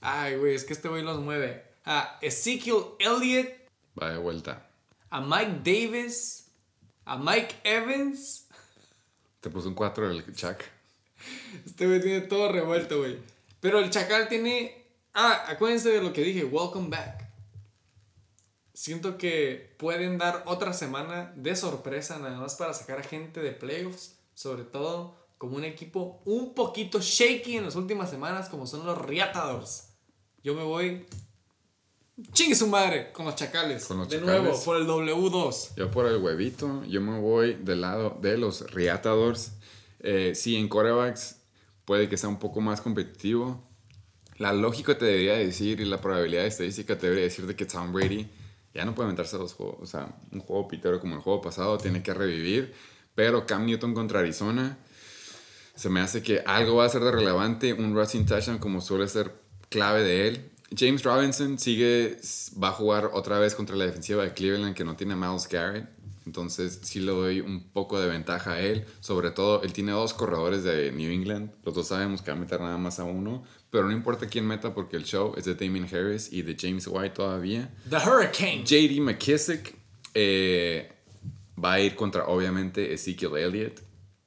Ay, 0.00 0.36
güey, 0.36 0.54
es 0.54 0.64
que 0.64 0.72
este 0.72 0.88
güey 0.88 1.02
los 1.02 1.20
mueve. 1.20 1.64
A 1.84 2.18
Ezekiel 2.22 2.82
Elliott, 2.98 3.50
Va 4.00 4.10
de 4.10 4.16
vuelta. 4.18 4.70
a 5.10 5.20
Mike 5.20 5.60
Davis, 5.64 6.50
a 7.04 7.18
Mike 7.18 7.56
Evans. 7.64 8.46
Te 9.40 9.50
puso 9.50 9.68
un 9.68 9.74
4 9.74 10.10
el 10.10 10.34
Chuck. 10.34 10.62
Este 11.66 11.86
güey 11.86 12.00
tiene 12.00 12.22
todo 12.22 12.50
revuelto, 12.50 13.00
güey. 13.00 13.18
Pero 13.62 13.78
el 13.78 13.90
Chacal 13.90 14.28
tiene. 14.28 14.74
Ah, 15.14 15.44
acuérdense 15.46 15.90
de 15.90 16.02
lo 16.02 16.12
que 16.12 16.22
dije, 16.22 16.44
welcome 16.44 16.88
back. 16.88 17.30
Siento 18.74 19.16
que 19.16 19.76
pueden 19.78 20.18
dar 20.18 20.42
otra 20.46 20.72
semana 20.72 21.32
de 21.36 21.54
sorpresa 21.54 22.18
nada 22.18 22.40
más 22.40 22.56
para 22.56 22.74
sacar 22.74 22.98
a 22.98 23.04
gente 23.04 23.40
de 23.40 23.52
playoffs, 23.52 24.18
sobre 24.34 24.64
todo 24.64 25.14
como 25.38 25.56
un 25.56 25.64
equipo 25.64 26.22
un 26.24 26.54
poquito 26.54 26.98
shaky 27.00 27.58
en 27.58 27.64
las 27.64 27.76
últimas 27.76 28.10
semanas 28.10 28.48
como 28.48 28.66
son 28.66 28.84
los 28.84 28.98
Riatadors. 28.98 29.90
Yo 30.42 30.54
me 30.54 30.64
voy 30.64 31.06
chingue 32.32 32.56
su 32.56 32.66
madre 32.66 33.12
con 33.12 33.26
los 33.26 33.36
Chacales. 33.36 33.84
Con 33.84 33.98
los 33.98 34.08
de 34.08 34.18
Chacales. 34.18 34.42
nuevo 34.42 34.64
por 34.64 34.76
el 34.76 34.88
W2. 34.88 35.76
Yo 35.76 35.88
por 35.88 36.06
el 36.06 36.16
huevito, 36.16 36.82
yo 36.86 37.00
me 37.00 37.20
voy 37.20 37.54
del 37.54 37.82
lado 37.82 38.18
de 38.20 38.38
los 38.38 38.68
Riatadors. 38.72 39.52
Eh, 40.00 40.32
sí, 40.34 40.56
en 40.56 40.68
corebacks 40.68 41.41
puede 41.84 42.08
que 42.08 42.16
sea 42.16 42.28
un 42.28 42.38
poco 42.38 42.60
más 42.60 42.80
competitivo. 42.80 43.62
La 44.38 44.52
lógica 44.52 44.96
te 44.96 45.04
debería 45.04 45.34
decir 45.34 45.80
y 45.80 45.84
la 45.84 46.00
probabilidad 46.00 46.46
estadística 46.46 46.96
te 46.96 47.06
debería 47.06 47.24
decir 47.24 47.46
de 47.46 47.54
que 47.54 47.66
Tom 47.66 47.92
Brady 47.92 48.28
ya 48.74 48.84
no 48.84 48.94
puede 48.94 49.08
inventarse 49.08 49.36
dos 49.36 49.54
juegos. 49.54 49.76
O 49.80 49.86
sea, 49.86 50.14
un 50.32 50.40
juego 50.40 50.68
pitero 50.68 51.00
como 51.00 51.14
el 51.14 51.20
juego 51.20 51.40
pasado 51.40 51.78
tiene 51.78 52.02
que 52.02 52.14
revivir. 52.14 52.74
Pero 53.14 53.46
Cam 53.46 53.66
Newton 53.66 53.94
contra 53.94 54.20
Arizona 54.20 54.78
se 55.74 55.88
me 55.90 56.00
hace 56.00 56.22
que 56.22 56.42
algo 56.46 56.76
va 56.76 56.86
a 56.86 56.88
ser 56.88 57.02
de 57.02 57.12
relevante. 57.12 57.72
Un 57.72 57.94
rushing 57.94 58.26
touchdown 58.26 58.58
como 58.58 58.80
suele 58.80 59.08
ser 59.08 59.34
clave 59.68 60.02
de 60.02 60.28
él. 60.28 60.50
James 60.74 61.02
Robinson 61.02 61.58
sigue, 61.58 62.18
va 62.62 62.68
a 62.68 62.72
jugar 62.72 63.10
otra 63.12 63.38
vez 63.38 63.54
contra 63.54 63.76
la 63.76 63.84
defensiva 63.84 64.22
de 64.22 64.32
Cleveland 64.32 64.74
que 64.74 64.84
no 64.84 64.96
tiene 64.96 65.12
a 65.12 65.16
Miles 65.16 65.46
Garrett. 65.48 65.86
Entonces 66.26 66.80
sí 66.82 67.00
le 67.00 67.12
doy 67.12 67.40
un 67.40 67.70
poco 67.70 68.00
de 68.00 68.08
ventaja 68.08 68.52
a 68.52 68.60
él. 68.60 68.84
Sobre 69.00 69.30
todo, 69.30 69.62
él 69.62 69.72
tiene 69.72 69.92
dos 69.92 70.14
corredores 70.14 70.62
de 70.62 70.92
New 70.92 71.10
England. 71.10 71.50
Los 71.64 71.74
dos 71.74 71.88
sabemos 71.88 72.22
que 72.22 72.30
va 72.30 72.36
a 72.36 72.40
meter 72.40 72.60
nada 72.60 72.78
más 72.78 72.98
a 72.98 73.04
uno. 73.04 73.44
Pero 73.70 73.86
no 73.86 73.92
importa 73.92 74.26
quién 74.26 74.46
meta 74.46 74.74
porque 74.74 74.96
el 74.96 75.04
show 75.04 75.34
es 75.36 75.44
de 75.44 75.54
Damien 75.54 75.84
Harris 75.84 76.32
y 76.32 76.42
de 76.42 76.56
James 76.58 76.86
White 76.86 77.14
todavía. 77.14 77.72
The 77.88 77.96
Hurricane. 77.96 78.64
JD 78.64 79.00
McKissick 79.00 79.74
eh, 80.14 80.92
va 81.62 81.74
a 81.74 81.80
ir 81.80 81.94
contra, 81.94 82.26
obviamente, 82.26 82.92
Ezekiel 82.92 83.36
Elliott. 83.36 83.80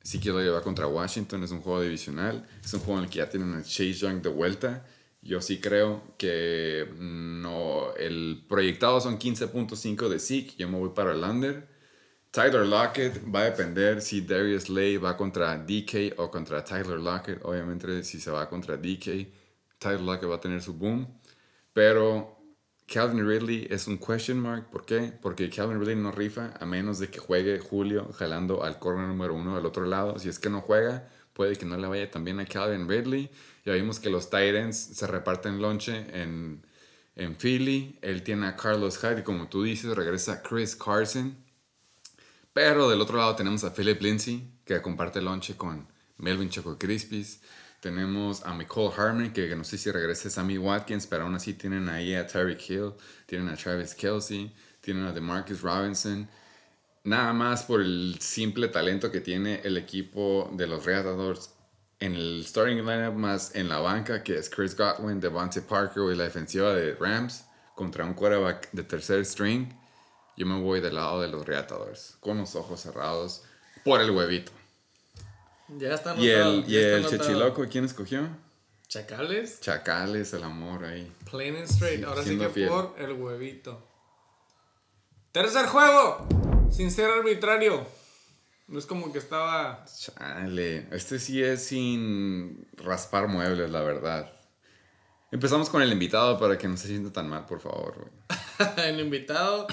Ezekiel 0.03 0.39
Elliott 0.39 0.55
va 0.55 0.61
contra 0.61 0.87
Washington, 0.87 1.43
es 1.43 1.51
un 1.51 1.61
juego 1.61 1.81
divisional. 1.81 2.45
Es 2.63 2.73
un 2.73 2.79
juego 2.81 2.99
en 2.99 3.05
el 3.05 3.09
que 3.09 3.19
ya 3.19 3.29
tienen 3.29 3.53
a 3.53 3.61
Chase 3.61 3.93
Young 3.93 4.21
de 4.21 4.29
vuelta. 4.29 4.85
Yo 5.21 5.41
sí 5.41 5.59
creo 5.59 6.03
que 6.19 6.87
no, 6.99 7.95
el 7.95 8.45
proyectado 8.47 9.01
son 9.01 9.17
15.5 9.17 10.07
de 10.07 10.19
Zeke. 10.19 10.53
Yo 10.55 10.69
me 10.69 10.77
voy 10.77 10.89
para 10.93 11.13
el 11.13 11.23
under. 11.23 11.67
Tyler 12.35 12.65
Lockett 12.65 13.21
va 13.33 13.43
a 13.43 13.43
depender 13.45 14.01
si 14.01 14.19
Darius 14.19 14.67
Lay 14.67 14.97
va 14.97 15.15
contra 15.15 15.55
DK 15.57 16.19
o 16.19 16.29
contra 16.29 16.61
Tyler 16.65 16.99
Lockett. 16.99 17.39
Obviamente, 17.45 18.03
si 18.03 18.19
se 18.19 18.29
va 18.29 18.49
contra 18.49 18.75
DK, 18.75 19.25
Tyler 19.79 20.01
Lockett 20.01 20.29
va 20.29 20.35
a 20.35 20.41
tener 20.41 20.61
su 20.61 20.73
boom. 20.73 21.07
Pero 21.71 22.37
Calvin 22.87 23.25
Ridley 23.25 23.67
es 23.69 23.87
un 23.87 23.97
question 23.97 24.37
mark. 24.37 24.69
¿Por 24.69 24.85
qué? 24.85 25.13
Porque 25.21 25.49
Calvin 25.49 25.79
Ridley 25.79 25.95
no 25.95 26.11
rifa 26.11 26.53
a 26.59 26.65
menos 26.65 26.99
de 26.99 27.07
que 27.07 27.19
juegue 27.19 27.57
Julio 27.59 28.11
jalando 28.11 28.65
al 28.65 28.79
corner 28.79 29.07
número 29.07 29.33
uno 29.33 29.55
del 29.55 29.65
otro 29.65 29.85
lado. 29.85 30.19
Si 30.19 30.27
es 30.27 30.37
que 30.37 30.49
no 30.49 30.59
juega, 30.59 31.07
puede 31.31 31.55
que 31.55 31.65
no 31.65 31.77
le 31.77 31.87
vaya 31.87 32.11
también 32.11 32.41
a 32.41 32.45
Calvin 32.45 32.89
Ridley. 32.89 33.29
Ya 33.63 33.71
vimos 33.75 34.01
que 34.01 34.09
los 34.09 34.29
Titans 34.29 34.77
se 34.77 35.07
reparten 35.07 35.61
lonche 35.61 36.05
en, 36.11 36.65
en 37.15 37.37
Philly. 37.37 37.97
Él 38.01 38.23
tiene 38.23 38.47
a 38.47 38.57
Carlos 38.57 38.97
Hyde 38.97 39.23
como 39.23 39.47
tú 39.47 39.63
dices, 39.63 39.95
regresa 39.95 40.43
Chris 40.43 40.75
Carson. 40.75 41.44
Pero 42.55 42.89
del 42.89 43.01
otro 43.01 43.17
lado 43.17 43.35
tenemos 43.35 43.65
a 43.65 43.73
Philip 43.73 44.01
Lindsay, 44.01 44.49
que 44.63 44.81
comparte 44.81 45.21
lonche 45.21 45.57
con 45.57 45.85
Melvin 46.15 46.49
Choco 46.49 46.77
Crispis. 46.77 47.41
Tenemos 47.81 48.45
a 48.45 48.53
Nicole 48.55 48.93
Harmon, 48.95 49.33
que 49.33 49.53
no 49.57 49.65
sé 49.65 49.77
si 49.77 49.91
regrese 49.91 50.29
Sammy 50.29 50.57
Watkins, 50.57 51.05
pero 51.05 51.23
aún 51.23 51.35
así 51.35 51.55
tienen 51.55 51.89
ahí 51.89 52.15
a 52.15 52.25
Tyreek 52.25 52.69
Hill, 52.69 52.93
tienen 53.25 53.49
a 53.49 53.57
Travis 53.57 53.93
Kelsey, 53.93 54.55
tienen 54.79 55.03
a 55.03 55.11
DeMarcus 55.11 55.63
Robinson. 55.63 56.29
Nada 57.03 57.33
más 57.33 57.63
por 57.63 57.81
el 57.81 58.15
simple 58.21 58.69
talento 58.69 59.11
que 59.11 59.19
tiene 59.19 59.59
el 59.65 59.75
equipo 59.75 60.49
de 60.53 60.65
los 60.65 60.85
Redadors 60.85 61.49
en 61.99 62.15
el 62.15 62.45
starting 62.45 62.77
lineup, 62.77 63.15
más 63.15 63.53
en 63.53 63.67
la 63.67 63.79
banca, 63.79 64.23
que 64.23 64.37
es 64.37 64.49
Chris 64.49 64.77
Godwin, 64.77 65.19
Devontae 65.19 65.61
Parker 65.61 66.03
y 66.09 66.15
la 66.15 66.23
defensiva 66.23 66.73
de 66.73 66.95
Rams 66.95 67.43
contra 67.75 68.05
un 68.05 68.13
quarterback 68.13 68.71
de 68.71 68.83
tercer 68.83 69.25
string. 69.25 69.67
Yo 70.37 70.45
me 70.45 70.59
voy 70.59 70.81
del 70.81 70.95
lado 70.95 71.21
de 71.21 71.27
los 71.29 71.45
Redadors, 71.45 72.17
con 72.19 72.37
los 72.37 72.55
ojos 72.55 72.81
cerrados, 72.81 73.43
por 73.83 74.01
el 74.01 74.11
huevito. 74.11 74.51
Ya 75.69 75.93
está 75.93 76.15
¿Y 76.15 76.31
anotado, 76.31 76.53
el, 76.53 76.69
y 76.69 76.73
ya 76.73 76.79
está 76.79 76.97
el. 76.97 77.07
Chechiloco 77.21 77.65
quién 77.69 77.85
escogió? 77.85 78.27
Chacales. 78.87 79.61
Chacales, 79.61 80.33
el 80.33 80.43
amor 80.43 80.85
ahí. 80.85 81.11
Plain 81.29 81.55
and 81.55 81.69
straight. 81.69 81.99
Sí, 81.99 82.03
Ahora 82.05 82.23
sí 82.23 82.37
que 82.37 82.49
fiel. 82.49 82.69
por 82.69 82.95
el 82.97 83.13
huevito. 83.13 83.81
Tercer 85.31 85.65
juego. 85.67 86.27
Sin 86.71 86.91
ser 86.91 87.09
arbitrario. 87.09 87.85
No 88.67 88.79
es 88.79 88.85
como 88.85 89.11
que 89.11 89.19
estaba. 89.19 89.85
Chale, 89.85 90.87
este 90.91 91.19
sí 91.19 91.43
es 91.43 91.65
sin 91.65 92.67
raspar 92.77 93.27
muebles, 93.27 93.69
la 93.69 93.81
verdad. 93.81 94.31
Empezamos 95.31 95.69
con 95.69 95.81
el 95.81 95.91
invitado 95.91 96.39
para 96.39 96.57
que 96.57 96.67
no 96.67 96.77
se 96.77 96.87
sienta 96.87 97.11
tan 97.11 97.27
mal, 97.27 97.45
por 97.45 97.59
favor. 97.59 98.09
el 98.77 98.99
invitado 98.99 99.67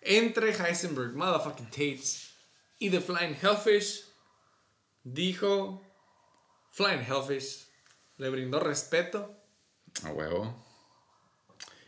entre 0.00 0.50
Heisenberg, 0.52 1.14
motherfucking 1.14 1.70
Tates 1.70 2.32
y 2.78 2.90
The 2.90 3.00
Flying 3.00 3.36
Hellfish 3.40 4.04
dijo 5.02 5.82
Flying 6.72 7.00
Hellfish 7.00 7.66
le 8.16 8.30
brindó 8.30 8.60
respeto. 8.60 9.34
A 10.04 10.10
huevo. 10.10 10.64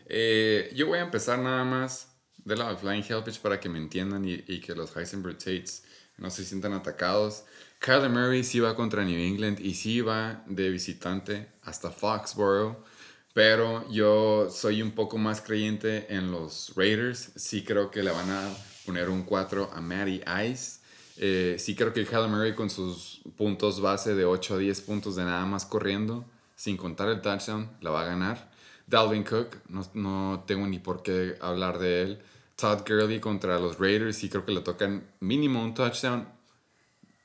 Eh, 0.06 0.72
yo 0.74 0.86
voy 0.86 0.98
a 0.98 1.02
empezar 1.02 1.38
nada 1.38 1.64
más 1.64 2.08
de 2.38 2.56
Flying 2.56 3.04
Hellfish 3.08 3.40
para 3.40 3.60
que 3.60 3.68
me 3.68 3.78
entiendan 3.78 4.24
y, 4.24 4.44
y 4.46 4.60
que 4.60 4.74
los 4.74 4.96
Heisenberg 4.96 5.38
Tates 5.38 5.84
no 6.16 6.30
se 6.30 6.44
sientan 6.44 6.72
atacados. 6.72 7.44
Kyler 7.78 8.10
Murray 8.10 8.44
sí 8.44 8.60
va 8.60 8.76
contra 8.76 9.04
New 9.04 9.18
England 9.18 9.60
y 9.60 9.74
sí 9.74 10.00
va 10.00 10.44
de 10.46 10.68
visitante 10.70 11.52
hasta 11.62 11.90
Foxborough. 11.90 12.84
Pero 13.32 13.88
yo 13.90 14.48
soy 14.50 14.82
un 14.82 14.90
poco 14.90 15.18
más 15.18 15.40
creyente 15.40 16.12
en 16.14 16.32
los 16.32 16.72
Raiders. 16.76 17.30
Sí 17.36 17.62
creo 17.62 17.90
que 17.90 18.02
le 18.02 18.10
van 18.10 18.30
a 18.30 18.48
poner 18.84 19.08
un 19.08 19.22
4 19.22 19.70
a 19.72 19.80
Matty 19.80 20.20
Ice. 20.48 20.80
Eh, 21.16 21.56
sí 21.58 21.74
creo 21.74 21.92
que 21.92 22.06
Kyler 22.06 22.28
Murray 22.28 22.54
con 22.54 22.70
sus 22.70 23.20
puntos 23.36 23.80
base 23.80 24.14
de 24.14 24.24
8 24.24 24.54
a 24.54 24.58
10 24.58 24.80
puntos 24.80 25.16
de 25.16 25.24
nada 25.24 25.44
más 25.44 25.66
corriendo, 25.66 26.24
sin 26.56 26.78
contar 26.78 27.08
el 27.08 27.20
touchdown, 27.20 27.70
la 27.82 27.90
va 27.90 28.02
a 28.02 28.06
ganar. 28.06 28.50
Dalvin 28.86 29.22
Cook, 29.22 29.56
no, 29.68 29.86
no 29.94 30.44
tengo 30.46 30.66
ni 30.66 30.78
por 30.78 31.02
qué 31.02 31.36
hablar 31.40 31.78
de 31.78 32.02
él. 32.02 32.22
Todd 32.56 32.80
Gurley 32.86 33.20
contra 33.20 33.58
los 33.58 33.78
Raiders, 33.78 34.16
sí 34.16 34.28
creo 34.28 34.44
que 34.44 34.52
le 34.52 34.60
tocan 34.60 35.06
mínimo 35.20 35.62
un 35.62 35.74
touchdown, 35.74 36.26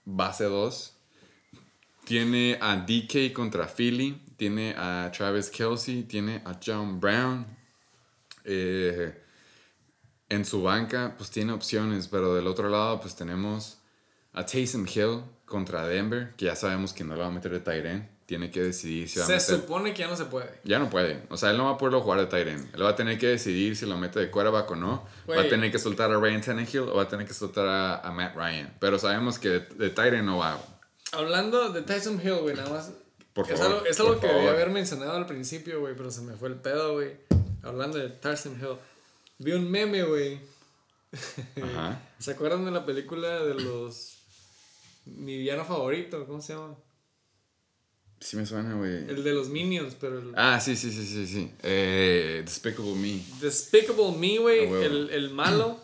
base 0.04 0.44
2. 0.44 0.94
Tiene 2.04 2.60
a 2.62 2.76
DK 2.76 3.34
contra 3.34 3.68
Philly, 3.68 4.22
tiene 4.38 4.76
a 4.78 5.12
Travis 5.16 5.50
Kelsey, 5.50 6.04
tiene 6.04 6.42
a 6.46 6.58
John 6.64 7.00
Brown. 7.00 7.46
Eh, 8.44 9.22
en 10.30 10.46
su 10.46 10.64
banca, 10.64 11.14
pues 11.18 11.30
tiene 11.30 11.54
opciones, 11.54 12.08
pero 12.08 12.34
del 12.36 12.48
otro 12.48 12.70
lado, 12.70 13.00
pues 13.00 13.16
tenemos 13.16 13.80
a 14.34 14.46
Taysom 14.46 14.86
Hill 14.88 15.22
contra 15.46 15.88
Denver, 15.88 16.34
que 16.36 16.46
ya 16.46 16.56
sabemos 16.56 16.94
que 16.94 17.04
no 17.04 17.14
lo 17.16 17.22
va 17.22 17.28
a 17.28 17.32
meter 17.32 17.52
de 17.52 17.60
Tyren. 17.60 18.10
Tiene 18.26 18.50
que 18.50 18.64
decidir 18.64 19.08
si 19.08 19.20
va 19.20 19.26
a 19.26 19.28
Se 19.28 19.34
meter. 19.34 19.56
supone 19.62 19.94
que 19.94 20.00
ya 20.00 20.08
no 20.08 20.16
se 20.16 20.26
puede. 20.26 20.50
Ya 20.64 20.80
no 20.80 20.90
puede. 20.90 21.22
O 21.30 21.38
sea, 21.38 21.52
él 21.52 21.58
no 21.58 21.66
va 21.66 21.72
a 21.72 21.78
poderlo 21.78 22.02
jugar 22.02 22.20
de 22.20 22.26
Tyren. 22.26 22.72
Él 22.74 22.84
va 22.84 22.90
a 22.90 22.96
tener 22.96 23.20
que 23.20 23.28
decidir 23.28 23.76
si 23.76 23.86
lo 23.86 23.98
mete 24.00 24.20
de 24.20 24.32
quarterback 24.32 24.72
o 24.72 24.76
no. 24.76 25.06
Va 25.30 25.42
a 25.42 25.48
tener 25.48 25.72
que 25.72 25.78
soltar 25.78 26.12
a 26.12 26.18
Ryan 26.20 26.42
Tannehill 26.42 26.80
o 26.90 26.96
va 26.96 27.04
a 27.04 27.08
tener 27.08 27.28
que 27.28 27.36
soltar 27.36 27.68
a, 27.68 28.00
a 28.00 28.12
Matt 28.12 28.36
Ryan. 28.36 28.76
Pero 28.80 28.98
sabemos 28.98 29.38
que 29.38 29.50
de, 29.50 29.60
de 29.60 29.90
Tyren 29.92 30.26
no 30.26 30.40
va. 30.40 30.60
Hablando 31.12 31.70
de 31.70 31.84
Tyson 31.84 32.20
Hill, 32.22 32.40
güey, 32.42 32.56
nada 32.56 32.72
más. 32.72 32.92
Por 33.36 33.52
es 33.52 33.60
algo, 33.60 33.86
es 33.86 34.00
algo 34.00 34.14
por 34.14 34.22
que 34.22 34.28
debía 34.28 34.52
haber 34.52 34.70
mencionado 34.70 35.12
al 35.12 35.26
principio, 35.26 35.82
güey, 35.82 35.94
pero 35.94 36.10
se 36.10 36.22
me 36.22 36.38
fue 36.38 36.48
el 36.48 36.56
pedo, 36.56 36.94
güey. 36.94 37.18
Hablando 37.64 37.98
de 37.98 38.08
Tyson 38.08 38.58
Hill. 38.58 38.78
Vi 39.40 39.52
un 39.52 39.70
meme, 39.70 40.04
güey. 40.04 40.40
Ajá. 41.62 42.02
¿Se 42.20 42.32
acuerdan 42.32 42.64
de 42.64 42.72
la 42.72 42.86
película 42.86 43.44
de 43.44 43.56
los. 43.56 44.20
Mi 45.04 45.38
villano 45.38 45.66
favorito? 45.66 46.26
¿Cómo 46.26 46.42
se 46.42 46.54
llama? 46.54 46.76
Sí 48.22 48.38
me 48.38 48.46
suena, 48.46 48.74
güey. 48.76 49.10
El 49.10 49.22
de 49.22 49.34
los 49.34 49.50
Minions, 49.50 49.96
pero. 50.00 50.20
El 50.20 50.32
Ah, 50.38 50.62
sí, 50.62 50.78
sí, 50.78 50.90
sí, 50.90 51.06
sí, 51.06 51.28
sí. 51.28 51.52
Eh, 51.62 52.42
Despicable 52.46 52.96
Me. 52.96 53.22
Despicable 53.42 54.18
Me, 54.18 54.38
güey. 54.40 54.64
El, 54.64 55.10
el 55.10 55.30
malo. 55.32 55.78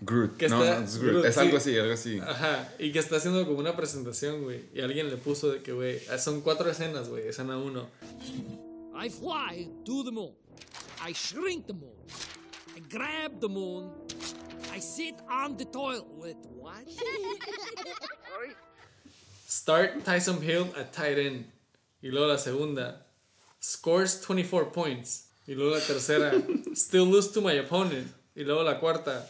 Groot. 0.00 0.36
Que 0.36 0.48
no, 0.48 0.62
está- 0.62 0.80
no, 0.80 0.84
es 0.86 0.96
Groot. 0.98 1.12
Groot, 1.12 1.24
Es 1.26 1.34
sí. 1.34 1.40
algo 1.40 1.56
así, 1.56 1.78
algo 1.78 1.92
así. 1.94 2.18
Ajá. 2.20 2.72
Y 2.78 2.92
que 2.92 2.98
está 2.98 3.16
haciendo 3.16 3.44
como 3.46 3.58
una 3.58 3.74
presentación, 3.76 4.42
güey. 4.42 4.64
Y 4.74 4.80
alguien 4.80 5.08
le 5.08 5.16
puso 5.16 5.50
de 5.52 5.62
que, 5.62 5.72
güey. 5.72 6.00
ah, 6.10 6.18
Son 6.18 6.40
cuatro 6.42 6.68
escenas, 6.70 7.08
güey. 7.08 7.28
Escena 7.28 7.56
uno. 7.56 7.88
I 8.96 9.08
fly 9.10 9.70
to 9.84 10.04
the 10.04 10.10
moon. 10.10 10.34
I 11.06 11.12
shrink 11.12 11.66
the 11.66 11.72
moon. 11.72 11.94
I 12.76 12.80
grab 12.90 13.40
the 13.40 13.48
moon. 13.48 13.90
I 14.74 14.80
sit 14.80 15.14
on 15.30 15.56
the 15.56 15.64
toilet. 15.66 16.36
What? 16.56 16.84
Start 19.46 20.04
Tyson 20.04 20.40
Hill 20.42 20.72
at 20.76 20.92
tight 20.92 21.18
end. 21.18 21.46
Y 22.02 22.08
luego 22.10 22.26
la 22.28 22.38
segunda. 22.38 23.06
Scores 23.62 24.20
24 24.26 24.72
points. 24.72 25.28
Y 25.46 25.54
luego 25.54 25.74
la 25.76 25.80
tercera. 25.80 26.32
Still 26.74 27.06
lose 27.10 27.28
to 27.32 27.40
my 27.40 27.58
opponent. 27.58 28.08
Y 28.34 28.42
luego 28.44 28.62
la 28.62 28.80
cuarta. 28.80 29.28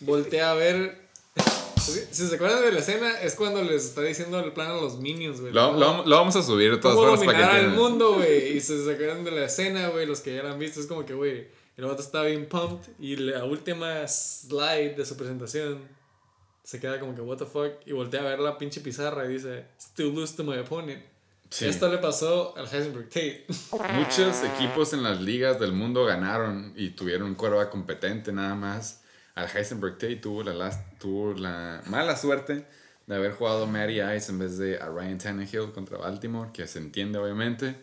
Voltea 0.00 0.50
a 0.52 0.54
ver. 0.54 1.08
Si 1.78 2.26
se 2.26 2.34
acuerdan 2.34 2.60
de 2.60 2.70
la 2.72 2.80
escena, 2.80 3.18
es 3.22 3.34
cuando 3.34 3.62
les 3.62 3.82
está 3.86 4.02
diciendo 4.02 4.38
el 4.40 4.52
plan 4.52 4.72
a 4.72 4.74
los 4.74 4.98
minions, 4.98 5.40
güey. 5.40 5.54
Lo, 5.54 5.72
lo- 5.72 6.04
lo 6.04 6.16
vamos 6.16 6.36
a 6.36 6.42
subir 6.42 6.70
de 6.72 6.76
todas 6.76 6.94
formas 6.98 7.20
para 7.24 7.38
que 7.38 7.44
entiendan. 7.44 7.76
mundo, 7.76 8.14
güey. 8.16 8.48
Y 8.58 8.60
si 8.60 8.84
se 8.84 8.92
acuerdan 8.92 9.24
de 9.24 9.30
la 9.30 9.46
escena, 9.46 9.88
güey, 9.88 10.04
los 10.04 10.20
que 10.20 10.34
ya 10.34 10.42
la 10.42 10.52
han 10.52 10.58
visto, 10.58 10.80
es 10.80 10.86
como 10.86 11.06
que, 11.06 11.14
güey, 11.14 11.46
el 11.78 11.84
vato 11.86 12.02
está 12.02 12.22
bien 12.24 12.46
pumped. 12.46 12.90
Y 12.98 13.16
la 13.16 13.44
última 13.44 14.06
slide 14.06 14.96
de 14.96 15.06
su 15.06 15.16
presentación 15.16 15.78
se 16.62 16.78
queda 16.78 17.00
como 17.00 17.14
que, 17.14 17.22
what 17.22 17.38
the 17.38 17.46
fuck. 17.46 17.72
Y 17.86 17.92
voltea 17.92 18.20
a 18.20 18.24
ver 18.24 18.40
la 18.40 18.58
pinche 18.58 18.82
pizarra 18.82 19.24
y 19.24 19.28
dice, 19.34 19.64
still 19.80 20.14
lose 20.14 20.36
to 20.36 20.44
my 20.44 20.58
opponent. 20.58 21.02
Sí. 21.48 21.64
Esto 21.64 21.88
le 21.90 21.96
pasó 21.96 22.54
al 22.58 22.66
Heisenberg 22.66 23.08
Tate. 23.08 23.46
Muchos 23.94 24.42
equipos 24.44 24.92
en 24.92 25.02
las 25.02 25.22
ligas 25.22 25.58
del 25.58 25.72
mundo 25.72 26.04
ganaron 26.04 26.74
y 26.76 26.90
tuvieron 26.90 27.28
un 27.28 27.34
quarterback 27.34 27.70
competente 27.70 28.30
nada 28.30 28.54
más. 28.54 29.00
Al 29.38 29.48
Heisenberg 29.56 29.94
Tate 29.98 30.16
tuvo 30.16 30.42
la, 30.42 30.52
las- 30.52 30.98
tuvo 30.98 31.32
la 31.34 31.82
mala 31.86 32.16
suerte 32.16 32.66
de 33.06 33.14
haber 33.14 33.32
jugado 33.32 33.66
Matty 33.66 34.00
Ice 34.16 34.30
en 34.32 34.38
vez 34.38 34.58
de 34.58 34.78
a 34.78 34.86
Ryan 34.88 35.18
Tannehill 35.18 35.72
contra 35.72 35.96
Baltimore, 35.98 36.50
que 36.52 36.66
se 36.66 36.78
entiende 36.78 37.18
obviamente. 37.18 37.76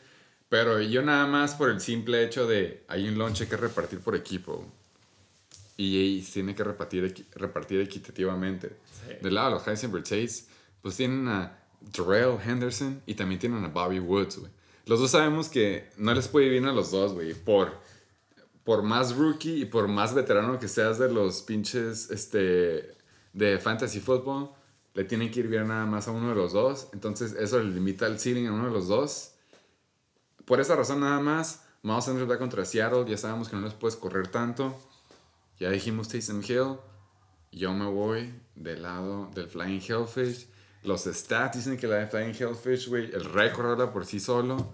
Pero 0.50 0.80
yo 0.82 1.02
nada 1.02 1.26
más 1.28 1.56
por 1.56 1.70
el 1.70 1.82
simple 1.82 2.24
hecho 2.24 2.46
de 2.46 2.84
hay 2.88 3.08
un 3.08 3.18
lonche 3.18 3.48
que 3.48 3.58
repartir 3.58 4.00
por 4.00 4.16
equipo. 4.16 4.66
Y 5.78 6.22
se 6.26 6.34
tiene 6.34 6.56
que 6.56 6.64
repartir, 6.64 7.26
repartir 7.36 7.82
equitativamente. 7.82 8.78
Del 9.22 9.34
lado 9.36 9.50
de 9.50 9.56
los 9.56 9.68
Heisenberg 9.68 10.04
Tates, 10.04 10.48
pues 10.82 10.96
tienen 10.96 11.28
a 11.28 11.58
Terrell 11.92 12.38
Henderson 12.46 13.02
y 13.06 13.16
también 13.16 13.40
tienen 13.40 13.64
a 13.66 13.68
Bobby 13.68 14.00
Woods, 14.00 14.38
güey. 14.38 14.52
Los 14.86 15.00
dos 15.00 15.12
sabemos 15.12 15.50
que 15.50 15.90
no 15.98 16.14
les 16.14 16.28
puede 16.28 16.46
ir 16.46 16.52
bien 16.54 16.66
a 16.66 16.72
los 16.72 16.92
dos, 16.92 17.14
güey. 17.14 17.34
Por, 17.34 17.74
por 18.66 18.82
más 18.82 19.16
rookie 19.16 19.62
y 19.62 19.66
por 19.66 19.88
más 19.88 20.14
veterano 20.14 20.60
que 20.60 20.68
seas 20.68 20.98
de 20.98 21.10
los 21.10 21.44
pinches 21.44 22.10
este, 22.10 22.98
de 23.32 23.60
fantasy 23.60 24.00
football, 24.00 24.50
le 24.96 25.04
tienen 25.04 25.30
que 25.30 25.42
ir 25.42 25.48
bien 25.48 25.68
nada 25.68 25.86
más 25.86 26.08
a 26.08 26.12
uno 26.12 26.30
de 26.30 26.36
los 26.36 26.52
dos. 26.52 26.88
Entonces 26.92 27.34
eso 27.34 27.60
le 27.60 27.66
limita 27.66 28.08
el 28.08 28.20
ceiling 28.20 28.48
a 28.48 28.54
uno 28.54 28.66
de 28.66 28.72
los 28.72 28.88
dos. 28.88 29.34
Por 30.46 30.60
esa 30.60 30.76
razón 30.76 31.02
nada 31.02 31.20
más, 31.20 31.64
Miles 31.84 32.06
Sanders 32.06 32.30
va 32.30 32.40
contra 32.40 32.66
Seattle. 32.66 33.06
Ya 33.08 33.18
sabemos 33.18 33.50
que 33.50 33.56
no 33.56 33.62
les 33.62 33.74
puedes 33.74 33.96
correr 33.96 34.28
tanto. 34.30 34.76
Ya 35.60 35.70
dijimos 35.70 36.10
Taysom 36.10 36.42
Hill. 36.42 36.78
Yo 37.52 37.72
me 37.74 37.86
voy 37.86 38.34
del 38.56 38.82
lado 38.82 39.30
del 39.36 39.48
Flying 39.48 39.82
Hellfish. 39.82 40.48
Los 40.84 41.04
stats 41.04 41.58
dicen 41.58 41.78
que 41.78 41.88
la 41.88 41.98
de 41.98 42.08
Flying 42.08 42.36
Hellfish, 42.38 42.90
güey, 42.90 43.14
el 43.14 43.26
récord 43.26 43.72
habla 43.72 43.94
por 43.94 44.06
sí 44.06 44.20
solo. 44.20 44.74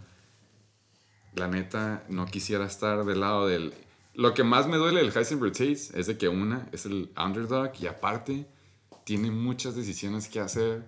La 1.36 1.48
neta, 1.48 2.04
no 2.10 2.26
quisiera 2.26 2.66
estar 2.66 3.06
del 3.06 3.22
lado 3.22 3.48
del 3.48 3.74
Lo 4.14 4.34
que 4.34 4.44
más 4.44 4.68
me 4.68 4.78
duele 4.78 5.02
del 5.02 5.16
Heisenberg 5.16 5.54
Tates 5.54 5.92
es 5.92 6.08
de 6.08 6.18
que 6.18 6.28
una 6.28 6.68
es 6.72 6.86
el 6.86 7.12
underdog 7.18 7.72
y 7.80 7.88
aparte 7.88 8.46
tiene 9.06 9.32
muchas 9.32 9.76
decisiones 9.76 10.28
que 10.28 10.40
hacer 10.40 10.88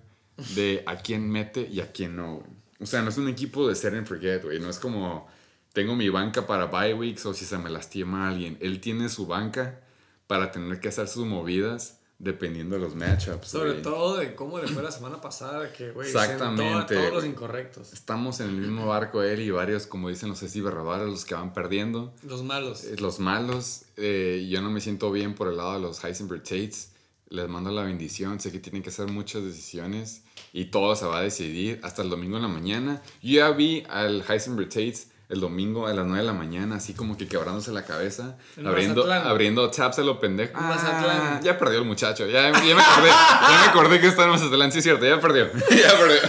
de 0.54 0.82
a 0.86 0.96
quién 0.96 1.30
mete 1.30 1.68
y 1.70 1.80
a 1.80 1.92
quién 1.92 2.16
no. 2.16 2.42
O 2.80 2.86
sea, 2.86 3.02
no 3.02 3.08
es 3.08 3.18
un 3.18 3.28
equipo 3.28 3.66
de 3.68 3.74
set 3.74 3.94
and 3.94 4.06
forget, 4.06 4.42
güey. 4.42 4.60
No 4.60 4.68
es 4.68 4.78
como 4.78 5.26
tengo 5.72 5.96
mi 5.96 6.08
banca 6.08 6.46
para 6.46 6.66
bye 6.66 6.94
weeks 6.94 7.26
o 7.26 7.34
si 7.34 7.44
se 7.44 7.58
me 7.58 7.70
lastima 7.70 8.28
alguien. 8.28 8.58
Él 8.60 8.80
tiene 8.80 9.08
su 9.08 9.26
banca 9.26 9.80
para 10.26 10.52
tener 10.52 10.80
que 10.80 10.88
hacer 10.88 11.08
sus 11.08 11.26
movidas 11.26 12.00
dependiendo 12.18 12.76
de 12.76 12.82
los 12.82 12.94
matchups. 12.94 13.48
Sobre 13.48 13.74
todo 13.74 14.16
de 14.16 14.34
cómo 14.34 14.58
le 14.58 14.68
fue 14.68 14.82
la 14.82 14.90
semana 14.90 15.20
pasada, 15.20 15.72
que, 15.72 15.90
güey, 15.90 16.06
Exactamente, 16.08 16.94
todos 16.94 17.12
los 17.12 17.24
incorrectos. 17.24 17.92
Estamos 17.92 18.40
en 18.40 18.48
el 18.48 18.56
mismo 18.56 18.86
barco 18.86 19.22
él 19.22 19.40
y 19.40 19.50
varios, 19.50 19.86
como 19.86 20.08
dicen 20.08 20.28
los 20.28 20.42
así, 20.42 20.60
berradores, 20.60 21.08
los 21.08 21.24
que 21.24 21.34
van 21.34 21.52
perdiendo. 21.52 22.14
Los 22.22 22.42
malos. 22.42 22.84
Eh, 22.84 22.96
Los 22.98 23.18
malos, 23.18 23.82
eh, 23.96 24.46
yo 24.50 24.62
no 24.62 24.70
me 24.70 24.80
siento 24.80 25.10
bien 25.12 25.34
por 25.34 25.48
el 25.48 25.56
lado 25.56 25.74
de 25.74 25.80
los 25.80 26.02
Heisenberg 26.04 26.42
Tates. 26.42 26.90
Les 27.28 27.48
mando 27.48 27.70
la 27.70 27.82
bendición. 27.82 28.38
Sé 28.38 28.52
que 28.52 28.60
tienen 28.60 28.82
que 28.82 28.90
hacer 28.90 29.08
muchas 29.08 29.42
decisiones 29.42 30.22
y 30.52 30.66
todo 30.66 30.94
se 30.94 31.06
va 31.06 31.18
a 31.18 31.22
decidir 31.22 31.80
hasta 31.82 32.02
el 32.02 32.10
domingo 32.10 32.36
en 32.36 32.42
la 32.42 32.48
mañana. 32.48 33.02
Yo 33.22 33.40
ya 33.40 33.50
vi 33.50 33.82
al 33.88 34.22
Heisenberg 34.28 34.68
Tates 34.68 35.08
el 35.28 35.40
domingo 35.40 35.86
a 35.86 35.94
las 35.94 36.04
9 36.06 36.20
de 36.20 36.26
la 36.26 36.32
mañana, 36.32 36.76
así 36.76 36.94
como 36.94 37.16
que 37.16 37.26
quebrándose 37.26 37.72
la 37.72 37.84
cabeza, 37.84 38.36
En 38.56 38.66
abriendo, 38.66 39.06
Mazatlán. 39.06 39.26
abriendo 39.26 39.70
tabs 39.70 39.98
a 39.98 40.02
lo 40.02 40.20
pendejo. 40.20 40.58
En 40.58 40.66
Mazatlán. 40.66 41.20
Ah, 41.22 41.40
ya 41.42 41.58
perdió 41.58 41.78
el 41.78 41.84
muchacho. 41.84 42.26
Ya, 42.26 42.52
ya 42.52 42.74
me 42.74 42.82
acordé, 42.82 43.08
ya 43.08 43.58
me 43.64 43.70
acordé 43.70 44.00
que 44.00 44.08
está 44.08 44.24
en 44.24 44.30
Mazatlán. 44.30 44.70
Sí, 44.72 44.78
es 44.78 44.84
cierto, 44.84 45.06
ya 45.06 45.20
perdió. 45.20 45.46
ya 45.70 45.98
perdió. 45.98 46.20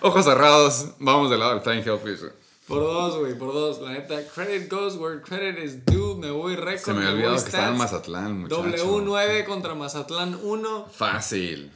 Ojos 0.00 0.24
cerrados, 0.24 0.86
vamos 0.98 1.30
del 1.30 1.40
lado 1.40 1.52
del 1.52 1.60
Flying 1.62 1.82
Hellfish. 1.84 2.30
Por 2.66 2.80
dos, 2.80 3.18
güey, 3.18 3.38
por 3.38 3.52
dos. 3.52 3.80
La 3.80 3.92
neta, 3.92 4.16
credit 4.34 4.68
goes 4.70 4.96
where 4.96 5.20
credit 5.20 5.58
is 5.62 5.84
due. 5.84 6.16
Me 6.16 6.30
voy 6.30 6.56
récord. 6.56 6.84
Se 6.84 6.92
me 6.92 7.06
había 7.06 7.12
olvidado 7.12 7.34
que 7.36 7.48
estaba 7.50 7.68
en. 7.68 7.76
Mazatlán, 7.76 8.40
muchacho. 8.40 8.64
W9 8.64 9.44
contra 9.44 9.74
Mazatlán 9.74 10.38
1. 10.42 10.88
Fácil. 10.92 11.70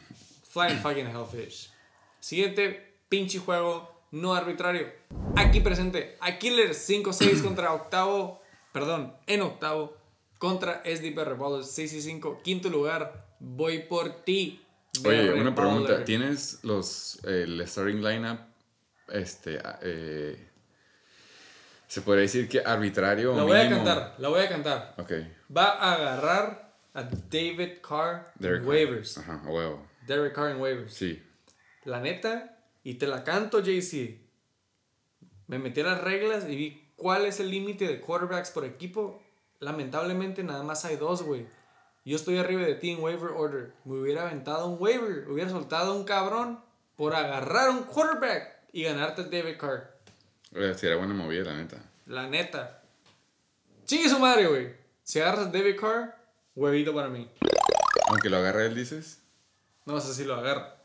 Flying 0.49 0.79
fucking 0.81 1.07
Hellfish. 1.07 1.71
Siguiente 2.19 2.97
pinche 3.09 3.39
juego 3.39 3.90
no 4.11 4.35
arbitrario. 4.35 4.89
Aquí 5.37 5.61
presente. 5.61 6.17
Aquilers 6.21 6.89
5-6 6.89 7.43
contra 7.45 7.73
octavo. 7.73 8.41
Perdón, 8.73 9.15
en 9.27 9.43
octavo. 9.43 9.97
Contra 10.39 10.83
SDP 10.85 11.19
Revolvers 11.25 11.71
6 11.71 11.93
y 11.95 12.03
5. 12.03 12.41
Quinto 12.43 12.69
lugar. 12.69 13.27
Voy 13.41 13.81
por 13.81 14.23
ti. 14.23 14.65
Oye, 15.05 15.33
una 15.33 15.55
pregunta. 15.55 16.05
¿Tienes 16.05 16.61
los 16.63 17.23
el 17.25 17.67
starting 17.67 18.03
lineup? 18.03 18.41
Este, 19.09 19.61
eh, 19.83 20.49
se 21.87 22.03
podría 22.03 22.23
decir 22.23 22.49
que 22.49 22.61
arbitrario. 22.61 23.35
La 23.35 23.43
voy 23.43 23.59
a 23.59 23.69
cantar. 23.69 24.15
La 24.19 24.29
voy 24.29 24.41
a 24.41 24.49
cantar. 24.49 24.95
Ok. 24.99 25.13
Va 25.55 25.71
a 25.73 25.95
agarrar 25.95 26.73
a 26.95 27.03
David 27.03 27.79
Carr 27.87 28.33
en 28.37 28.43
Derek 28.43 28.61
Carr. 28.61 28.69
waivers. 28.69 29.19
Ajá, 29.19 29.43
a 29.45 29.49
huevo. 29.49 29.87
Derek 30.07 30.33
Carr 30.35 30.51
en 30.53 30.61
waivers. 30.61 30.95
Sí. 30.95 31.23
La 31.85 32.01
neta, 32.01 32.60
y 32.83 32.95
te 32.95 33.07
la 33.07 33.25
canto, 33.25 33.61
JC. 33.61 34.19
Me 35.47 35.59
metí 35.59 35.81
a 35.81 35.85
las 35.85 36.01
reglas 36.01 36.45
y 36.49 36.57
vi 36.57 36.89
cuál 36.97 37.27
es 37.27 37.41
el 37.41 37.51
límite 37.51 37.87
de 37.87 38.01
quarterbacks 38.01 38.51
por 38.51 38.65
equipo. 38.65 39.23
Lamentablemente, 39.59 40.43
nada 40.43 40.63
más 40.63 40.85
hay 40.85 40.97
dos, 40.97 41.23
güey. 41.23 41.47
Yo 42.05 42.17
estoy 42.17 42.39
arriba 42.39 42.63
de 42.63 42.75
ti 42.75 42.91
en 42.91 43.03
waiver 43.03 43.31
order. 43.31 43.73
Me 43.85 44.01
hubiera 44.01 44.23
aventado 44.29 44.69
un 44.69 44.81
waiver, 44.81 45.29
hubiera 45.29 45.51
soltado 45.51 45.95
un 45.95 46.05
cabrón 46.05 46.61
por 46.97 47.15
agarrar 47.15 47.71
un 47.71 47.83
quarterback 47.83 48.61
y 48.73 48.85
ganarte 48.85 49.23
a 49.23 49.25
David 49.25 49.59
Carr. 49.59 49.91
Eh, 50.55 50.75
Sería 50.77 50.97
buena 50.97 51.15
movida, 51.15 51.45
la 51.45 51.57
neta. 51.57 51.77
La 52.07 52.27
neta. 52.29 52.83
Chingue 53.85 54.09
su 54.09 54.19
madre, 54.19 54.47
güey. 54.47 54.75
Si 55.03 55.21
agarras 55.21 55.53
David 55.53 55.79
Carr, 55.79 56.17
huevito 56.55 56.95
para 56.95 57.09
mí. 57.09 57.29
Aunque 58.09 58.31
lo 58.31 58.39
agarre 58.39 58.67
él, 58.67 58.75
dices. 58.75 59.21
No 59.85 60.01
sé 60.01 60.15
si 60.15 60.25
lo 60.25 60.35
agarra. 60.35 60.77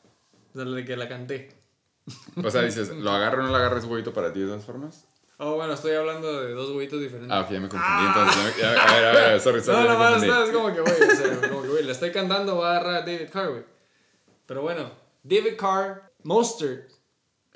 Desde 0.53 0.85
que 0.85 0.97
la 0.97 1.07
canté. 1.07 1.54
O 2.43 2.49
sea, 2.51 2.61
dices, 2.61 2.89
¿lo 2.89 3.11
agarro 3.11 3.39
o 3.41 3.45
no 3.45 3.51
lo 3.51 3.55
agarres 3.57 3.85
huevito 3.85 4.13
para 4.13 4.31
ti 4.31 4.39
de 4.41 4.47
todas 4.47 4.65
formas? 4.65 5.05
Oh, 5.37 5.55
bueno, 5.55 5.73
estoy 5.73 5.93
hablando 5.93 6.41
de 6.41 6.53
dos 6.53 6.69
huevitos 6.71 6.99
diferentes. 7.01 7.31
Ah, 7.31 7.41
ok, 7.41 7.49
ya 7.51 7.59
me 7.59 7.67
confundí. 7.67 8.05
Entonces, 8.07 8.35
ya 8.37 8.43
me- 8.43 8.75
ya- 8.75 8.83
a 8.83 8.93
ver, 8.95 9.05
a 9.05 9.11
ver, 9.11 9.41
sorry, 9.41 9.61
sorry. 9.61 9.83
No, 9.83 9.89
nomás 9.93 10.11
confundí. 10.13 10.29
está, 10.29 10.43
es 10.45 10.51
como 10.51 10.73
que, 10.73 10.81
güey, 10.81 11.01
o 11.11 11.15
sea, 11.15 11.49
como 11.49 11.61
que, 11.63 11.67
güey, 11.69 11.83
le 11.83 11.91
estoy 11.91 12.11
cantando, 12.11 12.57
va 12.57 12.67
a 12.67 12.71
agarrar 12.77 12.95
a 12.95 13.01
David 13.01 13.29
Carr, 13.33 13.49
güey. 13.49 13.63
Pero 14.45 14.61
bueno, 14.61 14.91
David 15.23 15.55
Carr, 15.57 16.11
Mostert, 16.23 16.91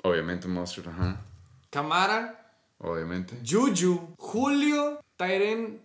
Obviamente, 0.02 0.48
Monster, 0.48 0.88
ajá. 0.88 1.20
Camara, 1.70 2.52
Obviamente. 2.78 3.38
Juju, 3.46 4.14
Julio, 4.18 5.00
Tyren, 5.16 5.80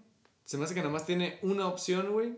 se 0.46 0.58
me 0.58 0.64
hace 0.66 0.74
que 0.74 0.80
nada 0.82 0.92
más 0.94 1.06
tiene 1.06 1.38
una 1.42 1.68
opción, 1.68 2.12
güey. 2.14 2.34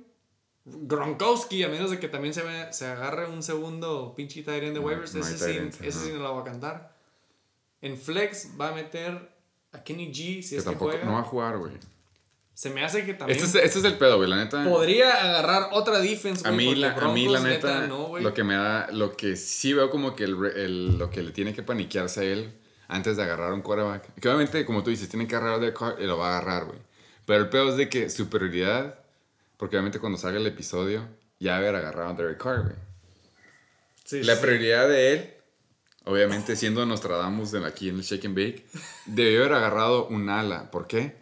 Gronkowski, 0.70 1.64
a 1.64 1.70
menos 1.70 1.92
de 1.92 2.00
que 2.00 2.08
también 2.10 2.34
se, 2.34 2.44
se 2.74 2.86
agarre 2.88 3.28
un 3.30 3.42
segundo 3.42 4.14
pinche 4.16 4.44
Tyren 4.44 4.74
de 4.74 4.80
waivers, 4.80 5.16
no 5.16 5.22
ese, 5.22 5.38
sí, 5.38 5.70
ese 5.82 6.06
sí 6.06 6.12
no 6.14 6.20
lo 6.20 6.36
va 6.36 6.42
a 6.42 6.44
cantar. 6.44 6.96
En 7.82 7.98
Flex 7.98 8.50
va 8.60 8.70
a 8.70 8.72
meter 8.74 9.30
a 9.72 9.84
Kenny 9.84 10.12
G, 10.12 10.42
si 10.42 10.50
Que 10.52 10.56
es 10.58 10.64
que 10.64 10.64
tampoco 10.64 10.92
juega. 10.92 11.06
no 11.06 11.14
va 11.14 11.20
a 11.20 11.24
jugar, 11.24 11.58
güey. 11.58 11.74
Se 12.54 12.72
me 12.72 12.84
hace 12.84 13.06
que 13.06 13.14
también 13.14 13.38
Este 13.40 13.60
es, 13.60 13.66
este 13.66 13.80
es 13.80 13.86
el 13.86 13.98
pedo, 14.00 14.18
güey, 14.18 14.28
la 14.30 14.36
neta. 14.38 14.64
podría 14.64 15.12
agarrar 15.24 15.70
otra 15.74 16.00
defense, 16.00 16.46
A 16.48 16.52
güey, 16.52 16.66
mí, 16.74 16.82
porque 16.82 17.02
la, 17.02 17.08
a 17.08 17.14
mí, 17.14 17.26
la 17.28 17.40
Broncos, 17.40 17.50
neta, 17.50 17.88
no, 17.88 18.18
lo 18.18 18.34
que 18.34 18.44
me 18.44 18.56
da, 18.56 18.90
lo 18.92 19.16
que 19.16 19.36
sí 19.36 19.74
veo 19.74 19.90
como 19.92 20.16
que 20.16 20.24
el, 20.24 20.98
lo 20.98 21.10
que 21.12 21.22
le 21.22 21.32
tiene 21.32 21.54
que 21.54 21.62
paniquearse 21.62 22.22
a 22.22 22.24
él 22.24 22.52
antes 22.88 23.16
de 23.16 23.24
agarrar 23.24 23.54
un 23.54 23.62
quarterback, 23.62 24.12
que 24.20 24.28
obviamente, 24.28 24.66
como 24.66 24.82
tú 24.82 24.90
dices, 24.90 25.08
tiene 25.08 25.28
que 25.28 25.36
agarrar 25.36 25.60
de 25.60 25.74
y 26.04 26.08
lo 26.08 26.18
va 26.18 26.30
a 26.34 26.38
agarrar, 26.40 26.66
güey. 26.66 26.80
Pero 27.26 27.44
el 27.44 27.50
pedo 27.50 27.70
es 27.70 27.78
de 27.78 27.90
que 27.90 28.10
su 28.10 28.28
prioridad, 28.30 28.98
porque 29.58 29.76
obviamente 29.76 30.00
cuando 30.00 30.18
salga 30.18 30.40
el 30.40 30.48
episodio, 30.48 31.08
ya 31.40 31.58
haber 31.58 31.76
agarrado 31.76 32.10
a 32.10 32.14
Derek 32.14 32.38
Carr, 32.42 32.64
güey. 32.64 32.76
Sí, 34.06 34.24
La 34.24 34.36
sí. 34.36 34.42
prioridad 34.42 34.88
de 34.88 35.14
él, 35.14 35.34
obviamente 36.06 36.56
siendo 36.56 36.86
Nostradamus 36.86 37.52
de 37.52 37.66
aquí 37.66 37.90
en 37.90 37.96
el 37.98 38.02
Shake 38.04 38.26
and 38.26 38.36
Bake, 38.36 38.66
debió 39.06 39.42
haber 39.42 39.54
agarrado 39.54 40.08
un 40.08 40.30
ala. 40.30 40.72
¿Por 40.72 40.88
qué? 40.88 41.16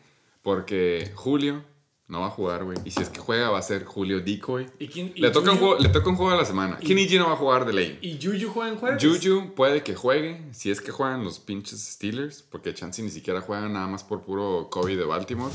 Porque 0.43 1.11
Julio 1.15 1.63
no 2.07 2.21
va 2.21 2.27
a 2.27 2.29
jugar, 2.29 2.63
güey. 2.65 2.77
Y 2.85 2.91
si 2.91 3.01
es 3.01 3.09
que 3.09 3.19
juega, 3.19 3.49
va 3.49 3.57
a 3.57 3.63
ser 3.63 3.83
Julio 3.83 4.19
Decoy. 4.19 4.69
¿Y 4.77 4.87
quién- 4.89 5.11
y 5.15 5.21
Le 5.21 5.31
toca, 5.31 5.51
un 5.51 5.57
juego, 5.57 5.79
le 5.79 5.89
toca 5.89 6.07
un 6.07 6.15
juego 6.15 6.31
a 6.33 6.35
la 6.35 6.45
semana. 6.45 6.77
Kenny 6.77 7.07
G 7.07 7.17
no 7.17 7.25
va 7.27 7.33
a 7.33 7.37
jugar 7.37 7.65
de 7.65 7.73
ley. 7.73 7.97
¿Y 8.03 8.19
Juju 8.23 8.51
juega 8.53 8.69
en 8.71 8.77
jueves? 8.77 9.03
Juju 9.03 9.55
puede 9.55 9.81
que 9.81 9.95
juegue, 9.95 10.43
si 10.53 10.69
es 10.69 10.81
que 10.81 10.91
juegan 10.91 11.23
los 11.23 11.39
pinches 11.39 11.81
Steelers, 11.81 12.43
porque 12.43 12.75
Chansey 12.75 13.03
ni 13.03 13.09
siquiera 13.09 13.41
juega 13.41 13.67
nada 13.67 13.87
más 13.87 14.03
por 14.03 14.21
puro 14.21 14.67
COVID 14.69 14.95
de 14.95 15.03
Baltimore. 15.05 15.51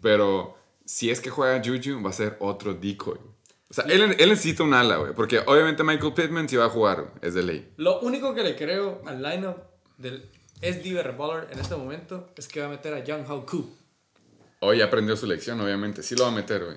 Pero 0.00 0.58
si 0.92 1.08
es 1.08 1.20
que 1.20 1.30
juega 1.30 1.62
Juju, 1.64 2.02
va 2.02 2.10
a 2.10 2.12
ser 2.12 2.36
otro 2.38 2.74
decoy. 2.74 3.18
O 3.70 3.72
sea, 3.72 3.84
él, 3.84 4.14
él 4.18 4.28
necesita 4.28 4.62
un 4.62 4.74
ala, 4.74 4.96
güey. 4.96 5.14
Porque 5.14 5.38
obviamente 5.38 5.82
Michael 5.82 6.12
Pittman 6.12 6.50
sí 6.50 6.56
va 6.56 6.66
a 6.66 6.68
jugar, 6.68 7.14
es 7.22 7.32
de 7.32 7.42
ley. 7.42 7.72
Lo 7.78 8.00
único 8.00 8.34
que 8.34 8.42
le 8.42 8.56
creo 8.56 9.00
al 9.06 9.22
lineup 9.22 9.56
del 9.96 10.28
SD 10.60 11.02
Revolver 11.02 11.48
en 11.50 11.60
este 11.60 11.76
momento 11.76 12.28
es 12.36 12.46
que 12.46 12.60
va 12.60 12.66
a 12.66 12.68
meter 12.68 12.92
a 12.92 13.02
Young 13.02 13.24
Hao 13.26 13.46
Koo. 13.46 13.74
Hoy 14.60 14.82
aprendió 14.82 15.16
su 15.16 15.26
lección, 15.26 15.58
obviamente. 15.62 16.02
Sí 16.02 16.14
lo 16.14 16.24
va 16.24 16.28
a 16.28 16.34
meter, 16.34 16.62
güey. 16.62 16.76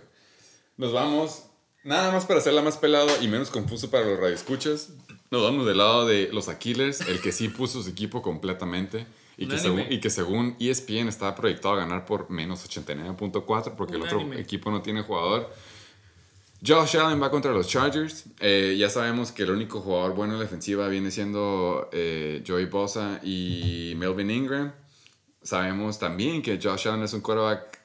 Nos 0.78 0.94
vamos. 0.94 1.48
Nada 1.84 2.14
más 2.14 2.26
para 2.26 2.40
hacerla 2.40 2.62
más 2.62 2.78
pelado 2.78 3.10
y 3.22 3.28
menos 3.28 3.50
confuso 3.50 3.92
para 3.92 4.06
los 4.06 4.18
radioescuchas. 4.18 4.92
Nos 5.30 5.44
vamos 5.44 5.66
del 5.66 5.80
lado 5.80 6.06
de 6.06 6.30
los 6.32 6.48
Aquiles, 6.48 7.02
el 7.02 7.20
que 7.20 7.34
sí 7.34 7.50
puso 7.50 7.84
su 7.84 7.90
equipo 7.90 8.22
completamente. 8.22 9.08
Y 9.38 9.48
que, 9.48 9.58
según, 9.58 9.84
y 9.90 10.00
que 10.00 10.10
según 10.10 10.56
ESPN 10.60 11.10
estaba 11.10 11.36
proyectado 11.36 11.76
a 11.76 11.78
ganar 11.78 12.06
por 12.06 12.30
menos 12.30 12.68
89.4 12.70 13.76
porque 13.76 13.96
el 13.96 14.04
otro 14.04 14.34
equipo 14.34 14.72
no 14.72 14.82
tiene 14.82 15.02
jugador. 15.02 15.52
Josh 16.66 16.98
Allen 16.98 17.22
va 17.22 17.30
contra 17.30 17.52
los 17.52 17.68
Chargers. 17.68 18.26
Eh, 18.40 18.76
ya 18.78 18.90
sabemos 18.90 19.32
que 19.32 19.44
el 19.44 19.52
único 19.52 19.82
jugador 19.82 20.16
bueno 20.16 20.34
en 20.34 20.40
la 20.40 20.46
defensiva 20.46 20.88
viene 20.88 21.12
siendo 21.12 21.90
eh, 21.92 22.44
Joey 22.48 22.66
Bosa 22.66 23.20
y 23.24 23.94
Melvin 23.98 24.32
Ingram. 24.32 24.74
Sabemos 25.44 26.00
también 26.00 26.42
que 26.42 26.60
Josh 26.62 26.88
Allen 26.88 27.04
es 27.04 27.14
un 27.14 27.22
quarterback 27.22 27.80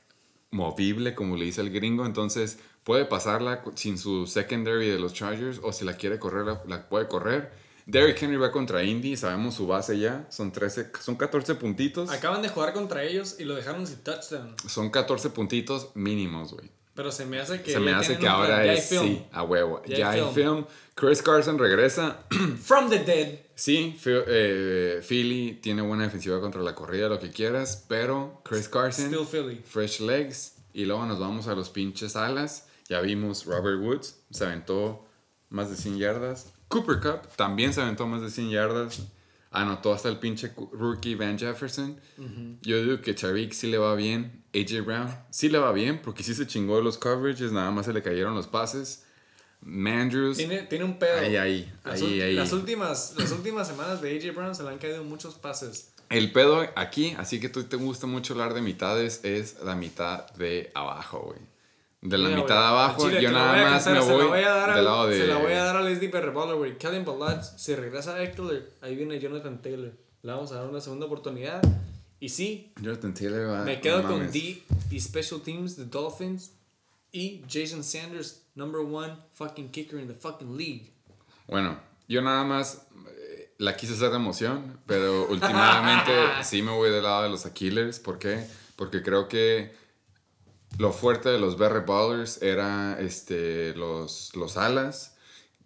movible, 0.50 1.14
como 1.14 1.36
le 1.36 1.44
dice 1.44 1.60
el 1.60 1.70
gringo, 1.70 2.06
entonces 2.06 2.58
puede 2.84 3.04
pasarla 3.04 3.62
sin 3.74 3.98
su 3.98 4.26
secondary 4.26 4.88
de 4.88 4.98
los 4.98 5.12
Chargers 5.12 5.60
o 5.62 5.72
si 5.72 5.84
la 5.84 5.96
quiere 5.96 6.18
correr, 6.18 6.46
la, 6.46 6.62
la 6.66 6.88
puede 6.88 7.06
correr. 7.08 7.52
Derrick 7.90 8.22
Henry 8.22 8.36
va 8.36 8.52
contra 8.52 8.82
Indy, 8.84 9.16
sabemos 9.16 9.54
su 9.54 9.66
base 9.66 9.98
ya, 9.98 10.26
son, 10.30 10.52
13, 10.52 10.92
son 11.00 11.16
14 11.16 11.54
puntitos. 11.56 12.10
Acaban 12.10 12.40
de 12.42 12.48
jugar 12.48 12.72
contra 12.72 13.02
ellos 13.02 13.36
y 13.38 13.44
lo 13.44 13.54
dejaron 13.54 13.86
sin 13.86 13.98
touchdown. 13.98 14.54
Son 14.68 14.90
14 14.90 15.30
puntitos 15.30 15.90
mínimos, 15.94 16.52
güey. 16.52 16.70
Pero 16.94 17.10
se 17.12 17.24
me 17.24 17.40
hace 17.40 17.62
que. 17.62 17.72
Se 17.72 17.80
me 17.80 17.92
hace 17.92 18.18
que 18.18 18.28
ahora 18.28 18.64
es, 18.72 18.88
sí, 18.88 19.24
a 19.32 19.42
huevo. 19.42 19.80
Ya 19.86 19.96
Ya, 19.96 20.10
hay 20.10 20.20
film. 20.20 20.34
film. 20.34 20.64
Chris 20.94 21.22
Carson 21.22 21.58
regresa. 21.58 22.24
From 22.62 22.90
the 22.90 22.98
dead. 22.98 23.38
Sí, 23.54 23.98
eh, 24.04 25.00
Philly 25.06 25.58
tiene 25.62 25.82
buena 25.82 26.04
defensiva 26.04 26.40
contra 26.40 26.62
la 26.62 26.74
corrida, 26.74 27.08
lo 27.08 27.18
que 27.18 27.30
quieras, 27.30 27.84
pero 27.88 28.40
Chris 28.44 28.68
Carson, 28.68 29.06
Still 29.06 29.26
Philly. 29.26 29.62
fresh 29.64 30.00
legs, 30.00 30.54
y 30.72 30.84
luego 30.84 31.04
nos 31.06 31.18
vamos 31.18 31.46
a 31.46 31.54
los 31.54 31.70
pinches 31.70 32.16
alas. 32.16 32.66
Ya 32.88 33.00
vimos 33.00 33.44
Robert 33.46 33.80
Woods, 33.80 34.16
se 34.30 34.44
aventó 34.44 35.06
más 35.48 35.70
de 35.70 35.76
100 35.76 35.98
yardas. 35.98 36.52
Cooper 36.70 37.00
Cup 37.00 37.28
también 37.36 37.74
se 37.74 37.82
aventó 37.82 38.06
más 38.06 38.22
de 38.22 38.30
100 38.30 38.50
yardas. 38.50 39.02
Anotó 39.50 39.92
hasta 39.92 40.08
el 40.08 40.18
pinche 40.20 40.52
rookie 40.72 41.16
Van 41.16 41.36
Jefferson. 41.36 42.00
Yo 42.62 42.82
digo 42.82 43.00
que 43.02 43.12
Tariq 43.12 43.52
sí 43.52 43.66
le 43.66 43.78
va 43.78 43.96
bien. 43.96 44.44
AJ 44.54 44.84
Brown 44.84 45.08
sí 45.30 45.48
le 45.48 45.58
va 45.58 45.72
bien 45.72 46.00
porque 46.00 46.22
sí 46.22 46.34
se 46.34 46.46
chingó 46.46 46.76
de 46.76 46.84
los 46.84 46.96
coverages, 46.98 47.50
nada 47.52 47.70
más 47.72 47.86
se 47.86 47.92
le 47.92 48.02
cayeron 48.02 48.34
los 48.36 48.46
pases. 48.46 49.04
Mandrews. 49.62 50.36
Tiene, 50.38 50.62
tiene 50.62 50.84
un 50.84 50.98
pedo. 50.98 51.18
Ahí, 51.18 51.36
ahí, 51.36 51.72
Las, 51.84 52.00
ahí, 52.00 52.20
ahí. 52.20 52.34
las 52.34 52.52
últimas, 52.52 53.14
las 53.18 53.32
últimas 53.32 53.66
semanas 53.66 54.00
de 54.00 54.16
AJ 54.16 54.34
Brown 54.34 54.54
se 54.54 54.62
le 54.62 54.70
han 54.70 54.78
caído 54.78 55.02
muchos 55.02 55.34
pases. 55.34 55.92
El 56.08 56.32
pedo 56.32 56.66
aquí, 56.76 57.14
así 57.18 57.40
que 57.40 57.48
tú 57.48 57.64
te 57.64 57.76
gusta 57.76 58.06
mucho 58.06 58.32
hablar 58.34 58.54
de 58.54 58.60
mitades, 58.62 59.20
es 59.24 59.56
la 59.64 59.74
mitad 59.74 60.30
de 60.34 60.70
abajo, 60.74 61.20
güey. 61.26 61.38
De 62.02 62.16
la 62.16 62.28
Mira, 62.30 62.40
mitad 62.42 62.54
de 62.60 62.66
abajo, 62.66 63.04
al 63.04 63.10
chile 63.10 63.22
yo 63.22 63.30
nada 63.30 63.52
más 63.70 63.84
cantar, 63.84 64.04
me 64.06 64.12
voy, 64.14 64.26
voy 64.26 64.38
a 64.42 64.48
dar 64.50 64.68
del 64.70 64.78
al- 64.78 64.84
lado 64.84 65.06
de... 65.08 65.18
Se 65.18 65.26
la 65.26 65.36
voy 65.36 65.52
a 65.52 65.64
dar 65.64 65.76
a 65.76 65.82
Leslie 65.82 66.10
Revolver, 66.10 66.56
güey. 66.56 66.78
Kellen 66.78 67.04
Ballard, 67.04 67.42
si 67.42 67.74
regresa 67.74 68.14
a 68.14 68.22
Eckler, 68.22 68.72
ahí 68.80 68.96
viene 68.96 69.18
Jonathan 69.20 69.60
Taylor. 69.60 69.92
Le 70.22 70.32
vamos 70.32 70.50
a 70.52 70.56
dar 70.56 70.66
una 70.68 70.80
segunda 70.80 71.04
oportunidad. 71.06 71.60
Y 72.18 72.30
sí, 72.30 72.72
Jonathan 72.80 73.12
Taylor 73.12 73.50
va- 73.50 73.64
me 73.64 73.80
quedo 73.82 74.02
con. 74.02 74.30
D 74.32 74.62
y 74.90 75.00
Special 75.00 75.40
Teams, 75.42 75.76
the 75.76 75.84
Dolphins. 75.84 76.52
Y 77.12 77.42
Jason 77.50 77.82
Sanders, 77.84 78.46
number 78.54 78.80
one 78.80 79.14
fucking 79.34 79.70
kicker 79.70 79.98
in 80.00 80.06
the 80.08 80.14
fucking 80.14 80.56
league. 80.56 80.92
Bueno, 81.48 81.78
yo 82.08 82.22
nada 82.22 82.44
más 82.44 82.86
eh, 83.08 83.52
la 83.58 83.76
quise 83.76 83.92
hacer 83.94 84.10
de 84.10 84.16
emoción, 84.16 84.78
pero 84.86 85.26
últimamente 85.30 86.12
sí 86.44 86.62
me 86.62 86.70
voy 86.72 86.90
del 86.90 87.02
lado 87.02 87.24
de 87.24 87.28
los 87.28 87.44
Aquilers. 87.46 87.98
¿Por 87.98 88.18
qué? 88.18 88.46
Porque 88.76 89.02
creo 89.02 89.28
que 89.28 89.74
lo 90.78 90.92
fuerte 90.92 91.28
de 91.28 91.38
los 91.38 91.58
Berry 91.58 91.84
Ballers 91.86 92.42
era 92.42 92.98
este, 93.00 93.74
los, 93.74 94.34
los 94.34 94.56
alas. 94.56 95.16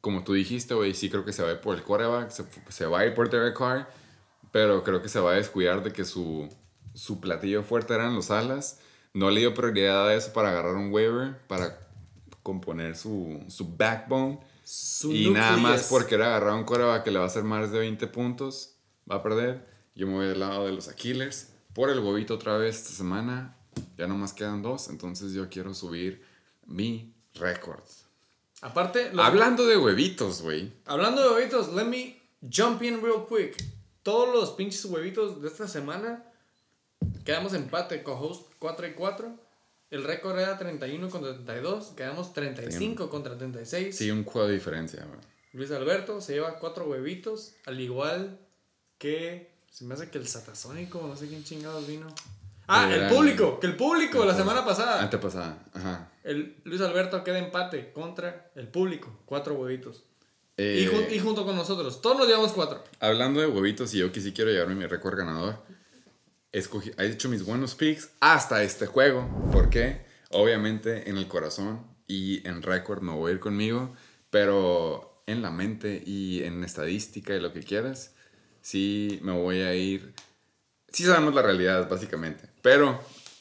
Como 0.01 0.25
tú 0.25 0.35
dijiste, 0.35 0.75
güey, 0.75 0.95
sí 0.95 1.09
creo 1.09 1.25
que 1.25 1.33
se 1.33 1.43
va 1.43 1.51
a 1.51 1.53
ir 1.53 1.61
por 1.61 1.77
el 1.77 1.83
quarterback, 1.83 2.31
se, 2.31 2.45
se 2.69 2.87
va 2.87 3.01
a 3.01 3.07
ir 3.07 3.15
por 3.15 3.31
Derek 3.31 3.57
Carr, 3.57 3.89
pero 4.53 4.83
creo 4.85 5.01
que 5.01 5.09
se 5.09 5.21
va 5.21 5.33
a 5.33 5.35
descuidar 5.35 5.83
de 5.83 5.93
que 5.93 6.05
su, 6.05 6.49
su 6.95 7.21
platillo 7.21 7.63
fuerte 7.63 7.95
eran 7.95 8.15
los 8.15 8.31
alas. 8.31 8.81
No 9.15 9.31
le 9.31 9.41
dio 9.41 9.55
prioridad 9.55 10.09
a 10.09 10.15
eso 10.15 10.33
para 10.33 10.51
agarrar 10.51 10.75
un 10.75 10.93
waiver, 10.93 11.39
para 11.47 11.79
componer 12.43 12.97
su, 12.97 13.43
su 13.49 13.77
backbone. 13.77 14.41
Su 14.65 15.13
Y 15.13 15.31
nada 15.31 15.57
más 15.57 15.89
porque 15.89 16.15
era 16.17 16.27
agarrar 16.29 16.55
un 16.55 16.65
coreback 16.65 17.05
que 17.05 17.11
le 17.11 17.19
va 17.19 17.25
a 17.25 17.29
hacer 17.29 17.45
más 17.45 17.71
de 17.71 17.79
20 17.79 18.07
puntos, 18.09 18.77
va 19.11 19.17
a 19.17 19.23
perder. 19.23 19.67
Yo 19.95 20.07
me 20.07 20.15
voy 20.15 20.27
del 20.27 20.41
lado 20.41 20.67
de 20.67 20.73
los 20.73 20.89
Aquilers. 20.89 21.51
Por 21.73 21.91
el 21.91 22.01
huevito 22.01 22.35
otra 22.35 22.57
vez 22.57 22.77
esta 22.77 22.91
semana. 22.91 23.57
Ya 23.97 24.07
nomás 24.07 24.33
quedan 24.33 24.63
dos, 24.63 24.89
entonces 24.89 25.33
yo 25.33 25.49
quiero 25.49 25.73
subir 25.75 26.23
mi 26.67 27.13
récord. 27.35 27.83
Aparte, 28.61 29.13
los- 29.13 29.25
Hablando 29.25 29.67
de 29.67 29.77
huevitos, 29.77 30.43
güey. 30.43 30.73
Hablando 30.87 31.23
de 31.23 31.29
huevitos, 31.35 31.73
let 31.75 31.85
me 31.85 32.21
jump 32.43 32.83
in 32.83 33.03
real 33.03 33.27
quick. 33.29 33.57
Todos 34.03 34.35
los 34.35 34.51
pinches 34.51 34.85
huevitos 34.87 35.41
de 35.43 35.49
esta 35.49 35.69
semana 35.69 36.25
quedamos 37.25 37.53
empate, 37.55 38.03
co-host 38.03 38.51
4 38.59 38.87
y 38.87 38.93
4. 38.95 39.39
El 39.91 40.03
récord 40.05 40.39
era 40.39 40.59
31 40.59 41.09
contra 41.11 41.35
32, 41.35 41.93
quedamos 41.97 42.33
35 42.33 43.09
contra 43.11 43.37
36. 43.39 43.97
Sí, 43.97 44.11
un 44.11 44.25
juego 44.25 44.49
de 44.49 44.55
diferencia, 44.55 45.05
güey. 45.05 45.21
Luis 45.53 45.71
Alberto 45.71 46.21
se 46.21 46.33
lleva 46.35 46.59
4 46.59 46.85
huevitos, 46.87 47.55
al 47.67 47.79
igual 47.81 48.39
que 48.99 49.53
se 49.71 49.85
me 49.85 49.95
hace 49.95 50.11
que 50.11 50.19
el 50.19 50.27
Satasónico, 50.27 51.01
no 51.07 51.17
sé 51.17 51.29
quién 51.29 51.45
chingados 51.45 51.87
vino. 51.87 52.09
Ah, 52.67 52.89
el 52.93 53.09
público, 53.09 53.61
que 53.61 53.67
el 53.67 53.77
público 53.77 54.25
la 54.25 54.35
semana 54.35 54.65
pasada. 54.65 55.03
Antepasada, 55.03 55.63
ajá. 55.75 56.11
El 56.23 56.57
Luis 56.65 56.81
Alberto 56.81 57.23
queda 57.23 57.39
empate 57.39 57.93
contra 57.93 58.51
el 58.55 58.69
público, 58.69 59.21
4 59.27 59.55
huevitos. 59.55 60.05
Eh, 60.57 60.83
Y, 60.83 60.87
jun- 60.87 61.13
y 61.13 61.19
junto 61.19 61.45
con 61.45 61.57
nosotros, 61.57 62.01
todos 62.01 62.17
nos 62.17 62.27
llevamos 62.27 62.53
4. 62.53 62.83
Hablando 63.01 63.41
de 63.41 63.47
huevitos, 63.49 63.93
y 63.95 63.99
yo 63.99 64.11
que 64.13 64.21
sí 64.21 64.33
quiero 64.33 64.51
llevarme 64.51 64.75
mi 64.77 64.87
récord 64.87 65.17
ganador, 65.19 65.59
escogí, 66.53 66.93
he 66.97 67.07
hecho 67.07 67.29
mis 67.29 67.45
buenos 67.45 67.75
picks 67.75 68.11
hasta 68.21 68.63
este 68.63 68.87
juego. 68.87 69.29
¿Por 69.53 69.69
qué? 69.69 70.07
Obviamente 70.31 71.11
en 71.11 71.19
el 71.19 71.29
corazón 71.29 71.85
y 72.07 72.47
en 72.47 72.63
récord 72.63 73.03
me 73.03 73.13
voy 73.13 73.31
a 73.33 73.35
ir 73.35 73.41
conmigo, 73.41 73.95
pero 74.31 75.23
en 75.27 75.43
la 75.43 75.51
mente 75.51 76.03
y 76.07 76.43
en 76.45 76.63
estadística 76.65 77.35
y 77.35 77.41
lo 77.41 77.53
que 77.53 77.61
quieras, 77.63 78.15
sí 78.61 79.19
me 79.23 79.33
voy 79.33 79.61
a 79.61 79.75
ir. 79.75 80.15
Sí 80.93 81.05
sabemos 81.05 81.35
la 81.35 81.43
realidad, 81.43 81.89
básicamente. 81.89 82.49
Pero 82.65 82.99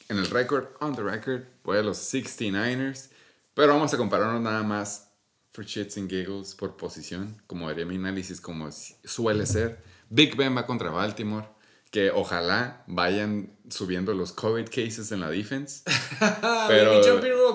en 0.10 0.18
el 0.18 0.26
récord, 0.26 0.66
on 0.82 0.94
the 0.98 1.02
record, 1.02 1.44
voy 1.64 1.78
a 1.78 1.82
los 1.82 1.98
69ers. 1.98 3.08
Pero 3.54 3.70
vamos 3.70 3.94
a 3.94 3.98
compararnos 3.98 4.42
nada 4.42 4.64
más 4.64 5.08
for 5.54 5.64
shits 5.64 5.96
and 5.96 6.10
giggles 6.10 6.54
por 6.54 6.76
posición, 6.76 7.42
como 7.48 7.70
haría 7.70 7.86
mi 7.86 7.96
análisis, 7.96 8.42
como 8.42 8.70
suele 8.70 9.46
ser. 9.46 9.82
Big 10.10 10.36
Ben 10.36 10.58
va 10.58 10.66
contra 10.66 10.90
Baltimore, 10.90 11.48
que 11.90 12.12
ojalá 12.12 12.84
vayan 12.88 13.58
subiendo 13.70 14.14
los 14.14 14.34
COVID 14.34 14.66
cases 14.66 15.14
en 15.14 15.22
la 15.22 15.30
defense. 15.30 15.84
Real 16.68 17.02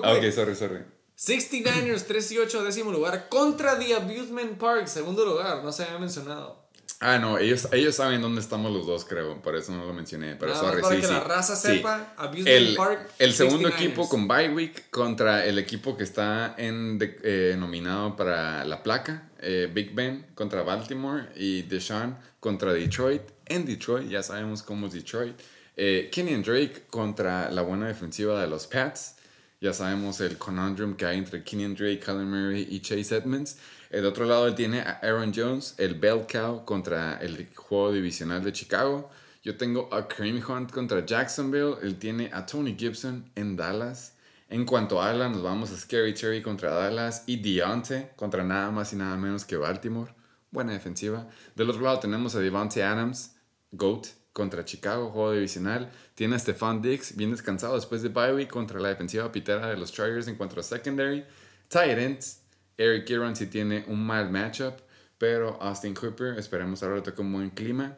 Ah, 0.03 0.13
ok, 0.13 0.31
sorry, 0.31 0.55
sorry. 0.55 0.79
69ers 1.19 2.07
3 2.07 2.31
y 2.31 2.37
8, 2.39 2.63
décimo 2.63 2.91
lugar. 2.91 3.29
Contra 3.29 3.77
The 3.77 3.93
Abusement 3.93 4.57
Park, 4.57 4.87
segundo 4.87 5.23
lugar. 5.23 5.63
No 5.63 5.71
se 5.71 5.83
había 5.83 5.99
mencionado. 5.99 6.67
Ah, 7.01 7.17
no, 7.17 7.37
ellos, 7.37 7.69
ellos 7.71 7.95
saben 7.95 8.21
dónde 8.21 8.41
estamos 8.41 8.73
los 8.73 8.85
dos, 8.85 9.05
creo. 9.05 9.41
Por 9.41 9.55
eso 9.55 9.71
no 9.71 9.85
lo 9.85 9.93
mencioné. 9.93 10.35
Pero 10.35 10.51
Nada 10.51 10.63
más 10.63 10.71
sorry, 10.71 10.81
para 10.81 10.95
sí, 10.95 11.01
que 11.01 11.07
sí. 11.07 11.13
la 11.13 11.19
raza 11.21 11.55
Sí. 11.55 11.67
sepa, 11.77 12.13
Abusement 12.17 12.47
el, 12.49 12.75
Park, 12.75 13.09
el 13.19 13.33
segundo 13.33 13.69
69ers. 13.69 13.75
equipo 13.81 14.09
con 14.09 14.27
bye 14.27 14.49
week 14.49 14.89
contra 14.89 15.45
el 15.45 15.57
equipo 15.59 15.95
que 15.95 16.03
está 16.03 16.55
en 16.57 16.97
de- 16.99 17.17
eh, 17.23 17.55
nominado 17.57 18.15
para 18.17 18.65
la 18.65 18.83
placa. 18.83 19.25
eh, 19.41 19.69
Big 19.73 19.95
Ben 19.95 20.25
contra 20.35 20.63
Baltimore 20.63 21.29
y 21.37 21.61
Deshaun 21.61 22.17
contra 22.41 22.73
Detroit. 22.73 23.21
En 23.45 23.65
Detroit, 23.65 24.09
ya 24.09 24.21
sabemos 24.21 24.61
cómo 24.63 24.87
es 24.87 24.93
Detroit. 24.93 25.33
Eh, 25.77 26.09
Kenyon 26.11 26.43
Drake 26.43 26.83
contra 26.89 27.49
la 27.49 27.61
buena 27.61 27.87
defensiva 27.87 28.41
de 28.41 28.47
los 28.47 28.67
Pats. 28.67 29.15
Ya 29.61 29.73
sabemos 29.73 30.21
el 30.21 30.37
conundrum 30.37 30.95
que 30.95 31.05
hay 31.05 31.17
entre 31.17 31.43
Kenyon 31.43 31.75
Drake, 31.75 31.99
Kyler 31.99 32.25
Murray 32.25 32.65
y 32.69 32.79
Chase 32.79 33.17
Edmonds. 33.17 33.57
El 33.89 34.05
otro 34.05 34.25
lado 34.25 34.47
él 34.47 34.55
tiene 34.55 34.79
a 34.79 34.99
Aaron 35.01 35.33
Jones, 35.35 35.75
el 35.77 35.95
bell 35.95 36.25
cow 36.31 36.63
contra 36.63 37.17
el 37.17 37.49
juego 37.53 37.91
divisional 37.91 38.41
de 38.41 38.53
Chicago. 38.53 39.09
Yo 39.43 39.57
tengo 39.57 39.93
a 39.93 40.07
Kareem 40.07 40.41
Hunt 40.47 40.71
contra 40.71 41.05
Jacksonville. 41.05 41.75
Él 41.81 41.99
tiene 41.99 42.29
a 42.31 42.45
Tony 42.45 42.73
Gibson 42.77 43.29
en 43.35 43.57
Dallas. 43.57 44.13
En 44.47 44.65
cuanto 44.65 45.01
a 45.01 45.09
Alan, 45.09 45.33
nos 45.33 45.43
vamos 45.43 45.71
a 45.71 45.77
Scary 45.77 46.13
Terry 46.13 46.41
contra 46.41 46.71
Dallas 46.71 47.23
y 47.27 47.35
Deontay 47.35 48.11
contra 48.15 48.45
nada 48.45 48.71
más 48.71 48.93
y 48.93 48.95
nada 48.95 49.17
menos 49.17 49.43
que 49.43 49.57
Baltimore. 49.57 50.13
Buena 50.51 50.71
defensiva. 50.71 51.27
Del 51.55 51.69
otro 51.69 51.81
lado 51.81 51.99
tenemos 51.99 52.33
a 52.33 52.39
Devontae 52.39 52.81
Adams, 52.81 53.35
GOAT, 53.73 54.07
contra 54.33 54.65
Chicago, 54.65 55.09
juego 55.09 55.33
divisional. 55.33 55.91
Tiene 56.15 56.35
a 56.35 56.39
Stephon 56.39 56.81
Diggs, 56.81 57.15
bien 57.15 57.31
descansado 57.31 57.75
después 57.75 58.01
de 58.01 58.09
bye 58.09 58.33
week 58.33 58.49
contra 58.49 58.79
la 58.79 58.89
defensiva 58.89 59.31
pitera 59.31 59.67
de 59.67 59.77
los 59.77 59.91
Chargers 59.91 60.27
en 60.27 60.35
cuanto 60.35 60.59
a 60.59 60.63
secondary. 60.63 61.25
Tight 61.67 61.97
ends, 61.97 62.41
Eric 62.77 63.05
Kieran 63.05 63.35
sí 63.35 63.47
tiene 63.47 63.83
un 63.87 64.05
mal 64.05 64.31
matchup, 64.31 64.75
pero 65.17 65.61
Austin 65.61 65.93
Cooper, 65.93 66.37
esperemos 66.39 66.81
ahora 66.81 67.03
toque 67.03 67.21
un 67.21 67.33
buen 67.33 67.49
clima. 67.49 67.97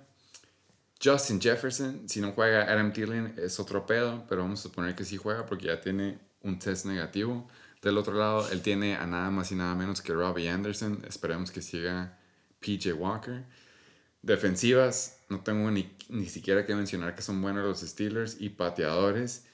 Justin 1.03 1.41
Jefferson, 1.41 2.07
si 2.07 2.21
no 2.21 2.31
juega 2.31 2.63
Adam 2.63 2.93
Thielen 2.93 3.33
es 3.37 3.59
otro 3.59 3.85
pedo, 3.85 4.23
pero 4.29 4.43
vamos 4.43 4.59
a 4.59 4.63
suponer 4.63 4.95
que 4.95 5.03
sí 5.03 5.17
juega 5.17 5.45
porque 5.45 5.67
ya 5.67 5.81
tiene 5.81 6.19
un 6.41 6.59
test 6.59 6.85
negativo. 6.85 7.47
Del 7.81 7.97
otro 7.97 8.13
lado, 8.13 8.47
él 8.51 8.61
tiene 8.61 8.95
a 8.95 9.07
nada 9.07 9.31
más 9.31 9.51
y 9.51 9.55
nada 9.55 9.73
menos 9.73 10.01
que 10.01 10.13
Robbie 10.13 10.49
Anderson. 10.49 11.03
Esperemos 11.07 11.49
que 11.49 11.63
siga 11.63 12.19
PJ 12.59 12.93
Walker. 12.93 13.45
Defensivas, 14.21 15.17
no 15.29 15.41
tengo 15.41 15.71
ni, 15.71 15.91
ni 16.09 16.27
siquiera 16.27 16.65
que 16.65 16.75
mencionar 16.75 17.15
que 17.15 17.21
son 17.21 17.41
buenos 17.41 17.63
los 17.65 17.79
Steelers 17.81 18.37
y 18.39 18.49
pateadores. 18.49 19.45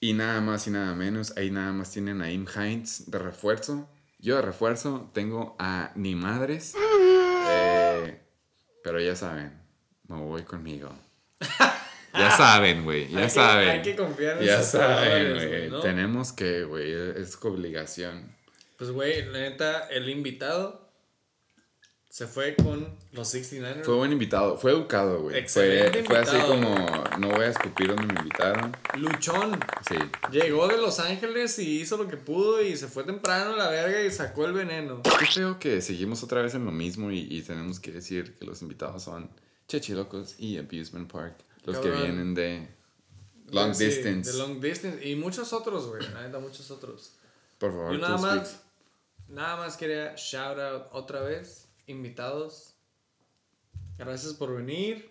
Y 0.00 0.12
nada 0.12 0.40
más 0.40 0.66
y 0.66 0.70
nada 0.70 0.94
menos, 0.94 1.36
ahí 1.36 1.50
nada 1.50 1.72
más 1.72 1.90
tienen 1.90 2.20
a 2.22 2.30
Im 2.30 2.46
Hines 2.54 3.10
de 3.10 3.18
refuerzo. 3.18 3.88
Yo 4.18 4.36
de 4.36 4.42
refuerzo 4.42 5.10
tengo 5.12 5.56
a 5.58 5.90
ni 5.96 6.14
madres. 6.14 6.74
Eh, 7.50 8.20
pero 8.84 9.00
ya 9.00 9.16
saben, 9.16 9.52
me 10.08 10.16
voy 10.16 10.42
conmigo. 10.42 10.90
Ya 12.14 12.30
saben, 12.30 12.84
güey, 12.84 13.08
ya 13.10 13.18
Hay 13.18 13.24
que- 13.24 13.30
saben. 13.30 13.68
hay 13.68 13.82
que 13.82 13.96
confiar 13.96 14.38
en 14.38 14.44
Ya 14.44 14.62
saben, 14.62 15.34
güey. 15.34 15.70
¿no? 15.70 15.80
Tenemos 15.80 16.32
que, 16.32 16.64
güey, 16.64 16.92
es 16.92 17.36
obligación. 17.42 18.34
Pues, 18.78 18.90
güey, 18.90 19.24
la 19.26 19.40
neta, 19.40 19.88
el 19.88 20.08
invitado 20.08 20.85
se 22.16 22.26
fue 22.26 22.56
con 22.56 22.88
los 23.12 23.34
69ers. 23.34 23.84
Fue 23.84 23.94
buen 23.94 24.10
invitado, 24.10 24.56
fue 24.56 24.70
educado, 24.70 25.20
güey. 25.20 25.32
Fue, 25.32 25.40
Excelente 25.82 26.02
fue 26.02 26.18
así 26.18 26.34
invitado. 26.34 26.54
como, 26.54 27.18
no 27.18 27.28
voy 27.28 27.44
a 27.44 27.48
escupir 27.48 27.88
donde 27.88 28.06
me 28.06 28.20
invitaron. 28.20 28.74
Luchón. 28.94 29.60
Sí. 29.86 29.96
Llegó 30.32 30.66
de 30.66 30.78
Los 30.78 30.98
Ángeles 30.98 31.58
y 31.58 31.82
hizo 31.82 31.98
lo 31.98 32.08
que 32.08 32.16
pudo 32.16 32.62
y 32.62 32.74
se 32.78 32.88
fue 32.88 33.04
temprano 33.04 33.52
a 33.52 33.56
la 33.58 33.68
verga 33.68 34.00
y 34.02 34.10
sacó 34.10 34.46
el 34.46 34.54
veneno. 34.54 35.02
Yo 35.04 35.12
creo 35.34 35.58
que 35.58 35.82
seguimos 35.82 36.22
otra 36.22 36.40
vez 36.40 36.54
en 36.54 36.64
lo 36.64 36.72
mismo 36.72 37.12
y, 37.12 37.18
y 37.18 37.42
tenemos 37.42 37.80
que 37.80 37.92
decir 37.92 38.34
que 38.38 38.46
los 38.46 38.62
invitados 38.62 39.02
son 39.02 39.28
Chechilocos 39.68 40.36
y 40.38 40.56
Abusement 40.56 41.12
Park. 41.12 41.36
Los 41.66 41.76
que 41.80 41.90
vienen 41.90 42.32
de 42.32 42.66
Long 43.50 43.74
Sí, 43.74 43.84
Distance. 43.84 44.32
De 44.32 44.38
long 44.38 44.58
distance. 44.58 45.06
Y 45.06 45.16
muchos 45.16 45.52
otros, 45.52 45.86
güey. 45.86 46.00
Neta, 46.14 46.38
muchos 46.38 46.70
otros. 46.70 47.12
Por 47.58 47.72
favor, 47.72 47.92
Yo 47.92 47.98
nada 47.98 48.16
más, 48.16 48.62
nada 49.28 49.56
más 49.58 49.76
quería 49.76 50.14
shout 50.16 50.58
out 50.58 50.86
otra 50.92 51.20
vez, 51.20 51.65
invitados. 51.86 52.74
Gracias 53.98 54.34
por 54.34 54.54
venir. 54.54 55.10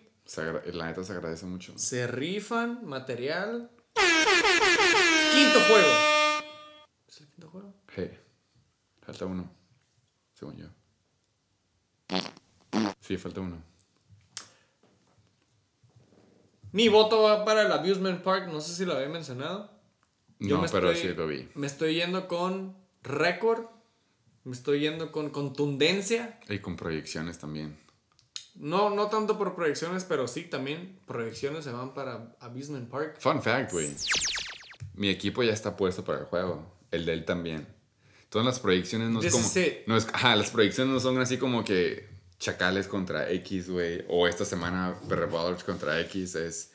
La 0.72 0.86
neta 0.86 1.04
se 1.04 1.12
agradece 1.12 1.46
mucho. 1.46 1.76
Se 1.78 2.06
rifan 2.06 2.84
material. 2.84 3.70
Quinto 5.32 5.60
juego. 5.68 5.88
¿Es 7.08 7.20
el 7.20 7.28
quinto 7.28 7.48
juego? 7.50 7.74
Hey, 7.94 8.18
falta 9.02 9.26
uno. 9.26 9.50
Según 10.34 10.56
yo. 10.56 10.66
Sí, 13.00 13.16
falta 13.16 13.40
uno. 13.40 13.62
Mi 16.72 16.88
voto 16.88 17.22
va 17.22 17.44
para 17.44 17.62
el 17.62 17.72
Abusement 17.72 18.22
Park. 18.22 18.48
No 18.48 18.60
sé 18.60 18.74
si 18.74 18.84
lo 18.84 18.94
había 18.94 19.08
mencionado. 19.08 19.70
Yo 20.38 20.56
No, 20.56 20.62
me 20.62 20.68
pero 20.68 20.90
estoy- 20.90 21.10
sí 21.10 21.16
lo 21.16 21.26
vi. 21.26 21.48
Me 21.54 21.66
estoy 21.66 21.94
yendo 21.94 22.28
con 22.28 22.76
récord. 23.02 23.66
Me 24.46 24.52
estoy 24.52 24.78
yendo 24.78 25.10
con 25.10 25.30
contundencia. 25.30 26.38
Y 26.48 26.60
con 26.60 26.76
proyecciones 26.76 27.36
también. 27.36 27.76
No, 28.54 28.90
no 28.90 29.08
tanto 29.08 29.36
por 29.36 29.56
proyecciones, 29.56 30.04
pero 30.04 30.28
sí 30.28 30.44
también 30.44 31.00
proyecciones 31.04 31.64
se 31.64 31.72
van 31.72 31.94
para 31.94 32.36
Abusement 32.38 32.88
Park. 32.88 33.16
Fun 33.18 33.42
fact, 33.42 33.72
güey. 33.72 33.90
Mi 34.94 35.08
equipo 35.08 35.42
ya 35.42 35.52
está 35.52 35.76
puesto 35.76 36.04
para 36.04 36.20
el 36.20 36.26
juego. 36.26 36.64
El 36.92 37.04
de 37.06 37.14
él 37.14 37.24
también. 37.24 37.66
Todas 38.28 38.46
las 38.46 38.60
proyecciones 38.60 39.10
no 39.10 39.18
es 39.18 39.24
This 39.24 39.32
como. 39.34 39.46
is 39.46 39.56
it. 39.56 39.74
No 39.88 39.96
es, 39.96 40.06
ajá, 40.12 40.36
las 40.36 40.50
proyecciones 40.50 40.94
no 40.94 41.00
son 41.00 41.18
así 41.18 41.38
como 41.38 41.64
que 41.64 42.08
chacales 42.38 42.86
contra 42.86 43.28
X, 43.32 43.68
güey. 43.68 44.04
O 44.08 44.28
esta 44.28 44.44
semana 44.44 44.96
Revolvers 45.08 45.64
contra 45.64 46.00
X. 46.02 46.36
Es. 46.36 46.70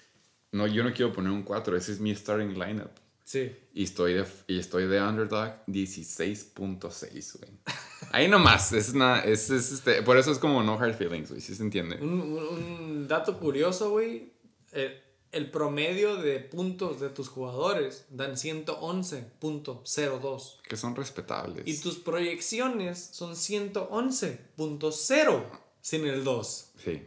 No, 0.52 0.68
yo 0.68 0.84
no 0.84 0.92
quiero 0.92 1.14
poner 1.14 1.32
un 1.32 1.44
4. 1.44 1.78
Ese 1.78 1.94
es 1.94 2.02
mi 2.02 2.14
starting 2.14 2.60
lineup. 2.60 2.92
Sí. 3.32 3.56
Y 3.74 3.84
estoy 3.86 4.16
de, 4.16 4.26
y 4.48 4.60
estoy 4.60 4.88
de 4.88 5.02
underdog 5.02 5.54
16.6, 5.68 7.38
güey. 7.40 7.52
Ahí 8.12 8.28
nomás. 8.28 8.74
Es 8.74 8.90
una, 8.90 9.22
es, 9.22 9.50
es 9.50 9.72
este, 9.72 10.02
por 10.04 10.18
eso 10.18 10.34
es 10.34 10.38
como 10.40 10.62
no 10.64 10.78
hard 10.78 10.96
feelings, 10.98 11.30
güey. 11.30 11.40
Sí 11.40 11.56
se 11.56 11.64
entiende. 11.64 11.96
Un, 12.02 12.20
un- 12.20 12.44
un 12.44 13.08
dato 13.08 13.40
curioso, 13.40 13.92
güey. 13.92 14.34
El, 14.74 15.02
el 15.32 15.50
promedio 15.50 16.18
de 16.18 16.40
puntos 16.40 17.00
de 17.00 17.08
tus 17.10 17.30
jugadores 17.30 18.06
dan 18.10 18.34
111.02. 18.34 20.62
Que 20.68 20.76
son 20.76 20.94
respetables. 20.98 21.66
Y 21.66 21.78
tus 21.80 22.00
proyecciones 22.00 23.00
son 23.14 23.36
111.0 23.36 25.44
sin 25.82 26.06
el 26.08 26.24
2. 26.26 26.72
Sí. 26.84 27.02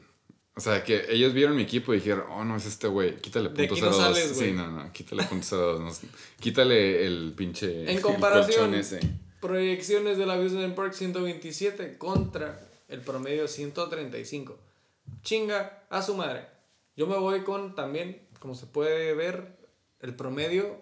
O 0.56 0.60
sea, 0.60 0.84
que 0.84 1.06
ellos 1.08 1.34
vieron 1.34 1.56
mi 1.56 1.62
equipo 1.62 1.92
y 1.92 1.96
dijeron, 1.96 2.26
oh, 2.30 2.44
no, 2.44 2.56
es 2.56 2.66
este 2.66 2.86
güey, 2.86 3.16
quítale 3.16 3.48
punto 3.50 3.74
aquí 3.74 3.80
no 3.80 3.90
02. 3.90 3.96
sales, 3.96 4.36
sí, 4.38 4.52
no, 4.52 4.70
no, 4.70 4.92
quítale 4.92 5.24
punto 5.24 5.78
02. 5.78 5.80
no, 5.80 6.08
quítale 6.38 7.04
el 7.04 7.32
pinche. 7.36 7.90
En 7.90 8.00
comparación, 8.00 8.72
ese. 8.74 9.00
proyecciones 9.40 10.16
de 10.16 10.26
la 10.26 10.34
Abusement 10.34 10.76
Park 10.76 10.92
127 10.92 11.98
contra 11.98 12.60
el 12.88 13.00
promedio 13.00 13.48
135. 13.48 14.56
Chinga 15.22 15.82
a 15.90 16.02
su 16.02 16.14
madre. 16.14 16.46
Yo 16.96 17.08
me 17.08 17.16
voy 17.16 17.42
con 17.42 17.74
también, 17.74 18.22
como 18.38 18.54
se 18.54 18.66
puede 18.66 19.12
ver, 19.14 19.58
el 20.00 20.14
promedio. 20.14 20.80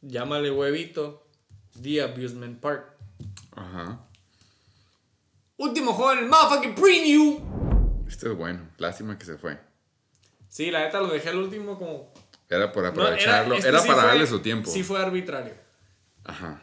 Llámale 0.00 0.50
huevito. 0.50 1.26
The 1.82 2.02
Abusement 2.02 2.60
Park. 2.60 2.96
Ajá. 3.52 4.07
Último 5.58 5.92
juego 5.92 6.12
en 6.12 6.18
el 6.20 6.26
motherfucking 6.28 6.74
preview. 6.74 8.04
Este 8.08 8.28
es 8.30 8.36
bueno. 8.36 8.60
Lástima 8.78 9.18
que 9.18 9.26
se 9.26 9.36
fue. 9.36 9.58
Sí, 10.48 10.70
la 10.70 10.80
neta 10.84 11.00
lo 11.00 11.08
dejé 11.08 11.28
al 11.28 11.36
último 11.38 11.78
como. 11.78 12.12
Era 12.48 12.72
por 12.72 12.84
No, 12.84 12.88
aprovecharlo. 12.90 13.54
este 13.56 13.68
era 13.68 13.80
sí 13.80 13.88
para 13.88 14.00
fue- 14.00 14.08
darle 14.10 14.26
su 14.26 14.40
tiempo. 14.40 14.70
Sí, 14.70 14.82
fue 14.82 14.98
arbitrario. 15.00 15.54
Ajá. 16.24 16.62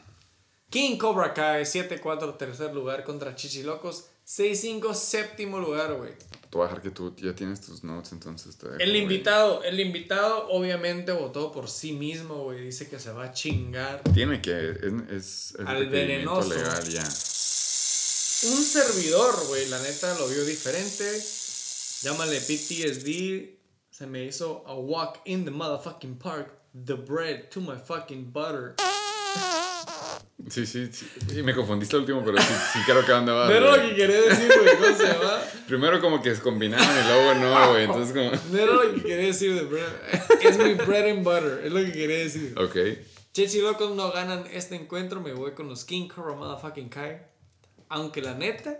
King 0.69 0.97
Cobra 0.97 1.33
Kai, 1.33 1.63
7-4, 1.65 2.35
tercer 2.37 2.73
lugar 2.73 3.03
contra 3.03 3.35
Chichilocos. 3.35 4.07
6-5, 4.25 4.93
séptimo 4.95 5.59
lugar, 5.59 5.93
güey. 5.93 6.13
Te 6.49 6.57
voy 6.57 6.63
a 6.65 6.67
dejar 6.69 6.81
que 6.81 6.89
tú 6.89 7.13
ya 7.17 7.35
tienes 7.35 7.61
tus 7.61 7.83
notes, 7.83 8.11
entonces 8.11 8.57
te 8.57 8.67
dejo, 8.69 8.79
El 8.79 8.95
invitado, 8.95 9.61
el 9.63 9.79
invitado 9.79 10.47
obviamente 10.49 11.11
votó 11.11 11.51
por 11.51 11.69
sí 11.69 11.93
mismo, 11.93 12.43
güey. 12.45 12.61
Dice 12.65 12.89
que 12.89 12.97
se 12.97 13.11
va 13.11 13.25
a 13.25 13.31
chingar. 13.31 14.01
Tiene 14.15 14.41
que. 14.41 14.71
Es, 14.71 14.93
es, 15.11 15.55
es 15.59 15.67
Al 15.67 15.87
venenoso. 15.89 16.49
legal 16.55 16.83
ya. 16.89 17.03
Un 18.43 18.63
servidor, 18.63 19.47
güey, 19.47 19.67
la 19.69 19.81
neta 19.81 20.13
lo 20.19 20.27
vio 20.27 20.43
diferente. 20.43 21.03
Llámale 22.01 22.39
PTSD. 22.41 23.55
Se 23.89 24.05
me 24.07 24.25
hizo 24.25 24.63
a 24.67 24.75
walk 24.75 25.21
in 25.25 25.45
the 25.45 25.51
motherfucking 25.51 26.17
park. 26.19 26.51
The 26.73 26.95
bread 26.95 27.49
to 27.51 27.61
my 27.61 27.77
fucking 27.77 28.33
butter. 28.33 28.75
Sí, 30.49 30.65
sí, 30.65 30.89
sí. 30.91 31.07
Y 31.33 31.41
me 31.43 31.55
confundiste 31.55 31.95
el 31.95 32.01
último, 32.01 32.23
pero 32.25 32.37
sí, 32.37 32.53
sí 32.73 32.79
creo 32.85 33.05
que 33.05 33.13
andaba. 33.13 33.47
No 33.47 33.55
era 33.55 33.77
lo 33.77 33.81
que 33.81 33.95
quería 33.95 34.21
decir, 34.21 34.51
güey. 34.61 34.77
¿Cómo 34.77 34.97
se 34.97 35.07
llama? 35.07 35.41
Primero 35.67 36.01
como 36.01 36.21
que 36.21 36.35
se 36.35 36.41
combinaban 36.41 36.85
y 36.85 37.07
luego 37.07 37.33
no, 37.35 37.69
güey. 37.69 37.85
Entonces 37.85 38.13
como. 38.13 38.31
No 38.51 38.57
era 38.57 38.73
lo 38.73 38.93
que 38.93 39.01
quería 39.01 39.27
decir 39.27 39.55
de 39.55 39.61
bread. 39.63 40.41
Es 40.41 40.57
mi 40.57 40.73
bread 40.73 41.09
and 41.09 41.23
butter. 41.23 41.61
Es 41.63 41.71
lo 41.71 41.79
que 41.79 41.93
quería 41.93 42.17
decir. 42.17 42.53
Ok. 42.59 42.75
Chichilocos 43.31 43.95
no 43.95 44.11
ganan 44.11 44.45
este 44.51 44.75
encuentro. 44.75 45.21
Me 45.21 45.31
voy 45.33 45.53
con 45.53 45.69
los 45.69 45.85
King 45.85 46.09
Cobra 46.09 46.35
Motherfucking 46.35 46.89
Kai. 46.89 47.34
Aunque 47.95 48.21
la 48.21 48.33
neta, 48.33 48.77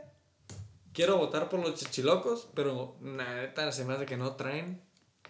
quiero 0.92 1.16
votar 1.16 1.48
por 1.48 1.62
los 1.62 1.76
Chichilocos, 1.76 2.50
pero 2.54 2.98
la 3.02 3.36
neta 3.36 3.72
se 3.72 3.86
me 3.86 3.94
hace 3.94 4.06
que 4.06 4.18
no 4.18 4.36
traen. 4.36 4.82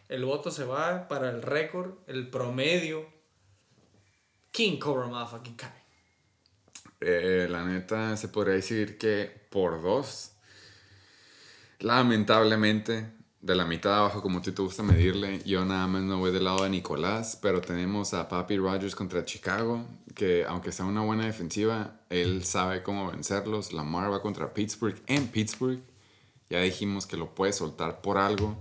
El 0.10 0.26
voto 0.26 0.50
se 0.50 0.64
va 0.64 1.08
para 1.08 1.30
el 1.30 1.44
récord, 1.44 1.92
el 2.08 2.32
promedio. 2.32 3.08
King 4.50 4.80
Cobra 4.80 5.06
Motherfucking 5.06 5.56
Kai. 5.56 5.84
Eh, 7.00 7.46
la 7.48 7.64
neta, 7.64 8.18
se 8.18 8.28
podría 8.30 8.56
decir 8.56 8.98
que 8.98 9.48
por 9.52 9.80
dos. 9.84 10.32
Lamentablemente, 11.78 13.12
de 13.46 13.54
la 13.54 13.64
mitad 13.66 14.00
abajo, 14.00 14.24
como 14.24 14.42
ti 14.42 14.52
te 14.52 14.62
gusta 14.64 14.82
medirle, 14.82 15.40
yo 15.46 15.64
nada 15.66 15.86
más 15.86 16.02
no 16.02 16.18
voy 16.18 16.32
del 16.32 16.46
lado 16.46 16.64
de 16.64 16.70
Nicolás, 16.72 17.38
pero 17.40 17.62
tenemos 17.62 18.16
a 18.16 18.28
Papi 18.28 18.58
Rogers 18.58 18.96
contra 18.96 19.24
Chicago, 19.24 19.86
que 20.16 20.44
aunque 20.46 20.72
sea 20.72 20.86
una 20.86 21.02
buena 21.02 21.28
defensiva, 21.28 22.02
él 22.10 22.44
sabe 22.44 22.82
cómo 22.82 23.12
vencerlos. 23.12 23.72
Lamar 23.72 24.12
va 24.12 24.24
contra 24.24 24.52
Pittsburgh 24.52 25.00
en 25.06 25.28
Pittsburgh. 25.28 25.80
Ya 26.50 26.60
dijimos 26.60 27.06
que 27.06 27.18
lo 27.18 27.36
puede 27.36 27.54
soltar 27.54 28.02
por 28.02 28.18
algo. 28.18 28.58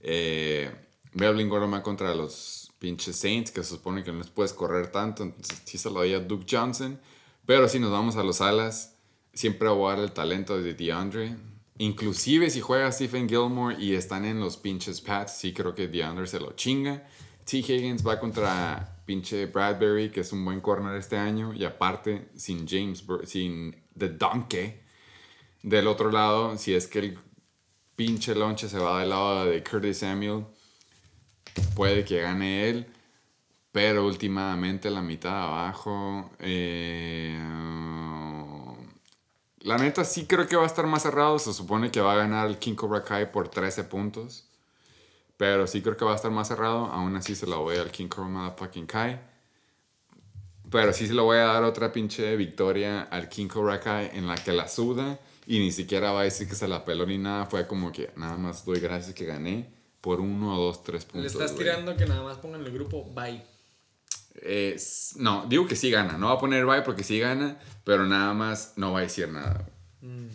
Eh, 0.00 0.70
Melvin 1.12 1.50
Gordon 1.50 1.74
va 1.74 1.82
contra 1.82 2.14
los 2.14 2.72
pinches 2.78 3.16
Saints, 3.16 3.50
que 3.50 3.62
se 3.62 3.68
supone 3.68 4.02
que 4.02 4.12
no 4.12 4.18
les 4.18 4.30
puedes 4.30 4.54
correr 4.54 4.90
tanto, 4.90 5.24
entonces 5.24 5.60
sí 5.66 5.76
se 5.76 5.90
lo 5.90 5.96
doy 5.96 6.14
a 6.14 6.20
Duke 6.20 6.46
Johnson. 6.50 6.98
Pero 7.44 7.68
si 7.68 7.78
nos 7.78 7.90
vamos 7.90 8.16
a 8.16 8.22
los 8.22 8.40
alas, 8.40 8.96
siempre 9.34 9.68
a 9.68 9.94
el 9.94 10.12
talento 10.12 10.58
de 10.58 10.72
DeAndre. 10.72 11.36
Inclusive 11.82 12.48
si 12.48 12.60
juega 12.60 12.92
Stephen 12.92 13.28
Gilmore 13.28 13.74
y 13.76 13.96
están 13.96 14.24
en 14.24 14.38
los 14.38 14.56
pinches 14.56 15.00
Pats, 15.00 15.32
sí 15.38 15.52
creo 15.52 15.74
que 15.74 15.88
DeAndre 15.88 16.28
se 16.28 16.38
lo 16.38 16.52
chinga. 16.52 17.02
T. 17.44 17.58
Higgins 17.58 18.06
va 18.06 18.20
contra 18.20 19.02
pinche 19.04 19.46
Bradbury, 19.46 20.12
que 20.12 20.20
es 20.20 20.32
un 20.32 20.44
buen 20.44 20.60
corner 20.60 20.94
este 20.94 21.18
año. 21.18 21.52
Y 21.52 21.64
aparte, 21.64 22.28
sin 22.36 22.68
James, 22.68 23.04
sin 23.24 23.74
The 23.98 24.10
Donkey. 24.10 24.80
Del 25.64 25.88
otro 25.88 26.12
lado, 26.12 26.56
si 26.56 26.72
es 26.72 26.86
que 26.86 27.00
el 27.00 27.18
pinche 27.96 28.36
lonche 28.36 28.68
se 28.68 28.78
va 28.78 29.00
del 29.00 29.10
lado 29.10 29.46
de 29.46 29.64
Curtis 29.64 29.98
Samuel, 29.98 30.44
puede 31.74 32.04
que 32.04 32.20
gane 32.20 32.68
él. 32.70 32.86
Pero 33.72 34.06
últimamente 34.06 34.88
la 34.88 35.02
mitad 35.02 35.36
abajo. 35.36 36.30
eh, 36.38 37.36
la 39.64 39.78
neta 39.78 40.04
sí 40.04 40.26
creo 40.26 40.46
que 40.46 40.56
va 40.56 40.64
a 40.64 40.66
estar 40.66 40.86
más 40.86 41.02
cerrado. 41.02 41.38
Se 41.38 41.52
supone 41.52 41.90
que 41.90 42.00
va 42.00 42.14
a 42.14 42.16
ganar 42.16 42.48
el 42.48 42.58
King 42.58 42.74
Cobra 42.74 43.02
Kai 43.02 43.30
por 43.30 43.48
13 43.48 43.84
puntos. 43.84 44.46
Pero 45.36 45.66
sí 45.66 45.82
creo 45.82 45.96
que 45.96 46.04
va 46.04 46.12
a 46.12 46.16
estar 46.16 46.30
más 46.30 46.48
cerrado. 46.48 46.86
Aún 46.86 47.16
así 47.16 47.34
se 47.34 47.46
lo 47.46 47.60
voy 47.60 47.76
al 47.76 47.90
King 47.90 48.08
Cobra 48.08 48.28
Motherfucking 48.28 48.86
Kai. 48.86 49.20
Pero 50.70 50.92
sí 50.92 51.06
se 51.06 51.14
lo 51.14 51.24
voy 51.24 51.38
a 51.38 51.44
dar 51.44 51.64
otra 51.64 51.92
pinche 51.92 52.36
victoria 52.36 53.02
al 53.02 53.28
King 53.28 53.48
Cobra 53.48 53.80
Kai 53.80 54.10
en 54.14 54.26
la 54.26 54.36
que 54.36 54.52
la 54.52 54.68
suda. 54.68 55.18
Y 55.46 55.58
ni 55.58 55.72
siquiera 55.72 56.12
va 56.12 56.20
a 56.20 56.24
decir 56.24 56.48
que 56.48 56.54
se 56.54 56.68
la 56.68 56.84
peló 56.84 57.06
ni 57.06 57.18
nada. 57.18 57.46
Fue 57.46 57.66
como 57.66 57.92
que 57.92 58.10
nada 58.16 58.36
más 58.36 58.64
doy 58.64 58.80
gracias 58.80 59.14
que 59.14 59.26
gané 59.26 59.72
por 60.00 60.20
uno, 60.20 60.56
dos, 60.56 60.82
tres 60.82 61.04
puntos. 61.04 61.34
Le 61.34 61.44
estás 61.44 61.56
tirando 61.56 61.96
que 61.96 62.06
nada 62.06 62.22
más 62.22 62.38
pongan 62.38 62.64
el 62.64 62.72
grupo 62.72 63.04
bye. 63.14 63.51
No, 65.16 65.46
digo 65.46 65.66
que 65.66 65.76
sí 65.76 65.90
gana. 65.90 66.18
No 66.18 66.28
va 66.28 66.34
a 66.34 66.38
poner 66.38 66.64
bye 66.66 66.82
porque 66.82 67.04
sí 67.04 67.18
gana, 67.18 67.58
pero 67.84 68.06
nada 68.06 68.34
más 68.34 68.74
no 68.76 68.92
va 68.92 69.00
a 69.00 69.02
decir 69.02 69.28
nada. 69.28 69.68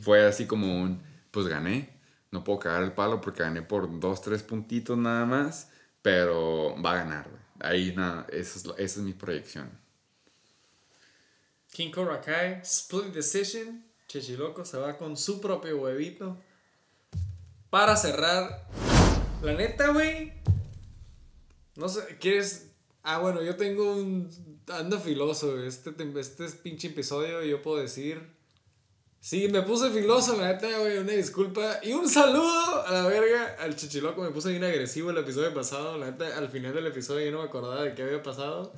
Fue 0.02 0.26
así 0.26 0.46
como 0.46 0.82
un, 0.82 1.02
pues 1.32 1.48
gané. 1.48 1.98
No 2.32 2.44
puedo 2.44 2.60
cagar 2.60 2.84
el 2.84 2.94
palo 2.94 3.22
porque 3.22 3.44
gané 3.44 3.62
por 3.62 4.00
dos, 4.00 4.22
tres 4.22 4.44
puntitos 4.44 4.98
nada 4.98 5.26
más, 5.26 5.70
pero 6.02 6.76
va 6.82 6.92
a 6.92 6.96
ganar. 6.96 7.30
Ahí 7.60 7.94
nada, 7.96 8.28
esa 8.30 8.60
es, 8.60 8.66
esa 8.66 9.00
es 9.00 9.06
mi 9.06 9.14
proyección. 9.14 9.70
King 11.72 11.92
Cobra 11.92 12.22
Kai, 12.22 12.62
Split 12.64 13.14
Decision. 13.14 13.84
Chichiloco 14.08 14.64
se 14.64 14.78
va 14.78 14.98
con 14.98 15.18
su 15.18 15.42
propio 15.42 15.78
huevito. 15.78 16.38
Para 17.70 17.96
cerrar. 17.98 18.66
La 19.42 19.54
neta, 19.54 19.90
güey. 19.90 20.34
No 21.76 21.90
sé, 21.90 22.18
¿quieres...? 22.20 22.67
Ah, 23.10 23.20
bueno, 23.20 23.42
yo 23.42 23.56
tengo 23.56 23.94
un... 23.94 24.30
Ando 24.68 25.00
filoso. 25.00 25.64
Este, 25.64 25.94
este 26.20 26.46
es 26.46 26.56
pinche 26.56 26.90
episodio 26.90 27.42
yo 27.42 27.62
puedo 27.62 27.78
decir... 27.78 28.22
Sí, 29.22 29.48
me 29.48 29.62
puse 29.62 29.90
filoso, 29.92 30.36
la 30.36 30.52
neta, 30.52 30.68
güey, 30.80 30.98
una 30.98 31.14
disculpa. 31.14 31.80
Y 31.84 31.94
un 31.94 32.10
saludo 32.10 32.86
a 32.86 32.92
la 32.92 33.08
verga 33.08 33.56
al 33.62 33.78
chichiloco. 33.78 34.22
Me 34.22 34.32
puse 34.32 34.50
bien 34.50 34.66
agresivo 34.66 35.12
el 35.12 35.18
episodio 35.20 35.54
pasado. 35.54 35.98
La 35.98 36.12
neta, 36.12 36.38
al 36.38 36.50
final 36.50 36.74
del 36.74 36.86
episodio 36.88 37.26
yo 37.26 37.32
no 37.32 37.38
me 37.40 37.46
acordaba 37.46 37.82
de 37.82 37.96
qué 37.96 38.04
había 38.04 38.22
pasado. 38.22 38.74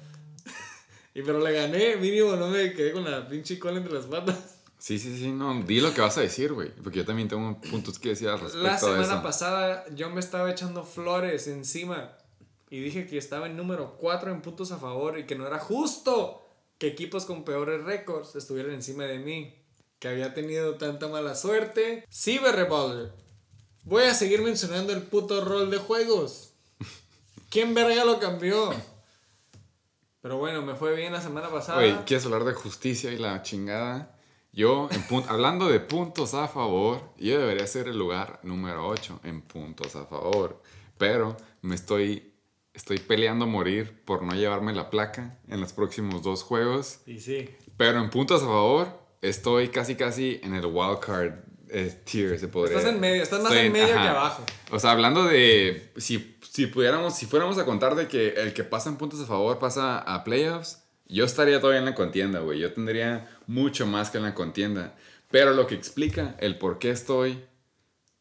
y 1.15 1.23
pero 1.23 1.39
le 1.39 1.51
gané, 1.51 1.95
mínimo, 1.95 2.35
no 2.35 2.49
me 2.49 2.71
quedé 2.73 2.91
con 2.91 3.09
la 3.09 3.27
pinche 3.27 3.57
cola 3.57 3.77
entre 3.77 3.93
las 3.93 4.05
patas. 4.05 4.59
Sí, 4.77 4.99
sí, 4.99 5.17
sí, 5.17 5.31
no, 5.31 5.63
di 5.63 5.81
lo 5.81 5.91
que 5.91 6.01
vas 6.01 6.19
a 6.19 6.21
decir, 6.21 6.53
güey. 6.53 6.69
Porque 6.83 6.99
yo 6.99 7.05
también 7.05 7.27
tengo 7.27 7.59
puntos 7.61 7.97
que 7.97 8.09
decir 8.09 8.29
al 8.29 8.39
respecto 8.39 8.63
La 8.63 8.73
de 8.73 8.79
semana 8.79 9.13
eso. 9.13 9.23
pasada 9.23 9.85
yo 9.95 10.11
me 10.11 10.19
estaba 10.19 10.51
echando 10.51 10.83
flores 10.83 11.47
encima 11.47 12.18
y 12.69 12.81
dije 12.81 13.07
que 13.07 13.17
estaba 13.17 13.47
en 13.47 13.57
número 13.57 13.97
4 13.97 14.31
en 14.31 14.41
puntos 14.41 14.71
a 14.71 14.77
favor 14.77 15.17
y 15.17 15.25
que 15.25 15.35
no 15.35 15.47
era 15.47 15.59
justo 15.59 16.45
que 16.77 16.87
equipos 16.87 17.25
con 17.25 17.43
peores 17.43 17.83
récords 17.83 18.35
estuvieran 18.35 18.73
encima 18.73 19.03
de 19.05 19.19
mí. 19.19 19.55
Que 19.99 20.07
había 20.07 20.33
tenido 20.33 20.75
tanta 20.75 21.07
mala 21.07 21.35
suerte. 21.35 22.05
Cyberrevolver. 22.09 23.11
Voy 23.83 24.03
a 24.03 24.13
seguir 24.13 24.41
mencionando 24.41 24.93
el 24.93 25.01
puto 25.01 25.43
rol 25.43 25.69
de 25.71 25.77
juegos. 25.77 26.53
¿Quién 27.49 27.73
verga 27.73 28.05
lo 28.05 28.19
cambió? 28.19 28.71
Pero 30.21 30.37
bueno, 30.37 30.61
me 30.61 30.75
fue 30.75 30.95
bien 30.95 31.13
la 31.13 31.21
semana 31.21 31.49
pasada. 31.49 31.79
Güey, 31.79 32.05
¿quieres 32.05 32.25
hablar 32.25 32.43
de 32.43 32.53
justicia 32.53 33.11
y 33.11 33.17
la 33.17 33.41
chingada? 33.41 34.15
Yo, 34.51 34.89
en 34.91 35.23
hablando 35.29 35.67
de 35.67 35.79
puntos 35.79 36.33
a 36.33 36.47
favor, 36.47 37.01
yo 37.17 37.39
debería 37.39 37.65
ser 37.67 37.87
el 37.87 37.97
lugar 37.97 38.39
número 38.43 38.87
8 38.87 39.21
en 39.23 39.41
puntos 39.41 39.95
a 39.95 40.05
favor. 40.05 40.61
Pero 40.97 41.37
me 41.61 41.75
estoy, 41.75 42.28
estoy 42.79 42.97
peleando 42.97 43.43
a 43.43 43.47
morir 43.47 43.93
por 44.05 44.23
no 44.23 44.33
llevarme 44.33 44.73
la 44.73 44.89
placa 44.89 45.37
en 45.49 45.59
los 45.59 45.73
próximos 45.73 46.23
dos 46.23 46.43
juegos. 46.43 47.01
Y 47.05 47.19
sí. 47.19 47.49
Pero 47.75 47.99
en 47.99 48.09
puntos 48.09 48.41
a 48.41 48.45
favor, 48.45 48.99
estoy 49.21 49.67
casi 49.67 49.95
casi 49.95 50.39
en 50.43 50.55
el 50.55 50.65
wildcard 50.65 51.33
eh, 51.71 51.93
tier, 52.05 52.39
se 52.39 52.47
podría 52.47 52.77
Estás 52.77 52.93
en 52.93 52.99
medio, 52.99 53.21
estás 53.21 53.41
más 53.41 53.51
Estoy 53.51 53.67
en 53.67 53.73
medio 53.73 53.93
ajá. 53.93 54.01
que 54.01 54.07
abajo. 54.09 54.43
O 54.71 54.79
sea, 54.79 54.91
hablando 54.91 55.25
de. 55.25 55.91
Si, 55.97 56.37
si 56.49 56.67
pudiéramos, 56.67 57.15
si 57.15 57.25
fuéramos 57.25 57.57
a 57.57 57.65
contar 57.65 57.95
de 57.95 58.07
que 58.07 58.29
el 58.29 58.53
que 58.53 58.63
pasa 58.63 58.89
en 58.89 58.95
puntos 58.95 59.19
a 59.19 59.25
favor 59.25 59.59
pasa 59.59 59.99
a 59.99 60.23
playoffs, 60.23 60.81
yo 61.05 61.25
estaría 61.25 61.59
todavía 61.59 61.79
en 61.79 61.85
la 61.85 61.95
contienda, 61.95 62.39
güey. 62.39 62.59
Yo 62.59 62.71
tendría 62.71 63.29
mucho 63.45 63.85
más 63.85 64.09
que 64.09 64.19
en 64.19 64.23
la 64.23 64.33
contienda. 64.33 64.95
Pero 65.29 65.53
lo 65.53 65.67
que 65.67 65.75
explica 65.75 66.35
el 66.39 66.57
por 66.57 66.79
qué 66.79 66.91
estoy 66.91 67.43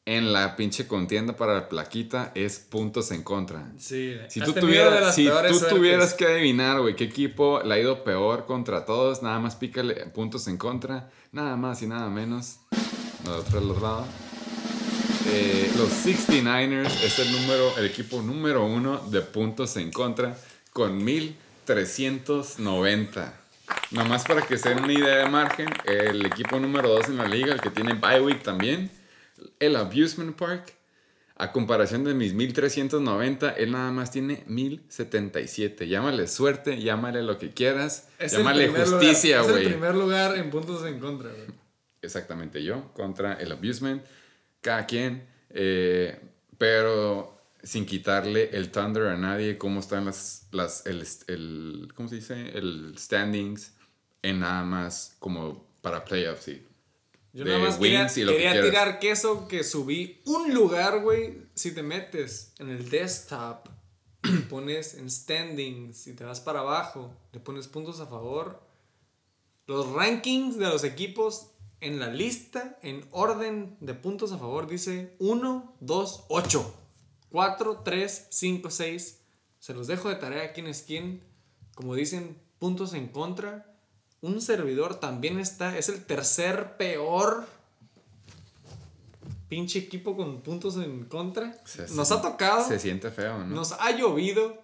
en 0.08 0.32
la 0.32 0.56
pinche 0.56 0.86
contienda 0.86 1.36
para 1.36 1.52
la 1.52 1.68
plaquita 1.68 2.32
es 2.34 2.58
puntos 2.58 3.10
en 3.10 3.22
contra. 3.22 3.70
Sí. 3.76 4.16
Si 4.30 4.40
tú, 4.40 4.54
tuvieras, 4.54 5.14
si 5.14 5.28
tú 5.28 5.60
tuvieras 5.68 6.14
que 6.14 6.24
adivinar, 6.24 6.80
güey, 6.80 6.96
qué 6.96 7.04
equipo 7.04 7.60
le 7.62 7.74
ha 7.74 7.78
ido 7.78 8.04
peor 8.04 8.46
contra 8.46 8.86
todos, 8.86 9.22
nada 9.22 9.38
más 9.38 9.56
pícale 9.56 10.06
puntos 10.06 10.48
en 10.48 10.56
contra, 10.56 11.10
nada 11.30 11.56
más 11.56 11.82
y 11.82 11.86
nada 11.86 12.08
menos. 12.08 12.60
Otro 13.26 13.60
lado. 13.60 14.06
Eh, 15.26 15.70
los 15.76 15.90
69ers 15.90 17.04
es 17.04 17.18
el 17.18 17.30
número, 17.30 17.76
el 17.76 17.84
equipo 17.84 18.22
número 18.22 18.64
uno 18.64 19.02
de 19.10 19.20
puntos 19.20 19.76
en 19.76 19.92
contra 19.92 20.38
con 20.72 21.04
1390. 21.04 23.34
Nomás 23.90 24.24
para 24.24 24.40
que 24.40 24.56
se 24.56 24.70
den 24.70 24.84
una 24.84 24.92
idea 24.94 25.18
de 25.18 25.28
margen, 25.28 25.68
el 25.84 26.24
equipo 26.24 26.58
número 26.58 26.88
2 26.88 27.08
en 27.08 27.18
la 27.18 27.26
liga, 27.26 27.52
el 27.52 27.60
que 27.60 27.68
tiene 27.68 27.92
bye 27.92 28.22
week 28.22 28.42
también, 28.42 28.90
el 29.58 29.76
Abusement 29.76 30.36
Park, 30.36 30.74
a 31.36 31.52
comparación 31.52 32.02
de 32.04 32.14
mis 32.14 32.34
1390, 32.34 33.50
él 33.50 33.72
nada 33.72 33.92
más 33.92 34.10
tiene 34.10 34.42
1077. 34.46 35.86
Llámale 35.86 36.26
suerte, 36.26 36.80
llámale 36.80 37.22
lo 37.22 37.38
que 37.38 37.50
quieras, 37.50 38.08
Es 38.18 38.32
llámale 38.32 38.68
justicia, 38.68 39.40
Es 39.40 39.48
güey. 39.48 39.64
el 39.66 39.72
primer 39.72 39.94
lugar 39.94 40.36
en 40.36 40.50
puntos 40.50 40.84
en 40.84 40.98
contra, 40.98 41.30
güey. 41.30 41.46
Exactamente 42.02 42.62
yo, 42.62 42.92
contra 42.94 43.34
el 43.34 43.52
abusement, 43.52 44.02
cada 44.60 44.86
quien, 44.86 45.26
eh, 45.50 46.18
pero 46.56 47.36
sin 47.62 47.86
quitarle 47.86 48.50
el 48.52 48.70
thunder 48.70 49.08
a 49.08 49.16
nadie, 49.16 49.58
cómo 49.58 49.80
están 49.80 50.04
las, 50.06 50.48
las 50.52 50.86
el, 50.86 51.04
el, 51.26 51.88
¿cómo 51.94 52.08
se 52.08 52.16
dice? 52.16 52.56
El 52.56 52.94
standings 52.96 53.74
en 54.22 54.40
nada 54.40 54.64
más 54.64 55.16
como 55.18 55.66
para 55.82 56.04
playoffs, 56.04 56.44
sí. 56.44 56.62
Yo 57.32 57.44
de 57.44 57.50
nada 57.50 57.64
más 57.64 57.76
quería, 57.76 58.02
wins 58.02 58.16
y 58.16 58.24
lo 58.24 58.32
que 58.32 58.38
quería 58.38 58.52
quieras. 58.52 58.70
tirar 58.70 58.98
queso 58.98 59.48
que 59.48 59.62
subí 59.64 60.20
un 60.24 60.54
lugar, 60.54 61.02
güey. 61.02 61.42
Si 61.54 61.72
te 61.72 61.82
metes 61.82 62.52
en 62.58 62.70
el 62.70 62.88
desktop, 62.88 63.68
pones 64.48 64.94
en 64.94 65.10
standings 65.10 66.06
y 66.06 66.14
te 66.14 66.24
vas 66.24 66.40
para 66.40 66.60
abajo, 66.60 67.14
le 67.32 67.40
pones 67.40 67.68
puntos 67.68 68.00
a 68.00 68.06
favor. 68.06 68.62
Los 69.66 69.92
rankings 69.92 70.58
de 70.58 70.66
los 70.66 70.84
equipos 70.84 71.50
en 71.80 72.00
la 72.00 72.08
lista, 72.08 72.78
en 72.82 73.06
orden 73.10 73.76
de 73.80 73.94
puntos 73.94 74.32
a 74.32 74.38
favor, 74.38 74.66
dice 74.66 75.14
1, 75.18 75.76
2, 75.80 76.24
8, 76.28 76.74
4, 77.30 77.82
3, 77.84 78.26
5, 78.30 78.70
6. 78.70 79.20
Se 79.58 79.74
los 79.74 79.86
dejo 79.86 80.08
de 80.08 80.16
tarea 80.16 80.52
quién 80.52 80.66
es 80.66 80.82
quién. 80.82 81.22
Como 81.74 81.94
dicen, 81.94 82.40
puntos 82.58 82.94
en 82.94 83.08
contra. 83.08 83.67
Un 84.20 84.40
servidor 84.40 84.98
también 84.98 85.38
está, 85.38 85.76
es 85.78 85.88
el 85.88 86.04
tercer 86.04 86.76
peor 86.76 87.46
pinche 89.48 89.78
equipo 89.78 90.16
con 90.16 90.40
puntos 90.42 90.76
en 90.76 91.04
contra. 91.04 91.56
Se- 91.64 91.88
Nos 91.94 92.10
ha 92.12 92.20
tocado, 92.20 92.66
Se 92.66 92.78
siente 92.78 93.10
feo, 93.10 93.38
¿no? 93.38 93.46
nos 93.46 93.72
ha 93.72 93.90
llovido. 93.92 94.60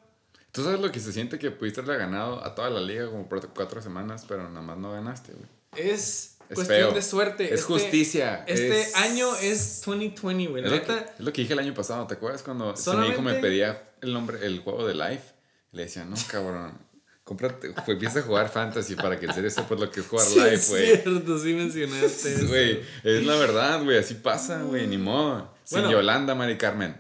Tú 0.53 0.63
sabes 0.63 0.81
lo 0.81 0.93
que 0.93 1.01
se 1.01 1.13
siente 1.13 1.39
que 1.39 1.51
pudiste 1.51 1.81
haberle 1.81 1.99
ganado 2.05 2.45
a 2.45 2.55
toda 2.55 2.71
la 2.71 2.81
liga 2.81 3.07
como 3.11 3.29
por 3.29 3.49
cuatro 3.51 3.81
semanas, 3.83 4.25
pero 4.29 4.49
nada 4.49 4.61
más 4.65 4.77
no 4.79 4.93
ganaste, 4.93 5.33
güey. 5.33 5.47
Es, 5.91 6.37
Es 6.49 6.55
cuestión 6.55 6.67
feo. 6.81 6.93
de 6.93 7.03
suerte. 7.03 7.53
Es 7.55 7.65
justicia, 7.65 8.45
Este 8.47 8.83
es- 8.83 8.95
año 8.97 9.35
es 9.37 9.83
2020, 9.85 10.47
güey. 10.51 10.65
Es 10.65 10.71
lo, 10.71 10.77
que, 10.83 10.93
neta, 10.93 11.15
es 11.19 11.21
lo 11.25 11.33
que 11.33 11.41
dije 11.43 11.55
el 11.55 11.59
año 11.59 11.75
pasado, 11.75 12.07
¿te 12.07 12.15
acuerdas 12.15 12.43
cuando 12.43 12.75
mi 13.01 13.07
hijo 13.09 13.23
me 13.23 13.35
pedía 13.35 13.91
el 14.03 14.13
nombre, 14.13 14.45
el 14.47 14.61
juego 14.61 14.87
de 14.87 14.95
Life? 14.95 15.33
Le 15.73 15.83
decía, 15.85 16.05
no, 16.05 16.15
cabrón, 16.29 16.79
cómprate, 17.25 17.71
pues 17.71 17.89
empieza 17.89 18.19
a 18.21 18.23
jugar 18.23 18.49
Fantasy 18.51 18.95
para 18.97 19.19
que 19.19 19.27
en 19.27 19.33
serio 19.35 19.51
sepas 19.51 19.81
lo 19.81 19.91
que 19.91 20.01
es 20.01 20.07
jugar 20.07 20.27
sí 20.27 20.35
Life, 20.39 20.55
es 20.55 20.69
güey. 20.69 20.87
cierto, 20.97 21.39
sí 21.39 21.55
mencionaste 21.55 22.35
eso. 22.35 22.47
Güey, 22.49 22.81
es 23.03 23.25
la 23.25 23.37
verdad, 23.37 23.83
güey, 23.83 23.99
así 23.99 24.15
pasa, 24.15 24.63
güey, 24.63 24.87
ni 24.87 24.99
modo. 24.99 25.53
Sin 25.65 25.79
Bueno. 25.81 25.93
Yolanda, 25.93 26.35
Mari 26.35 26.59
Carmen. 26.59 26.97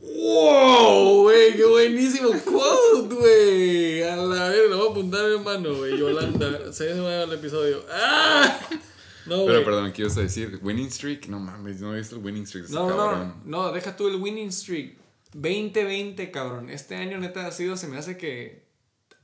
¡Wow, 0.00 1.22
güey! 1.22 1.56
¡Qué 1.56 1.64
buenísimo 1.64 2.30
quote, 2.44 3.14
güey! 3.14 4.02
A 4.02 4.16
la 4.16 4.48
vez, 4.50 4.68
lo 4.70 4.76
voy 4.78 4.88
a 4.88 4.90
apuntar 4.90 5.38
mano, 5.44 5.74
güey. 5.74 5.98
Yolanda, 5.98 6.72
se 6.72 6.94
me 6.94 7.00
va 7.00 7.22
el 7.22 7.32
episodio. 7.32 7.84
¡Ah! 7.90 8.58
No, 9.26 9.44
Pero 9.44 9.44
güey. 9.44 9.64
perdón, 9.64 9.92
¿qué 9.92 10.02
ibas 10.02 10.16
a 10.16 10.22
decir? 10.22 10.58
¿Winning 10.62 10.90
Streak? 10.90 11.26
No 11.28 11.38
mames, 11.38 11.80
no 11.80 11.94
he 11.94 11.98
visto 11.98 12.16
el 12.16 12.24
Winning 12.24 12.46
Streak 12.46 12.66
de 12.66 12.74
No, 12.74 12.88
cabrón. 12.88 13.42
no, 13.44 13.64
no, 13.64 13.72
deja 13.72 13.96
tú 13.96 14.08
el 14.08 14.16
winning 14.16 14.50
streak. 14.52 14.96
2020, 15.34 16.30
cabrón. 16.30 16.70
Este 16.70 16.96
año, 16.96 17.18
neta, 17.18 17.46
ha 17.46 17.52
sido, 17.52 17.76
se 17.76 17.88
me 17.88 17.98
hace 17.98 18.16
que 18.16 18.67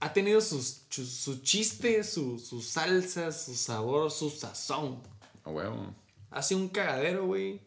ha 0.05 0.12
tenido 0.12 0.42
sus, 0.42 0.83
su, 0.91 1.41
chiste, 1.41 2.05
su, 2.05 2.39
su 2.39 2.60
salsa, 2.60 3.33
su 3.33 3.55
sabor, 3.55 4.10
su 4.10 4.28
sazón. 4.28 5.00
A 5.44 5.50
huevo. 5.50 5.94
Hace 6.31 6.55
un 6.55 6.68
cagadero, 6.68 7.24
güey. 7.24 7.62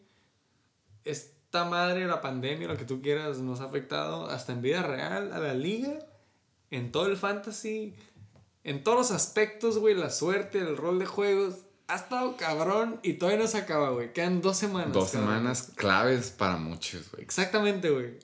Esta 1.04 1.64
madre, 1.64 2.06
la 2.06 2.20
pandemia, 2.20 2.68
lo 2.68 2.76
que 2.76 2.84
tú 2.84 3.02
quieras, 3.02 3.38
nos 3.38 3.58
ha 3.58 3.64
afectado 3.64 4.26
hasta 4.26 4.52
en 4.52 4.62
vida 4.62 4.84
real, 4.84 5.32
a 5.32 5.40
la 5.40 5.52
liga, 5.52 5.98
en 6.70 6.92
todo 6.92 7.06
el 7.06 7.16
fantasy, 7.16 7.96
en 8.62 8.84
todos 8.84 8.98
los 8.98 9.10
aspectos, 9.10 9.78
güey, 9.78 9.96
la 9.96 10.10
suerte, 10.10 10.60
el 10.60 10.76
rol 10.76 11.00
de 11.00 11.06
juegos. 11.06 11.56
Ha 11.88 11.96
estado 11.96 12.36
cabrón 12.36 13.00
y 13.02 13.14
todavía 13.14 13.42
no 13.42 13.48
se 13.48 13.58
acaba, 13.58 13.90
güey. 13.90 14.12
Quedan 14.12 14.42
dos 14.42 14.58
semanas. 14.58 14.92
Dos 14.92 15.10
cabrón. 15.10 15.30
semanas 15.30 15.72
claves 15.74 16.30
para 16.30 16.56
muchos, 16.56 17.10
güey. 17.10 17.24
Exactamente, 17.24 17.90
güey. 17.90 18.16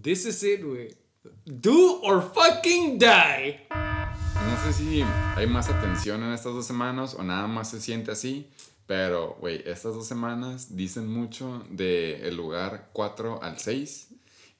This 0.00 0.24
is 0.24 0.42
it, 0.42 0.64
güey. 0.64 1.05
Do 1.48 2.00
or 2.02 2.20
fucking 2.34 2.98
die. 2.98 3.66
No 3.70 4.56
sé 4.64 4.72
si 4.72 5.04
hay 5.36 5.46
más 5.46 5.68
atención 5.68 6.22
en 6.24 6.32
estas 6.32 6.52
dos 6.54 6.66
semanas 6.66 7.14
o 7.14 7.22
nada 7.22 7.46
más 7.46 7.70
se 7.70 7.80
siente 7.80 8.10
así, 8.10 8.50
pero, 8.86 9.36
güey, 9.40 9.62
estas 9.64 9.94
dos 9.94 10.06
semanas 10.08 10.74
dicen 10.76 11.06
mucho 11.08 11.64
del 11.70 12.36
lugar 12.36 12.90
4 12.92 13.42
al 13.44 13.58
6 13.60 14.08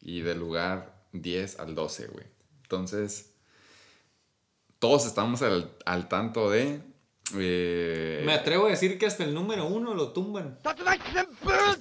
y 0.02 0.20
del 0.20 0.38
lugar 0.38 0.94
10 1.12 1.58
al 1.58 1.74
12, 1.74 2.06
güey. 2.06 2.24
Entonces, 2.62 3.32
todos 4.78 5.06
estamos 5.06 5.42
al, 5.42 5.72
al 5.86 6.08
tanto 6.08 6.50
de... 6.50 6.80
eh, 7.36 8.22
Me 8.24 8.32
atrevo 8.34 8.66
a 8.66 8.70
decir 8.70 8.96
que 8.96 9.06
hasta 9.06 9.24
el 9.24 9.34
número 9.34 9.66
uno 9.66 9.92
lo 9.94 10.12
tumban. 10.12 10.58
es 10.64 11.26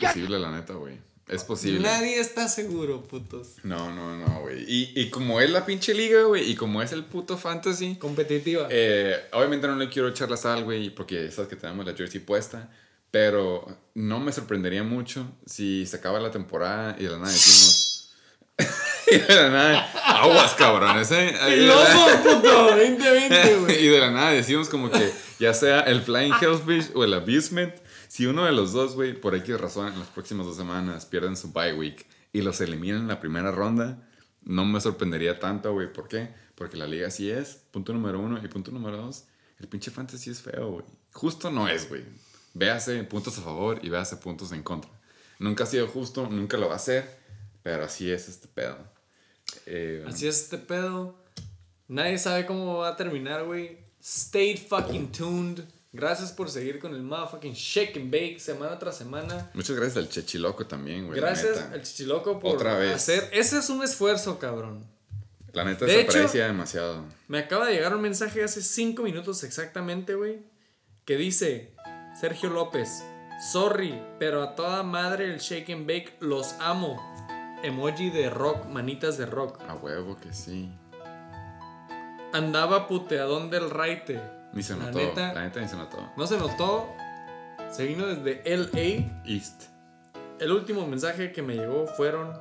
posible, 0.08 0.40
la 0.40 0.50
neta, 0.52 0.74
güey. 0.74 1.00
Es 1.28 1.44
posible. 1.44 1.80
Nadie 1.80 2.20
está 2.20 2.48
seguro, 2.48 3.02
putos. 3.04 3.56
No, 3.64 3.92
no, 3.94 4.16
no, 4.16 4.42
güey. 4.42 4.64
Y, 4.68 4.92
y 4.96 5.10
como 5.10 5.42
es 5.42 5.50
la 5.50 5.66
pinche 5.66 5.94
liga, 5.96 6.22
güey, 6.24 6.50
y 6.52 6.56
como 6.56 6.82
es 6.84 6.92
el 6.92 7.04
puto 7.04 7.38
fantasy, 7.38 7.96
Competitiva. 7.96 8.68
Eh, 8.70 9.16
obviamente 9.34 9.66
no 9.68 9.76
le 9.76 9.90
quiero 9.90 10.08
echar 10.10 10.30
la 10.30 10.38
sal, 10.38 10.64
güey, 10.64 10.92
porque 10.92 11.32
sabes 11.32 11.50
que 11.50 11.56
tenemos 11.56 11.86
la 11.86 11.96
jersey 11.96 12.20
puesta. 12.20 12.70
Pero 13.12 13.66
no 13.94 14.20
me 14.20 14.32
sorprendería 14.34 14.84
mucho 14.84 15.26
si 15.46 15.86
se 15.86 15.98
acaba 15.98 16.20
la 16.20 16.32
temporada 16.32 16.96
y 17.00 17.04
de 17.06 17.10
la 17.12 17.18
nada 17.18 17.32
decimos. 17.32 18.12
Y 19.08 19.18
de 19.20 19.36
la 19.36 19.50
nada, 19.50 19.92
aguas 20.04 20.56
cabrones, 20.56 21.12
¿eh? 21.12 21.32
Y 21.48 21.56
de 21.58 21.68
la- 21.68 21.76
¡Filoso, 21.86 22.24
puto! 22.24 22.64
2020, 22.76 23.56
güey. 23.58 23.80
y 23.86 23.88
de 23.88 24.00
la 24.00 24.10
nada 24.10 24.32
decimos 24.32 24.68
como 24.68 24.90
que 24.90 25.12
ya 25.40 25.54
sea 25.54 25.82
el 25.82 26.02
Flying 26.02 26.34
Hellfish 26.42 26.90
o 26.96 27.04
el 27.04 27.14
Abusement, 27.14 27.72
si 28.16 28.28
uno 28.28 28.46
de 28.46 28.54
los 28.54 28.72
dos, 28.72 28.96
güey, 28.96 29.20
por 29.20 29.36
X 29.36 29.60
razón 29.60 29.92
en 29.92 30.00
las 30.00 30.08
próximas 30.08 30.46
dos 30.46 30.56
semanas 30.56 31.06
pierden 31.06 31.36
su 31.36 31.52
bye 31.52 31.74
week 31.74 32.06
y 32.32 32.44
los 32.44 32.62
eliminan 32.62 33.02
en 33.02 33.08
la 33.10 33.20
primera 33.20 33.52
ronda, 33.52 34.08
no 34.42 34.64
me 34.64 34.80
sorprendería 34.80 35.38
tanto, 35.38 35.74
güey. 35.74 35.92
¿Por 35.92 36.08
qué? 36.08 36.30
Porque 36.56 36.78
la 36.78 36.88
liga 36.88 37.12
sí 37.12 37.30
es, 37.30 37.56
punto 37.72 37.92
número 37.92 38.22
uno. 38.22 38.40
Y 38.42 38.48
punto 38.48 38.72
número 38.72 38.96
dos, 38.96 39.26
el 39.60 39.68
pinche 39.68 39.92
fantasy 39.92 40.30
es 40.30 40.42
feo, 40.42 40.72
güey. 40.72 40.86
Justo 41.12 41.52
no 41.52 41.68
es, 41.68 41.90
güey. 41.90 42.06
Véase 42.54 43.04
puntos 43.04 43.38
a 43.38 43.42
favor 43.42 43.82
y 43.84 43.90
véase 43.90 44.16
puntos 44.16 44.54
en 44.54 44.64
contra. 44.64 44.90
Nunca 45.38 45.66
ha 45.66 45.68
sido 45.68 45.86
justo, 45.90 46.30
nunca 46.30 46.56
lo 46.56 46.70
va 46.70 46.76
a 46.76 46.80
ser, 46.80 47.20
pero 47.64 47.84
así 47.84 48.10
es 48.10 48.30
este 48.30 48.48
pedo. 48.48 48.78
Eh, 49.66 50.06
Así 50.08 50.26
es 50.26 50.42
este 50.42 50.58
pedo. 50.58 51.22
Nadie 51.90 52.18
sabe 52.18 52.46
cómo 52.46 52.78
va 52.78 52.88
a 52.88 52.96
terminar, 52.96 53.44
güey. 53.44 53.78
Stay 54.02 54.56
fucking 54.56 55.12
tuned. 55.12 55.66
Gracias 55.96 56.32
por 56.32 56.50
seguir 56.50 56.80
con 56.80 56.94
el 56.94 57.02
motherfucking 57.04 57.54
shake 57.54 57.98
and 57.98 58.12
bake 58.12 58.40
semana 58.40 58.78
tras 58.78 58.98
semana. 58.98 59.50
Muchas 59.54 59.76
gracias 59.76 59.98
al 59.98 60.10
Chechiloco 60.10 60.66
también, 60.68 61.08
güey. 61.08 61.20
Gracias 61.20 61.58
al 61.72 61.82
Chichiloco 61.82 62.40
por 62.40 62.56
Otra 62.56 62.78
vez. 62.78 62.94
hacer. 62.96 63.30
Ese 63.32 63.60
es 63.60 63.70
un 63.70 63.84
esfuerzo, 63.84 64.38
cabrón. 64.40 64.86
La 65.54 65.64
neta 65.64 65.86
De 65.86 65.94
se 65.94 66.02
hecho- 66.02 66.10
aprecia 66.18 66.48
demasiado. 66.48 67.06
Me 67.30 67.40
acaba 67.40 67.68
de 67.68 67.74
llegar 67.76 67.96
un 67.96 68.02
mensaje 68.02 68.44
hace 68.44 68.62
5 68.62 69.04
minutos 69.04 69.44
exactamente, 69.46 70.14
güey. 70.16 70.40
Que 71.06 71.16
dice: 71.16 71.74
Sergio 72.20 72.50
López, 72.50 73.04
sorry, 73.54 73.98
pero 74.20 74.44
a 74.44 74.56
toda 74.56 74.84
madre 74.84 75.26
el 75.34 75.40
shake 75.40 75.70
and 75.72 75.88
bake 75.88 76.18
los 76.20 76.54
amo. 76.60 77.02
Emoji 77.64 78.10
de 78.10 78.30
rock, 78.30 78.66
manitas 78.66 79.18
de 79.18 79.26
rock. 79.28 79.62
A 79.68 79.76
huevo 79.76 80.18
que 80.18 80.34
sí. 80.34 80.70
Andaba 82.34 82.88
puteadón 82.88 83.50
del 83.50 83.70
raite. 83.70 84.22
Ni 84.56 84.64
se 84.64 84.76
La 84.76 84.86
notó. 84.86 84.98
neta- 85.00 85.34
la 85.34 85.44
neta 85.44 85.60
ni 85.62 85.68
se 85.68 85.76
notó. 85.76 86.12
No 86.18 86.26
se 86.26 86.38
notó. 86.38 86.90
Se 87.72 87.86
vino 87.86 88.08
desde 88.08 88.42
LA. 88.46 89.22
East. 89.26 89.64
El 90.40 90.52
último 90.52 90.88
mensaje 90.88 91.32
que 91.32 91.42
me 91.42 91.56
llegó 91.56 91.86
fueron. 91.88 92.34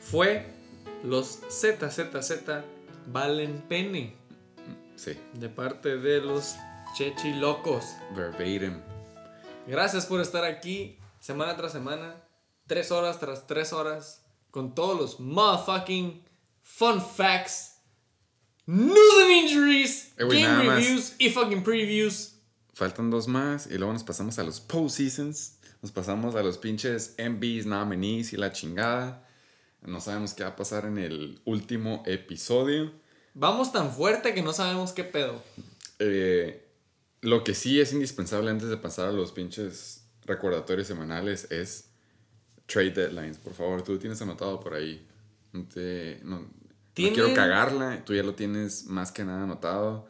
Fue. 0.00 0.52
Los 1.04 1.40
ZZZ 1.48 2.62
valen 3.06 3.62
pene. 3.68 4.16
Sí. 4.96 5.18
De 5.34 5.48
parte 5.48 5.96
de 5.96 6.20
los 6.20 6.56
chechilocos. 6.96 7.84
Verbatim. 8.14 8.80
Gracias 9.66 10.06
por 10.06 10.20
estar 10.20 10.44
aquí. 10.44 10.98
Semana 11.20 11.56
tras 11.56 11.72
semana. 11.72 12.16
Tres 12.66 12.90
horas 12.90 13.18
tras 13.20 13.46
tres 13.46 13.72
horas. 13.72 14.24
Con 14.50 14.74
todos 14.74 14.98
los 14.98 15.20
motherfucking 15.20 16.22
fun 16.62 17.00
facts. 17.00 17.73
News 18.66 19.22
and 19.22 19.30
injuries. 19.30 20.12
Eh, 20.18 20.24
güey, 20.24 20.42
game 20.42 20.64
más. 20.64 20.76
reviews 20.76 21.14
y 21.18 21.30
fucking 21.30 21.62
previews. 21.62 22.32
Faltan 22.72 23.10
dos 23.10 23.28
más 23.28 23.66
y 23.66 23.76
luego 23.78 23.92
nos 23.92 24.04
pasamos 24.04 24.38
a 24.38 24.42
los 24.44 24.60
postseasons. 24.60 25.58
Nos 25.82 25.92
pasamos 25.92 26.34
a 26.34 26.42
los 26.42 26.56
pinches 26.58 27.14
MVs, 27.18 27.66
nominees 27.66 28.32
y 28.32 28.36
la 28.36 28.52
chingada. 28.52 29.28
No 29.82 30.00
sabemos 30.00 30.32
qué 30.32 30.42
va 30.44 30.50
a 30.50 30.56
pasar 30.56 30.86
en 30.86 30.96
el 30.98 31.40
último 31.44 32.02
episodio. 32.06 32.90
Vamos 33.34 33.70
tan 33.72 33.92
fuerte 33.92 34.32
que 34.32 34.42
no 34.42 34.52
sabemos 34.54 34.92
qué 34.92 35.04
pedo. 35.04 35.42
Eh, 35.98 36.66
lo 37.20 37.44
que 37.44 37.54
sí 37.54 37.80
es 37.80 37.92
indispensable 37.92 38.50
antes 38.50 38.68
de 38.70 38.76
pasar 38.78 39.08
a 39.08 39.12
los 39.12 39.32
pinches 39.32 40.06
recordatorios 40.24 40.86
semanales 40.86 41.50
es 41.50 41.90
trade 42.66 42.90
deadlines. 42.92 43.36
Por 43.36 43.52
favor, 43.52 43.82
tú 43.82 43.98
tienes 43.98 44.22
anotado 44.22 44.58
por 44.60 44.72
ahí. 44.74 45.06
No, 45.52 45.64
te- 45.66 46.20
no- 46.24 46.46
no 47.02 47.10
¿Tienen? 47.10 47.14
quiero 47.14 47.34
cagarla, 47.34 48.04
tú 48.04 48.14
ya 48.14 48.22
lo 48.22 48.34
tienes 48.34 48.86
más 48.86 49.10
que 49.10 49.24
nada 49.24 49.42
anotado. 49.42 50.06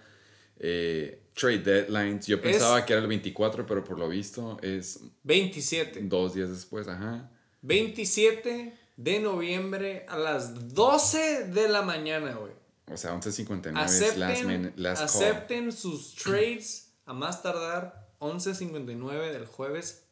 Eh, 0.58 1.22
trade 1.34 1.58
deadlines. 1.58 2.26
Yo 2.26 2.40
pensaba 2.40 2.84
que 2.84 2.92
era 2.92 3.02
el 3.02 3.08
24, 3.08 3.66
pero 3.66 3.82
por 3.82 3.98
lo 3.98 4.08
visto 4.08 4.58
es 4.62 5.00
27. 5.24 6.00
dos 6.02 6.34
días 6.34 6.50
después, 6.50 6.86
ajá. 6.88 7.30
27 7.62 8.74
de 8.96 9.20
noviembre 9.20 10.04
a 10.08 10.18
las 10.18 10.74
12 10.74 11.48
de 11.48 11.68
la 11.68 11.82
mañana, 11.82 12.34
güey. 12.34 12.52
O 12.92 12.96
sea, 12.96 13.14
11.59 13.14 13.84
es 13.84 14.16
last, 14.18 14.22
Acepten, 14.22 14.46
minute, 14.46 14.80
last 14.80 15.02
acepten 15.02 15.72
sus 15.72 16.14
trades 16.14 16.92
a 17.06 17.14
más 17.14 17.42
tardar 17.42 18.08
11.59 18.20 19.32
del 19.32 19.46
jueves 19.46 20.04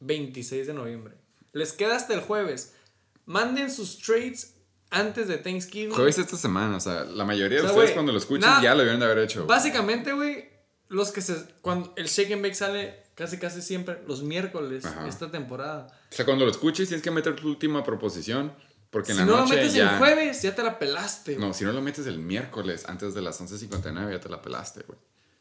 26 0.00 0.66
de 0.66 0.74
noviembre. 0.74 1.14
Les 1.52 1.72
queda 1.72 1.96
hasta 1.96 2.14
el 2.14 2.20
jueves. 2.20 2.74
Manden 3.24 3.70
sus 3.70 3.98
trades 3.98 4.53
antes 4.94 5.28
de 5.28 5.38
Thanksgiving. 5.38 5.94
Jueves 5.94 6.18
esta 6.18 6.36
semana, 6.36 6.76
o 6.76 6.80
sea, 6.80 7.04
la 7.04 7.24
mayoría 7.24 7.58
de 7.58 7.64
O 7.64 7.68
sea, 7.68 7.72
ustedes 7.76 7.92
cuando 7.92 8.12
lo 8.12 8.18
escuchen 8.18 8.42
nada- 8.42 8.62
ya 8.62 8.72
lo 8.72 8.78
debieron 8.78 9.00
de 9.00 9.06
haber 9.06 9.18
hecho. 9.18 9.46
Básicamente, 9.46 10.12
güey, 10.12 10.48
los 10.88 11.10
que 11.12 11.20
se. 11.20 11.34
Cuando 11.60 11.92
el 11.96 12.06
Shake 12.06 12.32
and 12.32 12.42
Bake 12.42 12.54
sale 12.54 13.02
casi 13.14 13.38
casi 13.38 13.62
siempre 13.62 14.00
los 14.06 14.22
miércoles 14.22 14.84
Ajá. 14.84 15.06
esta 15.08 15.30
temporada. 15.30 15.86
O 16.10 16.14
sea, 16.14 16.24
cuando 16.24 16.44
lo 16.44 16.50
escuches 16.50 16.88
tienes 16.88 17.02
que 17.02 17.10
meter 17.10 17.34
tu 17.36 17.48
última 17.48 17.82
proposición. 17.84 18.52
Porque 18.90 19.10
en 19.10 19.18
Si 19.18 19.24
la 19.24 19.26
no 19.26 19.36
lo 19.38 19.46
metes 19.48 19.74
ya. 19.74 19.90
el 19.94 19.98
jueves, 19.98 20.40
ya 20.42 20.54
te 20.54 20.62
la 20.62 20.78
pelaste. 20.78 21.36
No, 21.36 21.52
si 21.52 21.64
no 21.64 21.72
lo 21.72 21.82
metes 21.82 22.06
el 22.06 22.20
miércoles 22.20 22.84
antes 22.86 23.12
de 23.12 23.22
las 23.22 23.40
11.59 23.40 24.12
ya 24.12 24.20
te 24.20 24.28
la 24.28 24.40
pelaste, 24.40 24.84
güey. 24.86 24.96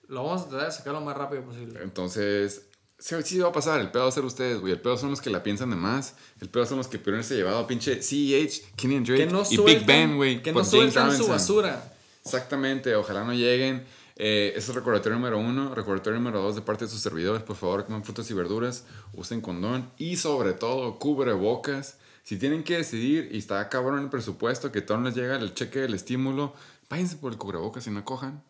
Lo 0.08 0.24
vamos 0.24 0.42
a 0.48 0.50
tratar 0.50 0.66
de 0.70 0.72
sacar 0.74 0.94
lo 0.94 1.02
más 1.02 1.16
rápido 1.16 1.44
posible. 1.44 1.80
Entonces, 1.84 2.66
sí, 3.04 3.16
sí 3.24 3.40
va 3.40 3.50
a 3.50 3.52
pasar. 3.52 3.82
El 3.82 3.92
pedo 3.92 4.04
va 4.04 4.10
a 4.10 4.12
ser 4.12 4.24
ustedes, 4.24 4.62
güey. 4.62 4.74
El 4.74 4.80
pedo 4.80 4.98
son 4.98 5.10
los 5.10 5.22
que 5.22 5.30
la 5.30 5.44
piensan 5.44 5.70
de 5.70 5.76
más. 5.76 6.16
El 6.40 6.50
pedo 6.50 6.66
son 6.66 6.78
los 6.78 6.88
que 6.88 6.98
pudieron 6.98 7.24
se 7.24 7.36
llevado 7.36 7.60
a 7.60 7.68
pinche 7.68 8.02
CEH, 8.02 8.64
Kenny 8.78 8.96
and 8.96 9.06
Drake 9.06 9.30
y 9.52 9.58
Big 9.58 9.86
Ben, 9.86 10.16
güey. 10.16 10.42
Que 10.42 10.52
no 10.52 10.60
James 10.60 10.70
sueltan 10.70 11.18
su 11.18 11.28
basura. 11.28 11.94
Exactamente, 12.24 12.96
ojalá 12.96 13.26
no 13.26 13.34
lleguen. 13.34 13.84
Eh, 14.16 14.54
ese 14.56 14.72
es 14.72 14.76
recordatorio 14.76 15.18
número 15.18 15.38
uno. 15.38 15.76
Recordatorio 15.76 16.20
número 16.20 16.42
dos 16.42 16.56
de 16.56 16.62
parte 16.62 16.86
de 16.86 16.92
sus 16.92 17.02
servidores. 17.02 17.44
Por 17.44 17.58
favor, 17.58 17.86
coman 17.86 18.06
frutas 18.06 18.30
y 18.32 18.34
verduras, 18.34 18.86
usen 19.14 19.42
condón 19.42 19.92
y 19.98 20.16
sobre 20.16 20.54
todo 20.54 20.98
cubre 20.98 21.34
bocas. 21.34 21.98
Si 22.24 22.38
tienen 22.38 22.64
que 22.64 22.78
decidir 22.78 23.30
y 23.34 23.40
está 23.40 23.68
cabrón 23.68 24.00
el 24.00 24.10
presupuesto, 24.10 24.72
que 24.72 24.82
todo 24.82 25.02
les 25.02 25.14
llega 25.14 25.36
el 25.36 25.54
cheque 25.54 25.80
del 25.80 25.94
estímulo, 25.94 26.54
váyanse 26.90 27.18
por 27.18 27.34
el 27.34 27.38
cubrebocas 27.38 27.86
y 27.88 27.92
no 27.92 28.06
cojan. 28.06 28.42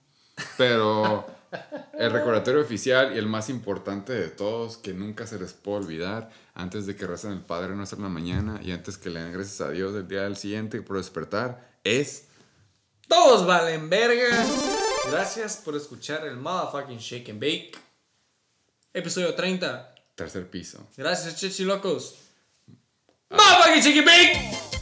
Pero 0.57 1.27
el 1.97 2.11
recordatorio 2.11 2.61
oficial 2.61 3.15
y 3.15 3.19
el 3.19 3.27
más 3.27 3.49
importante 3.49 4.13
de 4.13 4.29
todos, 4.29 4.77
que 4.77 4.93
nunca 4.93 5.27
se 5.27 5.39
les 5.39 5.53
puede 5.53 5.77
olvidar, 5.85 6.31
antes 6.55 6.85
de 6.85 6.95
que 6.95 7.05
recen 7.05 7.31
el 7.31 7.41
Padre 7.41 7.75
Nuestro 7.75 7.97
en 7.97 8.03
la 8.03 8.09
mañana 8.09 8.59
y 8.63 8.71
antes 8.71 8.97
que 8.97 9.09
le 9.09 9.21
den 9.21 9.33
gracias 9.33 9.61
a 9.61 9.69
Dios 9.69 9.95
el 9.95 10.07
día 10.07 10.23
del 10.23 10.35
siguiente 10.35 10.81
por 10.81 10.97
despertar, 10.97 11.73
es 11.83 12.25
Todos 13.07 13.45
valen 13.45 13.89
verga. 13.89 14.45
Gracias 15.09 15.57
por 15.57 15.75
escuchar 15.75 16.25
el 16.25 16.37
motherfucking 16.37 16.97
Shake 16.97 17.29
and 17.29 17.39
Bake. 17.39 17.71
Episodio 18.93 19.33
30. 19.33 19.95
tercer 20.15 20.49
piso. 20.49 20.87
Gracias, 20.97 21.35
Chichi 21.35 21.63
Locos. 21.63 22.15
Motherfucking 23.29 23.81
Shake 23.81 23.97
and 23.97 24.05
Bake. 24.07 24.72